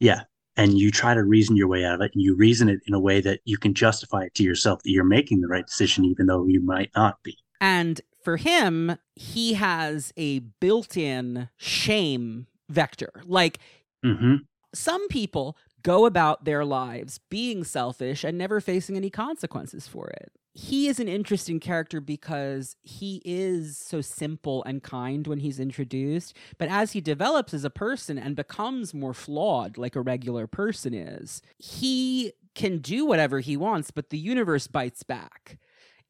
Yeah. 0.00 0.22
And 0.56 0.78
you 0.78 0.90
try 0.90 1.14
to 1.14 1.22
reason 1.22 1.56
your 1.56 1.68
way 1.68 1.84
out 1.84 1.96
of 1.96 2.00
it 2.00 2.12
and 2.14 2.22
you 2.22 2.34
reason 2.34 2.68
it 2.68 2.80
in 2.86 2.94
a 2.94 3.00
way 3.00 3.20
that 3.20 3.40
you 3.44 3.58
can 3.58 3.74
justify 3.74 4.22
it 4.24 4.34
to 4.34 4.42
yourself 4.42 4.82
that 4.82 4.90
you're 4.90 5.04
making 5.04 5.40
the 5.40 5.48
right 5.48 5.66
decision, 5.66 6.04
even 6.04 6.26
though 6.26 6.46
you 6.46 6.60
might 6.60 6.90
not 6.96 7.22
be. 7.22 7.36
And 7.60 8.00
for 8.24 8.36
him, 8.38 8.96
he 9.14 9.54
has 9.54 10.12
a 10.16 10.40
built 10.40 10.96
in 10.96 11.48
shame 11.56 12.46
vector. 12.68 13.12
Like 13.24 13.58
hmm 14.02 14.36
some 14.74 15.08
people 15.08 15.56
go 15.88 16.04
about 16.04 16.44
their 16.44 16.66
lives 16.66 17.18
being 17.30 17.64
selfish 17.64 18.22
and 18.22 18.36
never 18.36 18.60
facing 18.60 18.94
any 18.94 19.08
consequences 19.08 19.88
for 19.88 20.08
it. 20.08 20.30
He 20.52 20.86
is 20.86 21.00
an 21.00 21.08
interesting 21.08 21.60
character 21.60 21.98
because 21.98 22.76
he 22.82 23.22
is 23.24 23.78
so 23.78 24.02
simple 24.02 24.62
and 24.64 24.82
kind 24.82 25.26
when 25.26 25.38
he's 25.38 25.58
introduced, 25.58 26.36
but 26.58 26.68
as 26.68 26.92
he 26.92 27.00
develops 27.00 27.54
as 27.54 27.64
a 27.64 27.70
person 27.70 28.18
and 28.18 28.36
becomes 28.36 28.92
more 28.92 29.14
flawed 29.14 29.78
like 29.78 29.96
a 29.96 30.02
regular 30.02 30.46
person 30.46 30.92
is, 30.92 31.40
he 31.56 32.32
can 32.54 32.78
do 32.78 33.06
whatever 33.06 33.40
he 33.40 33.56
wants, 33.56 33.90
but 33.90 34.10
the 34.10 34.18
universe 34.18 34.66
bites 34.66 35.02
back 35.02 35.58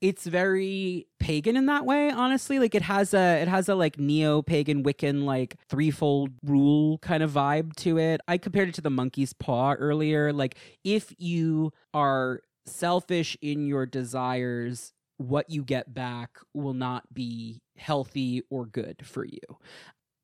it's 0.00 0.26
very 0.26 1.06
pagan 1.18 1.56
in 1.56 1.66
that 1.66 1.84
way 1.84 2.10
honestly. 2.10 2.58
Like 2.58 2.74
it 2.74 2.82
has 2.82 3.14
a 3.14 3.42
it 3.42 3.48
has 3.48 3.68
a 3.68 3.74
like 3.74 3.98
neo-pagan 3.98 4.84
wiccan 4.84 5.24
like 5.24 5.56
threefold 5.68 6.30
rule 6.42 6.98
kind 6.98 7.22
of 7.22 7.32
vibe 7.32 7.74
to 7.76 7.98
it. 7.98 8.20
I 8.28 8.38
compared 8.38 8.68
it 8.68 8.74
to 8.76 8.80
the 8.80 8.90
monkey's 8.90 9.32
paw 9.32 9.72
earlier. 9.72 10.32
Like 10.32 10.56
if 10.84 11.12
you 11.18 11.72
are 11.92 12.40
selfish 12.66 13.36
in 13.40 13.66
your 13.66 13.86
desires 13.86 14.92
what 15.16 15.50
you 15.50 15.64
get 15.64 15.92
back 15.92 16.38
will 16.54 16.74
not 16.74 17.12
be 17.12 17.60
healthy 17.76 18.42
or 18.50 18.66
good 18.66 19.04
for 19.04 19.24
you. 19.24 19.40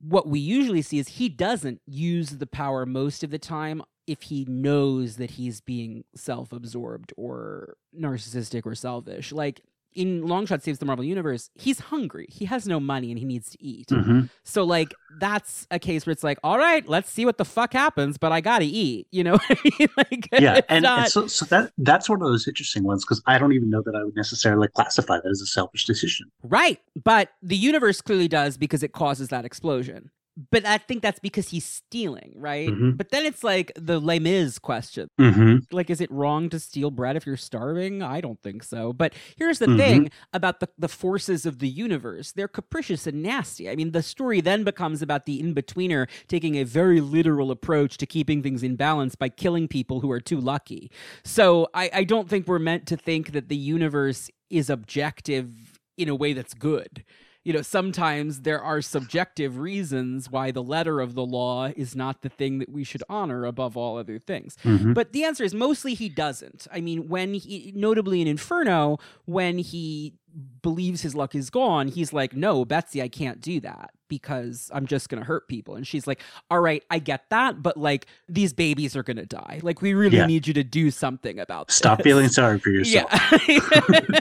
What 0.01 0.28
we 0.28 0.39
usually 0.39 0.83
see 0.83 0.99
is 0.99 1.09
he 1.09 1.28
doesn't 1.28 1.81
use 1.86 2.31
the 2.31 2.47
power 2.47 2.86
most 2.86 3.25
of 3.25 3.31
the 3.31 3.39
time 3.39 3.83
if 4.07 4.23
he 4.23 4.44
knows 4.47 5.16
that 5.16 5.33
he's 5.33 5.60
being 5.60 6.05
self-absorbed 6.15 7.12
or 7.16 7.76
narcissistic 7.99 8.66
or 8.66 8.74
selfish 8.74 9.33
like 9.33 9.60
in 9.94 10.23
longshot 10.24 10.60
saves 10.60 10.81
the 10.81 10.84
marvel 10.84 11.05
universe 11.05 11.50
he's 11.55 11.78
hungry 11.78 12.26
he 12.28 12.47
has 12.47 12.66
no 12.66 12.81
money 12.81 13.10
and 13.12 13.18
he 13.20 13.24
needs 13.24 13.49
to 13.50 13.62
eat 13.62 13.89
hmm 13.91 14.23
so 14.42 14.65
like 14.65 14.92
that's 15.20 15.68
a 15.70 15.78
case 15.78 16.05
where 16.05 16.10
it's 16.10 16.24
like 16.24 16.36
all 16.42 16.58
right 16.58 16.89
let's 16.89 17.08
see 17.08 17.24
what 17.24 17.39
the 17.39 17.44
fuck 17.44 17.73
happens 17.73 18.18
but 18.18 18.33
i 18.33 18.41
gotta 18.41 18.65
eat 18.65 19.07
you 19.12 19.23
know 19.23 19.39
i 19.49 19.57
mean 19.78 19.89
like 19.97 20.28
Yeah. 20.33 20.60
And, 20.68 20.83
not- 20.83 20.99
and 20.99 21.08
so, 21.08 21.26
so 21.28 21.44
that 21.47 21.70
that's 21.78 22.08
one 22.10 22.20
of 22.20 22.26
those 22.26 22.49
interesting 22.49 22.83
ones 22.83 23.05
because 23.05 23.23
I 23.26 23.39
don't 23.39 23.52
even 23.52 23.70
know 23.70 23.83
that 23.83 23.94
I 23.94 24.02
would 24.02 24.16
necessarily 24.16 24.66
classify 24.66 25.20
that 25.23 25.31
as 25.31 25.41
a 25.41 25.47
selfish 25.47 25.84
decision. 25.86 26.26
Right. 26.42 26.81
But 27.02 27.31
the 27.41 27.57
universe 27.57 28.00
clearly 28.00 28.26
does 28.26 28.57
because 28.57 28.83
it 28.83 28.92
causes 28.92 29.28
that 29.28 29.44
explosion. 29.44 30.10
But 30.50 30.66
I 30.66 30.78
think 30.78 31.00
that's 31.00 31.20
because 31.20 31.50
he's 31.50 31.64
stealing, 31.64 32.32
right? 32.34 32.68
Mhm. 32.68 32.96
But 32.96 33.10
then 33.10 33.24
it's 33.24 33.44
like 33.44 33.70
the 33.76 34.00
Les 34.00 34.18
Mis 34.18 34.58
question. 34.58 35.06
Mm-hmm. 35.20 35.58
Like, 35.70 35.90
is 35.90 36.00
it 36.00 36.10
wrong 36.10 36.48
to 36.50 36.58
steal 36.58 36.90
bread 36.90 37.14
if 37.14 37.24
you're 37.24 37.36
starving? 37.36 38.02
I 38.02 38.20
don't 38.20 38.42
think 38.42 38.64
so. 38.64 38.92
But 38.92 39.14
here's 39.36 39.60
the 39.60 39.66
Mhm. 39.66 39.76
thing 39.78 40.10
about 40.32 40.58
the, 40.58 40.68
the 40.76 40.88
forces 40.88 41.46
of 41.46 41.60
the 41.60 41.68
universe 41.68 42.32
they're 42.32 42.48
capricious 42.48 43.06
and 43.06 43.22
nasty. 43.22 43.70
I 43.70 43.76
mean, 43.76 43.92
the 43.92 44.02
story 44.02 44.40
then 44.40 44.64
becomes 44.64 45.02
about 45.02 45.24
the 45.26 45.38
in 45.38 45.54
betweener 45.54 46.08
taking 46.26 46.56
a 46.56 46.64
very 46.64 47.00
literal 47.00 47.52
approach 47.52 47.96
to 47.98 48.06
keeping 48.06 48.42
things 48.42 48.64
in 48.64 48.74
balance 48.74 49.14
by 49.14 49.28
killing 49.28 49.68
people 49.68 50.00
who 50.00 50.10
are 50.10 50.20
too 50.20 50.40
lucky. 50.40 50.90
So 51.22 51.68
I, 51.74 51.90
I 51.92 52.04
don't 52.04 52.28
think 52.28 52.48
we're 52.48 52.58
meant 52.58 52.86
to 52.86 52.96
think 52.96 53.30
that 53.32 53.48
the 53.48 53.56
universe 53.56 54.30
is 54.50 54.68
objective 54.68 55.78
in 55.96 56.08
a 56.08 56.14
way 56.16 56.32
that's 56.32 56.54
good. 56.54 57.04
You 57.44 57.52
know, 57.52 57.62
sometimes 57.62 58.40
there 58.40 58.60
are 58.62 58.81
subjective 58.81 59.58
reasons 59.58 60.31
why 60.31 60.50
the 60.50 60.62
letter 60.62 61.00
of 61.00 61.14
the 61.14 61.24
law 61.26 61.66
is 61.76 61.94
not 61.94 62.23
the 62.23 62.31
thing 62.31 62.58
that 62.58 62.70
we 62.70 62.84
should 62.84 63.02
honor 63.08 63.44
above 63.44 63.76
all 63.76 63.98
other 63.98 64.18
things. 64.18 64.56
Mm-hmm. 64.64 64.94
But 64.94 65.12
the 65.12 65.24
answer 65.24 65.44
is 65.44 65.55
mostly 65.55 65.92
he 65.92 66.08
doesn't. 66.08 66.66
I 66.73 66.81
mean, 66.81 67.08
when 67.08 67.34
he, 67.34 67.70
notably 67.76 68.23
in 68.23 68.26
Inferno, 68.26 68.98
when 69.26 69.58
he 69.58 70.14
believes 70.62 71.02
his 71.02 71.14
luck 71.14 71.34
is 71.34 71.50
gone, 71.50 71.89
he's 71.89 72.12
like, 72.14 72.34
no, 72.34 72.64
Betsy, 72.64 73.02
I 73.02 73.08
can't 73.08 73.40
do 73.42 73.60
that 73.60 73.90
because 74.08 74.70
I'm 74.73 74.86
just 74.86 75.08
going 75.10 75.20
to 75.20 75.26
hurt 75.26 75.47
people. 75.47 75.74
And 75.76 75.86
she's 75.86 76.06
like, 76.06 76.20
all 76.50 76.60
right, 76.60 76.82
I 76.90 76.98
get 76.98 77.28
that, 77.31 77.62
but 77.62 77.76
like 77.76 78.06
these 78.28 78.52
babies 78.55 78.97
are 78.97 79.02
going 79.02 79.18
to 79.18 79.26
die. 79.26 79.60
Like, 79.62 79.82
we 79.82 79.92
really 79.92 80.16
Yeah. 80.16 80.26
need 80.26 80.47
you 80.47 80.55
to 80.55 80.64
do 80.64 80.90
something 80.90 81.39
about 81.39 81.70
Stop 81.70 81.98
this. 81.98 82.05
feeling 82.05 82.28
sorry 82.31 82.58
for 82.58 82.70
yourself. 82.70 83.10
Yeah. 83.47 84.20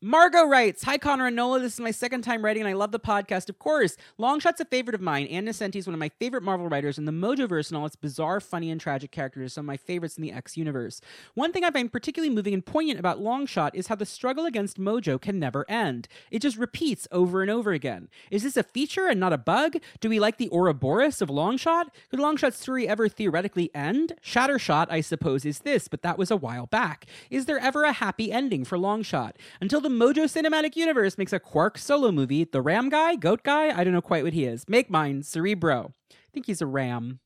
Margot 0.01 0.45
writes, 0.45 0.83
Hi 0.83 0.97
Connor 0.97 1.27
and 1.27 1.35
Nola. 1.35 1.59
This 1.59 1.73
is 1.73 1.79
my 1.81 1.91
second 1.91 2.21
time 2.21 2.45
writing, 2.45 2.61
and 2.61 2.69
I 2.69 2.73
love 2.73 2.93
the 2.93 3.01
podcast, 3.01 3.49
of 3.49 3.59
course. 3.59 3.97
Longshot's 4.17 4.61
a 4.61 4.65
favorite 4.65 4.95
of 4.95 5.01
mine. 5.01 5.27
Ann 5.27 5.45
Nocenti 5.45 5.75
is 5.75 5.87
one 5.87 5.93
of 5.93 5.99
my 5.99 6.07
favorite 6.07 6.41
Marvel 6.41 6.69
writers, 6.69 6.97
and 6.97 7.05
the 7.05 7.11
Mojoverse 7.11 7.67
and 7.67 7.75
all 7.77 7.85
its 7.85 7.97
bizarre, 7.97 8.39
funny, 8.39 8.71
and 8.71 8.79
tragic 8.79 9.11
characters 9.11 9.47
are 9.47 9.49
some 9.49 9.65
of 9.65 9.67
my 9.67 9.75
favorites 9.75 10.15
in 10.15 10.21
the 10.21 10.31
X 10.31 10.55
universe. 10.55 11.01
One 11.33 11.51
thing 11.51 11.65
I 11.65 11.71
find 11.71 11.91
particularly 11.91 12.33
moving 12.33 12.53
and 12.53 12.65
poignant 12.65 12.97
about 12.97 13.19
Longshot 13.19 13.71
is 13.73 13.87
how 13.87 13.95
the 13.95 14.05
struggle 14.05 14.45
against 14.45 14.79
Mojo 14.79 15.19
can 15.19 15.37
never 15.37 15.69
end. 15.69 16.07
It 16.31 16.41
just 16.41 16.55
repeats 16.55 17.05
over 17.11 17.41
and 17.41 17.51
over 17.51 17.73
again. 17.73 18.07
Is 18.31 18.43
this 18.43 18.55
a 18.55 18.63
feature 18.63 19.07
and 19.07 19.19
not 19.19 19.33
a 19.33 19.37
bug? 19.37 19.75
Do 19.99 20.07
we 20.07 20.21
like 20.21 20.37
the 20.37 20.49
Ouroboros 20.53 21.21
of 21.21 21.27
Longshot? 21.27 21.87
Could 22.09 22.21
Longshot's 22.21 22.57
story 22.57 22.87
ever 22.87 23.09
theoretically 23.09 23.69
end? 23.75 24.13
Shattershot, 24.23 24.87
I 24.89 25.01
suppose, 25.01 25.43
is 25.43 25.59
this, 25.59 25.89
but 25.89 26.03
that 26.03 26.17
was 26.17 26.31
a 26.31 26.37
while 26.37 26.67
back. 26.67 27.05
Is 27.29 27.47
there 27.47 27.59
ever 27.59 27.83
a 27.83 27.91
happy 27.91 28.31
ending 28.31 28.63
for 28.63 28.77
Longshot? 28.77 29.33
Until 29.59 29.81
the 29.81 29.88
Mojo 29.89 30.25
Cinematic 30.25 30.75
Universe 30.75 31.17
makes 31.17 31.33
a 31.33 31.39
Quark 31.39 31.77
solo 31.77 32.11
movie, 32.11 32.43
the 32.43 32.61
Ram 32.61 32.89
guy, 32.89 33.15
Goat 33.15 33.41
guy, 33.43 33.75
I 33.75 33.83
don't 33.83 33.93
know 33.93 34.01
quite 34.01 34.23
what 34.23 34.33
he 34.33 34.45
is. 34.45 34.63
Make 34.69 34.89
mine, 34.89 35.23
Cerebro. 35.23 35.93
I 36.11 36.31
think 36.31 36.45
he's 36.45 36.61
a 36.61 36.67
Ram. 36.67 37.19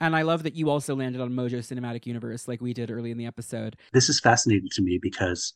And 0.00 0.14
I 0.14 0.22
love 0.22 0.44
that 0.44 0.54
you 0.54 0.70
also 0.70 0.94
landed 0.94 1.20
on 1.20 1.30
Mojo 1.30 1.58
Cinematic 1.58 2.06
Universe 2.06 2.46
like 2.46 2.60
we 2.60 2.72
did 2.72 2.90
early 2.90 3.10
in 3.10 3.18
the 3.18 3.26
episode. 3.26 3.76
This 3.92 4.08
is 4.08 4.20
fascinating 4.20 4.68
to 4.72 4.82
me 4.82 4.98
because 5.02 5.52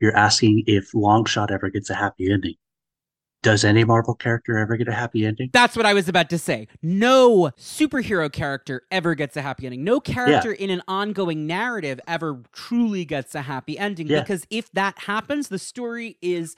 you're 0.00 0.16
asking 0.16 0.64
if 0.66 0.92
Longshot 0.92 1.50
ever 1.50 1.70
gets 1.70 1.90
a 1.90 1.94
happy 1.94 2.30
ending. 2.30 2.54
Does 3.42 3.64
any 3.64 3.84
Marvel 3.84 4.14
character 4.14 4.58
ever 4.58 4.76
get 4.76 4.88
a 4.88 4.92
happy 4.92 5.24
ending? 5.24 5.50
That's 5.52 5.76
what 5.76 5.86
I 5.86 5.94
was 5.94 6.08
about 6.08 6.28
to 6.30 6.38
say. 6.38 6.66
No 6.82 7.50
superhero 7.58 8.32
character 8.32 8.82
ever 8.90 9.14
gets 9.14 9.36
a 9.36 9.42
happy 9.42 9.66
ending. 9.66 9.84
No 9.84 10.00
character 10.00 10.52
in 10.52 10.68
an 10.70 10.82
ongoing 10.88 11.46
narrative 11.46 12.00
ever 12.08 12.42
truly 12.52 13.04
gets 13.04 13.34
a 13.36 13.42
happy 13.42 13.78
ending 13.78 14.08
Yeah. 14.08 14.20
because 14.20 14.46
if 14.50 14.72
that 14.72 14.98
happens, 15.00 15.48
the 15.48 15.58
story 15.60 16.16
is 16.20 16.56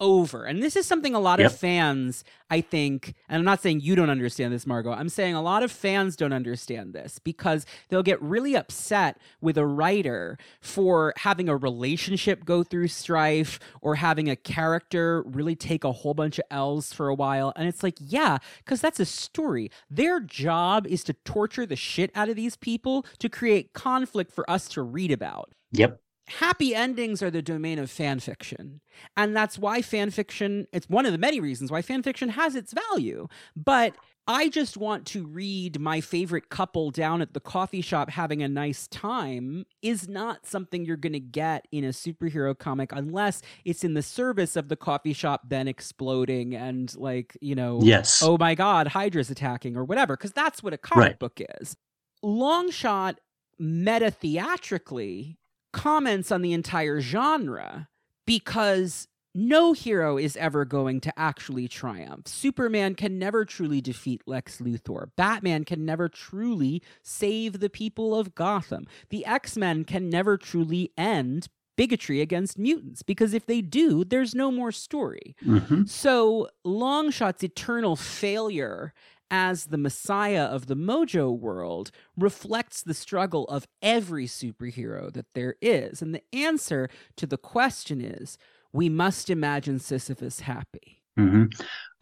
over. 0.00 0.44
And 0.44 0.62
this 0.62 0.76
is 0.76 0.86
something 0.86 1.14
a 1.14 1.20
lot 1.20 1.38
Yep. 1.38 1.50
of 1.52 1.58
fans, 1.58 2.24
I 2.50 2.60
think, 2.60 3.14
and 3.28 3.38
I'm 3.38 3.44
not 3.44 3.62
saying 3.62 3.80
you 3.80 3.94
don't 3.96 4.10
understand 4.10 4.52
this, 4.52 4.66
Margot. 4.66 4.92
I'm 4.92 5.08
saying 5.08 5.34
a 5.34 5.42
lot 5.42 5.62
of 5.62 5.72
fans 5.72 6.16
don't 6.16 6.32
understand 6.32 6.92
this 6.94 7.18
because 7.18 7.66
they'll 7.88 8.02
get 8.02 8.20
really 8.22 8.54
upset 8.54 9.18
with 9.40 9.56
a 9.58 9.66
writer 9.66 10.38
for 10.60 11.12
having 11.18 11.48
a 11.48 11.56
relationship 11.56 12.44
go 12.44 12.62
through 12.62 12.88
strife 12.88 13.58
or 13.80 13.96
having 13.96 14.28
a 14.28 14.36
character 14.36 15.22
really 15.26 15.56
take 15.56 15.84
a 15.84 15.92
whole 15.92 16.14
bunch 16.14 16.38
of 16.38 16.44
L's 16.50 16.92
for 16.92 17.08
a 17.08 17.14
while. 17.14 17.52
And 17.56 17.68
it's 17.68 17.82
like, 17.82 17.96
yeah, 17.98 18.38
because 18.64 18.80
that's 18.80 19.00
a 19.00 19.06
story. 19.06 19.70
Their 19.90 20.20
job 20.20 20.86
is 20.86 21.02
to 21.04 21.12
torture 21.24 21.66
the 21.66 21.76
shit 21.76 22.10
out 22.14 22.28
of 22.28 22.36
these 22.36 22.56
people 22.56 23.04
to 23.18 23.28
create 23.28 23.72
conflict 23.72 24.32
for 24.32 24.48
us 24.50 24.68
to 24.68 24.82
read 24.82 25.10
about. 25.10 25.52
Yep. 25.72 26.00
Happy 26.28 26.74
endings 26.74 27.22
are 27.22 27.30
the 27.30 27.42
domain 27.42 27.78
of 27.78 27.90
fan 27.90 28.18
fiction. 28.20 28.80
And 29.16 29.36
that's 29.36 29.58
why 29.58 29.80
fan 29.82 30.10
fiction, 30.10 30.66
it's 30.72 30.88
one 30.88 31.06
of 31.06 31.12
the 31.12 31.18
many 31.18 31.38
reasons 31.40 31.70
why 31.70 31.82
fan 31.82 32.02
fiction 32.02 32.30
has 32.30 32.56
its 32.56 32.72
value. 32.72 33.28
But 33.54 33.94
I 34.28 34.48
just 34.48 34.76
want 34.76 35.06
to 35.08 35.24
read 35.24 35.78
my 35.78 36.00
favorite 36.00 36.48
couple 36.48 36.90
down 36.90 37.22
at 37.22 37.32
the 37.32 37.38
coffee 37.38 37.80
shop 37.80 38.10
having 38.10 38.42
a 38.42 38.48
nice 38.48 38.88
time 38.88 39.66
is 39.82 40.08
not 40.08 40.46
something 40.46 40.84
you're 40.84 40.96
going 40.96 41.12
to 41.12 41.20
get 41.20 41.68
in 41.70 41.84
a 41.84 41.90
superhero 41.90 42.58
comic 42.58 42.90
unless 42.92 43.40
it's 43.64 43.84
in 43.84 43.94
the 43.94 44.02
service 44.02 44.56
of 44.56 44.68
the 44.68 44.74
coffee 44.74 45.12
shop 45.12 45.42
then 45.48 45.68
exploding 45.68 46.56
and 46.56 46.92
like, 46.96 47.38
you 47.40 47.54
know, 47.54 47.78
Yes. 47.84 48.20
oh 48.20 48.36
my 48.36 48.56
god, 48.56 48.88
Hydra's 48.88 49.30
attacking 49.30 49.76
or 49.76 49.84
whatever 49.84 50.16
because 50.16 50.32
that's 50.32 50.60
what 50.60 50.72
a 50.72 50.78
comic 50.78 51.02
Right. 51.04 51.18
book 51.20 51.40
is. 51.60 51.76
Longshot 52.24 53.18
meta 53.60 54.10
theatrically 54.10 55.38
comments 55.76 56.32
on 56.32 56.40
the 56.40 56.54
entire 56.54 57.00
genre 57.00 57.88
because 58.26 59.06
no 59.34 59.74
hero 59.74 60.16
is 60.16 60.34
ever 60.38 60.64
going 60.64 60.98
to 61.02 61.12
actually 61.18 61.68
triumph. 61.68 62.26
Superman 62.26 62.94
can 62.94 63.18
never 63.18 63.44
truly 63.44 63.82
defeat 63.82 64.22
Lex 64.26 64.56
Luthor. 64.58 65.10
Batman 65.16 65.64
can 65.64 65.84
never 65.84 66.08
truly 66.08 66.82
save 67.02 67.60
the 67.60 67.68
people 67.68 68.18
of 68.18 68.34
Gotham. 68.34 68.86
The 69.10 69.26
X 69.26 69.58
Men 69.58 69.84
can 69.84 70.08
never 70.08 70.38
truly 70.38 70.92
end 70.96 71.48
bigotry 71.76 72.22
against 72.22 72.58
mutants 72.58 73.02
because 73.02 73.34
if 73.34 73.44
they 73.44 73.60
do, 73.60 74.02
there's 74.02 74.34
no 74.34 74.50
more 74.50 74.72
story. 74.72 75.36
hmm 75.44 75.84
So 75.84 76.48
Longshot's 76.64 77.44
eternal 77.44 77.96
failure 77.96 78.94
as 79.30 79.66
the 79.66 79.78
messiah 79.78 80.44
of 80.44 80.66
the 80.66 80.76
mojo 80.76 81.36
world 81.36 81.90
reflects 82.16 82.82
the 82.82 82.94
struggle 82.94 83.44
of 83.46 83.66
every 83.82 84.26
superhero 84.26 85.12
that 85.12 85.26
there 85.34 85.56
is. 85.60 86.00
And 86.02 86.14
the 86.14 86.22
answer 86.32 86.88
to 87.16 87.26
the 87.26 87.38
question 87.38 88.00
is 88.00 88.38
we 88.72 88.88
must 88.88 89.30
imagine 89.30 89.78
Sisyphus 89.78 90.40
happy. 90.40 91.02
hmm 91.16 91.44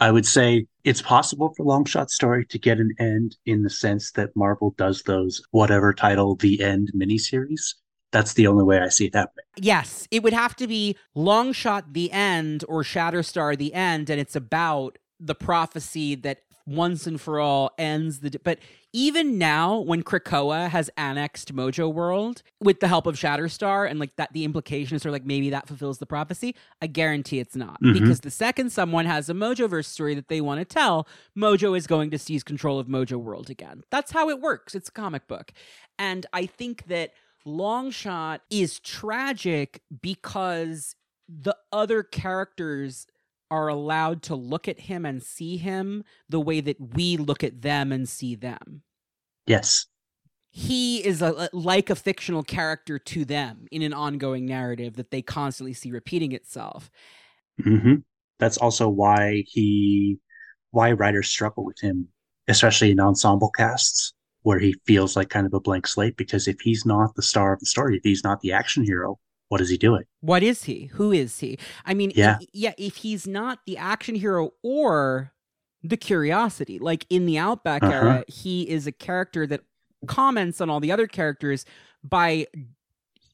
I 0.00 0.10
would 0.10 0.26
say 0.26 0.66
it's 0.82 1.00
possible 1.00 1.54
for 1.56 1.64
Longshot's 1.64 2.14
story 2.14 2.44
to 2.46 2.58
get 2.58 2.78
an 2.78 2.92
end 2.98 3.36
in 3.46 3.62
the 3.62 3.70
sense 3.70 4.10
that 4.12 4.34
Marvel 4.34 4.74
does 4.76 5.02
those 5.02 5.40
whatever 5.52 5.94
title 5.94 6.34
the 6.34 6.60
end 6.62 6.90
miniseries. 6.94 7.74
That's 8.10 8.34
the 8.34 8.46
only 8.48 8.64
way 8.64 8.80
I 8.80 8.88
see 8.88 9.06
it 9.06 9.14
happening. 9.14 9.44
Yes, 9.56 10.06
it 10.10 10.22
would 10.22 10.32
have 10.32 10.56
to 10.56 10.66
be 10.66 10.96
Longshot 11.16 11.92
the 11.92 12.10
end 12.12 12.64
or 12.68 12.82
Shatterstar 12.82 13.56
the 13.56 13.72
end, 13.72 14.10
and 14.10 14.20
it's 14.20 14.36
about 14.36 14.98
the 15.20 15.34
prophecy 15.34 16.14
that 16.16 16.40
once 16.66 17.06
and 17.06 17.20
for 17.20 17.40
all 17.40 17.70
ends 17.78 18.20
the. 18.20 18.38
But 18.42 18.58
even 18.92 19.36
now, 19.38 19.78
when 19.80 20.02
Krakoa 20.02 20.68
has 20.70 20.88
annexed 20.96 21.54
Mojo 21.54 21.92
World 21.92 22.42
with 22.60 22.80
the 22.80 22.88
help 22.88 23.06
of 23.06 23.16
Shatterstar, 23.16 23.90
and 23.90 23.98
like 24.00 24.16
that, 24.16 24.32
the 24.32 24.44
implications 24.44 25.04
are 25.04 25.10
like 25.10 25.26
maybe 25.26 25.50
that 25.50 25.66
fulfills 25.68 25.98
the 25.98 26.06
prophecy. 26.06 26.54
I 26.80 26.86
guarantee 26.86 27.38
it's 27.40 27.56
not 27.56 27.82
Mhm. 27.82 27.92
because 27.94 28.20
the 28.20 28.30
second 28.30 28.70
someone 28.70 29.04
has 29.06 29.28
a 29.28 29.34
Mojoverse 29.34 29.86
story 29.86 30.14
that 30.14 30.28
they 30.28 30.40
want 30.40 30.60
to 30.60 30.64
tell, 30.64 31.06
Mojo 31.36 31.76
is 31.76 31.86
going 31.86 32.10
to 32.12 32.18
seize 32.18 32.42
control 32.42 32.78
of 32.78 32.86
Mojo 32.86 33.16
World 33.18 33.50
again. 33.50 33.82
That's 33.90 34.12
how 34.12 34.30
it 34.30 34.40
works. 34.40 34.74
It's 34.74 34.88
a 34.88 34.92
comic 34.92 35.26
book, 35.26 35.52
and 35.98 36.24
I 36.32 36.46
think 36.46 36.86
that 36.86 37.12
Longshot 37.46 38.38
is 38.48 38.78
tragic 38.80 39.82
because 40.00 40.96
the 41.28 41.56
other 41.72 42.02
characters 42.02 43.06
are 43.54 43.68
allowed 43.68 44.20
to 44.20 44.34
look 44.34 44.66
at 44.66 44.80
him 44.80 45.06
and 45.06 45.22
see 45.22 45.56
him 45.56 46.02
the 46.28 46.40
way 46.40 46.60
that 46.60 46.96
we 46.96 47.16
look 47.16 47.44
at 47.44 47.62
them 47.62 47.92
and 47.92 48.08
see 48.08 48.34
them. 48.34 48.82
Yes. 49.46 49.86
He 50.50 51.04
is 51.06 51.22
a, 51.22 51.48
like 51.52 51.88
a 51.88 51.94
fictional 51.94 52.42
character 52.42 52.98
to 52.98 53.24
them 53.24 53.66
in 53.70 53.82
an 53.82 53.92
ongoing 53.92 54.44
narrative 54.44 54.96
that 54.96 55.12
they 55.12 55.22
constantly 55.22 55.72
see 55.72 55.92
repeating 55.92 56.32
itself. 56.32 56.90
hmm 57.62 57.96
That's 58.40 58.56
also 58.56 58.88
why 58.88 59.44
he, 59.46 60.18
why 60.72 60.90
writers 60.90 61.28
struggle 61.28 61.64
with 61.64 61.78
him, 61.80 62.08
especially 62.48 62.90
in 62.90 62.98
ensemble 62.98 63.50
casts, 63.50 64.14
where 64.42 64.58
he 64.58 64.74
feels 64.84 65.14
like 65.14 65.30
kind 65.30 65.46
of 65.46 65.54
a 65.54 65.60
blank 65.60 65.86
slate. 65.86 66.16
Because 66.16 66.48
if 66.48 66.60
he's 66.60 66.84
not 66.84 67.14
the 67.14 67.22
star 67.22 67.52
of 67.52 67.60
the 67.60 67.66
story, 67.66 67.96
if 67.96 68.02
he's 68.02 68.24
not 68.24 68.40
the 68.40 68.52
action 68.52 68.84
hero, 68.84 69.20
what 69.48 69.60
is 69.60 69.68
he 69.68 69.76
doing? 69.76 70.04
What 70.20 70.42
is 70.42 70.64
he? 70.64 70.86
Who 70.94 71.12
is 71.12 71.38
he? 71.40 71.58
I 71.84 71.94
mean, 71.94 72.12
Yeah. 72.14 72.38
i- 72.40 72.46
yeah, 72.52 72.72
if 72.78 72.96
he's 72.96 73.26
not 73.26 73.60
the 73.66 73.76
action 73.76 74.14
hero 74.14 74.50
or 74.62 75.32
the 75.82 75.96
curiosity, 75.96 76.78
like 76.78 77.06
in 77.10 77.26
the 77.26 77.38
Outback 77.38 77.82
Uh-huh. 77.82 77.92
era, 77.92 78.24
he 78.26 78.68
is 78.68 78.86
a 78.86 78.92
character 78.92 79.46
that 79.46 79.60
comments 80.06 80.60
on 80.60 80.70
all 80.70 80.80
the 80.80 80.90
other 80.92 81.06
characters 81.06 81.64
by 82.02 82.46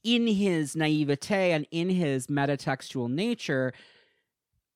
in 0.03 0.25
his 0.27 0.75
naivete 0.75 1.51
and 1.51 1.65
in 1.71 1.89
his 1.89 2.27
metatextual 2.27 3.09
nature 3.11 3.71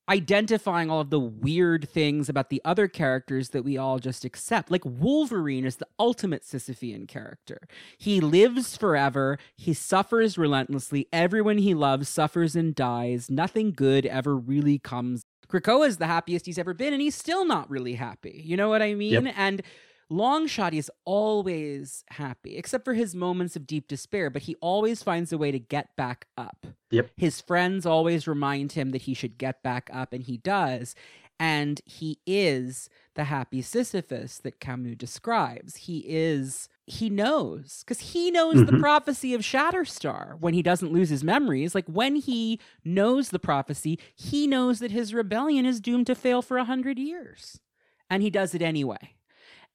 identifying 0.08 0.90
all 0.90 1.00
of 1.00 1.10
the 1.10 1.20
weird 1.20 1.88
things 1.88 2.28
about 2.28 2.50
the 2.50 2.62
other 2.64 2.88
characters 2.88 3.50
that 3.50 3.64
we 3.64 3.76
all 3.76 3.98
just 3.98 4.24
accept. 4.24 4.70
Like 4.70 4.84
Wolverine 4.84 5.64
is 5.64 5.76
the 5.76 5.86
ultimate 5.98 6.42
Sisyphean 6.42 7.08
character. 7.08 7.58
He 7.98 8.20
lives 8.20 8.76
forever, 8.76 9.38
he 9.56 9.74
suffers 9.74 10.38
relentlessly. 10.38 11.08
Everyone 11.12 11.58
he 11.58 11.74
loves 11.74 12.08
suffers 12.08 12.54
and 12.54 12.74
dies. 12.74 13.30
Nothing 13.30 13.72
good 13.72 14.06
ever 14.06 14.36
really 14.36 14.78
comes. 14.78 15.24
Krakoa 15.48 15.86
is 15.86 15.98
the 15.98 16.06
happiest 16.06 16.46
he's 16.46 16.58
ever 16.58 16.74
been, 16.74 16.92
and 16.92 17.00
he's 17.00 17.14
still 17.14 17.44
not 17.44 17.70
really 17.70 17.94
happy. 17.94 18.42
You 18.44 18.56
know 18.56 18.68
what 18.68 18.82
I 18.82 18.94
mean? 18.94 19.28
And 19.28 19.62
Longshot 20.10 20.72
is 20.72 20.90
always 21.04 22.04
happy, 22.10 22.56
except 22.56 22.84
for 22.84 22.94
his 22.94 23.14
moments 23.14 23.56
of 23.56 23.66
deep 23.66 23.88
despair, 23.88 24.30
but 24.30 24.42
he 24.42 24.54
always 24.60 25.02
finds 25.02 25.32
a 25.32 25.38
way 25.38 25.50
to 25.50 25.58
get 25.58 25.96
back 25.96 26.26
up. 26.38 26.66
Yep. 26.90 27.10
His 27.16 27.40
friends 27.40 27.84
always 27.84 28.28
remind 28.28 28.72
him 28.72 28.90
that 28.90 29.02
he 29.02 29.14
should 29.14 29.36
get 29.36 29.62
back 29.62 29.90
up, 29.92 30.12
and 30.12 30.22
he 30.22 30.36
does. 30.36 30.94
And 31.38 31.82
he 31.84 32.18
is 32.24 32.88
the 33.14 33.24
happy 33.24 33.60
Sisyphus 33.60 34.38
that 34.38 34.60
Camus 34.60 34.96
describes. 34.96 35.76
He 35.76 35.98
is, 36.06 36.68
he 36.86 37.10
knows, 37.10 37.82
because 37.84 38.12
he 38.12 38.30
knows 38.30 38.64
the 38.64 38.72
Mhm. 38.72 38.80
prophecy 38.80 39.34
of 39.34 39.42
Shatterstar 39.42 40.40
when 40.40 40.54
he 40.54 40.62
doesn't 40.62 40.92
lose 40.92 41.10
his 41.10 41.24
memories. 41.24 41.74
Like 41.74 41.86
when 41.88 42.16
he 42.16 42.58
knows 42.84 43.30
the 43.30 43.38
prophecy, 43.38 43.98
he 44.14 44.46
knows 44.46 44.78
that 44.78 44.92
his 44.92 45.12
rebellion 45.12 45.66
is 45.66 45.80
doomed 45.80 46.06
to 46.06 46.14
fail 46.14 46.40
for 46.40 46.56
a 46.56 46.64
hundred 46.64 46.98
years. 46.98 47.60
And 48.08 48.22
he 48.22 48.30
does 48.30 48.54
it 48.54 48.62
anyway. 48.62 49.15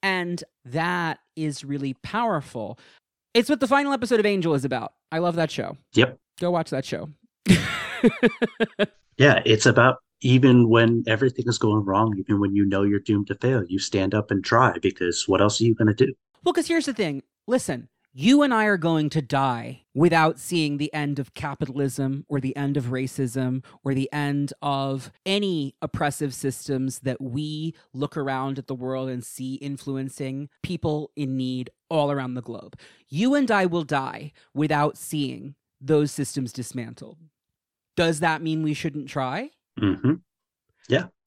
And 0.03 0.43
that 0.65 1.19
is 1.35 1.63
really 1.63 1.93
powerful. 2.01 2.79
It's 3.33 3.49
what 3.49 3.59
the 3.59 3.67
final 3.67 3.93
episode 3.93 4.19
of 4.19 4.25
Angel 4.25 4.53
is 4.53 4.65
about. 4.65 4.93
I 5.11 5.19
love 5.19 5.35
that 5.35 5.51
show. 5.51 5.77
Yep. 5.93 6.17
Go 6.39 6.51
watch 6.51 6.69
that 6.71 6.85
show. 6.85 7.09
Yeah, 9.21 9.41
it's 9.45 9.67
about 9.67 9.97
even 10.21 10.67
when 10.67 11.03
everything 11.05 11.45
is 11.47 11.59
going 11.59 11.85
wrong, 11.85 12.15
even 12.17 12.39
when 12.39 12.55
you 12.55 12.65
know 12.65 12.81
you're 12.81 12.99
doomed 12.99 13.27
to 13.27 13.35
fail, 13.35 13.63
you 13.67 13.77
stand 13.77 14.15
up 14.15 14.31
and 14.31 14.43
try 14.43 14.77
because 14.81 15.27
what 15.27 15.41
else 15.41 15.61
are 15.61 15.65
you 15.65 15.75
going 15.75 15.89
to 15.89 15.93
do? 15.93 16.11
Well, 16.43 16.53
because 16.53 16.67
here's 16.67 16.87
the 16.87 16.93
thing 16.93 17.21
listen, 17.47 17.87
you 18.13 18.41
and 18.41 18.53
I 18.53 18.65
are 18.65 18.77
going 18.77 19.09
to 19.11 19.21
die 19.21 19.83
without 19.93 20.37
seeing 20.37 20.77
the 20.77 20.93
end 20.93 21.17
of 21.17 21.33
capitalism 21.33 22.25
or 22.27 22.39
the 22.41 22.55
end 22.57 22.75
of 22.75 22.85
racism 22.85 23.63
or 23.83 23.93
the 23.93 24.11
end 24.11 24.53
of 24.61 25.11
any 25.25 25.75
oppressive 25.81 26.33
systems 26.33 26.99
that 26.99 27.21
we 27.21 27.73
look 27.93 28.17
around 28.17 28.57
at 28.57 28.67
the 28.67 28.75
world 28.75 29.09
and 29.09 29.23
see 29.23 29.55
influencing 29.55 30.49
people 30.61 31.11
in 31.15 31.37
need 31.37 31.69
all 31.89 32.11
around 32.11 32.33
the 32.33 32.41
globe. 32.41 32.77
You 33.07 33.33
and 33.33 33.49
I 33.49 33.65
will 33.65 33.83
die 33.83 34.33
without 34.53 34.97
seeing 34.97 35.55
those 35.79 36.11
systems 36.11 36.51
dismantled. 36.51 37.17
Does 37.95 38.19
that 38.19 38.41
mean 38.41 38.61
we 38.61 38.73
shouldn't 38.73 39.09
try? 39.09 39.51
hmm 39.79 40.15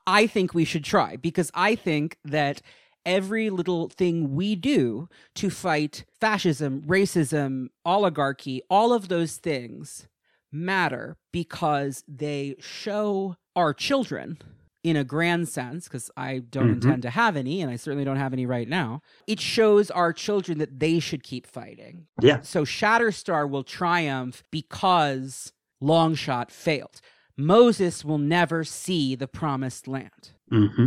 I 0.06 0.26
think 0.26 0.52
we 0.52 0.66
should 0.66 0.84
try 0.84 1.16
because 1.16 1.50
I 1.54 1.76
think 1.76 2.18
that 2.24 2.60
every 3.06 3.50
little 3.50 3.88
thing 3.88 4.34
we 4.34 4.54
do 4.56 5.08
to 5.34 5.50
fight 5.50 6.04
fascism, 6.20 6.82
racism, 6.82 7.68
oligarchy, 7.84 8.62
all 8.70 8.92
of 8.92 9.08
those 9.08 9.36
things 9.36 10.08
matter 10.52 11.16
because 11.32 12.04
they 12.08 12.54
show 12.60 13.36
our 13.56 13.74
children 13.74 14.38
in 14.82 14.96
a 14.96 15.04
grand 15.04 15.48
sense 15.48 15.84
because 15.84 16.10
I 16.16 16.40
don't 16.40 16.68
Mhm. 16.68 16.72
intend 16.84 17.02
to 17.02 17.10
have 17.10 17.36
any 17.36 17.62
and 17.62 17.70
I 17.70 17.76
certainly 17.76 18.04
don't 18.04 18.18
have 18.18 18.32
any 18.34 18.44
right 18.46 18.68
now. 18.68 19.00
It 19.26 19.40
shows 19.40 19.90
our 19.90 20.12
children 20.12 20.58
that 20.58 20.78
they 20.78 20.98
should 21.00 21.22
keep 21.22 21.46
fighting. 21.46 22.06
Yeah. 22.20 22.42
So 22.42 22.64
Shatterstar 22.64 23.48
will 23.48 23.64
triumph 23.64 24.42
because 24.50 25.52
Longshot 25.82 26.50
failed. 26.50 27.00
Moses 27.36 28.04
will 28.04 28.18
never 28.18 28.62
see 28.62 29.14
the 29.16 29.26
promised 29.26 29.88
land. 29.88 30.30
hmm 30.50 30.86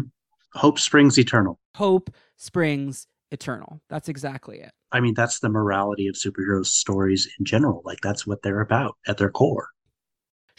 Hope 0.57 0.79
springs 0.79 1.17
eternal. 1.17 1.59
Hope 1.75 2.09
springs 2.35 3.07
eternal. 3.31 3.79
That's 3.89 4.09
exactly 4.09 4.59
it. 4.59 4.71
I 4.91 4.99
mean, 4.99 5.13
that's 5.13 5.39
the 5.39 5.49
morality 5.49 6.07
of 6.07 6.15
superhero 6.15 6.65
stories 6.65 7.27
in 7.37 7.45
general. 7.45 7.81
Like, 7.85 7.99
that's 8.01 8.25
what 8.25 8.41
they're 8.41 8.61
about 8.61 8.95
at 9.07 9.17
their 9.17 9.29
core. 9.29 9.67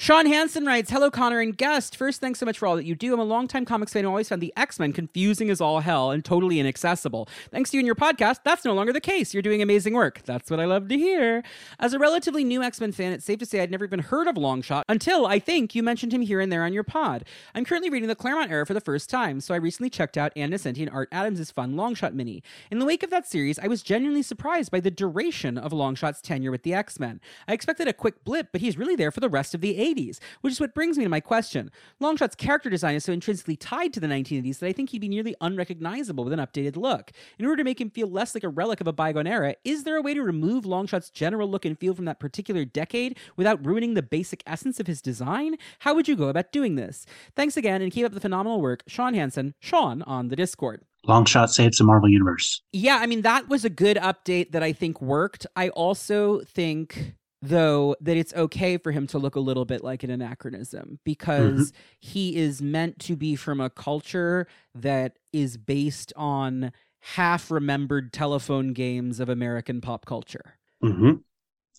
Sean 0.00 0.26
Hansen 0.26 0.64
writes, 0.64 0.92
Hello, 0.92 1.10
Connor 1.10 1.40
and 1.40 1.58
guest. 1.58 1.96
First, 1.96 2.20
thanks 2.20 2.38
so 2.38 2.46
much 2.46 2.56
for 2.56 2.68
all 2.68 2.76
that 2.76 2.84
you 2.84 2.94
do. 2.94 3.12
I'm 3.12 3.18
a 3.18 3.24
longtime 3.24 3.64
comics 3.64 3.92
fan 3.92 4.04
who 4.04 4.08
always 4.08 4.28
found 4.28 4.40
the 4.40 4.52
X 4.56 4.78
Men 4.78 4.92
confusing 4.92 5.50
as 5.50 5.60
all 5.60 5.80
hell 5.80 6.12
and 6.12 6.24
totally 6.24 6.60
inaccessible. 6.60 7.28
Thanks 7.50 7.70
to 7.70 7.76
you 7.76 7.80
and 7.80 7.86
your 7.86 7.96
podcast, 7.96 8.44
that's 8.44 8.64
no 8.64 8.74
longer 8.74 8.92
the 8.92 9.00
case. 9.00 9.34
You're 9.34 9.42
doing 9.42 9.60
amazing 9.60 9.94
work. 9.94 10.22
That's 10.24 10.52
what 10.52 10.60
I 10.60 10.66
love 10.66 10.86
to 10.90 10.96
hear. 10.96 11.42
As 11.80 11.94
a 11.94 11.98
relatively 11.98 12.44
new 12.44 12.62
X 12.62 12.80
Men 12.80 12.92
fan, 12.92 13.10
it's 13.10 13.24
safe 13.24 13.40
to 13.40 13.44
say 13.44 13.60
I'd 13.60 13.72
never 13.72 13.84
even 13.84 13.98
heard 13.98 14.28
of 14.28 14.36
Longshot 14.36 14.82
until 14.88 15.26
I 15.26 15.40
think 15.40 15.74
you 15.74 15.82
mentioned 15.82 16.14
him 16.14 16.22
here 16.22 16.40
and 16.40 16.52
there 16.52 16.62
on 16.62 16.72
your 16.72 16.84
pod. 16.84 17.24
I'm 17.52 17.64
currently 17.64 17.90
reading 17.90 18.08
the 18.08 18.14
Claremont 18.14 18.52
era 18.52 18.64
for 18.64 18.74
the 18.74 18.80
first 18.80 19.10
time, 19.10 19.40
so 19.40 19.52
I 19.52 19.56
recently 19.56 19.90
checked 19.90 20.16
out 20.16 20.32
Ann 20.36 20.52
Nocenti 20.52 20.82
and 20.82 20.90
Art 20.90 21.08
Adams' 21.10 21.50
fun 21.50 21.74
Longshot 21.74 22.14
mini. 22.14 22.44
In 22.70 22.78
the 22.78 22.86
wake 22.86 23.02
of 23.02 23.10
that 23.10 23.26
series, 23.26 23.58
I 23.58 23.66
was 23.66 23.82
genuinely 23.82 24.22
surprised 24.22 24.70
by 24.70 24.78
the 24.78 24.92
duration 24.92 25.58
of 25.58 25.72
Longshot's 25.72 26.22
tenure 26.22 26.52
with 26.52 26.62
the 26.62 26.72
X 26.72 27.00
Men. 27.00 27.20
I 27.48 27.52
expected 27.52 27.88
a 27.88 27.92
quick 27.92 28.22
blip, 28.22 28.50
but 28.52 28.60
he's 28.60 28.78
really 28.78 28.94
there 28.94 29.10
for 29.10 29.18
the 29.18 29.28
rest 29.28 29.56
of 29.56 29.60
the 29.60 29.87
80s, 29.94 30.18
which 30.40 30.52
is 30.52 30.60
what 30.60 30.74
brings 30.74 30.98
me 30.98 31.04
to 31.04 31.10
my 31.10 31.20
question. 31.20 31.70
Longshot's 32.00 32.34
character 32.34 32.70
design 32.70 32.94
is 32.94 33.04
so 33.04 33.12
intrinsically 33.12 33.56
tied 33.56 33.92
to 33.94 34.00
the 34.00 34.06
1980s 34.06 34.58
that 34.58 34.66
I 34.66 34.72
think 34.72 34.90
he'd 34.90 35.00
be 35.00 35.08
nearly 35.08 35.34
unrecognizable 35.40 36.24
with 36.24 36.32
an 36.32 36.40
updated 36.40 36.76
look. 36.76 37.10
In 37.38 37.46
order 37.46 37.56
to 37.56 37.64
make 37.64 37.80
him 37.80 37.90
feel 37.90 38.08
less 38.08 38.34
like 38.34 38.44
a 38.44 38.48
relic 38.48 38.80
of 38.80 38.86
a 38.86 38.92
bygone 38.92 39.26
era, 39.26 39.54
is 39.64 39.84
there 39.84 39.96
a 39.96 40.02
way 40.02 40.14
to 40.14 40.22
remove 40.22 40.64
Longshot's 40.64 41.10
general 41.10 41.48
look 41.48 41.64
and 41.64 41.78
feel 41.78 41.94
from 41.94 42.04
that 42.04 42.20
particular 42.20 42.64
decade 42.64 43.16
without 43.36 43.64
ruining 43.64 43.94
the 43.94 44.02
basic 44.02 44.42
essence 44.46 44.78
of 44.80 44.86
his 44.86 45.02
design? 45.02 45.56
How 45.80 45.94
would 45.94 46.08
you 46.08 46.16
go 46.16 46.28
about 46.28 46.52
doing 46.52 46.74
this? 46.74 47.06
Thanks 47.36 47.56
again, 47.56 47.82
and 47.82 47.92
keep 47.92 48.06
up 48.06 48.12
the 48.12 48.20
phenomenal 48.20 48.60
work, 48.60 48.82
Sean 48.86 49.14
Hansen, 49.14 49.54
Sean 49.60 50.02
on 50.02 50.28
the 50.28 50.36
Discord. 50.36 50.82
Longshot 51.06 51.48
saves 51.48 51.78
the 51.78 51.84
Marvel 51.84 52.08
Universe. 52.08 52.60
Yeah, 52.72 52.98
I 53.00 53.06
mean, 53.06 53.22
that 53.22 53.48
was 53.48 53.64
a 53.64 53.70
good 53.70 53.96
update 53.96 54.52
that 54.52 54.62
I 54.62 54.72
think 54.72 55.00
worked. 55.00 55.46
I 55.56 55.68
also 55.70 56.40
think 56.40 57.14
though 57.40 57.94
that 58.00 58.16
it's 58.16 58.34
okay 58.34 58.76
for 58.76 58.90
him 58.92 59.06
to 59.08 59.18
look 59.18 59.36
a 59.36 59.40
little 59.40 59.64
bit 59.64 59.84
like 59.84 60.02
an 60.02 60.10
anachronism 60.10 60.98
because 61.04 61.72
he 62.00 62.36
is 62.36 62.60
meant 62.60 62.98
to 62.98 63.16
be 63.16 63.36
from 63.36 63.60
a 63.60 63.70
culture 63.70 64.46
that 64.74 65.18
is 65.32 65.56
based 65.56 66.12
on 66.16 66.72
half 67.00 67.50
remembered 67.50 68.12
telephone 68.12 68.72
games 68.72 69.20
of 69.20 69.28
American 69.28 69.80
pop 69.80 70.04
culture. 70.04 70.54
Mm-hmm. 70.82 71.12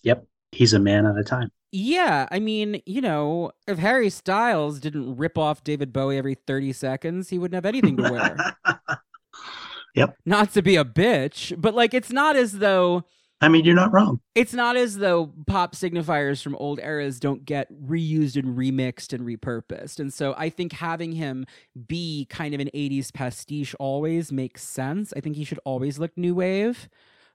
Yep. 0.02 0.26
He's 0.52 0.72
a 0.72 0.78
man 0.78 1.06
at 1.06 1.18
a 1.18 1.24
time. 1.24 1.50
Yeah, 1.72 2.26
I 2.32 2.40
mean, 2.40 2.82
you 2.84 3.00
know, 3.00 3.52
if 3.68 3.78
Harry 3.78 4.10
Styles 4.10 4.80
didn't 4.80 5.16
rip 5.16 5.38
off 5.38 5.62
David 5.62 5.92
Bowie 5.92 6.18
every 6.18 6.34
30 6.34 6.72
seconds, 6.72 7.28
he 7.28 7.38
wouldn't 7.38 7.54
have 7.54 7.66
anything 7.66 7.96
to 7.98 8.10
wear. 8.10 8.56
Yep. 9.94 10.16
Not 10.24 10.52
to 10.52 10.62
be 10.62 10.76
a 10.76 10.84
bitch, 10.84 11.60
but 11.60 11.74
like 11.74 11.94
it's 11.94 12.12
not 12.12 12.36
as 12.36 12.58
though 12.58 13.04
I 13.42 13.48
mean, 13.48 13.64
you're 13.64 13.74
not 13.74 13.92
wrong. 13.92 14.20
it's 14.34 14.52
not 14.52 14.76
as 14.76 14.98
though 14.98 15.32
pop 15.46 15.74
signifiers 15.74 16.42
from 16.42 16.54
old 16.56 16.78
eras 16.78 17.18
don't 17.18 17.44
get 17.44 17.68
reused 17.86 18.36
and 18.36 18.56
remixed 18.56 19.12
and 19.14 19.22
repurposed. 19.26 19.98
And 19.98 20.12
so 20.12 20.34
I 20.36 20.50
think 20.50 20.72
having 20.72 21.12
him 21.12 21.46
be 21.88 22.26
kind 22.28 22.54
of 22.54 22.60
an 22.60 22.68
80s 22.74 23.12
pastiche 23.12 23.74
always 23.80 24.30
makes 24.30 24.62
sense. 24.62 25.12
I 25.16 25.20
think 25.20 25.36
he 25.36 25.44
should 25.44 25.60
always 25.64 25.98
look 25.98 26.16
new 26.18 26.34
wave, 26.34 26.88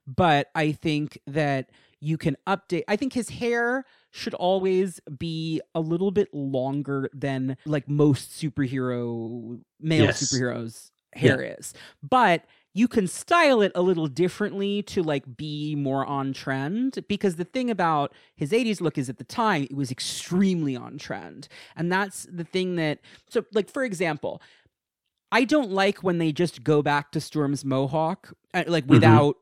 but 0.06 0.48
I 0.54 0.70
think 0.72 1.18
that 1.26 1.70
you 2.00 2.16
can 2.18 2.36
update. 2.46 2.84
I 2.86 2.94
think 2.96 3.12
his 3.14 3.30
hair 3.30 3.84
should 4.12 4.34
always 4.34 5.00
be 5.18 5.60
a 5.74 5.80
little 5.80 6.10
bit 6.12 6.32
longer 6.32 7.10
than 7.12 7.56
like 7.66 7.88
most 7.88 8.30
superhero 8.30 9.58
male 9.80 10.04
Yes. 10.04 10.22
superheroes 10.22 10.90
hair 11.14 11.42
is. 11.58 11.74
But 12.08 12.44
you 12.76 12.86
can 12.88 13.06
style 13.06 13.62
it 13.62 13.72
a 13.74 13.80
little 13.80 14.06
differently 14.06 14.82
to 14.82 15.02
like 15.02 15.38
be 15.38 15.74
more 15.74 16.04
on 16.04 16.34
trend 16.34 16.98
because 17.08 17.36
the 17.36 17.44
thing 17.44 17.70
about 17.70 18.12
his 18.36 18.50
80s 18.52 18.82
look 18.82 18.98
is 18.98 19.08
at 19.08 19.16
the 19.16 19.24
time 19.24 19.62
it 19.64 19.74
was 19.74 19.90
extremely 19.90 20.76
on 20.76 20.98
trend 20.98 21.48
and 21.74 21.90
that's 21.90 22.26
the 22.30 22.44
thing 22.44 22.76
that 22.76 22.98
so 23.30 23.46
like 23.54 23.70
for 23.70 23.82
example 23.82 24.42
i 25.32 25.42
don't 25.42 25.70
like 25.70 26.02
when 26.02 26.18
they 26.18 26.32
just 26.32 26.62
go 26.64 26.82
back 26.82 27.12
to 27.12 27.20
storm's 27.20 27.64
mohawk 27.64 28.34
uh, 28.52 28.64
like 28.66 28.84
without 28.86 29.36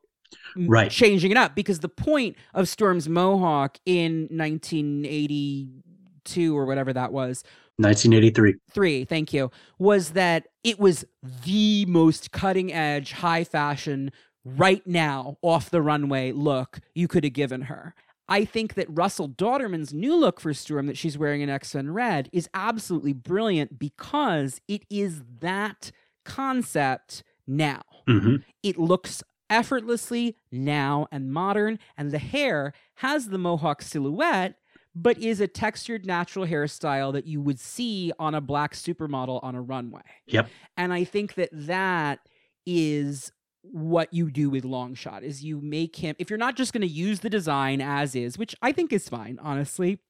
m- 0.57 0.69
Right. 0.69 0.89
changing 0.91 1.33
it 1.33 1.37
up 1.37 1.57
because 1.57 1.81
the 1.81 1.89
point 1.89 2.37
of 2.55 2.69
storm's 2.69 3.09
mohawk 3.09 3.79
in 3.85 4.29
1982 4.31 6.57
or 6.57 6.67
whatever 6.67 6.93
that 6.93 7.13
was 7.13 7.43
1983. 7.79 8.55
three, 8.73 9.05
thank 9.05 9.33
you, 9.33 9.51
was 9.79 10.11
that 10.11 10.47
it 10.63 10.79
was 10.79 11.05
the 11.45 11.85
most 11.87 12.31
cutting 12.33 12.73
edge, 12.73 13.13
high 13.13 13.45
fashion, 13.45 14.13
right 14.45 14.87
now, 14.87 15.37
off 15.43 15.71
the 15.71 15.83
runway 15.83 16.31
look 16.33 16.81
you 16.95 17.09
could 17.09 17.25
have 17.25 17.33
given 17.33 17.63
her. 17.63 17.95
I 18.29 18.45
think 18.45 18.75
that 18.75 18.87
Russell 18.89 19.29
Dauterman's 19.29 19.93
new 19.93 20.17
look 20.17 20.41
for 20.41 20.55
Storm 20.55 20.87
that 20.87 20.97
she's 20.97 21.19
wearing 21.19 21.41
in 21.43 21.51
X 21.51 21.75
Men 21.75 21.93
Red 21.93 22.31
is 22.33 22.49
absolutely 22.55 23.13
brilliant 23.13 23.79
because 23.79 24.61
it 24.67 24.85
is 24.89 25.23
that 25.41 25.91
concept 26.25 27.23
now. 27.47 27.83
hmm 28.07 28.37
It 28.63 28.79
looks 28.79 29.23
effortlessly 29.51 30.37
now 30.51 31.07
and 31.13 31.33
modern, 31.33 31.79
and 31.99 32.11
the 32.11 32.19
hair 32.19 32.73
has 32.97 33.29
the 33.29 33.39
mohawk 33.39 33.83
silhouette, 33.83 34.55
but 34.95 35.19
is 35.19 35.41
a 35.41 35.49
textured 35.49 36.07
natural 36.07 36.47
hairstyle 36.47 37.13
that 37.13 37.27
you 37.27 37.41
would 37.41 37.59
see 37.59 38.13
on 38.19 38.35
a 38.35 38.41
black 38.41 38.75
supermodel 38.75 39.43
on 39.43 39.55
a 39.55 39.61
runway. 39.61 40.03
Yep. 40.27 40.49
And 40.77 40.93
I 40.93 41.05
think 41.05 41.35
that 41.35 41.51
that 41.53 42.21
is 42.67 43.33
what 43.63 44.13
you 44.13 44.31
do 44.31 44.51
with 44.51 44.65
Longshot 44.65 45.23
is 45.23 45.43
you 45.43 45.61
make 45.61 45.97
him 45.97 46.15
if 46.19 46.29
you're 46.31 46.39
not 46.39 46.57
just 46.57 46.73
going 46.73 46.83
to 46.83 46.87
use 46.87 47.21
the 47.21 47.31
design 47.31 47.81
as 47.81 48.15
is, 48.15 48.39
which 48.39 48.55
I 48.63 48.73
think 48.73 48.93
is 48.93 49.09
fine, 49.09 49.39
honestly. 49.43 50.01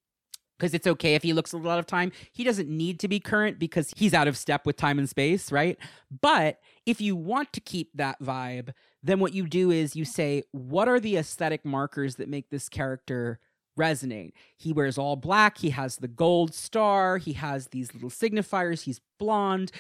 Because 0.57 0.73
it's 0.73 0.87
okay 0.87 1.17
if 1.17 1.25
he 1.25 1.33
looks 1.33 1.53
a 1.53 1.57
lot 1.57 1.81
of 1.81 1.87
time. 1.87 2.13
He 2.31 2.45
doesn't 2.45 2.69
need 2.69 3.01
to 3.01 3.09
be 3.09 3.19
current 3.19 3.59
because 3.59 3.93
he's 3.97 4.15
out 4.15 4.29
of 4.29 4.37
step 4.37 4.65
with 4.65 4.77
time 4.77 5.01
and 5.01 5.11
space, 5.11 5.51
right? 5.51 5.77
But 6.23 6.61
if 6.87 7.01
you 7.01 7.17
want 7.17 7.53
to 7.55 7.61
keep 7.61 7.91
that 7.95 8.23
vibe, 8.23 8.73
then 9.03 9.19
what 9.19 9.35
you 9.35 9.49
do 9.49 9.73
is 9.73 9.97
you 9.97 10.05
say, 10.05 10.45
what 10.53 10.87
are 10.87 11.01
the 11.01 11.17
aesthetic 11.17 11.65
markers 11.65 12.15
that 12.17 12.29
make 12.29 12.51
this 12.51 12.69
character 12.69 13.41
resonate? 13.79 14.33
He 14.57 14.73
wears 14.73 14.99
all 14.99 15.17
black, 15.17 15.59
he 15.59 15.71
has 15.71 15.97
the 15.97 16.09
gold 16.09 16.55
star, 16.55 17.19
he 17.19 17.35
has 17.35 17.69
these 17.69 17.93
little 17.95 18.11
signifiers, 18.11 18.83
he's 18.83 19.01
blonde. 19.19 19.73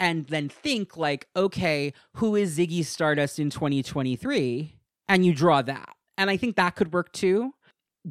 And 0.00 0.26
then 0.26 0.48
think 0.48 0.96
like, 0.96 1.28
okay, 1.36 1.92
who 2.14 2.34
is 2.34 2.58
Ziggy 2.58 2.84
Stardust 2.84 3.38
in 3.38 3.50
2023? 3.50 4.74
And 5.08 5.24
you 5.24 5.32
draw 5.32 5.62
that. 5.62 5.94
And 6.18 6.28
I 6.28 6.36
think 6.36 6.56
that 6.56 6.74
could 6.74 6.92
work 6.92 7.12
too. 7.12 7.54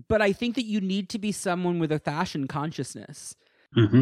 But 0.08 0.22
I 0.22 0.32
think 0.32 0.56
that 0.56 0.64
you 0.64 0.80
need 0.80 1.10
to 1.10 1.20
be 1.20 1.34
someone 1.34 1.80
with 1.80 1.92
a 1.92 2.00
fashion 2.00 2.48
consciousness 2.48 3.36
hmm 3.74 4.02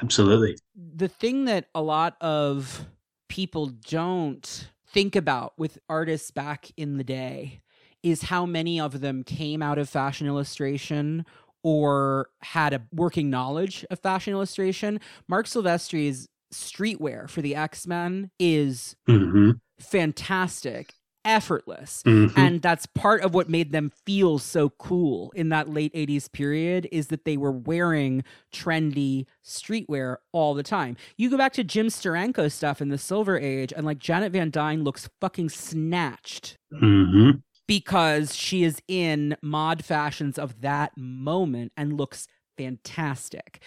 Absolutely. 0.00 0.56
the 0.76 1.08
thing 1.08 1.46
that 1.46 1.66
a 1.74 1.82
lot 1.82 2.16
of 2.20 2.86
people 3.28 3.66
don't 3.66 4.68
think 4.92 5.16
about 5.16 5.58
with 5.58 5.78
artists 5.88 6.30
back 6.30 6.70
in 6.76 6.96
the 6.96 7.04
day 7.04 7.60
is 8.02 8.22
how 8.22 8.46
many 8.46 8.80
of 8.80 9.00
them 9.00 9.22
came 9.24 9.62
out 9.62 9.78
of 9.78 9.88
fashion 9.88 10.26
illustration 10.26 11.24
or 11.62 12.28
had 12.40 12.72
a 12.72 12.82
working 12.92 13.28
knowledge 13.30 13.84
of 13.90 13.98
fashion 14.00 14.32
illustration. 14.32 14.98
Marc 15.28 15.46
Silvestri's 15.46 16.28
streetwear 16.52 17.28
for 17.28 17.42
the 17.42 17.54
X-Men 17.54 18.30
is 18.38 18.96
hmm 19.06 19.52
fantastic, 19.78 20.94
effortless. 21.24 22.02
hmm 22.04 22.26
And 22.36 22.60
that's 22.62 22.86
part 22.86 23.22
of 23.22 23.34
what 23.34 23.48
made 23.48 23.72
them 23.72 23.90
feel 24.04 24.38
so 24.38 24.70
cool 24.70 25.32
in 25.34 25.48
that 25.50 25.68
late 25.68 25.92
80s 25.94 26.30
period 26.30 26.88
is 26.92 27.08
that 27.08 27.24
they 27.24 27.36
were 27.36 27.52
wearing 27.52 28.24
trendy 28.52 29.26
streetwear 29.44 30.16
all 30.32 30.54
the 30.54 30.62
time. 30.62 30.96
You 31.16 31.30
go 31.30 31.36
back 31.38 31.52
to 31.54 31.64
Jim 31.64 31.86
Steranko 31.88 32.50
stuff 32.50 32.80
in 32.80 32.88
the 32.88 32.98
Silver 32.98 33.38
Age, 33.38 33.72
and 33.74 33.86
like 33.86 33.98
Janet 33.98 34.32
Van 34.32 34.50
Dyne 34.50 34.84
looks 34.84 35.08
fucking 35.20 35.50
snatched 35.50 36.56
hmm 36.78 37.30
because 37.70 38.34
she 38.34 38.64
is 38.64 38.82
in 38.88 39.36
mod 39.42 39.84
fashions 39.84 40.40
of 40.40 40.60
that 40.60 40.90
moment 40.96 41.70
and 41.76 41.96
looks 41.96 42.26
fantastic. 42.58 43.62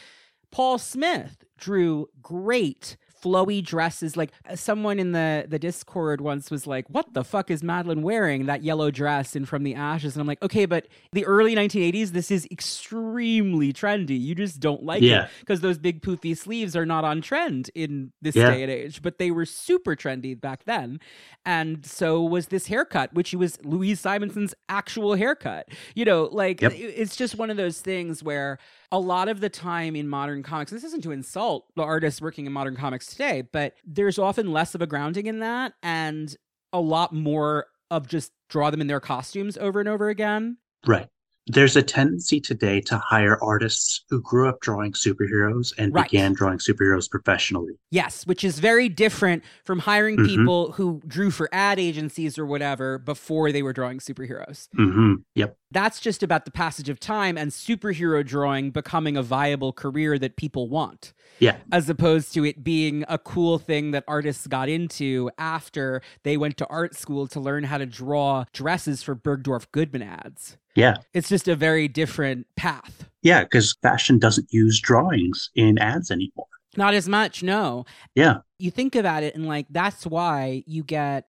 Paul 0.52 0.78
Smith 0.78 1.46
drew 1.58 2.08
great 2.22 2.98
flowy 3.24 3.64
dresses. 3.64 4.18
Like 4.18 4.32
uh, 4.50 4.56
someone 4.56 5.00
in 5.00 5.12
the 5.14 5.46
the 5.48 5.60
discord 5.60 6.20
once 6.22 6.52
was 6.52 6.68
like 6.68 6.86
what 6.90 7.14
the 7.14 7.24
fuck 7.24 7.50
is 7.50 7.62
madelyne 7.62 8.02
wearing? 8.02 8.46
That 8.48 8.64
yellow 8.64 8.92
dress 8.92 9.36
in 9.36 9.46
from 9.46 9.64
the 9.64 9.76
ashes. 9.76 10.16
And 10.16 10.22
i'm 10.22 10.28
like 10.28 10.42
okay 10.44 10.66
but 10.66 10.88
the 11.14 11.26
early 11.26 11.56
1980s 11.56 12.10
this 12.10 12.30
is 12.32 12.48
extremely 12.52 13.72
trendy. 13.74 14.20
You 14.20 14.36
just 14.36 14.60
don't 14.60 14.84
like 14.84 15.02
Yeah. 15.02 15.26
it 15.26 15.30
because 15.40 15.62
those 15.62 15.78
big 15.78 16.02
poofy 16.02 16.38
sleeves 16.38 16.76
are 16.76 16.86
not 16.86 17.04
on 17.04 17.22
trend 17.22 17.70
in 17.76 18.12
this 18.22 18.36
Yeah. 18.36 18.52
day 18.52 18.62
and 18.64 18.72
age. 18.72 19.02
But 19.02 19.18
they 19.18 19.32
were 19.32 19.46
super 19.46 19.96
trendy 19.96 20.40
back 20.40 20.66
then. 20.66 21.00
And 21.46 21.86
so 21.86 22.22
was 22.22 22.48
this 22.48 22.68
haircut 22.68 23.14
which 23.14 23.34
was 23.34 23.58
louise 23.64 24.00
simonson's 24.02 24.54
actual 24.70 25.16
haircut. 25.16 25.70
You 25.96 26.06
know 26.06 26.30
like 26.32 26.62
Yep. 26.62 26.74
it's 26.76 27.16
just 27.16 27.36
one 27.38 27.50
of 27.50 27.58
those 27.58 27.82
things 27.82 28.22
where 28.24 28.58
a 28.94 29.00
lot 29.00 29.28
of 29.28 29.40
the 29.40 29.50
time 29.50 29.96
in 29.96 30.08
modern 30.08 30.44
comics, 30.44 30.72
this 30.72 30.84
isn't 30.84 31.02
to 31.02 31.12
insult 31.12 31.66
the 31.76 31.82
artists 31.82 32.22
working 32.22 32.46
in 32.46 32.54
modern 32.54 32.76
comics 32.76 33.08
today, 33.08 33.42
but 33.42 33.74
there's 33.84 34.20
often 34.20 34.54
less 34.54 34.76
of 34.76 34.84
a 34.84 34.88
grounding 34.88 35.26
in 35.26 35.40
that 35.40 35.74
and 35.82 36.38
a 36.72 36.80
lot 36.80 37.12
more 37.12 37.66
of 37.90 38.08
just 38.08 38.32
draw 38.50 38.70
them 38.70 38.82
in 38.82 38.88
their 38.88 39.00
costumes 39.00 39.58
over 39.58 39.80
and 39.80 39.90
over 39.90 40.10
again. 40.10 40.58
Right. 40.86 41.08
There's 41.48 41.76
a 41.76 41.84
tendency 41.84 42.40
today 42.40 42.80
to 42.82 42.98
hire 42.98 43.38
artists 43.44 44.06
who 44.10 44.22
grew 44.22 44.48
up 44.48 44.62
drawing 44.62 44.94
superheroes 44.94 45.74
and 45.78 45.94
Right. 45.94 46.10
began 46.10 46.34
drawing 46.34 46.58
superheroes 46.58 47.10
professionally. 47.10 47.74
Yes, 47.92 48.26
which 48.26 48.44
is 48.44 48.60
very 48.60 48.88
different 48.88 49.44
from 49.66 49.80
hiring 49.80 50.18
Mhm. 50.18 50.26
people 50.26 50.72
who 50.74 51.02
drew 51.06 51.32
for 51.32 51.50
ad 51.52 51.80
agencies 51.80 52.38
or 52.38 52.46
whatever 52.46 52.98
before 52.98 53.52
they 53.52 53.62
were 53.62 53.74
drawing 53.74 54.00
superheroes. 54.00 54.68
hmm 54.76 55.16
Yep. 55.36 55.58
That's 55.72 56.00
just 56.00 56.22
about 56.24 56.46
the 56.46 56.52
passage 56.52 56.88
of 56.88 57.00
time 57.00 57.38
and 57.38 57.52
superhero 57.52 58.26
drawing 58.26 58.72
becoming 58.72 59.18
a 59.18 59.24
viable 59.24 59.74
career 59.74 60.18
that 60.20 60.38
people 60.38 60.70
want. 60.70 61.14
Yeah. 61.40 61.58
as 61.72 61.90
opposed 61.90 62.32
to 62.36 62.46
it 62.46 62.64
being 62.64 63.04
a 63.10 63.18
cool 63.18 63.58
thing 63.58 63.90
that 63.92 64.04
artists 64.08 64.46
got 64.46 64.70
into 64.70 65.32
after 65.40 66.02
they 66.24 66.38
went 66.38 66.58
to 66.58 66.68
art 66.68 66.96
school 66.96 67.28
to 67.28 67.40
learn 67.40 67.64
how 67.66 67.80
to 67.80 67.88
draw 67.88 68.46
dresses 68.54 69.02
for 69.02 69.16
Bergdorf 69.16 69.66
Goodman 69.72 70.04
ads. 70.04 70.58
Yeah. 70.76 70.98
It's 71.14 71.30
just 71.30 71.48
a 71.48 71.56
very 71.56 71.88
different 71.88 72.48
path. 72.56 73.10
Yeah. 73.22 73.44
Because 73.44 73.76
fashion 73.82 74.20
doesn't 74.20 74.52
use 74.52 74.80
drawings 74.80 75.50
in 75.56 75.78
ads 75.78 76.12
anymore. 76.12 76.48
Not 76.76 76.94
as 76.94 77.08
much, 77.08 77.44
no. 77.44 77.86
Yeah. 78.16 78.38
You 78.58 78.72
think 78.72 78.96
about 78.96 79.24
it 79.24 79.36
and 79.36 79.48
like 79.48 79.68
that's 79.70 80.06
why 80.06 80.64
you 80.66 80.84
get 80.84 81.26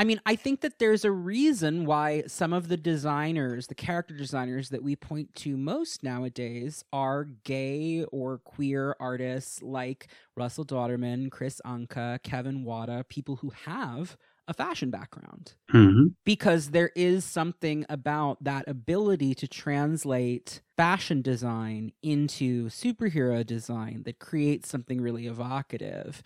I 0.00 0.04
mean, 0.04 0.18
I 0.24 0.34
think 0.34 0.62
that 0.62 0.78
there's 0.78 1.04
a 1.04 1.12
reason 1.12 1.84
why 1.84 2.22
some 2.26 2.54
of 2.54 2.68
the 2.68 2.78
designers, 2.78 3.66
the 3.66 3.74
character 3.74 4.16
designers 4.16 4.70
that 4.70 4.82
we 4.82 4.96
point 4.96 5.34
to 5.34 5.58
most 5.58 6.02
nowadays 6.02 6.82
are 6.90 7.24
gay 7.44 8.04
or 8.04 8.38
queer 8.38 8.96
artists 8.98 9.60
like 9.60 10.08
Russell 10.38 10.64
Dauterman, 10.64 11.30
Kris 11.30 11.60
Anka, 11.66 12.22
Kevin 12.22 12.64
Wada, 12.64 13.04
people 13.10 13.36
who 13.36 13.50
have 13.50 14.16
a 14.50 14.54
fashion 14.54 14.90
background. 14.90 15.54
hmm 15.70 16.14
Because 16.24 16.70
there 16.70 16.90
is 16.96 17.24
something 17.24 17.86
about 17.88 18.44
that 18.44 18.68
ability 18.68 19.34
to 19.36 19.48
translate 19.48 20.60
fashion 20.76 21.22
design 21.22 21.92
into 22.02 22.68
superhero 22.68 23.46
design 23.46 24.02
that 24.04 24.18
creates 24.20 24.68
something 24.68 25.00
really 25.00 25.26
evocative 25.26 26.22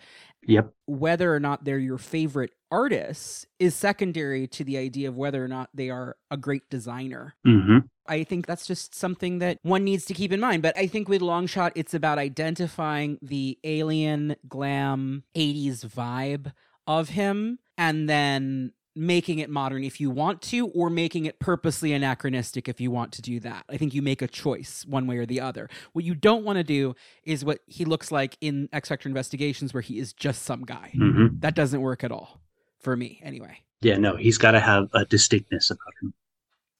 Yep. 0.47 0.73
whether 0.87 1.33
or 1.33 1.39
not 1.39 1.63
they're 1.65 1.79
your 1.79 1.97
favorite 1.97 2.51
artists 2.71 3.45
is 3.59 3.75
secondary 3.75 4.47
to 4.47 4.63
the 4.63 4.77
idea 4.77 5.07
of 5.09 5.17
whether 5.17 5.43
or 5.43 5.47
not 5.47 5.69
they 5.73 5.89
are 5.89 6.15
a 6.29 6.37
great 6.37 6.69
designer. 6.69 7.35
hmm 7.45 7.89
I 8.07 8.23
think 8.23 8.45
that's 8.45 8.67
just 8.67 8.93
something 8.93 9.39
that 9.39 9.59
one 9.63 9.83
needs 9.83 10.05
to 10.05 10.13
keep 10.13 10.31
in 10.31 10.39
mind. 10.39 10.61
But 10.61 10.77
I 10.77 10.87
think 10.87 11.09
with 11.09 11.21
Longshot, 11.21 11.71
it's 11.75 11.93
about 11.95 12.19
identifying 12.19 13.17
the 13.21 13.57
alien 13.63 14.35
glam 14.47 15.23
80s 15.33 15.83
vibe 15.83 16.53
of 16.87 17.09
him 17.09 17.59
and 17.77 18.09
then 18.09 18.73
making 18.97 19.39
it 19.39 19.49
modern 19.49 19.83
if 19.83 19.99
you 19.99 20.09
want 20.09 20.41
to, 20.41 20.67
or 20.67 20.89
making 20.89 21.25
it 21.25 21.37
purposely 21.39 21.91
anachronistic 21.91 22.69
if 22.69 22.79
you 22.79 22.89
want 22.89 23.11
to 23.11 23.21
do 23.21 23.41
that. 23.41 23.65
I 23.69 23.75
think 23.75 23.93
you 23.93 24.01
make 24.01 24.21
a 24.21 24.27
choice 24.27 24.85
one 24.87 25.05
way 25.05 25.17
or 25.17 25.25
the 25.25 25.41
other. 25.41 25.69
What 25.91 26.05
you 26.05 26.15
don't 26.15 26.45
want 26.45 26.57
to 26.57 26.63
do 26.63 26.95
is 27.23 27.43
what 27.43 27.59
he 27.67 27.83
looks 27.83 28.09
like 28.11 28.37
in 28.39 28.69
X 28.71 28.87
Factor 28.89 29.09
Investigations, 29.09 29.73
where 29.73 29.81
he 29.81 29.99
is 29.99 30.13
just 30.13 30.43
some 30.43 30.63
guy. 30.63 30.91
hmm 30.95 31.27
That 31.39 31.55
doesn't 31.55 31.81
work 31.81 32.03
at 32.05 32.11
all 32.11 32.39
for 32.79 32.95
me, 32.95 33.19
anyway. 33.21 33.57
Yeah. 33.81 33.97
No, 33.97 34.15
he's 34.15 34.37
got 34.37 34.51
to 34.51 34.61
have 34.61 34.87
a 34.93 35.03
distinctness 35.05 35.69
about 35.71 35.93
him. 36.01 36.13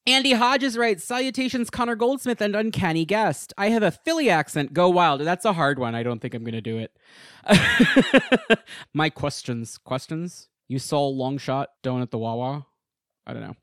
Andy 0.08 0.34
Hodges 0.34 0.78
writes, 0.78 1.04
Salutations, 1.04 1.72
Connor 1.72 1.96
Goldsmith 1.96 2.40
and 2.40 2.56
Uncanny 2.56 3.06
Guest. 3.06 3.54
I 3.58 3.70
have 3.70 3.82
a 3.82 3.90
Philly 3.90 4.30
accent. 4.30 4.72
Go 4.72 4.88
wild. 4.88 5.22
That's 5.22 5.46
a 5.46 5.54
hard 5.54 5.80
one. 5.80 5.96
I 5.96 6.04
don't 6.04 6.22
think 6.22 6.36
I'm 6.36 6.44
going 6.44 6.54
to 6.54 6.62
do 6.62 6.78
it. 6.78 6.96
My 8.94 9.10
questions. 9.10 9.80
Questions? 9.80 10.48
You 10.68 10.80
saw 10.80 11.12
Longshot 11.12 11.68
donut 11.84 12.10
the 12.10 12.18
Wawa? 12.18 12.66
I 13.26 13.34
don't 13.34 13.44
know. 13.44 13.56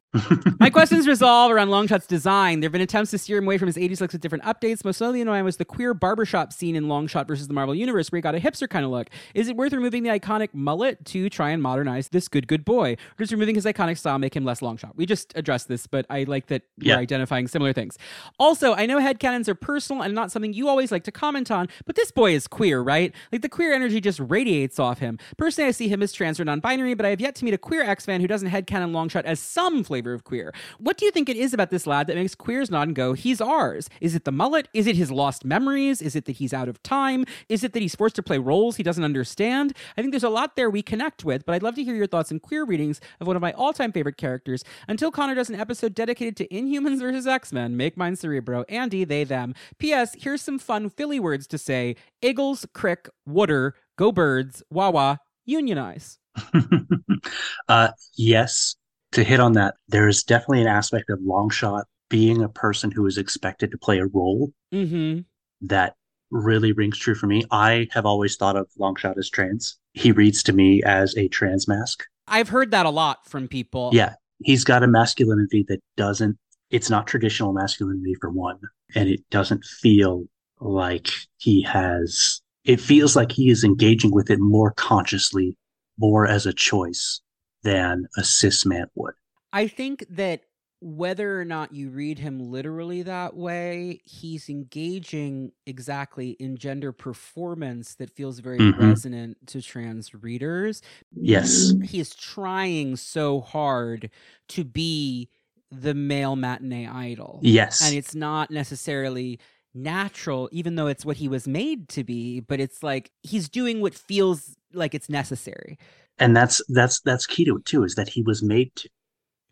My 0.61 0.69
questions 0.69 1.09
resolve 1.09 1.51
around 1.51 1.69
Longshot's 1.69 2.07
design. 2.07 2.61
There 2.61 2.67
have 2.67 2.73
been 2.73 2.83
attempts 2.83 3.11
to 3.13 3.19
steer 3.19 3.39
him 3.39 3.45
away 3.45 3.57
from 3.57 3.67
his 3.67 3.77
80s 3.77 4.01
looks 4.01 4.13
with 4.13 4.21
different 4.21 4.45
updates. 4.45 4.85
Most 4.85 5.01
notably 5.01 5.23
annoying 5.23 5.45
was 5.45 5.57
the 5.57 5.65
queer 5.65 5.95
barbershop 5.95 6.53
scene 6.53 6.77
in 6.77 6.85
Longshot 6.85 7.27
versus 7.27 7.49
the 7.49 7.55
Marvel 7.55 7.75
Universe, 7.75 8.13
where 8.13 8.19
he 8.19 8.23
got 8.23 8.35
a 8.35 8.39
hipster 8.39 8.69
kind 8.69 8.85
of 8.85 8.91
look. 8.91 9.09
Is 9.35 9.49
it 9.49 9.57
worth 9.57 9.73
removing 9.73 10.03
the 10.03 10.11
iconic 10.11 10.51
mullet 10.53 11.03
to 11.07 11.31
try 11.31 11.51
and 11.51 11.63
modernize 11.63 12.09
this 12.11 12.29
good, 12.29 12.47
good 12.47 12.63
boy? 12.63 12.93
Or 12.93 12.99
does 13.21 13.33
removing 13.33 13.55
his 13.55 13.65
iconic 13.65 13.97
style 13.97 14.19
make 14.19 14.37
him 14.37 14.45
less 14.45 14.61
Longshot? 14.61 14.95
We 14.97 15.07
just 15.07 15.33
addressed 15.35 15.69
this, 15.69 15.87
but 15.87 16.05
I 16.11 16.25
like 16.25 16.49
that 16.49 16.63
Yeah. 16.77 16.97
we're 16.97 17.01
identifying 17.01 17.49
similar 17.49 17.73
things. 17.73 17.97
Also, 18.39 18.75
I 18.75 18.85
know 18.85 18.99
headcanons 18.99 19.49
are 19.49 19.55
personal 19.55 20.03
and 20.03 20.15
not 20.15 20.31
something 20.31 20.53
you 20.53 20.69
always 20.69 20.93
like 20.93 21.05
to 21.05 21.13
comment 21.13 21.51
on, 21.51 21.69
but 21.87 21.97
this 21.97 22.11
boy 22.13 22.35
is 22.35 22.47
queer, 22.47 22.83
right? 22.83 23.15
Like 23.33 23.41
the 23.41 23.49
queer 23.49 23.73
energy 23.73 24.01
just 24.01 24.21
radiates 24.21 24.79
off 24.79 24.99
him. 24.99 25.19
Personally, 25.39 25.69
I 25.69 25.71
see 25.71 25.89
him 25.89 26.03
as 26.03 26.13
trans 26.13 26.39
or 26.39 26.45
non 26.45 26.61
binary, 26.61 26.93
but 26.93 27.07
I 27.07 27.11
have 27.11 27.21
yet 27.21 27.35
to 27.37 27.47
meet 27.47 27.55
a 27.55 27.59
queer 27.59 27.83
X 27.83 28.05
fan 28.05 28.21
who 28.21 28.27
doesn't 28.27 28.51
headcanon 28.51 28.93
Longshot 28.93 29.25
as 29.25 29.41
some 29.41 29.83
flavor 29.83 30.02
of 30.11 30.25
queer. 30.25 30.53
What 30.79 30.97
do 30.97 31.05
you 31.05 31.11
think 31.11 31.29
it 31.29 31.37
is 31.37 31.55
about 31.55 31.71
this 31.71 31.87
lad 31.87 32.07
that 32.07 32.17
makes 32.17 32.35
queers 32.35 32.71
nod 32.71 32.89
and 32.89 32.95
go, 32.97 33.13
he's 33.13 33.41
ours? 33.41 33.89
Is 34.01 34.15
it 34.15 34.25
the 34.25 34.33
mullet? 34.33 34.69
Is 34.75 34.87
it 34.87 34.97
his 34.97 35.11
lost 35.11 35.45
memories? 35.45 36.03
Is 36.03 36.17
it 36.17 36.27
that 36.27 36.33
he's 36.33 36.53
out 36.53 36.69
of 36.69 36.83
time? 36.83 37.25
Is 37.49 37.65
it 37.65 37.73
that 37.73 37.81
he's 37.81 37.95
forced 37.95 38.17
to 38.17 38.23
play 38.23 38.39
roles 38.39 38.77
he 38.77 38.83
doesn't 38.83 39.05
understand? 39.05 39.75
I 39.97 40.03
think 40.03 40.13
there's 40.13 40.23
a 40.23 40.29
lot 40.29 40.57
there 40.57 40.71
we 40.71 40.83
connect 40.83 41.25
with, 41.25 41.45
but 41.47 41.55
I'd 41.55 41.63
love 41.63 41.75
to 41.77 41.85
hear 41.85 41.95
your 41.95 42.07
thoughts 42.07 42.31
and 42.31 42.41
queer 42.41 42.65
readings 42.65 43.01
of 43.21 43.27
one 43.27 43.37
of 43.37 43.43
my 43.43 43.53
all 43.53 43.73
time 43.73 43.93
favorite 43.93 44.17
characters. 44.17 44.65
Until 44.89 45.11
Connor 45.11 45.35
does 45.35 45.51
an 45.51 45.61
episode 45.61 45.95
dedicated 45.95 46.37
to 46.39 46.49
Inhumans 46.49 47.01
versus 47.01 47.27
X 47.27 47.53
Men, 47.53 47.77
make 47.77 47.97
mine 47.97 48.17
Cerebro, 48.17 48.65
Andy, 48.69 49.05
they, 49.05 49.25
them. 49.25 49.55
P.S. 49.79 50.15
Here's 50.19 50.43
some 50.43 50.59
fun 50.59 50.91
Philly 50.91 51.21
words 51.21 51.47
to 51.49 51.59
say 51.59 51.97
Eagles, 52.21 52.67
Crick, 52.75 53.09
Wooder, 53.27 53.75
Go 53.97 54.13
Birds, 54.13 54.63
Wawa, 54.71 55.19
Unionize. 55.45 56.19
uh, 57.69 57.89
yes, 58.17 58.77
to 59.13 59.25
hit 59.25 59.41
on 59.41 59.53
that, 59.53 59.75
there 59.89 60.09
is 60.09 60.23
definitely 60.23 60.63
an 60.63 60.67
aspect 60.67 61.11
of 61.11 61.21
Longshot 61.21 61.85
being 62.09 62.43
a 62.43 62.49
person 62.49 62.91
who 62.91 63.07
is 63.07 63.19
expected 63.19 63.71
to 63.71 63.79
play 63.79 63.99
a 63.99 64.07
role 64.07 64.53
Mm 64.73 64.89
hmm. 64.89 65.21
that 65.67 65.95
really 66.31 66.73
rings 66.73 66.99
true 66.99 67.15
for 67.15 67.27
me. 67.27 67.45
I 67.51 67.89
have 67.93 68.07
always 68.07 68.37
thought 68.37 68.57
of 68.57 68.69
Longshot 68.81 69.19
as 69.19 69.29
trans. 69.31 69.79
He 69.93 70.13
reads 70.13 70.43
to 70.45 70.53
me 70.53 70.83
as 70.83 71.17
a 71.17 71.29
trans 71.29 71.69
mask. 71.69 72.05
I've 72.27 72.49
heard 72.49 72.71
that 72.71 72.87
a 72.87 72.91
lot 72.91 73.27
from 73.27 73.49
people. 73.49 73.91
Yeah, 73.93 74.15
he's 74.43 74.65
got 74.65 74.83
a 74.83 74.87
masculinity 74.87 75.65
that 75.69 75.81
doesn't, 75.97 76.39
it's 76.71 76.89
not 76.89 77.07
traditional 77.07 77.53
masculinity 77.53 78.15
for 78.19 78.31
one, 78.31 78.59
and 78.95 79.09
it 79.11 79.21
doesn't 79.31 79.65
feel 79.65 80.25
like 80.61 81.11
he 81.37 81.63
has, 81.63 82.41
it 82.65 82.81
feels 82.81 83.15
like 83.15 83.33
he 83.33 83.51
is 83.51 83.63
engaging 83.65 84.13
with 84.13 84.31
it 84.31 84.39
more 84.41 84.73
consciously, 84.73 85.57
more 85.99 86.27
as 86.27 86.47
a 86.47 86.53
choice 86.53 87.21
than 87.63 88.07
a 88.17 88.25
cis 88.25 88.65
man 88.67 88.87
would. 88.95 89.15
I 89.53 89.69
think 89.69 90.05
that 90.11 90.43
whether 90.81 91.41
or 91.41 91.45
not 91.45 91.73
you 91.73 91.91
read 91.91 92.19
him 92.19 92.41
literally 92.51 93.03
that 93.03 93.37
way, 93.37 94.01
he's 94.05 94.49
engaging 94.49 95.53
exactly 95.65 96.31
in 96.41 96.57
gender 96.57 96.91
performance 96.91 97.95
that 97.95 98.11
feels 98.11 98.41
very 98.41 98.59
Mhm. 98.59 98.79
resonant 98.89 99.47
to 99.47 99.63
trans 99.63 100.13
readers. 100.13 100.83
Yes. 101.15 101.73
He's 101.85 102.13
trying 102.15 102.97
so 102.97 103.41
hard 103.41 104.11
to 104.49 104.65
be 104.65 105.29
the 105.71 105.95
male 105.95 106.35
matinee 106.35 106.89
idol. 106.89 107.39
Yes. 107.43 107.81
And 107.81 107.95
it's 107.97 108.15
not 108.15 108.51
necessarily 108.51 109.39
natural, 109.75 110.49
even 110.53 110.75
though 110.75 110.89
it's 110.89 111.05
what 111.05 111.17
he 111.19 111.29
was 111.29 111.47
made 111.47 111.89
to 111.91 112.03
be, 112.03 112.41
but 112.41 112.59
it's 112.59 112.83
like 112.83 113.13
he's 113.23 113.49
doing 113.49 113.81
what 113.81 113.95
feels 113.95 114.57
like 114.75 114.95
it's 114.95 115.09
necessary. 115.09 115.79
And 116.23 116.37
that's 116.37 116.63
that's 116.69 117.01
that's 117.01 117.27
key 117.27 117.45
to 117.45 117.57
it 117.57 117.65
too 117.65 117.83
is 117.85 117.95
that 117.97 118.09
he 118.09 118.23
was 118.23 118.43
made 118.43 118.71
to 118.77 118.89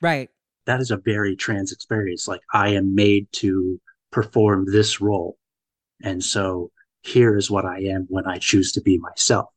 Right. 0.01 0.31
that 0.67 0.81
is 0.81 0.91
a 0.91 0.97
very 0.97 1.35
trans 1.37 1.73
experience 1.73 2.27
like 2.29 2.41
i 2.53 2.69
am 2.71 2.95
made 2.95 3.25
to 3.43 3.81
perform 4.13 4.59
this 4.71 5.01
role 5.01 5.37
and 6.03 6.23
so 6.35 6.71
here 7.03 7.37
is 7.37 7.51
what 7.51 7.65
i 7.65 7.79
am 7.95 8.07
when 8.09 8.27
i 8.27 8.39
choose 8.39 8.73
to 8.73 8.81
be 8.81 8.97
myself 8.99 9.49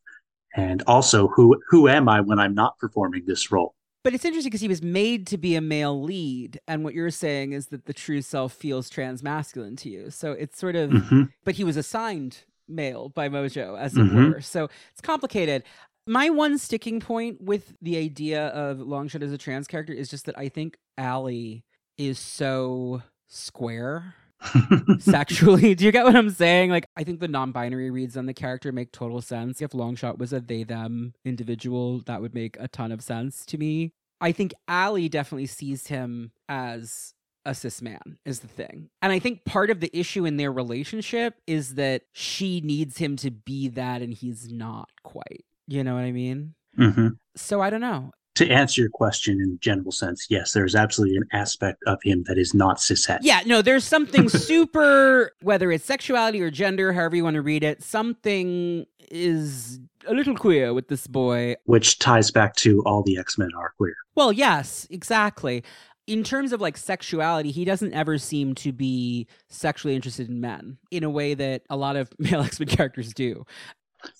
and 0.55 0.83
also 0.87 1.27
who 1.35 1.45
who 1.69 1.87
am 1.87 2.09
i 2.09 2.19
when 2.21 2.39
i'm 2.39 2.55
not 2.55 2.77
performing 2.79 3.23
this 3.25 3.51
role 3.51 3.73
But 4.03 4.13
it's 4.13 4.25
interesting 4.25 4.49
because 4.49 4.61
he 4.67 4.67
was 4.67 4.81
made 4.81 5.21
to 5.27 5.37
be 5.37 5.55
a 5.55 5.61
male 5.61 5.97
lead, 6.11 6.59
and 6.67 6.83
what 6.83 6.93
you're 6.93 7.17
saying 7.25 7.53
is 7.53 7.67
that 7.67 7.85
the 7.85 7.93
true 7.93 8.21
self 8.21 8.51
feels 8.63 8.89
trans 8.89 9.23
masculine 9.23 9.77
to 9.83 9.87
you. 9.95 10.03
So 10.11 10.27
it's 10.43 10.57
sort 10.59 10.75
of, 10.75 10.91
Mhm. 10.91 11.29
but 11.45 11.55
he 11.59 11.63
was 11.63 11.77
assigned 11.77 12.33
male 12.67 13.07
by 13.19 13.29
Mojo, 13.29 13.67
as 13.79 13.95
it 13.95 14.01
Mhm. 14.01 14.15
were. 14.33 14.41
So 14.41 14.61
it's 14.91 14.99
complicated. 15.01 15.63
My 16.05 16.29
one 16.29 16.57
sticking 16.57 16.99
point 16.99 17.41
with 17.41 17.75
the 17.81 17.97
idea 17.97 18.47
of 18.47 18.79
Longshot 18.79 19.21
as 19.21 19.31
a 19.31 19.37
trans 19.37 19.67
character 19.67 19.93
is 19.93 20.09
just 20.09 20.25
that 20.25 20.37
I 20.37 20.49
think 20.49 20.77
Allie 20.97 21.63
is 21.97 22.19
so 22.19 23.03
square 23.27 24.15
sexually. 24.99 25.75
Do 25.75 25.85
you 25.85 25.91
get 25.91 26.03
what 26.03 26.15
I'm 26.15 26.29
saying? 26.29 26.71
Like, 26.71 26.85
I 26.97 27.03
think 27.03 27.21
the 27.21 27.27
non-binary 27.29 27.89
reads 27.89 28.17
on 28.17 28.25
the 28.25 28.33
character 28.33 28.71
make 28.71 28.91
total 28.91 29.21
sense. 29.21 29.61
If 29.61 29.71
Longshot 29.71 30.17
was 30.17 30.33
a 30.33 30.41
they/them 30.41 31.13
individual, 31.23 31.99
that 31.99 32.21
would 32.21 32.33
make 32.33 32.57
a 32.59 32.67
ton 32.67 32.91
of 32.91 33.01
sense 33.01 33.45
to 33.47 33.57
me. 33.57 33.93
I 34.19 34.31
think 34.31 34.53
Allie 34.67 35.09
definitely 35.09 35.47
sees 35.47 35.87
him 35.87 36.31
as 36.49 37.13
a 37.45 37.53
cis 37.53 37.81
man 37.81 38.17
is 38.25 38.39
the 38.39 38.47
thing. 38.47 38.89
And 39.01 39.11
I 39.11 39.19
think 39.19 39.43
part 39.43 39.69
of 39.69 39.79
the 39.81 39.97
issue 39.97 40.25
in 40.25 40.37
their 40.37 40.51
relationship 40.51 41.35
is 41.45 41.75
that 41.75 42.03
she 42.13 42.61
needs 42.61 42.97
him 42.97 43.17
to 43.17 43.31
be 43.31 43.67
that 43.69 44.01
and 44.01 44.13
he's 44.13 44.49
not 44.51 44.89
quite. 45.03 45.45
You 45.67 45.83
know 45.83 45.95
what 45.95 46.03
I 46.03 46.11
mean? 46.11 46.53
Mhm. 46.77 47.17
So 47.35 47.61
I 47.61 47.69
don't 47.69 47.81
know. 47.81 48.11
to 48.35 48.49
answer 48.49 48.81
your 48.81 48.89
question 48.89 49.39
in 49.39 49.59
general 49.61 49.91
sense, 49.91 50.25
yes, 50.27 50.53
there's 50.53 50.73
absolutely 50.75 51.15
an 51.17 51.23
aspect 51.33 51.77
of 51.85 51.99
him 52.01 52.23
that 52.25 52.35
is 52.35 52.55
not 52.55 52.77
cishet. 52.77 53.19
Yeah, 53.21 53.41
no, 53.45 53.61
there's 53.61 53.83
something 53.83 54.27
super, 54.47 55.29
whether 55.43 55.71
it's 55.71 55.85
sexuality 55.85 56.41
or 56.41 56.49
gender, 56.49 56.93
however 56.93 57.15
you 57.15 57.23
want 57.23 57.35
to 57.35 57.43
read 57.43 57.63
it, 57.63 57.83
something 57.83 58.87
is 59.11 59.79
a 60.07 60.15
little 60.15 60.35
queer 60.35 60.73
with 60.73 60.87
this 60.87 61.05
boy. 61.05 61.55
Which 61.65 61.99
ties 61.99 62.31
back 62.31 62.55
to 62.55 62.81
all 62.87 63.03
the 63.03 63.19
X 63.19 63.37
Men 63.37 63.49
are 63.55 63.73
queer. 63.77 63.93
Well, 64.15 64.33
yes, 64.33 64.87
exactly. 64.89 65.63
In 66.07 66.23
terms 66.23 66.51
of 66.53 66.59
like 66.59 66.75
sexuality, 66.75 67.51
he 67.51 67.65
doesn't 67.65 67.93
ever 67.93 68.17
seem 68.17 68.55
to 68.55 68.71
be 68.73 69.27
sexually 69.49 69.95
interested 69.95 70.27
in 70.27 70.41
men 70.41 70.79
in 70.89 71.03
a 71.03 71.09
way 71.09 71.35
that 71.35 71.61
a 71.69 71.77
lot 71.77 71.95
of 71.97 72.09
male 72.17 72.41
X 72.41 72.59
Men 72.59 72.67
characters 72.67 73.13
do. 73.13 73.45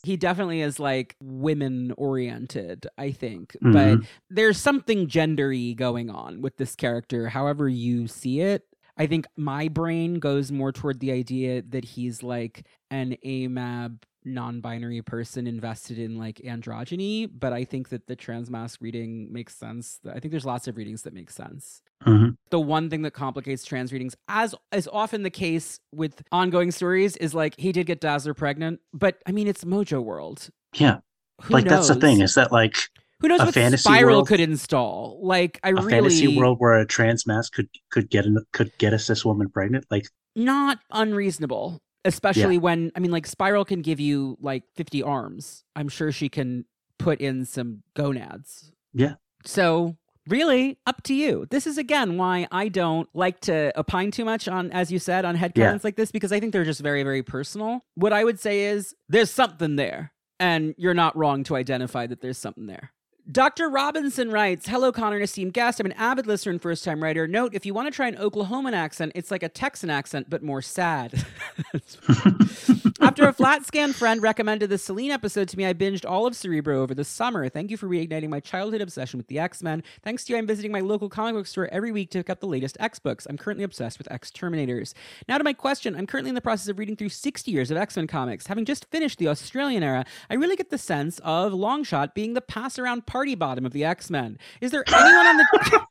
He 0.04 0.18
definitely 0.18 0.62
is 0.62 0.80
like 0.80 1.16
women 1.22 1.94
oriented, 1.98 2.88
I 2.98 3.12
think. 3.12 3.56
Mhm. 3.64 3.74
But 3.74 4.08
there's 4.30 4.58
something 4.58 5.08
gendery 5.08 5.76
going 5.76 6.10
on 6.10 6.42
with 6.42 6.58
this 6.58 6.76
character, 6.76 7.30
however 7.30 7.70
you 7.70 8.08
see 8.08 8.42
it. 8.42 8.64
I 8.98 9.08
think 9.08 9.26
my 9.36 9.68
brain 9.68 10.16
goes 10.20 10.52
more 10.52 10.72
toward 10.72 11.00
the 11.00 11.12
idea 11.12 11.62
that 11.64 11.84
he's 11.84 12.24
like 12.24 12.66
an 12.92 13.18
AMAB 13.26 14.04
non-binary 14.26 15.02
person 15.02 15.48
invested 15.48 16.00
in 16.00 16.18
like 16.18 16.38
androgyny, 16.46 17.30
but 17.32 17.52
I 17.54 17.66
think 17.66 17.90
that 17.90 18.08
the 18.08 18.16
transmask 18.16 18.80
reading 18.82 19.34
makes 19.34 19.56
sense. 19.56 20.00
I 20.10 20.20
think 20.20 20.32
there's 20.32 20.46
lots 20.46 20.68
of 20.68 20.78
readings 20.78 21.02
that 21.04 21.14
make 21.14 21.30
sense. 21.30 21.83
Mhm. 22.06 22.36
The 22.50 22.60
one 22.60 22.90
thing 22.90 23.02
that 23.04 23.12
complicates 23.12 23.64
trans 23.66 23.92
readings, 23.94 24.16
as 24.28 24.54
is 24.74 24.88
often 24.92 25.24
the 25.24 25.30
case 25.30 25.80
with 25.94 26.22
ongoing 26.32 26.72
stories, 26.72 27.16
is 27.18 27.34
like 27.34 27.56
he 27.60 27.72
did 27.72 27.86
get 27.88 28.00
Dazzler 28.02 28.34
pregnant, 28.34 28.80
but 28.94 29.22
I 29.26 29.32
mean 29.32 29.48
it's 29.48 29.64
Mojo 29.64 30.04
World. 30.04 30.50
Yeah, 30.76 31.00
Who 31.44 31.54
like 31.54 31.66
that's 31.66 31.88
the 31.88 31.96
thing 31.96 32.22
is 32.22 32.36
that 32.36 32.52
like 32.52 32.76
Who 33.20 33.28
knows 33.30 33.40
a 33.42 33.46
what 33.46 33.54
fantasy 33.54 33.84
Spiral 33.84 34.18
world- 34.18 34.28
could 34.28 34.40
install? 34.40 35.20
Like 35.24 35.60
I 35.64 35.70
a 35.70 35.74
really 35.74 35.90
fantasy 35.90 36.38
world 36.38 36.58
where 36.60 36.74
a 36.80 36.86
trans 36.86 37.26
mask 37.26 37.54
could 37.54 37.70
could 37.90 38.10
get 38.10 38.26
an, 38.26 38.38
could 38.54 38.72
get 38.78 38.94
a 38.94 39.00
cis 39.00 39.24
woman 39.26 39.50
pregnant. 39.50 39.86
Like 39.92 40.08
not 40.36 40.80
unreasonable 40.92 41.80
especially 42.06 42.58
when 42.58 42.92
i 42.98 43.00
mean 43.00 43.12
like 43.12 43.26
spiral 43.26 43.64
can 43.64 43.82
give 43.82 43.98
you 44.00 44.36
like 44.42 44.64
50 44.76 45.02
arms 45.04 45.64
i'm 45.76 45.88
sure 45.88 46.12
she 46.12 46.28
can 46.28 46.66
put 47.00 47.22
in 47.22 47.46
some 47.46 47.84
gonads 47.96 48.72
Yeah. 48.94 49.14
so 49.46 49.96
really 50.28 50.78
up 50.86 51.04
to 51.04 51.14
you. 51.14 51.46
This 51.52 51.68
is 51.68 51.78
again 51.78 52.18
why 52.18 52.48
i 52.52 52.68
don't 52.68 53.10
like 53.14 53.40
to 53.42 53.78
opine 53.78 54.12
too 54.12 54.24
much 54.26 54.48
on 54.48 54.72
as 54.72 54.92
you 54.92 55.00
said 55.00 55.26
on 55.26 55.36
headcanons 55.36 55.56
Yeah. 55.56 55.80
like 55.84 55.96
this 55.96 56.12
because 56.12 56.32
i 56.32 56.40
think 56.40 56.54
they're 56.54 56.64
just 56.64 56.82
very 56.82 57.04
very 57.04 57.24
personal. 57.24 57.82
What 57.96 58.14
i 58.14 58.24
would 58.24 58.40
say 58.40 58.66
is 58.66 58.96
there's 59.10 59.32
something 59.32 59.76
there 59.76 60.12
and 60.40 60.74
you're 60.78 60.94
not 60.94 61.16
wrong 61.18 61.44
to 61.46 61.56
identify 61.56 62.08
that 62.08 62.22
there's 62.22 62.38
something 62.38 62.68
there 62.68 62.92
Dr. 63.32 63.70
Robinson 63.70 64.30
writes, 64.32 64.68
Hello, 64.68 64.92
Connor 64.92 65.16
and 65.16 65.24
esteemed 65.24 65.54
guest. 65.54 65.80
I'm 65.80 65.86
an 65.86 65.94
avid 65.94 66.28
listener 66.28 66.52
and 66.52 66.62
first 66.62 66.84
time 66.84 67.02
writer. 67.02 67.26
Note, 67.26 67.54
if 67.54 67.66
you 67.66 67.74
want 67.74 67.88
to 67.88 67.96
try 67.96 68.08
an 68.10 68.16
Oklahoman 68.16 68.74
accent, 68.74 69.14
it's 69.16 69.32
like 69.32 69.44
a 69.44 69.50
Texan 69.50 69.90
accent, 69.90 70.30
but 70.30 70.44
more 70.44 70.62
sad. 70.62 71.26
After 73.04 73.28
a 73.28 73.34
flat 73.34 73.66
scan 73.66 73.92
friend 73.92 74.22
recommended 74.22 74.70
the 74.70 74.78
Selene 74.78 75.12
episode 75.12 75.50
to 75.50 75.58
me, 75.58 75.66
I 75.66 75.74
binged 75.74 76.10
all 76.10 76.26
of 76.26 76.36
Cerebro 76.36 76.82
over 76.82 76.94
the 76.94 77.04
summer. 77.04 77.50
Thank 77.50 77.70
you 77.70 77.78
for 77.78 77.88
reigniting 77.88 78.30
my 78.30 78.40
childhood 78.40 78.82
obsession 78.82 79.18
with 79.18 79.28
the 79.28 79.40
X 79.40 79.62
Men. 79.62 79.84
Thanks 80.04 80.24
to 80.26 80.34
you, 80.34 80.40
I'm 80.40 80.48
visiting 80.48 80.72
my 80.72 80.80
local 80.80 81.10
comic 81.10 81.36
book 81.36 81.48
store 81.48 81.68
every 81.72 81.92
week 81.92 82.12
to 82.12 82.20
pick 82.20 82.30
up 82.30 82.40
the 82.40 82.48
latest 82.48 82.78
X 82.80 83.00
books. 83.00 83.26
I'm 83.30 83.38
currently 83.38 83.64
obsessed 83.64 83.98
with 83.98 84.12
X 84.12 84.32
Terminators. 84.32 84.94
Now 85.28 85.38
to 85.38 85.44
my 85.44 85.54
question. 85.54 85.96
I'm 85.96 86.08
currently 86.08 86.30
in 86.30 86.36
the 86.36 86.42
process 86.42 86.70
of 86.70 86.80
reading 86.80 86.96
through 86.96 87.10
60 87.10 87.52
years 87.52 87.72
of 87.72 87.78
X 87.78 87.96
Men 87.96 88.08
comics. 88.08 88.48
Having 88.48 88.66
just 88.66 88.86
finished 88.86 89.20
the 89.20 89.28
Australian 89.28 89.84
era, 89.84 90.06
I 90.30 90.36
really 90.36 90.56
get 90.56 90.70
the 90.70 90.78
sense 90.78 91.20
of 91.24 91.52
Longshot 91.52 92.14
being 92.14 92.34
the 92.34 92.42
pass 92.42 92.80
around 92.80 93.06
party 93.14 93.36
bottom 93.36 93.64
of 93.64 93.74
the 93.74 93.86
X 93.86 94.10
Men. 94.10 94.40
Is 94.60 94.72
there 94.72 94.84
anyone 94.88 95.28
on 95.28 95.38
the. 95.38 95.86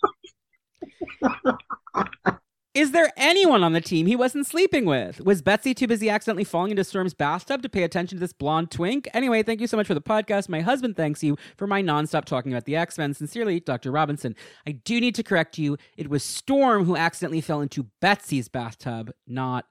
Is 2.75 2.91
there 2.93 3.13
anyone 3.19 3.63
on 3.63 3.75
the 3.75 3.83
team 3.83 4.07
he 4.07 4.17
wasn't 4.17 4.47
sleeping 4.47 4.87
with? 4.87 5.21
Was 5.21 5.43
Betsy 5.43 5.75
too 5.75 5.87
busy 5.87 6.09
accidentally 6.09 6.43
falling 6.43 6.71
into 6.71 6.83
Storm's 6.83 7.13
bathtub 7.15 7.63
to 7.63 7.69
pay 7.69 7.83
attention 7.83 8.17
to 8.17 8.21
this 8.21 8.33
blonde 8.33 8.71
twink? 8.71 9.09
Anyway, 9.13 9.43
thank 9.43 9.61
you 9.61 9.67
so 9.67 9.77
much 9.77 9.87
for 9.87 9.95
the 9.95 10.01
podcast. 10.01 10.49
My 10.49 10.63
husband 10.63 10.97
thanks 10.97 11.23
you 11.23 11.37
for 11.57 11.67
my 11.67 11.83
nonstop 11.83 12.25
talking 12.25 12.51
about 12.51 12.65
the 12.65 12.75
X 12.75 12.99
Men. 12.99 13.15
Sincerely, 13.15 13.61
Dr. 13.61 13.93
Robinson. 13.93 14.35
I 14.67 14.73
do 14.73 15.01
need 15.01 15.15
to 15.15 15.23
correct 15.23 15.59
you. 15.59 15.77
It 15.97 16.11
was 16.11 16.25
Storm 16.25 16.87
who 16.87 16.97
accidentally 16.97 17.43
fell 17.43 17.61
into 17.61 17.87
Betsy's 18.01 18.49
bathtub, 18.49 19.13
not 19.29 19.67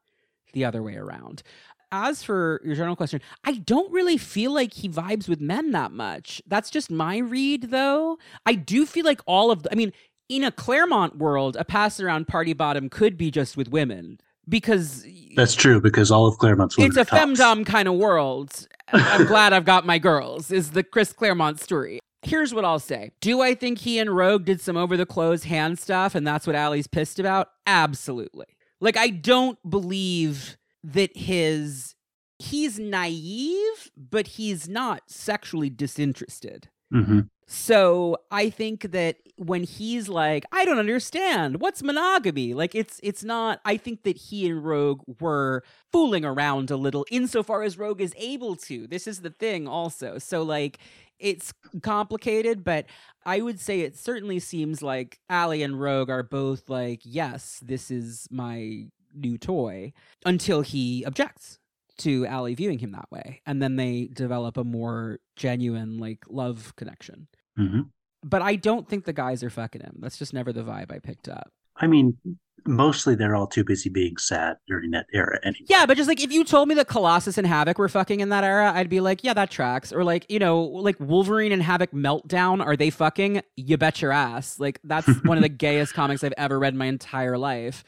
the 0.54 0.64
other 0.64 0.82
way 0.82 0.96
around. 0.96 1.44
As 1.92 2.24
for 2.24 2.62
your 2.64 2.76
general 2.76 2.96
question, 2.96 3.22
I 3.44 3.54
don't 3.54 3.92
really 3.92 4.18
feel 4.18 4.54
like 4.54 4.74
he 4.74 4.88
vibes 4.88 5.28
with 5.28 5.42
men 5.42 5.72
that 5.72 5.92
much. 5.92 6.42
That's 6.48 6.70
just 6.70 6.90
my 6.90 7.18
read, 7.18 7.64
though. 7.64 8.18
I 8.46 8.54
do 8.54 8.86
feel 8.86 9.04
like 9.04 9.22
all 9.26 9.52
of 9.52 9.64
the, 9.64 9.72
I 9.72 9.76
mean, 9.76 9.92
in 10.30 10.46
a 10.46 10.52
Claremont 10.52 11.18
world, 11.18 11.58
a 11.60 11.66
pass 11.66 12.00
around 12.00 12.28
party 12.28 12.54
bottom 12.54 12.88
could 12.88 13.18
be 13.18 13.30
just 13.30 13.58
with 13.58 13.70
women 13.70 14.20
because 14.48 15.06
that's 15.36 15.54
true 15.54 15.82
because 15.82 16.12
all 16.12 16.28
of 16.28 16.38
Claremont's 16.38 16.78
women 16.78 16.92
it's 16.92 16.98
a 16.98 17.06
tops. 17.06 17.40
femdom 17.40 17.66
kind 17.66 17.88
of 17.88 17.96
world. 17.96 18.68
I'm 18.94 19.26
glad 19.26 19.54
I've 19.54 19.66
got 19.66 19.86
my 19.86 20.00
girls, 20.00 20.52
is 20.52 20.72
the 20.72 20.84
Chris 20.84 21.12
Claremont 21.14 21.60
story. 21.60 22.00
Here's 22.24 22.54
what 22.54 22.64
I'll 22.64 22.80
say. 22.80 23.12
Do 23.20 23.42
I 23.42 23.56
think 23.56 23.80
he 23.80 23.98
and 24.00 24.16
Rogue 24.16 24.46
did 24.46 24.62
some 24.62 24.78
over 24.78 24.96
the 24.96 25.06
clothes 25.06 25.44
hand 25.46 25.80
stuff 25.80 26.16
and 26.16 26.26
that's 26.26 26.46
what 26.46 26.56
Allie's 26.56 26.88
pissed 26.88 27.20
about? 27.20 27.50
Absolutely. 27.66 28.46
Like, 28.80 28.98
I 28.98 29.10
don't 29.10 29.58
believe 29.68 30.58
that 30.84 31.16
his. 31.16 31.96
He's 32.40 32.80
naive, 32.80 33.92
but 33.96 34.26
he's 34.26 34.68
not 34.68 35.04
sexually 35.08 35.70
disinterested. 35.70 36.70
Mhm. 36.92 37.30
So 37.46 38.18
I 38.32 38.50
think 38.50 38.92
that 38.94 39.18
when 39.36 39.64
he's 39.64 40.10
like, 40.10 40.46
I 40.52 40.66
don't 40.66 40.80
understand, 40.80 41.62
what's 41.62 41.84
monogamy? 41.84 42.54
Like 42.56 42.74
it's 42.74 43.00
it's 43.04 43.24
not 43.24 43.60
I 43.64 43.78
think 43.78 44.02
that 44.04 44.18
he 44.18 44.50
and 44.50 44.64
Rogue 44.66 45.02
were 45.20 45.64
fooling 45.92 46.26
around 46.26 46.72
a 46.72 46.78
little 46.78 47.06
insofar 47.12 47.62
as 47.62 47.78
Rogue 47.78 48.02
is 48.02 48.14
able 48.18 48.56
to. 48.56 48.88
This 48.88 49.06
is 49.06 49.22
the 49.22 49.30
thing 49.30 49.68
also. 49.68 50.18
So 50.18 50.42
like 50.42 50.80
it's 51.20 51.54
complicated, 51.84 52.64
but 52.64 52.86
I 53.26 53.42
would 53.42 53.60
say 53.60 53.82
it 53.82 53.96
certainly 53.98 54.40
seems 54.40 54.82
like 54.82 55.20
Allie 55.30 55.62
and 55.62 55.80
Rogue 55.80 56.10
are 56.10 56.24
both 56.24 56.70
like, 56.70 57.02
yes, 57.04 57.60
this 57.62 57.92
is 57.92 58.28
my 58.32 58.88
new 59.16 59.38
toy 59.38 59.94
until 60.26 60.62
he 60.62 61.04
objects 61.06 61.60
to 62.00 62.26
Allie 62.26 62.56
viewing 62.56 62.80
him 62.80 62.92
that 62.92 63.12
way. 63.12 63.42
And 63.46 63.62
then 63.62 63.76
they 63.76 64.10
develop 64.12 64.58
a 64.58 64.64
more 64.64 65.20
genuine 65.36 65.98
like 65.98 66.24
love 66.30 66.74
connection. 66.76 67.28
Mhm. 67.60 67.90
But 68.24 68.42
I 68.42 68.56
don't 68.56 68.88
think 68.88 69.06
the 69.06 69.14
guys 69.14 69.44
are 69.44 69.50
fucking 69.50 69.82
him. 69.82 69.98
That's 70.00 70.18
just 70.18 70.34
never 70.34 70.54
the 70.54 70.64
vibe 70.64 70.92
I 70.92 71.00
picked 71.00 71.28
up. 71.28 71.52
I 71.76 71.88
mean, 71.88 72.18
mostly 72.66 73.16
they're 73.16 73.36
all 73.36 73.48
too 73.48 73.64
busy 73.64 73.90
being 73.90 74.18
sad 74.18 74.58
during 74.68 74.92
that 74.92 75.08
era 75.14 75.40
anyway. 75.44 75.66
Yeah, 75.68 75.86
but 75.86 75.98
just 75.98 76.08
like 76.08 76.22
if 76.22 76.32
you 76.32 76.44
told 76.44 76.68
me 76.70 76.76
that 76.76 76.88
Colossus 76.88 77.38
and 77.38 77.48
Havoc 77.48 77.80
were 77.80 77.90
fucking 77.90 78.20
in 78.20 78.30
that 78.30 78.44
era, 78.44 78.72
I'd 78.74 78.90
be 78.90 79.00
like, 79.00 79.24
yeah, 79.24 79.34
that 79.34 79.50
tracks. 79.50 79.92
Or 79.92 80.04
like, 80.04 80.26
you 80.30 80.38
know, 80.40 80.62
like 80.62 80.96
Wolverine 81.00 81.52
and 81.52 81.64
Havoc 81.64 81.92
Meltdown, 81.92 82.64
are 82.64 82.76
they 82.76 82.90
fucking? 82.92 83.42
You 83.56 83.78
bet 83.78 84.02
your 84.02 84.12
ass. 84.12 84.60
Like 84.60 84.80
that's 84.84 85.08
one 85.24 85.38
of 85.38 85.44
the 85.44 85.50
gayest 85.50 85.94
comics 85.94 86.24
I've 86.24 86.34
ever 86.38 86.60
read 86.60 86.74
in 86.74 86.78
my 86.78 86.86
entire 86.86 87.38
life. 87.38 87.84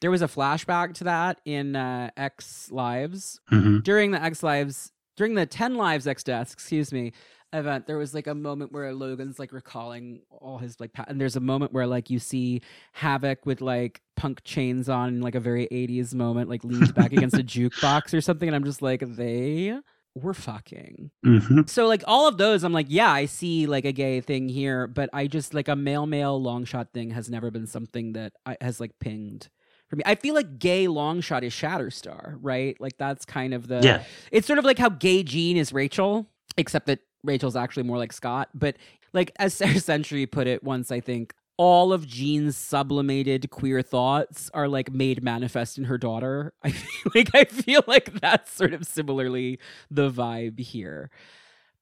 There 0.00 0.10
was 0.10 0.22
a 0.22 0.28
flashback 0.28 0.94
to 0.94 1.04
that 1.04 1.40
in 1.44 1.74
uh, 1.76 2.10
X 2.16 2.70
Lives. 2.70 3.40
Mhm. 3.50 3.82
During 3.82 4.10
the 4.10 4.22
X 4.22 4.42
Lives, 4.42 4.92
during 5.16 5.34
the 5.34 5.46
10 5.46 5.74
Lives 5.76 6.06
X 6.06 6.22
Deaths, 6.22 6.52
excuse 6.52 6.92
me, 6.92 7.12
event, 7.52 7.86
there 7.86 7.96
was 7.96 8.12
like 8.12 8.26
a 8.26 8.34
moment 8.34 8.72
where 8.72 8.92
Logan's 8.92 9.38
like 9.38 9.52
recalling 9.52 10.20
all 10.30 10.58
his 10.58 10.78
like, 10.80 10.92
pa- 10.92 11.06
and 11.08 11.18
there's 11.20 11.36
a 11.36 11.40
moment 11.40 11.72
where 11.72 11.86
like 11.86 12.10
you 12.10 12.18
see 12.18 12.60
Havoc 12.92 13.46
with 13.46 13.60
like 13.62 14.02
punk 14.16 14.42
chains 14.44 14.88
on, 14.90 15.08
in, 15.08 15.20
like 15.22 15.34
a 15.34 15.40
very 15.40 15.66
80s 15.72 16.12
moment, 16.12 16.50
like 16.50 16.64
leaned 16.64 16.94
back 16.94 17.12
against 17.14 17.36
a 17.36 17.42
jukebox 17.42 18.12
or 18.12 18.20
something. 18.20 18.48
And 18.48 18.54
I'm 18.56 18.64
just 18.64 18.82
like, 18.82 19.00
they 19.00 19.78
were 20.14 20.34
fucking. 20.34 21.10
Mhm. 21.24 21.68
So 21.70 21.86
like 21.86 22.02
all 22.06 22.28
of 22.28 22.36
those, 22.36 22.64
I'm 22.64 22.72
like, 22.74 22.86
yeah, 22.90 23.10
I 23.10 23.24
see 23.26 23.66
like 23.66 23.86
a 23.86 23.92
gay 23.92 24.20
thing 24.20 24.48
here, 24.50 24.86
but 24.86 25.08
I 25.14 25.26
just 25.26 25.54
like 25.54 25.68
a 25.68 25.76
male 25.76 26.06
male 26.06 26.38
Longshot 26.40 26.90
thing 26.92 27.10
has 27.10 27.30
never 27.30 27.50
been 27.50 27.66
something 27.66 28.12
that 28.14 28.32
I, 28.44 28.56
has 28.60 28.80
like 28.80 28.92
pinged 29.00 29.48
for 29.88 29.96
me. 29.96 30.02
I 30.06 30.14
feel 30.14 30.34
like 30.34 30.58
gay 30.58 30.86
Longshot 30.86 31.42
is 31.42 31.52
Shatterstar, 31.52 32.36
right? 32.40 32.80
Like 32.80 32.96
that's 32.98 33.24
kind 33.24 33.54
of 33.54 33.68
the 33.68 33.80
Yeah. 33.82 34.02
It's 34.32 34.46
sort 34.46 34.58
of 34.58 34.64
like 34.64 34.78
how 34.78 34.88
gay 34.88 35.22
Jean 35.22 35.56
is 35.56 35.72
Rachel, 35.72 36.26
except 36.56 36.86
that 36.86 37.00
Rachel's 37.22 37.56
actually 37.56 37.84
more 37.84 37.98
like 37.98 38.12
Scott. 38.12 38.48
But 38.54 38.76
like 39.12 39.32
as 39.38 39.54
Sarah 39.58 39.80
Century 39.80 40.26
put 40.26 40.46
it 40.46 40.62
once, 40.64 40.90
I 40.90 41.00
think 41.00 41.34
all 41.58 41.92
of 41.92 42.06
Jean's 42.06 42.56
sublimated 42.56 43.50
queer 43.50 43.80
thoughts 43.80 44.50
are 44.52 44.68
like 44.68 44.92
made 44.92 45.22
manifest 45.22 45.78
in 45.78 45.84
her 45.84 45.96
daughter. 45.98 46.52
I 46.62 46.70
feel 46.70 47.12
like 47.14 47.34
I 47.34 47.44
feel 47.44 47.82
like 47.86 48.20
that's 48.20 48.52
sort 48.52 48.74
of 48.74 48.86
similarly 48.86 49.58
the 49.90 50.10
vibe 50.10 50.60
here. 50.60 51.10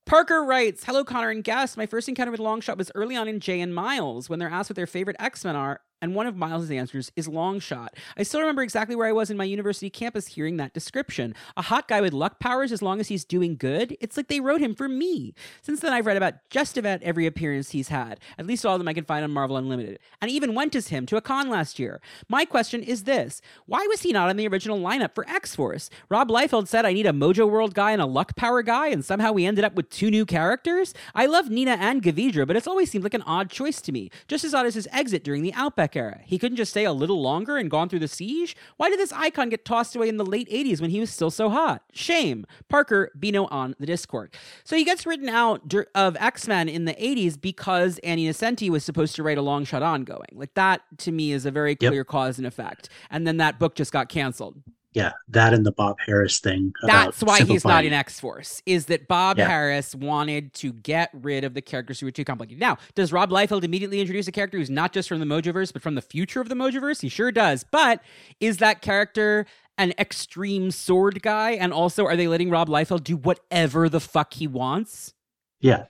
Parker 0.07 0.45
writes, 0.45 0.85
Hello, 0.85 1.03
Connor 1.03 1.31
and 1.31 1.43
guest. 1.43 1.79
My 1.79 1.87
first 1.87 2.09
encounter 2.11 2.31
with 2.31 2.41
Longshot 2.41 2.77
was 2.77 2.93
early 2.95 3.17
on 3.17 3.27
in 3.27 3.41
Jay 3.41 3.61
and 3.61 3.75
Miles. 3.75 4.29
When 4.29 4.39
they're 4.39 4.51
asked 4.51 4.69
what 4.69 4.77
their 4.77 4.87
favorite 4.87 5.17
X 5.19 5.45
Men 5.45 5.57
are, 5.57 5.81
and 6.05 6.15
one 6.15 6.27
of 6.27 6.37
Miles' 6.37 6.71
answers 6.71 7.11
is 7.17 7.29
Longshot. 7.29 7.89
I 8.17 8.25
still 8.25 8.41
remember 8.41 8.63
exactly 8.63 8.95
where 8.95 9.09
I 9.09 9.13
was 9.13 9.31
in 9.31 9.37
my 9.37 9.45
university 9.45 9.89
campus 9.89 10.27
hearing 10.27 10.59
that 10.59 10.75
description. 10.75 11.35
A 11.57 11.63
hot 11.63 11.89
guy 11.89 12.01
with 12.03 12.13
luck 12.13 12.41
powers 12.41 12.73
as 12.73 12.83
long 12.83 13.01
as 13.01 13.09
he's 13.09 13.25
doing 13.25 13.57
good. 13.57 13.97
It's 14.01 14.17
like 14.17 14.29
they 14.29 14.41
wrote 14.41 14.61
him 14.61 14.75
for 14.75 14.87
me. 14.87 15.35
Since 15.63 15.81
then, 15.81 15.95
I've 15.95 16.05
read 16.05 16.19
about 16.19 16.35
just 16.51 16.77
about 16.77 17.03
every 17.03 17.25
appearance 17.25 17.71
he's 17.71 17.89
had, 17.89 18.21
at 18.37 18.47
least 18.47 18.67
all 18.67 18.75
of 18.75 18.81
them 18.81 18.89
I 18.89 18.93
can 18.93 19.07
find 19.07 19.25
on 19.25 19.31
Marvel 19.31 19.57
Unlimited, 19.57 19.99
and 20.21 20.31
even 20.31 20.55
went 20.55 20.75
as 20.75 20.89
him 20.89 21.07
to 21.07 21.17
a 21.17 21.23
con 21.23 21.49
last 21.49 21.79
year. 21.79 22.03
My 22.29 22.45
question 22.45 22.83
is 22.83 23.05
this 23.05 23.41
Why 23.65 23.87
was 23.89 24.03
he 24.03 24.13
not 24.13 24.29
on 24.29 24.37
the 24.37 24.47
original 24.47 24.79
lineup 24.79 25.15
for 25.15 25.27
X 25.27 25.57
Force? 25.57 25.89
Rob 26.11 26.29
Liefeld 26.29 26.69
said, 26.69 26.85
I 26.85 26.93
need 26.93 27.07
a 27.07 27.13
Mojo 27.13 27.49
World 27.49 27.75
guy 27.75 27.93
and 27.93 28.03
a 28.03 28.07
luck 28.07 28.37
power 28.37 28.63
guy, 28.63 28.89
and 28.89 29.03
somehow 29.03 29.33
we 29.33 29.47
ended 29.47 29.65
up 29.65 29.75
with 29.75 29.89
two 29.89 30.11
new 30.11 30.27
characters? 30.27 30.93
I 31.15 31.25
love 31.25 31.49
Neena 31.49 31.79
and 31.81 32.03
Gaveedra, 32.03 32.47
but 32.47 32.57
it's 32.57 32.67
always 32.67 32.91
seemed 32.91 33.05
like 33.05 33.15
an 33.15 33.23
odd 33.23 33.49
choice 33.49 33.81
to 33.81 33.93
me, 33.93 34.11
just 34.29 34.45
as 34.45 34.53
odd 34.53 34.67
as 34.67 34.75
his 34.75 34.89
exit 34.93 35.25
during 35.25 35.43
the 35.43 35.55
Outback 35.55 35.94
era. 35.97 36.21
He 36.25 36.39
couldn't 36.39 36.57
just 36.57 36.71
stay 36.71 36.85
a 36.85 36.93
little 36.93 37.21
longer 37.21 37.57
and 37.57 37.71
gone 37.71 37.89
through 37.89 38.01
the 38.01 38.09
siege? 38.09 38.57
Why 38.77 38.91
did 38.91 38.99
this 38.99 39.13
icon 39.13 39.49
get 39.49 39.65
tossed 39.65 39.97
away 39.97 40.09
in 40.09 40.17
the 40.17 40.25
late 40.25 40.49
80s 40.49 40.81
when 40.81 40.91
he 40.91 41.01
was 41.01 41.11
still 41.11 41.31
so 41.31 41.51
hot? 41.51 41.83
Shame. 41.93 42.47
Parker 42.69 43.11
Bino 43.19 43.47
on 43.47 43.75
the 43.79 43.87
Discord. 43.87 44.35
So 44.65 44.77
he 44.77 44.85
gets 44.85 45.07
written 45.07 45.29
out 45.29 45.63
of 45.95 46.17
X 46.19 46.49
Men 46.49 46.69
in 46.69 46.85
the 46.85 46.95
80s 46.95 47.41
because 47.41 47.99
Annie 47.99 48.29
Nocenti 48.29 48.71
was 48.71 48.85
supposed 48.85 49.15
to 49.17 49.23
write 49.23 49.39
a 49.39 49.43
Longshot 49.43 49.83
ongoing. 49.83 50.29
Like 50.33 50.55
that 50.55 50.83
to 50.99 51.13
me 51.13 51.33
is 51.33 51.47
a 51.47 51.51
very 51.51 51.77
clear 51.77 51.93
yep. 51.93 52.07
cause 52.07 52.39
and 52.39 52.47
effect. 52.47 52.89
And 53.11 53.27
then 53.27 53.39
that 53.39 53.59
book 53.59 53.75
just 53.75 53.93
got 53.93 54.09
canceled 54.09 54.63
yeah, 54.95 55.13
that 55.29 55.53
and 55.53 55.67
the 55.67 55.73
Bob 55.73 55.97
Harras 56.07 56.41
thing. 56.41 56.73
That's 56.83 57.21
why 57.21 57.43
he's 57.43 57.65
not 57.65 57.85
in 57.85 57.93
X 57.93 58.21
Force. 58.21 58.63
Is 58.65 58.87
that 58.87 59.09
Bob 59.09 59.39
yeah. 59.39 59.51
Harras 59.51 59.93
wanted 59.93 60.55
to 60.55 60.73
get 60.73 61.11
rid 61.13 61.43
of 61.43 61.55
the 61.55 61.61
characters 61.61 61.99
who 61.99 62.07
were 62.07 62.13
too 62.13 62.25
complicated. 62.25 62.61
Now, 62.61 62.79
does 62.95 63.13
Rob 63.13 63.31
Liefeld 63.31 63.65
immediately 63.65 64.01
introduce 64.01 64.29
a 64.29 64.33
character 64.33 64.57
who's 64.57 64.71
not 64.71 64.93
just 64.93 65.09
from 65.09 65.19
the 65.19 65.27
Mojoverse, 65.27 65.73
but 65.73 65.83
from 65.83 65.97
the 65.97 66.01
future 66.01 66.41
of 66.41 66.49
the 66.49 66.55
Mojoverse? 66.55 67.01
He 67.01 67.09
sure 67.09 67.33
does. 67.33 67.65
But 67.65 68.03
is 68.39 68.59
that 68.59 68.83
character 68.83 69.47
an 69.79 69.93
extreme 69.99 70.71
sword 70.71 71.23
guy? 71.23 71.53
And 71.53 71.73
also, 71.73 72.07
are 72.07 72.17
they 72.17 72.29
letting 72.29 72.49
Rob 72.49 72.69
Liefeld 72.69 73.03
do 73.03 73.17
whatever 73.17 73.89
the 73.89 74.01
fuck 74.01 74.35
he 74.35 74.47
wants? 74.47 75.13
Yeah. 75.61 75.87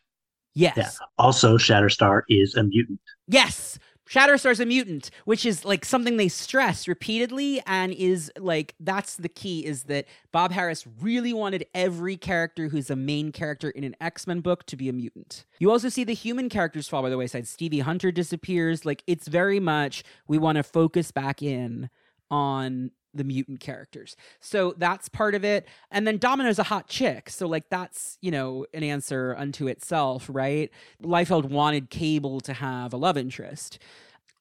Yes. 0.55 0.77
Yeah. 0.79 0.91
Also, 1.19 1.59
Shatterstar 1.59 2.23
is 2.31 2.55
a 2.55 2.63
mutant. 2.63 3.01
Yes. 3.29 3.79
Shatterstar's 4.09 4.61
a 4.61 4.67
mutant, 4.67 5.11
which 5.25 5.47
is 5.47 5.65
like 5.65 5.85
something 5.85 6.17
they 6.17 6.29
stress 6.29 6.87
repeatedly, 6.87 7.63
and 7.67 7.93
is 7.93 8.31
like 8.39 8.75
that's 8.79 9.17
the 9.17 9.29
key 9.29 9.65
is 9.65 9.85
that 9.85 10.07
Bob 10.31 10.53
Harras 10.53 10.87
really 11.01 11.33
wanted 11.33 11.67
every 11.75 12.17
character 12.17 12.69
who's 12.69 12.91
a 12.91 12.97
main 12.97 13.33
character 13.33 13.71
in 13.71 13.83
an 13.83 13.97
X 14.01 14.27
Men 14.27 14.41
book 14.41 14.67
to 14.67 14.77
be 14.77 14.89
a 14.89 14.93
mutant. 14.93 15.47
You 15.59 15.71
also 15.71 15.89
see 15.89 16.05
the 16.05 16.15
human 16.15 16.49
characters 16.49 16.87
fall 16.87 17.03
by 17.03 17.11
the 17.11 17.19
wayside. 17.19 17.49
Stevie 17.49 17.81
Hunter 17.81 18.13
disappears. 18.13 18.85
Like 18.85 19.03
it's 19.07 19.27
very 19.29 19.61
much 19.61 20.05
we 20.29 20.39
want 20.39 20.57
to 20.57 20.63
focus 20.63 21.11
back 21.11 21.43
in 21.43 21.89
on 22.31 22.91
the 23.15 23.25
mutant 23.25 23.61
characters. 23.61 24.17
So 24.41 24.75
that's 24.77 25.09
part 25.09 25.35
of 25.35 25.45
it. 25.45 25.67
And 25.91 26.07
then 26.07 26.19
Domino's 26.19 26.59
a 26.59 26.65
hot 26.65 26.89
chick. 26.89 27.31
So 27.31 27.47
like 27.47 27.69
that's, 27.71 28.19
you 28.21 28.31
know, 28.31 28.67
an 28.75 28.83
answer 28.83 29.35
unto 29.39 29.67
itself, 29.67 30.29
right? 30.33 30.71
Liefeld 31.03 31.45
wanted 31.47 31.91
Cable 31.91 32.41
to 32.43 32.53
have 32.53 32.93
a 32.93 32.97
love 32.97 33.17
interest. 33.17 33.79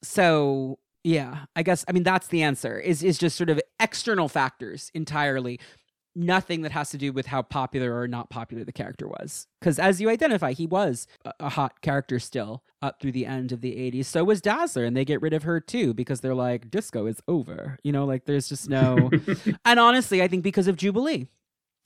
So 0.02 0.80
yeah, 1.04 1.46
I 1.56 1.64
guess 1.64 1.84
I 1.88 1.92
mean 1.92 2.04
that's 2.04 2.28
the 2.28 2.44
answer. 2.44 2.80
Is 2.80 3.04
is 3.04 3.18
just 3.18 3.36
sort 3.36 3.50
of 3.50 3.60
external 3.80 4.30
factors 4.30 4.90
entirely 4.94 5.60
nothing 6.16 6.62
that 6.62 6.72
has 6.72 6.90
to 6.92 6.98
do 6.98 7.12
with 7.12 7.28
how 7.28 7.42
popular 7.42 7.98
or 7.98 8.08
not 8.08 8.30
popular 8.30 8.64
the 8.64 8.72
character 8.72 9.08
was. 9.08 9.48
Because 9.60 9.80
as 9.80 10.00
you 10.00 10.10
identify, 10.10 10.54
he 10.54 10.68
was 10.68 11.08
a, 11.26 11.34
a, 11.42 11.50
hot 11.50 11.82
character 11.82 12.20
still 12.20 12.64
up 12.82 13.00
through 13.00 13.14
the 13.14 13.26
end 13.26 13.52
of 13.52 13.62
the 13.62 13.72
80s. 13.72 14.06
So 14.06 14.24
was 14.24 14.42
Dazzler, 14.42 14.86
and 14.86 14.96
they 14.96 15.06
get 15.06 15.22
rid 15.22 15.34
of 15.34 15.44
her 15.44 15.60
too 15.60 15.94
because 15.94 16.22
they're 16.22 16.36
like, 16.36 16.70
disco 16.70 17.06
is 17.06 17.22
over. 17.28 17.78
You 17.84 17.92
know, 17.92 18.06
like 18.06 18.26
there's 18.26 18.50
just 18.50 18.70
no. 18.70 19.10
and 19.66 19.80
honestly, 19.80 20.22
I 20.22 20.28
think 20.28 20.44
because 20.44 20.68
of 20.68 20.78
Jubilee. 20.78 21.28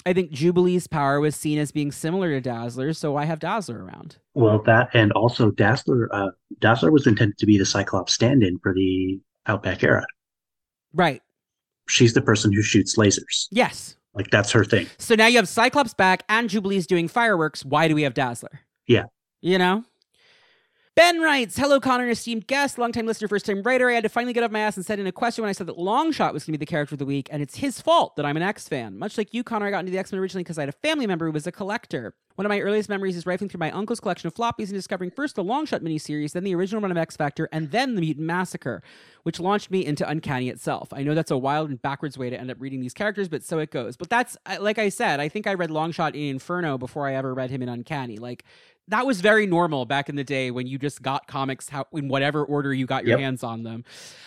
I 0.06 0.14
think 0.14 0.32
Jubilee's 0.32 0.88
power 0.88 1.20
was 1.20 1.36
seen 1.36 1.58
as 1.58 1.72
being 1.72 1.92
similar 1.92 2.30
to 2.30 2.40
Dazzler, 2.40 2.94
so 2.94 3.18
I 3.18 3.26
have 3.26 3.40
Dazzler 3.40 3.84
around. 3.84 4.18
Well, 4.36 4.62
that 4.64 4.90
and 4.94 5.12
also 5.12 5.52
Dazzler, 5.52 6.08
uh, 6.14 6.30
Dazzler 6.60 6.92
was 6.92 7.08
intended 7.08 7.38
to 7.40 7.46
be 7.46 7.58
the 7.58 7.66
Cyclops 7.66 8.14
stand-in 8.14 8.60
for 8.60 8.74
the 8.74 9.20
Outback 9.48 9.84
era. 9.84 10.06
Right. 10.94 11.22
She's 11.90 12.14
the 12.14 12.22
person 12.22 12.54
who 12.54 12.62
shoots 12.62 12.96
lasers. 12.96 13.48
Yes. 13.52 13.97
Like 14.18 14.32
that's 14.32 14.52
her 14.52 14.66
thing. 14.66 14.88
So 14.98 15.16
now 15.16 15.28
you 15.28 15.38
have 15.38 15.48
Cyclops 15.48 15.94
back 15.94 16.24
and 16.28 16.50
Jubilee's 16.50 16.88
doing 16.88 17.08
fireworks. 17.08 17.64
Why 17.64 17.88
do 17.88 17.94
we 17.96 18.02
have 18.02 18.16
Dazzler? 18.16 18.62
Yeah. 18.88 19.04
You 19.42 19.60
know? 19.60 19.84
Ben 20.98 21.22
writes, 21.22 21.56
Hello, 21.56 21.80
Connor, 21.80 22.10
esteemed 22.10 22.48
guest, 22.48 22.80
longtime 22.80 23.06
listener, 23.06 23.28
first 23.28 23.46
time 23.46 23.62
writer. 23.62 23.88
I 23.88 23.94
had 23.94 24.02
to 24.02 24.10
finally 24.10 24.34
get 24.34 24.42
off 24.42 24.50
my 24.50 24.62
ass 24.62 24.78
and 24.78 24.84
send 24.84 25.00
in 25.00 25.06
a 25.06 25.12
question 25.12 25.44
when 25.44 25.50
I 25.50 25.52
said 25.52 25.68
that 25.68 25.78
Longshot 25.78 26.34
was 26.34 26.44
going 26.44 26.54
to 26.54 26.58
be 26.58 26.58
the 26.58 26.66
character 26.66 26.96
of 26.96 27.00
the 27.00 27.06
week, 27.06 27.30
and 27.30 27.40
it's 27.40 27.58
his 27.58 27.80
fault 27.80 28.16
that 28.16 28.26
I'm 28.26 28.36
an 28.36 28.42
X 28.42 28.68
fan. 28.68 28.98
Much 28.98 29.16
like 29.16 29.32
you, 29.32 29.44
Connor, 29.44 29.68
I 29.68 29.70
got 29.70 29.82
into 29.82 29.92
the 29.92 30.00
X 30.00 30.12
Men 30.12 30.20
originally 30.20 30.44
because 30.44 30.58
I 30.58 30.64
had 30.64 30.70
a 30.70 30.72
family 30.72 31.06
member 31.06 31.28
who 31.28 31.32
was 31.34 31.46
a 31.46 31.52
collector. 31.52 32.16
One 32.34 32.48
of 32.48 32.50
my 32.50 32.60
earliest 32.62 32.90
memories 32.90 33.16
is 33.16 33.28
rifling 33.28 33.48
through 33.48 33.60
my 33.60 33.70
uncle's 33.72 34.00
collection 34.00 34.26
of 34.26 34.34
floppies 34.34 34.70
and 34.70 34.74
discovering 34.74 35.12
first 35.12 35.36
the 35.36 35.44
Longshot 35.44 35.82
miniseries, 35.82 36.32
then 36.32 36.44
the 36.44 36.56
original 36.56 36.82
run 36.82 36.90
of 36.90 36.98
X 36.98 37.16
Factor, 37.16 37.48
and 37.52 37.70
then 37.70 37.94
the 37.94 38.02
Mutant 38.02 38.26
Massacre, 38.26 38.82
which 39.22 39.40
launched 39.40 39.70
me 39.70 39.86
into 39.86 40.08
Uncanny 40.10 40.50
itself. 40.50 40.90
I 40.92 41.04
know 41.04 41.14
that's 41.14 41.30
a 41.30 41.38
wild 41.38 41.70
and 41.70 41.80
backwards 41.80 42.18
way 42.18 42.32
to 42.32 42.40
end 42.40 42.50
up 42.50 42.58
reading 42.60 42.82
these 42.82 42.96
characters, 42.96 43.28
but 43.28 43.44
so 43.44 43.60
it 43.60 43.70
goes. 43.70 43.98
But 43.98 44.10
that's, 44.10 44.36
like 44.60 44.80
I 44.80 44.90
said, 44.90 45.20
I 45.20 45.30
think 45.30 45.46
I 45.46 45.54
read 45.54 45.70
Longshot 45.70 46.16
in 46.16 46.24
Inferno 46.24 46.80
before 46.80 47.08
I 47.08 47.14
ever 47.14 47.36
read 47.36 47.52
him 47.52 47.62
in 47.62 47.70
Uncanny. 47.70 48.18
Like, 48.18 48.46
that 48.90 49.06
was 49.06 49.22
very 49.22 49.46
normal 49.46 49.86
back 49.86 50.10
in 50.10 50.16
the 50.16 50.24
day 50.24 50.52
when 50.52 50.68
you 50.68 50.78
just 50.78 51.02
got 51.02 51.28
comics 51.28 51.70
how, 51.70 51.86
in 51.94 52.08
whatever 52.08 52.44
order 52.44 52.74
you 52.74 52.86
got 52.86 53.06
your 53.06 53.18
yep. 53.18 53.24
hands 53.24 53.44
on 53.44 53.64
them. 53.64 53.84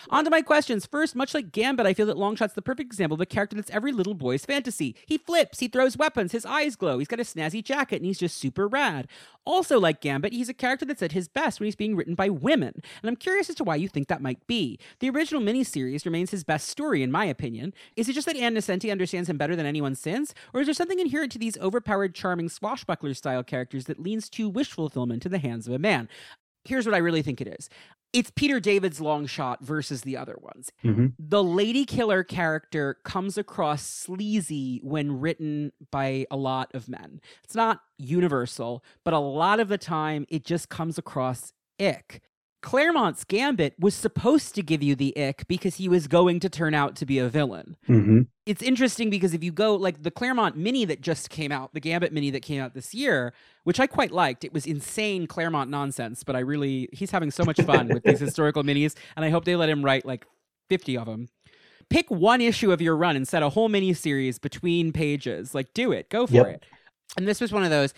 On 0.09 0.23
to 0.23 0.29
my 0.29 0.41
questions. 0.41 0.85
First, 0.85 1.15
much 1.15 1.33
like 1.33 1.51
Gambit, 1.51 1.85
I 1.85 1.93
feel 1.93 2.05
that 2.05 2.17
Longshot's 2.17 2.53
the 2.53 2.61
perfect 2.61 2.87
example 2.87 3.15
of 3.15 3.21
a 3.21 3.25
character 3.25 3.55
that's 3.55 3.71
every 3.71 3.91
little 3.91 4.13
boy's 4.13 4.45
fantasy. 4.45 4.95
He 5.05 5.17
flips, 5.17 5.59
he 5.59 5.67
throws 5.67 5.97
weapons, 5.97 6.31
his 6.31 6.45
eyes 6.45 6.75
glow, 6.75 6.99
he's 6.99 7.07
got 7.07 7.19
a 7.19 7.23
snazzy 7.23 7.63
jacket, 7.63 7.97
and 7.97 8.05
he's 8.05 8.19
just 8.19 8.37
super 8.37 8.67
rad. 8.67 9.07
Also, 9.45 9.79
like 9.79 10.01
Gambit, 10.01 10.33
he's 10.33 10.49
a 10.49 10.53
character 10.53 10.85
that's 10.85 11.01
at 11.01 11.13
his 11.13 11.27
best 11.27 11.59
when 11.59 11.65
he's 11.65 11.75
being 11.75 11.95
written 11.95 12.13
by 12.13 12.29
women, 12.29 12.73
and 13.01 13.09
I'm 13.09 13.15
curious 13.15 13.49
as 13.49 13.55
to 13.55 13.63
why 13.63 13.75
you 13.75 13.87
think 13.87 14.07
that 14.07 14.21
might 14.21 14.45
be. 14.45 14.77
The 14.99 15.09
original 15.09 15.41
miniseries 15.41 16.05
remains 16.05 16.29
his 16.29 16.43
best 16.43 16.67
story, 16.67 17.01
in 17.01 17.11
my 17.11 17.25
opinion. 17.25 17.73
Is 17.95 18.07
it 18.07 18.13
just 18.13 18.27
that 18.27 18.37
Ann 18.37 18.53
Nocenti 18.53 18.91
understands 18.91 19.29
him 19.29 19.37
better 19.37 19.55
than 19.55 19.65
anyone 19.65 19.95
since, 19.95 20.35
or 20.53 20.61
is 20.61 20.67
there 20.67 20.75
something 20.75 20.99
inherent 20.99 21.31
to 21.31 21.39
these 21.39 21.57
overpowered, 21.57 22.13
charming 22.13 22.49
swashbuckler 22.49 23.15
style 23.15 23.43
characters 23.43 23.85
that 23.85 23.99
leans 23.99 24.29
to 24.29 24.47
wish 24.47 24.71
fulfillment 24.71 25.23
to 25.23 25.29
the 25.29 25.39
hands 25.39 25.67
of 25.67 25.73
a 25.73 25.79
man? 25.79 26.07
Here's 26.63 26.85
what 26.85 26.93
I 26.93 26.99
really 26.99 27.23
think 27.23 27.41
it 27.41 27.47
is 27.47 27.69
it's 28.13 28.31
Peter 28.31 28.59
David's 28.59 28.99
Longshot 28.99 29.61
versus 29.61 30.01
the 30.01 30.17
other 30.17 30.37
ones. 30.41 30.71
Mm-hmm. 30.83 31.07
The 31.17 31.43
lady 31.43 31.85
killer 31.85 32.23
character 32.23 32.97
comes 33.03 33.37
across 33.37 33.83
sleazy 33.83 34.79
when 34.83 35.19
written 35.19 35.71
by 35.91 36.25
a 36.29 36.35
lot 36.35 36.71
of 36.73 36.89
men. 36.89 37.21
It's 37.43 37.55
not 37.55 37.81
universal, 37.97 38.83
but 39.03 39.13
a 39.13 39.19
lot 39.19 39.59
of 39.59 39.69
the 39.69 39.77
time 39.77 40.25
it 40.29 40.43
just 40.43 40.69
comes 40.69 40.97
across 40.97 41.53
ick. 41.79 42.21
Claremont's 42.61 43.23
Gambit 43.23 43.73
was 43.79 43.95
supposed 43.95 44.53
to 44.55 44.61
give 44.61 44.83
you 44.83 44.95
the 44.95 45.17
ick 45.17 45.47
because 45.47 45.75
he 45.75 45.89
was 45.89 46.07
going 46.07 46.39
to 46.41 46.49
turn 46.49 46.73
out 46.75 46.95
to 46.97 47.05
be 47.05 47.17
a 47.17 47.27
villain. 47.27 47.75
Mm-hmm. 47.89 48.21
It's 48.45 48.61
interesting 48.61 49.09
because 49.09 49.33
if 49.33 49.43
you 49.43 49.51
go 49.51 49.75
like 49.75 50.03
the 50.03 50.11
Claremont 50.11 50.57
mini 50.57 50.85
that 50.85 51.01
just 51.01 51.29
came 51.29 51.51
out, 51.51 51.73
the 51.73 51.79
Gambit 51.79 52.13
mini 52.13 52.29
that 52.31 52.41
came 52.41 52.61
out 52.61 52.73
this 52.75 52.93
year, 52.93 53.33
which 53.63 53.79
I 53.79 53.87
quite 53.87 54.11
liked, 54.11 54.43
it 54.43 54.53
was 54.53 54.67
insane 54.67 55.25
Claremont 55.25 55.71
nonsense, 55.71 56.23
but 56.23 56.35
I 56.35 56.39
really, 56.39 56.87
he's 56.93 57.11
having 57.11 57.31
so 57.31 57.43
much 57.43 57.59
fun 57.65 57.87
with 57.87 58.03
these 58.03 58.19
historical 58.19 58.63
minis, 58.63 58.95
and 59.15 59.25
I 59.25 59.29
hope 59.29 59.45
they 59.45 59.55
let 59.55 59.69
him 59.69 59.83
write 59.83 60.05
like 60.05 60.25
50 60.69 60.97
of 60.97 61.07
them. 61.07 61.29
Pick 61.89 62.09
one 62.09 62.41
issue 62.41 62.71
of 62.71 62.81
your 62.81 62.95
run 62.95 63.15
and 63.15 63.27
set 63.27 63.43
a 63.43 63.49
whole 63.49 63.69
mini 63.69 63.93
series 63.93 64.39
between 64.39 64.93
pages. 64.93 65.53
Like, 65.55 65.73
do 65.73 65.91
it, 65.91 66.09
go 66.09 66.27
for 66.27 66.33
yep. 66.33 66.47
it. 66.47 66.65
And 67.17 67.27
this 67.27 67.41
was 67.41 67.51
one 67.51 67.63
of 67.63 67.69
those. 67.69 67.93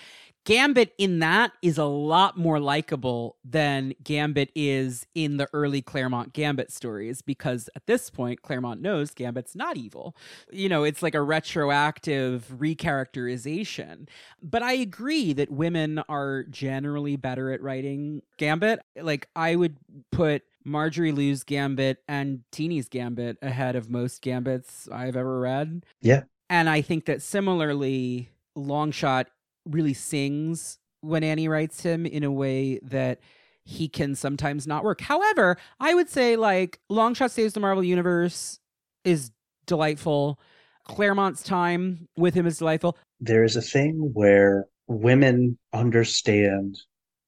Gambit 0.45 0.93
in 0.97 1.19
that 1.19 1.53
is 1.61 1.77
a 1.77 1.85
lot 1.85 2.37
more 2.37 2.59
likable 2.59 3.37
than 3.45 3.93
Gambit 4.03 4.51
is 4.55 5.05
in 5.15 5.37
the 5.37 5.47
early 5.53 5.81
Claremont 5.81 6.33
Gambit 6.33 6.71
stories 6.71 7.21
because 7.21 7.69
at 7.75 7.87
this 7.87 8.09
point, 8.09 8.41
Claremont 8.41 8.81
knows 8.81 9.11
Gambit's 9.11 9.55
not 9.55 9.77
evil. 9.77 10.15
You 10.51 10.67
know, 10.67 10.83
it's 10.83 11.01
like 11.01 11.15
a 11.15 11.21
retroactive 11.21 12.53
recharacterization. 12.57 14.09
But 14.41 14.63
I 14.63 14.73
agree 14.73 15.31
that 15.33 15.49
women 15.49 15.99
are 16.09 16.43
generally 16.43 17.15
better 17.15 17.51
at 17.51 17.61
writing 17.61 18.21
Gambit. 18.37 18.79
Like, 19.01 19.29
I 19.35 19.55
would 19.55 19.77
put 20.11 20.43
Marjorie 20.65 21.11
Liu's 21.13 21.43
Gambit 21.43 21.99
and 22.07 22.41
Tini's 22.51 22.89
Gambit 22.89 23.37
ahead 23.41 23.75
of 23.75 23.89
most 23.89 24.21
Gambits 24.21 24.89
I've 24.91 25.15
ever 25.15 25.39
read. 25.39 25.85
Yeah. 26.01 26.23
And 26.49 26.69
I 26.69 26.81
think 26.81 27.05
that 27.05 27.21
similarly, 27.21 28.29
Longshot 28.57 29.25
really 29.65 29.93
sings 29.93 30.77
when 31.01 31.23
Annie 31.23 31.47
writes 31.47 31.81
him 31.81 32.05
in 32.05 32.23
a 32.23 32.31
way 32.31 32.79
that 32.83 33.19
he 33.65 33.87
can 33.87 34.15
sometimes 34.15 34.67
not 34.67 34.83
work. 34.83 35.01
However, 35.01 35.57
I 35.79 35.93
would 35.93 36.09
say 36.09 36.35
like 36.35 36.79
Longshot 36.91 37.31
Saves 37.31 37.53
the 37.53 37.59
Marvel 37.59 37.83
Universe 37.83 38.59
is 39.03 39.31
delightful. 39.65 40.39
Claremont's 40.85 41.43
time 41.43 42.07
with 42.17 42.33
him 42.33 42.45
is 42.45 42.57
delightful. 42.57 42.97
There 43.19 43.43
is 43.43 43.55
a 43.55 43.61
thing 43.61 44.11
where 44.13 44.67
women 44.87 45.57
understand 45.71 46.77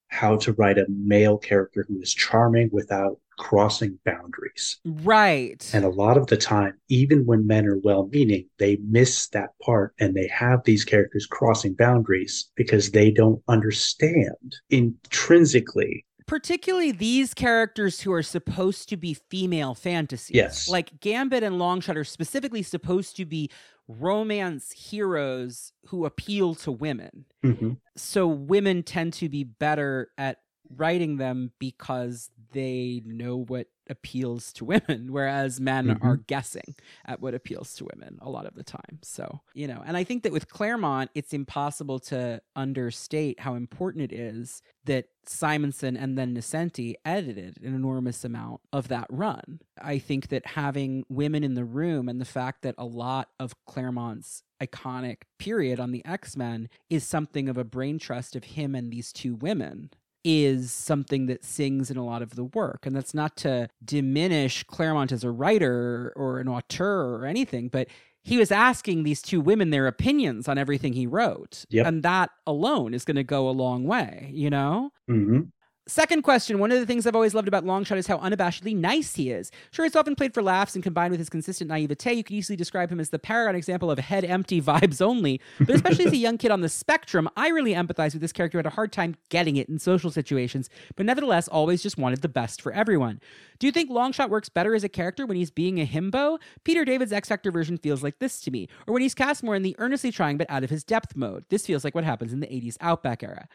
how 0.07 0.37
to 0.37 0.53
write 0.53 0.77
a 0.77 0.85
male 0.89 1.37
character 1.37 1.85
who 1.87 1.99
is 2.01 2.13
charming 2.13 2.69
without 2.71 3.19
crossing 3.37 3.99
boundaries. 4.05 4.79
Right. 4.85 5.69
And 5.73 5.85
a 5.85 5.89
lot 5.89 6.17
of 6.17 6.27
the 6.27 6.37
time, 6.37 6.73
even 6.89 7.25
when 7.25 7.47
men 7.47 7.65
are 7.67 7.77
well 7.77 8.07
meaning, 8.11 8.47
they 8.57 8.77
miss 8.87 9.27
that 9.29 9.49
part 9.61 9.93
and 9.99 10.15
they 10.15 10.27
have 10.27 10.63
these 10.63 10.85
characters 10.85 11.25
crossing 11.25 11.73
boundaries 11.73 12.49
because 12.55 12.91
they 12.91 13.11
don't 13.11 13.41
understand 13.47 14.55
intrinsically. 14.69 16.05
Particularly 16.27 16.91
these 16.91 17.35
characters 17.35 18.01
who 18.01 18.11
are 18.11 18.23
supposed 18.23 18.89
to 18.89 18.97
be 18.97 19.13
female 19.13 19.75
fantasies. 19.75 20.35
Yes. 20.35 20.67
Like 20.67 20.99
Gambit 20.99 21.43
and 21.43 21.55
Longshot 21.55 21.95
are 21.95 22.03
specifically 22.03 22.63
supposed 22.63 23.15
to 23.17 23.25
be 23.25 23.51
romance 23.87 24.71
heroes 24.71 25.71
who 25.87 26.05
appeal 26.05 26.55
to 26.55 26.71
women. 26.71 27.25
Mhm. 27.43 27.77
So 27.95 28.27
women 28.27 28.81
tend 28.81 29.13
to 29.13 29.29
be 29.29 29.43
better 29.43 30.09
at 30.17 30.39
writing 30.75 31.17
them 31.17 31.51
because 31.59 32.31
they 32.51 33.01
know 33.05 33.37
what 33.37 33.67
appeals 33.89 34.51
to 34.53 34.65
women, 34.65 35.07
whereas 35.11 35.59
men 35.61 35.85
Mhm. 35.87 36.03
are 36.03 36.17
guessing 36.17 36.75
at 37.05 37.21
what 37.21 37.35
appeals 37.35 37.75
to 37.75 37.85
women 37.93 38.17
a 38.21 38.29
lot 38.29 38.45
of 38.47 38.55
the 38.55 38.63
time. 38.63 38.99
So, 39.03 39.41
you 39.53 39.67
know, 39.67 39.83
and 39.85 39.95
I 39.95 40.03
think 40.03 40.23
that 40.23 40.31
with 40.31 40.49
Claremont, 40.49 41.11
it's 41.13 41.33
impossible 41.33 41.99
to 41.99 42.41
understate 42.55 43.39
how 43.41 43.53
important 43.53 44.11
it 44.11 44.13
is 44.13 44.61
that 44.85 45.05
Simonson 45.27 45.95
and 45.95 46.17
then 46.17 46.35
Nocenti 46.35 46.95
edited 47.05 47.57
an 47.61 47.75
enormous 47.75 48.25
amount 48.25 48.61
of 48.73 48.87
that 48.87 49.07
run. 49.09 49.59
I 49.79 49.99
think 49.99 50.29
that 50.29 50.45
having 50.47 51.05
women 51.09 51.43
in 51.43 51.53
the 51.53 51.65
room 51.65 52.09
and 52.09 52.19
the 52.19 52.25
fact 52.25 52.63
that 52.63 52.75
a 52.77 52.85
lot 52.85 53.29
of 53.39 53.53
Claremont's 53.65 54.41
iconic 54.61 55.23
period 55.37 55.79
on 55.79 55.91
the 55.91 56.03
X 56.05 56.35
Men 56.37 56.69
is 56.89 57.03
something 57.05 57.49
of 57.49 57.57
a 57.57 57.63
brain 57.63 57.99
trust 57.99 58.35
of 58.35 58.43
him 58.45 58.73
and 58.73 58.91
these 58.91 59.11
two 59.13 59.35
women 59.35 59.89
is 60.25 60.71
something 60.71 61.27
that 61.27 61.45
sings 61.45 61.91
in 61.91 61.97
a 61.97 62.03
lot 62.03 62.21
of 62.23 62.35
the 62.35 62.43
work. 62.43 62.85
And 62.85 62.95
that's 62.95 63.13
not 63.13 63.37
to 63.37 63.69
diminish 63.83 64.63
Claremont 64.63 65.11
as 65.11 65.23
a 65.23 65.29
writer 65.31 66.11
or 66.15 66.39
an 66.39 66.47
auteur 66.49 67.15
or 67.15 67.25
anything, 67.25 67.69
but 67.69 67.87
he 68.23 68.37
was 68.37 68.51
asking 68.51 69.03
these 69.03 69.21
two 69.21 69.39
women 69.39 69.69
their 69.69 69.85
opinions 69.85 70.47
on 70.47 70.57
everything 70.57 70.93
he 70.93 71.05
wrote. 71.05 71.63
Yep. 71.69 71.85
And 71.85 72.01
that 72.01 72.31
alone 72.47 72.95
is 72.95 73.05
going 73.05 73.17
to 73.17 73.23
go 73.23 73.47
a 73.47 73.51
long 73.51 73.85
way, 73.85 74.31
you 74.33 74.49
know? 74.49 74.89
Mhm. 75.07 75.51
Second 75.87 76.23
question 76.23 76.57
One 76.57 76.71
of 76.71 76.79
the 76.79 76.85
things 76.87 77.05
I've 77.05 77.15
always 77.15 77.35
loved 77.35 77.47
about 77.47 77.63
Longshot 77.63 77.97
is 77.97 78.07
how 78.07 78.17
unabashedly 78.17 78.75
nice 78.75 79.15
he 79.15 79.29
is. 79.29 79.51
Sure, 79.69 79.85
it's 79.85 79.95
often 79.95 80.15
played 80.15 80.33
for 80.33 80.41
laughs 80.41 80.73
and 80.73 80.83
combined 80.83 81.11
with 81.11 81.19
his 81.19 81.29
consistent 81.29 81.69
naivete, 81.69 82.11
you 82.11 82.23
could 82.23 82.35
easily 82.35 82.55
describe 82.55 82.91
him 82.91 82.99
as 82.99 83.11
the 83.11 83.19
paragon 83.19 83.55
example 83.55 83.91
of 83.91 83.99
head 83.99 84.25
empty 84.25 84.59
vibes 84.63 84.99
only. 84.99 85.39
But 85.59 85.75
especially 85.75 86.05
as 86.05 86.13
a 86.13 86.17
young 86.17 86.39
kid 86.39 86.49
on 86.49 86.61
the 86.61 86.69
spectrum, 86.69 87.29
I 87.37 87.49
really 87.49 87.73
empathize 87.73 88.13
with 88.13 88.21
this 88.21 88.31
character 88.31 88.57
who 88.57 88.59
had 88.59 88.65
a 88.65 88.71
hard 88.71 88.91
time 88.91 89.15
getting 89.29 89.57
it 89.57 89.69
in 89.69 89.77
social 89.77 90.09
situations, 90.09 90.71
but 90.95 91.05
nevertheless 91.05 91.47
always 91.47 91.83
just 91.83 91.99
wanted 91.99 92.23
the 92.23 92.29
best 92.29 92.63
for 92.63 92.71
everyone. 92.71 93.21
Do 93.59 93.67
you 93.67 93.71
think 93.71 93.91
Longshot 93.91 94.29
works 94.29 94.49
better 94.49 94.73
as 94.73 94.83
a 94.83 94.89
character 94.89 95.27
when 95.27 95.37
he's 95.37 95.51
being 95.51 95.79
a 95.79 95.85
himbo? 95.85 96.39
Peter 96.63 96.83
David's 96.83 97.13
X 97.13 97.29
Factor 97.29 97.51
version 97.51 97.77
feels 97.77 98.01
like 98.01 98.17
this 98.17 98.41
to 98.41 98.49
me. 98.49 98.67
Or 98.87 98.93
when 98.93 99.03
he's 99.03 99.13
cast 99.13 99.43
more 99.43 99.55
in 99.55 99.61
the 99.61 99.75
earnestly 99.77 100.11
trying 100.11 100.37
but 100.37 100.49
out 100.49 100.63
of 100.63 100.71
his 100.71 100.83
depth 100.83 101.15
mode. 101.15 101.45
This 101.49 101.67
feels 101.67 101.83
like 101.83 101.93
what 101.93 102.03
happens 102.03 102.33
in 102.33 102.39
the 102.39 102.47
80s 102.47 102.75
Outback 102.81 103.21
era. 103.21 103.47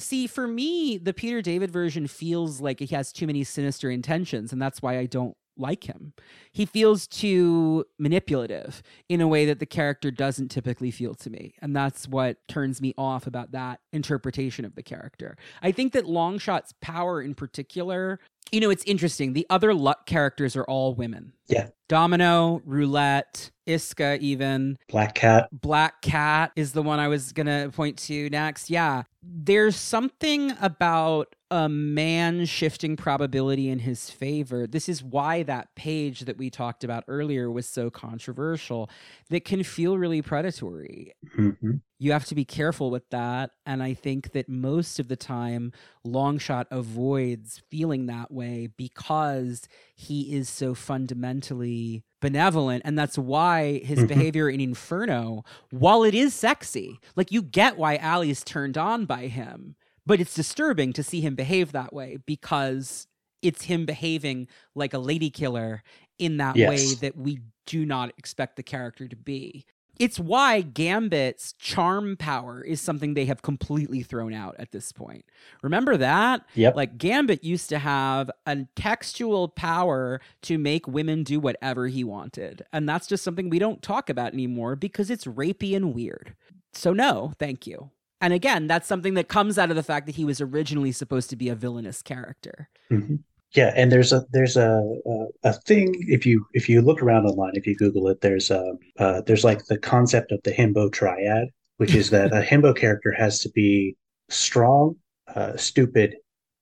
See, 0.00 0.26
for 0.26 0.48
me, 0.48 0.96
the 0.98 1.12
Peter 1.12 1.42
David 1.42 1.70
version 1.70 2.06
feels 2.06 2.60
like 2.60 2.80
he 2.80 2.86
has 2.94 3.12
too 3.12 3.26
many 3.26 3.44
sinister 3.44 3.90
intentions, 3.90 4.52
and 4.52 4.60
that's 4.60 4.80
why 4.80 4.98
I 4.98 5.06
don't 5.06 5.36
like 5.56 5.84
him. 5.84 6.14
He 6.52 6.64
feels 6.64 7.06
too 7.06 7.84
manipulative 7.98 8.82
in 9.08 9.20
a 9.20 9.28
way 9.28 9.44
that 9.46 9.58
the 9.58 9.66
character 9.66 10.10
doesn't 10.10 10.48
typically 10.48 10.90
feel 10.90 11.14
to 11.16 11.28
me. 11.28 11.54
And 11.60 11.76
that's 11.76 12.08
what 12.08 12.38
turns 12.48 12.80
me 12.80 12.94
off 12.96 13.26
about 13.26 13.52
that 13.52 13.80
interpretation 13.92 14.64
of 14.64 14.74
the 14.74 14.82
character. 14.82 15.36
I 15.62 15.70
think 15.70 15.92
that 15.92 16.06
Longshot's 16.06 16.72
power 16.80 17.20
in 17.20 17.34
particular, 17.34 18.20
you 18.52 18.60
know, 18.60 18.70
it's 18.70 18.84
interesting. 18.84 19.32
The 19.32 19.46
other 19.50 19.72
luck 19.74 20.06
characters 20.06 20.56
are 20.56 20.64
all 20.64 20.94
women. 20.94 21.32
Yeah. 21.46 21.68
Domino, 21.88 22.62
Roulette, 22.64 23.50
Isca, 23.66 24.18
even. 24.20 24.78
Black 24.88 25.14
Cat. 25.14 25.48
Black 25.52 26.02
Cat 26.02 26.52
is 26.56 26.72
the 26.72 26.82
one 26.82 26.98
I 26.98 27.08
was 27.08 27.32
going 27.32 27.46
to 27.46 27.70
point 27.72 27.98
to 27.98 28.28
next. 28.30 28.70
Yeah. 28.70 29.04
There's 29.22 29.76
something 29.76 30.52
about 30.60 31.34
a 31.50 31.68
man 31.68 32.44
shifting 32.44 32.96
probability 32.96 33.68
in 33.68 33.80
his 33.80 34.08
favor. 34.08 34.66
This 34.68 34.88
is 34.88 35.02
why 35.02 35.42
that 35.44 35.74
page 35.74 36.20
that 36.20 36.38
we 36.38 36.48
talked 36.48 36.84
about 36.84 37.04
earlier 37.08 37.50
was 37.50 37.66
so 37.68 37.90
controversial 37.90 38.88
that 39.30 39.44
can 39.44 39.64
feel 39.64 39.98
really 39.98 40.22
predatory. 40.22 41.12
Mhm. 41.36 41.80
You 42.02 42.12
have 42.12 42.24
to 42.26 42.34
be 42.34 42.46
careful 42.46 42.90
with 42.90 43.08
that. 43.10 43.50
And 43.66 43.82
I 43.82 43.92
think 43.94 44.32
that 44.32 44.48
most 44.48 44.98
of 44.98 45.08
the 45.08 45.16
time, 45.16 45.70
Longshot 46.04 46.64
avoids 46.70 47.62
feeling 47.70 48.06
that 48.06 48.32
way 48.32 48.68
because 48.76 49.68
he 49.94 50.34
is 50.34 50.48
so 50.48 50.74
fundamentally 50.74 52.02
benevolent. 52.22 52.82
And 52.86 52.98
that's 52.98 53.18
why 53.18 53.80
his 53.80 54.04
Mhm. 54.04 54.08
behavior 54.08 54.48
in 54.48 54.60
Inferno, 54.60 55.44
while 55.70 56.02
it 56.02 56.14
is 56.14 56.32
sexy, 56.34 56.98
like 57.16 57.30
you 57.30 57.42
get 57.42 57.76
why 57.76 57.96
Allie's 57.96 58.42
turned 58.42 58.78
on 58.78 59.04
by 59.04 59.26
him, 59.26 59.76
but 60.06 60.20
it's 60.20 60.34
disturbing 60.34 60.94
to 60.94 61.02
see 61.02 61.20
him 61.20 61.34
behave 61.34 61.72
that 61.72 61.92
way 61.92 62.16
because 62.26 63.06
it's 63.42 63.64
him 63.64 63.84
behaving 63.84 64.48
like 64.74 64.94
a 64.94 64.98
lady 64.98 65.30
killer 65.30 65.82
in 66.18 66.38
that 66.38 66.56
way 66.68 66.94
that 66.94 67.16
we 67.16 67.40
do 67.66 67.84
not 67.84 68.10
expect 68.18 68.56
the 68.56 68.62
character 68.62 69.06
to 69.06 69.16
be. 69.16 69.66
It's 70.00 70.18
why 70.18 70.62
Gambit's 70.62 71.52
charm 71.52 72.16
power 72.16 72.62
is 72.62 72.80
something 72.80 73.12
they 73.12 73.26
have 73.26 73.42
completely 73.42 74.02
thrown 74.02 74.32
out 74.32 74.56
at 74.58 74.72
this 74.72 74.92
point. 74.92 75.26
Remember 75.62 75.98
that? 75.98 76.46
Yep. 76.54 76.74
Like 76.74 76.96
Gambit 76.96 77.44
used 77.44 77.68
to 77.68 77.78
have 77.78 78.30
a 78.46 78.66
textual 78.74 79.48
power 79.48 80.20
to 80.42 80.56
make 80.56 80.88
women 80.88 81.22
do 81.22 81.38
whatever 81.38 81.86
he 81.86 82.02
wanted. 82.02 82.62
And 82.72 82.88
that's 82.88 83.06
just 83.06 83.22
something 83.22 83.50
we 83.50 83.58
don't 83.58 83.82
talk 83.82 84.08
about 84.08 84.32
anymore 84.32 84.74
because 84.74 85.10
it's 85.10 85.26
rapey 85.26 85.76
and 85.76 85.94
weird. 85.94 86.34
So, 86.72 86.94
no, 86.94 87.34
thank 87.38 87.66
you. 87.66 87.90
And 88.22 88.32
again, 88.32 88.66
that's 88.66 88.86
something 88.86 89.14
that 89.14 89.28
comes 89.28 89.58
out 89.58 89.70
of 89.70 89.76
the 89.76 89.82
fact 89.82 90.06
that 90.06 90.16
he 90.16 90.24
was 90.24 90.40
originally 90.40 90.92
supposed 90.92 91.30
to 91.30 91.36
be 91.36 91.48
a 91.48 91.54
villainous 91.54 92.02
character. 92.02 92.68
Mhm. 92.90 93.20
Yeah, 93.52 93.72
and 93.74 93.90
there's 93.90 94.12
a 94.12 94.24
there's 94.30 94.56
a, 94.56 94.80
a 95.06 95.26
a 95.42 95.52
thing 95.52 95.94
if 96.06 96.24
you 96.24 96.46
if 96.54 96.68
you 96.68 96.82
look 96.82 97.02
around 97.02 97.26
online 97.26 97.52
if 97.54 97.66
you 97.66 97.74
Google 97.74 98.06
it 98.08 98.20
there's 98.20 98.50
a 98.50 98.74
uh, 98.98 99.22
there's 99.22 99.44
like 99.44 99.64
the 99.66 99.78
concept 99.78 100.30
of 100.30 100.40
the 100.44 100.52
himbo 100.52 100.92
triad, 100.92 101.48
which 101.78 101.94
is 101.94 102.10
that 102.10 102.32
a 102.32 102.42
himbo 102.42 102.76
character 102.76 103.10
has 103.12 103.40
to 103.40 103.50
be 103.50 103.96
strong, 104.28 104.94
uh, 105.34 105.56
stupid, 105.56 106.14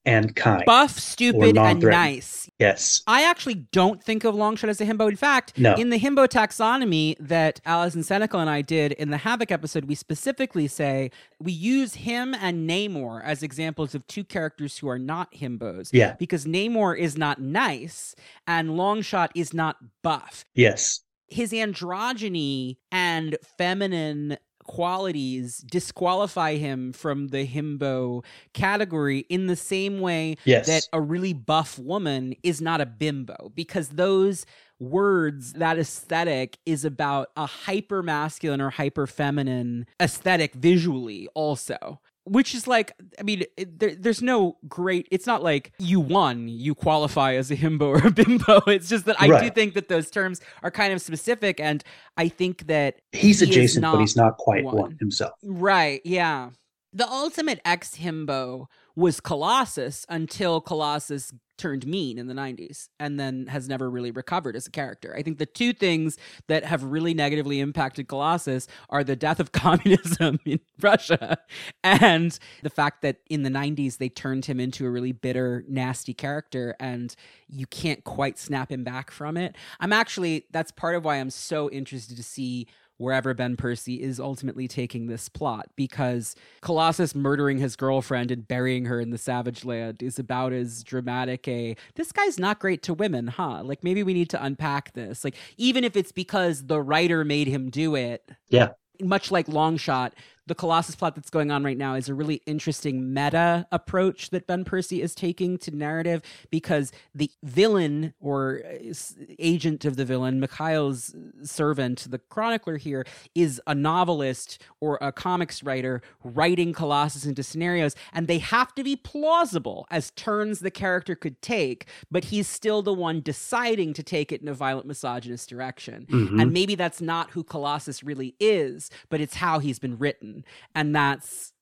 and 0.04 0.34
kind. 0.36 0.62
Buff, 0.64 0.98
stupid, 0.98 1.58
and 1.58 1.80
nice. 1.82 2.48
yes. 2.58 3.02
I 3.06 3.24
actually 3.24 3.54
don't 3.54 4.02
think 4.02 4.24
of 4.24 4.34
Longshot 4.34 4.68
as 4.68 4.80
a 4.80 4.86
himbo. 4.86 5.08
In 5.08 5.16
fact, 5.16 5.58
No. 5.58 5.74
in 5.74 5.90
the 5.90 5.98
himbo 5.98 6.26
taxonomy 6.26 7.16
that 7.20 7.60
Allison 7.66 8.02
Senecal 8.02 8.40
and 8.40 8.48
I 8.48 8.62
did 8.62 8.92
in 8.92 9.10
the 9.10 9.18
Havoc 9.18 9.50
episode, 9.50 9.84
we 9.84 9.94
specifically 9.94 10.66
say 10.66 11.10
we 11.40 11.52
use 11.52 11.94
him 11.94 12.34
and 12.34 12.68
Namor 12.68 13.22
as 13.22 13.42
examples 13.42 13.94
of 13.94 14.06
two 14.06 14.24
characters 14.24 14.78
who 14.78 14.88
are 14.88 14.98
not 14.98 15.32
himbos. 15.34 15.90
Yeah. 15.92 16.14
Because 16.18 16.46
Namor 16.46 16.98
is 16.98 17.18
not 17.18 17.40
nice 17.40 18.14
and 18.46 18.70
Longshot 18.70 19.28
is 19.34 19.52
not 19.52 19.76
buff. 20.02 20.44
Yes. 20.54 21.00
His 21.30 21.52
androgyny 21.52 22.76
and 22.90 23.36
feminine 23.58 24.38
qualities 24.68 25.58
disqualify 25.70 26.54
him 26.56 26.92
from 26.92 27.28
the 27.28 27.44
himbo 27.46 28.22
category 28.52 29.20
in 29.28 29.46
the 29.48 29.56
same 29.56 29.98
way 29.98 30.36
Yes. 30.44 30.66
that 30.66 30.86
a 30.92 31.00
really 31.00 31.32
buff 31.32 31.78
woman 31.78 32.34
is 32.44 32.60
not 32.60 32.80
a 32.80 32.86
bimbo 32.86 33.50
because 33.56 33.88
those 33.88 34.46
words 34.78 35.54
that 35.54 35.78
aesthetic 35.78 36.58
is 36.64 36.84
about 36.84 37.30
a 37.36 37.46
hyper 37.46 38.02
masculine 38.02 38.60
or 38.60 38.70
hyper 38.70 39.06
feminine 39.08 39.86
aesthetic 40.00 40.54
visually 40.54 41.28
also 41.34 41.98
which 42.28 42.54
is 42.54 42.66
like 42.66 42.92
i 43.18 43.22
mean 43.22 43.44
there, 43.56 43.94
there's 43.94 44.22
no 44.22 44.56
great 44.68 45.08
it's 45.10 45.26
not 45.26 45.42
like 45.42 45.72
you 45.78 46.00
won 46.00 46.48
you 46.48 46.74
qualify 46.74 47.34
as 47.34 47.50
a 47.50 47.56
himbo 47.56 47.82
or 47.82 48.06
a 48.06 48.10
bimbo 48.10 48.60
it's 48.66 48.88
just 48.88 49.04
that 49.04 49.20
i 49.20 49.40
do 49.40 49.50
think 49.50 49.74
that 49.74 49.88
those 49.88 50.10
terms 50.10 50.40
are 50.62 50.70
kind 50.70 50.92
of 50.92 51.00
specific 51.00 51.60
and 51.60 51.84
i 52.16 52.28
think 52.28 52.66
that 52.66 53.00
he's 53.12 53.40
he 53.40 53.50
adjacent, 53.50 53.82
but 53.82 53.98
he's 53.98 54.16
not 54.16 54.36
quite 54.36 54.64
one. 54.64 54.76
one 54.76 54.96
himself. 54.98 55.34
Right, 55.42 56.00
yeah. 56.04 56.50
The 56.92 57.08
ultimate 57.08 57.60
ex 57.64 57.96
himbo 57.96 58.66
was 58.96 59.20
Colossus 59.20 60.06
until 60.08 60.60
Colossus 60.60 61.32
turned 61.58 61.86
mean 61.86 62.18
in 62.18 62.28
the 62.28 62.34
90s 62.34 62.88
and 62.98 63.18
then 63.20 63.46
has 63.48 63.68
never 63.68 63.90
really 63.90 64.10
recovered 64.10 64.56
as 64.56 64.66
a 64.66 64.70
character. 64.70 65.14
I 65.14 65.22
think 65.22 65.38
the 65.38 65.46
two 65.46 65.72
things 65.72 66.16
that 66.46 66.64
have 66.64 66.84
really 66.84 67.12
negatively 67.12 67.60
impacted 67.60 68.08
Colossus 68.08 68.68
are 68.88 69.04
the 69.04 69.16
death 69.16 69.40
of 69.40 69.52
communism 69.52 70.38
in 70.46 70.60
Russia 70.80 71.38
and 71.84 72.38
the 72.62 72.70
fact 72.70 73.02
that 73.02 73.18
in 73.28 73.42
the 73.42 73.50
90s 73.50 73.98
they 73.98 74.08
turned 74.08 74.46
him 74.46 74.58
into 74.58 74.86
a 74.86 74.90
really 74.90 75.12
bitter, 75.12 75.64
nasty 75.68 76.14
character 76.14 76.74
and 76.80 77.14
you 77.48 77.66
can't 77.66 78.04
quite 78.04 78.38
snap 78.38 78.72
him 78.72 78.84
back 78.84 79.10
from 79.10 79.36
it. 79.36 79.56
I'm 79.80 79.92
actually, 79.92 80.46
that's 80.52 80.70
part 80.70 80.94
of 80.94 81.04
why 81.04 81.16
I'm 81.16 81.30
so 81.30 81.68
interested 81.70 82.16
to 82.16 82.22
see 82.22 82.66
wherever 82.98 83.32
Ben 83.32 83.56
Percy 83.56 84.02
is 84.02 84.20
ultimately 84.20 84.68
taking 84.68 85.06
this 85.06 85.28
plot 85.28 85.70
because 85.76 86.34
Colossus 86.60 87.14
murdering 87.14 87.58
his 87.58 87.76
girlfriend 87.76 88.30
and 88.30 88.46
burying 88.46 88.84
her 88.84 89.00
in 89.00 89.10
the 89.10 89.18
Savage 89.18 89.64
Land 89.64 90.02
is 90.02 90.18
about 90.18 90.52
as 90.52 90.82
dramatic 90.84 91.48
a 91.48 91.76
this 91.94 92.12
guy's 92.12 92.38
not 92.38 92.58
great 92.58 92.82
to 92.82 92.94
women, 92.94 93.28
huh? 93.28 93.62
Like 93.62 93.82
maybe 93.82 94.02
we 94.02 94.14
need 94.14 94.30
to 94.30 94.44
unpack 94.44 94.92
this. 94.92 95.24
Like 95.24 95.36
even 95.56 95.84
if 95.84 95.96
it's 95.96 96.12
because 96.12 96.66
the 96.66 96.80
writer 96.80 97.24
made 97.24 97.48
him 97.48 97.70
do 97.70 97.94
it. 97.94 98.30
Yeah. 98.48 98.70
Much 99.00 99.30
like 99.30 99.46
Longshot, 99.46 100.10
the 100.48 100.54
Colossus 100.54 100.96
plot 100.96 101.14
that's 101.14 101.30
going 101.30 101.50
on 101.50 101.62
right 101.62 101.76
now 101.76 101.94
is 101.94 102.08
a 102.08 102.14
really 102.14 102.42
interesting 102.46 103.12
meta 103.12 103.66
approach 103.70 104.30
that 104.30 104.46
Ben 104.46 104.64
Percy 104.64 105.02
is 105.02 105.14
taking 105.14 105.58
to 105.58 105.70
narrative 105.70 106.22
because 106.50 106.90
the 107.14 107.30
villain 107.42 108.14
or 108.18 108.62
uh, 108.64 108.92
agent 109.38 109.84
of 109.84 109.96
the 109.96 110.04
villain, 110.04 110.40
Mikhail's 110.40 111.14
servant, 111.42 112.10
the 112.10 112.18
chronicler 112.18 112.78
here, 112.78 113.06
is 113.34 113.60
a 113.66 113.74
novelist 113.74 114.60
or 114.80 114.98
a 115.00 115.12
comics 115.12 115.62
writer 115.62 116.00
writing 116.24 116.72
Colossus 116.72 117.26
into 117.26 117.42
scenarios, 117.42 117.94
and 118.12 118.26
they 118.26 118.38
have 118.38 118.74
to 118.74 118.82
be 118.82 118.96
plausible 118.96 119.86
as 119.90 120.10
turns 120.12 120.60
the 120.60 120.70
character 120.70 121.14
could 121.14 121.40
take, 121.42 121.86
but 122.10 122.24
he's 122.26 122.48
still 122.48 122.80
the 122.80 122.94
one 122.94 123.20
deciding 123.20 123.92
to 123.92 124.02
take 124.02 124.32
it 124.32 124.40
in 124.40 124.48
a 124.48 124.54
violent 124.54 124.86
misogynist 124.86 125.48
direction. 125.48 126.06
Mhm. 126.08 126.40
And 126.40 126.52
maybe 126.52 126.74
that's 126.74 127.02
not 127.02 127.30
who 127.32 127.44
Colossus 127.44 128.02
really 128.02 128.34
is, 128.40 128.90
but 129.10 129.20
it's 129.20 129.34
how 129.34 129.58
he's 129.58 129.78
been 129.78 129.98
written. 129.98 130.37
And 130.74 130.94
that's 130.94 131.52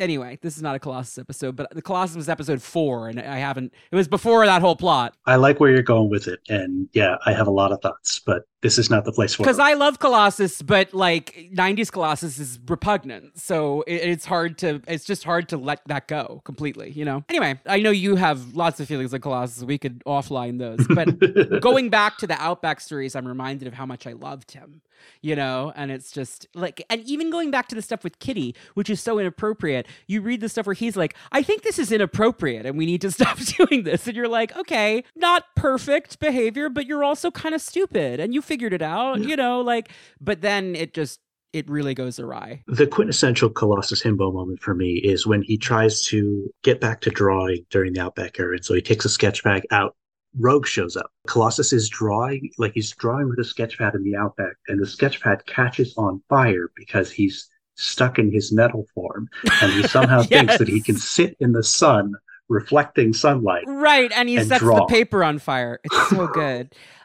anyway, 0.00 0.38
this 0.42 0.56
is 0.56 0.62
not 0.62 0.74
a 0.74 0.78
Colossus 0.78 1.18
episode, 1.18 1.56
but 1.56 1.70
the 1.74 1.82
Colossus 1.82 2.16
was 2.16 2.28
episode 2.28 2.62
four, 2.62 3.08
and 3.08 3.20
I 3.20 3.38
haven't 3.38 3.72
it 3.90 3.96
was 3.96 4.08
before 4.08 4.44
that 4.46 4.60
whole 4.60 4.76
plot. 4.76 5.16
I 5.26 5.36
like 5.36 5.60
where 5.60 5.70
you're 5.70 5.82
going 5.82 6.10
with 6.10 6.28
it, 6.28 6.40
and 6.48 6.88
yeah, 6.92 7.16
I 7.26 7.32
have 7.32 7.46
a 7.46 7.52
lot 7.52 7.72
of 7.72 7.80
thoughts, 7.80 8.20
but 8.24 8.42
this 8.64 8.78
is 8.78 8.88
not 8.88 9.04
the 9.04 9.12
place 9.12 9.34
for 9.34 9.42
it. 9.42 9.44
Because. 9.44 9.58
I 9.58 9.74
love 9.74 9.98
Colossus, 9.98 10.62
but 10.62 10.94
like 10.94 11.50
'90s 11.52 11.92
Colossus 11.92 12.38
is 12.38 12.58
repugnant, 12.66 13.38
so 13.38 13.82
it, 13.82 13.96
it's 13.96 14.24
hard 14.24 14.56
to. 14.58 14.80
It's 14.88 15.04
just 15.04 15.22
hard 15.22 15.50
to 15.50 15.58
let 15.58 15.86
that 15.86 16.08
go 16.08 16.40
completely, 16.44 16.90
you 16.90 17.04
know. 17.04 17.24
Anyway, 17.28 17.60
I 17.66 17.80
know 17.80 17.90
you 17.90 18.16
have 18.16 18.56
lots 18.56 18.80
of 18.80 18.88
feelings 18.88 19.12
on 19.12 19.20
Colossus. 19.20 19.62
We 19.62 19.76
could 19.76 20.02
offline 20.06 20.58
those, 20.58 20.86
but 20.88 21.60
going 21.60 21.90
back 21.90 22.16
to 22.18 22.26
the 22.26 22.40
Outback 22.40 22.80
stories, 22.80 23.14
I'm 23.14 23.28
reminded 23.28 23.68
of 23.68 23.74
how 23.74 23.84
much 23.84 24.06
I 24.06 24.12
loved 24.12 24.52
him, 24.52 24.80
you 25.20 25.36
know, 25.36 25.72
and 25.76 25.90
it's 25.90 26.12
just 26.12 26.46
like, 26.54 26.84
and 26.90 27.02
even 27.02 27.30
going 27.30 27.50
back 27.50 27.68
to 27.68 27.74
the 27.74 27.82
stuff 27.82 28.04
with 28.04 28.18
Kitty, 28.18 28.54
which 28.74 28.90
is 28.90 29.00
so 29.00 29.18
inappropriate. 29.18 29.86
You 30.06 30.20
read 30.20 30.40
the 30.40 30.48
stuff 30.48 30.66
where 30.66 30.74
he's 30.74 30.96
like, 30.96 31.14
I 31.32 31.42
think 31.42 31.62
this 31.62 31.78
is 31.78 31.92
inappropriate 31.92 32.66
and 32.66 32.76
we 32.76 32.86
need 32.86 33.00
to 33.02 33.10
stop 33.10 33.38
doing 33.38 33.84
this. 33.84 34.06
And 34.06 34.16
you're 34.16 34.28
like, 34.28 34.56
okay, 34.56 35.04
not 35.14 35.54
perfect 35.54 36.18
behavior, 36.18 36.68
but 36.68 36.86
you're 36.86 37.04
also 37.04 37.30
kind 37.30 37.54
of 37.54 37.60
stupid 37.60 38.20
and 38.20 38.34
you 38.34 38.42
figured 38.54 38.72
it 38.72 38.82
out, 38.82 39.18
you 39.20 39.34
know, 39.34 39.60
like, 39.60 39.88
but 40.20 40.40
then 40.40 40.76
it 40.76 40.94
just, 40.94 41.18
it 41.52 41.68
really 41.68 41.92
goes 41.92 42.20
awry. 42.20 42.62
the 42.68 42.86
quintessential 42.86 43.50
Colossus 43.50 44.00
himbo 44.00 44.32
moment 44.32 44.60
for 44.60 44.74
me 44.74 44.94
is 44.94 45.26
when 45.26 45.42
he 45.42 45.58
tries 45.58 46.02
to 46.02 46.48
get 46.62 46.80
back 46.80 47.00
to 47.00 47.10
drawing 47.10 47.66
during 47.70 47.92
the 47.94 48.00
Outback 48.00 48.38
era. 48.38 48.54
And 48.54 48.64
so 48.64 48.74
he 48.74 48.80
takes 48.80 49.04
a 49.04 49.08
sketch 49.08 49.42
bag 49.42 49.64
out. 49.72 49.96
Rogue 50.38 50.66
shows 50.66 50.96
up. 50.96 51.10
Colossus 51.26 51.72
is 51.72 51.88
drawing, 51.88 52.50
like 52.58 52.74
he's 52.74 52.92
drawing 52.92 53.28
with 53.28 53.40
a 53.40 53.44
sketch 53.44 53.76
pad 53.76 53.94
in 53.96 54.04
the 54.04 54.16
Outback, 54.16 54.54
and 54.68 54.80
the 54.80 54.86
sketch 54.86 55.20
pad 55.20 55.44
catches 55.46 55.94
on 55.96 56.22
fire 56.28 56.70
because 56.76 57.10
he's 57.10 57.48
stuck 57.74 58.20
in 58.20 58.32
his 58.32 58.52
metal 58.52 58.86
form. 58.94 59.28
And 59.62 59.72
he 59.72 59.82
somehow 59.84 60.22
thinks 60.34 60.58
that 60.58 60.68
he 60.68 60.80
can 60.80 60.96
sit 60.96 61.36
in 61.40 61.52
the 61.52 61.62
sun, 61.64 62.14
reflecting 62.48 63.12
sunlight. 63.12 63.64
Right, 63.66 64.12
and 64.12 64.28
he 64.28 64.36
and 64.36 64.48
sets 64.48 64.62
the 64.62 64.86
paper 64.88 65.24
on 65.24 65.40
fire. 65.40 65.80
It's 65.82 66.10
so 66.10 66.28
good. 66.28 66.72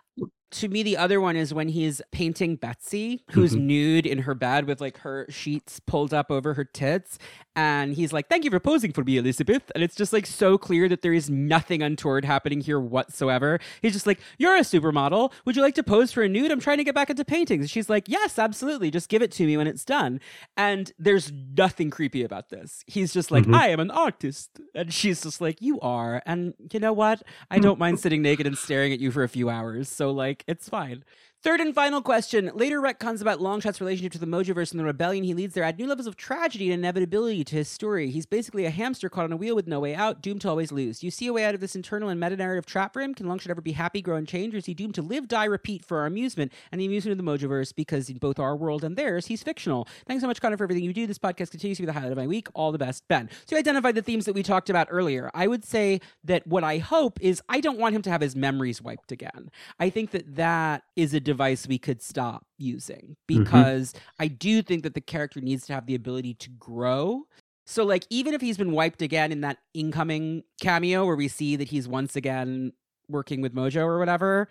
to 0.52 0.68
me, 0.68 0.84
the 0.84 0.98
other 0.98 1.22
one 1.22 1.36
is 1.36 1.54
when 1.54 1.70
he's 1.70 2.02
painting 2.12 2.56
Betsy, 2.56 3.24
who's 3.32 3.56
Mhm. 3.56 3.62
nude 3.62 4.06
in 4.06 4.20
her 4.20 4.34
bed 4.34 4.66
with 4.66 4.82
like 4.82 4.98
her 5.00 5.26
sheets 5.30 5.80
pulled 5.80 6.14
up 6.14 6.32
over 6.32 6.56
her 6.56 6.64
tits. 6.66 7.18
And 7.56 7.94
he's 7.94 8.14
like, 8.14 8.30
Thank 8.30 8.46
you 8.46 8.52
for 8.52 8.60
posing 8.60 8.94
for 8.94 9.04
me, 9.04 9.18
Elizabeth. 9.18 9.70
And 9.76 9.84
it's 9.84 9.96
just 9.96 10.14
like 10.14 10.26
so 10.26 10.58
clear 10.58 10.88
that 10.88 11.02
there 11.02 11.14
is 11.14 11.30
nothing 11.30 11.82
untoward 11.84 12.24
happening 12.26 12.62
here 12.62 12.80
whatsoever. 12.80 13.60
He's 13.82 13.92
just 13.94 14.08
like, 14.08 14.20
You're 14.38 14.56
a 14.56 14.62
supermodel. 14.62 15.34
Would 15.46 15.56
you 15.56 15.62
like 15.62 15.76
to 15.76 15.84
pose 15.84 16.12
for 16.12 16.24
a 16.24 16.30
nude? 16.30 16.52
I'm 16.52 16.60
trying 16.62 16.78
to 16.78 16.84
get 16.86 16.96
back 16.96 17.10
into 17.10 17.26
paintings. 17.26 17.64
And 17.64 17.70
she's 17.70 17.90
like, 17.90 18.08
Yes, 18.08 18.40
absolutely. 18.40 18.92
Just 18.92 19.10
give 19.10 19.22
it 19.22 19.32
to 19.34 19.46
me 19.46 19.58
when 19.58 19.68
it's 19.68 19.84
done. 19.84 20.22
And 20.56 20.92
there's 20.98 21.32
nothing 21.58 21.90
creepy 21.90 22.24
about 22.24 22.50
this. 22.50 22.84
He's 22.88 23.12
just 23.14 23.30
like, 23.30 23.44
Mhm. 23.46 23.56
I 23.56 23.68
am 23.70 23.80
an 23.82 23.92
artist. 23.92 24.52
And 24.74 24.94
she's 24.94 25.22
just 25.22 25.42
like, 25.42 25.62
You 25.62 25.80
are. 25.82 26.22
And 26.26 26.54
you 26.72 26.80
know 26.80 26.94
what? 26.94 27.22
I 27.52 27.60
don't 27.60 27.78
mind 27.80 28.00
sitting 28.00 28.22
naked 28.22 28.48
and 28.48 28.58
staring 28.58 28.94
at 28.94 29.00
you 29.00 29.12
for 29.12 29.24
a 29.24 29.30
few 29.30 29.50
hours. 29.50 29.90
So, 29.90 30.12
like, 30.12 30.39
it's 30.48 30.70
fine. 30.70 31.04
Third 31.42 31.62
and 31.62 31.74
final 31.74 32.02
question. 32.02 32.52
Later 32.54 32.82
retcons 32.82 33.22
about 33.22 33.40
Longshot's 33.40 33.80
relationship 33.80 34.12
to 34.12 34.20
the 34.20 34.26
Mojoverse 34.26 34.72
and 34.72 34.80
the 34.80 34.84
rebellion 34.84 35.24
he 35.24 35.34
leads 35.34 35.54
there 35.54 35.64
add 35.64 35.80
new 35.80 35.88
levels 35.88 36.06
of 36.06 36.18
tragedy 36.18 36.70
and 36.70 36.82
inevitability 36.82 37.46
to 37.46 37.56
his 37.56 37.70
story. 37.70 38.12
He's 38.12 38.26
basically 38.26 38.66
a 38.66 38.70
hamster 38.70 39.08
caught 39.08 39.24
on 39.24 39.32
a 39.32 39.38
wheel 39.38 39.56
with 39.56 39.66
no 39.66 39.80
way 39.80 39.96
out, 39.96 40.22
doomed 40.22 40.42
to 40.42 40.50
always 40.50 40.74
lose. 40.74 41.00
Do 41.00 41.08
you 41.08 41.12
see 41.12 41.28
a 41.28 41.34
way 41.34 41.46
out 41.46 41.56
of 41.56 41.62
this 41.62 41.78
internal 41.78 42.10
and 42.10 42.20
meta-narrative 42.20 42.66
trap 42.66 42.92
for 42.92 43.00
him? 43.00 43.16
Can 43.16 43.26
Longshot 43.26 43.52
ever 43.52 43.62
be 43.62 43.72
happy, 43.72 44.02
grow, 44.02 44.18
and 44.18 44.28
change, 44.28 44.54
or 44.54 44.58
is 44.58 44.66
he 44.66 44.74
doomed 44.74 44.96
to 44.96 45.02
live, 45.02 45.30
die, 45.30 45.46
repeat 45.46 45.86
for 45.86 46.00
our 46.00 46.08
amusement 46.08 46.52
and 46.74 46.82
the 46.82 46.86
amusement 46.86 47.18
of 47.18 47.26
the 47.26 47.32
Mojoverse? 47.32 47.74
Because 47.74 48.10
in 48.10 48.18
both 48.18 48.38
our 48.38 48.58
world 48.58 48.84
and 48.84 48.98
theirs, 48.98 49.28
he's 49.28 49.42
fictional. 49.42 49.88
Thanks 50.08 50.20
so 50.20 50.28
much, 50.28 50.42
Connor, 50.42 50.58
for 50.58 50.66
everything 50.66 50.84
you 50.84 50.92
do. 50.92 51.08
This 51.08 51.20
podcast 51.20 51.52
continues 51.52 51.78
to 51.78 51.84
be 51.84 51.88
the 51.88 51.94
highlight 51.94 52.12
of 52.12 52.18
my 52.18 52.28
week. 52.28 52.50
All 52.54 52.74
the 52.74 52.78
best, 52.78 53.08
Ben. 53.08 53.30
So 53.46 53.56
you 53.56 53.60
identified 53.60 53.96
the 53.96 54.02
themes 54.02 54.26
that 54.26 54.36
we 54.36 54.44
talked 54.44 54.70
about 54.70 54.90
earlier. 54.92 55.32
I 55.34 55.48
would 55.48 55.64
say 55.64 56.02
that 56.26 56.46
what 56.46 56.66
I 56.66 56.80
hope 56.80 57.18
is 57.22 57.42
I 57.48 57.62
don't 57.62 57.80
want 57.80 57.96
him 57.96 58.02
to 58.02 58.10
have 58.10 58.20
his 58.20 58.36
memories 58.36 58.82
wiped 58.82 59.14
again. 59.14 59.50
I 59.80 59.90
think 59.90 60.12
that 60.12 60.36
that 60.36 60.84
is 60.98 61.14
a 61.14 61.29
device 61.30 61.68
we 61.68 61.78
could 61.78 62.02
stop 62.02 62.46
using 62.58 63.16
mm-hmm. 63.30 63.44
because 63.44 63.94
I 64.20 64.28
do 64.28 64.62
think 64.62 64.84
that 64.84 64.94
the 64.94 65.02
character 65.02 65.40
needs 65.40 65.66
to 65.68 65.74
have 65.74 65.86
the 65.86 65.96
ability 65.96 66.34
to 66.36 66.50
grow. 66.52 67.24
So, 67.66 67.86
like, 67.86 68.06
even 68.10 68.34
if 68.34 68.42
he's 68.42 68.58
been 68.58 68.72
wiped 68.72 69.02
again 69.02 69.32
in 69.32 69.42
that 69.42 69.60
incoming 69.74 70.44
cameo 70.60 71.06
where 71.06 71.16
we 71.16 71.28
see 71.28 71.56
that 71.56 71.70
he's 71.70 71.88
once 71.88 72.16
again 72.16 72.74
working 73.08 73.42
with 73.42 73.54
Mojo 73.54 73.84
or 73.84 74.00
whatever, 74.00 74.50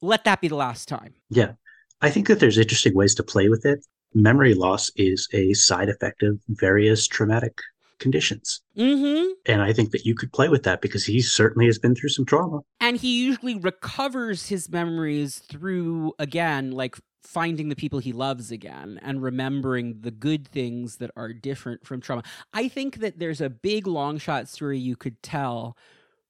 let 0.00 0.24
that 0.24 0.40
be 0.40 0.48
the 0.48 0.56
last 0.56 0.88
time. 0.88 1.14
Yeah. 1.28 1.52
I 2.00 2.10
think 2.10 2.28
that 2.28 2.40
there's 2.40 2.56
interesting 2.56 2.94
ways 2.94 3.14
to 3.16 3.22
play 3.22 3.48
with 3.48 3.66
it. 3.66 3.84
Memory 4.14 4.54
loss 4.54 4.90
is 4.96 5.28
a 5.32 5.52
side 5.54 5.88
effect 5.88 6.22
of 6.22 6.40
various 6.48 7.06
traumatic 7.06 7.58
conditions. 8.00 8.60
Mm-hmm. 8.76 9.32
And 9.46 9.62
I 9.62 9.72
think 9.72 9.92
that 9.92 10.04
you 10.04 10.14
could 10.14 10.32
play 10.32 10.48
with 10.48 10.64
that 10.64 10.80
because 10.80 11.04
he 11.04 11.20
certainly 11.20 11.66
has 11.66 11.78
been 11.78 11.94
through 11.94 12.08
some 12.08 12.24
trauma. 12.24 12.60
And 12.80 12.96
he 12.96 13.24
usually 13.24 13.54
recovers 13.54 14.48
his 14.48 14.68
memories 14.68 15.38
through, 15.38 16.14
again, 16.18 16.72
like 16.72 16.96
finding 17.22 17.68
the 17.68 17.76
people 17.76 17.98
he 18.00 18.12
loves 18.12 18.50
again 18.50 18.98
and 19.02 19.22
remembering 19.22 20.00
the 20.00 20.10
good 20.10 20.48
things 20.48 20.96
that 20.96 21.10
are 21.14 21.32
different 21.32 21.86
from 21.86 22.00
trauma. 22.00 22.22
I 22.52 22.66
think 22.66 22.96
that 23.00 23.18
there's 23.18 23.40
a 23.40 23.50
big 23.50 23.84
Longshot 23.84 24.48
story 24.48 24.78
you 24.78 24.96
could 24.96 25.22
tell 25.22 25.76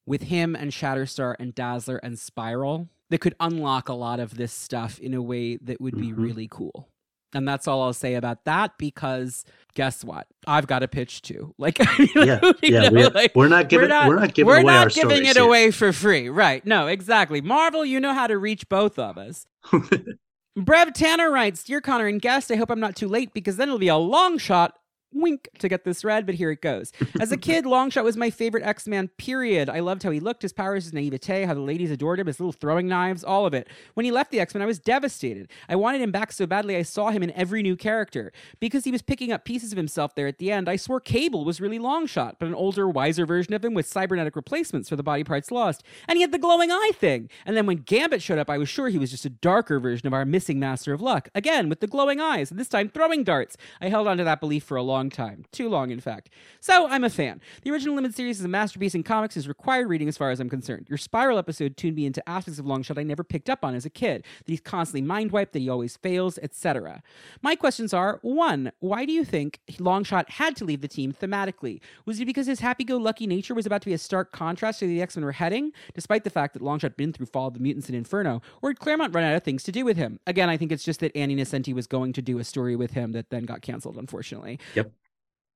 with 0.05 0.23
him 0.25 0.57
and 0.57 0.73
Shatterstar 0.73 1.37
and 1.39 1.55
Dazzler 1.55 1.99
and 1.99 2.19
Spiral 2.19 2.89
that 3.11 3.21
could 3.21 3.37
unlock 3.41 3.89
a 3.89 3.95
lot 3.95 4.21
of 4.21 4.37
this 4.37 4.53
stuff 4.53 4.99
in 4.99 5.15
a 5.15 5.23
way 5.23 5.57
that 5.57 5.81
would 5.81 5.97
be 5.97 6.09
Mhm. 6.13 6.19
really 6.19 6.49
cool. 6.51 6.89
And 7.33 7.47
that's 7.47 7.68
all 7.68 7.83
I'll 7.83 7.92
say 7.92 8.15
about 8.15 8.44
that 8.44 8.76
because 8.76 9.44
guess 9.75 10.02
what? 10.05 10.26
I've 10.49 10.67
got 10.67 10.83
a 10.83 10.89
pitch 10.89 11.23
too. 11.23 11.55
Like, 11.59 11.78
you 11.99 12.09
Yeah. 12.17 12.41
know, 12.42 12.52
Yeah. 12.62 12.91
We're, 12.91 13.10
like, 13.10 13.36
we're 13.36 13.49
not 13.49 13.68
giving, 13.68 13.89
we're 13.89 14.17
not, 14.17 14.34
giving 14.34 14.47
we're 14.49 14.60
away 14.60 14.73
not 14.73 14.83
our 14.84 14.89
giving 14.91 15.25
it 15.25 15.36
here. 15.36 15.44
away 15.47 15.70
for 15.70 15.92
free. 15.92 16.28
Right. 16.28 16.65
No, 16.67 16.89
exactly. 16.89 17.41
Marvel, 17.41 17.84
you 17.84 18.00
know 18.00 18.12
how 18.15 18.26
to 18.26 18.36
reach 18.36 18.68
both 18.68 18.99
of 18.99 19.17
us. 19.18 19.47
Brev 20.59 20.92
Tanner 20.94 21.31
writes 21.31 21.62
Dear 21.62 21.81
Connor 21.81 22.07
and 22.09 22.20
guest, 22.20 22.50
I 22.50 22.57
hope 22.57 22.70
I'm 22.70 22.81
not 22.81 22.97
too 22.97 23.09
late 23.09 23.33
because 23.33 23.57
then 23.57 23.68
it'll 23.68 23.78
be 23.78 23.89
a 23.89 23.97
long 23.97 24.36
shot. 24.39 24.75
Wink 25.13 25.49
to 25.59 25.69
get 25.69 25.85
this 25.85 26.05
read, 26.05 26.27
but 26.27 26.35
here 26.35 26.51
it 26.51 26.63
goes. 26.63 26.93
As 27.21 27.33
a 27.33 27.37
kid, 27.37 27.65
Longshot 27.65 28.05
was 28.05 28.17
my 28.17 28.31
favorite 28.31 28.65
X 28.65 28.87
Man, 28.87 29.09
period. 29.09 29.69
I 29.69 29.81
loved 29.81 30.03
how 30.03 30.11
he 30.11 30.21
looked, 30.21 30.43
his 30.43 30.53
powers, 30.53 30.85
his 30.85 30.93
naivete, 30.93 31.45
how 31.45 31.55
the 31.55 31.61
ladies 31.61 31.91
adored 31.91 32.21
him, 32.21 32.27
his 32.27 32.39
little 32.39 32.53
throwing 32.53 32.87
knives, 32.87 33.25
all 33.25 33.47
of 33.47 33.55
it. 33.55 33.69
When 33.95 34.05
he 34.05 34.13
left 34.13 34.31
the 34.31 34.41
X 34.41 34.55
Men, 34.55 34.63
I 34.63 34.67
was 34.67 34.79
devastated. 34.79 35.49
I 35.69 35.77
wanted 35.77 36.01
him 36.01 36.13
back 36.13 36.33
so 36.33 36.47
badly, 36.47 36.77
I 36.77 36.83
saw 36.83 37.11
him 37.11 37.23
in 37.23 37.31
every 37.33 37.63
new 37.63 37.77
character. 37.77 38.33
Because 38.61 38.85
he 38.85 38.91
was 38.91 39.03
picking 39.03 39.33
up 39.33 39.45
pieces 39.45 39.73
of 39.73 39.77
himself 39.77 40.15
there 40.15 40.27
at 40.27 40.39
the 40.39 40.53
end, 40.53 40.69
I 40.69 40.77
swore 40.77 41.01
Cable 41.01 41.45
was 41.45 41.61
really 41.61 41.79
Longshot, 41.79 42.37
but 42.39 42.47
an 42.47 42.55
older, 42.55 42.89
wiser 42.89 43.27
version 43.27 43.55
of 43.55 43.65
him 43.65 43.75
with 43.75 43.87
cybernetic 43.87 44.37
replacements 44.37 44.89
for 44.89 44.97
the 44.97 45.03
body 45.03 45.25
parts 45.25 45.51
lost. 45.51 45.83
And 46.07 46.17
he 46.17 46.23
had 46.23 46.33
the 46.33 46.39
glowing 46.39 46.71
eye 46.71 46.93
thing. 46.95 47.29
And 47.45 47.57
then 47.57 47.67
when 47.67 47.79
Gambit 47.79 48.23
showed 48.23 48.39
up, 48.39 48.51
I 48.51 48.59
was 48.59 48.69
sure 48.69 48.89
he 48.89 48.99
was 48.99 49.11
just 49.11 49.25
a 49.25 49.31
darker 49.31 49.81
version 49.81 50.07
of 50.07 50.13
our 50.13 50.25
missing 50.25 50.61
Master 50.61 50.93
of 50.93 51.01
Luck. 51.01 51.29
Again, 51.35 51.69
with 51.69 51.81
the 51.81 51.87
glowing 51.87 52.21
eyes, 52.21 52.51
and 52.51 52.61
this 52.61 52.69
time 52.69 52.89
throwing 52.89 53.25
darts. 53.25 53.57
I 53.81 53.89
held 53.89 54.07
on 54.07 54.19
to 54.19 54.25
that 54.25 54.41
belief 54.41 54.65
for 54.65 54.77
a 54.77 54.83
long 54.83 55.00
long 55.01 55.09
time. 55.09 55.47
Too 55.51 55.69
long, 55.69 55.91
in 55.91 55.99
fact. 55.99 56.29
So 56.61 56.87
I'm 56.87 57.05
a 57.05 57.11
fan. 57.11 57.41
The 57.62 57.70
original 57.70 57.95
limited 57.95 58.15
series 58.15 58.39
is 58.39 58.45
a 58.45 58.49
masterpiece 58.49 58.95
in 58.95 59.03
comics, 59.03 59.35
is 59.35 59.49
required 59.49 59.89
reading 59.89 60.09
as 60.09 60.19
far 60.19 60.31
as 60.31 60.41
I'm 60.41 60.51
concerned. 60.51 60.87
Your 60.91 60.99
Spiral 60.99 61.39
episode 61.39 61.79
tuned 61.79 61.97
me 61.97 62.05
into 62.05 62.27
aspects 62.29 62.61
of 62.61 62.67
Longshot 62.67 62.99
I 62.99 63.03
never 63.03 63.25
picked 63.25 63.49
up 63.49 63.65
on 63.65 63.75
as 63.75 63.87
a 63.87 63.91
kid. 63.91 64.25
That 64.45 64.51
he's 64.51 64.61
constantly 64.61 65.01
mind 65.01 65.33
wiped, 65.33 65.55
that 65.55 65.61
he 65.61 65.70
always 65.70 65.97
fails, 65.97 66.39
etc. 66.43 67.03
My 67.41 67.57
questions 67.57 67.95
are 67.95 68.19
one, 68.20 68.73
why 68.81 69.07
do 69.07 69.12
you 69.12 69.25
think 69.25 69.61
Longshot 69.79 70.29
had 70.29 70.55
to 70.57 70.67
leave 70.67 70.83
the 70.83 70.89
team 70.89 71.15
thematically? 71.15 71.81
Was 72.05 72.20
it 72.20 72.27
because 72.27 72.47
his 72.47 72.61
happy 72.61 72.85
go 72.85 72.99
lucky 72.99 73.27
nature 73.27 73.55
was 73.55 73.65
about 73.65 73.81
to 73.81 73.87
be 73.87 73.95
a 73.95 73.99
stark 73.99 74.33
contrast 74.33 74.81
to 74.81 74.87
the 74.87 75.01
X 75.01 75.17
Men 75.17 75.25
were 75.25 75.33
heading, 75.33 75.73
despite 75.95 76.25
the 76.25 76.31
fact 76.31 76.53
that 76.53 76.62
Longshot 76.62 76.83
had 76.83 76.97
been 76.97 77.15
through 77.15 77.27
Fall 77.27 77.49
of 77.49 77.55
the 77.55 77.61
Mutants 77.61 77.89
and 77.89 77.97
Inferno? 77.97 78.43
Or 78.61 78.70
did 78.70 78.81
Claremont 78.81 79.15
run 79.15 79.25
out 79.25 79.35
of 79.35 79.45
things 79.45 79.62
to 79.62 79.73
do 79.73 79.87
with 79.87 79.97
him? 79.97 80.20
Again, 80.27 80.51
I 80.51 80.59
think 80.59 80.73
it's 80.73 80.85
just 80.85 81.01
that 81.01 81.17
Annie 81.17 81.37
Nocenti 81.37 81.73
was 81.73 81.87
going 81.87 82.12
to 82.12 82.20
do 82.20 82.39
a 82.39 82.45
story 82.45 82.77
with 82.77 82.91
him 82.91 83.12
that 83.12 83.31
then 83.31 83.45
got 83.45 83.62
canceled, 83.62 83.97
unfortunately. 83.97 84.59
Yep. 84.75 84.90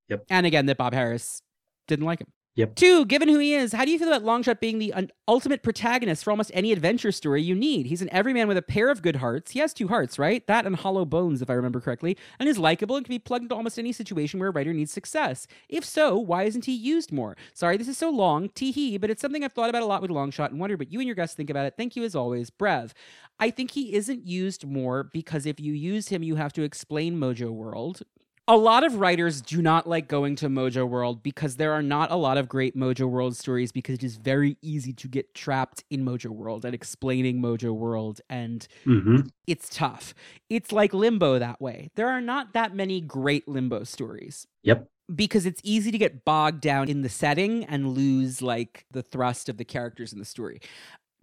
Yep. 0.09 0.25
And 0.31 0.47
again, 0.47 0.67
that 0.67 0.77
Bob 0.77 0.93
Harras 0.93 1.41
didn't 1.89 2.05
like 2.05 2.21
him. 2.21 2.29
Yep. 2.57 2.77
Two, 2.77 3.05
given 3.07 3.29
who 3.29 3.41
he 3.41 3.53
is, 3.53 3.73
how 3.73 3.85
do 3.85 3.91
you 3.91 3.99
feel 3.99 4.07
about 4.07 4.23
Longshot 4.23 4.61
being 4.61 4.79
the 4.79 4.93
un- 4.93 5.11
ultimate 5.27 5.65
protagonist 5.65 6.23
for 6.23 6.31
almost 6.31 6.53
any 6.55 6.71
adventure 6.71 7.11
story 7.11 7.43
you 7.43 7.53
need? 7.53 7.87
He's 7.87 8.01
an 8.01 8.13
everyman 8.13 8.47
with 8.47 8.57
a 8.57 8.63
pair 8.63 8.91
of 8.91 9.03
good 9.03 9.17
hearts. 9.17 9.51
He 9.51 9.59
has 9.59 9.75
two 9.75 9.89
hearts, 9.89 10.21
right? 10.21 10.47
That 10.47 10.65
and 10.65 10.77
hollow 10.77 11.05
bones, 11.05 11.43
if 11.43 11.51
I 11.51 11.55
remember 11.55 11.81
correctly, 11.81 12.17
and 12.39 12.49
is 12.49 12.57
likable 12.57 12.95
and 12.95 13.05
can 13.05 13.13
be 13.13 13.19
plugged 13.19 13.43
into 13.43 13.57
almost 13.57 13.77
any 13.77 13.91
situation 13.91 14.39
where 14.39 14.51
a 14.51 14.53
writer 14.53 14.73
needs 14.73 14.93
success. 14.93 15.49
If 15.69 15.85
so, 15.85 16.17
why 16.17 16.45
isn't 16.45 16.67
he 16.67 16.75
used 16.75 17.11
more? 17.11 17.37
Sorry, 17.55 17.77
this 17.77 17.89
is 17.89 17.99
so 17.99 18.09
long, 18.09 18.49
tee 18.51 18.71
hee, 18.71 18.99
but 18.99 19.11
it's 19.11 19.21
something 19.21 19.43
I've 19.43 19.53
thought 19.53 19.71
about 19.71 19.83
a 19.83 19.87
lot 19.87 20.01
with 20.01 20.13
Longshot 20.13 20.51
and 20.51 20.61
wondered 20.61 20.79
what 20.79 20.93
you 20.93 21.01
and 21.01 21.09
your 21.09 21.17
guests 21.17 21.35
think 21.35 21.51
about 21.51 21.67
it. 21.67 21.75
Thank 21.77 21.97
you 21.97 22.05
as 22.05 22.15
always, 22.15 22.51
Brev. 22.51 22.93
I 23.41 23.51
think 23.51 23.73
he 23.73 23.95
isn't 23.95 24.29
used 24.29 24.65
more 24.65 25.03
because 25.03 25.45
if 25.45 25.59
you 25.59 25.73
use 25.73 26.07
him, 26.07 26.23
you 26.23 26.37
have 26.37 26.53
to 26.53 26.63
explain 26.63 27.17
Mojo 27.19 27.51
World. 27.51 28.03
A 28.47 28.57
lot 28.59 28.85
of 28.85 28.97
writers 28.97 29.41
do 29.41 29.63
not 29.63 29.87
like 29.89 30.07
going 30.07 30.37
to 30.37 30.49
Mojo 30.49 30.87
World 30.87 31.23
because 31.23 31.57
there 31.57 31.73
are 31.73 31.83
not 31.83 32.11
a 32.11 32.17
lot 32.17 32.37
of 32.37 32.47
great 32.47 32.77
Mojo 32.77 33.09
World 33.09 33.35
stories 33.37 33.73
because 33.73 33.95
it 33.95 34.05
is 34.05 34.17
very 34.17 34.59
easy 34.61 34.93
to 34.93 35.09
get 35.09 35.35
trapped 35.35 35.83
in 35.89 36.05
Mojo 36.05 36.27
World 36.27 36.67
and 36.67 36.75
explaining 36.75 37.41
Mojo 37.41 37.73
World 37.73 38.21
and 38.29 38.67
hmm 38.85 39.21
it's 39.47 39.69
tough. 39.71 40.15
It's 40.51 40.73
like 40.73 40.93
Limbo 40.93 41.39
that 41.39 41.61
way. 41.61 41.91
There 41.97 42.09
are 42.09 42.21
not 42.21 42.53
that 42.53 42.75
many 42.75 43.01
great 43.01 43.47
Limbo 43.49 43.85
stories 43.85 44.47
Yep. 44.63 44.89
because 45.15 45.47
it's 45.47 45.61
easy 45.65 45.91
to 45.91 45.99
get 45.99 46.25
bogged 46.27 46.61
down 46.61 46.89
in 46.91 47.01
the 47.03 47.09
setting 47.11 47.65
and 47.65 47.95
lose 47.95 48.43
like 48.43 48.85
the 48.91 49.03
thrust 49.03 49.49
of 49.49 49.57
the 49.57 49.65
characters 49.65 50.13
in 50.13 50.19
the 50.19 50.25
story. 50.27 50.61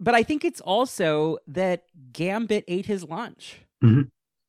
But 0.00 0.14
I 0.16 0.24
think 0.24 0.44
it's 0.44 0.60
also 0.60 1.38
that 1.46 1.84
Gambit 2.12 2.64
ate 2.66 2.86
his 2.86 3.04
lunch. 3.04 3.60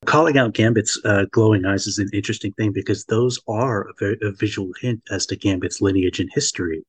Calling 0.06 0.38
out 0.38 0.54
Gambit's 0.54 1.00
uh, 1.06 1.26
glowing 1.32 1.66
eyes 1.66 1.88
is 1.88 1.98
an 1.98 2.10
interesting 2.14 2.54
thing 2.54 2.72
because 2.74 3.06
those 3.06 3.40
are 3.48 3.84
a, 3.90 3.94
very, 4.00 4.18
a 4.22 4.32
visual 4.32 4.72
hint 4.82 5.02
as 5.12 5.26
to 5.28 5.36
Gambit's 5.36 5.82
lineage 5.82 6.20
and 6.20 6.30
history. 6.34 6.84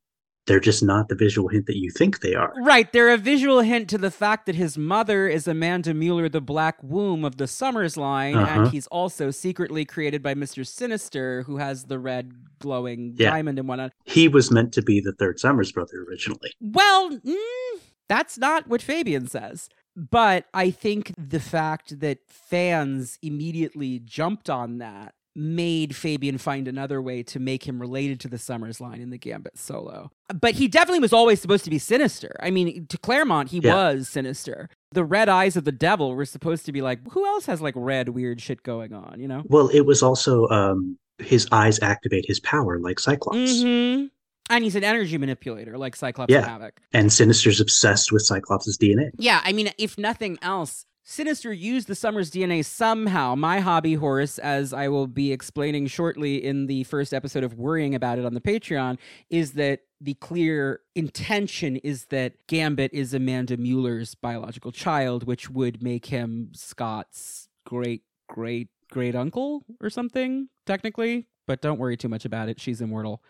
They're 0.47 0.61
just 0.61 0.83
not 0.83 1.09
the 1.09 1.15
visual 1.15 1.49
hint 1.49 1.65
that 1.67 1.79
you 1.79 1.91
think 1.91 2.21
they 2.21 2.35
are. 2.35 2.53
Right, 2.63 2.93
they're 2.93 3.15
a 3.15 3.17
visual 3.17 3.61
hint 3.61 3.89
to 3.91 3.97
the 3.99 4.11
fact 4.11 4.45
that 4.45 4.55
his 4.55 4.77
mother 4.77 5.27
is 5.27 5.49
Amanda 5.49 5.95
Mueller, 5.95 6.29
the 6.29 6.43
Black 6.43 6.77
Womb 6.83 7.25
of 7.25 7.39
the 7.39 7.47
Summers 7.47 7.97
line, 7.97 8.37
Uh-huh. 8.37 8.61
and 8.65 8.71
he's 8.71 8.87
also 8.89 9.31
secretly 9.31 9.87
created 9.87 10.23
by 10.23 10.35
Mr. 10.35 10.67
Sinister, 10.67 11.45
who 11.45 11.57
has 11.57 11.85
the 11.85 11.99
red 11.99 12.33
glowing 12.59 13.15
Yeah. 13.17 13.31
diamond 13.31 13.59
and 13.59 13.67
whatnot. 13.69 13.93
He 14.05 14.29
was 14.29 14.51
meant 14.51 14.75
to 14.75 14.83
be 14.83 15.01
the 15.01 15.13
third 15.13 15.41
Summers 15.41 15.73
brother 15.73 16.05
originally. 16.07 16.53
Well, 16.61 17.11
mm, 17.19 17.81
that's 18.11 18.37
not 18.37 18.69
what 18.69 18.83
Fabian 18.83 19.27
says. 19.29 19.71
But 19.97 20.47
I 20.53 20.71
think 20.71 21.13
the 21.17 21.41
fact 21.41 22.01
that 22.01 22.19
fans 22.29 23.19
immediately 23.23 24.01
jumped 24.01 24.51
on 24.51 24.79
that 24.79 25.15
made 25.37 25.97
Fabian 25.97 26.39
find 26.39 26.69
another 26.69 27.03
way 27.03 27.21
to 27.25 27.41
make 27.41 27.67
him 27.67 27.81
related 27.81 28.21
to 28.21 28.29
the 28.29 28.39
Summers 28.39 28.81
line 28.81 29.01
in 29.01 29.11
the 29.11 29.19
Gambit 29.19 29.59
solo. 29.59 30.13
But 30.33 30.55
he 30.55 30.69
definitely 30.69 31.01
was 31.01 31.13
always 31.13 31.41
supposed 31.41 31.65
to 31.65 31.71
be 31.71 31.79
sinister. 31.79 32.37
I 32.41 32.51
mean, 32.53 32.87
to 32.87 32.99
Claremont, 32.99 33.51
he 33.51 33.59
Yeah. 33.59 33.75
was 33.75 34.09
sinister. 34.09 34.69
The 34.93 35.05
red 35.05 35.29
eyes 35.29 35.57
of 35.57 35.65
the 35.65 35.73
devil 35.73 36.15
were 36.15 36.25
supposed 36.25 36.67
to 36.67 36.73
be 36.73 36.83
like, 36.83 37.01
who 37.11 37.27
else 37.27 37.47
has 37.47 37.61
like 37.61 37.75
red, 37.77 38.11
weird 38.11 38.41
shit 38.41 38.63
going 38.63 38.93
on, 38.93 39.19
you 39.19 39.27
know? 39.27 39.43
Well, 39.47 39.69
it 39.71 39.81
was 39.87 40.05
also 40.05 40.47
um, 40.51 40.99
his 41.19 41.49
eyes 41.51 41.81
activate 41.83 42.27
his 42.29 42.39
power 42.39 42.79
like 42.79 43.01
Cyclops. 43.01 43.61
hmm 43.63 44.05
And 44.51 44.63
he's 44.65 44.77
an 44.77 44.85
energy 44.85 45.17
manipulator 45.19 45.79
like 45.79 45.97
Cyclops 45.97 46.31
Yeah. 46.31 46.39
and 46.39 46.47
Havoc. 46.47 46.81
And 46.93 47.13
Sinister's 47.13 47.61
obsessed 47.61 48.13
with 48.13 48.23
Cyclops' 48.23 48.77
DNA. 48.77 49.11
Yeah, 49.19 49.41
I 49.45 49.53
mean, 49.53 49.71
if 49.79 49.97
nothing 49.97 50.39
else, 50.43 50.85
Sinister 51.03 51.53
used 51.53 51.87
the 51.89 51.95
Summers 51.95 52.31
DNA 52.31 52.65
somehow. 52.65 53.35
My 53.35 53.61
hobby 53.61 53.95
horse, 53.95 54.39
as 54.39 54.73
I 54.73 54.89
will 54.89 55.07
be 55.07 55.33
explaining 55.33 55.87
shortly 55.87 56.43
in 56.43 56.67
the 56.67 56.85
first 56.85 57.13
episode 57.13 57.45
of 57.45 57.55
Worrying 57.55 57.95
About 57.95 58.19
It 58.19 58.25
on 58.25 58.33
the 58.35 58.41
Patreon, 58.41 58.99
is 59.29 59.53
that 59.53 59.81
the 60.01 60.15
clear 60.15 60.81
intention 60.95 61.77
is 61.77 62.07
that 62.07 62.35
Gambit 62.47 62.91
is 62.93 63.13
Amanda 63.15 63.57
Mueller's 63.57 64.15
biological 64.15 64.73
child, 64.73 65.25
which 65.27 65.51
would 65.51 65.83
make 65.83 66.07
him 66.07 66.51
Scott's 66.55 67.49
great, 67.67 68.03
great, 68.29 68.69
great 68.91 69.15
uncle 69.15 69.63
or 69.83 69.89
something, 69.91 70.49
technically. 70.67 71.27
But 71.47 71.61
don't 71.61 71.79
worry 71.79 71.97
too 71.99 72.09
much 72.09 72.25
about 72.25 72.49
it. 72.49 72.61
She's 72.61 72.81
immortal. 72.81 73.23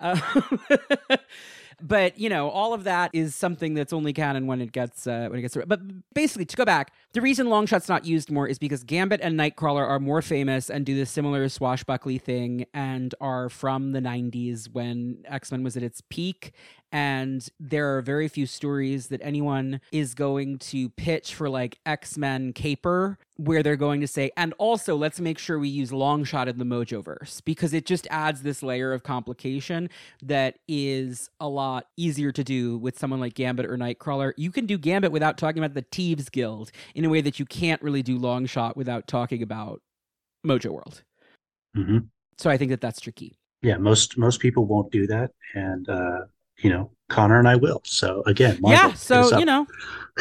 Uh, 0.00 0.18
but 1.80 2.18
you 2.18 2.28
know, 2.28 2.50
all 2.50 2.74
of 2.74 2.84
that 2.84 3.10
is 3.12 3.34
something 3.34 3.74
that's 3.74 3.92
only 3.92 4.12
canon 4.12 4.46
when 4.46 4.60
it 4.60 4.72
gets 4.72 5.06
uh, 5.06 5.28
when 5.28 5.38
it 5.38 5.42
gets. 5.42 5.56
But 5.66 5.80
basically, 6.14 6.44
to 6.46 6.56
go 6.56 6.64
back, 6.64 6.92
the 7.12 7.20
reason 7.20 7.46
Longshot's 7.46 7.88
not 7.88 8.04
used 8.04 8.30
more 8.30 8.48
is 8.48 8.58
because 8.58 8.82
Gambit 8.84 9.20
and 9.22 9.38
Nightcrawler 9.38 9.86
are 9.86 10.00
more 10.00 10.22
famous 10.22 10.70
and 10.70 10.84
do 10.84 10.96
the 10.96 11.06
similar 11.06 11.48
swashbuckly 11.48 12.18
thing 12.18 12.66
and 12.74 13.14
are 13.20 13.48
from 13.48 13.92
the 13.92 14.00
'90s 14.00 14.72
when 14.72 15.18
X 15.26 15.52
Men 15.52 15.62
was 15.62 15.76
at 15.76 15.82
its 15.82 16.02
peak. 16.08 16.52
And 16.90 17.46
there 17.60 17.96
are 17.96 18.00
very 18.00 18.28
few 18.28 18.46
stories 18.46 19.08
that 19.08 19.20
anyone 19.22 19.82
is 19.92 20.14
going 20.14 20.58
to 20.58 20.88
pitch 20.90 21.34
for 21.34 21.50
like 21.50 21.78
X 21.84 22.16
Men 22.16 22.54
Caper, 22.54 23.18
where 23.36 23.62
they're 23.62 23.76
going 23.76 24.00
to 24.00 24.08
say, 24.08 24.30
and 24.36 24.54
also 24.56 24.96
let's 24.96 25.20
make 25.20 25.38
sure 25.38 25.58
we 25.58 25.68
use 25.68 25.90
Longshot 25.90 26.48
in 26.48 26.58
the 26.58 26.64
Mojoverse 26.64 27.44
because 27.44 27.74
it 27.74 27.84
just 27.84 28.06
adds 28.10 28.42
this 28.42 28.62
layer 28.62 28.92
of 28.92 29.02
complication 29.02 29.90
that 30.22 30.58
is 30.66 31.28
a 31.38 31.48
lot 31.48 31.67
easier 31.96 32.32
to 32.32 32.44
do 32.44 32.78
with 32.78 32.98
someone 32.98 33.20
like 33.20 33.34
Gambit 33.34 33.66
or 33.66 33.76
Nightcrawler. 33.76 34.32
You 34.36 34.50
can 34.50 34.66
do 34.66 34.78
Gambit 34.78 35.12
without 35.12 35.38
talking 35.38 35.62
about 35.62 35.74
the 35.74 35.84
Thieves 35.92 36.28
Guild 36.28 36.70
in 36.94 37.04
a 37.04 37.08
way 37.08 37.20
that 37.20 37.38
you 37.38 37.46
can't 37.46 37.80
really 37.82 38.02
do 38.02 38.18
Longshot 38.18 38.76
without 38.76 39.06
talking 39.06 39.42
about 39.42 39.80
Mojo 40.46 40.70
World. 40.70 41.02
hmm 41.74 41.98
So 42.38 42.50
I 42.50 42.56
think 42.56 42.70
that 42.70 42.80
that's 42.80 43.00
tricky. 43.00 43.38
Yeah, 43.62 43.76
most 43.76 44.16
most 44.16 44.40
people 44.40 44.66
won't 44.66 44.92
do 44.92 45.06
that, 45.08 45.32
and 45.54 45.88
uh, 45.88 46.20
you 46.58 46.70
know, 46.70 46.92
Connor 47.08 47.38
and 47.40 47.48
I 47.48 47.56
will. 47.56 47.80
So 47.84 48.22
again, 48.26 48.58
Marvel, 48.60 48.90
yeah, 48.90 48.94
so 48.94 49.36
you 49.38 49.44
know, 49.44 49.66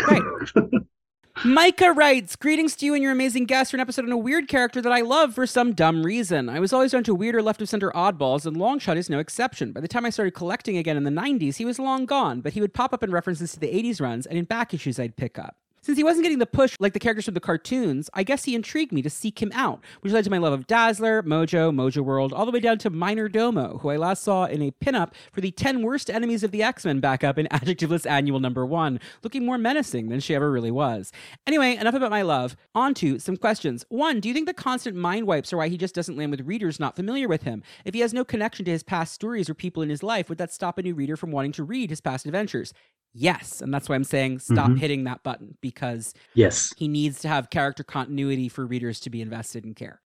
right. 0.08 0.24
Micah 1.46 1.92
writes, 1.92 2.36
Greetings 2.36 2.76
to 2.78 2.86
you 2.86 2.96
and 2.96 3.04
your 3.04 3.12
amazing 3.12 3.46
guest 3.46 3.70
for 3.70 3.78
an 3.78 3.82
episode 3.82 4.06
on 4.06 4.12
a 4.12 4.18
weird 4.18 4.48
character 4.48 4.82
that 4.82 4.92
I 4.92 5.02
love 5.02 5.36
for 5.36 5.46
some 5.46 5.74
dumb 5.74 6.04
reason. 6.04 6.50
I 6.50 6.60
was 6.60 6.74
always 6.74 6.92
drawn 6.92 7.04
to 7.04 7.14
weirder 7.14 7.44
left 7.44 7.62
of 7.62 7.70
center 7.70 7.92
oddballs, 7.92 8.48
and 8.48 8.58
Longshot 8.58 8.98
is 8.98 9.08
no 9.08 9.20
exception. 9.20 9.72
By 9.72 9.82
the 9.82 9.88
time 9.88 10.04
I 10.04 10.10
started 10.10 10.32
collecting 10.34 10.78
again 10.78 10.98
in 10.98 11.04
the 11.04 11.12
90s, 11.12 11.58
he 11.58 11.66
was 11.66 11.78
long 11.78 12.08
gone, 12.08 12.42
but 12.42 12.54
he 12.54 12.62
would 12.62 12.74
pop 12.74 12.92
up 12.92 13.04
in 13.04 13.12
references 13.12 13.52
to 13.54 13.60
the 13.60 13.68
80s 13.68 14.02
runs 14.02 14.26
and 14.26 14.38
in 14.38 14.46
back 14.46 14.74
issues 14.74 15.00
I'd 15.00 15.16
pick 15.16 15.38
up. 15.38 15.58
Since 15.88 15.98
he 15.98 16.04
wasn't 16.04 16.24
getting 16.24 16.40
the 16.40 16.46
push 16.46 16.76
like 16.82 16.92
the 16.92 17.00
characters 17.00 17.24
from 17.24 17.34
the 17.34 17.40
cartoons, 17.40 18.10
I 18.14 18.24
guess 18.24 18.44
he 18.44 18.56
intrigued 18.56 18.92
me 18.92 19.02
to 19.04 19.10
seek 19.10 19.42
him 19.42 19.54
out, 19.54 19.80
which 20.02 20.12
led 20.12 20.26
to 20.26 20.30
my 20.30 20.38
love 20.38 20.52
of 20.52 20.68
Dazzler, 20.68 21.24
Mojo, 21.24 21.74
Mojo 21.74 22.02
World, 22.02 22.34
all 22.34 22.46
the 22.46 22.52
way 22.52 22.60
down 22.60 22.78
to 22.80 22.90
Minor 22.90 23.30
Domo, 23.30 23.78
who 23.78 23.88
I 23.88 23.96
last 23.96 24.22
saw 24.22 24.44
in 24.44 24.62
a 24.62 24.72
pinup 24.72 25.14
for 25.32 25.40
the 25.40 25.52
10 25.52 25.84
worst 25.84 26.10
enemies 26.10 26.44
of 26.44 26.52
the 26.52 26.62
X-Men 26.62 27.00
backup 27.00 27.38
in 27.38 27.48
Adjectiveless 27.52 28.06
Annual 28.06 28.42
Number 28.42 28.66
1, 28.66 29.00
looking 29.24 29.46
more 29.46 29.58
menacing 29.58 30.10
than 30.10 30.20
she 30.20 30.36
ever 30.36 30.52
really 30.52 30.72
was. 30.72 31.14
Anyway, 31.48 31.78
enough 31.78 31.96
about 31.96 32.12
my 32.12 32.22
love. 32.22 32.58
On 32.76 32.94
to 32.96 33.18
some 33.18 33.38
questions. 33.38 33.86
One, 33.88 34.20
do 34.20 34.28
you 34.28 34.34
think 34.34 34.48
the 34.48 34.54
constant 34.54 34.98
mind 34.98 35.26
wipes 35.26 35.54
are 35.54 35.58
why 35.58 35.70
he 35.70 35.78
just 35.78 35.96
doesn't 35.96 36.18
land 36.18 36.32
with 36.32 36.42
readers 36.42 36.82
not 36.82 36.98
familiar 36.98 37.30
with 37.30 37.44
him? 37.44 37.64
If 37.86 37.94
he 37.94 38.02
has 38.02 38.14
no 38.14 38.26
connection 38.26 38.66
to 38.66 38.72
his 38.72 38.84
past 38.84 39.14
stories 39.14 39.50
or 39.50 39.54
people 39.54 39.84
in 39.84 39.90
his 39.90 40.04
life, 40.04 40.28
would 40.28 40.38
that 40.40 40.52
stop 40.52 40.78
a 40.78 40.84
new 40.84 40.96
reader 40.96 41.16
from 41.16 41.32
wanting 41.32 41.54
to 41.54 41.64
read 41.64 41.92
his 41.92 42.02
past 42.02 42.26
adventures? 42.26 42.74
Yes, 43.20 43.62
and 43.62 43.74
that's 43.74 43.90
why 43.90 43.96
I'm 43.96 44.04
saying 44.04 44.40
stop 44.40 44.70
Mhm. 44.70 44.78
hitting 44.78 45.06
that 45.06 45.24
button 45.24 45.58
because 45.62 46.14
yes, 46.34 46.74
he 46.78 46.88
needs 46.88 47.20
to 47.22 47.28
have 47.28 47.50
character 47.50 47.84
continuity 47.84 48.50
for 48.50 48.66
readers 48.68 49.00
to 49.02 49.10
be 49.10 49.22
invested 49.22 49.66
and 49.66 49.76
care. 49.76 50.02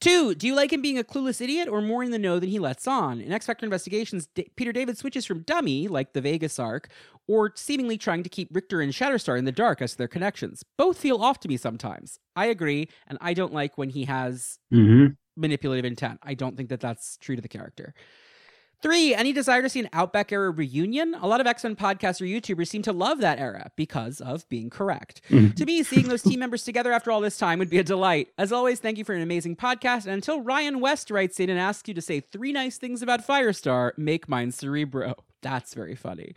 Two, 0.00 0.34
do 0.34 0.48
you 0.48 0.54
like 0.56 0.72
him 0.72 0.82
being 0.82 0.98
a 0.98 1.04
clueless 1.04 1.40
idiot 1.40 1.68
or 1.68 1.80
more 1.80 2.02
in 2.02 2.10
the 2.10 2.18
know 2.18 2.40
than 2.40 2.48
he 2.48 2.58
lets 2.58 2.88
on? 2.88 3.20
In 3.20 3.30
X 3.32 3.46
Factor 3.46 3.64
Investigations, 3.64 4.26
D- 4.34 4.50
Peter 4.56 4.72
David 4.72 4.98
switches 4.98 5.24
from 5.24 5.42
dummy, 5.42 5.86
like 5.86 6.12
the 6.12 6.20
Vegas 6.20 6.58
arc, 6.58 6.88
or 7.28 7.52
seemingly 7.54 7.96
trying 7.96 8.24
to 8.24 8.28
keep 8.28 8.48
Rictor 8.52 8.80
and 8.80 8.92
Shatterstar 8.92 9.38
in 9.38 9.44
the 9.44 9.52
dark 9.52 9.80
as 9.80 9.92
to 9.92 9.98
their 9.98 10.08
connections. 10.08 10.64
Both 10.76 10.98
feel 10.98 11.22
off 11.22 11.38
to 11.40 11.48
me 11.48 11.56
sometimes. 11.56 12.18
I 12.34 12.46
agree, 12.46 12.88
and 13.06 13.16
I 13.20 13.32
don't 13.32 13.52
like 13.52 13.78
when 13.78 13.90
he 13.90 14.04
has 14.06 14.58
hmm 14.70 15.16
manipulative 15.36 15.84
intent. 15.84 16.18
I 16.22 16.34
don't 16.34 16.56
think 16.56 16.68
that 16.70 16.80
that's 16.80 17.16
true 17.18 17.36
to 17.36 17.42
the 17.42 17.48
character. 17.48 17.94
Three, 18.82 19.14
any 19.14 19.32
desire 19.32 19.62
to 19.62 19.68
see 19.68 19.78
an 19.80 19.88
Outback 19.92 20.32
era 20.32 20.50
reunion? 20.50 21.14
A 21.20 21.28
lot 21.28 21.40
of 21.40 21.46
X 21.46 21.62
Men 21.62 21.76
podcasts 21.76 22.20
or 22.20 22.24
YouTubers 22.24 22.66
seem 22.66 22.82
to 22.82 22.92
love 22.92 23.18
that 23.20 23.38
era 23.38 23.70
because 23.76 24.20
of 24.20 24.48
being 24.48 24.70
correct. 24.70 25.20
Mhm. 25.28 25.54
To 25.54 25.64
me, 25.64 25.82
seeing 25.84 26.08
those 26.08 26.22
team 26.22 26.40
members 26.40 26.64
together 26.64 26.92
after 26.92 27.12
all 27.12 27.20
this 27.20 27.38
time 27.38 27.60
would 27.60 27.70
be 27.70 27.78
a 27.78 27.84
delight. 27.84 28.28
As 28.38 28.50
always, 28.50 28.80
thank 28.80 28.98
you 28.98 29.04
for 29.04 29.14
an 29.14 29.22
amazing 29.22 29.54
podcast. 29.54 30.04
And 30.06 30.14
until 30.14 30.40
Ryan 30.40 30.80
West 30.80 31.10
writes 31.12 31.38
in 31.38 31.48
and 31.48 31.60
asks 31.60 31.86
you 31.88 31.94
to 31.94 32.02
say 32.02 32.18
three 32.20 32.52
nice 32.52 32.76
things 32.76 33.02
about 33.02 33.24
Firestar, 33.26 33.92
make 33.96 34.28
mine 34.28 34.50
Cerebro. 34.50 35.14
That's 35.42 35.74
very 35.74 35.94
funny. 35.94 36.34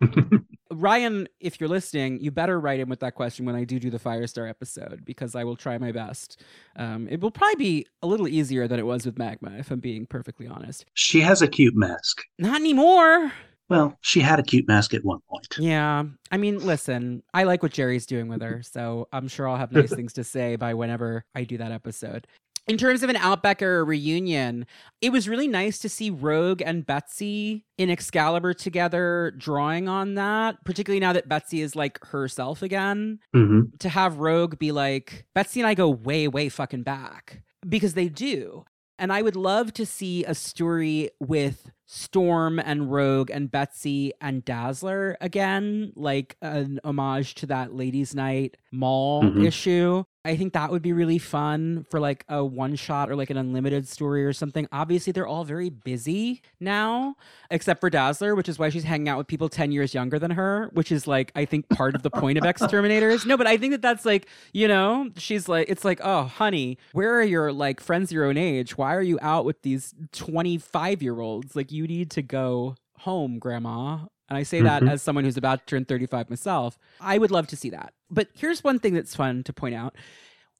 Ryan, 0.74 1.28
if 1.40 1.60
you're 1.60 1.68
listening, 1.68 2.20
you 2.20 2.30
better 2.30 2.58
write 2.60 2.80
in 2.80 2.88
with 2.88 3.00
that 3.00 3.14
question 3.14 3.44
when 3.44 3.54
I 3.54 3.64
do 3.64 3.78
do 3.78 3.90
the 3.90 3.98
Firestar 3.98 4.48
episode 4.48 5.04
because 5.04 5.34
I 5.34 5.44
will 5.44 5.56
try 5.56 5.78
my 5.78 5.92
best. 5.92 6.42
Um, 6.76 7.08
it 7.08 7.20
will 7.20 7.30
probably 7.30 7.56
be 7.56 7.86
a 8.02 8.06
little 8.06 8.28
easier 8.28 8.66
than 8.68 8.78
it 8.78 8.86
was 8.86 9.06
with 9.06 9.18
Magma, 9.18 9.52
if 9.58 9.70
I'm 9.70 9.80
being 9.80 10.06
perfectly 10.06 10.46
honest. 10.46 10.84
She 10.94 11.20
has 11.20 11.42
a 11.42 11.48
cute 11.48 11.76
mask. 11.76 12.22
Not 12.38 12.60
anymore. 12.60 13.32
Well, 13.70 13.96
she 14.02 14.20
had 14.20 14.38
a 14.38 14.42
cute 14.42 14.68
mask 14.68 14.92
at 14.92 15.04
one 15.04 15.20
point. 15.28 15.56
Yeah. 15.58 16.04
I 16.30 16.36
mean, 16.36 16.58
listen, 16.58 17.22
I 17.32 17.44
like 17.44 17.62
what 17.62 17.72
Jerry's 17.72 18.04
doing 18.04 18.28
with 18.28 18.42
her, 18.42 18.62
so 18.62 19.08
I'm 19.12 19.26
sure 19.26 19.48
I'll 19.48 19.56
have 19.56 19.72
nice 19.72 19.90
things 19.94 20.12
to 20.14 20.24
say 20.24 20.56
by 20.56 20.74
whenever 20.74 21.24
I 21.34 21.44
do 21.44 21.56
that 21.58 21.72
episode. 21.72 22.26
In 22.66 22.78
terms 22.78 23.02
of 23.02 23.10
an 23.10 23.16
Outback 23.16 23.60
era 23.60 23.84
reunion, 23.84 24.66
it 25.02 25.10
was 25.12 25.28
really 25.28 25.48
nice 25.48 25.78
to 25.80 25.88
see 25.88 26.08
Rogue 26.08 26.62
and 26.64 26.86
Betsy 26.86 27.66
in 27.76 27.90
Excalibur 27.90 28.54
together 28.54 29.34
drawing 29.36 29.86
on 29.86 30.14
that, 30.14 30.64
particularly 30.64 31.00
now 31.00 31.12
that 31.12 31.28
Betsy 31.28 31.60
is 31.60 31.76
like 31.76 32.02
herself 32.06 32.62
again. 32.62 33.18
hmm 33.34 33.60
To 33.80 33.88
have 33.90 34.16
Rogue 34.18 34.58
be 34.58 34.72
like, 34.72 35.26
Betsy 35.34 35.60
and 35.60 35.66
I 35.66 35.74
go 35.74 35.90
way, 35.90 36.26
way 36.26 36.48
fucking 36.48 36.84
back 36.84 37.42
because 37.68 37.92
they 37.92 38.08
do. 38.08 38.64
And 38.98 39.12
I 39.12 39.20
would 39.22 39.36
love 39.36 39.72
to 39.74 39.84
see 39.84 40.24
a 40.24 40.34
story 40.34 41.10
with 41.20 41.70
Storm 41.86 42.58
and 42.58 42.90
Rogue 42.90 43.28
and 43.28 43.50
Betsy 43.50 44.12
and 44.22 44.42
Dazzler 44.44 45.18
again, 45.20 45.92
like 45.96 46.36
an 46.40 46.80
homage 46.84 47.34
to 47.36 47.46
that 47.46 47.74
Ladies' 47.74 48.14
Night 48.14 48.56
Mall 48.72 49.24
Mhm. 49.24 49.44
issue. 49.44 50.04
I 50.24 50.36
think 50.36 50.54
that 50.54 50.70
would 50.70 50.80
be 50.80 50.92
really 50.94 51.18
fun 51.18 51.84
for 51.90 52.00
like 52.00 52.24
a 52.28 52.42
one 52.42 52.76
shot 52.76 53.10
or 53.10 53.16
like 53.16 53.28
an 53.28 53.36
unlimited 53.36 53.86
story 53.86 54.24
or 54.24 54.32
something. 54.32 54.66
Obviously, 54.72 55.12
they're 55.12 55.26
all 55.26 55.44
very 55.44 55.68
busy 55.68 56.40
now, 56.58 57.16
except 57.50 57.80
for 57.80 57.90
Dazzler, 57.90 58.34
which 58.34 58.48
is 58.48 58.58
why 58.58 58.70
she's 58.70 58.84
hanging 58.84 59.08
out 59.08 59.18
with 59.18 59.26
people 59.26 59.50
10 59.50 59.70
years 59.70 59.92
younger 59.92 60.18
than 60.18 60.30
her, 60.30 60.70
which 60.72 60.90
is 60.90 61.06
like, 61.06 61.30
I 61.34 61.44
think 61.44 61.68
part 61.68 61.94
of 61.94 62.02
the 62.02 62.10
point 62.10 62.38
of 62.38 62.44
Exterminators. 62.44 63.26
No, 63.26 63.36
but 63.36 63.46
I 63.46 63.58
think 63.58 63.72
that 63.72 63.82
that's 63.82 64.06
like, 64.06 64.28
you 64.52 64.66
know, 64.66 65.10
she's 65.18 65.48
like, 65.48 65.68
it's 65.68 65.84
like, 65.84 66.00
oh, 66.02 66.24
honey, 66.24 66.78
where 66.92 67.14
are 67.14 67.22
your 67.22 67.52
like 67.52 67.80
friends 67.80 68.10
your 68.10 68.24
own 68.24 68.38
age? 68.38 68.78
Why 68.78 68.94
are 68.94 69.02
you 69.02 69.18
out 69.20 69.44
with 69.44 69.60
these 69.62 69.94
25 70.12 71.02
year 71.02 71.20
olds? 71.20 71.54
Like, 71.54 71.70
you 71.70 71.86
need 71.86 72.10
to 72.12 72.22
go 72.22 72.76
home, 73.00 73.38
grandma. 73.38 73.98
And 74.28 74.38
I 74.38 74.42
say 74.42 74.62
that 74.62 74.82
Mhm. 74.82 74.90
as 74.90 75.02
someone 75.02 75.24
who's 75.24 75.36
about 75.36 75.60
to 75.60 75.66
turn 75.66 75.84
35 75.84 76.30
myself. 76.30 76.78
I 77.00 77.18
would 77.18 77.30
love 77.30 77.46
to 77.48 77.56
see 77.56 77.70
that. 77.70 77.92
But 78.10 78.28
here's 78.34 78.64
one 78.64 78.78
thing 78.78 78.94
that's 78.94 79.14
fun 79.14 79.42
to 79.44 79.52
point 79.52 79.74
out. 79.74 79.94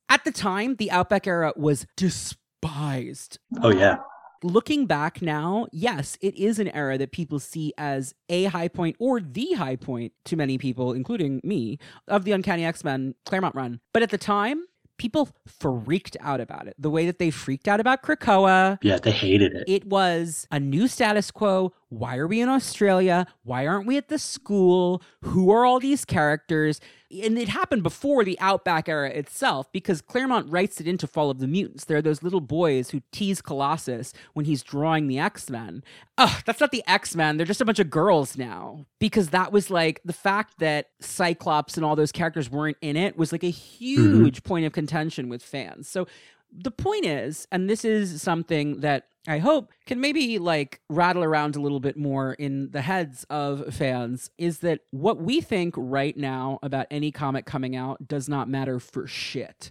At 0.09 0.25
the 0.25 0.33
time, 0.33 0.77
the 0.77 0.91
Outback 0.91 1.27
era 1.27 1.53
was 1.57 1.87
despised. 1.97 3.39
Oh 3.63 3.71
yeah. 3.71 3.97
Looking 4.43 4.85
back 4.85 5.23
now, 5.23 5.67
yes, 5.73 6.19
it 6.21 6.35
is 6.37 6.59
an 6.59 6.69
era 6.69 6.99
that 6.99 7.13
people 7.13 7.39
see 7.39 7.73
as 7.79 8.15
a 8.29 8.45
high 8.45 8.69
point 8.69 8.97
or 8.99 9.19
the 9.19 9.53
high 9.55 9.77
point 9.77 10.13
to 10.27 10.37
many 10.37 10.59
people, 10.59 10.93
including 10.93 11.41
me, 11.43 11.79
of 12.09 12.25
the 12.25 12.33
Uncanny 12.33 12.65
X 12.67 12.85
Men 12.85 13.15
Claremont 13.25 13.55
run. 13.55 13.81
But 13.95 14.03
at 14.03 14.11
the 14.11 14.19
time, 14.19 14.65
people 14.99 15.29
freaked 15.47 16.17
out 16.21 16.41
about 16.41 16.67
it. 16.69 16.75
The 16.79 16.91
way 16.91 17.07
that 17.07 17.19
they 17.19 17.31
freaked 17.31 17.67
out 17.69 17.81
about 17.81 18.03
Krakoa, 18.03 18.79
Yeah, 18.83 18.99
they 18.99 19.11
hated 19.11 19.53
it. 19.55 19.65
it 19.69 19.87
was 19.87 20.47
a 20.51 20.61
new 20.61 20.89
status 20.89 21.31
quo. 21.31 21.73
Why 21.89 22.17
are 22.17 22.27
we 22.27 22.41
in 22.41 22.49
Australia? 22.49 23.27
Why 23.43 23.67
aren't 23.67 23.87
we 23.87 23.97
at 23.97 24.09
the 24.09 24.19
school? 24.19 25.03
Who 25.23 25.51
are 25.51 25.65
all 25.65 25.81
these 25.81 26.05
characters? 26.05 26.81
And 27.23 27.39
it 27.39 27.49
happened 27.49 27.83
before 27.83 28.25
the 28.25 28.39
Outback 28.41 28.89
era 28.89 29.09
itself 29.09 29.71
because 29.73 30.01
Claremont 30.01 30.51
writes 30.51 30.81
it 30.81 30.89
into 30.89 31.07
Fall 31.07 31.31
of 31.31 31.39
the 31.39 31.47
Mutants. 31.47 31.85
There 31.85 31.99
are 31.99 32.03
those 32.03 32.23
little 32.23 32.41
boys 32.41 32.91
who 32.91 33.03
tease 33.13 33.41
Colossus 33.41 34.13
when 34.33 34.47
he's 34.47 34.63
drawing 34.63 35.07
the 35.07 35.19
X 35.19 35.49
Men. 35.49 35.85
Oh, 36.19 36.41
that's 36.45 36.61
not 36.61 36.73
the 36.73 36.83
X 36.87 37.15
Men. 37.15 37.37
They're 37.37 37.47
just 37.47 37.61
a 37.61 37.65
bunch 37.65 37.79
of 37.79 37.91
girls 37.91 38.37
now. 38.37 38.87
Because 38.99 39.29
that 39.31 39.53
was 39.53 39.71
like 39.71 40.01
the 40.05 40.13
fact 40.13 40.59
that 40.59 40.89
Cyclops 41.01 41.77
and 41.77 41.85
all 41.85 41.97
those 41.97 42.13
characters 42.13 42.51
weren't 42.51 42.79
in 42.81 42.97
it 42.97 43.17
was 43.17 43.33
like 43.33 43.45
a 43.45 43.53
mm-hmm. 43.53 44.23
huge 44.23 44.43
point 44.43 44.67
of 44.67 44.73
contention 44.73 45.29
with 45.29 45.43
fans. 45.43 45.89
So 45.89 46.07
the 46.53 46.71
point 46.71 47.05
is, 47.05 47.47
and 47.51 47.69
this 47.69 47.85
is 47.85 48.23
something 48.23 48.81
that 48.81 49.09
I 49.27 49.39
hope 49.39 49.71
can 49.87 50.01
maybe 50.01 50.39
like 50.39 50.81
rattle 50.91 51.25
around 51.25 51.57
a 51.57 51.61
little 51.61 51.81
bit 51.81 51.97
more 51.97 52.35
in 52.35 52.71
the 52.71 52.83
heads 52.83 53.25
of 53.31 53.75
fans, 53.75 54.31
is 54.39 54.59
that 54.59 54.81
what 54.91 55.19
we 55.19 55.41
think 55.41 55.75
right 55.77 56.17
now 56.17 56.59
about 56.63 56.87
any 56.91 57.11
comic 57.11 57.47
coming 57.47 57.75
out 57.75 58.07
does 58.07 58.29
not 58.29 58.49
matter 58.49 58.79
for 58.79 59.07
shit. 59.07 59.71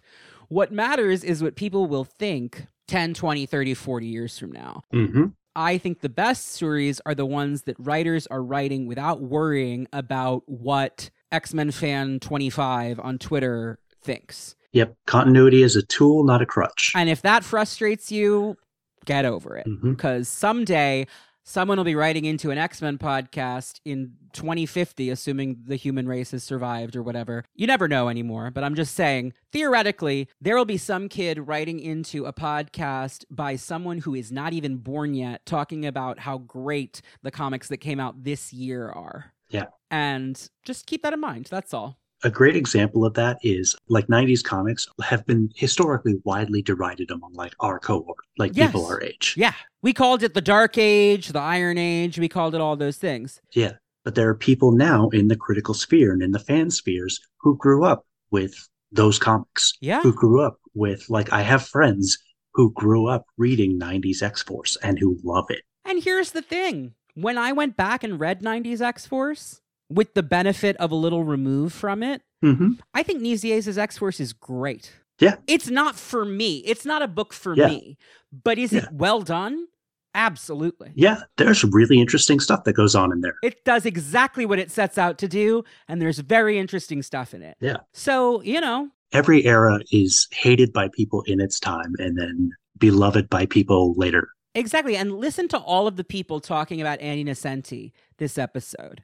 What 0.50 0.72
matters 0.72 1.24
is 1.24 1.44
what 1.44 1.56
people 1.56 1.88
will 1.88 2.04
think 2.04 2.68
10, 2.88 3.14
20, 3.14 3.46
30, 3.46 3.74
40 3.74 4.08
years 4.08 4.38
from 4.38 4.52
now. 4.52 4.84
hmm 4.92 5.26
I 5.56 5.78
think 5.78 6.02
the 6.02 6.10
best 6.10 6.54
stories 6.54 7.00
are 7.06 7.14
the 7.14 7.28
ones 7.28 7.64
that 7.64 7.76
writers 7.78 8.26
are 8.28 8.42
writing 8.42 8.88
without 8.88 9.22
worrying 9.22 9.88
about 9.94 10.42
what 10.48 11.12
X 11.32 11.54
Men 11.54 11.70
fan 11.70 12.20
25 12.20 13.00
on 13.00 13.20
Twitter 13.20 13.78
thinks. 14.02 14.56
Yep. 14.72 14.96
Continuity 15.06 15.62
is 15.62 15.76
a 15.76 15.84
tool, 15.84 16.24
not 16.24 16.42
a 16.42 16.48
crutch. 16.48 16.92
And 16.96 17.08
if 17.08 17.22
that 17.22 17.44
frustrates 17.44 18.12
you, 18.12 18.58
get 19.06 19.26
over 19.26 19.58
it. 19.58 19.68
Mm-hmm. 19.68 19.92
Because 19.92 20.28
someday 20.28 21.08
someone 21.44 21.78
will 21.78 21.84
be 21.84 21.96
writing 21.96 22.26
into 22.26 22.52
an 22.52 22.58
X 22.58 22.82
Men 22.82 22.98
podcast 22.98 23.80
in 23.86 24.14
2050, 24.34 25.10
assuming 25.10 25.58
the 25.66 25.76
human 25.76 26.08
race 26.08 26.32
has 26.32 26.44
survived 26.44 26.96
or 26.96 27.04
whatever. 27.04 27.44
You 27.54 27.68
never 27.68 27.88
know 27.88 28.10
anymore, 28.10 28.52
but 28.52 28.64
I'm 28.64 28.76
just 28.76 28.96
saying, 28.96 29.34
theoretically, 29.52 30.28
there 30.42 30.56
will 30.56 30.66
be 30.66 30.78
some 30.78 31.10
kid 31.10 31.48
writing 31.48 31.80
into 31.80 32.26
a 32.26 32.34
podcast 32.34 33.26
by 33.30 33.56
someone 33.56 34.00
who 34.00 34.16
is 34.16 34.32
not 34.32 34.54
even 34.54 34.78
born 34.78 35.14
yet, 35.14 35.46
talking 35.46 35.86
about 35.86 36.20
how 36.20 36.40
great 36.40 37.02
the 37.22 37.32
comics 37.32 37.68
that 37.68 37.78
came 37.78 38.00
out 38.00 38.24
this 38.24 38.54
year 38.54 38.90
are. 38.90 39.34
Yeah. 39.50 39.66
And 39.92 40.50
just 40.64 40.88
keep 40.88 41.04
that 41.04 41.14
in 41.14 41.20
mind. 41.20 41.48
That's 41.52 41.74
all. 41.74 42.00
A 42.24 42.30
great 42.30 42.56
example 42.56 43.06
of 43.06 43.14
that 43.16 43.38
is 43.44 43.76
like 43.90 44.08
90s 44.08 44.44
comics 44.44 44.88
have 45.04 45.26
been 45.26 45.50
historically 45.56 46.16
widely 46.24 46.62
derided 46.62 47.12
among 47.12 47.34
like 47.34 47.54
our 47.60 47.80
cohort, 47.80 48.18
like 48.38 48.52
Yes. 48.56 48.72
people 48.72 48.86
our 48.86 49.02
age. 49.04 49.36
Yeah. 49.38 49.54
We 49.82 49.94
called 49.94 50.24
it 50.24 50.34
the 50.34 50.42
Dark 50.42 50.78
Age, 50.78 51.30
the 51.30 51.40
Iron 51.40 51.78
Age. 51.78 52.18
We 52.18 52.30
called 52.30 52.56
it 52.56 52.62
all 52.62 52.78
those 52.78 52.98
things. 52.98 53.42
Yeah. 53.54 53.74
But 54.06 54.16
there 54.16 54.30
are 54.30 54.36
people 54.36 54.72
now 54.72 55.10
in 55.10 55.28
the 55.28 55.36
critical 55.36 55.74
sphere 55.74 56.14
and 56.14 56.22
in 56.22 56.32
the 56.32 56.40
fan 56.40 56.70
spheres 56.72 57.20
who 57.42 57.58
grew 57.58 57.84
up 57.86 58.06
with 58.32 58.54
those 58.92 59.20
comics, 59.20 59.74
Yeah. 59.82 60.02
who 60.02 60.14
grew 60.14 60.42
up 60.42 60.60
with, 60.74 61.10
like, 61.10 61.32
I 61.34 61.42
have 61.42 61.66
friends 61.68 62.18
who 62.54 62.72
grew 62.74 63.08
up 63.08 63.26
reading 63.38 63.78
90s 63.80 64.22
X 64.22 64.42
Force 64.44 64.78
and 64.84 64.98
who 65.00 65.18
love 65.24 65.46
it. 65.50 65.64
And 65.84 66.02
here's 66.04 66.32
the 66.32 66.42
thing 66.42 66.94
when 67.16 67.38
I 67.38 67.52
went 67.52 67.76
back 67.76 68.04
and 68.04 68.20
read 68.20 68.42
90s 68.42 68.82
X 68.82 69.06
Force, 69.06 69.60
with 69.96 70.14
the 70.14 70.24
benefit 70.24 70.76
of 70.78 70.92
a 70.92 70.96
little 70.96 71.24
remove 71.24 71.74
from 71.74 72.04
it, 72.04 72.22
hmm 72.42 72.74
I 72.94 73.04
think 73.04 73.22
Nicieza's 73.22 73.78
X 73.78 73.98
Force 73.98 74.20
is 74.20 74.34
great. 74.34 74.92
Yeah. 75.20 75.36
It's 75.48 75.70
not 75.70 75.96
for 75.96 76.26
me. 76.26 76.58
It's 76.66 76.86
not 76.86 77.02
a 77.02 77.08
book 77.08 77.34
for 77.34 77.56
Yeah. 77.56 77.68
me. 77.68 77.98
But 78.44 78.58
is 78.58 78.74
Yeah. 78.74 78.86
it 78.86 78.90
well 78.92 79.22
done? 79.22 79.68
Absolutely. 80.16 80.92
Yeah, 80.96 81.22
there's 81.38 81.64
really 81.64 82.00
interesting 82.00 82.40
stuff 82.40 82.66
that 82.66 82.74
goes 82.74 82.94
on 82.96 83.12
in 83.12 83.22
there. 83.22 83.36
It 83.42 83.64
does 83.66 83.86
exactly 83.86 84.46
what 84.46 84.60
it 84.60 84.70
sets 84.70 84.98
out 84.98 85.18
to 85.20 85.28
do, 85.28 85.64
and 85.88 86.00
there's 86.02 86.20
very 86.20 86.60
interesting 86.60 87.02
stuff 87.02 87.34
in 87.34 87.42
it. 87.42 87.58
Yeah. 87.60 87.78
So, 87.94 88.42
you 88.44 88.62
know, 88.62 88.90
Every 89.12 89.46
era 89.46 89.80
is 89.92 90.28
hated 90.32 90.74
by 90.74 90.88
people 90.92 91.22
in 91.28 91.40
its 91.40 91.60
time 91.60 91.94
and 92.00 92.18
then 92.18 92.52
beloved 92.80 93.30
by 93.30 93.46
people 93.46 93.94
later. 93.96 94.30
Exactly. 94.56 94.96
And 94.96 95.14
listen 95.20 95.48
to 95.50 95.58
all 95.60 95.86
of 95.88 95.98
the 95.98 96.04
people 96.04 96.40
talking 96.40 96.82
about 96.82 97.00
Annie 97.00 97.24
Nocenti 97.24 97.92
this 98.18 98.40
episode. 98.40 99.04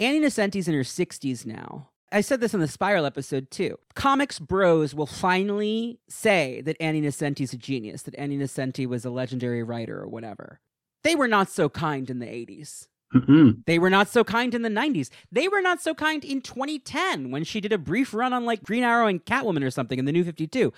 Annie 0.00 0.20
Nocenti's 0.20 0.66
in 0.66 0.74
her 0.74 0.80
60s 0.80 1.44
now. 1.44 1.90
I 2.10 2.22
said 2.22 2.40
this 2.40 2.54
in 2.54 2.60
the 2.60 2.66
Spiral 2.66 3.04
episode 3.04 3.50
too. 3.50 3.78
Comics 3.94 4.38
bros 4.38 4.94
will 4.94 5.06
finally 5.06 6.00
say 6.08 6.62
that 6.62 6.76
Annie 6.80 7.02
Nocenti's 7.02 7.52
a 7.52 7.58
genius, 7.58 8.02
that 8.02 8.16
Annie 8.16 8.38
Nocenti 8.38 8.86
was 8.86 9.04
a 9.04 9.10
legendary 9.10 9.62
writer 9.62 10.00
or 10.00 10.08
whatever. 10.08 10.60
They 11.04 11.14
were 11.14 11.28
not 11.28 11.50
so 11.50 11.68
kind 11.68 12.08
in 12.10 12.18
the 12.18 12.26
80s. 12.26 12.88
Mm-mm. 13.14 13.64
They 13.66 13.78
were 13.78 13.90
not 13.90 14.08
so 14.08 14.24
kind 14.24 14.54
in 14.54 14.62
the 14.62 14.68
90s. 14.68 15.10
They 15.30 15.48
were 15.48 15.60
not 15.60 15.82
so 15.82 15.94
kind 15.94 16.24
in 16.24 16.40
2010 16.40 17.30
when 17.30 17.44
she 17.44 17.60
did 17.60 17.72
a 17.72 17.78
brief 17.78 18.14
run 18.14 18.32
on 18.32 18.44
like 18.44 18.62
Green 18.62 18.84
Arrow 18.84 19.06
and 19.06 19.24
Catwoman 19.24 19.64
or 19.64 19.70
something 19.70 19.98
in 19.98 20.04
the 20.04 20.12
new 20.12 20.24
52. 20.24 20.72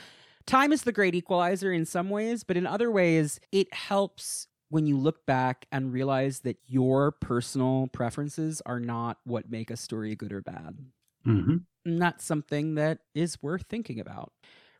Time 0.47 0.73
is 0.73 0.83
the 0.83 0.93
great 0.93 1.15
equalizer 1.15 1.73
in 1.73 1.87
some 1.87 2.11
ways, 2.11 2.43
but 2.43 2.57
in 2.57 2.67
other 2.67 2.91
ways, 2.91 3.39
it 3.53 3.73
helps 3.73 4.49
when 4.73 4.87
you 4.87 4.99
look 4.99 5.27
back 5.27 5.67
and 5.73 5.93
realize 5.93 6.41
that 6.41 6.59
your 6.67 7.13
personal 7.13 7.89
preferences 7.93 8.63
are 8.67 8.81
not 8.81 9.19
what 9.25 9.51
make 9.51 9.71
a 9.71 9.77
story 9.77 10.17
good 10.17 10.33
or 10.33 10.43
bad. 10.43 10.79
hmm 11.25 11.57
And 11.85 12.01
that's 12.01 12.25
something 12.25 12.77
that 12.77 13.01
is 13.15 13.43
worth 13.43 13.65
thinking 13.69 13.99
about. 14.01 14.33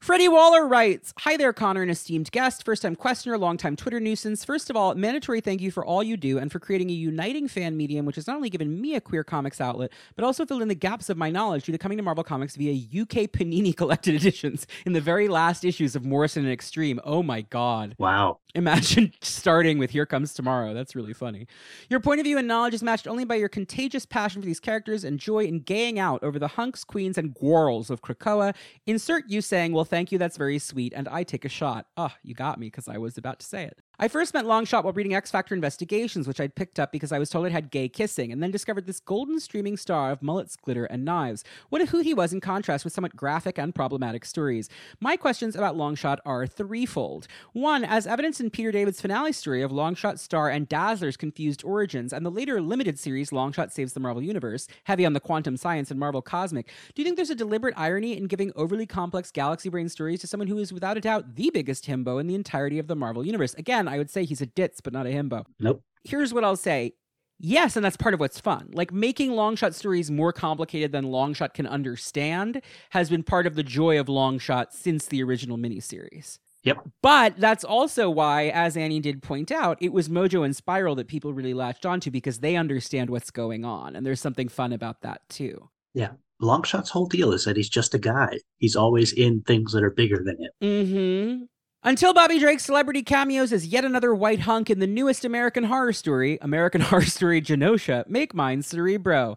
Freddie 0.03 0.27
Waller 0.27 0.67
writes 0.67 1.15
Hi 1.21 1.37
there, 1.37 1.53
Connor, 1.53 1.81
an 1.83 1.89
esteemed 1.89 2.33
guest, 2.33 2.65
first 2.65 2.83
time 2.83 2.97
questioner, 2.97 3.39
long 3.39 3.57
time 3.57 3.77
Twitter 3.77 4.01
nuisance. 4.01 4.45
First 4.45 4.69
of 4.69 4.75
all, 4.75 4.97
mandatory 4.97 5.41
thank 5.41 5.61
you 5.61 5.71
for 5.71 5.85
all 5.85 6.03
you 6.03 6.17
do 6.17 6.39
and 6.39 6.51
for 6.51 6.59
creating 6.59 6.91
a 6.91 6.93
uniting 6.93 7.47
fan 7.47 7.77
medium, 7.77 8.05
which 8.05 8.17
has 8.17 8.27
not 8.27 8.35
only 8.35 8.51
given 8.51 8.81
me 8.81 8.97
a 8.97 9.01
queer 9.01 9.23
comics 9.23 9.61
outlet, 9.61 9.93
but 10.17 10.25
also 10.25 10.45
filled 10.45 10.61
in 10.61 10.67
the 10.67 10.75
gaps 10.75 11.09
of 11.09 11.17
my 11.17 11.31
knowledge 11.31 11.67
due 11.67 11.71
to 11.71 11.79
coming 11.79 11.99
to 11.99 12.03
Marvel 12.03 12.25
Comics 12.25 12.57
via 12.57 12.73
UK 12.73 13.31
Panini 13.31 13.73
collected 13.77 14.17
editions 14.17 14.67
in 14.85 14.93
the 14.93 15.01
very 15.01 15.29
last 15.29 15.65
issues 15.65 15.95
of 15.95 16.05
Morrison 16.05 16.43
and 16.43 16.53
Extreme. 16.53 16.99
Oh 17.05 17.23
my 17.23 17.43
God. 17.43 17.95
Wow. 17.97 18.41
Imagine 18.57 19.13
starting 19.23 19.79
with 19.79 19.91
Here 19.91 20.05
Comes 20.05 20.35
Tomorrow. 20.35 20.75
That's 20.75 20.97
really 20.97 21.13
funny. 21.13 21.47
Your 21.89 22.01
point 22.01 22.19
of 22.19 22.25
view 22.25 22.39
and 22.39 22.49
knowledge 22.49 22.75
is 22.75 22.83
matched 22.83 23.07
only 23.07 23.25
by 23.25 23.37
your 23.37 23.49
contagious 23.49 24.05
passion 24.05 24.43
for 24.43 24.47
these 24.47 24.61
characters 24.61 25.05
and 25.05 25.21
joy 25.21 25.45
in 25.45 25.61
gaying 25.61 26.01
out 26.01 26.25
over 26.25 26.41
the 26.41 26.49
hunks, 26.49 26.83
queens, 26.83 27.17
and 27.17 27.35
quarrels 27.37 27.89
of 27.89 28.03
Krakoa. 28.03 28.53
Insert 28.85 29.29
you 29.29 29.41
saying, 29.41 29.73
Well, 29.73 29.85
thank 29.93 30.11
you, 30.11 30.17
that's 30.17 30.39
very 30.39 30.59
sweet, 30.59 30.95
and 30.97 31.07
I 31.07 31.23
take 31.23 31.45
a 31.45 31.51
shot. 31.51 31.87
Oh, 31.99 32.13
you 32.23 32.35
got 32.35 32.59
me 32.59 32.69
because 32.69 32.89
I 32.89 32.97
was 32.97 33.19
about 33.19 33.39
to 33.41 33.47
say 33.47 33.65
it. 33.65 33.79
I 34.03 34.09
first 34.09 34.35
met 34.35 34.47
Longshot 34.47 34.83
while 34.83 34.93
reading 34.93 35.15
X 35.15 35.31
Factor 35.31 35.55
Investigations, 35.55 36.27
which 36.27 36.41
I'd 36.41 36.57
picked 36.57 36.81
up 36.81 36.91
because 36.91 37.13
I 37.13 37.21
was 37.21 37.31
told 37.31 37.47
it 37.47 37.53
had 37.53 37.71
gay 37.71 37.89
kissing, 37.89 38.33
and 38.33 38.43
then 38.43 38.51
discovered 38.51 38.85
this 38.85 38.99
golden 38.99 39.39
streaming 39.39 39.77
star 39.77 40.11
of 40.11 40.25
mullets, 40.25 40.57
glitter, 40.57 40.87
and 40.87 41.05
knives. 41.05 41.45
What 41.69 41.83
a 41.83 41.87
hoot 41.87 42.05
he 42.05 42.13
was 42.13 42.33
in 42.33 42.41
contrast 42.41 42.83
with 42.83 42.93
somewhat 42.93 43.15
graphic 43.15 43.59
and 43.59 43.73
problematic 43.73 44.25
stories. 44.25 44.69
My 44.99 45.17
questions 45.17 45.55
about 45.55 45.77
Longshot 45.77 46.19
are 46.27 46.49
threefold. 46.49 47.29
One, 47.53 47.85
as 47.85 48.09
evidence 48.09 48.41
in 48.41 48.51
Peter 48.51 48.73
David's 48.73 49.01
finale 49.01 49.31
story 49.31 49.63
of 49.63 49.71
Longshot 49.71 50.19
Star 50.19 50.51
and 50.51 50.69
Dazzler's 50.69 51.17
confused 51.17 51.63
origins, 51.63 52.13
and 52.13 52.27
the 52.27 52.31
later 52.31 52.61
limited 52.61 52.99
series 52.99 53.31
Longshot 53.31 53.71
Saves 53.71 53.93
the 53.93 54.01
Marvel 54.01 54.21
Universe, 54.21 54.67
heavy 54.83 55.07
on 55.07 55.13
the 55.13 55.21
quantum 55.21 55.57
science 55.57 55.93
and 55.93 56.01
Marvel 56.01 56.23
Cosmic, 56.23 56.67
do 56.97 57.03
you 57.03 57.05
think 57.05 57.15
there's 57.15 57.31
a 57.31 57.37
deliberate 57.37 57.75
irony 57.77 58.17
in 58.17 58.27
giving 58.27 58.51
overly 58.57 58.85
complex 58.85 59.31
galaxy 59.31 59.69
brain 59.69 59.89
stories 59.89 60.21
to 60.23 60.27
someone 60.27 60.49
who 60.49 60.59
is 60.59 60.73
without 60.73 60.97
a 60.97 61.01
doubt 61.01 61.37
the 61.37 61.51
biggest 61.51 61.87
himbo 61.87 62.21
in 62.21 62.27
the 62.27 62.35
entirety 62.35 62.81
of 62.81 62.89
the 62.89 62.97
Marvel 62.97 63.25
Universe? 63.25 63.55
Again, 63.55 63.92
I 63.93 63.99
would 63.99 64.11
say 64.11 64.25
he's 64.25 64.41
a 64.41 64.47
ditz, 64.47 64.81
but 64.81 64.93
not 64.95 65.07
a 65.07 65.11
himbo. 65.11 65.45
Nope. 65.61 65.83
Here's 66.05 66.33
what 66.33 66.45
I'll 66.45 66.57
say. 66.57 66.95
Yes, 67.39 67.77
and 67.77 67.85
that's 67.85 67.97
part 67.97 68.15
of 68.15 68.21
what's 68.21 68.41
fun. 68.41 68.71
Like 68.73 68.93
making 68.93 69.33
Longshot 69.33 69.75
stories 69.75 70.11
more 70.11 70.33
complicated 70.33 70.93
than 70.93 71.07
Longshot 71.07 71.55
can 71.55 71.67
understand 71.67 72.63
has 72.91 73.11
been 73.11 73.23
part 73.23 73.47
of 73.47 73.55
the 73.55 73.63
joy 73.63 73.99
of 74.01 74.07
Longshot 74.07 74.67
since 74.71 75.07
the 75.07 75.23
original 75.23 75.59
miniseries. 75.59 76.39
Yep. 76.65 76.89
But 77.03 77.35
that's 77.39 77.65
also 77.65 78.09
why, 78.09 78.49
as 78.51 78.77
Annie 78.77 79.01
did 79.01 79.23
point 79.23 79.51
out, 79.51 79.77
it 79.81 79.93
was 79.93 80.09
Mojo 80.09 80.45
and 80.45 80.55
Spiral 80.55 80.95
that 80.95 81.09
people 81.09 81.35
really 81.35 81.55
latched 81.55 81.85
onto 81.85 82.11
because 82.11 82.39
they 82.39 82.57
understand 82.57 83.11
what's 83.11 83.31
going 83.31 83.65
on. 83.65 83.97
And 83.97 84.07
there's 84.07 84.21
something 84.21 84.49
fun 84.49 84.73
about 84.73 85.03
that 85.03 85.23
too. 85.29 85.69
Yeah. 85.95 86.13
Longshot's 86.41 86.91
whole 86.91 87.07
deal 87.07 87.33
is 87.33 87.45
that 87.45 87.57
he's 87.57 87.69
just 87.69 87.95
a 87.95 87.99
guy. 87.99 88.39
He's 88.59 88.77
always 88.77 89.13
in 89.13 89.43
things 89.43 89.73
that 89.73 89.85
are 89.85 89.91
bigger 89.91 90.23
than 90.25 90.39
him. 90.39 90.51
Mm-hmm. 90.63 91.45
Until 91.85 92.15
Bobby 92.15 92.39
Drake's 92.39 92.65
celebrity 92.65 93.03
cameos 93.03 93.53
as 93.53 93.67
yet 93.67 93.85
another 93.85 94.15
white 94.15 94.39
hunk 94.41 94.71
in 94.71 94.79
the 94.79 94.87
newest 94.87 95.25
American 95.25 95.65
Horror 95.65 95.93
Story, 95.93 96.39
American 96.41 96.81
Horror 96.83 97.03
Story 97.03 97.43
Genosha, 97.43 98.09
make 98.09 98.33
mine 98.33 98.63
Cerebro. 98.63 99.37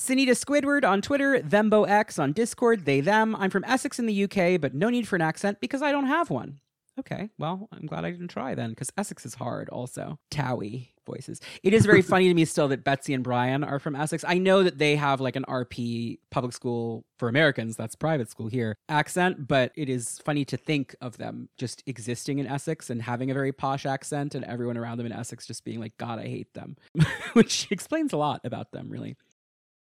Sunita 0.00 0.36
Squidward 0.36 0.88
on 0.88 1.02
Twitter, 1.02 1.40
ThemboX 1.40 2.16
on 2.16 2.32
Discord, 2.32 2.84
they 2.84 3.00
them. 3.00 3.34
I'm 3.34 3.50
from 3.50 3.64
Essex 3.64 3.98
in 3.98 4.06
the 4.06 4.22
UK, 4.22 4.60
but 4.60 4.72
no 4.72 4.88
need 4.88 5.08
for 5.08 5.16
an 5.16 5.22
accent 5.22 5.58
because 5.60 5.82
I 5.82 5.90
don't 5.90 6.06
have 6.06 6.30
one. 6.30 6.60
Okay, 6.98 7.30
well, 7.38 7.68
I'm 7.72 7.86
glad 7.86 8.04
I 8.04 8.10
didn't 8.10 8.28
try 8.28 8.54
then 8.54 8.70
because 8.70 8.90
Essex 8.96 9.26
is 9.26 9.34
hard 9.34 9.68
also. 9.68 10.18
Towie 10.30 10.90
voices. 11.06 11.40
It 11.62 11.74
is 11.74 11.84
very 11.84 12.02
funny 12.14 12.28
to 12.28 12.34
me 12.34 12.44
still 12.44 12.68
that 12.68 12.84
Betsy 12.84 13.14
and 13.14 13.24
Brian 13.24 13.64
are 13.64 13.78
from 13.78 13.96
Essex. 13.96 14.24
I 14.26 14.38
know 14.38 14.62
that 14.62 14.78
they 14.78 14.96
have 14.96 15.20
like 15.20 15.36
an 15.36 15.44
RP 15.48 16.18
public 16.30 16.52
school 16.52 17.04
for 17.18 17.28
Americans, 17.28 17.76
that's 17.76 17.94
private 17.94 18.30
school 18.30 18.48
here, 18.48 18.76
accent, 18.88 19.46
but 19.46 19.72
it 19.76 19.88
is 19.88 20.20
funny 20.24 20.44
to 20.46 20.56
think 20.56 20.94
of 21.00 21.16
them 21.18 21.48
just 21.58 21.82
existing 21.86 22.38
in 22.38 22.46
Essex 22.46 22.90
and 22.90 23.02
having 23.02 23.30
a 23.30 23.34
very 23.34 23.52
posh 23.52 23.86
accent 23.86 24.34
and 24.34 24.44
everyone 24.44 24.76
around 24.76 24.98
them 24.98 25.06
in 25.06 25.12
Essex 25.12 25.46
just 25.46 25.64
being 25.64 25.80
like, 25.80 25.96
God, 25.98 26.18
I 26.18 26.26
hate 26.26 26.52
them, 26.54 26.76
which 27.34 27.68
explains 27.70 28.12
a 28.12 28.16
lot 28.16 28.40
about 28.44 28.72
them, 28.72 28.88
really. 28.88 29.16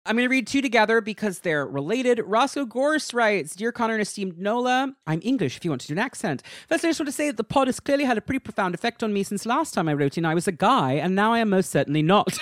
I'm 0.04 0.16
going 0.16 0.28
to 0.28 0.32
read 0.32 0.48
two 0.48 0.64
together 0.64 1.00
because 1.00 1.40
they're 1.40 1.66
related. 1.68 2.20
Roscoe 2.26 2.66
Gorse 2.66 3.14
writes 3.14 3.56
Dear 3.56 3.72
Connor 3.72 3.94
and 3.94 4.02
esteemed 4.02 4.40
Nola, 4.40 4.96
I'm 5.06 5.20
English 5.24 5.58
if 5.58 5.64
you 5.64 5.70
want 5.70 5.82
to 5.82 5.88
do 5.88 5.94
an 5.94 6.00
accent. 6.00 6.42
First, 6.68 6.84
I 6.84 6.88
just 6.90 7.00
want 7.00 7.08
to 7.08 7.14
say 7.14 7.28
that 7.28 7.38
the 7.38 7.44
pod 7.44 7.68
has 7.68 7.80
clearly 7.80 8.06
had 8.06 8.18
a 8.18 8.22
pretty 8.22 8.40
profound 8.40 8.74
effect 8.74 9.04
on 9.04 9.14
me 9.14 9.22
since 9.22 9.46
last 9.46 9.76
time 9.76 9.88
I 9.88 9.94
wrote 9.94 10.18
in. 10.18 10.26
I 10.26 10.34
was 10.34 10.48
a 10.48 10.52
guy, 10.52 10.94
and 10.94 11.16
now 11.16 11.34
I 11.34 11.40
am 11.40 11.52
most 11.52 11.70
certainly 11.70 12.02
not. 12.02 12.36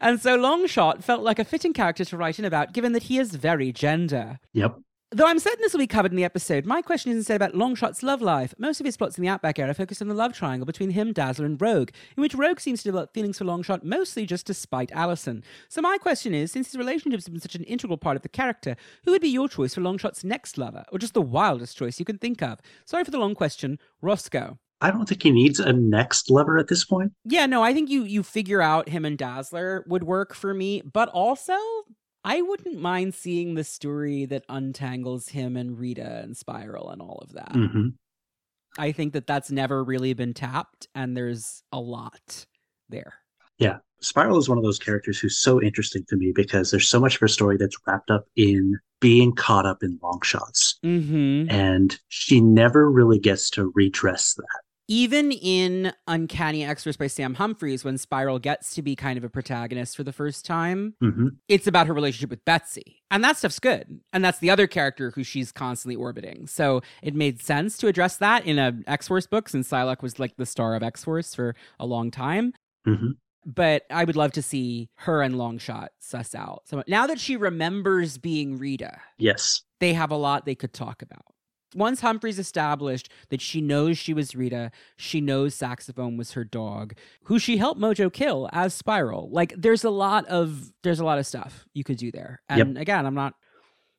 and 0.00 0.20
so 0.20 0.36
Longshot 0.36 1.04
felt 1.04 1.22
like 1.22 1.38
a 1.38 1.44
fitting 1.44 1.72
character 1.72 2.04
to 2.04 2.16
write 2.16 2.40
in 2.40 2.44
about, 2.44 2.72
given 2.72 2.94
that 2.94 3.04
he 3.04 3.18
is 3.18 3.36
very 3.36 3.70
gender. 3.72 4.40
Yep. 4.54 4.80
Though 5.10 5.26
I'm 5.26 5.38
certain 5.38 5.62
this 5.62 5.72
will 5.72 5.80
be 5.80 5.86
covered 5.86 6.12
in 6.12 6.18
the 6.18 6.24
episode, 6.24 6.66
my 6.66 6.82
question 6.82 7.10
is 7.10 7.16
instead 7.16 7.36
about 7.36 7.54
Longshot's 7.54 8.02
love 8.02 8.20
life. 8.20 8.52
Most 8.58 8.78
of 8.78 8.84
his 8.84 8.98
plots 8.98 9.16
in 9.16 9.22
the 9.22 9.28
Outback 9.28 9.58
era 9.58 9.72
focus 9.72 10.02
on 10.02 10.08
the 10.08 10.14
love 10.14 10.34
triangle 10.34 10.66
between 10.66 10.90
him, 10.90 11.14
Dazzler, 11.14 11.46
and 11.46 11.58
Rogue, 11.58 11.92
in 12.14 12.20
which 12.20 12.34
Rogue 12.34 12.60
seems 12.60 12.82
to 12.82 12.90
develop 12.90 13.14
feelings 13.14 13.38
for 13.38 13.46
Longshot 13.46 13.82
mostly 13.82 14.26
just 14.26 14.46
to 14.48 14.54
spite 14.54 14.92
Alison. 14.92 15.42
So 15.70 15.80
my 15.80 15.96
question 15.96 16.34
is, 16.34 16.52
since 16.52 16.66
his 16.66 16.76
relationships 16.76 17.24
have 17.24 17.32
been 17.32 17.40
such 17.40 17.54
an 17.54 17.64
integral 17.64 17.96
part 17.96 18.16
of 18.16 18.22
the 18.22 18.28
character, 18.28 18.76
who 19.06 19.12
would 19.12 19.22
be 19.22 19.30
your 19.30 19.48
choice 19.48 19.74
for 19.74 19.80
Longshot's 19.80 20.24
next 20.24 20.58
lover, 20.58 20.84
or 20.92 20.98
just 20.98 21.14
the 21.14 21.22
wildest 21.22 21.78
choice 21.78 21.98
you 21.98 22.04
can 22.04 22.18
think 22.18 22.42
of? 22.42 22.58
Sorry 22.84 23.02
for 23.02 23.10
the 23.10 23.18
long 23.18 23.34
question, 23.34 23.78
Roscoe. 24.02 24.58
I 24.82 24.90
don't 24.90 25.08
think 25.08 25.22
he 25.22 25.30
needs 25.30 25.58
a 25.58 25.72
next 25.72 26.30
lover 26.30 26.58
at 26.58 26.68
this 26.68 26.84
point. 26.84 27.12
Yeah, 27.24 27.46
no, 27.46 27.62
I 27.62 27.72
think 27.72 27.88
you 27.88 28.04
you 28.04 28.22
figure 28.22 28.60
out 28.60 28.90
him 28.90 29.06
and 29.06 29.16
Dazzler 29.16 29.86
would 29.88 30.04
work 30.04 30.34
for 30.34 30.52
me, 30.52 30.82
but 30.82 31.08
also 31.08 31.56
I 32.24 32.42
wouldn't 32.42 32.80
mind 32.80 33.14
seeing 33.14 33.54
the 33.54 33.64
story 33.64 34.24
that 34.26 34.44
untangles 34.48 35.28
him 35.28 35.56
and 35.56 35.78
Rita 35.78 36.20
and 36.22 36.36
Spiral 36.36 36.90
and 36.90 37.00
all 37.00 37.18
of 37.22 37.32
that. 37.32 37.52
hmm 37.52 37.88
I 38.76 38.92
think 38.92 39.14
that 39.14 39.26
that's 39.26 39.50
never 39.50 39.82
really 39.82 40.12
been 40.12 40.34
tapped, 40.34 40.86
and 40.94 41.16
there's 41.16 41.62
a 41.72 41.80
lot 41.80 42.46
there. 42.88 43.14
Yeah. 43.58 43.78
Spiral 44.00 44.38
is 44.38 44.48
one 44.48 44.58
of 44.58 44.62
those 44.62 44.78
characters 44.78 45.18
who's 45.18 45.36
so 45.36 45.60
interesting 45.60 46.04
to 46.08 46.16
me 46.16 46.32
because 46.32 46.70
there's 46.70 46.88
so 46.88 47.00
much 47.00 47.16
of 47.16 47.20
her 47.20 47.28
story 47.28 47.56
that's 47.56 47.76
wrapped 47.86 48.10
up 48.10 48.26
in 48.36 48.78
being 49.00 49.34
caught 49.34 49.66
up 49.66 49.82
in 49.82 49.98
long 50.02 50.20
shots. 50.22 50.78
Mm-hmm. 50.84 51.50
And 51.50 51.98
she 52.06 52.40
never 52.40 52.88
really 52.88 53.18
gets 53.18 53.50
to 53.50 53.72
redress 53.74 54.34
that. 54.34 54.60
Even 54.90 55.32
in 55.32 55.92
Uncanny 56.06 56.64
X-Force 56.64 56.96
by 56.96 57.08
Sam 57.08 57.34
Humphries, 57.34 57.84
when 57.84 57.98
Spiral 57.98 58.38
gets 58.38 58.74
to 58.74 58.80
be 58.82 58.96
kind 58.96 59.18
of 59.18 59.24
a 59.24 59.28
protagonist 59.28 59.94
for 59.96 60.02
the 60.02 60.12
first 60.12 60.46
time, 60.46 60.94
hmm 61.00 61.28
it's 61.46 61.66
about 61.66 61.86
her 61.86 61.94
relationship 61.94 62.30
with 62.30 62.44
Betsy. 62.44 63.02
And 63.10 63.22
that 63.24 63.36
stuff's 63.36 63.58
good. 63.58 64.00
And 64.12 64.24
that's 64.24 64.38
the 64.38 64.50
other 64.50 64.66
character 64.66 65.10
who 65.14 65.22
she's 65.24 65.50
constantly 65.52 65.96
orbiting. 65.96 66.46
So 66.46 66.82
it 67.02 67.14
made 67.14 67.40
sense 67.40 67.78
to 67.78 67.86
address 67.86 68.16
that 68.18 68.44
in 68.44 68.58
a 68.58 68.78
X-Force 68.86 69.26
book 69.26 69.48
since 69.48 69.68
Psylocke 69.70 70.02
was 70.02 70.18
like 70.18 70.36
the 70.36 70.44
star 70.46 70.74
of 70.74 70.82
X-Force 70.82 71.34
for 71.34 71.54
a 71.78 71.86
long 71.86 72.10
time. 72.10 72.52
hmm 72.84 73.12
But 73.46 73.84
I 73.90 74.04
would 74.04 74.16
love 74.16 74.32
to 74.32 74.42
see 74.42 74.88
her 74.96 75.22
and 75.22 75.34
Longshot 75.36 75.88
suss 76.00 76.34
out. 76.34 76.62
So 76.66 76.82
now 76.86 77.06
that 77.06 77.18
she 77.20 77.36
remembers 77.36 78.18
being 78.18 78.58
Rita, 78.58 78.98
Yes. 79.18 79.62
they 79.80 79.94
have 79.94 80.10
a 80.10 80.16
lot 80.16 80.44
they 80.44 80.54
could 80.54 80.72
talk 80.74 81.00
about. 81.02 81.24
Once 81.74 82.00
Humphries 82.00 82.38
established 82.38 83.10
that 83.28 83.40
she 83.40 83.60
knows 83.60 83.98
she 83.98 84.14
was 84.14 84.34
Rita, 84.34 84.70
she 84.96 85.20
knows 85.20 85.54
Saxophone 85.54 86.16
was 86.16 86.32
her 86.32 86.44
dog, 86.44 86.94
who 87.24 87.38
she 87.38 87.58
helped 87.58 87.80
Mojo 87.80 88.12
kill 88.12 88.48
as 88.52 88.74
Spiral. 88.74 89.28
Like 89.30 89.52
there's 89.56 89.84
a 89.84 89.90
lot 89.90 90.26
of 90.26 90.72
there's 90.82 91.00
a 91.00 91.04
lot 91.04 91.18
of 91.18 91.26
stuff 91.26 91.66
you 91.74 91.84
could 91.84 91.98
do 91.98 92.10
there. 92.10 92.42
And 92.48 92.78
again, 92.78 93.06
I'm 93.06 93.14
not 93.14 93.34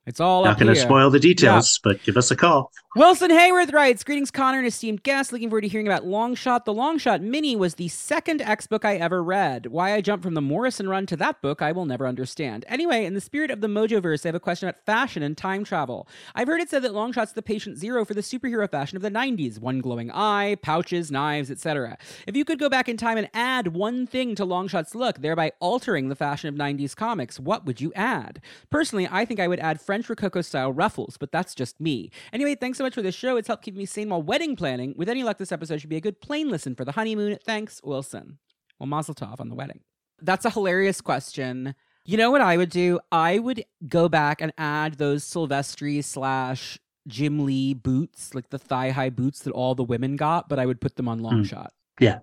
it's 0.06 0.18
all 0.18 0.44
Not 0.44 0.58
going 0.58 0.74
to 0.74 0.80
spoil 0.80 1.10
the 1.10 1.20
details, 1.20 1.78
but 1.82 2.02
give 2.02 2.16
us 2.16 2.30
a 2.30 2.36
call. 2.36 2.72
Wilson 2.96 3.30
Hayworth 3.30 3.72
writes, 3.72 4.02
Greetings, 4.02 4.32
Connor, 4.32 4.58
and 4.58 4.66
esteemed 4.66 5.04
guest. 5.04 5.30
Looking 5.30 5.48
forward 5.48 5.60
to 5.60 5.68
hearing 5.68 5.86
about 5.86 6.04
Longshot. 6.04 6.64
The 6.64 6.74
Longshot 6.74 7.20
Mini 7.20 7.54
was 7.54 7.76
the 7.76 7.86
second 7.86 8.42
X 8.42 8.66
book 8.66 8.84
I 8.84 8.96
ever 8.96 9.22
read. 9.22 9.66
Why 9.66 9.94
I 9.94 10.00
jumped 10.00 10.24
from 10.24 10.34
the 10.34 10.40
Morrison 10.40 10.88
run 10.88 11.06
to 11.06 11.16
that 11.18 11.40
book, 11.40 11.62
I 11.62 11.70
will 11.70 11.84
never 11.84 12.08
understand. 12.08 12.64
Anyway, 12.66 13.04
in 13.04 13.14
the 13.14 13.20
spirit 13.20 13.52
of 13.52 13.60
the 13.60 13.68
Mojoverse, 13.68 14.24
I 14.24 14.28
have 14.28 14.34
a 14.34 14.40
question 14.40 14.68
about 14.68 14.84
fashion 14.84 15.22
and 15.22 15.36
time 15.36 15.62
travel. 15.62 16.08
I've 16.34 16.48
heard 16.48 16.60
it 16.60 16.68
said 16.68 16.82
that 16.82 16.90
Longshot's 16.90 17.34
the 17.34 17.42
patient 17.42 17.78
zero 17.78 18.04
for 18.04 18.14
the 18.14 18.22
superhero 18.22 18.68
fashion 18.68 18.96
of 18.96 19.02
the 19.02 19.10
90s 19.10 19.60
one 19.60 19.80
glowing 19.80 20.10
eye, 20.10 20.56
pouches, 20.60 21.12
knives, 21.12 21.48
etc. 21.48 21.96
If 22.26 22.34
you 22.34 22.44
could 22.44 22.58
go 22.58 22.68
back 22.68 22.88
in 22.88 22.96
time 22.96 23.18
and 23.18 23.30
add 23.34 23.68
one 23.68 24.04
thing 24.04 24.34
to 24.34 24.44
Longshot's 24.44 24.96
look, 24.96 25.20
thereby 25.20 25.52
altering 25.60 26.08
the 26.08 26.16
fashion 26.16 26.48
of 26.48 26.56
90s 26.56 26.96
comics, 26.96 27.38
what 27.38 27.66
would 27.66 27.80
you 27.80 27.92
add? 27.94 28.40
Personally, 28.68 29.06
I 29.08 29.24
think 29.24 29.38
I 29.38 29.46
would 29.46 29.60
add 29.60 29.80
French 29.90 30.08
Rococo 30.08 30.40
style 30.40 30.72
ruffles, 30.72 31.16
but 31.18 31.32
that's 31.32 31.52
just 31.52 31.80
me. 31.80 32.12
Anyway, 32.32 32.54
thanks 32.54 32.78
so 32.78 32.84
much 32.84 32.94
for 32.94 33.02
this 33.02 33.12
show. 33.16 33.36
It's 33.36 33.48
helped 33.48 33.64
keep 33.64 33.74
me 33.74 33.86
sane 33.86 34.08
while 34.10 34.22
wedding 34.22 34.54
planning. 34.54 34.94
With 34.96 35.08
any 35.08 35.24
luck, 35.24 35.36
this 35.38 35.50
episode 35.50 35.80
should 35.80 35.90
be 35.90 35.96
a 35.96 36.00
good 36.00 36.20
plane 36.20 36.48
listen 36.48 36.76
for 36.76 36.84
the 36.84 36.92
honeymoon. 36.92 37.36
Thanks, 37.44 37.80
Wilson. 37.82 38.38
Well, 38.78 38.86
Mazel 38.86 39.16
Tov 39.16 39.40
on 39.40 39.48
the 39.48 39.56
wedding. 39.56 39.80
That's 40.22 40.44
a 40.44 40.50
hilarious 40.50 41.00
question. 41.00 41.74
You 42.04 42.16
know 42.18 42.30
what 42.30 42.40
I 42.40 42.56
would 42.56 42.70
do? 42.70 43.00
I 43.10 43.40
would 43.40 43.64
go 43.88 44.08
back 44.08 44.40
and 44.40 44.52
add 44.56 44.94
those 44.94 45.24
Silvestri 45.24 46.04
slash 46.04 46.78
Jim 47.08 47.44
Lee 47.44 47.74
boots, 47.74 48.32
like 48.32 48.50
the 48.50 48.58
thigh 48.60 48.90
high 48.90 49.10
boots 49.10 49.40
that 49.40 49.50
all 49.50 49.74
the 49.74 49.82
women 49.82 50.14
got, 50.14 50.48
but 50.48 50.60
I 50.60 50.66
would 50.66 50.80
put 50.80 50.94
them 50.94 51.08
on 51.08 51.18
long 51.18 51.38
Hmm. 51.38 51.42
shot. 51.42 51.72
Yeah, 51.98 52.20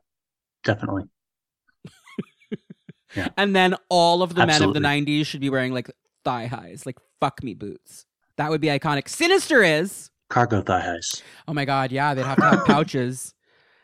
definitely. 0.64 1.04
Yeah. 3.16 3.30
And 3.38 3.56
then 3.56 3.74
all 3.90 4.22
of 4.22 4.36
the 4.36 4.42
Absolutely. 4.42 4.82
men 4.82 4.96
of 4.96 5.06
the 5.06 5.12
90s 5.22 5.26
should 5.26 5.40
be 5.40 5.50
wearing 5.50 5.74
like 5.74 5.90
thigh 6.26 6.46
highs, 6.48 6.86
like 6.86 6.98
fuck 7.20 7.44
me 7.44 7.54
boots. 7.54 8.06
That 8.38 8.50
would 8.50 8.62
be 8.62 8.68
iconic. 8.68 9.10
Sinister 9.10 9.64
is. 9.64 10.10
Cargo 10.30 10.62
thigh 10.62 10.82
highs. 10.82 11.24
Oh 11.48 11.54
my 11.54 11.66
God, 11.66 11.92
yeah, 11.92 12.14
they'd 12.14 12.26
have 12.26 12.38
to 12.38 12.44
have 12.44 12.66
pouches. 12.66 13.34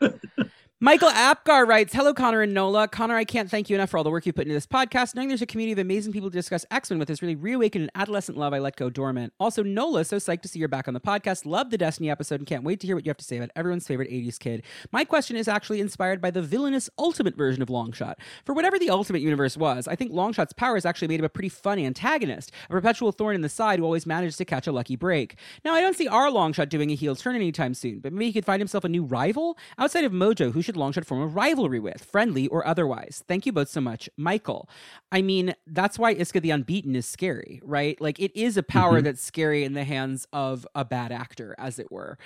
Michael 0.84 1.08
Apgar 1.08 1.64
writes, 1.64 1.94
Hello, 1.94 2.12
Connor 2.12 2.42
and 2.42 2.52
Nola. 2.52 2.86
Connor, 2.86 3.16
I 3.16 3.24
can't 3.24 3.50
thank 3.50 3.70
you 3.70 3.74
enough 3.74 3.88
for 3.88 3.96
all 3.96 4.04
the 4.04 4.10
work 4.10 4.26
you 4.26 4.34
put 4.34 4.42
into 4.42 4.52
this 4.52 4.66
podcast. 4.66 5.14
Knowing 5.14 5.28
there's 5.28 5.40
a 5.40 5.46
community 5.46 5.72
of 5.72 5.78
amazing 5.78 6.12
people 6.12 6.28
to 6.28 6.36
discuss 6.36 6.66
X 6.70 6.90
Men 6.90 6.98
with 6.98 7.08
has 7.08 7.22
really 7.22 7.36
reawakened 7.36 7.84
an 7.84 7.90
adolescent 7.94 8.36
love 8.36 8.52
I 8.52 8.58
let 8.58 8.76
go 8.76 8.90
dormant. 8.90 9.32
Also, 9.40 9.62
Nola, 9.62 10.04
so 10.04 10.18
psyched 10.18 10.42
to 10.42 10.48
see 10.48 10.58
you're 10.58 10.68
back 10.68 10.86
on 10.86 10.92
the 10.92 11.00
podcast. 11.00 11.46
Love 11.46 11.70
the 11.70 11.78
Destiny 11.78 12.10
episode 12.10 12.38
and 12.38 12.46
can't 12.46 12.64
wait 12.64 12.80
to 12.80 12.86
hear 12.86 12.94
what 12.94 13.06
you 13.06 13.08
have 13.08 13.16
to 13.16 13.24
say 13.24 13.38
about 13.38 13.48
everyone's 13.56 13.86
favorite 13.86 14.10
80s 14.10 14.38
kid. 14.38 14.62
My 14.92 15.06
question 15.06 15.36
is 15.36 15.48
actually 15.48 15.80
inspired 15.80 16.20
by 16.20 16.30
the 16.30 16.42
villainous 16.42 16.90
ultimate 16.98 17.34
version 17.34 17.62
of 17.62 17.70
Longshot. 17.70 18.16
For 18.44 18.54
whatever 18.54 18.78
the 18.78 18.90
ultimate 18.90 19.22
universe 19.22 19.56
was, 19.56 19.88
I 19.88 19.96
think 19.96 20.12
Longshot's 20.12 20.52
powers 20.52 20.84
actually 20.84 21.08
made 21.08 21.20
him 21.20 21.24
a 21.24 21.30
pretty 21.30 21.48
fun 21.48 21.78
antagonist, 21.78 22.52
a 22.68 22.72
perpetual 22.72 23.10
thorn 23.10 23.36
in 23.36 23.40
the 23.40 23.48
side 23.48 23.78
who 23.78 23.86
always 23.86 24.04
manages 24.04 24.36
to 24.36 24.44
catch 24.44 24.66
a 24.66 24.72
lucky 24.72 24.96
break. 24.96 25.36
Now, 25.64 25.72
I 25.72 25.80
don't 25.80 25.96
see 25.96 26.08
our 26.08 26.28
Longshot 26.28 26.68
doing 26.68 26.90
a 26.90 26.94
heel 26.94 27.16
turn 27.16 27.36
anytime 27.36 27.72
soon, 27.72 28.00
but 28.00 28.12
maybe 28.12 28.26
he 28.26 28.32
could 28.34 28.44
find 28.44 28.60
himself 28.60 28.84
a 28.84 28.88
new 28.90 29.04
rival? 29.04 29.56
Outside 29.78 30.04
of 30.04 30.12
Mojo, 30.12 30.52
who 30.52 30.60
should 30.60 30.73
Longshot 30.76 31.04
form 31.06 31.22
a 31.22 31.26
rivalry 31.26 31.80
with, 31.80 32.04
friendly 32.04 32.46
or 32.48 32.66
otherwise? 32.66 33.24
Thank 33.28 33.46
you 33.46 33.52
both 33.52 33.68
so 33.68 33.80
much. 33.80 34.08
Michael, 34.16 34.68
I 35.12 35.22
mean, 35.22 35.54
that's 35.66 35.98
why 35.98 36.12
Isca 36.12 36.40
the 36.40 36.50
Unbeaten 36.50 36.94
is 36.94 37.06
scary, 37.06 37.60
right? 37.64 38.00
Like, 38.00 38.18
it 38.20 38.32
is 38.38 38.56
a 38.56 38.62
power 38.62 39.00
Mhm. 39.00 39.04
that's 39.04 39.22
scary 39.22 39.64
in 39.64 39.74
the 39.74 39.84
hands 39.84 40.26
of 40.32 40.66
a 40.74 40.84
bad 40.84 41.12
actor, 41.12 41.54
as 41.58 41.78
it 41.78 41.90
were. 41.92 42.18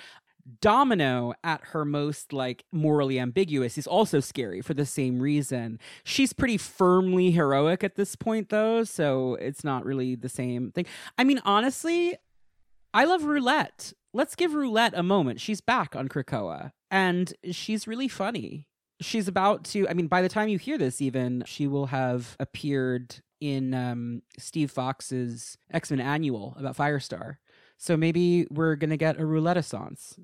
Domino, 0.61 1.33
at 1.43 1.61
her 1.73 1.85
most 1.85 2.33
like 2.33 2.65
morally 2.71 3.19
ambiguous, 3.19 3.77
is 3.77 3.85
also 3.85 4.19
scary 4.19 4.61
for 4.61 4.73
the 4.73 4.85
same 4.85 5.19
reason. 5.19 5.79
She's 6.03 6.33
pretty 6.33 6.57
firmly 6.57 7.31
heroic 7.31 7.83
at 7.83 7.95
this 7.95 8.15
point, 8.15 8.49
though, 8.49 8.83
so 8.83 9.35
it's 9.35 9.63
not 9.63 9.85
really 9.85 10.15
the 10.15 10.29
same 10.29 10.71
thing. 10.71 10.85
I 11.19 11.23
mean, 11.23 11.39
honestly, 11.45 12.15
I 12.95 13.05
love 13.05 13.25
Roulette. 13.25 13.93
Let's 14.13 14.35
give 14.35 14.53
Roulette 14.53 14.93
a 14.95 15.03
moment. 15.03 15.39
She's 15.39 15.61
back 15.61 15.95
on 15.95 16.09
Krakoa, 16.09 16.71
and 16.89 17.33
she's 17.51 17.87
really 17.87 18.07
funny. 18.07 18.67
She's 19.01 19.27
about 19.27 19.63
to, 19.65 19.87
I 19.87 19.93
mean, 19.93 20.07
by 20.07 20.21
the 20.21 20.29
time 20.29 20.49
you 20.49 20.57
hear 20.57 20.77
this, 20.77 21.01
even, 21.01 21.43
she 21.45 21.67
will 21.67 21.85
have 21.85 22.35
appeared 22.39 23.15
in 23.39 23.73
um, 23.73 24.21
Steve 24.37 24.71
Foxe's 24.71 25.57
X 25.71 25.91
Men 25.91 26.01
Annual 26.01 26.55
about 26.57 26.75
Firestar. 26.75 27.37
So 27.77 27.95
maybe 27.95 28.45
we're 28.49 28.75
going 28.75 28.89
to 28.89 28.97
get 28.97 29.19
a 29.19 29.25
Roulette-essence. 29.25 30.19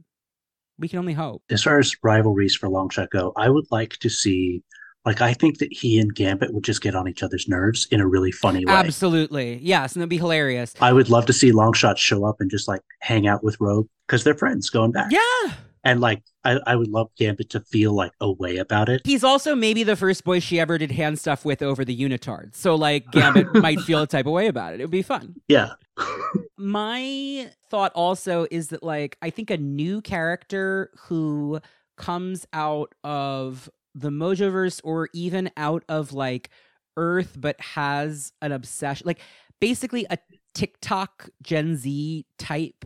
We 0.78 0.90
can 0.90 1.00
only 1.00 1.14
hope. 1.14 1.44
As 1.50 1.64
far 1.64 1.80
as 1.80 1.96
rivalries 2.04 2.54
for 2.54 2.68
Longshot 2.68 3.12
go, 3.12 3.32
I 3.38 3.50
would 3.50 3.68
like 3.72 3.98
to 4.00 4.10
see, 4.10 4.62
like, 5.06 5.22
I 5.22 5.34
think 5.34 5.60
that 5.60 5.72
he 5.72 6.00
and 6.00 6.14
Gambit 6.14 6.54
would 6.54 6.64
just 6.64 6.82
get 6.82 6.96
on 6.96 7.08
each 7.08 7.22
other's 7.22 7.48
nerves 7.48 7.88
in 7.92 8.02
a 8.02 8.08
really 8.08 8.32
funny 8.32 8.66
way. 8.66 8.74
Absolutely. 8.74 9.60
Yes, 9.62 9.94
and 9.94 10.02
it'd 10.02 10.10
be 10.10 10.18
hilarious. 10.18 10.74
I 10.82 10.94
would 10.94 11.10
love 11.10 11.26
to 11.28 11.34
see 11.34 11.52
Longshot 11.52 11.98
show 11.98 12.26
up 12.26 12.42
and 12.42 12.50
just 12.50 12.68
like 12.68 12.82
hang 13.02 13.28
out 13.28 13.44
with 13.44 13.58
Rogue 13.60 13.88
because 14.08 14.24
they're 14.24 14.36
friends 14.36 14.70
going 14.70 14.92
back. 14.92 15.12
Yeah. 15.12 15.54
And 15.84 16.02
like, 16.02 16.24
I, 16.44 16.60
I 16.66 16.76
would 16.76 16.88
love 16.88 17.12
Gambit 17.16 17.52
to 17.52 17.60
feel 17.60 17.94
like 17.94 18.12
a 18.20 18.32
way 18.32 18.58
about 18.58 18.90
it. 18.90 19.02
He's 19.06 19.24
also 19.24 19.54
maybe 19.54 19.84
the 19.84 19.96
first 19.96 20.24
boy 20.24 20.40
she 20.40 20.60
ever 20.60 20.80
did 20.80 20.92
hand 20.92 21.20
stuff 21.20 21.46
with 21.46 21.62
over 21.62 21.86
the 21.86 21.96
unitard. 21.96 22.56
So 22.56 22.74
like 22.74 23.12
Gambit 23.12 23.54
might 23.56 23.80
feel 23.82 24.02
a 24.02 24.08
type 24.08 24.26
of 24.26 24.32
way 24.32 24.48
about 24.48 24.74
it. 24.74 24.80
It 24.80 24.84
would 24.84 24.92
be 24.92 25.04
fun. 25.04 25.36
Yeah. 25.48 25.74
My 26.58 27.52
thought 27.70 27.92
also 27.94 28.48
is 28.50 28.70
that 28.70 28.82
like 28.82 29.18
I 29.22 29.30
think 29.30 29.52
a 29.52 29.58
new 29.58 30.02
character 30.02 30.90
who 30.98 31.60
comes 31.98 32.48
out 32.52 32.94
of 33.04 33.70
the 33.96 34.12
Mojoverse 34.12 34.82
or 34.84 35.10
even 35.14 35.52
out 35.58 35.86
of 35.90 36.14
like 36.14 36.52
Earth 36.98 37.38
but 37.40 37.60
has 37.62 38.34
an 38.42 38.52
obsession 38.54 39.08
like 39.08 39.22
basically 39.62 40.06
a 40.12 40.18
TikTok 40.54 41.30
Gen 41.44 41.76
Z 41.78 42.26
type 42.40 42.86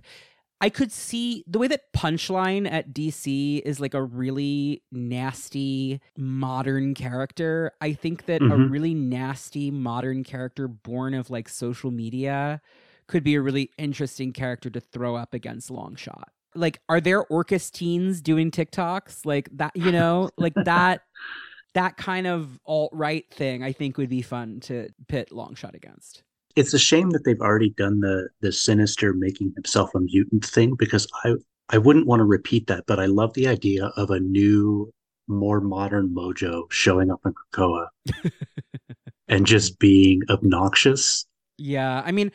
I 0.61 0.69
could 0.69 0.91
see 0.91 1.43
the 1.47 1.57
way 1.57 1.67
that 1.67 1.93
Punchline 1.93 2.69
at 2.69 2.93
DC 2.93 3.59
is 3.59 3.79
like 3.79 3.93
a 3.93 4.03
really 4.03 4.83
nasty 4.91 6.01
modern 6.17 6.93
character. 6.95 7.71
I 7.79 7.93
think 7.93 8.25
that 8.25 8.43
a 8.49 8.57
Mhm. 8.57 8.69
really 8.69 8.93
nasty 8.93 9.71
modern 9.71 10.23
character 10.25 10.67
born 10.67 11.13
of 11.13 11.29
like 11.29 11.47
social 11.47 11.91
media 11.91 12.61
could 13.07 13.23
be 13.23 13.35
a 13.35 13.41
really 13.41 13.71
interesting 13.77 14.33
character 14.33 14.69
to 14.69 14.81
throw 14.81 15.15
up 15.15 15.33
against 15.33 15.69
Longshot. 15.69 16.25
Like, 16.55 16.81
are 16.89 17.01
there 17.01 17.23
Orchis 17.25 17.71
teens 17.71 18.21
doing 18.21 18.51
TikToks? 18.51 19.25
Like 19.25 19.49
that, 19.53 19.75
you 19.75 19.91
know, 19.91 20.29
like 20.37 20.53
that 20.55 21.01
that 21.73 21.97
kind 21.97 22.27
of 22.27 22.59
alt 22.65 22.91
right 22.93 23.25
thing 23.31 23.63
I 23.63 23.71
think 23.71 23.97
would 23.97 24.09
be 24.09 24.21
fun 24.21 24.59
to 24.61 24.89
pit 25.07 25.29
Longshot 25.31 25.75
against. 25.75 26.23
It's 26.55 26.73
a 26.73 26.79
shame 26.79 27.11
that 27.11 27.23
they've 27.23 27.39
already 27.39 27.69
done 27.71 27.99
the 27.99 28.29
the 28.41 28.51
sinister 28.51 29.13
making 29.13 29.53
himself 29.55 29.93
a 29.95 29.99
mutant 29.99 30.45
thing 30.45 30.75
because 30.77 31.07
I 31.23 31.35
I 31.69 31.77
wouldn't 31.77 32.07
want 32.07 32.19
to 32.19 32.25
repeat 32.25 32.67
that, 32.67 32.85
but 32.87 32.99
I 32.99 33.05
love 33.05 33.33
the 33.33 33.47
idea 33.47 33.85
of 33.95 34.09
a 34.09 34.19
new, 34.19 34.91
more 35.27 35.61
modern 35.61 36.09
Mojo 36.09 36.63
showing 36.71 37.11
up 37.11 37.21
in 37.25 37.33
Krakoa 37.33 37.87
and 39.27 39.45
just 39.45 39.77
being 39.77 40.21
obnoxious. 40.29 41.25
Yeah, 41.59 42.01
I 42.03 42.11
mean, 42.11 42.31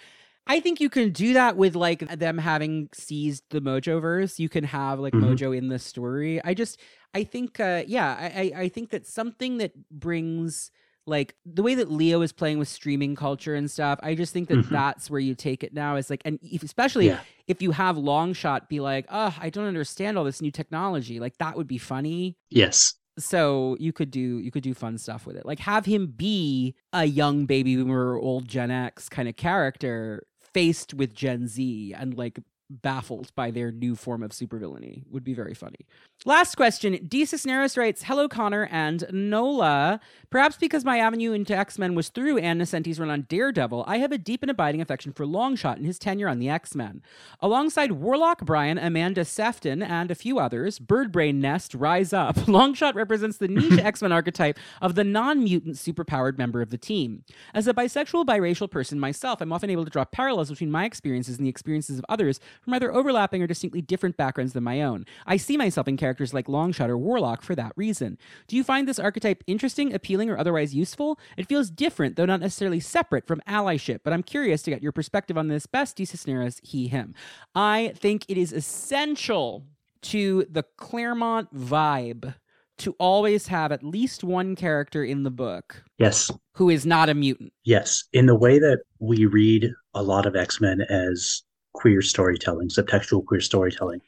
I 0.47 0.61
think 0.61 0.81
you 0.81 0.91
can 0.91 1.11
do 1.11 1.33
that 1.35 1.57
with 1.57 1.75
like 1.75 2.01
them 2.19 2.39
having 2.39 2.89
seized 2.93 3.45
the 3.51 3.61
Mojoverse. 3.61 4.39
You 4.39 4.49
can 4.49 4.65
have 4.65 5.01
like 5.01 5.15
Mhm. 5.15 5.23
Mojo 5.37 5.57
in 5.57 5.69
the 5.69 5.79
story. 5.79 6.43
I 6.45 6.53
just, 6.55 6.79
I 7.15 7.25
think, 7.25 7.59
uh, 7.61 7.83
yeah, 7.87 8.15
I, 8.19 8.27
I, 8.55 8.61
I 8.65 8.69
think 8.69 8.91
that 8.91 9.07
something 9.07 9.59
that 9.59 9.73
brings 9.91 10.71
like 11.07 11.35
the 11.45 11.63
way 11.63 11.75
that 11.75 11.91
Leo 11.91 12.23
is 12.23 12.33
playing 12.33 12.59
with 12.59 12.69
streaming 12.69 13.15
culture 13.15 13.55
and 13.55 13.71
stuff. 13.71 13.99
I 14.03 14.15
just 14.15 14.33
think 14.33 14.49
that 14.49 14.59
Mhm. 14.59 14.69
that's 14.71 15.11
where 15.11 15.21
you 15.21 15.35
take 15.35 15.63
it 15.63 15.75
now. 15.75 15.97
Is 15.97 16.09
like, 16.09 16.23
and 16.25 16.39
if, 16.43 16.63
especially 16.63 17.09
Yeah. 17.09 17.21
if 17.47 17.61
you 17.61 17.73
have 17.73 17.97
Longshot 17.97 18.69
be 18.69 18.81
like, 18.81 19.07
oh, 19.11 19.35
I 19.41 19.51
don't 19.51 19.67
understand 19.67 20.17
all 20.19 20.25
this 20.25 20.41
new 20.43 20.51
technology. 20.51 21.21
Like 21.21 21.37
that 21.39 21.57
would 21.57 21.67
be 21.69 21.77
funny 21.79 22.37
Yes. 22.51 22.95
so 23.19 23.77
you 23.79 23.93
could 23.93 24.11
do 24.11 24.39
you 24.41 24.51
could 24.51 24.63
do 24.63 24.75
fun 24.75 24.99
stuff 24.99 25.25
with 25.25 25.37
it 25.37 25.47
like 25.47 25.61
have 25.61 25.85
him 25.87 26.07
be 26.09 26.75
a 26.93 27.05
young 27.05 27.47
baby 27.47 27.77
boomer 27.77 28.17
old 28.19 28.49
gen 28.49 28.73
x 28.73 29.09
kind 29.09 29.29
of 29.29 29.37
character 29.37 30.27
faced 30.55 30.95
with 30.95 31.13
gen 31.15 31.47
z 31.49 31.95
and 31.95 32.17
like 32.17 32.39
baffled 32.71 33.35
by 33.35 33.51
their 33.51 33.71
new 33.71 33.95
form 33.95 34.23
of 34.23 34.31
supervillainy 34.31 35.05
would 35.11 35.25
be 35.25 35.35
very 35.35 35.55
funny 35.55 35.87
last 36.27 36.55
question 36.57 36.99
d 37.07 37.25
cisneros 37.25 37.77
writes 37.77 38.05
hello 38.05 38.27
connor 38.29 38.67
and 38.71 39.05
nola 39.13 40.01
perhaps 40.31 40.57
because 40.57 40.85
my 40.85 40.99
avenue 40.99 41.33
into 41.33 41.55
x-men 41.55 41.95
was 41.95 42.09
through 42.09 42.39
ann 42.39 42.59
Nocenti's 42.59 42.99
run 42.99 43.11
on 43.11 43.27
daredevil 43.29 43.85
i 43.87 43.99
have 43.99 44.11
a 44.11 44.19
deep 44.19 44.43
and 44.43 44.51
abiding 44.51 44.81
affection 44.81 45.13
for 45.13 45.27
longshot 45.27 45.77
and 45.77 45.85
his 45.85 45.99
tenure 45.99 46.29
on 46.29 46.39
the 46.39 46.49
x-men 46.49 47.03
Alongside 47.41 47.93
Warlock 47.93 48.45
Brian, 48.45 48.79
Amanda 48.79 49.23
Sefton, 49.25 49.83
and 49.83 50.11
a 50.11 50.15
few 50.15 50.39
others, 50.39 50.79
Birdbrain 50.79 51.37
Nest 51.37 51.75
rise 51.75 52.13
up. 52.13 52.37
Longshot 52.47 52.95
represents 52.95 53.37
the 53.37 53.49
niche 53.49 53.79
X 53.83 54.01
Men 54.01 54.13
archetype 54.13 54.59
of 54.81 54.95
the 54.95 55.05
non 55.05 55.45
mutant 55.45 55.77
superpowered 55.77 56.39
member 56.39 56.63
of 56.63 56.71
the 56.71 56.79
team. 56.79 57.25
As 57.53 57.69
a 57.69 57.75
bisexual, 57.75 58.25
biracial 58.25 58.71
person 58.71 58.99
myself, 58.99 59.43
I'm 59.43 59.53
often 59.53 59.69
able 59.69 59.85
to 59.85 59.91
draw 59.91 60.07
parallels 60.07 60.49
between 60.49 60.71
my 60.71 60.87
experiences 60.87 61.37
and 61.37 61.45
the 61.45 61.51
experiences 61.51 61.99
of 61.99 62.07
others 62.09 62.41
from 62.63 62.73
either 62.75 62.95
overlapping 62.95 63.43
or 63.43 63.47
distinctly 63.47 63.83
different 63.83 64.17
backgrounds 64.17 64.55
than 64.55 64.65
my 64.65 64.81
own. 64.81 65.05
I 65.27 65.37
see 65.37 65.59
myself 65.59 65.87
in 65.87 65.99
characters 65.99 66.14
like 66.35 66.47
Longshot 66.47 66.89
or 66.89 66.97
Warlock 66.99 67.43
for 67.43 67.55
that 67.55 67.73
reason. 67.77 68.19
Do 68.47 68.57
you 68.57 68.63
find 68.63 68.87
this 68.87 68.99
archetype 68.99 69.43
interesting, 69.47 69.93
appealing, 69.93 70.31
or 70.31 70.39
otherwise 70.39 70.75
useful? 70.75 71.19
It 71.37 71.49
feels 71.49 71.71
different, 71.71 72.17
though 72.17 72.27
not 72.27 72.41
necessarily 72.41 72.81
separate 72.81 73.27
from 73.27 73.41
allyship, 73.49 74.01
but 74.05 74.13
I'm 74.13 74.23
curious 74.23 74.63
to 74.63 74.71
get 74.71 74.83
your 74.83 74.93
perspective 74.93 75.37
on 75.37 75.49
this. 75.49 75.67
Best 75.67 75.97
D. 75.97 76.05
Cisneros, 76.05 76.61
he, 76.63 76.89
him. 76.89 77.15
I 77.55 77.93
think 77.97 78.25
it 78.29 78.37
is 78.39 78.53
essential 78.53 79.65
to 80.03 80.47
the 80.51 80.63
Claremont 80.77 81.55
vibe 81.55 82.35
to 82.77 82.95
always 82.99 83.47
have 83.47 83.71
at 83.73 83.83
least 83.85 84.25
one 84.25 84.57
character 84.57 85.05
in 85.05 85.23
the 85.23 85.31
book 85.31 85.83
Yes. 85.99 86.31
who 86.55 86.69
is 86.71 86.85
not 86.85 87.09
a 87.09 87.15
mutant. 87.15 87.53
Yes. 87.65 88.05
In 88.13 88.27
the 88.27 88.35
way 88.35 88.59
that 88.59 88.81
we 88.99 89.27
read 89.27 89.71
a 89.95 90.03
lot 90.03 90.27
of 90.27 90.35
X 90.37 90.61
Men 90.61 90.81
as 90.91 91.43
queer 91.73 92.03
storytelling, 92.03 92.69
subtextual 92.69 93.25
queer 93.27 93.41
storytelling, 93.41 94.01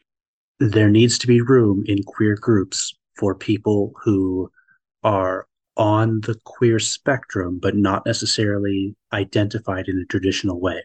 there 0.58 0.90
needs 0.90 1.18
to 1.18 1.26
be 1.26 1.40
room 1.40 1.84
in 1.86 2.02
queer 2.02 2.36
groups 2.36 2.94
for 3.18 3.34
people 3.34 3.92
who 4.02 4.50
are 5.02 5.46
on 5.76 6.20
the 6.22 6.38
queer 6.44 6.78
spectrum, 6.78 7.58
but 7.60 7.76
not 7.76 8.06
necessarily 8.06 8.96
identified 9.12 9.88
in 9.88 9.98
a 9.98 10.06
traditional 10.06 10.58
way, 10.60 10.82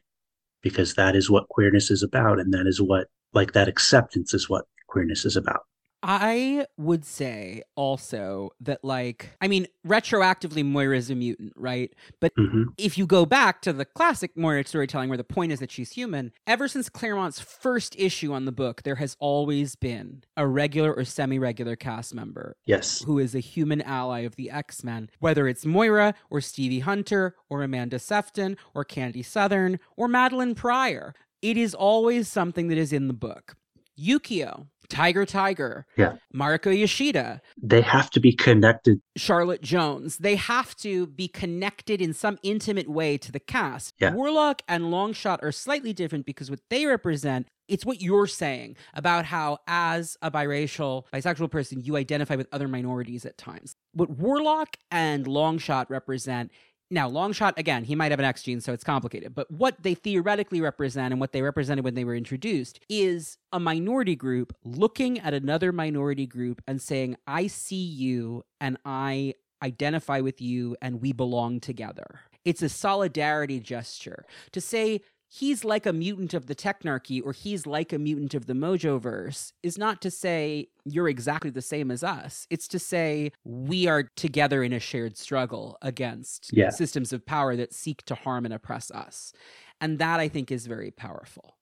because 0.61 0.95
that 0.95 1.16
is 1.16 1.30
what 1.30 1.48
queerness 1.50 1.90
is 1.90 2.03
about. 2.03 2.40
And 2.40 2.53
that 2.53 2.67
is 2.67 2.82
what, 2.82 3.08
like, 3.33 3.53
that 3.53 3.69
acceptance 3.69 4.33
is 4.33 4.50
what 4.50 4.66
queerness 4.88 5.24
is 5.24 5.38
about. 5.38 5.61
I 6.04 6.66
would 6.78 7.06
say 7.06 7.62
also 7.76 8.50
that, 8.60 8.84
like, 8.84 9.30
I 9.40 9.48
mean, 9.48 9.68
retroactively, 9.86 10.66
Moira's 10.66 11.10
a 11.10 11.16
mutant, 11.16 11.54
right? 11.56 11.94
But 12.20 12.34
hmm 12.36 12.64
if 12.78 12.98
you 12.98 13.06
go 13.06 13.26
back 13.26 13.62
to 13.62 13.74
the 13.74 13.86
classic 13.86 14.36
Moira 14.36 14.66
storytelling, 14.66 15.10
where 15.10 15.18
the 15.18 15.24
point 15.24 15.52
is 15.52 15.60
that 15.60 15.72
she's 15.72 15.92
human, 15.92 16.32
ever 16.48 16.68
since 16.68 16.90
Claremont's 16.90 17.40
first 17.40 17.96
issue 18.00 18.34
on 18.34 18.46
the 18.46 18.52
book, 18.52 18.82
there 18.84 18.96
has 18.96 19.16
always 19.20 19.76
been 19.76 20.24
a 20.36 20.48
regular 20.48 20.92
or 20.94 21.04
semi 21.06 21.38
regular 21.38 21.76
cast 21.76 22.16
member 22.16 22.56
Yes. 22.66 23.04
who 23.04 23.20
is 23.20 23.36
a 23.36 23.40
human 23.40 23.82
ally 23.82 24.22
of 24.22 24.36
the 24.36 24.50
X 24.50 24.84
Men, 24.84 25.10
whether 25.20 25.48
it's 25.48 25.66
Moira 25.66 26.16
or 26.30 26.42
Stevie 26.42 26.80
Hunter 26.80 27.36
or 27.50 27.62
Amanda 27.62 28.00
Sefton 28.00 28.58
or 28.74 28.84
Candy 28.84 29.22
Southern 29.24 29.80
or 29.96 30.08
Madelyne 30.08 30.56
Pryor. 30.56 31.14
It 31.42 31.58
is 31.58 31.74
always 31.76 32.28
something 32.28 32.68
that 32.70 32.78
is 32.78 32.92
in 32.94 33.08
the 33.08 33.14
book. 33.14 33.56
Yukio, 34.00 34.68
Tiger 34.92 35.26
Tiger, 35.26 35.86
Yeah. 35.98 36.18
Mariko 36.36 36.72
Yashida, 36.72 37.40
They 37.61 37.82
have 37.82 38.10
to 38.11 38.20
be 38.20 38.34
connected. 38.34 39.00
Charlotte 39.16 39.61
Jones. 39.61 40.18
They 40.18 40.36
have 40.36 40.76
to 40.78 41.08
be 41.08 41.28
connected 41.28 42.02
in 42.02 42.14
some 42.14 42.38
intimate 42.44 42.90
way 42.90 43.18
to 43.18 43.32
the 43.32 43.40
cast. 43.40 43.94
Yeah. 44.00 44.14
Warlock 44.14 44.61
and 44.68 44.86
Longshot 44.86 45.42
are 45.42 45.52
slightly 45.53 45.94
different 45.94 46.26
because 46.26 46.50
what 46.50 46.60
they 46.70 46.86
represent, 46.86 47.48
it's 47.70 47.86
what 47.86 48.02
you're 48.02 48.28
saying 48.28 48.76
about 48.94 49.24
how, 49.26 49.60
as 49.66 50.18
a 50.22 50.30
biracial, 50.30 51.03
bisexual 51.14 51.50
person, 51.50 51.80
you 51.82 51.95
identify 51.95 52.36
with 52.36 52.48
other 52.52 52.68
minorities 52.68 53.26
at 53.26 53.38
times. 53.38 53.76
What 53.94 54.10
Warlock 54.10 54.76
and 54.92 55.26
Longshot 55.26 55.90
represent 55.90 56.52
now, 56.92 57.08
long 57.08 57.32
shot, 57.32 57.58
again, 57.58 57.86
he 57.86 57.95
might 57.95 58.11
have 58.11 58.20
an 58.20 58.26
X 58.26 58.44
gene, 58.44 58.60
so 58.60 58.74
it's 58.74 58.84
complicated. 58.84 59.34
But 59.34 59.50
what 59.50 59.82
they 59.82 59.94
theoretically 59.95 60.60
represent 60.60 61.14
and 61.14 61.22
what 61.22 61.32
they 61.32 61.42
represented 61.42 61.86
when 61.86 61.95
they 61.95 62.03
were 62.03 62.16
introduced 62.16 62.82
is 62.90 63.38
a 63.53 63.60
minority 63.60 64.16
group 64.16 64.53
looking 64.66 65.18
at 65.20 65.34
another 65.34 65.72
minority 65.72 66.28
group 66.28 66.61
and 66.68 66.82
saying, 66.82 67.16
I 67.26 67.48
see 67.48 67.76
you 67.82 68.44
and 68.60 68.78
I 68.84 69.36
identify 69.64 70.20
with 70.20 70.42
you 70.42 70.76
and 70.82 71.02
we 71.02 71.14
belong 71.14 71.61
together. 71.61 72.20
It's 72.44 72.61
a 72.61 72.70
solidarity 72.70 73.60
gesture 73.60 74.26
to 74.52 74.60
say, 74.60 75.02
he's 75.34 75.64
like 75.64 75.85
a 75.85 75.93
mutant 75.93 76.34
of 76.34 76.48
the 76.48 76.53
Technarchy 76.56 77.22
or 77.24 77.32
he's 77.32 77.66
like 77.66 77.93
a 77.93 77.98
mutant 77.98 78.34
of 78.34 78.48
the 78.48 78.53
Mojoverse 78.53 79.53
is 79.64 79.77
not 79.77 80.01
to 80.01 80.11
say 80.11 80.68
you're 80.84 81.08
exactly 81.08 81.50
the 81.50 81.61
same 81.61 81.90
as 81.90 82.03
us. 82.03 82.45
It's 82.50 82.68
to 82.68 82.80
say 82.80 83.32
we 83.45 83.88
are 83.88 84.03
together 84.18 84.61
in 84.61 84.74
a 84.74 84.80
shared 84.80 85.18
struggle 85.18 85.77
against 85.82 86.50
Yeah. 86.51 86.69
systems 86.69 87.14
of 87.14 87.26
power 87.26 87.56
that 87.56 87.74
seek 87.74 88.03
to 88.08 88.16
harm 88.16 88.43
and 88.43 88.53
oppress 88.53 88.92
us. 88.92 89.32
And 89.80 90.00
that 90.00 90.19
I 90.19 90.27
think 90.27 90.51
is 90.51 90.68
very 90.68 90.92
powerful. 90.92 91.56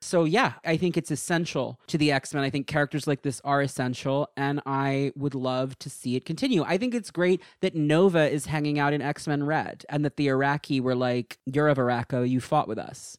So 0.00 0.24
yeah, 0.24 0.54
I 0.64 0.76
think 0.76 0.96
it's 0.96 1.10
essential 1.10 1.80
to 1.86 1.98
the 1.98 2.12
X-Men. 2.12 2.44
I 2.44 2.50
think 2.50 2.66
characters 2.66 3.06
like 3.06 3.22
this 3.22 3.40
are 3.44 3.62
essential 3.62 4.28
and 4.36 4.60
I 4.66 5.12
would 5.16 5.34
love 5.34 5.78
to 5.80 5.90
see 5.90 6.16
it 6.16 6.24
continue. 6.24 6.62
I 6.62 6.76
think 6.78 6.94
it's 6.94 7.10
great 7.10 7.42
that 7.60 7.74
Nova 7.74 8.30
is 8.30 8.46
hanging 8.46 8.78
out 8.78 8.92
in 8.92 9.02
X-Men 9.02 9.44
Red 9.44 9.84
and 9.88 10.04
that 10.04 10.16
the 10.16 10.28
Arakki 10.28 10.80
were 10.80 10.94
like, 10.94 11.38
"You're 11.46 11.68
of 11.68 11.78
Arakko, 11.78 12.28
you 12.28 12.40
fought 12.40 12.68
with 12.68 12.78
us." 12.78 13.18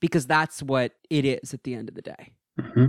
Because 0.00 0.26
that's 0.26 0.62
what 0.62 0.92
it 1.08 1.24
is 1.24 1.54
at 1.54 1.62
the 1.62 1.74
end 1.74 1.88
of 1.88 1.94
the 1.94 2.02
day. 2.02 2.32
hmm 2.60 2.86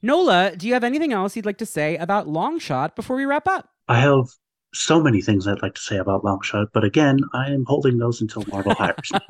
Nola, 0.00 0.54
do 0.56 0.68
you 0.68 0.74
have 0.74 0.84
anything 0.84 1.12
else 1.12 1.34
you'd 1.34 1.46
like 1.46 1.58
to 1.58 1.66
say 1.66 1.96
about 1.96 2.28
Longshot 2.28 2.94
before 2.94 3.16
we 3.16 3.24
wrap 3.24 3.48
up? 3.48 3.68
I 3.88 4.00
have 4.00 4.26
so 4.74 5.02
many 5.02 5.20
things 5.20 5.46
I'd 5.46 5.62
like 5.62 5.74
to 5.74 5.80
say 5.80 5.96
about 5.96 6.22
Longshot, 6.22 6.68
but 6.72 6.84
again, 6.84 7.20
I 7.32 7.50
am 7.50 7.64
holding 7.66 7.98
those 7.98 8.20
until 8.20 8.44
Marvel 8.48 8.74
hires 8.74 9.10
me. 9.12 9.20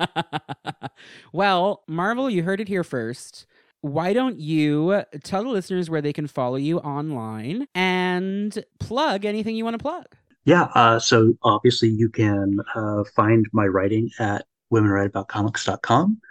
well, 1.33 1.83
Marvel, 1.87 2.29
you 2.29 2.43
heard 2.43 2.59
it 2.59 2.67
here 2.67 2.83
first. 2.83 3.45
Why 3.81 4.11
don't 4.11 4.39
you 4.39 5.03
tell 5.23 5.43
the 5.43 5.49
listeners 5.49 5.89
where 5.89 6.01
they 6.01 6.11
can 6.11 6.27
follow 6.27 6.57
you 6.57 6.79
online 6.79 7.67
and 7.73 8.63
plug 8.79 9.23
anything 9.23 9.55
you 9.55 9.63
want 9.63 9.75
to 9.75 9.81
plug? 9.81 10.05
Yeah, 10.43 10.63
uh, 10.75 10.99
so 10.99 11.33
obviously 11.43 11.89
you 11.89 12.09
can 12.09 12.59
uh, 12.75 13.03
find 13.15 13.47
my 13.53 13.67
writing 13.67 14.09
at 14.19 14.45
womenwriteaboutcomics.com, 14.73 16.21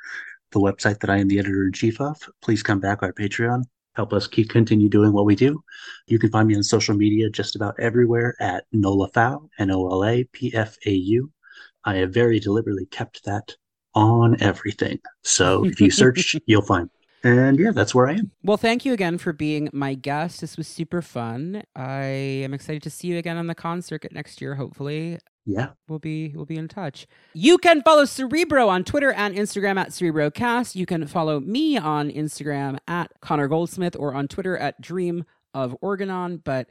the 0.52 0.60
website 0.60 1.00
that 1.00 1.10
I 1.10 1.18
am 1.18 1.28
the 1.28 1.38
editor 1.38 1.64
in 1.64 1.72
chief 1.72 2.00
of. 2.00 2.16
Please 2.42 2.62
come 2.62 2.80
back 2.80 3.02
our 3.02 3.12
Patreon. 3.12 3.64
Help 3.98 4.12
us 4.12 4.28
keep 4.28 4.48
continue 4.48 4.88
doing 4.88 5.12
what 5.12 5.24
we 5.24 5.34
do. 5.34 5.60
You 6.06 6.20
can 6.20 6.30
find 6.30 6.46
me 6.46 6.54
on 6.54 6.62
social 6.62 6.94
media 6.94 7.28
just 7.28 7.56
about 7.56 7.74
everywhere 7.80 8.36
at 8.38 8.64
Nola 8.70 9.10
Pfau, 9.10 9.48
N 9.58 9.72
O 9.72 9.88
L 9.90 10.04
A 10.04 10.22
P 10.22 10.54
F 10.54 10.76
A 10.86 10.90
U. 10.92 11.32
I 11.84 11.96
have 11.96 12.14
very 12.14 12.38
deliberately 12.38 12.86
kept 12.86 13.24
that 13.24 13.56
on 13.96 14.40
everything. 14.40 15.00
So 15.24 15.64
if 15.64 15.80
you 15.80 15.90
search, 15.90 16.36
you'll 16.46 16.62
find. 16.62 16.84
me. 16.84 16.90
And 17.28 17.58
yeah, 17.58 17.72
that's 17.72 17.92
where 17.92 18.06
I 18.06 18.12
am. 18.12 18.30
Well, 18.44 18.56
thank 18.56 18.84
you 18.84 18.92
again 18.92 19.18
for 19.18 19.32
being 19.32 19.68
my 19.72 19.94
guest. 19.94 20.42
This 20.42 20.56
was 20.56 20.68
super 20.68 21.02
fun. 21.02 21.64
I 21.74 22.04
am 22.44 22.54
excited 22.54 22.84
to 22.84 22.90
see 22.90 23.08
you 23.08 23.18
again 23.18 23.36
on 23.36 23.48
the 23.48 23.56
con 23.56 23.82
circuit 23.82 24.12
next 24.12 24.40
year, 24.40 24.54
hopefully. 24.54 25.18
Yeah. 25.48 25.70
we'll 25.88 25.98
be 25.98 26.32
we'll 26.36 26.44
be 26.44 26.58
in 26.58 26.68
touch. 26.68 27.06
You 27.32 27.56
can 27.56 27.80
follow 27.82 28.04
Cerebro 28.04 28.68
on 28.68 28.84
Twitter 28.84 29.12
and 29.12 29.34
Instagram 29.34 29.78
at 29.78 29.88
CerebroCast. 29.88 30.74
You 30.74 30.84
can 30.84 31.06
follow 31.06 31.40
me 31.40 31.78
on 31.78 32.10
Instagram 32.10 32.78
at 32.86 33.10
Connor 33.22 33.48
Goldsmith 33.48 33.96
or 33.98 34.14
on 34.14 34.28
Twitter 34.28 34.58
at 34.58 34.78
Dream 34.82 35.24
of 35.54 35.74
Organon. 35.80 36.42
But 36.44 36.68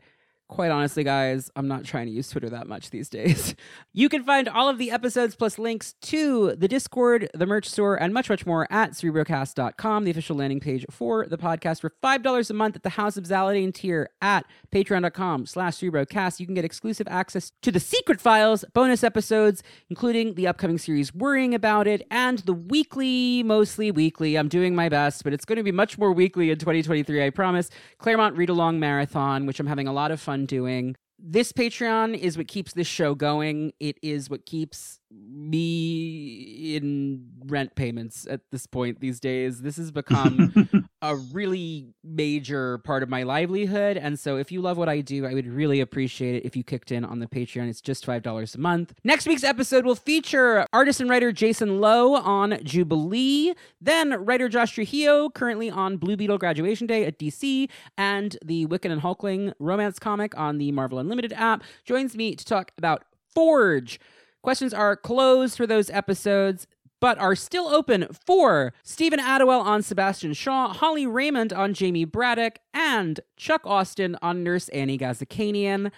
quite 0.48 0.72
honestly, 0.72 1.04
guys, 1.04 1.52
I'm 1.56 1.68
not 1.68 1.84
trying 1.84 2.08
to 2.08 2.12
use 2.12 2.30
Twitter 2.30 2.50
that 2.50 2.68
much 2.68 2.90
these 2.90 3.10
days. 3.10 3.56
You 3.94 4.10
can 4.10 4.24
find 4.24 4.48
all 4.48 4.70
of 4.70 4.78
the 4.78 4.92
episodes 4.92 5.36
plus 5.36 5.58
links 5.58 5.96
to 6.04 6.56
the 6.56 6.68
Discord, 6.68 7.32
the 7.34 7.48
merch 7.48 7.68
store, 7.68 7.96
and 7.96 8.14
much, 8.14 8.30
much 8.30 8.46
more 8.46 8.68
at 8.72 8.92
cerebrocast.com, 8.92 10.04
the 10.04 10.12
official 10.12 10.36
landing 10.36 10.60
page 10.60 10.86
for 10.92 11.26
the 11.26 11.38
podcast 11.38 11.82
for 11.82 11.92
$5 12.04 12.50
a 12.50 12.54
month 12.54 12.76
at 12.76 12.84
the 12.84 12.92
House 12.92 13.18
of 13.18 13.24
Zaladin 13.24 13.74
tier 13.74 14.12
at 14.22 14.46
patreon.com 14.72 15.48
slash 15.48 15.78
cerebrocast. 15.78 16.40
You 16.40 16.46
can 16.46 16.54
get 16.54 16.64
exclusive 16.64 17.08
access 17.10 17.52
to 17.64 17.72
the 17.72 17.80
secret 17.80 18.22
files, 18.22 18.64
bonus 18.76 19.04
episodes, 19.04 19.64
including 19.90 20.36
the 20.36 20.46
upcoming 20.46 20.78
series 20.78 21.12
Worrying 21.12 21.56
About 21.56 21.88
It, 21.88 22.06
and 22.12 22.38
the 22.40 22.54
weekly, 22.54 23.42
mostly 23.42 23.90
weekly, 23.90 24.36
I'm 24.36 24.48
doing 24.48 24.76
my 24.76 24.90
best, 24.90 25.24
but 25.24 25.34
it's 25.34 25.46
going 25.46 25.58
to 25.58 25.64
be 25.64 25.72
much 25.72 25.98
more 25.98 26.14
weekly 26.14 26.52
in 26.52 26.60
2023, 26.60 27.26
I 27.26 27.32
promise, 27.32 27.72
Claremont 27.98 28.38
Read 28.38 28.50
Along 28.50 28.80
Marathon, 28.80 29.48
which 29.48 29.60
I'm 29.60 29.66
having 29.68 29.88
a 29.88 29.94
lot 29.94 30.12
of 30.12 30.22
fun 30.22 30.37
doing 30.46 30.96
this 31.20 31.52
Patreon 31.52 32.16
is 32.16 32.38
what 32.38 32.48
keeps 32.48 32.74
this 32.74 32.88
show 32.88 33.16
going. 33.16 33.74
It 33.80 33.98
is 34.04 34.30
what 34.30 34.46
keeps 34.46 35.00
me 35.12 36.76
in 36.76 37.28
rent 37.46 37.76
payments 37.76 38.28
at 38.30 38.42
this 38.52 38.68
point 38.68 39.00
these 39.00 39.20
days. 39.20 39.62
This 39.62 39.78
has 39.78 39.92
become 39.98 40.80
a 41.02 41.16
really 41.16 41.94
major 42.04 42.80
part 42.80 43.04
of 43.04 43.10
my 43.10 43.24
livelihood. 43.24 43.98
And 43.98 44.20
so 44.20 44.38
if 44.38 44.52
you 44.52 44.62
love 44.62 44.78
what 44.78 44.90
I 44.90 45.02
do, 45.02 45.26
I 45.26 45.34
would 45.34 45.48
really 45.48 45.80
appreciate 45.80 46.36
it 46.36 46.46
if 46.46 46.56
you 46.56 46.64
kicked 46.64 46.92
in 46.92 47.06
on 47.06 47.20
the 47.20 47.28
Patreon. 47.28 47.70
It's 47.70 47.82
just 47.82 48.06
$5 48.06 48.56
a 48.56 48.60
month. 48.60 48.94
Next 49.04 49.28
week's 49.28 49.44
episode 49.44 49.86
will 49.86 49.96
feature 49.96 50.66
artist 50.74 51.00
and 51.00 51.10
writer 51.10 51.32
Jason 51.32 51.80
Loo 51.80 52.16
on 52.16 52.60
Jubilee, 52.64 53.54
then 53.80 54.14
writer 54.26 54.50
Josh 54.50 54.74
Trujillo, 54.74 55.30
currently 55.30 55.70
on 55.70 55.98
Blue 55.98 56.18
Beetle 56.18 56.38
Graduation 56.38 56.88
Day 56.88 57.06
at 57.06 57.18
DC, 57.18 57.70
and 57.98 58.38
the 58.44 58.66
Wiccan 58.68 58.92
and 58.92 59.02
Hulkling 59.02 59.54
romance 59.60 60.00
comic 60.00 60.38
on 60.38 60.58
the 60.58 60.72
Marvel 60.72 61.00
Unlimited 61.00 61.34
app, 61.34 61.64
joins 61.86 62.16
me 62.16 62.36
to 62.36 62.46
talk 62.46 62.72
about 62.78 63.04
Forge. 63.34 64.00
Questions 64.48 64.74
are 64.74 64.96
closed 64.96 65.58
for 65.58 65.68
those 65.68 65.90
episodes 65.90 66.68
but 67.02 67.18
are 67.18 67.36
still 67.36 67.68
open 67.68 68.08
for 68.26 68.72
Stephen 68.82 69.20
Adwell 69.20 69.60
on 69.60 69.84
Sebastian 69.84 70.32
Shaw, 70.32 70.70
Holly 70.72 71.06
Raymond 71.06 71.52
on 71.52 71.74
Jamie 71.74 72.06
Braddock, 72.06 72.60
and 72.74 73.20
Chuck 73.36 73.64
Austin 73.66 74.16
on 74.22 74.46
Nurse 74.46 74.70
Annie 74.70 74.98
Ghazikhanian. 74.98 75.92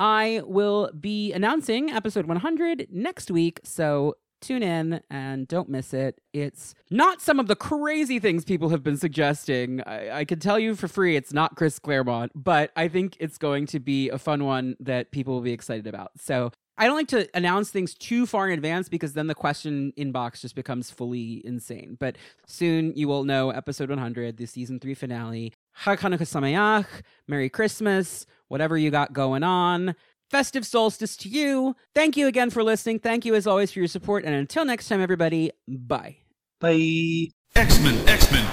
I 0.00 0.42
will 0.44 0.90
be 0.98 1.32
announcing 1.32 1.90
episode 1.90 2.26
100 2.26 2.88
next 2.90 3.30
week, 3.30 3.60
so 3.62 4.16
tune 4.40 4.64
in 4.64 5.00
and 5.08 5.46
don't 5.46 5.68
miss 5.68 5.94
it. 5.94 6.20
It's 6.32 6.74
not 6.90 7.22
some 7.22 7.38
of 7.38 7.46
the 7.46 7.54
crazy 7.54 8.18
things 8.18 8.44
people 8.44 8.70
have 8.70 8.82
been 8.82 8.96
suggesting. 8.96 9.80
I, 9.82 10.18
I 10.18 10.24
can 10.24 10.40
tell 10.40 10.58
you 10.58 10.74
for 10.74 10.88
free 10.88 11.14
it's 11.14 11.32
not 11.32 11.54
Chris 11.54 11.78
Claremont, 11.78 12.32
but 12.34 12.72
I 12.74 12.88
think 12.88 13.16
it's 13.20 13.38
going 13.38 13.66
to 13.66 13.78
be 13.78 14.08
a 14.08 14.18
fun 14.18 14.44
one 14.44 14.74
that 14.80 15.12
people 15.12 15.34
will 15.34 15.40
be 15.40 15.52
excited 15.52 15.86
about. 15.86 16.10
So 16.18 16.50
I 16.78 16.86
don't 16.86 16.96
like 16.96 17.08
to 17.08 17.28
announce 17.34 17.70
things 17.70 17.94
too 17.94 18.26
far 18.26 18.48
in 18.48 18.54
advance 18.54 18.88
because 18.88 19.12
then 19.12 19.26
the 19.26 19.34
question 19.34 19.92
inbox 19.98 20.40
just 20.40 20.54
becomes 20.54 20.90
fully 20.90 21.42
insane. 21.44 21.96
But 22.00 22.16
soon 22.46 22.92
you 22.96 23.08
will 23.08 23.24
know 23.24 23.50
episode 23.50 23.90
100, 23.90 24.36
the 24.36 24.46
season 24.46 24.80
three 24.80 24.94
finale. 24.94 25.52
Chag 25.84 25.98
Hanukkah 25.98 26.20
Sameach, 26.20 26.86
Merry 27.28 27.50
Christmas, 27.50 28.26
whatever 28.48 28.78
you 28.78 28.90
got 28.90 29.12
going 29.12 29.42
on. 29.42 29.94
Festive 30.30 30.66
solstice 30.66 31.16
to 31.18 31.28
you. 31.28 31.76
Thank 31.94 32.16
you 32.16 32.26
again 32.26 32.48
for 32.48 32.62
listening. 32.62 33.00
Thank 33.00 33.26
you 33.26 33.34
as 33.34 33.46
always 33.46 33.70
for 33.70 33.80
your 33.80 33.88
support. 33.88 34.24
And 34.24 34.34
until 34.34 34.64
next 34.64 34.88
time, 34.88 35.02
everybody, 35.02 35.50
bye. 35.68 36.16
Bye. 36.58 37.28
X-Men, 37.54 38.08
X-Men. 38.08 38.44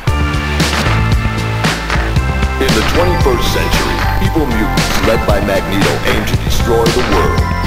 In 2.60 2.68
the 2.76 2.84
21st 2.92 3.44
century, 3.54 4.28
evil 4.28 4.46
mutants 4.46 5.08
led 5.08 5.26
by 5.26 5.40
Magneto 5.46 6.12
aim 6.12 6.26
to 6.26 6.36
destroy 6.44 6.84
the 6.84 7.16
world. 7.16 7.59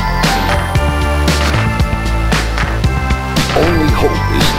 only 3.57 3.93
hope 3.93 4.37
is 4.41 4.52